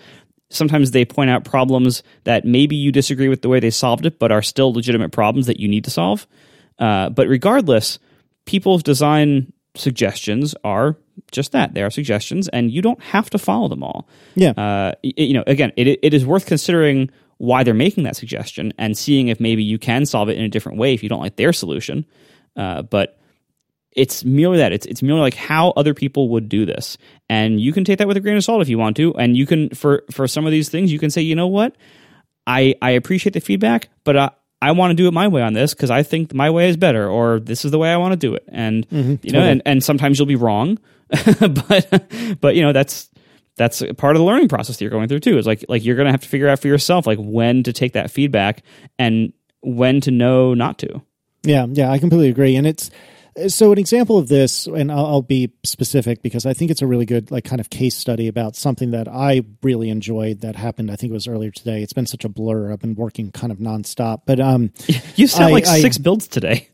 sometimes 0.50 0.90
they 0.90 1.04
point 1.04 1.30
out 1.30 1.44
problems 1.44 2.02
that 2.24 2.44
maybe 2.44 2.76
you 2.76 2.92
disagree 2.92 3.28
with 3.28 3.42
the 3.42 3.48
way 3.48 3.60
they 3.60 3.70
solved 3.70 4.04
it, 4.04 4.18
but 4.18 4.30
are 4.30 4.42
still 4.42 4.72
legitimate 4.72 5.12
problems 5.12 5.46
that 5.46 5.58
you 5.58 5.68
need 5.68 5.84
to 5.84 5.90
solve. 5.90 6.26
Uh, 6.78 7.08
but 7.10 7.28
regardless, 7.28 7.98
people's 8.44 8.82
design 8.82 9.52
suggestions 9.74 10.54
are 10.64 10.96
just 11.30 11.52
that. 11.52 11.74
They 11.74 11.82
are 11.82 11.90
suggestions 11.90 12.48
and 12.48 12.70
you 12.70 12.82
don't 12.82 13.00
have 13.02 13.30
to 13.30 13.38
follow 13.38 13.68
them 13.68 13.82
all. 13.82 14.08
Yeah. 14.34 14.50
Uh, 14.50 14.92
you 15.02 15.34
know 15.34 15.44
again 15.46 15.72
it, 15.76 15.98
it 16.02 16.12
is 16.12 16.26
worth 16.26 16.46
considering 16.46 17.10
why 17.38 17.62
they're 17.62 17.72
making 17.74 18.04
that 18.04 18.16
suggestion 18.16 18.72
and 18.76 18.98
seeing 18.98 19.28
if 19.28 19.38
maybe 19.38 19.62
you 19.62 19.78
can 19.78 20.04
solve 20.04 20.28
it 20.28 20.36
in 20.36 20.42
a 20.42 20.48
different 20.48 20.78
way 20.78 20.92
if 20.92 21.02
you 21.02 21.08
don't 21.08 21.20
like 21.20 21.36
their 21.36 21.52
solution. 21.52 22.04
Uh, 22.56 22.82
but 22.82 23.19
it's 23.92 24.24
merely 24.24 24.58
that. 24.58 24.72
It's 24.72 24.86
it's 24.86 25.02
merely 25.02 25.20
like 25.20 25.34
how 25.34 25.70
other 25.70 25.94
people 25.94 26.28
would 26.30 26.48
do 26.48 26.64
this. 26.64 26.96
And 27.28 27.60
you 27.60 27.72
can 27.72 27.84
take 27.84 27.98
that 27.98 28.08
with 28.08 28.16
a 28.16 28.20
grain 28.20 28.36
of 28.36 28.44
salt 28.44 28.62
if 28.62 28.68
you 28.68 28.78
want 28.78 28.96
to. 28.96 29.14
And 29.14 29.36
you 29.36 29.46
can 29.46 29.70
for 29.70 30.04
for 30.10 30.28
some 30.28 30.46
of 30.46 30.52
these 30.52 30.68
things 30.68 30.92
you 30.92 30.98
can 30.98 31.10
say 31.10 31.22
you 31.22 31.34
know 31.34 31.48
what? 31.48 31.76
I 32.46 32.74
i 32.80 32.92
appreciate 32.92 33.34
the 33.34 33.40
feedback 33.40 33.90
but 34.02 34.16
uh, 34.16 34.30
i 34.32 34.68
I 34.68 34.72
want 34.72 34.90
to 34.90 34.94
do 34.94 35.08
it 35.08 35.12
my 35.12 35.28
way 35.28 35.42
on 35.42 35.54
this 35.54 35.72
because 35.72 35.90
I 35.90 36.02
think 36.02 36.34
my 36.34 36.50
way 36.50 36.68
is 36.68 36.76
better, 36.76 37.08
or 37.08 37.40
this 37.40 37.64
is 37.64 37.70
the 37.70 37.78
way 37.78 37.90
I 37.90 37.96
want 37.96 38.12
to 38.12 38.16
do 38.16 38.34
it, 38.34 38.44
and 38.48 38.86
mm-hmm. 38.88 39.14
you 39.22 39.32
know, 39.32 39.40
and, 39.40 39.62
and 39.64 39.82
sometimes 39.82 40.18
you'll 40.18 40.26
be 40.26 40.36
wrong, 40.36 40.78
but 41.08 42.38
but 42.40 42.56
you 42.56 42.62
know 42.62 42.72
that's 42.72 43.08
that's 43.56 43.80
a 43.80 43.94
part 43.94 44.16
of 44.16 44.20
the 44.20 44.26
learning 44.26 44.48
process 44.48 44.76
that 44.76 44.84
you're 44.84 44.90
going 44.90 45.08
through 45.08 45.20
too. 45.20 45.38
Is 45.38 45.46
like 45.46 45.64
like 45.68 45.82
you're 45.82 45.96
gonna 45.96 46.10
have 46.10 46.20
to 46.20 46.28
figure 46.28 46.46
out 46.46 46.58
for 46.58 46.68
yourself 46.68 47.06
like 47.06 47.18
when 47.18 47.62
to 47.62 47.72
take 47.72 47.94
that 47.94 48.10
feedback 48.10 48.62
and 48.98 49.32
when 49.62 50.02
to 50.02 50.10
know 50.10 50.52
not 50.52 50.78
to. 50.80 51.00
Yeah, 51.42 51.66
yeah, 51.70 51.90
I 51.90 51.98
completely 51.98 52.28
agree. 52.28 52.54
And 52.56 52.66
it's 52.66 52.90
so 53.48 53.72
an 53.72 53.78
example 53.78 54.18
of 54.18 54.28
this, 54.28 54.66
and 54.66 54.90
I'll, 54.90 55.06
I'll 55.06 55.22
be 55.22 55.52
specific 55.64 56.22
because 56.22 56.46
I 56.46 56.52
think 56.52 56.70
it's 56.70 56.82
a 56.82 56.86
really 56.86 57.06
good 57.06 57.30
like 57.30 57.44
kind 57.44 57.60
of 57.60 57.70
case 57.70 57.96
study 57.96 58.28
about 58.28 58.56
something 58.56 58.90
that 58.92 59.08
I 59.08 59.42
really 59.62 59.88
enjoyed 59.90 60.40
that 60.40 60.56
happened. 60.56 60.90
I 60.90 60.96
think 60.96 61.10
it 61.10 61.14
was 61.14 61.28
earlier 61.28 61.50
today. 61.50 61.82
It's 61.82 61.92
been 61.92 62.06
such 62.06 62.24
a 62.24 62.28
blur. 62.28 62.72
I've 62.72 62.80
been 62.80 62.94
working 62.94 63.30
kind 63.30 63.52
of 63.52 63.58
nonstop, 63.58 64.22
but 64.26 64.40
um, 64.40 64.72
You 65.16 65.26
sound 65.26 65.50
I- 65.50 65.52
like 65.52 65.66
I- 65.66 65.80
six 65.80 65.98
builds 65.98 66.28
today. 66.28 66.68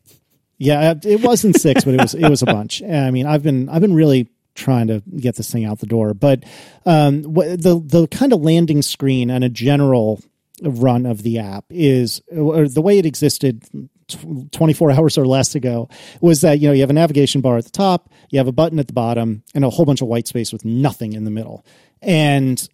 yeah, 0.58 0.94
it 1.04 1.22
wasn't 1.22 1.56
six, 1.60 1.84
but 1.84 1.94
it 1.94 2.00
was 2.00 2.14
it 2.14 2.28
was 2.28 2.42
a 2.42 2.46
bunch. 2.46 2.82
I 2.88 3.10
mean, 3.10 3.26
I've 3.26 3.42
been 3.42 3.68
I've 3.68 3.82
been 3.82 3.94
really 3.94 4.28
trying 4.54 4.86
to 4.86 5.02
get 5.18 5.36
this 5.36 5.50
thing 5.52 5.66
out 5.66 5.80
the 5.80 5.86
door, 5.86 6.14
but 6.14 6.42
um, 6.86 7.22
what, 7.24 7.60
the 7.62 7.78
the 7.84 8.06
kind 8.08 8.32
of 8.32 8.40
landing 8.40 8.80
screen 8.82 9.30
and 9.30 9.44
a 9.44 9.48
general 9.50 10.20
run 10.62 11.04
of 11.04 11.22
the 11.22 11.38
app 11.38 11.66
is 11.68 12.22
or 12.34 12.66
the 12.66 12.80
way 12.80 12.98
it 12.98 13.04
existed 13.04 13.62
tw- 14.08 14.52
24 14.52 14.90
hours 14.92 15.18
or 15.18 15.26
less 15.26 15.54
ago 15.54 15.88
was 16.20 16.40
that 16.40 16.60
you 16.60 16.68
know 16.68 16.74
you 16.74 16.80
have 16.80 16.90
a 16.90 16.94
navigation 16.94 17.40
bar 17.40 17.56
at 17.56 17.64
the 17.64 17.70
top 17.70 18.10
you 18.30 18.38
have 18.38 18.48
a 18.48 18.52
button 18.52 18.78
at 18.78 18.86
the 18.86 18.92
bottom 18.92 19.42
and 19.54 19.64
a 19.64 19.70
whole 19.70 19.84
bunch 19.84 20.02
of 20.02 20.08
white 20.08 20.26
space 20.26 20.52
with 20.52 20.64
nothing 20.64 21.12
in 21.12 21.24
the 21.24 21.30
middle 21.30 21.64
and 22.02 22.68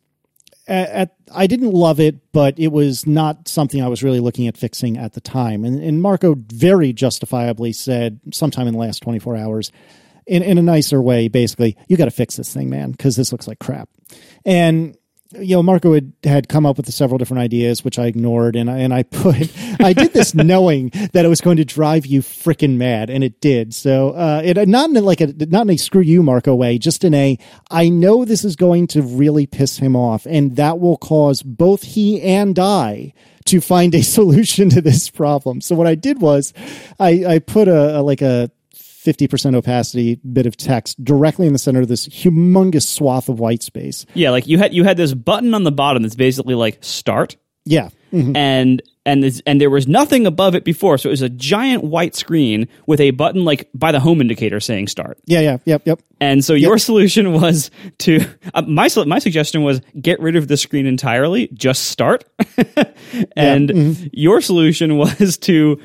at, 0.67 0.89
at 0.91 1.15
I 1.35 1.47
didn't 1.47 1.73
love 1.73 2.01
it, 2.01 2.33
but 2.33 2.59
it 2.59 2.69
was 2.69 3.07
not 3.07 3.49
something 3.49 3.83
I 3.83 3.89
was 3.89 4.03
really 4.03 4.21
looking 4.21 4.47
at 4.47 4.57
fixing 4.57 4.97
at 4.97 5.15
the 5.15 5.21
time. 5.21 5.65
And, 5.65 5.83
and 5.83 6.01
Marco 6.01 6.37
very 6.37 6.93
justifiably 6.93 7.73
said 7.73 8.21
sometime 8.33 8.67
in 8.67 8.75
the 8.75 8.79
last 8.79 9.03
24 9.03 9.37
hours, 9.37 9.73
in, 10.27 10.43
in 10.43 10.59
a 10.59 10.63
nicer 10.63 11.03
way, 11.03 11.29
basically, 11.29 11.77
you 11.89 11.97
got 11.97 12.05
to 12.05 12.11
fix 12.11 12.37
this 12.37 12.53
thing, 12.53 12.71
man, 12.71 12.93
because 12.93 13.17
this 13.17 13.33
looks 13.33 13.49
like 13.49 13.59
crap. 13.59 13.89
And 14.45 14.97
you 15.39 15.57
know, 15.57 15.63
Marco 15.63 15.95
had, 15.95 16.13
had 16.25 16.49
come 16.49 16.67
up 16.67 16.77
with 16.77 16.93
several 16.93 17.19
different 17.19 17.41
ideas, 17.41 17.85
which 17.85 17.99
I 17.99 18.07
ignored, 18.07 18.57
and 18.57 18.71
I 18.71 18.79
and 18.79 18.93
I 18.93 19.03
put 19.03 19.53
I 19.81 19.93
did 19.93 20.13
this 20.13 20.35
knowing 20.35 20.91
that 21.13 21.25
it 21.25 21.29
was 21.29 21.41
going 21.41 21.57
to 21.57 21.65
drive 21.65 22.07
you 22.07 22.21
freaking 22.21 22.77
mad, 22.77 23.11
and 23.11 23.25
it 23.25 23.41
did. 23.41 23.75
So, 23.75 24.11
uh, 24.11 24.43
it 24.45 24.69
not 24.69 24.91
in 24.91 25.05
like 25.05 25.21
a 25.21 25.29
not 25.47 25.63
in 25.63 25.71
a 25.71 25.77
screw 25.77 26.03
you 26.03 26.23
Marco 26.23 26.55
way, 26.55 26.79
just 26.79 27.05
in 27.05 27.15
a 27.15 27.39
I 27.71 27.89
know 27.89 28.25
this 28.25 28.45
is 28.45 28.57
going 28.57 28.87
to 28.89 29.03
really 29.03 29.47
piss 29.47 29.79
him 29.79 29.97
off, 29.97 30.27
and 30.27 30.57
that 30.57 30.79
will 30.79 30.97
cause 30.97 31.43
both 31.43 31.83
he 31.83 32.21
and 32.23 32.59
I 32.59 33.13
to 33.47 33.61
find 33.61 33.95
a 33.95 34.03
solution 34.03 34.71
to 34.71 34.81
this 34.81 35.11
problem. 35.11 35.61
So 35.61 35.75
what 35.75 35.87
I 35.87 35.95
did 35.95 36.21
was, 36.21 36.53
I 36.99 37.25
I 37.27 37.39
put 37.39 37.69
a, 37.69 37.99
a 37.99 38.03
like 38.03 38.23
a 38.23 38.51
50% 39.05 39.55
opacity 39.57 40.21
bit 40.33 40.47
of 40.47 40.57
text 40.57 41.03
directly 41.03 41.47
in 41.47 41.53
the 41.53 41.59
center 41.59 41.81
of 41.81 41.89
this 41.89 42.07
humongous 42.09 42.87
swath 42.87 43.29
of 43.29 43.41
white 43.41 43.63
space. 43.63 44.07
Yeah, 44.15 44.31
like 44.31 44.47
you 44.47 44.59
had 44.59 44.73
you 44.73 44.85
had 44.85 44.97
this 44.97 45.15
button 45.15 45.55
on 45.55 45.65
the 45.65 45.73
bottom 45.73 46.03
that's 46.03 46.15
basically 46.15 46.55
like 46.55 46.79
start, 46.81 47.37
Yeah. 47.65 47.89
Mhm. 48.13 48.37
and 48.37 48.83
and 49.05 49.43
and 49.47 49.61
there 49.61 49.71
was 49.71 49.89
nothing 49.89 50.27
above 50.27 50.55
it 50.55 50.65
before, 50.65 50.99
so 50.99 51.09
it 51.09 51.13
was 51.13 51.23
a 51.23 51.29
giant 51.29 51.83
white 51.83 52.15
screen 52.15 52.69
with 52.87 53.01
a 53.01 53.11
button 53.11 53.45
like 53.45 53.69
by 53.75 53.91
the 53.91 53.99
home 53.99 54.21
indicator 54.21 54.61
saying 54.61 54.87
start. 54.87 55.19
Yeah, 55.27 55.41
yeah, 55.41 55.59
yep, 55.65 55.83
yep. 55.85 56.01
And 56.21 56.45
so 56.45 56.55
your 56.55 56.79
solution 56.89 57.33
was 57.33 57.71
to 57.99 58.21
uh, 58.55 58.63
my 58.63 58.89
my 59.07 59.19
suggestion 59.19 59.63
was 59.65 59.81
get 60.01 60.21
rid 60.21 60.37
of 60.37 60.47
the 60.47 60.57
screen 60.57 60.87
entirely, 60.87 61.49
just 61.49 61.87
start. 61.87 62.25
and 63.37 63.69
mm-hmm. 63.71 64.07
your 64.13 64.41
solution 64.41 64.97
was 64.99 65.37
to 65.39 65.81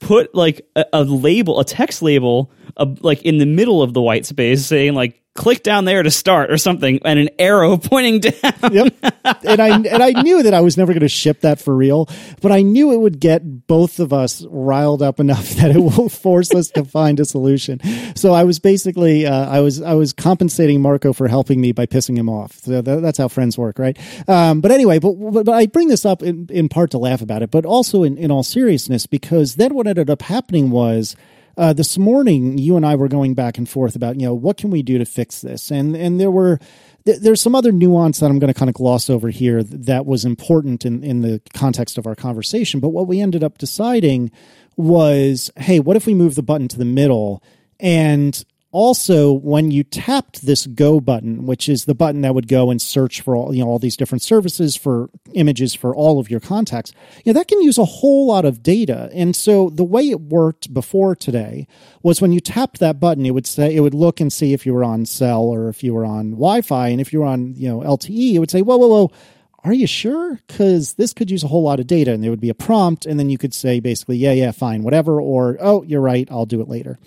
put 0.00 0.34
like 0.34 0.66
a, 0.76 0.84
a 0.92 1.04
label, 1.04 1.60
a 1.60 1.64
text 1.64 2.02
label, 2.02 2.50
uh 2.76 2.86
like 3.00 3.22
in 3.22 3.38
the 3.38 3.46
middle 3.46 3.82
of 3.82 3.94
the 3.94 4.02
white 4.02 4.26
space, 4.26 4.64
saying 4.66 4.94
like 4.94 5.22
click 5.36 5.62
down 5.62 5.84
there 5.84 6.02
to 6.02 6.10
start 6.10 6.50
or 6.50 6.58
something, 6.58 7.00
and 7.04 7.18
an 7.18 7.28
arrow 7.38 7.76
pointing 7.76 8.20
down. 8.20 8.72
Yep. 8.72 8.94
and 9.44 9.60
I 9.60 9.68
and 9.76 10.02
I 10.02 10.22
knew 10.22 10.42
that 10.42 10.54
I 10.54 10.60
was 10.60 10.76
never 10.76 10.92
going 10.92 11.00
to 11.00 11.08
ship 11.08 11.40
that 11.42 11.60
for 11.60 11.74
real, 11.74 12.08
but 12.40 12.52
I 12.52 12.62
knew 12.62 12.92
it 12.92 12.98
would 12.98 13.20
get 13.20 13.66
both 13.66 14.00
of 14.00 14.12
us 14.12 14.44
riled 14.48 15.02
up 15.02 15.20
enough 15.20 15.50
that 15.56 15.70
it 15.70 15.78
will 15.78 16.08
force 16.08 16.52
us 16.54 16.68
to 16.70 16.84
find 16.84 17.20
a 17.20 17.24
solution. 17.24 17.80
So 18.16 18.32
I 18.32 18.44
was 18.44 18.58
basically 18.58 19.26
uh, 19.26 19.48
I 19.48 19.60
was 19.60 19.80
I 19.82 19.94
was 19.94 20.12
compensating 20.12 20.80
Marco 20.80 21.12
for 21.12 21.28
helping 21.28 21.60
me 21.60 21.72
by 21.72 21.86
pissing 21.86 22.16
him 22.16 22.28
off. 22.28 22.52
So 22.56 22.80
tha- 22.80 23.00
that's 23.00 23.18
how 23.18 23.28
friends 23.28 23.58
work, 23.58 23.78
right? 23.78 23.96
Um, 24.28 24.60
but 24.60 24.70
anyway, 24.70 24.98
but, 24.98 25.12
but 25.12 25.44
but 25.44 25.52
I 25.52 25.66
bring 25.66 25.88
this 25.88 26.04
up 26.04 26.22
in, 26.22 26.48
in 26.50 26.68
part 26.68 26.90
to 26.92 26.98
laugh 26.98 27.20
about 27.20 27.42
it, 27.42 27.50
but 27.50 27.64
also 27.66 28.02
in, 28.02 28.16
in 28.18 28.30
all 28.30 28.42
seriousness 28.42 29.06
because 29.06 29.56
then 29.56 29.74
what 29.74 29.86
ended 29.86 30.10
up 30.10 30.22
happening 30.22 30.70
was 30.70 31.16
uh, 31.56 31.72
this 31.72 31.96
morning 31.96 32.58
you 32.58 32.76
and 32.76 32.84
I 32.84 32.96
were 32.96 33.08
going 33.08 33.34
back 33.34 33.58
and 33.58 33.68
forth 33.68 33.96
about 33.96 34.16
you 34.16 34.26
know 34.26 34.34
what 34.34 34.56
can 34.56 34.70
we 34.70 34.82
do 34.82 34.98
to 34.98 35.04
fix 35.04 35.40
this, 35.40 35.70
and 35.70 35.96
and 35.96 36.20
there 36.20 36.30
were 36.30 36.58
th- 37.04 37.20
there's 37.20 37.40
some 37.40 37.54
other 37.54 37.72
nuance 37.72 38.20
that 38.20 38.30
I'm 38.30 38.38
going 38.38 38.52
to 38.52 38.58
kind 38.58 38.68
of 38.68 38.74
gloss 38.74 39.08
over 39.08 39.30
here 39.30 39.62
that 39.62 40.06
was 40.06 40.24
important 40.24 40.84
in 40.84 41.02
in 41.02 41.22
the 41.22 41.40
context 41.54 41.98
of 41.98 42.06
our 42.06 42.14
conversation. 42.14 42.80
But 42.80 42.90
what 42.90 43.06
we 43.06 43.20
ended 43.20 43.42
up 43.42 43.58
deciding 43.58 44.30
was, 44.76 45.50
hey, 45.56 45.80
what 45.80 45.96
if 45.96 46.06
we 46.06 46.14
move 46.14 46.34
the 46.34 46.42
button 46.42 46.68
to 46.68 46.78
the 46.78 46.84
middle 46.84 47.42
and 47.80 48.44
also 48.76 49.32
when 49.32 49.70
you 49.70 49.82
tapped 49.82 50.44
this 50.44 50.66
go 50.66 51.00
button 51.00 51.46
which 51.46 51.66
is 51.66 51.86
the 51.86 51.94
button 51.94 52.20
that 52.20 52.34
would 52.34 52.46
go 52.46 52.70
and 52.70 52.82
search 52.82 53.22
for 53.22 53.34
all 53.34 53.54
you 53.54 53.64
know 53.64 53.70
all 53.70 53.78
these 53.78 53.96
different 53.96 54.20
services 54.20 54.76
for 54.76 55.08
images 55.32 55.74
for 55.74 55.96
all 55.96 56.20
of 56.20 56.30
your 56.30 56.40
contacts 56.40 56.92
you 57.24 57.32
know 57.32 57.38
that 57.38 57.48
can 57.48 57.62
use 57.62 57.78
a 57.78 57.86
whole 57.86 58.26
lot 58.26 58.44
of 58.44 58.62
data 58.62 59.08
and 59.14 59.34
so 59.34 59.70
the 59.70 59.82
way 59.82 60.10
it 60.10 60.20
worked 60.20 60.74
before 60.74 61.16
today 61.16 61.66
was 62.02 62.20
when 62.20 62.32
you 62.32 62.38
tapped 62.38 62.78
that 62.78 63.00
button 63.00 63.24
it 63.24 63.30
would 63.30 63.46
say 63.46 63.74
it 63.74 63.80
would 63.80 63.94
look 63.94 64.20
and 64.20 64.30
see 64.30 64.52
if 64.52 64.66
you 64.66 64.74
were 64.74 64.84
on 64.84 65.06
cell 65.06 65.44
or 65.44 65.70
if 65.70 65.82
you 65.82 65.94
were 65.94 66.04
on 66.04 66.32
wi-fi 66.32 66.88
and 66.88 67.00
if 67.00 67.14
you 67.14 67.20
were 67.20 67.26
on 67.26 67.54
you 67.56 67.66
know 67.66 67.80
lte 67.80 68.34
it 68.34 68.38
would 68.38 68.50
say 68.50 68.60
whoa 68.60 68.76
whoa 68.76 68.88
whoa 68.88 69.12
are 69.64 69.72
you 69.72 69.88
sure? 69.88 70.38
Because 70.46 70.94
this 70.94 71.12
could 71.12 71.28
use 71.28 71.42
a 71.42 71.48
whole 71.48 71.64
lot 71.64 71.80
of 71.80 71.88
data, 71.88 72.12
and 72.12 72.22
there 72.22 72.30
would 72.30 72.40
be 72.40 72.50
a 72.50 72.54
prompt, 72.54 73.04
and 73.04 73.18
then 73.18 73.28
you 73.28 73.36
could 73.36 73.52
say 73.52 73.80
basically, 73.80 74.16
yeah, 74.16 74.30
yeah, 74.30 74.52
fine, 74.52 74.84
whatever, 74.84 75.20
or 75.20 75.56
oh, 75.60 75.82
you're 75.82 76.00
right, 76.00 76.28
I'll 76.30 76.46
do 76.46 76.60
it 76.60 76.68
later. 76.68 77.00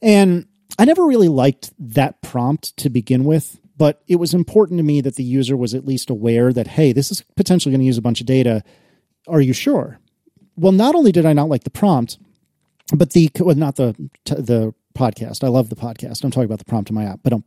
And 0.00 0.46
I 0.80 0.86
never 0.86 1.04
really 1.04 1.28
liked 1.28 1.74
that 1.78 2.22
prompt 2.22 2.74
to 2.78 2.88
begin 2.88 3.24
with, 3.24 3.60
but 3.76 4.02
it 4.08 4.16
was 4.16 4.32
important 4.32 4.78
to 4.78 4.82
me 4.82 5.02
that 5.02 5.16
the 5.16 5.22
user 5.22 5.54
was 5.54 5.74
at 5.74 5.84
least 5.84 6.08
aware 6.08 6.54
that, 6.54 6.68
hey, 6.68 6.94
this 6.94 7.10
is 7.10 7.22
potentially 7.36 7.70
going 7.70 7.80
to 7.80 7.86
use 7.86 7.98
a 7.98 8.02
bunch 8.02 8.22
of 8.22 8.26
data. 8.26 8.64
Are 9.28 9.42
you 9.42 9.52
sure? 9.52 10.00
Well, 10.56 10.72
not 10.72 10.94
only 10.94 11.12
did 11.12 11.26
I 11.26 11.34
not 11.34 11.50
like 11.50 11.64
the 11.64 11.70
prompt, 11.70 12.18
but 12.94 13.10
the 13.10 13.30
well, 13.38 13.54
not 13.56 13.76
the 13.76 13.94
the 14.24 14.72
podcast. 14.94 15.44
I 15.44 15.48
love 15.48 15.68
the 15.68 15.76
podcast. 15.76 16.24
I'm 16.24 16.30
talking 16.30 16.44
about 16.44 16.58
the 16.58 16.64
prompt 16.64 16.90
in 16.90 16.94
my 16.94 17.04
app, 17.04 17.20
but 17.22 17.32
um, 17.32 17.44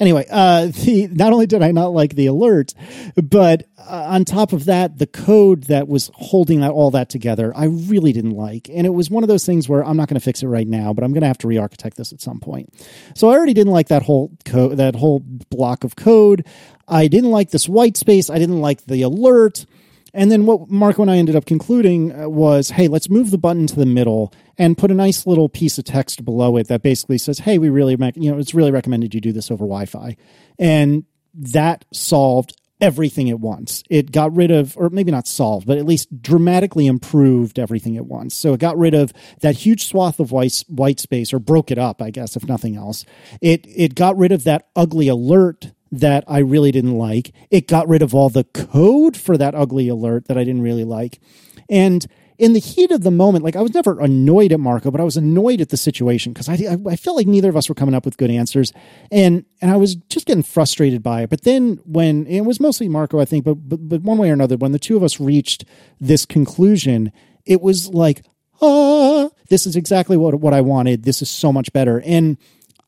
anyway, 0.00 0.26
uh, 0.30 0.66
the 0.66 1.08
not 1.12 1.32
only 1.32 1.46
did 1.46 1.62
I 1.62 1.70
not 1.70 1.88
like 1.88 2.14
the 2.14 2.26
alert, 2.26 2.74
but 3.16 3.64
uh, 3.78 4.06
on 4.08 4.24
top 4.24 4.52
of 4.52 4.64
that, 4.64 4.98
the 4.98 5.06
code 5.06 5.64
that 5.64 5.88
was 5.88 6.10
holding 6.14 6.60
that 6.60 6.70
all 6.70 6.90
that 6.92 7.08
together, 7.08 7.52
I 7.56 7.66
really 7.66 8.12
didn't 8.12 8.32
like, 8.32 8.68
and 8.68 8.86
it 8.86 8.90
was 8.90 9.10
one 9.10 9.22
of 9.22 9.28
those 9.28 9.44
things 9.46 9.68
where 9.68 9.84
I'm 9.84 9.96
not 9.96 10.08
going 10.08 10.18
to 10.18 10.24
fix 10.24 10.42
it 10.42 10.48
right 10.48 10.66
now, 10.66 10.92
but 10.92 11.04
I'm 11.04 11.12
going 11.12 11.22
to 11.22 11.28
have 11.28 11.38
to 11.38 11.48
re-architect 11.48 11.96
this 11.96 12.12
at 12.12 12.20
some 12.20 12.40
point. 12.40 12.72
So 13.14 13.28
I 13.28 13.34
already 13.34 13.54
didn't 13.54 13.72
like 13.72 13.88
that 13.88 14.02
whole 14.02 14.32
code, 14.44 14.78
that 14.78 14.96
whole 14.96 15.20
block 15.20 15.84
of 15.84 15.96
code. 15.96 16.46
I 16.88 17.08
didn't 17.08 17.30
like 17.30 17.50
this 17.50 17.68
white 17.68 17.96
space. 17.96 18.30
I 18.30 18.38
didn't 18.38 18.60
like 18.60 18.84
the 18.86 19.02
alert. 19.02 19.66
And 20.14 20.30
then 20.30 20.46
what 20.46 20.70
Marco 20.70 21.02
and 21.02 21.10
I 21.10 21.16
ended 21.16 21.36
up 21.36 21.44
concluding 21.44 22.18
uh, 22.18 22.28
was, 22.28 22.70
hey, 22.70 22.88
let's 22.88 23.10
move 23.10 23.30
the 23.30 23.38
button 23.38 23.66
to 23.66 23.76
the 23.76 23.86
middle 23.86 24.32
and 24.56 24.78
put 24.78 24.90
a 24.90 24.94
nice 24.94 25.26
little 25.26 25.48
piece 25.48 25.78
of 25.78 25.84
text 25.84 26.24
below 26.24 26.56
it 26.56 26.68
that 26.68 26.82
basically 26.82 27.18
says, 27.18 27.40
hey, 27.40 27.58
we 27.58 27.68
really, 27.68 27.96
you 28.14 28.30
know, 28.30 28.38
it's 28.38 28.54
really 28.54 28.70
recommended 28.70 29.14
you 29.14 29.20
do 29.20 29.32
this 29.32 29.50
over 29.50 29.64
Wi-Fi, 29.64 30.16
and 30.58 31.04
that 31.34 31.84
solved 31.92 32.56
everything 32.80 33.30
at 33.30 33.40
once. 33.40 33.82
It 33.88 34.12
got 34.12 34.34
rid 34.34 34.50
of, 34.50 34.76
or 34.76 34.90
maybe 34.90 35.10
not 35.10 35.26
solved, 35.26 35.66
but 35.66 35.78
at 35.78 35.86
least 35.86 36.22
dramatically 36.22 36.86
improved 36.86 37.58
everything 37.58 37.96
at 37.96 38.06
once. 38.06 38.34
So 38.34 38.52
it 38.52 38.60
got 38.60 38.76
rid 38.78 38.94
of 38.94 39.12
that 39.40 39.56
huge 39.56 39.86
swath 39.86 40.20
of 40.20 40.32
white 40.32 40.62
white 40.68 41.00
space, 41.00 41.32
or 41.32 41.38
broke 41.38 41.70
it 41.70 41.78
up, 41.78 42.02
I 42.02 42.10
guess, 42.10 42.36
if 42.36 42.46
nothing 42.46 42.76
else. 42.76 43.04
It 43.40 43.66
it 43.66 43.94
got 43.94 44.16
rid 44.16 44.32
of 44.32 44.44
that 44.44 44.68
ugly 44.76 45.08
alert 45.08 45.72
that 45.92 46.24
I 46.26 46.38
really 46.38 46.72
didn't 46.72 46.96
like. 46.98 47.32
It 47.50 47.68
got 47.68 47.88
rid 47.88 48.02
of 48.02 48.14
all 48.14 48.28
the 48.28 48.44
code 48.44 49.16
for 49.16 49.36
that 49.36 49.54
ugly 49.54 49.88
alert 49.88 50.26
that 50.26 50.38
I 50.38 50.44
didn't 50.44 50.62
really 50.62 50.84
like. 50.84 51.20
And 51.68 52.06
in 52.38 52.52
the 52.52 52.60
heat 52.60 52.90
of 52.90 53.02
the 53.02 53.10
moment, 53.10 53.44
like 53.44 53.56
I 53.56 53.62
was 53.62 53.72
never 53.72 53.98
annoyed 54.00 54.52
at 54.52 54.60
Marco, 54.60 54.90
but 54.90 55.00
I 55.00 55.04
was 55.04 55.16
annoyed 55.16 55.60
at 55.60 55.70
the 55.70 55.76
situation 55.76 56.32
because 56.32 56.48
I, 56.48 56.76
I, 56.90 56.96
felt 56.96 57.16
like 57.16 57.26
neither 57.26 57.48
of 57.48 57.56
us 57.56 57.68
were 57.68 57.74
coming 57.74 57.94
up 57.94 58.04
with 58.04 58.18
good 58.18 58.30
answers. 58.30 58.72
And, 59.10 59.44
and 59.62 59.70
I 59.70 59.76
was 59.76 59.94
just 59.94 60.26
getting 60.26 60.42
frustrated 60.42 61.02
by 61.02 61.22
it. 61.22 61.30
But 61.30 61.44
then 61.44 61.80
when 61.84 62.26
it 62.26 62.42
was 62.42 62.60
mostly 62.60 62.88
Marco, 62.88 63.20
I 63.20 63.24
think, 63.24 63.44
but, 63.44 63.54
but, 63.54 63.88
but 63.88 64.02
one 64.02 64.18
way 64.18 64.28
or 64.28 64.34
another, 64.34 64.56
when 64.56 64.72
the 64.72 64.78
two 64.78 64.96
of 64.96 65.02
us 65.02 65.18
reached 65.18 65.64
this 65.98 66.26
conclusion, 66.26 67.10
it 67.46 67.62
was 67.62 67.88
like, 67.88 68.22
ah, 68.60 69.30
this 69.48 69.66
is 69.66 69.76
exactly 69.76 70.16
what 70.16 70.34
what 70.36 70.54
I 70.54 70.60
wanted. 70.60 71.04
This 71.04 71.22
is 71.22 71.30
so 71.30 71.52
much 71.52 71.72
better. 71.72 72.02
And 72.04 72.36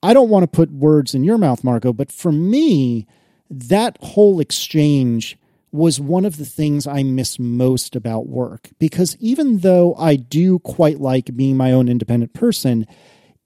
I 0.02 0.14
don't 0.14 0.28
want 0.28 0.44
to 0.44 0.48
put 0.48 0.70
words 0.70 1.14
in 1.14 1.24
your 1.24 1.38
mouth, 1.38 1.64
Marco, 1.64 1.92
but 1.92 2.12
for 2.12 2.30
me, 2.30 3.06
that 3.50 3.98
whole 4.00 4.40
exchange 4.40 5.36
was 5.70 6.00
one 6.00 6.24
of 6.24 6.36
the 6.36 6.44
things 6.44 6.86
I 6.86 7.02
miss 7.02 7.38
most 7.38 7.94
about 7.94 8.26
work 8.26 8.70
because 8.78 9.16
even 9.20 9.58
though 9.58 9.94
I 9.96 10.16
do 10.16 10.60
quite 10.60 10.98
like 11.00 11.36
being 11.36 11.56
my 11.56 11.72
own 11.72 11.88
independent 11.88 12.32
person, 12.32 12.86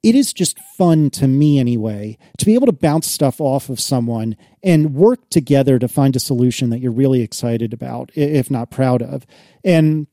it 0.02 0.14
is 0.14 0.32
just 0.32 0.58
fun 0.76 1.10
to 1.10 1.26
me 1.26 1.58
anyway 1.58 2.18
to 2.38 2.44
be 2.44 2.54
able 2.54 2.66
to 2.66 2.72
bounce 2.72 3.08
stuff 3.08 3.40
off 3.40 3.68
of 3.68 3.80
someone 3.80 4.36
and 4.62 4.94
work 4.94 5.30
together 5.30 5.78
to 5.78 5.88
find 5.88 6.14
a 6.14 6.20
solution 6.20 6.70
that 6.70 6.80
you're 6.80 6.92
really 6.92 7.22
excited 7.22 7.72
about, 7.72 8.10
if 8.14 8.50
not 8.50 8.70
proud 8.70 9.02
of. 9.02 9.26
And 9.64 10.06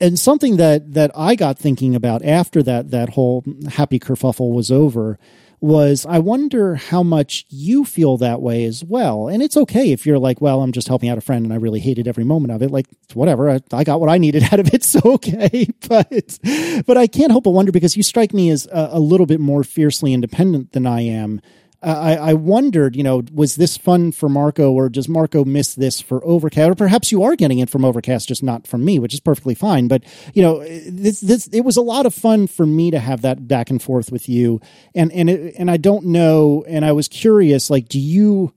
and 0.00 0.18
something 0.18 0.56
that 0.56 0.94
that 0.94 1.10
I 1.14 1.34
got 1.34 1.58
thinking 1.58 1.94
about 1.94 2.24
after 2.24 2.62
that 2.64 2.90
that 2.90 3.10
whole 3.10 3.44
happy 3.68 4.00
kerfuffle 4.00 4.52
was 4.52 4.70
over 4.70 5.18
was 5.62 6.04
I 6.06 6.18
wonder 6.18 6.74
how 6.74 7.04
much 7.04 7.46
you 7.48 7.84
feel 7.84 8.16
that 8.18 8.42
way 8.42 8.64
as 8.64 8.82
well. 8.84 9.28
And 9.28 9.42
it's 9.42 9.56
okay 9.56 9.92
if 9.92 10.04
you're 10.04 10.18
like, 10.18 10.40
well, 10.40 10.60
I'm 10.60 10.72
just 10.72 10.88
helping 10.88 11.08
out 11.08 11.18
a 11.18 11.22
friend 11.22 11.44
and 11.44 11.52
I 11.52 11.56
really 11.56 11.78
hated 11.78 12.08
every 12.08 12.24
moment 12.24 12.52
of 12.52 12.62
it. 12.62 12.70
Like, 12.72 12.86
whatever, 13.14 13.48
I, 13.48 13.60
I 13.72 13.84
got 13.84 14.00
what 14.00 14.10
I 14.10 14.18
needed 14.18 14.42
out 14.52 14.58
of 14.58 14.74
it. 14.74 14.82
So 14.82 15.00
okay. 15.04 15.68
But, 15.88 16.38
but 16.86 16.96
I 16.96 17.06
can't 17.06 17.30
help 17.30 17.44
but 17.44 17.50
wonder 17.50 17.70
because 17.70 17.96
you 17.96 18.02
strike 18.02 18.32
me 18.32 18.50
as 18.50 18.66
a, 18.66 18.90
a 18.92 18.98
little 18.98 19.26
bit 19.26 19.40
more 19.40 19.62
fiercely 19.62 20.12
independent 20.14 20.72
than 20.72 20.86
I 20.86 21.02
am. 21.02 21.40
I, 21.82 22.16
I 22.16 22.34
wondered, 22.34 22.94
you 22.94 23.02
know, 23.02 23.22
was 23.32 23.56
this 23.56 23.76
fun 23.76 24.12
for 24.12 24.28
Marco 24.28 24.70
or 24.70 24.88
does 24.88 25.08
Marco 25.08 25.44
miss 25.44 25.74
this 25.74 26.00
for 26.00 26.24
Overcast? 26.24 26.70
Or 26.70 26.74
perhaps 26.76 27.10
you 27.10 27.24
are 27.24 27.34
getting 27.34 27.58
it 27.58 27.68
from 27.68 27.84
Overcast, 27.84 28.28
just 28.28 28.42
not 28.42 28.66
from 28.66 28.84
me, 28.84 29.00
which 29.00 29.12
is 29.12 29.20
perfectly 29.20 29.54
fine. 29.54 29.88
But, 29.88 30.04
you 30.32 30.42
know, 30.42 30.60
this, 30.60 31.20
this, 31.20 31.48
it 31.48 31.62
was 31.62 31.76
a 31.76 31.82
lot 31.82 32.06
of 32.06 32.14
fun 32.14 32.46
for 32.46 32.64
me 32.64 32.92
to 32.92 33.00
have 33.00 33.22
that 33.22 33.48
back 33.48 33.68
and 33.68 33.82
forth 33.82 34.12
with 34.12 34.28
you. 34.28 34.60
And, 34.94 35.10
and, 35.12 35.28
it, 35.28 35.54
and 35.58 35.70
I 35.70 35.76
don't 35.76 36.06
know. 36.06 36.64
And 36.68 36.84
I 36.84 36.92
was 36.92 37.08
curious, 37.08 37.68
like, 37.68 37.88
do 37.88 37.98
you 37.98 38.54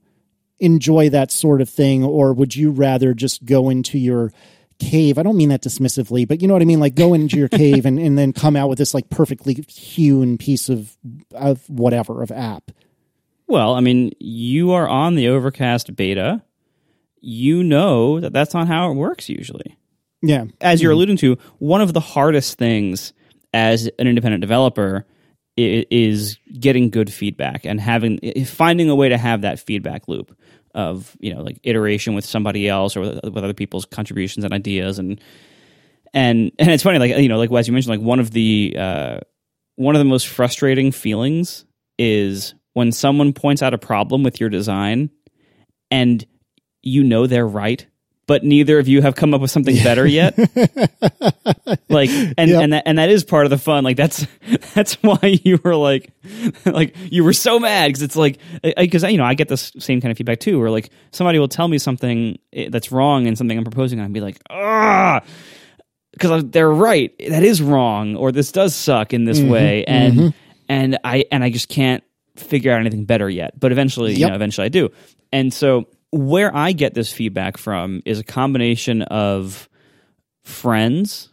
enjoy 0.60 1.10
that 1.10 1.32
sort 1.32 1.60
of 1.60 1.68
thing 1.68 2.04
or 2.04 2.32
would 2.32 2.54
you 2.54 2.70
rather 2.70 3.12
just 3.12 3.44
go 3.44 3.68
into 3.68 3.98
your, 3.98 4.32
cave. 4.78 5.16
I 5.16 5.22
don't 5.22 5.38
mean 5.38 5.48
that 5.48 5.62
dismissively, 5.62 6.28
but 6.28 6.42
you 6.42 6.48
know 6.48 6.54
what 6.54 6.60
I 6.60 6.66
mean? 6.66 6.80
Like 6.80 6.94
go 6.94 7.14
into 7.14 7.38
your 7.38 7.48
cave 7.48 7.86
and, 7.86 7.98
and 7.98 8.18
then 8.18 8.34
come 8.34 8.56
out 8.56 8.68
with 8.68 8.76
this 8.76 8.92
like 8.92 9.08
perfectly 9.08 9.64
hewn 9.68 10.36
piece 10.36 10.68
of, 10.68 10.96
of 11.32 11.68
whatever, 11.70 12.22
of 12.22 12.30
app. 12.30 12.70
Well, 13.48 13.74
I 13.74 13.80
mean, 13.80 14.12
you 14.18 14.72
are 14.72 14.88
on 14.88 15.14
the 15.14 15.28
Overcast 15.28 15.94
beta. 15.94 16.42
You 17.20 17.62
know 17.62 18.20
that 18.20 18.32
that's 18.32 18.54
not 18.54 18.66
how 18.66 18.90
it 18.90 18.94
works 18.94 19.28
usually. 19.28 19.76
Yeah. 20.22 20.44
As 20.60 20.82
you're 20.82 20.92
alluding 20.92 21.16
to, 21.18 21.38
one 21.58 21.80
of 21.80 21.92
the 21.92 22.00
hardest 22.00 22.58
things 22.58 23.12
as 23.52 23.86
an 23.98 24.06
independent 24.06 24.40
developer 24.40 25.06
is 25.56 26.38
getting 26.60 26.90
good 26.90 27.10
feedback 27.10 27.64
and 27.64 27.80
having 27.80 28.18
finding 28.44 28.90
a 28.90 28.94
way 28.94 29.08
to 29.08 29.16
have 29.16 29.40
that 29.40 29.58
feedback 29.58 30.06
loop 30.06 30.36
of 30.74 31.16
you 31.18 31.32
know 31.34 31.40
like 31.40 31.58
iteration 31.62 32.14
with 32.14 32.26
somebody 32.26 32.68
else 32.68 32.94
or 32.94 33.00
with, 33.00 33.24
with 33.24 33.38
other 33.38 33.54
people's 33.54 33.86
contributions 33.86 34.44
and 34.44 34.52
ideas 34.52 34.98
and 34.98 35.18
and 36.12 36.52
and 36.58 36.70
it's 36.70 36.82
funny 36.82 36.98
like 36.98 37.16
you 37.16 37.28
know 37.28 37.38
like 37.38 37.50
as 37.52 37.66
you 37.66 37.72
mentioned 37.72 37.98
like 37.98 38.06
one 38.06 38.20
of 38.20 38.32
the 38.32 38.76
uh, 38.78 39.18
one 39.76 39.94
of 39.94 39.98
the 39.98 40.04
most 40.04 40.28
frustrating 40.28 40.92
feelings 40.92 41.64
is 41.98 42.54
when 42.76 42.92
someone 42.92 43.32
points 43.32 43.62
out 43.62 43.72
a 43.72 43.78
problem 43.78 44.22
with 44.22 44.38
your 44.38 44.50
design 44.50 45.08
and 45.90 46.26
you 46.82 47.02
know 47.02 47.26
they're 47.26 47.46
right 47.46 47.86
but 48.26 48.42
neither 48.42 48.78
of 48.78 48.88
you 48.88 49.02
have 49.02 49.14
come 49.14 49.34
up 49.34 49.40
with 49.40 49.52
something 49.52 49.76
better 49.84 50.06
yet? 50.06 50.36
Like 51.88 52.10
and 52.10 52.50
yep. 52.50 52.62
and 52.62 52.72
that 52.72 52.82
and 52.86 52.98
that 52.98 53.08
is 53.08 53.24
part 53.24 53.46
of 53.46 53.50
the 53.50 53.58
fun. 53.58 53.84
Like 53.84 53.96
that's 53.96 54.26
that's 54.74 54.94
why 55.02 55.40
you 55.44 55.58
were 55.62 55.76
like 55.76 56.12
like 56.66 56.96
you 57.10 57.24
were 57.24 57.32
so 57.32 57.58
mad 57.60 57.88
because 57.88 58.02
it's 58.02 58.16
like 58.16 58.38
because 58.76 59.04
you 59.04 59.16
know 59.16 59.24
i 59.24 59.34
get 59.34 59.48
this 59.48 59.72
same 59.78 60.00
kind 60.00 60.10
of 60.10 60.18
feedback 60.18 60.40
too 60.40 60.58
where 60.58 60.70
like 60.70 60.90
somebody 61.12 61.38
will 61.38 61.48
tell 61.48 61.68
me 61.68 61.78
something 61.78 62.38
eh, 62.52 62.68
that's 62.70 62.90
wrong 62.90 63.26
and 63.26 63.38
something 63.38 63.56
i'm 63.56 63.64
proposing 63.64 63.98
and 63.98 64.06
i'd 64.06 64.12
be 64.12 64.20
like 64.20 64.38
ah 64.50 65.22
because 66.12 66.44
they're 66.50 66.70
right 66.70 67.14
that 67.28 67.44
is 67.44 67.62
wrong 67.62 68.16
or 68.16 68.32
this 68.32 68.52
does 68.52 68.74
suck 68.74 69.14
in 69.14 69.24
this 69.24 69.38
mm-hmm, 69.38 69.50
way 69.50 69.84
and 69.84 70.14
mm-hmm. 70.14 70.28
and 70.68 70.98
i 71.04 71.24
and 71.30 71.44
i 71.44 71.50
just 71.50 71.68
can't 71.68 72.02
figure 72.36 72.72
out 72.72 72.80
anything 72.80 73.04
better 73.04 73.28
yet, 73.28 73.58
but 73.58 73.72
eventually, 73.72 74.12
yep. 74.12 74.18
you 74.18 74.26
know, 74.28 74.34
eventually 74.34 74.66
I 74.66 74.68
do. 74.68 74.90
And 75.32 75.52
so 75.52 75.88
where 76.10 76.54
I 76.54 76.72
get 76.72 76.94
this 76.94 77.12
feedback 77.12 77.56
from 77.56 78.02
is 78.04 78.18
a 78.18 78.24
combination 78.24 79.02
of 79.02 79.68
friends, 80.44 81.28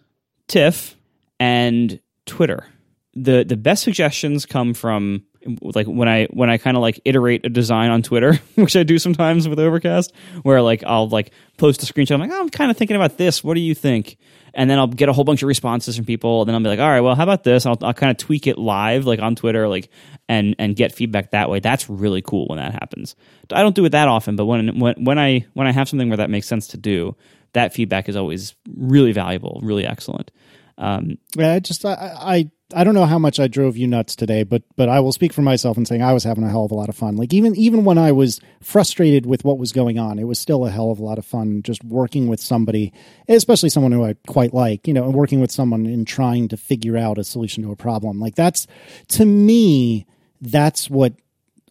Tiff, 0.48 0.98
and 1.40 2.00
Twitter. 2.26 2.66
The 3.14 3.44
the 3.44 3.58
best 3.58 3.84
suggestions 3.84 4.46
come 4.46 4.74
from 4.74 5.24
like 5.62 5.88
when 5.88 6.08
I 6.08 6.26
when 6.26 6.50
I 6.50 6.58
kind 6.58 6.78
of 6.78 6.82
like 6.82 7.00
iterate 7.06 7.46
a 7.46 7.50
design 7.50 7.92
on 7.92 8.04
Twitter, 8.04 8.34
which 8.56 8.76
I 8.76 8.84
do 8.84 9.00
sometimes 9.00 9.48
with 9.48 9.60
Overcast, 9.60 10.14
where 10.44 10.62
like 10.62 10.84
I'll 10.84 11.08
like 11.10 11.32
post 11.58 11.84
a 11.84 11.92
screenshot. 11.92 12.16
I'm 12.16 12.22
like, 12.22 12.32
oh, 12.32 12.42
I'm 12.42 12.50
kind 12.50 12.72
of 12.72 12.78
thinking 12.78 12.96
about 12.96 13.18
this. 13.18 13.44
What 13.44 13.56
do 13.56 13.60
you 13.60 13.76
think? 13.76 14.18
And 14.56 14.70
then 14.70 14.78
I'll 14.78 14.88
get 14.88 15.10
a 15.10 15.14
whole 15.14 15.24
bunch 15.24 15.42
of 15.42 15.48
responses 15.48 15.96
from 15.96 16.06
people. 16.06 16.42
And 16.42 16.48
then 16.48 16.56
I'll 16.56 16.62
be 16.62 16.68
like, 16.68 16.80
all 16.80 16.88
right, 16.88 17.02
well, 17.02 17.16
how 17.16 17.24
about 17.24 17.44
this? 17.44 17.66
I'll, 17.66 17.78
I'll 17.82 17.94
kind 17.94 18.12
of 18.12 18.18
tweak 18.18 18.46
it 18.46 18.60
live, 18.60 19.06
like 19.06 19.20
on 19.20 19.36
Twitter, 19.36 19.68
like 19.68 19.90
and 20.30 20.56
and 20.60 20.76
get 20.76 20.94
feedback 20.94 21.32
that 21.32 21.50
way. 21.50 21.60
That's 21.60 21.90
really 21.90 22.22
cool 22.22 22.48
when 22.48 22.58
that 22.58 22.74
happens. 22.74 23.16
I 23.52 23.62
don't 23.62 23.76
do 23.76 23.86
it 23.86 23.90
that 23.90 24.08
often, 24.08 24.36
but 24.36 24.46
when 24.46 24.80
when 24.80 25.04
when 25.04 25.20
I 25.20 25.46
when 25.54 25.68
I 25.68 25.72
have 25.72 25.90
something 25.90 26.10
where 26.10 26.18
that 26.18 26.30
makes 26.30 26.48
sense 26.48 26.68
to 26.68 26.78
do, 26.78 27.16
that 27.54 27.74
feedback 27.74 28.10
is 28.10 28.16
always 28.16 28.56
really 28.76 29.12
valuable, 29.12 29.60
really 29.64 29.86
excellent. 29.86 30.32
Um, 30.78 31.18
yeah, 31.36 31.54
I 31.54 31.60
just 31.60 31.86
I, 31.86 31.94
I 31.94 32.52
I 32.76 32.84
don't 32.84 32.94
know 32.94 33.06
how 33.06 33.20
much 33.20 33.40
I 33.40 33.48
drove 33.48 33.78
you 33.78 33.88
nuts 33.88 34.16
today, 34.16 34.44
but 34.44 34.64
but 34.76 34.90
I 34.90 35.00
will 35.00 35.12
speak 35.12 35.34
for 35.34 35.42
myself 35.42 35.78
and 35.78 35.88
saying 35.88 36.02
I 36.02 36.14
was 36.14 36.24
having 36.24 36.44
a 36.44 36.50
hell 36.50 36.66
of 36.66 36.72
a 36.72 36.76
lot 36.76 36.90
of 36.90 36.96
fun. 36.96 37.16
Like 37.16 37.34
even 37.34 37.56
even 37.56 37.84
when 37.86 37.98
I 37.98 38.12
was 38.12 38.40
frustrated 38.62 39.26
with 39.26 39.44
what 39.44 39.58
was 39.58 39.72
going 39.72 40.00
on, 40.00 40.18
it 40.18 40.24
was 40.26 40.40
still 40.40 40.66
a 40.66 40.72
hell 40.72 40.92
of 40.92 41.00
a 41.00 41.04
lot 41.04 41.18
of 41.18 41.26
fun 41.26 41.62
just 41.64 41.84
working 41.84 42.28
with 42.28 42.40
somebody, 42.40 42.94
especially 43.28 43.70
someone 43.70 43.92
who 43.92 44.06
I 44.06 44.16
quite 44.28 44.54
like, 44.54 44.88
you 44.88 44.94
know, 44.94 45.04
and 45.04 45.14
working 45.14 45.40
with 45.40 45.52
someone 45.52 45.86
and 45.86 46.08
trying 46.08 46.48
to 46.50 46.58
figure 46.58 46.98
out 46.98 47.18
a 47.18 47.24
solution 47.24 47.64
to 47.64 47.72
a 47.72 47.76
problem. 47.76 48.20
Like 48.20 48.36
that's 48.36 48.66
to 49.10 49.26
me, 49.26 50.06
that's 50.42 50.90
what 50.90 51.14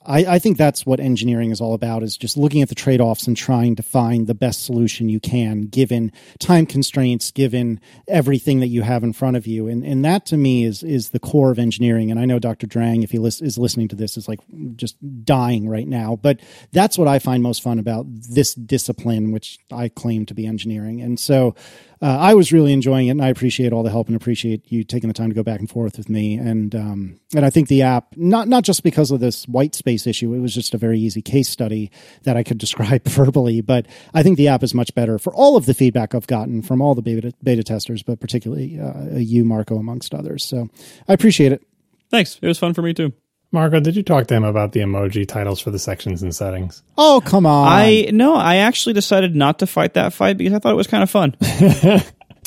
I, 0.06 0.34
I, 0.34 0.38
think 0.38 0.56
that's 0.56 0.84
what 0.84 1.00
engineering 1.00 1.50
is 1.50 1.60
all 1.60 1.74
about 1.74 2.02
is 2.02 2.16
just 2.16 2.36
looking 2.36 2.62
at 2.62 2.68
the 2.68 2.74
trade-offs 2.74 3.26
and 3.26 3.36
trying 3.36 3.76
to 3.76 3.82
find 3.82 4.26
the 4.26 4.34
best 4.34 4.64
solution 4.64 5.08
you 5.08 5.20
can 5.20 5.62
given 5.62 6.12
time 6.38 6.66
constraints 6.66 7.30
given 7.30 7.80
everything 8.08 8.60
that 8.60 8.68
you 8.68 8.82
have 8.82 9.04
in 9.04 9.12
front 9.12 9.36
of 9.36 9.46
you. 9.46 9.68
And 9.68 9.84
and 9.84 10.04
that 10.04 10.26
to 10.26 10.36
me 10.36 10.64
is 10.64 10.82
is 10.82 11.10
the 11.10 11.20
core 11.20 11.50
of 11.50 11.58
engineering. 11.58 12.10
And 12.10 12.18
i 12.18 12.24
know 12.24 12.38
dr 12.38 12.66
drang 12.66 13.02
if 13.02 13.10
he 13.10 13.18
lis- 13.18 13.40
is 13.40 13.58
listening 13.58 13.88
to 13.88 13.96
this 13.96 14.16
is 14.16 14.28
like 14.28 14.40
just 14.76 14.96
dying 15.24 15.68
right 15.68 15.86
now. 15.86 16.16
But 16.16 16.40
that's 16.72 16.98
what 16.98 17.08
i 17.08 17.18
find 17.18 17.42
most 17.42 17.62
fun 17.62 17.78
about 17.78 18.06
this 18.08 18.54
discipline 18.54 19.32
which 19.32 19.58
i 19.70 19.88
claim 19.88 20.26
to 20.26 20.34
be 20.34 20.46
engineering. 20.46 21.00
And 21.00 21.18
so 21.18 21.54
uh, 22.02 22.18
I 22.18 22.34
was 22.34 22.52
really 22.52 22.72
enjoying 22.72 23.06
it, 23.06 23.12
and 23.12 23.22
I 23.22 23.28
appreciate 23.28 23.72
all 23.72 23.84
the 23.84 23.90
help 23.90 24.08
and 24.08 24.16
appreciate 24.16 24.72
you 24.72 24.82
taking 24.82 25.06
the 25.06 25.14
time 25.14 25.28
to 25.28 25.34
go 25.34 25.44
back 25.44 25.60
and 25.60 25.70
forth 25.70 25.96
with 25.96 26.08
me. 26.08 26.34
And 26.34 26.74
um, 26.74 27.20
and 27.34 27.46
I 27.46 27.50
think 27.50 27.68
the 27.68 27.82
app 27.82 28.16
not 28.16 28.48
not 28.48 28.64
just 28.64 28.82
because 28.82 29.12
of 29.12 29.20
this 29.20 29.46
white 29.46 29.76
space 29.76 30.06
issue, 30.06 30.34
it 30.34 30.40
was 30.40 30.52
just 30.52 30.74
a 30.74 30.78
very 30.78 30.98
easy 30.98 31.22
case 31.22 31.48
study 31.48 31.92
that 32.24 32.36
I 32.36 32.42
could 32.42 32.58
describe 32.62 33.04
verbally. 33.04 33.60
But 33.60 33.86
I 34.12 34.24
think 34.24 34.36
the 34.36 34.48
app 34.48 34.64
is 34.64 34.74
much 34.74 34.92
better 34.94 35.18
for 35.18 35.32
all 35.32 35.56
of 35.56 35.66
the 35.66 35.74
feedback 35.74 36.14
I've 36.14 36.26
gotten 36.26 36.60
from 36.62 36.82
all 36.82 36.96
the 36.96 37.02
beta, 37.02 37.32
beta 37.42 37.62
testers, 37.62 38.02
but 38.02 38.18
particularly 38.18 38.80
uh, 38.80 39.16
you, 39.16 39.44
Marco, 39.44 39.76
amongst 39.76 40.12
others. 40.12 40.44
So 40.44 40.68
I 41.08 41.12
appreciate 41.12 41.52
it. 41.52 41.62
Thanks. 42.10 42.38
It 42.42 42.48
was 42.48 42.58
fun 42.58 42.74
for 42.74 42.82
me 42.82 42.94
too. 42.94 43.12
Marco, 43.52 43.80
did 43.80 43.94
you 43.94 44.02
talk 44.02 44.26
to 44.28 44.34
him 44.34 44.44
about 44.44 44.72
the 44.72 44.80
emoji 44.80 45.28
titles 45.28 45.60
for 45.60 45.70
the 45.70 45.78
sections 45.78 46.22
and 46.22 46.34
settings? 46.34 46.82
Oh, 46.96 47.22
come 47.24 47.44
on. 47.44 47.68
I 47.68 48.08
no, 48.10 48.34
I 48.34 48.56
actually 48.56 48.94
decided 48.94 49.36
not 49.36 49.58
to 49.58 49.66
fight 49.66 49.94
that 49.94 50.14
fight 50.14 50.38
because 50.38 50.54
I 50.54 50.58
thought 50.58 50.72
it 50.72 50.76
was 50.76 50.86
kind 50.86 51.02
of 51.02 51.10
fun. 51.10 51.36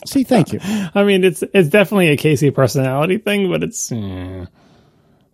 See, 0.06 0.24
thank 0.24 0.52
you. 0.52 0.60
I 0.64 1.04
mean, 1.04 1.24
it's 1.24 1.44
it's 1.54 1.70
definitely 1.70 2.10
a 2.10 2.18
Casey 2.18 2.50
personality 2.50 3.20
thing, 3.20 3.52
but 3.52 3.62
it's 3.62 3.92
eh, 3.92 4.46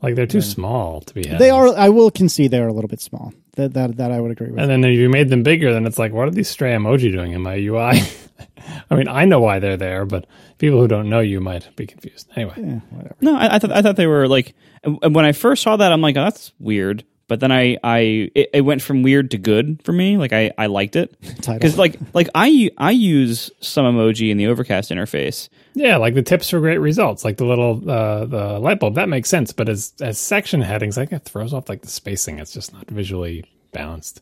like 0.02 0.16
they're 0.16 0.28
too 0.28 0.40
yeah. 0.40 0.44
small 0.44 1.02
to 1.02 1.14
be. 1.14 1.24
They 1.24 1.50
are. 1.50 1.70
I 1.70 1.88
will 1.88 2.12
concede 2.12 2.52
they 2.52 2.60
are 2.60 2.68
a 2.68 2.74
little 2.74 2.90
bit 2.90 3.02
small. 3.02 3.34
That 3.54 3.74
that 3.74 3.96
that 3.98 4.12
I 4.12 4.20
would 4.20 4.32
agree 4.32 4.52
with. 4.52 4.60
And 4.60 4.70
then 4.70 4.84
if 4.84 4.98
you 4.98 5.10
made 5.10 5.30
them 5.30 5.44
bigger, 5.44 5.74
then 5.74 5.86
it's 5.86 5.98
like, 5.98 6.12
what 6.12 6.28
are 6.28 6.32
these 6.32 6.50
stray 6.50 6.74
emoji 6.74 7.12
doing 7.14 7.32
in 7.32 7.42
my 7.42 7.56
UI? 7.56 8.02
I 8.90 8.96
mean, 8.96 9.08
I 9.08 9.26
know 9.26 9.40
why 9.40 9.60
they're 9.60 9.78
there, 9.78 10.06
but 10.06 10.26
people 10.62 10.80
who 10.80 10.88
don't 10.88 11.10
know 11.10 11.20
you 11.20 11.42
might 11.42 11.76
be 11.76 11.86
confused. 11.86 12.30
Anyway, 12.38 12.54
yeah, 12.56 12.80
whatever. 12.92 13.16
No, 13.20 13.36
I, 13.36 13.56
I 13.56 13.60
thought 13.60 13.72
I 13.74 13.82
thought 13.82 13.98
they 13.98 14.08
were 14.08 14.28
like 14.30 14.56
when 14.86 15.26
I 15.26 15.34
first 15.34 15.64
saw 15.64 15.76
that, 15.76 15.92
I'm 15.92 16.02
like, 16.02 16.16
oh, 16.16 16.24
that's 16.24 16.54
weird. 16.60 17.04
But 17.28 17.40
then 17.40 17.52
I, 17.52 17.78
I, 17.82 18.30
it, 18.36 18.50
it, 18.56 18.62
went 18.62 18.82
from 18.82 19.04
weird 19.04 19.32
to 19.32 19.38
good 19.38 19.82
for 19.86 19.94
me. 19.94 20.18
Like 20.18 20.34
I, 20.34 20.52
I 20.58 20.66
liked 20.66 20.98
it 20.98 21.16
because 21.38 21.78
like, 21.78 21.98
like 22.14 22.28
I, 22.36 22.70
I 22.78 22.92
use 22.92 23.50
some 23.62 23.86
emoji 23.86 24.32
in 24.32 24.38
the 24.38 24.48
Overcast 24.48 24.92
interface. 24.92 25.48
Yeah, 25.74 25.96
like 25.96 26.14
the 26.14 26.24
tips 26.24 26.50
for 26.50 26.60
great 26.60 26.80
results, 26.80 27.24
like 27.24 27.38
the 27.38 27.46
little 27.46 27.90
uh, 27.90 28.26
the 28.26 28.60
light 28.60 28.82
bulb. 28.82 28.96
That 28.96 29.08
makes 29.08 29.30
sense. 29.30 29.54
But 29.54 29.70
as 29.70 29.94
as 30.02 30.20
section 30.20 30.62
headings, 30.62 30.98
like 30.98 31.14
it 31.14 31.24
throws 31.24 31.54
off 31.54 31.70
like 31.70 31.84
the 31.84 31.88
spacing. 31.88 32.40
It's 32.40 32.52
just 32.52 32.74
not 32.74 32.90
visually 32.90 33.46
balanced. 33.72 34.22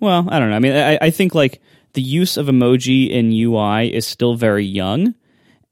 Well, 0.00 0.26
I 0.30 0.38
don't 0.38 0.48
know. 0.48 0.56
I 0.56 0.60
mean, 0.60 0.72
I, 0.72 0.98
I 1.02 1.10
think 1.10 1.34
like 1.34 1.60
the 1.92 2.00
use 2.00 2.38
of 2.38 2.46
emoji 2.46 3.10
in 3.10 3.32
UI 3.32 3.92
is 3.92 4.06
still 4.06 4.34
very 4.34 4.64
young, 4.64 5.14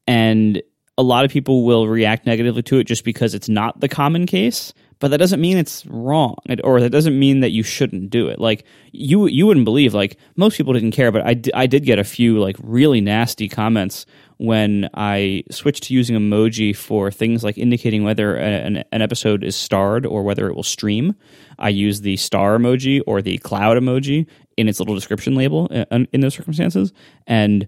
and 0.07 0.61
a 0.97 1.03
lot 1.03 1.25
of 1.25 1.31
people 1.31 1.65
will 1.65 1.87
react 1.87 2.25
negatively 2.25 2.63
to 2.63 2.79
it 2.79 2.85
just 2.85 3.03
because 3.03 3.33
it's 3.33 3.49
not 3.49 3.79
the 3.79 3.89
common 3.89 4.25
case 4.25 4.73
but 4.99 5.09
that 5.09 5.17
doesn't 5.17 5.41
mean 5.41 5.57
it's 5.57 5.85
wrong. 5.87 6.35
Or 6.63 6.79
that 6.79 6.89
doesn't 6.89 7.17
mean 7.17 7.41
that 7.41 7.51
you 7.51 7.63
shouldn't 7.63 8.09
do 8.09 8.27
it. 8.27 8.39
Like 8.39 8.65
you 8.91 9.27
you 9.27 9.45
wouldn't 9.45 9.65
believe 9.65 9.93
like 9.93 10.17
most 10.35 10.57
people 10.57 10.73
didn't 10.73 10.91
care 10.91 11.11
but 11.11 11.25
I, 11.25 11.33
d- 11.33 11.51
I 11.53 11.67
did 11.67 11.83
get 11.85 11.99
a 11.99 12.03
few 12.03 12.39
like 12.39 12.55
really 12.61 13.01
nasty 13.01 13.49
comments 13.49 14.05
when 14.37 14.89
i 14.93 15.43
switched 15.49 15.83
to 15.83 15.93
using 15.93 16.17
emoji 16.17 16.75
for 16.75 17.09
things 17.09 17.41
like 17.41 17.57
indicating 17.57 18.03
whether 18.03 18.35
an, 18.35 18.83
an 18.91 19.01
episode 19.01 19.45
is 19.45 19.55
starred 19.55 20.05
or 20.05 20.23
whether 20.23 20.47
it 20.47 20.55
will 20.55 20.63
stream. 20.63 21.15
I 21.57 21.69
use 21.69 22.01
the 22.01 22.17
star 22.17 22.57
emoji 22.57 23.01
or 23.05 23.21
the 23.21 23.37
cloud 23.39 23.77
emoji 23.77 24.27
in 24.57 24.67
its 24.67 24.79
little 24.79 24.95
description 24.95 25.35
label 25.35 25.69
uh, 25.71 25.99
in 26.11 26.21
those 26.21 26.33
circumstances. 26.33 26.93
And 27.27 27.67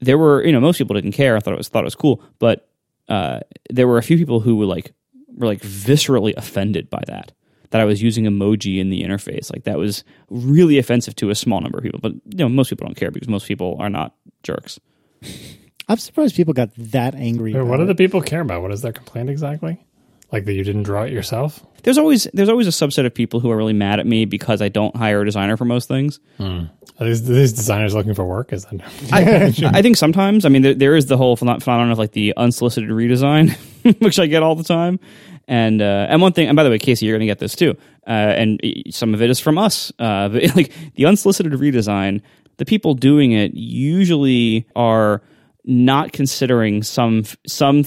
there 0.00 0.18
were 0.18 0.44
you 0.44 0.52
know 0.52 0.60
most 0.60 0.78
people 0.78 0.94
didn't 0.94 1.12
care. 1.12 1.36
I 1.36 1.40
thought 1.40 1.54
it 1.54 1.58
was 1.58 1.68
thought 1.68 1.84
it 1.84 1.84
was 1.84 1.94
cool, 1.94 2.22
but 2.38 2.68
uh, 3.08 3.40
there 3.68 3.86
were 3.86 3.98
a 3.98 4.02
few 4.02 4.16
people 4.16 4.40
who 4.40 4.56
were 4.56 4.66
like 4.66 4.92
were 5.36 5.46
like 5.46 5.60
viscerally 5.60 6.34
offended 6.36 6.90
by 6.90 7.02
that 7.06 7.32
that 7.70 7.80
I 7.80 7.84
was 7.84 8.02
using 8.02 8.24
emoji 8.24 8.78
in 8.78 8.90
the 8.90 9.02
interface. 9.02 9.52
Like 9.52 9.64
that 9.64 9.78
was 9.78 10.04
really 10.28 10.78
offensive 10.78 11.14
to 11.16 11.30
a 11.30 11.34
small 11.34 11.60
number 11.60 11.78
of 11.78 11.84
people. 11.84 12.00
But 12.00 12.12
you 12.12 12.38
know 12.38 12.48
most 12.48 12.70
people 12.70 12.86
don't 12.86 12.96
care 12.96 13.10
because 13.10 13.28
most 13.28 13.46
people 13.46 13.76
are 13.78 13.90
not 13.90 14.14
jerks. 14.42 14.78
I'm 15.88 15.98
surprised 15.98 16.36
people 16.36 16.54
got 16.54 16.70
that 16.76 17.14
angry. 17.14 17.52
Wait, 17.52 17.60
about 17.60 17.68
what 17.68 17.76
do 17.78 17.82
it. 17.82 17.86
the 17.86 17.94
people 17.94 18.22
care 18.22 18.40
about? 18.40 18.62
What 18.62 18.72
is 18.72 18.82
their 18.82 18.92
complaint 18.92 19.28
exactly? 19.28 19.84
Like 20.32 20.44
that 20.44 20.52
you 20.52 20.62
didn't 20.64 20.84
draw 20.84 21.02
it 21.02 21.12
yourself? 21.12 21.64
There's 21.82 21.98
always 21.98 22.28
there's 22.34 22.48
always 22.48 22.66
a 22.66 22.70
subset 22.70 23.06
of 23.06 23.14
people 23.14 23.40
who 23.40 23.50
are 23.50 23.56
really 23.56 23.72
mad 23.72 24.00
at 24.00 24.06
me 24.06 24.24
because 24.26 24.62
I 24.62 24.68
don't 24.68 24.94
hire 24.94 25.22
a 25.22 25.24
designer 25.24 25.56
for 25.56 25.64
most 25.64 25.88
things. 25.88 26.20
Are 27.00 27.06
these, 27.06 27.26
these 27.26 27.52
designers 27.52 27.94
looking 27.94 28.14
for 28.14 28.24
work? 28.24 28.52
Is 28.52 28.66
that 28.66 28.80
I, 29.12 29.78
I 29.78 29.82
think 29.82 29.96
sometimes. 29.96 30.44
I 30.44 30.50
mean, 30.50 30.62
there, 30.62 30.74
there 30.74 30.96
is 30.96 31.06
the 31.06 31.16
whole 31.16 31.36
phenom- 31.36 31.62
phenomenon 31.62 31.90
of 31.90 31.98
like 31.98 32.12
the 32.12 32.34
unsolicited 32.36 32.90
redesign, 32.90 33.56
which 34.00 34.18
I 34.18 34.26
get 34.26 34.42
all 34.42 34.54
the 34.54 34.64
time. 34.64 35.00
And 35.48 35.80
uh, 35.82 36.06
and 36.08 36.20
one 36.20 36.32
thing, 36.32 36.48
and 36.48 36.54
by 36.54 36.62
the 36.62 36.70
way, 36.70 36.78
Casey, 36.78 37.06
you're 37.06 37.14
going 37.14 37.26
to 37.26 37.30
get 37.30 37.38
this 37.38 37.56
too. 37.56 37.76
Uh, 38.06 38.10
and 38.10 38.60
some 38.90 39.14
of 39.14 39.22
it 39.22 39.30
is 39.30 39.40
from 39.40 39.58
us. 39.58 39.90
Uh, 39.98 40.28
but 40.32 40.54
like 40.54 40.72
the 40.94 41.06
unsolicited 41.06 41.52
redesign, 41.52 42.20
the 42.58 42.64
people 42.64 42.94
doing 42.94 43.32
it 43.32 43.54
usually 43.54 44.68
are 44.76 45.22
not 45.64 46.12
considering 46.12 46.82
some 46.82 47.24
some 47.46 47.84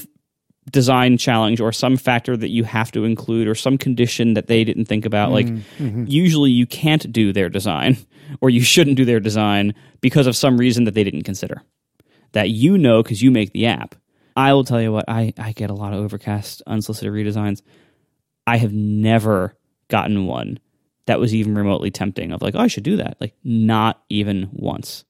design 0.72 1.18
challenge 1.18 1.60
or 1.60 1.72
some 1.72 1.98
factor 1.98 2.38
that 2.38 2.49
you 2.49 2.64
have 2.64 2.91
to 2.91 3.03
include 3.03 3.48
or 3.48 3.56
some 3.56 3.77
condition 3.77 4.34
that 4.34 4.48
they 4.48 4.64
didn't 4.64 4.85
think 4.85 5.06
about 5.06 5.31
like 5.31 5.48
mm-hmm. 5.48 6.06
usually 6.07 6.52
you 6.52 6.65
can't 6.65 7.11
do 7.11 7.34
their 7.34 7.49
design 7.49 7.98
or 8.41 8.49
you 8.49 8.61
shouldn't 8.61 8.95
do 8.95 9.06
their 9.06 9.19
design 9.19 9.73
because 10.02 10.26
of 10.26 10.35
some 10.35 10.57
reason 10.57 10.85
that 10.85 10.94
they 10.94 11.03
didn't 11.03 11.23
consider 11.23 11.61
that 12.31 12.49
you 12.49 12.77
know 12.77 13.03
because 13.03 13.22
you 13.22 13.30
make 13.30 13.52
the 13.53 13.68
app. 13.68 13.95
I 14.35 14.53
will 14.53 14.64
tell 14.64 14.81
you 14.81 14.91
what 14.91 15.06
i, 15.07 15.34
I 15.38 15.52
get 15.52 15.69
a 15.69 15.76
lot 15.76 15.94
of 15.94 15.99
overcast 15.99 16.64
unsolicited 16.65 17.14
redesigns. 17.14 17.61
I 18.48 18.57
have 18.57 18.73
never 18.73 19.56
gotten 19.90 20.26
one 20.26 20.60
that 21.06 21.19
was 21.19 21.35
even 21.35 21.56
remotely 21.56 21.91
tempting 21.91 22.31
of 22.31 22.41
like 22.41 22.56
oh 22.56 22.60
i 22.60 22.68
should 22.68 22.84
do 22.84 22.98
that 22.98 23.18
like 23.19 23.35
not 23.44 24.02
even 24.10 24.49
once 24.52 25.06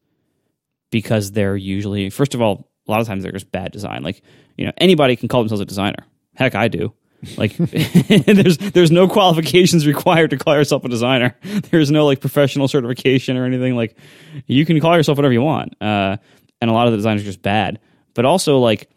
because 0.91 1.31
they're 1.31 1.55
usually 1.55 2.09
first 2.09 2.33
of 2.33 2.41
all 2.41 2.69
a 2.87 2.91
lot 2.91 3.01
of 3.01 3.07
times 3.07 3.23
they're 3.23 3.31
just 3.31 3.51
bad 3.51 3.71
design. 3.71 4.03
Like 4.03 4.21
you 4.57 4.65
know 4.65 4.71
anybody 4.77 5.15
can 5.15 5.27
call 5.27 5.41
themselves 5.41 5.61
a 5.61 5.65
designer. 5.65 6.05
Heck 6.35 6.55
i 6.55 6.67
do. 6.67 6.93
Like 7.37 7.55
there's 7.57 8.57
there's 8.57 8.91
no 8.91 9.07
qualifications 9.07 9.87
required 9.93 10.31
to 10.31 10.37
call 10.37 10.55
yourself 10.55 10.83
a 10.83 10.89
designer. 10.89 11.37
There's 11.71 11.89
no 11.89 12.05
like 12.05 12.19
professional 12.19 12.67
certification 12.67 13.37
or 13.37 13.45
anything. 13.45 13.75
Like 13.75 13.97
you 14.45 14.65
can 14.65 14.79
call 14.81 14.95
yourself 14.95 15.17
whatever 15.17 15.33
you 15.33 15.41
want 15.41 15.75
uh, 15.81 16.17
and 16.59 16.69
a 16.69 16.73
lot 16.73 16.87
of 16.87 16.91
the 16.91 16.97
designers 16.97 17.21
are 17.21 17.25
just 17.25 17.41
bad. 17.41 17.79
But 18.13 18.25
also 18.25 18.59
like 18.59 18.89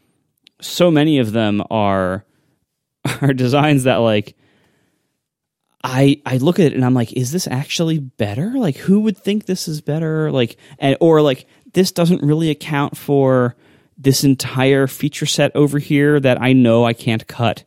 so 0.60 0.90
many 0.90 1.18
of 1.18 1.32
them 1.32 1.62
are 1.70 2.24
are 3.20 3.32
designs 3.32 3.84
that 3.84 3.96
like 3.96 4.36
I 5.84 6.20
I 6.26 6.38
look 6.38 6.58
at 6.58 6.66
it 6.66 6.74
and 6.74 6.84
I'm 6.84 6.94
like, 6.94 7.12
is 7.12 7.30
this 7.30 7.46
actually 7.46 8.00
better? 8.00 8.52
Like, 8.56 8.76
who 8.76 9.00
would 9.00 9.16
think 9.16 9.46
this 9.46 9.68
is 9.68 9.80
better? 9.80 10.32
Like, 10.32 10.56
and 10.80 10.96
or 11.00 11.22
like 11.22 11.46
this 11.74 11.92
doesn't 11.92 12.22
really 12.22 12.50
account 12.50 12.96
for 12.96 13.54
this 13.98 14.24
entire 14.24 14.86
feature 14.86 15.26
set 15.26 15.54
over 15.54 15.78
here 15.78 16.20
that 16.20 16.40
I 16.40 16.52
know 16.52 16.84
I 16.84 16.92
can't 16.92 17.26
cut. 17.26 17.64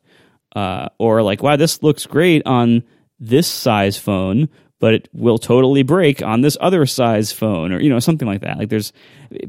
Uh, 0.56 0.89
or 0.97 1.22
like, 1.22 1.43
wow, 1.43 1.56
this 1.56 1.84
looks 1.84 2.06
great 2.06 2.41
on 2.45 2.84
this 3.19 3.47
size 3.47 3.97
phone, 3.97 4.49
but 4.80 4.93
it 4.93 5.10
will 5.14 5.38
totally 5.38 5.84
break 5.84 6.22
on 6.22 6.41
this 6.41 6.57
other 6.60 6.85
size 6.85 7.31
phone, 7.31 7.72
or 7.72 7.80
you 7.80 7.89
know, 7.89 7.99
something 7.99 8.27
like 8.27 8.41
that. 8.41 8.57
Like, 8.57 8.69
there's 8.69 8.93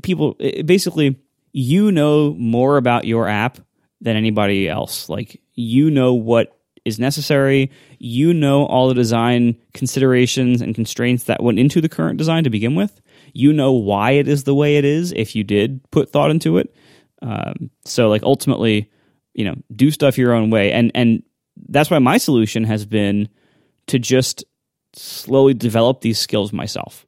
people 0.02 0.36
basically, 0.64 1.16
you 1.52 1.90
know 1.90 2.34
more 2.34 2.76
about 2.76 3.04
your 3.04 3.28
app 3.28 3.58
than 4.00 4.16
anybody 4.16 4.68
else. 4.68 5.08
Like, 5.08 5.40
you 5.54 5.90
know 5.90 6.14
what 6.14 6.56
is 6.84 6.98
necessary. 6.98 7.70
You 7.98 8.32
know 8.32 8.66
all 8.66 8.88
the 8.88 8.94
design 8.94 9.56
considerations 9.74 10.60
and 10.60 10.74
constraints 10.74 11.24
that 11.24 11.42
went 11.42 11.58
into 11.58 11.80
the 11.80 11.88
current 11.88 12.18
design 12.18 12.44
to 12.44 12.50
begin 12.50 12.74
with. 12.74 13.00
You 13.32 13.52
know 13.52 13.72
why 13.72 14.12
it 14.12 14.28
is 14.28 14.44
the 14.44 14.54
way 14.54 14.76
it 14.76 14.84
is 14.84 15.12
if 15.12 15.34
you 15.34 15.44
did 15.44 15.80
put 15.90 16.10
thought 16.10 16.30
into 16.30 16.58
it. 16.58 16.74
Um, 17.22 17.70
so, 17.84 18.08
like 18.08 18.22
ultimately, 18.22 18.90
you 19.34 19.44
know, 19.44 19.56
do 19.74 19.90
stuff 19.90 20.18
your 20.18 20.32
own 20.32 20.50
way, 20.50 20.72
and 20.72 20.90
and 20.94 21.22
that's 21.68 21.90
why 21.90 21.98
my 21.98 22.18
solution 22.18 22.64
has 22.64 22.86
been 22.86 23.28
to 23.88 23.98
just 23.98 24.44
slowly 24.94 25.54
develop 25.54 26.00
these 26.00 26.18
skills 26.18 26.52
myself 26.52 27.06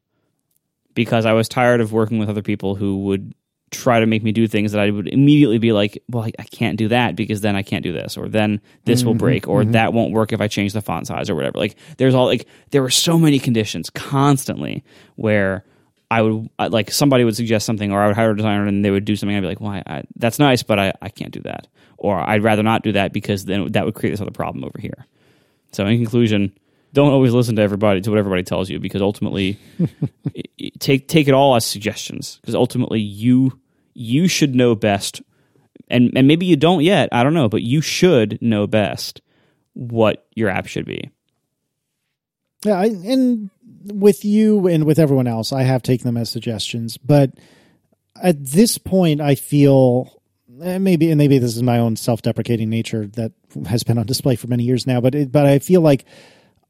because 0.95 1.27
I 1.27 1.33
was 1.33 1.49
tired 1.49 1.81
of 1.81 1.93
working 1.93 2.19
with 2.19 2.29
other 2.29 2.43
people 2.43 2.75
who 2.75 3.05
would 3.05 3.35
try 3.71 4.01
to 4.01 4.07
make 4.07 4.23
me 4.23 4.33
do 4.33 4.47
things 4.47 4.73
that 4.73 4.81
I 4.81 4.91
would 4.91 5.09
immediately 5.09 5.59
be 5.59 5.73
like, 5.73 6.03
well, 6.09 6.25
I, 6.25 6.33
I 6.39 6.45
can't 6.45 6.77
do 6.77 6.89
that 6.89 7.17
because 7.17 7.41
then 7.41 7.57
I 7.57 7.63
can't 7.63 7.83
do 7.83 7.93
this, 7.93 8.17
or 8.17 8.29
then 8.29 8.61
this 8.85 9.03
will 9.03 9.15
break, 9.15 9.49
or 9.49 9.65
that 9.65 9.93
won't 9.95 10.13
work 10.13 10.33
if 10.33 10.41
I 10.41 10.49
change 10.49 10.75
the 10.75 10.83
font 10.83 11.07
size 11.07 11.31
or 11.31 11.35
whatever. 11.35 11.59
Like, 11.59 11.77
there's 11.97 12.15
all 12.15 12.27
like, 12.27 12.47
there 12.71 12.83
were 12.83 12.91
so 12.91 13.19
many 13.19 13.39
conditions 13.39 13.89
constantly 13.89 14.85
where 15.17 15.65
I 16.13 16.21
would, 16.21 16.51
like, 16.59 16.91
somebody 16.91 17.25
would 17.25 17.37
suggest 17.37 17.65
something, 17.65 17.91
or 17.91 18.03
I 18.03 18.07
would 18.07 18.17
hire 18.17 18.33
a 18.33 18.37
designer 18.37 18.67
and 18.67 18.85
they 18.85 18.91
would 18.91 19.07
do 19.07 19.17
something. 19.17 19.35
I'd 19.35 19.41
be 19.41 19.47
like, 19.47 19.61
well, 19.63 19.71
I, 19.71 19.83
I, 19.87 20.03
that's 20.17 20.39
nice, 20.39 20.63
but 20.63 20.79
I, 20.79 20.93
I 21.01 21.09
can't 21.09 21.33
do 21.33 21.41
that. 21.41 21.69
Or 21.97 22.19
I'd 22.19 22.43
rather 22.43 22.63
not 22.63 22.83
do 22.83 22.93
that 22.93 23.15
because 23.15 23.47
then 23.47 23.73
that 23.73 23.87
would 23.87 23.95
create 23.95 24.11
this 24.11 24.21
other 24.21 24.31
problem 24.31 24.63
over 24.63 24.79
here. 24.79 25.07
So, 25.73 25.87
in 25.87 25.97
conclusion, 25.97 26.53
don't 26.93 27.13
always 27.13 27.33
listen 27.33 27.57
to 27.57 27.63
everybody 27.63 28.03
to 28.03 28.11
what 28.11 28.19
everybody 28.19 28.43
tells 28.43 28.69
you 28.69 28.79
because 28.79 29.01
ultimately, 29.01 29.59
take 30.79 31.09
take 31.09 31.29
it 31.29 31.35
all 31.35 31.57
as 31.57 31.65
suggestions 31.65 32.39
because 32.43 32.55
ultimately 32.55 33.01
you 33.01 33.59
you 33.95 34.29
should 34.29 34.55
know 34.55 34.75
best, 34.75 35.23
and 35.89 36.13
and 36.15 36.29
maybe 36.29 36.45
you 36.45 36.57
don't 36.57 36.83
yet. 36.83 37.09
I 37.11 37.23
don't 37.23 37.33
know, 37.33 37.49
but 37.49 37.63
you 37.63 37.81
should 37.81 38.39
know 38.43 38.67
best 38.67 39.23
what 39.73 40.27
your 40.35 40.51
app 40.51 40.67
should 40.67 40.85
be. 40.85 41.11
Yeah, 42.65 42.79
I, 42.79 42.85
and 42.85 43.49
with 43.85 44.25
you 44.25 44.67
and 44.67 44.85
with 44.85 44.99
everyone 44.99 45.27
else, 45.27 45.53
I 45.53 45.63
have 45.63 45.83
taken 45.83 46.07
them 46.07 46.17
as 46.17 46.31
suggestions. 46.31 46.97
But 46.97 47.33
at 48.23 48.45
this 48.45 48.79
point, 48.79 49.21
I 49.21 49.35
feel 49.35 50.23
eh, 50.63 50.79
maybe, 50.79 51.11
and 51.11 51.19
maybe 51.19 51.39
this 51.39 51.57
is 51.57 51.63
my 51.63 51.79
own 51.79 51.97
self-deprecating 51.97 52.69
nature 52.69 53.07
that 53.15 53.33
has 53.67 53.83
been 53.83 53.99
on 53.99 54.07
display 54.07 54.37
for 54.37 54.47
many 54.47 54.65
years 54.65 54.87
now. 54.87 55.01
But 55.01 55.15
it, 55.15 55.33
but 55.33 55.47
I 55.47 55.59
feel 55.59 55.81
like 55.81 56.05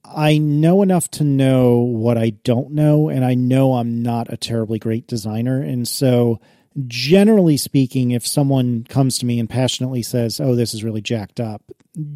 I 0.05 0.39
know 0.39 0.82
enough 0.82 1.10
to 1.12 1.24
know 1.24 1.78
what 1.80 2.18
I 2.18 2.30
don't 2.30 2.72
know, 2.72 3.09
and 3.09 3.24
I 3.24 3.34
know 3.34 3.74
I'm 3.74 4.02
not 4.02 4.32
a 4.32 4.36
terribly 4.36 4.78
great 4.78 5.06
designer, 5.06 5.60
and 5.62 5.86
so. 5.86 6.40
Generally 6.86 7.59
speaking, 7.59 8.12
if 8.12 8.27
someone 8.27 8.85
comes 8.85 9.19
to 9.19 9.27
me 9.27 9.39
and 9.39 9.49
passionately 9.49 10.03
says, 10.03 10.40
"Oh, 10.40 10.55
this 10.55 10.73
is 10.74 10.85
really 10.85 11.03
jacked 11.03 11.40
up," 11.40 11.62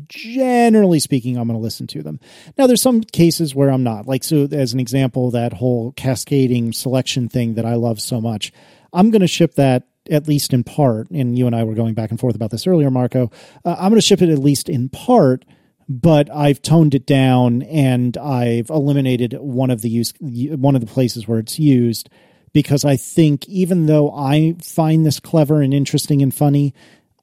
generally 0.08 1.00
speaking, 1.00 1.36
I'm 1.36 1.46
going 1.48 1.58
to 1.58 1.62
listen 1.62 1.86
to 1.88 2.02
them. 2.02 2.20
Now, 2.56 2.66
there's 2.66 2.82
some 2.82 3.02
cases 3.02 3.54
where 3.54 3.70
I'm 3.70 3.82
not. 3.82 4.06
Like, 4.06 4.24
so 4.24 4.48
as 4.50 4.72
an 4.72 4.80
example, 4.80 5.30
that 5.32 5.52
whole 5.52 5.92
cascading 5.92 6.72
selection 6.72 7.28
thing 7.28 7.54
that 7.54 7.66
I 7.66 7.74
love 7.74 8.00
so 8.00 8.20
much, 8.20 8.52
I'm 8.92 9.10
going 9.10 9.20
to 9.20 9.26
ship 9.26 9.54
that 9.54 9.86
at 10.10 10.28
least 10.28 10.52
in 10.52 10.64
part. 10.64 11.10
And 11.10 11.36
you 11.36 11.46
and 11.46 11.54
I 11.54 11.64
were 11.64 11.74
going 11.74 11.94
back 11.94 12.10
and 12.10 12.18
forth 12.18 12.36
about 12.36 12.50
this 12.50 12.66
earlier, 12.66 12.90
Marco. 12.90 13.30
Uh, 13.64 13.76
I'm 13.78 13.90
going 13.90 14.00
to 14.00 14.06
ship 14.06 14.22
it 14.22 14.30
at 14.30 14.38
least 14.38 14.68
in 14.68 14.88
part, 14.88 15.44
but 15.88 16.30
I've 16.34 16.62
toned 16.62 16.94
it 16.94 17.06
down 17.06 17.62
and 17.62 18.16
I've 18.16 18.70
eliminated 18.70 19.34
one 19.34 19.70
of 19.70 19.82
the 19.82 19.90
use, 19.90 20.14
one 20.20 20.74
of 20.74 20.80
the 20.80 20.86
places 20.86 21.28
where 21.28 21.38
it's 21.38 21.58
used 21.58 22.08
because 22.56 22.86
I 22.86 22.96
think 22.96 23.46
even 23.50 23.84
though 23.84 24.10
I 24.16 24.54
find 24.62 25.04
this 25.04 25.20
clever 25.20 25.60
and 25.60 25.74
interesting 25.74 26.22
and 26.22 26.32
funny, 26.32 26.72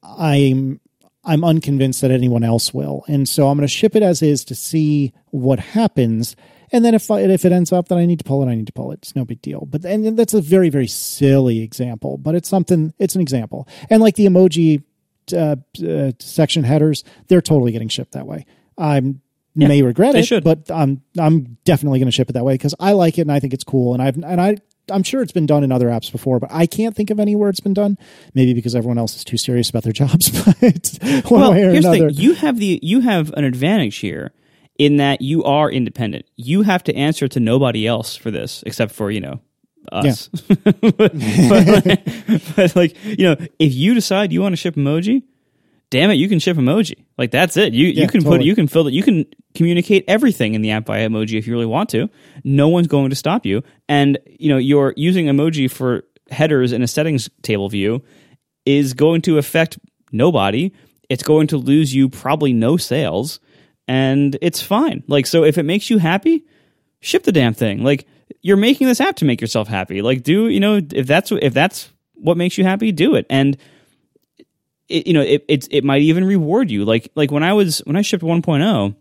I'm 0.00 0.78
I'm 1.24 1.42
unconvinced 1.42 2.02
that 2.02 2.12
anyone 2.12 2.44
else 2.44 2.72
will. 2.72 3.04
And 3.08 3.28
so 3.28 3.48
I'm 3.48 3.56
going 3.56 3.66
to 3.66 3.68
ship 3.68 3.96
it 3.96 4.04
as 4.04 4.22
is 4.22 4.44
to 4.44 4.54
see 4.54 5.12
what 5.30 5.58
happens. 5.58 6.36
And 6.70 6.84
then 6.84 6.94
if 6.94 7.10
I, 7.10 7.22
if 7.22 7.44
it 7.44 7.50
ends 7.50 7.72
up 7.72 7.88
that 7.88 7.98
I 7.98 8.06
need 8.06 8.20
to 8.20 8.24
pull 8.24 8.44
it, 8.44 8.46
I 8.46 8.54
need 8.54 8.68
to 8.68 8.72
pull 8.72 8.92
it. 8.92 9.00
It's 9.02 9.16
no 9.16 9.24
big 9.24 9.42
deal. 9.42 9.66
But 9.68 9.84
and 9.84 10.16
that's 10.16 10.34
a 10.34 10.40
very 10.40 10.68
very 10.68 10.86
silly 10.86 11.62
example, 11.62 12.16
but 12.16 12.36
it's 12.36 12.48
something. 12.48 12.94
It's 13.00 13.16
an 13.16 13.20
example. 13.20 13.66
And 13.90 14.00
like 14.00 14.14
the 14.14 14.26
emoji 14.26 14.84
uh, 15.32 15.56
uh, 15.84 16.12
section 16.20 16.62
headers, 16.62 17.02
they're 17.26 17.42
totally 17.42 17.72
getting 17.72 17.88
shipped 17.88 18.12
that 18.12 18.28
way. 18.28 18.46
I 18.78 19.02
may 19.56 19.82
regret 19.82 20.14
it, 20.14 20.26
should. 20.26 20.44
but 20.44 20.70
I'm 20.70 21.02
I'm 21.18 21.58
definitely 21.64 21.98
going 21.98 22.06
to 22.06 22.12
ship 22.12 22.30
it 22.30 22.34
that 22.34 22.44
way 22.44 22.54
because 22.54 22.76
I 22.78 22.92
like 22.92 23.18
it 23.18 23.22
and 23.22 23.32
I 23.32 23.40
think 23.40 23.52
it's 23.52 23.64
cool. 23.64 23.94
And 23.94 24.00
I've 24.00 24.14
and 24.14 24.40
I 24.40 24.58
I'm 24.90 25.02
sure 25.02 25.22
it's 25.22 25.32
been 25.32 25.46
done 25.46 25.64
in 25.64 25.72
other 25.72 25.88
apps 25.88 26.10
before, 26.12 26.38
but 26.38 26.50
I 26.52 26.66
can't 26.66 26.94
think 26.94 27.10
of 27.10 27.18
any 27.18 27.36
where 27.36 27.48
it's 27.48 27.60
been 27.60 27.74
done. 27.74 27.98
Maybe 28.34 28.54
because 28.54 28.74
everyone 28.74 28.98
else 28.98 29.16
is 29.16 29.24
too 29.24 29.36
serious 29.36 29.70
about 29.70 29.82
their 29.82 29.92
jobs. 29.94 30.30
But 30.30 30.98
one 31.30 31.40
well, 31.40 31.52
way 31.52 31.64
or 31.64 31.70
here's 31.70 31.84
another, 31.84 32.08
the 32.08 32.14
thing: 32.14 32.22
you 32.22 32.34
have 32.34 32.58
the 32.58 32.80
you 32.82 33.00
have 33.00 33.32
an 33.34 33.44
advantage 33.44 33.96
here 33.96 34.32
in 34.78 34.96
that 34.96 35.20
you 35.20 35.44
are 35.44 35.70
independent. 35.70 36.26
You 36.36 36.62
have 36.62 36.84
to 36.84 36.94
answer 36.94 37.28
to 37.28 37.40
nobody 37.40 37.86
else 37.86 38.16
for 38.16 38.30
this, 38.30 38.62
except 38.66 38.92
for 38.92 39.10
you 39.10 39.20
know 39.20 39.40
us. 39.92 40.28
but, 40.64 40.96
but, 40.96 41.14
but 42.56 42.76
like 42.76 42.96
you 43.04 43.24
know, 43.24 43.36
if 43.58 43.74
you 43.74 43.94
decide 43.94 44.32
you 44.32 44.40
want 44.40 44.52
to 44.52 44.56
ship 44.56 44.74
emoji, 44.74 45.22
damn 45.90 46.10
it, 46.10 46.14
you 46.14 46.28
can 46.28 46.38
ship 46.38 46.56
emoji. 46.56 47.04
Like 47.18 47.30
that's 47.30 47.56
it. 47.56 47.72
You 47.72 47.88
Yeah, 47.88 48.02
you 48.02 48.08
can 48.08 48.22
put 48.22 48.30
totally. 48.30 48.46
you 48.46 48.54
can 48.54 48.66
fill 48.66 48.86
it. 48.88 48.94
You 48.94 49.02
can 49.02 49.26
communicate 49.54 50.04
everything 50.08 50.54
in 50.54 50.62
the 50.62 50.70
app 50.72 50.86
via 50.86 51.08
emoji 51.08 51.38
if 51.38 51.46
you 51.46 51.52
really 51.52 51.66
want 51.66 51.90
to. 51.90 52.08
No 52.42 52.68
one's 52.68 52.86
going 52.88 53.10
to 53.10 53.16
stop 53.16 53.46
you. 53.46 53.62
And 53.88 54.18
you 54.26 54.48
know, 54.48 54.58
you're 54.58 54.94
using 54.96 55.26
emoji 55.26 55.70
for 55.70 56.04
headers 56.30 56.72
in 56.72 56.82
a 56.82 56.86
settings 56.88 57.28
table 57.42 57.68
view 57.68 58.02
is 58.66 58.94
going 58.94 59.22
to 59.22 59.38
affect 59.38 59.78
nobody. 60.10 60.72
It's 61.08 61.22
going 61.22 61.48
to 61.48 61.58
lose 61.58 61.94
you 61.94 62.08
probably 62.08 62.52
no 62.52 62.76
sales, 62.76 63.38
and 63.86 64.36
it's 64.40 64.62
fine. 64.62 65.04
Like 65.06 65.26
so, 65.26 65.44
if 65.44 65.58
it 65.58 65.64
makes 65.64 65.90
you 65.90 65.98
happy, 65.98 66.44
ship 67.00 67.24
the 67.24 67.32
damn 67.32 67.54
thing. 67.54 67.84
Like 67.84 68.06
you're 68.40 68.56
making 68.56 68.86
this 68.86 69.00
app 69.00 69.16
to 69.16 69.24
make 69.24 69.40
yourself 69.40 69.68
happy. 69.68 70.00
Like 70.02 70.22
do 70.22 70.48
you 70.48 70.60
know 70.60 70.80
if 70.92 71.06
that's 71.06 71.30
if 71.30 71.52
that's 71.52 71.90
what 72.14 72.36
makes 72.38 72.56
you 72.56 72.64
happy, 72.64 72.90
do 72.90 73.14
it. 73.16 73.26
And 73.28 73.56
it, 74.88 75.06
you 75.06 75.12
know 75.14 75.22
it 75.22 75.44
it's 75.48 75.66
it 75.70 75.84
might 75.84 76.02
even 76.02 76.24
reward 76.24 76.70
you. 76.70 76.84
Like 76.84 77.10
like 77.14 77.30
when 77.30 77.42
I 77.42 77.52
was 77.52 77.78
when 77.80 77.96
I 77.96 78.02
shipped 78.02 78.22
1.0 78.22 78.96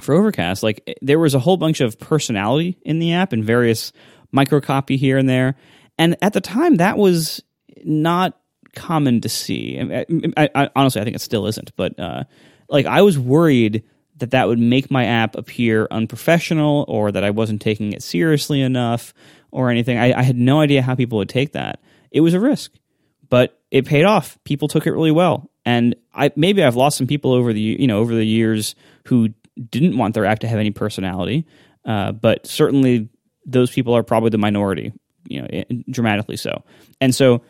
for 0.00 0.14
Overcast, 0.14 0.62
like 0.62 0.98
there 1.02 1.18
was 1.18 1.34
a 1.34 1.38
whole 1.38 1.56
bunch 1.56 1.80
of 1.80 1.98
personality 1.98 2.78
in 2.82 2.98
the 2.98 3.12
app 3.12 3.32
and 3.32 3.44
various 3.44 3.92
microcopy 4.34 4.96
here 4.96 5.18
and 5.18 5.28
there. 5.28 5.56
And 5.98 6.16
at 6.22 6.32
the 6.32 6.40
time, 6.40 6.76
that 6.76 6.96
was 6.96 7.42
not 7.84 8.38
common 8.74 9.20
to 9.22 9.28
see. 9.28 9.78
I, 9.78 10.06
I, 10.36 10.48
I, 10.54 10.70
honestly, 10.74 11.00
I 11.00 11.04
think 11.04 11.16
it 11.16 11.20
still 11.20 11.46
isn't. 11.46 11.74
But 11.76 11.98
uh, 11.98 12.24
like, 12.68 12.86
I 12.86 13.02
was 13.02 13.18
worried 13.18 13.82
that 14.16 14.30
that 14.30 14.48
would 14.48 14.58
make 14.58 14.90
my 14.90 15.04
app 15.04 15.36
appear 15.36 15.88
unprofessional, 15.90 16.84
or 16.88 17.10
that 17.12 17.24
I 17.24 17.30
wasn't 17.30 17.62
taking 17.62 17.92
it 17.92 18.02
seriously 18.02 18.60
enough, 18.60 19.14
or 19.50 19.70
anything. 19.70 19.98
I, 19.98 20.18
I 20.18 20.22
had 20.22 20.36
no 20.36 20.60
idea 20.60 20.82
how 20.82 20.94
people 20.94 21.18
would 21.18 21.28
take 21.28 21.52
that. 21.52 21.80
It 22.10 22.20
was 22.20 22.34
a 22.34 22.40
risk, 22.40 22.72
but 23.28 23.59
it 23.70 23.86
paid 23.86 24.04
off. 24.04 24.38
People 24.44 24.68
took 24.68 24.86
it 24.86 24.92
really 24.92 25.10
well, 25.10 25.50
and 25.64 25.94
I 26.14 26.32
maybe 26.36 26.62
I've 26.62 26.76
lost 26.76 26.98
some 26.98 27.06
people 27.06 27.32
over 27.32 27.52
the 27.52 27.60
you 27.60 27.86
know 27.86 27.98
over 27.98 28.14
the 28.14 28.24
years 28.24 28.74
who 29.06 29.30
didn't 29.70 29.96
want 29.96 30.14
their 30.14 30.24
app 30.24 30.40
to 30.40 30.48
have 30.48 30.58
any 30.58 30.70
personality, 30.70 31.46
uh, 31.84 32.12
but 32.12 32.46
certainly 32.46 33.08
those 33.44 33.70
people 33.70 33.94
are 33.96 34.02
probably 34.02 34.30
the 34.30 34.38
minority, 34.38 34.92
you 35.28 35.42
know, 35.42 35.64
dramatically 35.90 36.36
so. 36.36 36.64
And 37.00 37.14
so, 37.14 37.42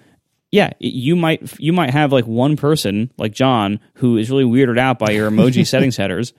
yeah, 0.51 0.71
you 0.79 1.17
might 1.17 1.59
you 1.61 1.73
might 1.73 1.91
have 1.91 2.13
like 2.13 2.27
one 2.27 2.57
person 2.57 3.13
like 3.17 3.33
John 3.33 3.81
who 3.95 4.17
is 4.17 4.31
really 4.31 4.45
weirded 4.45 4.79
out 4.79 4.99
by 4.99 5.11
your 5.11 5.31
emoji 5.31 5.67
settings 5.67 5.97
headers, 5.97 6.33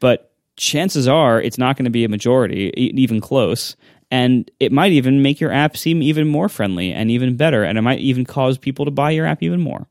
but 0.00 0.32
chances 0.56 1.06
are 1.06 1.40
it's 1.40 1.58
not 1.58 1.76
going 1.76 1.84
to 1.84 1.90
be 1.90 2.04
a 2.04 2.08
majority, 2.08 2.72
even 2.76 3.20
close. 3.20 3.76
And 4.10 4.50
it 4.58 4.72
might 4.72 4.92
even 4.92 5.22
make 5.22 5.38
your 5.38 5.52
app 5.52 5.76
seem 5.76 6.02
even 6.02 6.28
more 6.28 6.48
friendly 6.48 6.92
and 6.92 7.10
even 7.10 7.36
better, 7.36 7.62
and 7.62 7.76
it 7.76 7.82
might 7.82 7.98
even 7.98 8.24
cause 8.24 8.56
people 8.56 8.86
to 8.86 8.90
buy 8.90 9.10
your 9.10 9.26
app 9.26 9.42
even 9.42 9.60
more. 9.60 9.86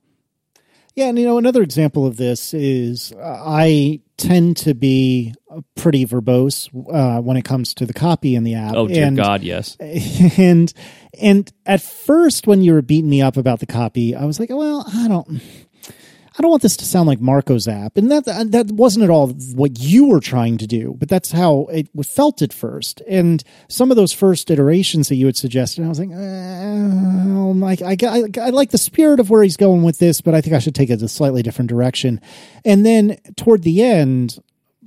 Yeah, 0.98 1.10
and 1.10 1.20
you 1.20 1.26
know, 1.26 1.38
another 1.38 1.62
example 1.62 2.08
of 2.08 2.18
this 2.18 2.56
is 2.56 3.12
uh, 3.12 3.44
I 3.46 4.02
tend 4.18 4.58
to 4.58 4.74
be 4.74 5.36
uh, 5.48 5.62
pretty 5.76 6.08
verbose 6.08 6.70
uh, 6.92 7.22
when 7.22 7.38
it 7.38 7.44
comes 7.46 7.76
to 7.76 7.86
the 7.86 7.94
copy 7.94 8.34
in 8.34 8.44
the 8.44 8.56
app. 8.56 8.74
Oh 8.76 8.88
dear 8.88 9.06
and, 9.06 9.16
God, 9.16 9.44
yes. 9.44 9.78
and 9.80 10.74
and 11.22 11.54
at 11.68 11.84
first, 11.84 12.48
when 12.48 12.64
you 12.64 12.74
were 12.74 12.82
beating 12.82 13.12
me 13.12 13.22
up 13.22 13.38
about 13.38 13.60
the 13.60 13.68
copy, 13.68 14.16
I 14.16 14.26
was 14.26 14.40
like, 14.40 14.50
well, 14.50 14.86
I 14.92 15.08
don't. 15.08 15.40
I 16.38 16.42
don't 16.44 16.52
want 16.52 16.62
this 16.62 16.78
to 16.78 16.86
sound 16.86 17.08
like 17.08 17.20
Marco's 17.20 17.68
app, 17.68 17.98
and 17.98 18.12
that 18.12 18.28
uh, 18.28 18.44
that 18.50 18.68
wasn't 18.68 19.04
at 19.04 19.10
all 19.10 19.30
what 19.56 19.80
you 19.80 20.06
were 20.06 20.20
trying 20.20 20.60
to 20.60 20.68
do. 20.68 20.96
But 20.98 21.10
that's 21.10 21.32
how 21.32 21.68
it 21.72 21.90
felt 22.06 22.44
at 22.44 22.54
first. 22.54 23.02
And 23.08 23.44
some 23.70 23.90
of 23.90 23.98
those 23.98 24.14
first 24.14 24.52
iterations 24.52 25.10
that 25.10 25.16
you 25.16 25.26
had 25.26 25.36
suggested, 25.36 25.84
I 25.84 25.88
was 25.88 26.00
like, 26.00 26.12
oh, 26.14 27.54
Mike, 27.54 27.82
I, 27.82 27.98
I, 28.04 28.24
I 28.40 28.50
like 28.52 28.70
the 28.70 28.78
spirit 28.78 29.20
of 29.20 29.32
where 29.32 29.42
he's 29.42 29.58
going 29.58 29.82
with 29.82 29.98
this, 29.98 30.22
but 30.22 30.36
I 30.36 30.42
think 30.42 30.56
I 30.56 30.60
should 30.60 30.76
take 30.76 30.92
it 30.92 31.02
a 31.02 31.08
slightly 31.08 31.42
different 31.42 31.70
direction. 31.70 32.22
And 32.64 32.86
then 32.86 33.18
toward 33.36 33.64
the 33.64 33.82
end, 33.82 34.38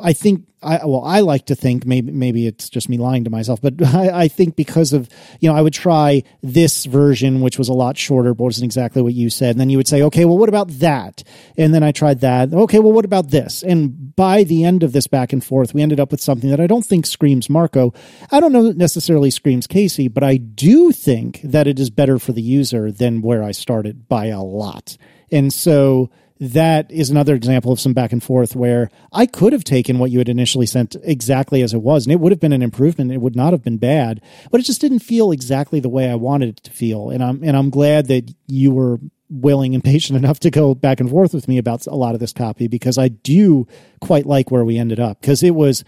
I 0.02 0.12
think 0.12 0.46
I 0.62 0.84
well 0.84 1.02
I 1.04 1.20
like 1.20 1.46
to 1.46 1.54
think 1.54 1.86
maybe 1.86 2.12
maybe 2.12 2.46
it's 2.46 2.68
just 2.68 2.88
me 2.88 2.98
lying 2.98 3.24
to 3.24 3.30
myself, 3.30 3.60
but 3.60 3.74
I, 3.94 4.22
I 4.22 4.28
think 4.28 4.56
because 4.56 4.92
of 4.92 5.08
you 5.40 5.48
know 5.48 5.56
I 5.56 5.62
would 5.62 5.72
try 5.72 6.22
this 6.42 6.84
version 6.84 7.40
which 7.40 7.58
was 7.58 7.68
a 7.68 7.74
lot 7.74 7.96
shorter, 7.96 8.34
but 8.34 8.44
wasn't 8.44 8.64
exactly 8.64 9.02
what 9.02 9.14
you 9.14 9.30
said, 9.30 9.50
and 9.50 9.60
then 9.60 9.70
you 9.70 9.76
would 9.76 9.88
say, 9.88 10.02
okay, 10.02 10.24
well 10.24 10.38
what 10.38 10.48
about 10.48 10.68
that? 10.80 11.22
And 11.56 11.74
then 11.74 11.82
I 11.82 11.92
tried 11.92 12.20
that. 12.20 12.52
Okay, 12.52 12.78
well 12.78 12.92
what 12.92 13.04
about 13.04 13.30
this? 13.30 13.62
And 13.62 14.14
by 14.14 14.44
the 14.44 14.64
end 14.64 14.82
of 14.82 14.92
this 14.92 15.06
back 15.06 15.32
and 15.32 15.44
forth, 15.44 15.74
we 15.74 15.82
ended 15.82 16.00
up 16.00 16.10
with 16.10 16.20
something 16.20 16.50
that 16.50 16.60
I 16.60 16.66
don't 16.66 16.84
think 16.84 17.06
screams 17.06 17.48
Marco. 17.48 17.94
I 18.30 18.40
don't 18.40 18.52
know 18.52 18.70
necessarily 18.72 19.30
screams 19.30 19.66
Casey, 19.66 20.08
but 20.08 20.24
I 20.24 20.36
do 20.36 20.92
think 20.92 21.40
that 21.42 21.66
it 21.66 21.78
is 21.78 21.90
better 21.90 22.18
for 22.18 22.32
the 22.32 22.42
user 22.42 22.92
than 22.92 23.22
where 23.22 23.42
I 23.42 23.52
started 23.52 24.08
by 24.08 24.26
a 24.26 24.42
lot. 24.42 24.96
And 25.32 25.52
so 25.52 26.10
that 26.40 26.90
is 26.90 27.10
another 27.10 27.34
example 27.34 27.70
of 27.70 27.78
some 27.78 27.92
back 27.92 28.12
and 28.12 28.22
forth 28.22 28.56
where 28.56 28.90
I 29.12 29.26
could 29.26 29.52
have 29.52 29.62
taken 29.62 29.98
what 29.98 30.10
you 30.10 30.18
had 30.18 30.28
initially 30.28 30.64
sent 30.64 30.96
exactly 31.02 31.60
as 31.60 31.74
it 31.74 31.82
was, 31.82 32.06
and 32.06 32.12
it 32.12 32.18
would 32.18 32.32
have 32.32 32.40
been 32.40 32.54
an 32.54 32.62
improvement. 32.62 33.12
It 33.12 33.20
would 33.20 33.36
not 33.36 33.52
have 33.52 33.62
been 33.62 33.76
bad, 33.76 34.22
but 34.50 34.58
it 34.58 34.64
just 34.64 34.80
didn't 34.80 35.00
feel 35.00 35.32
exactly 35.32 35.80
the 35.80 35.90
way 35.90 36.10
I 36.10 36.14
wanted 36.14 36.48
it 36.48 36.64
to 36.64 36.70
feel. 36.70 37.10
And 37.10 37.22
I'm 37.22 37.44
and 37.44 37.56
I'm 37.56 37.68
glad 37.68 38.08
that 38.08 38.34
you 38.46 38.70
were 38.72 38.98
willing 39.28 39.74
and 39.74 39.84
patient 39.92 40.18
enough 40.18 40.40
to 40.40 40.50
go 40.50 40.74
back 40.74 40.98
and 40.98 41.10
forth 41.10 41.34
with 41.34 41.46
me 41.46 41.58
about 41.58 41.86
a 41.86 41.94
lot 41.94 42.14
of 42.14 42.20
this 42.20 42.32
copy 42.32 42.68
because 42.68 42.96
I 42.96 43.08
do 43.08 43.66
quite 44.00 44.24
like 44.24 44.50
where 44.50 44.64
we 44.64 44.78
ended 44.78 44.98
up 44.98 45.20
because 45.20 45.42
it 45.42 45.54
was 45.54 45.84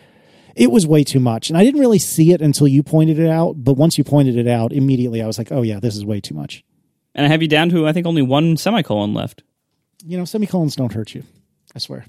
it 0.55 0.71
was 0.71 0.87
way 0.87 1.03
too 1.03 1.19
much 1.19 1.49
and 1.49 1.57
i 1.57 1.65
didn't 1.65 1.81
really 1.81 1.99
see 1.99 2.31
it 2.31 2.43
until 2.43 2.69
you 2.69 2.83
pointed 2.83 3.19
it 3.19 3.31
out 3.31 3.55
but 3.57 3.73
once 3.73 3.97
you 3.97 4.05
pointed 4.05 4.37
it 4.37 4.47
out 4.47 4.71
immediately 4.71 5.23
i 5.23 5.27
was 5.27 5.39
like 5.39 5.51
oh 5.51 5.63
yeah 5.63 5.81
this 5.81 5.97
is 5.97 6.05
way 6.05 6.21
too 6.21 6.35
much 6.35 6.63
And 7.15 7.25
I 7.25 7.31
have 7.31 7.41
you 7.41 7.49
down 7.49 7.71
to 7.71 7.87
I 7.89 7.95
think 7.95 8.07
only 8.07 8.21
one 8.21 8.59
semicolon 8.59 9.15
left. 9.15 9.43
You 10.05 10.19
know 10.19 10.25
semicolons 10.25 10.77
don't 10.77 10.93
hurt 10.93 11.15
you 11.15 11.23
i 11.75 11.79
swear 11.79 12.05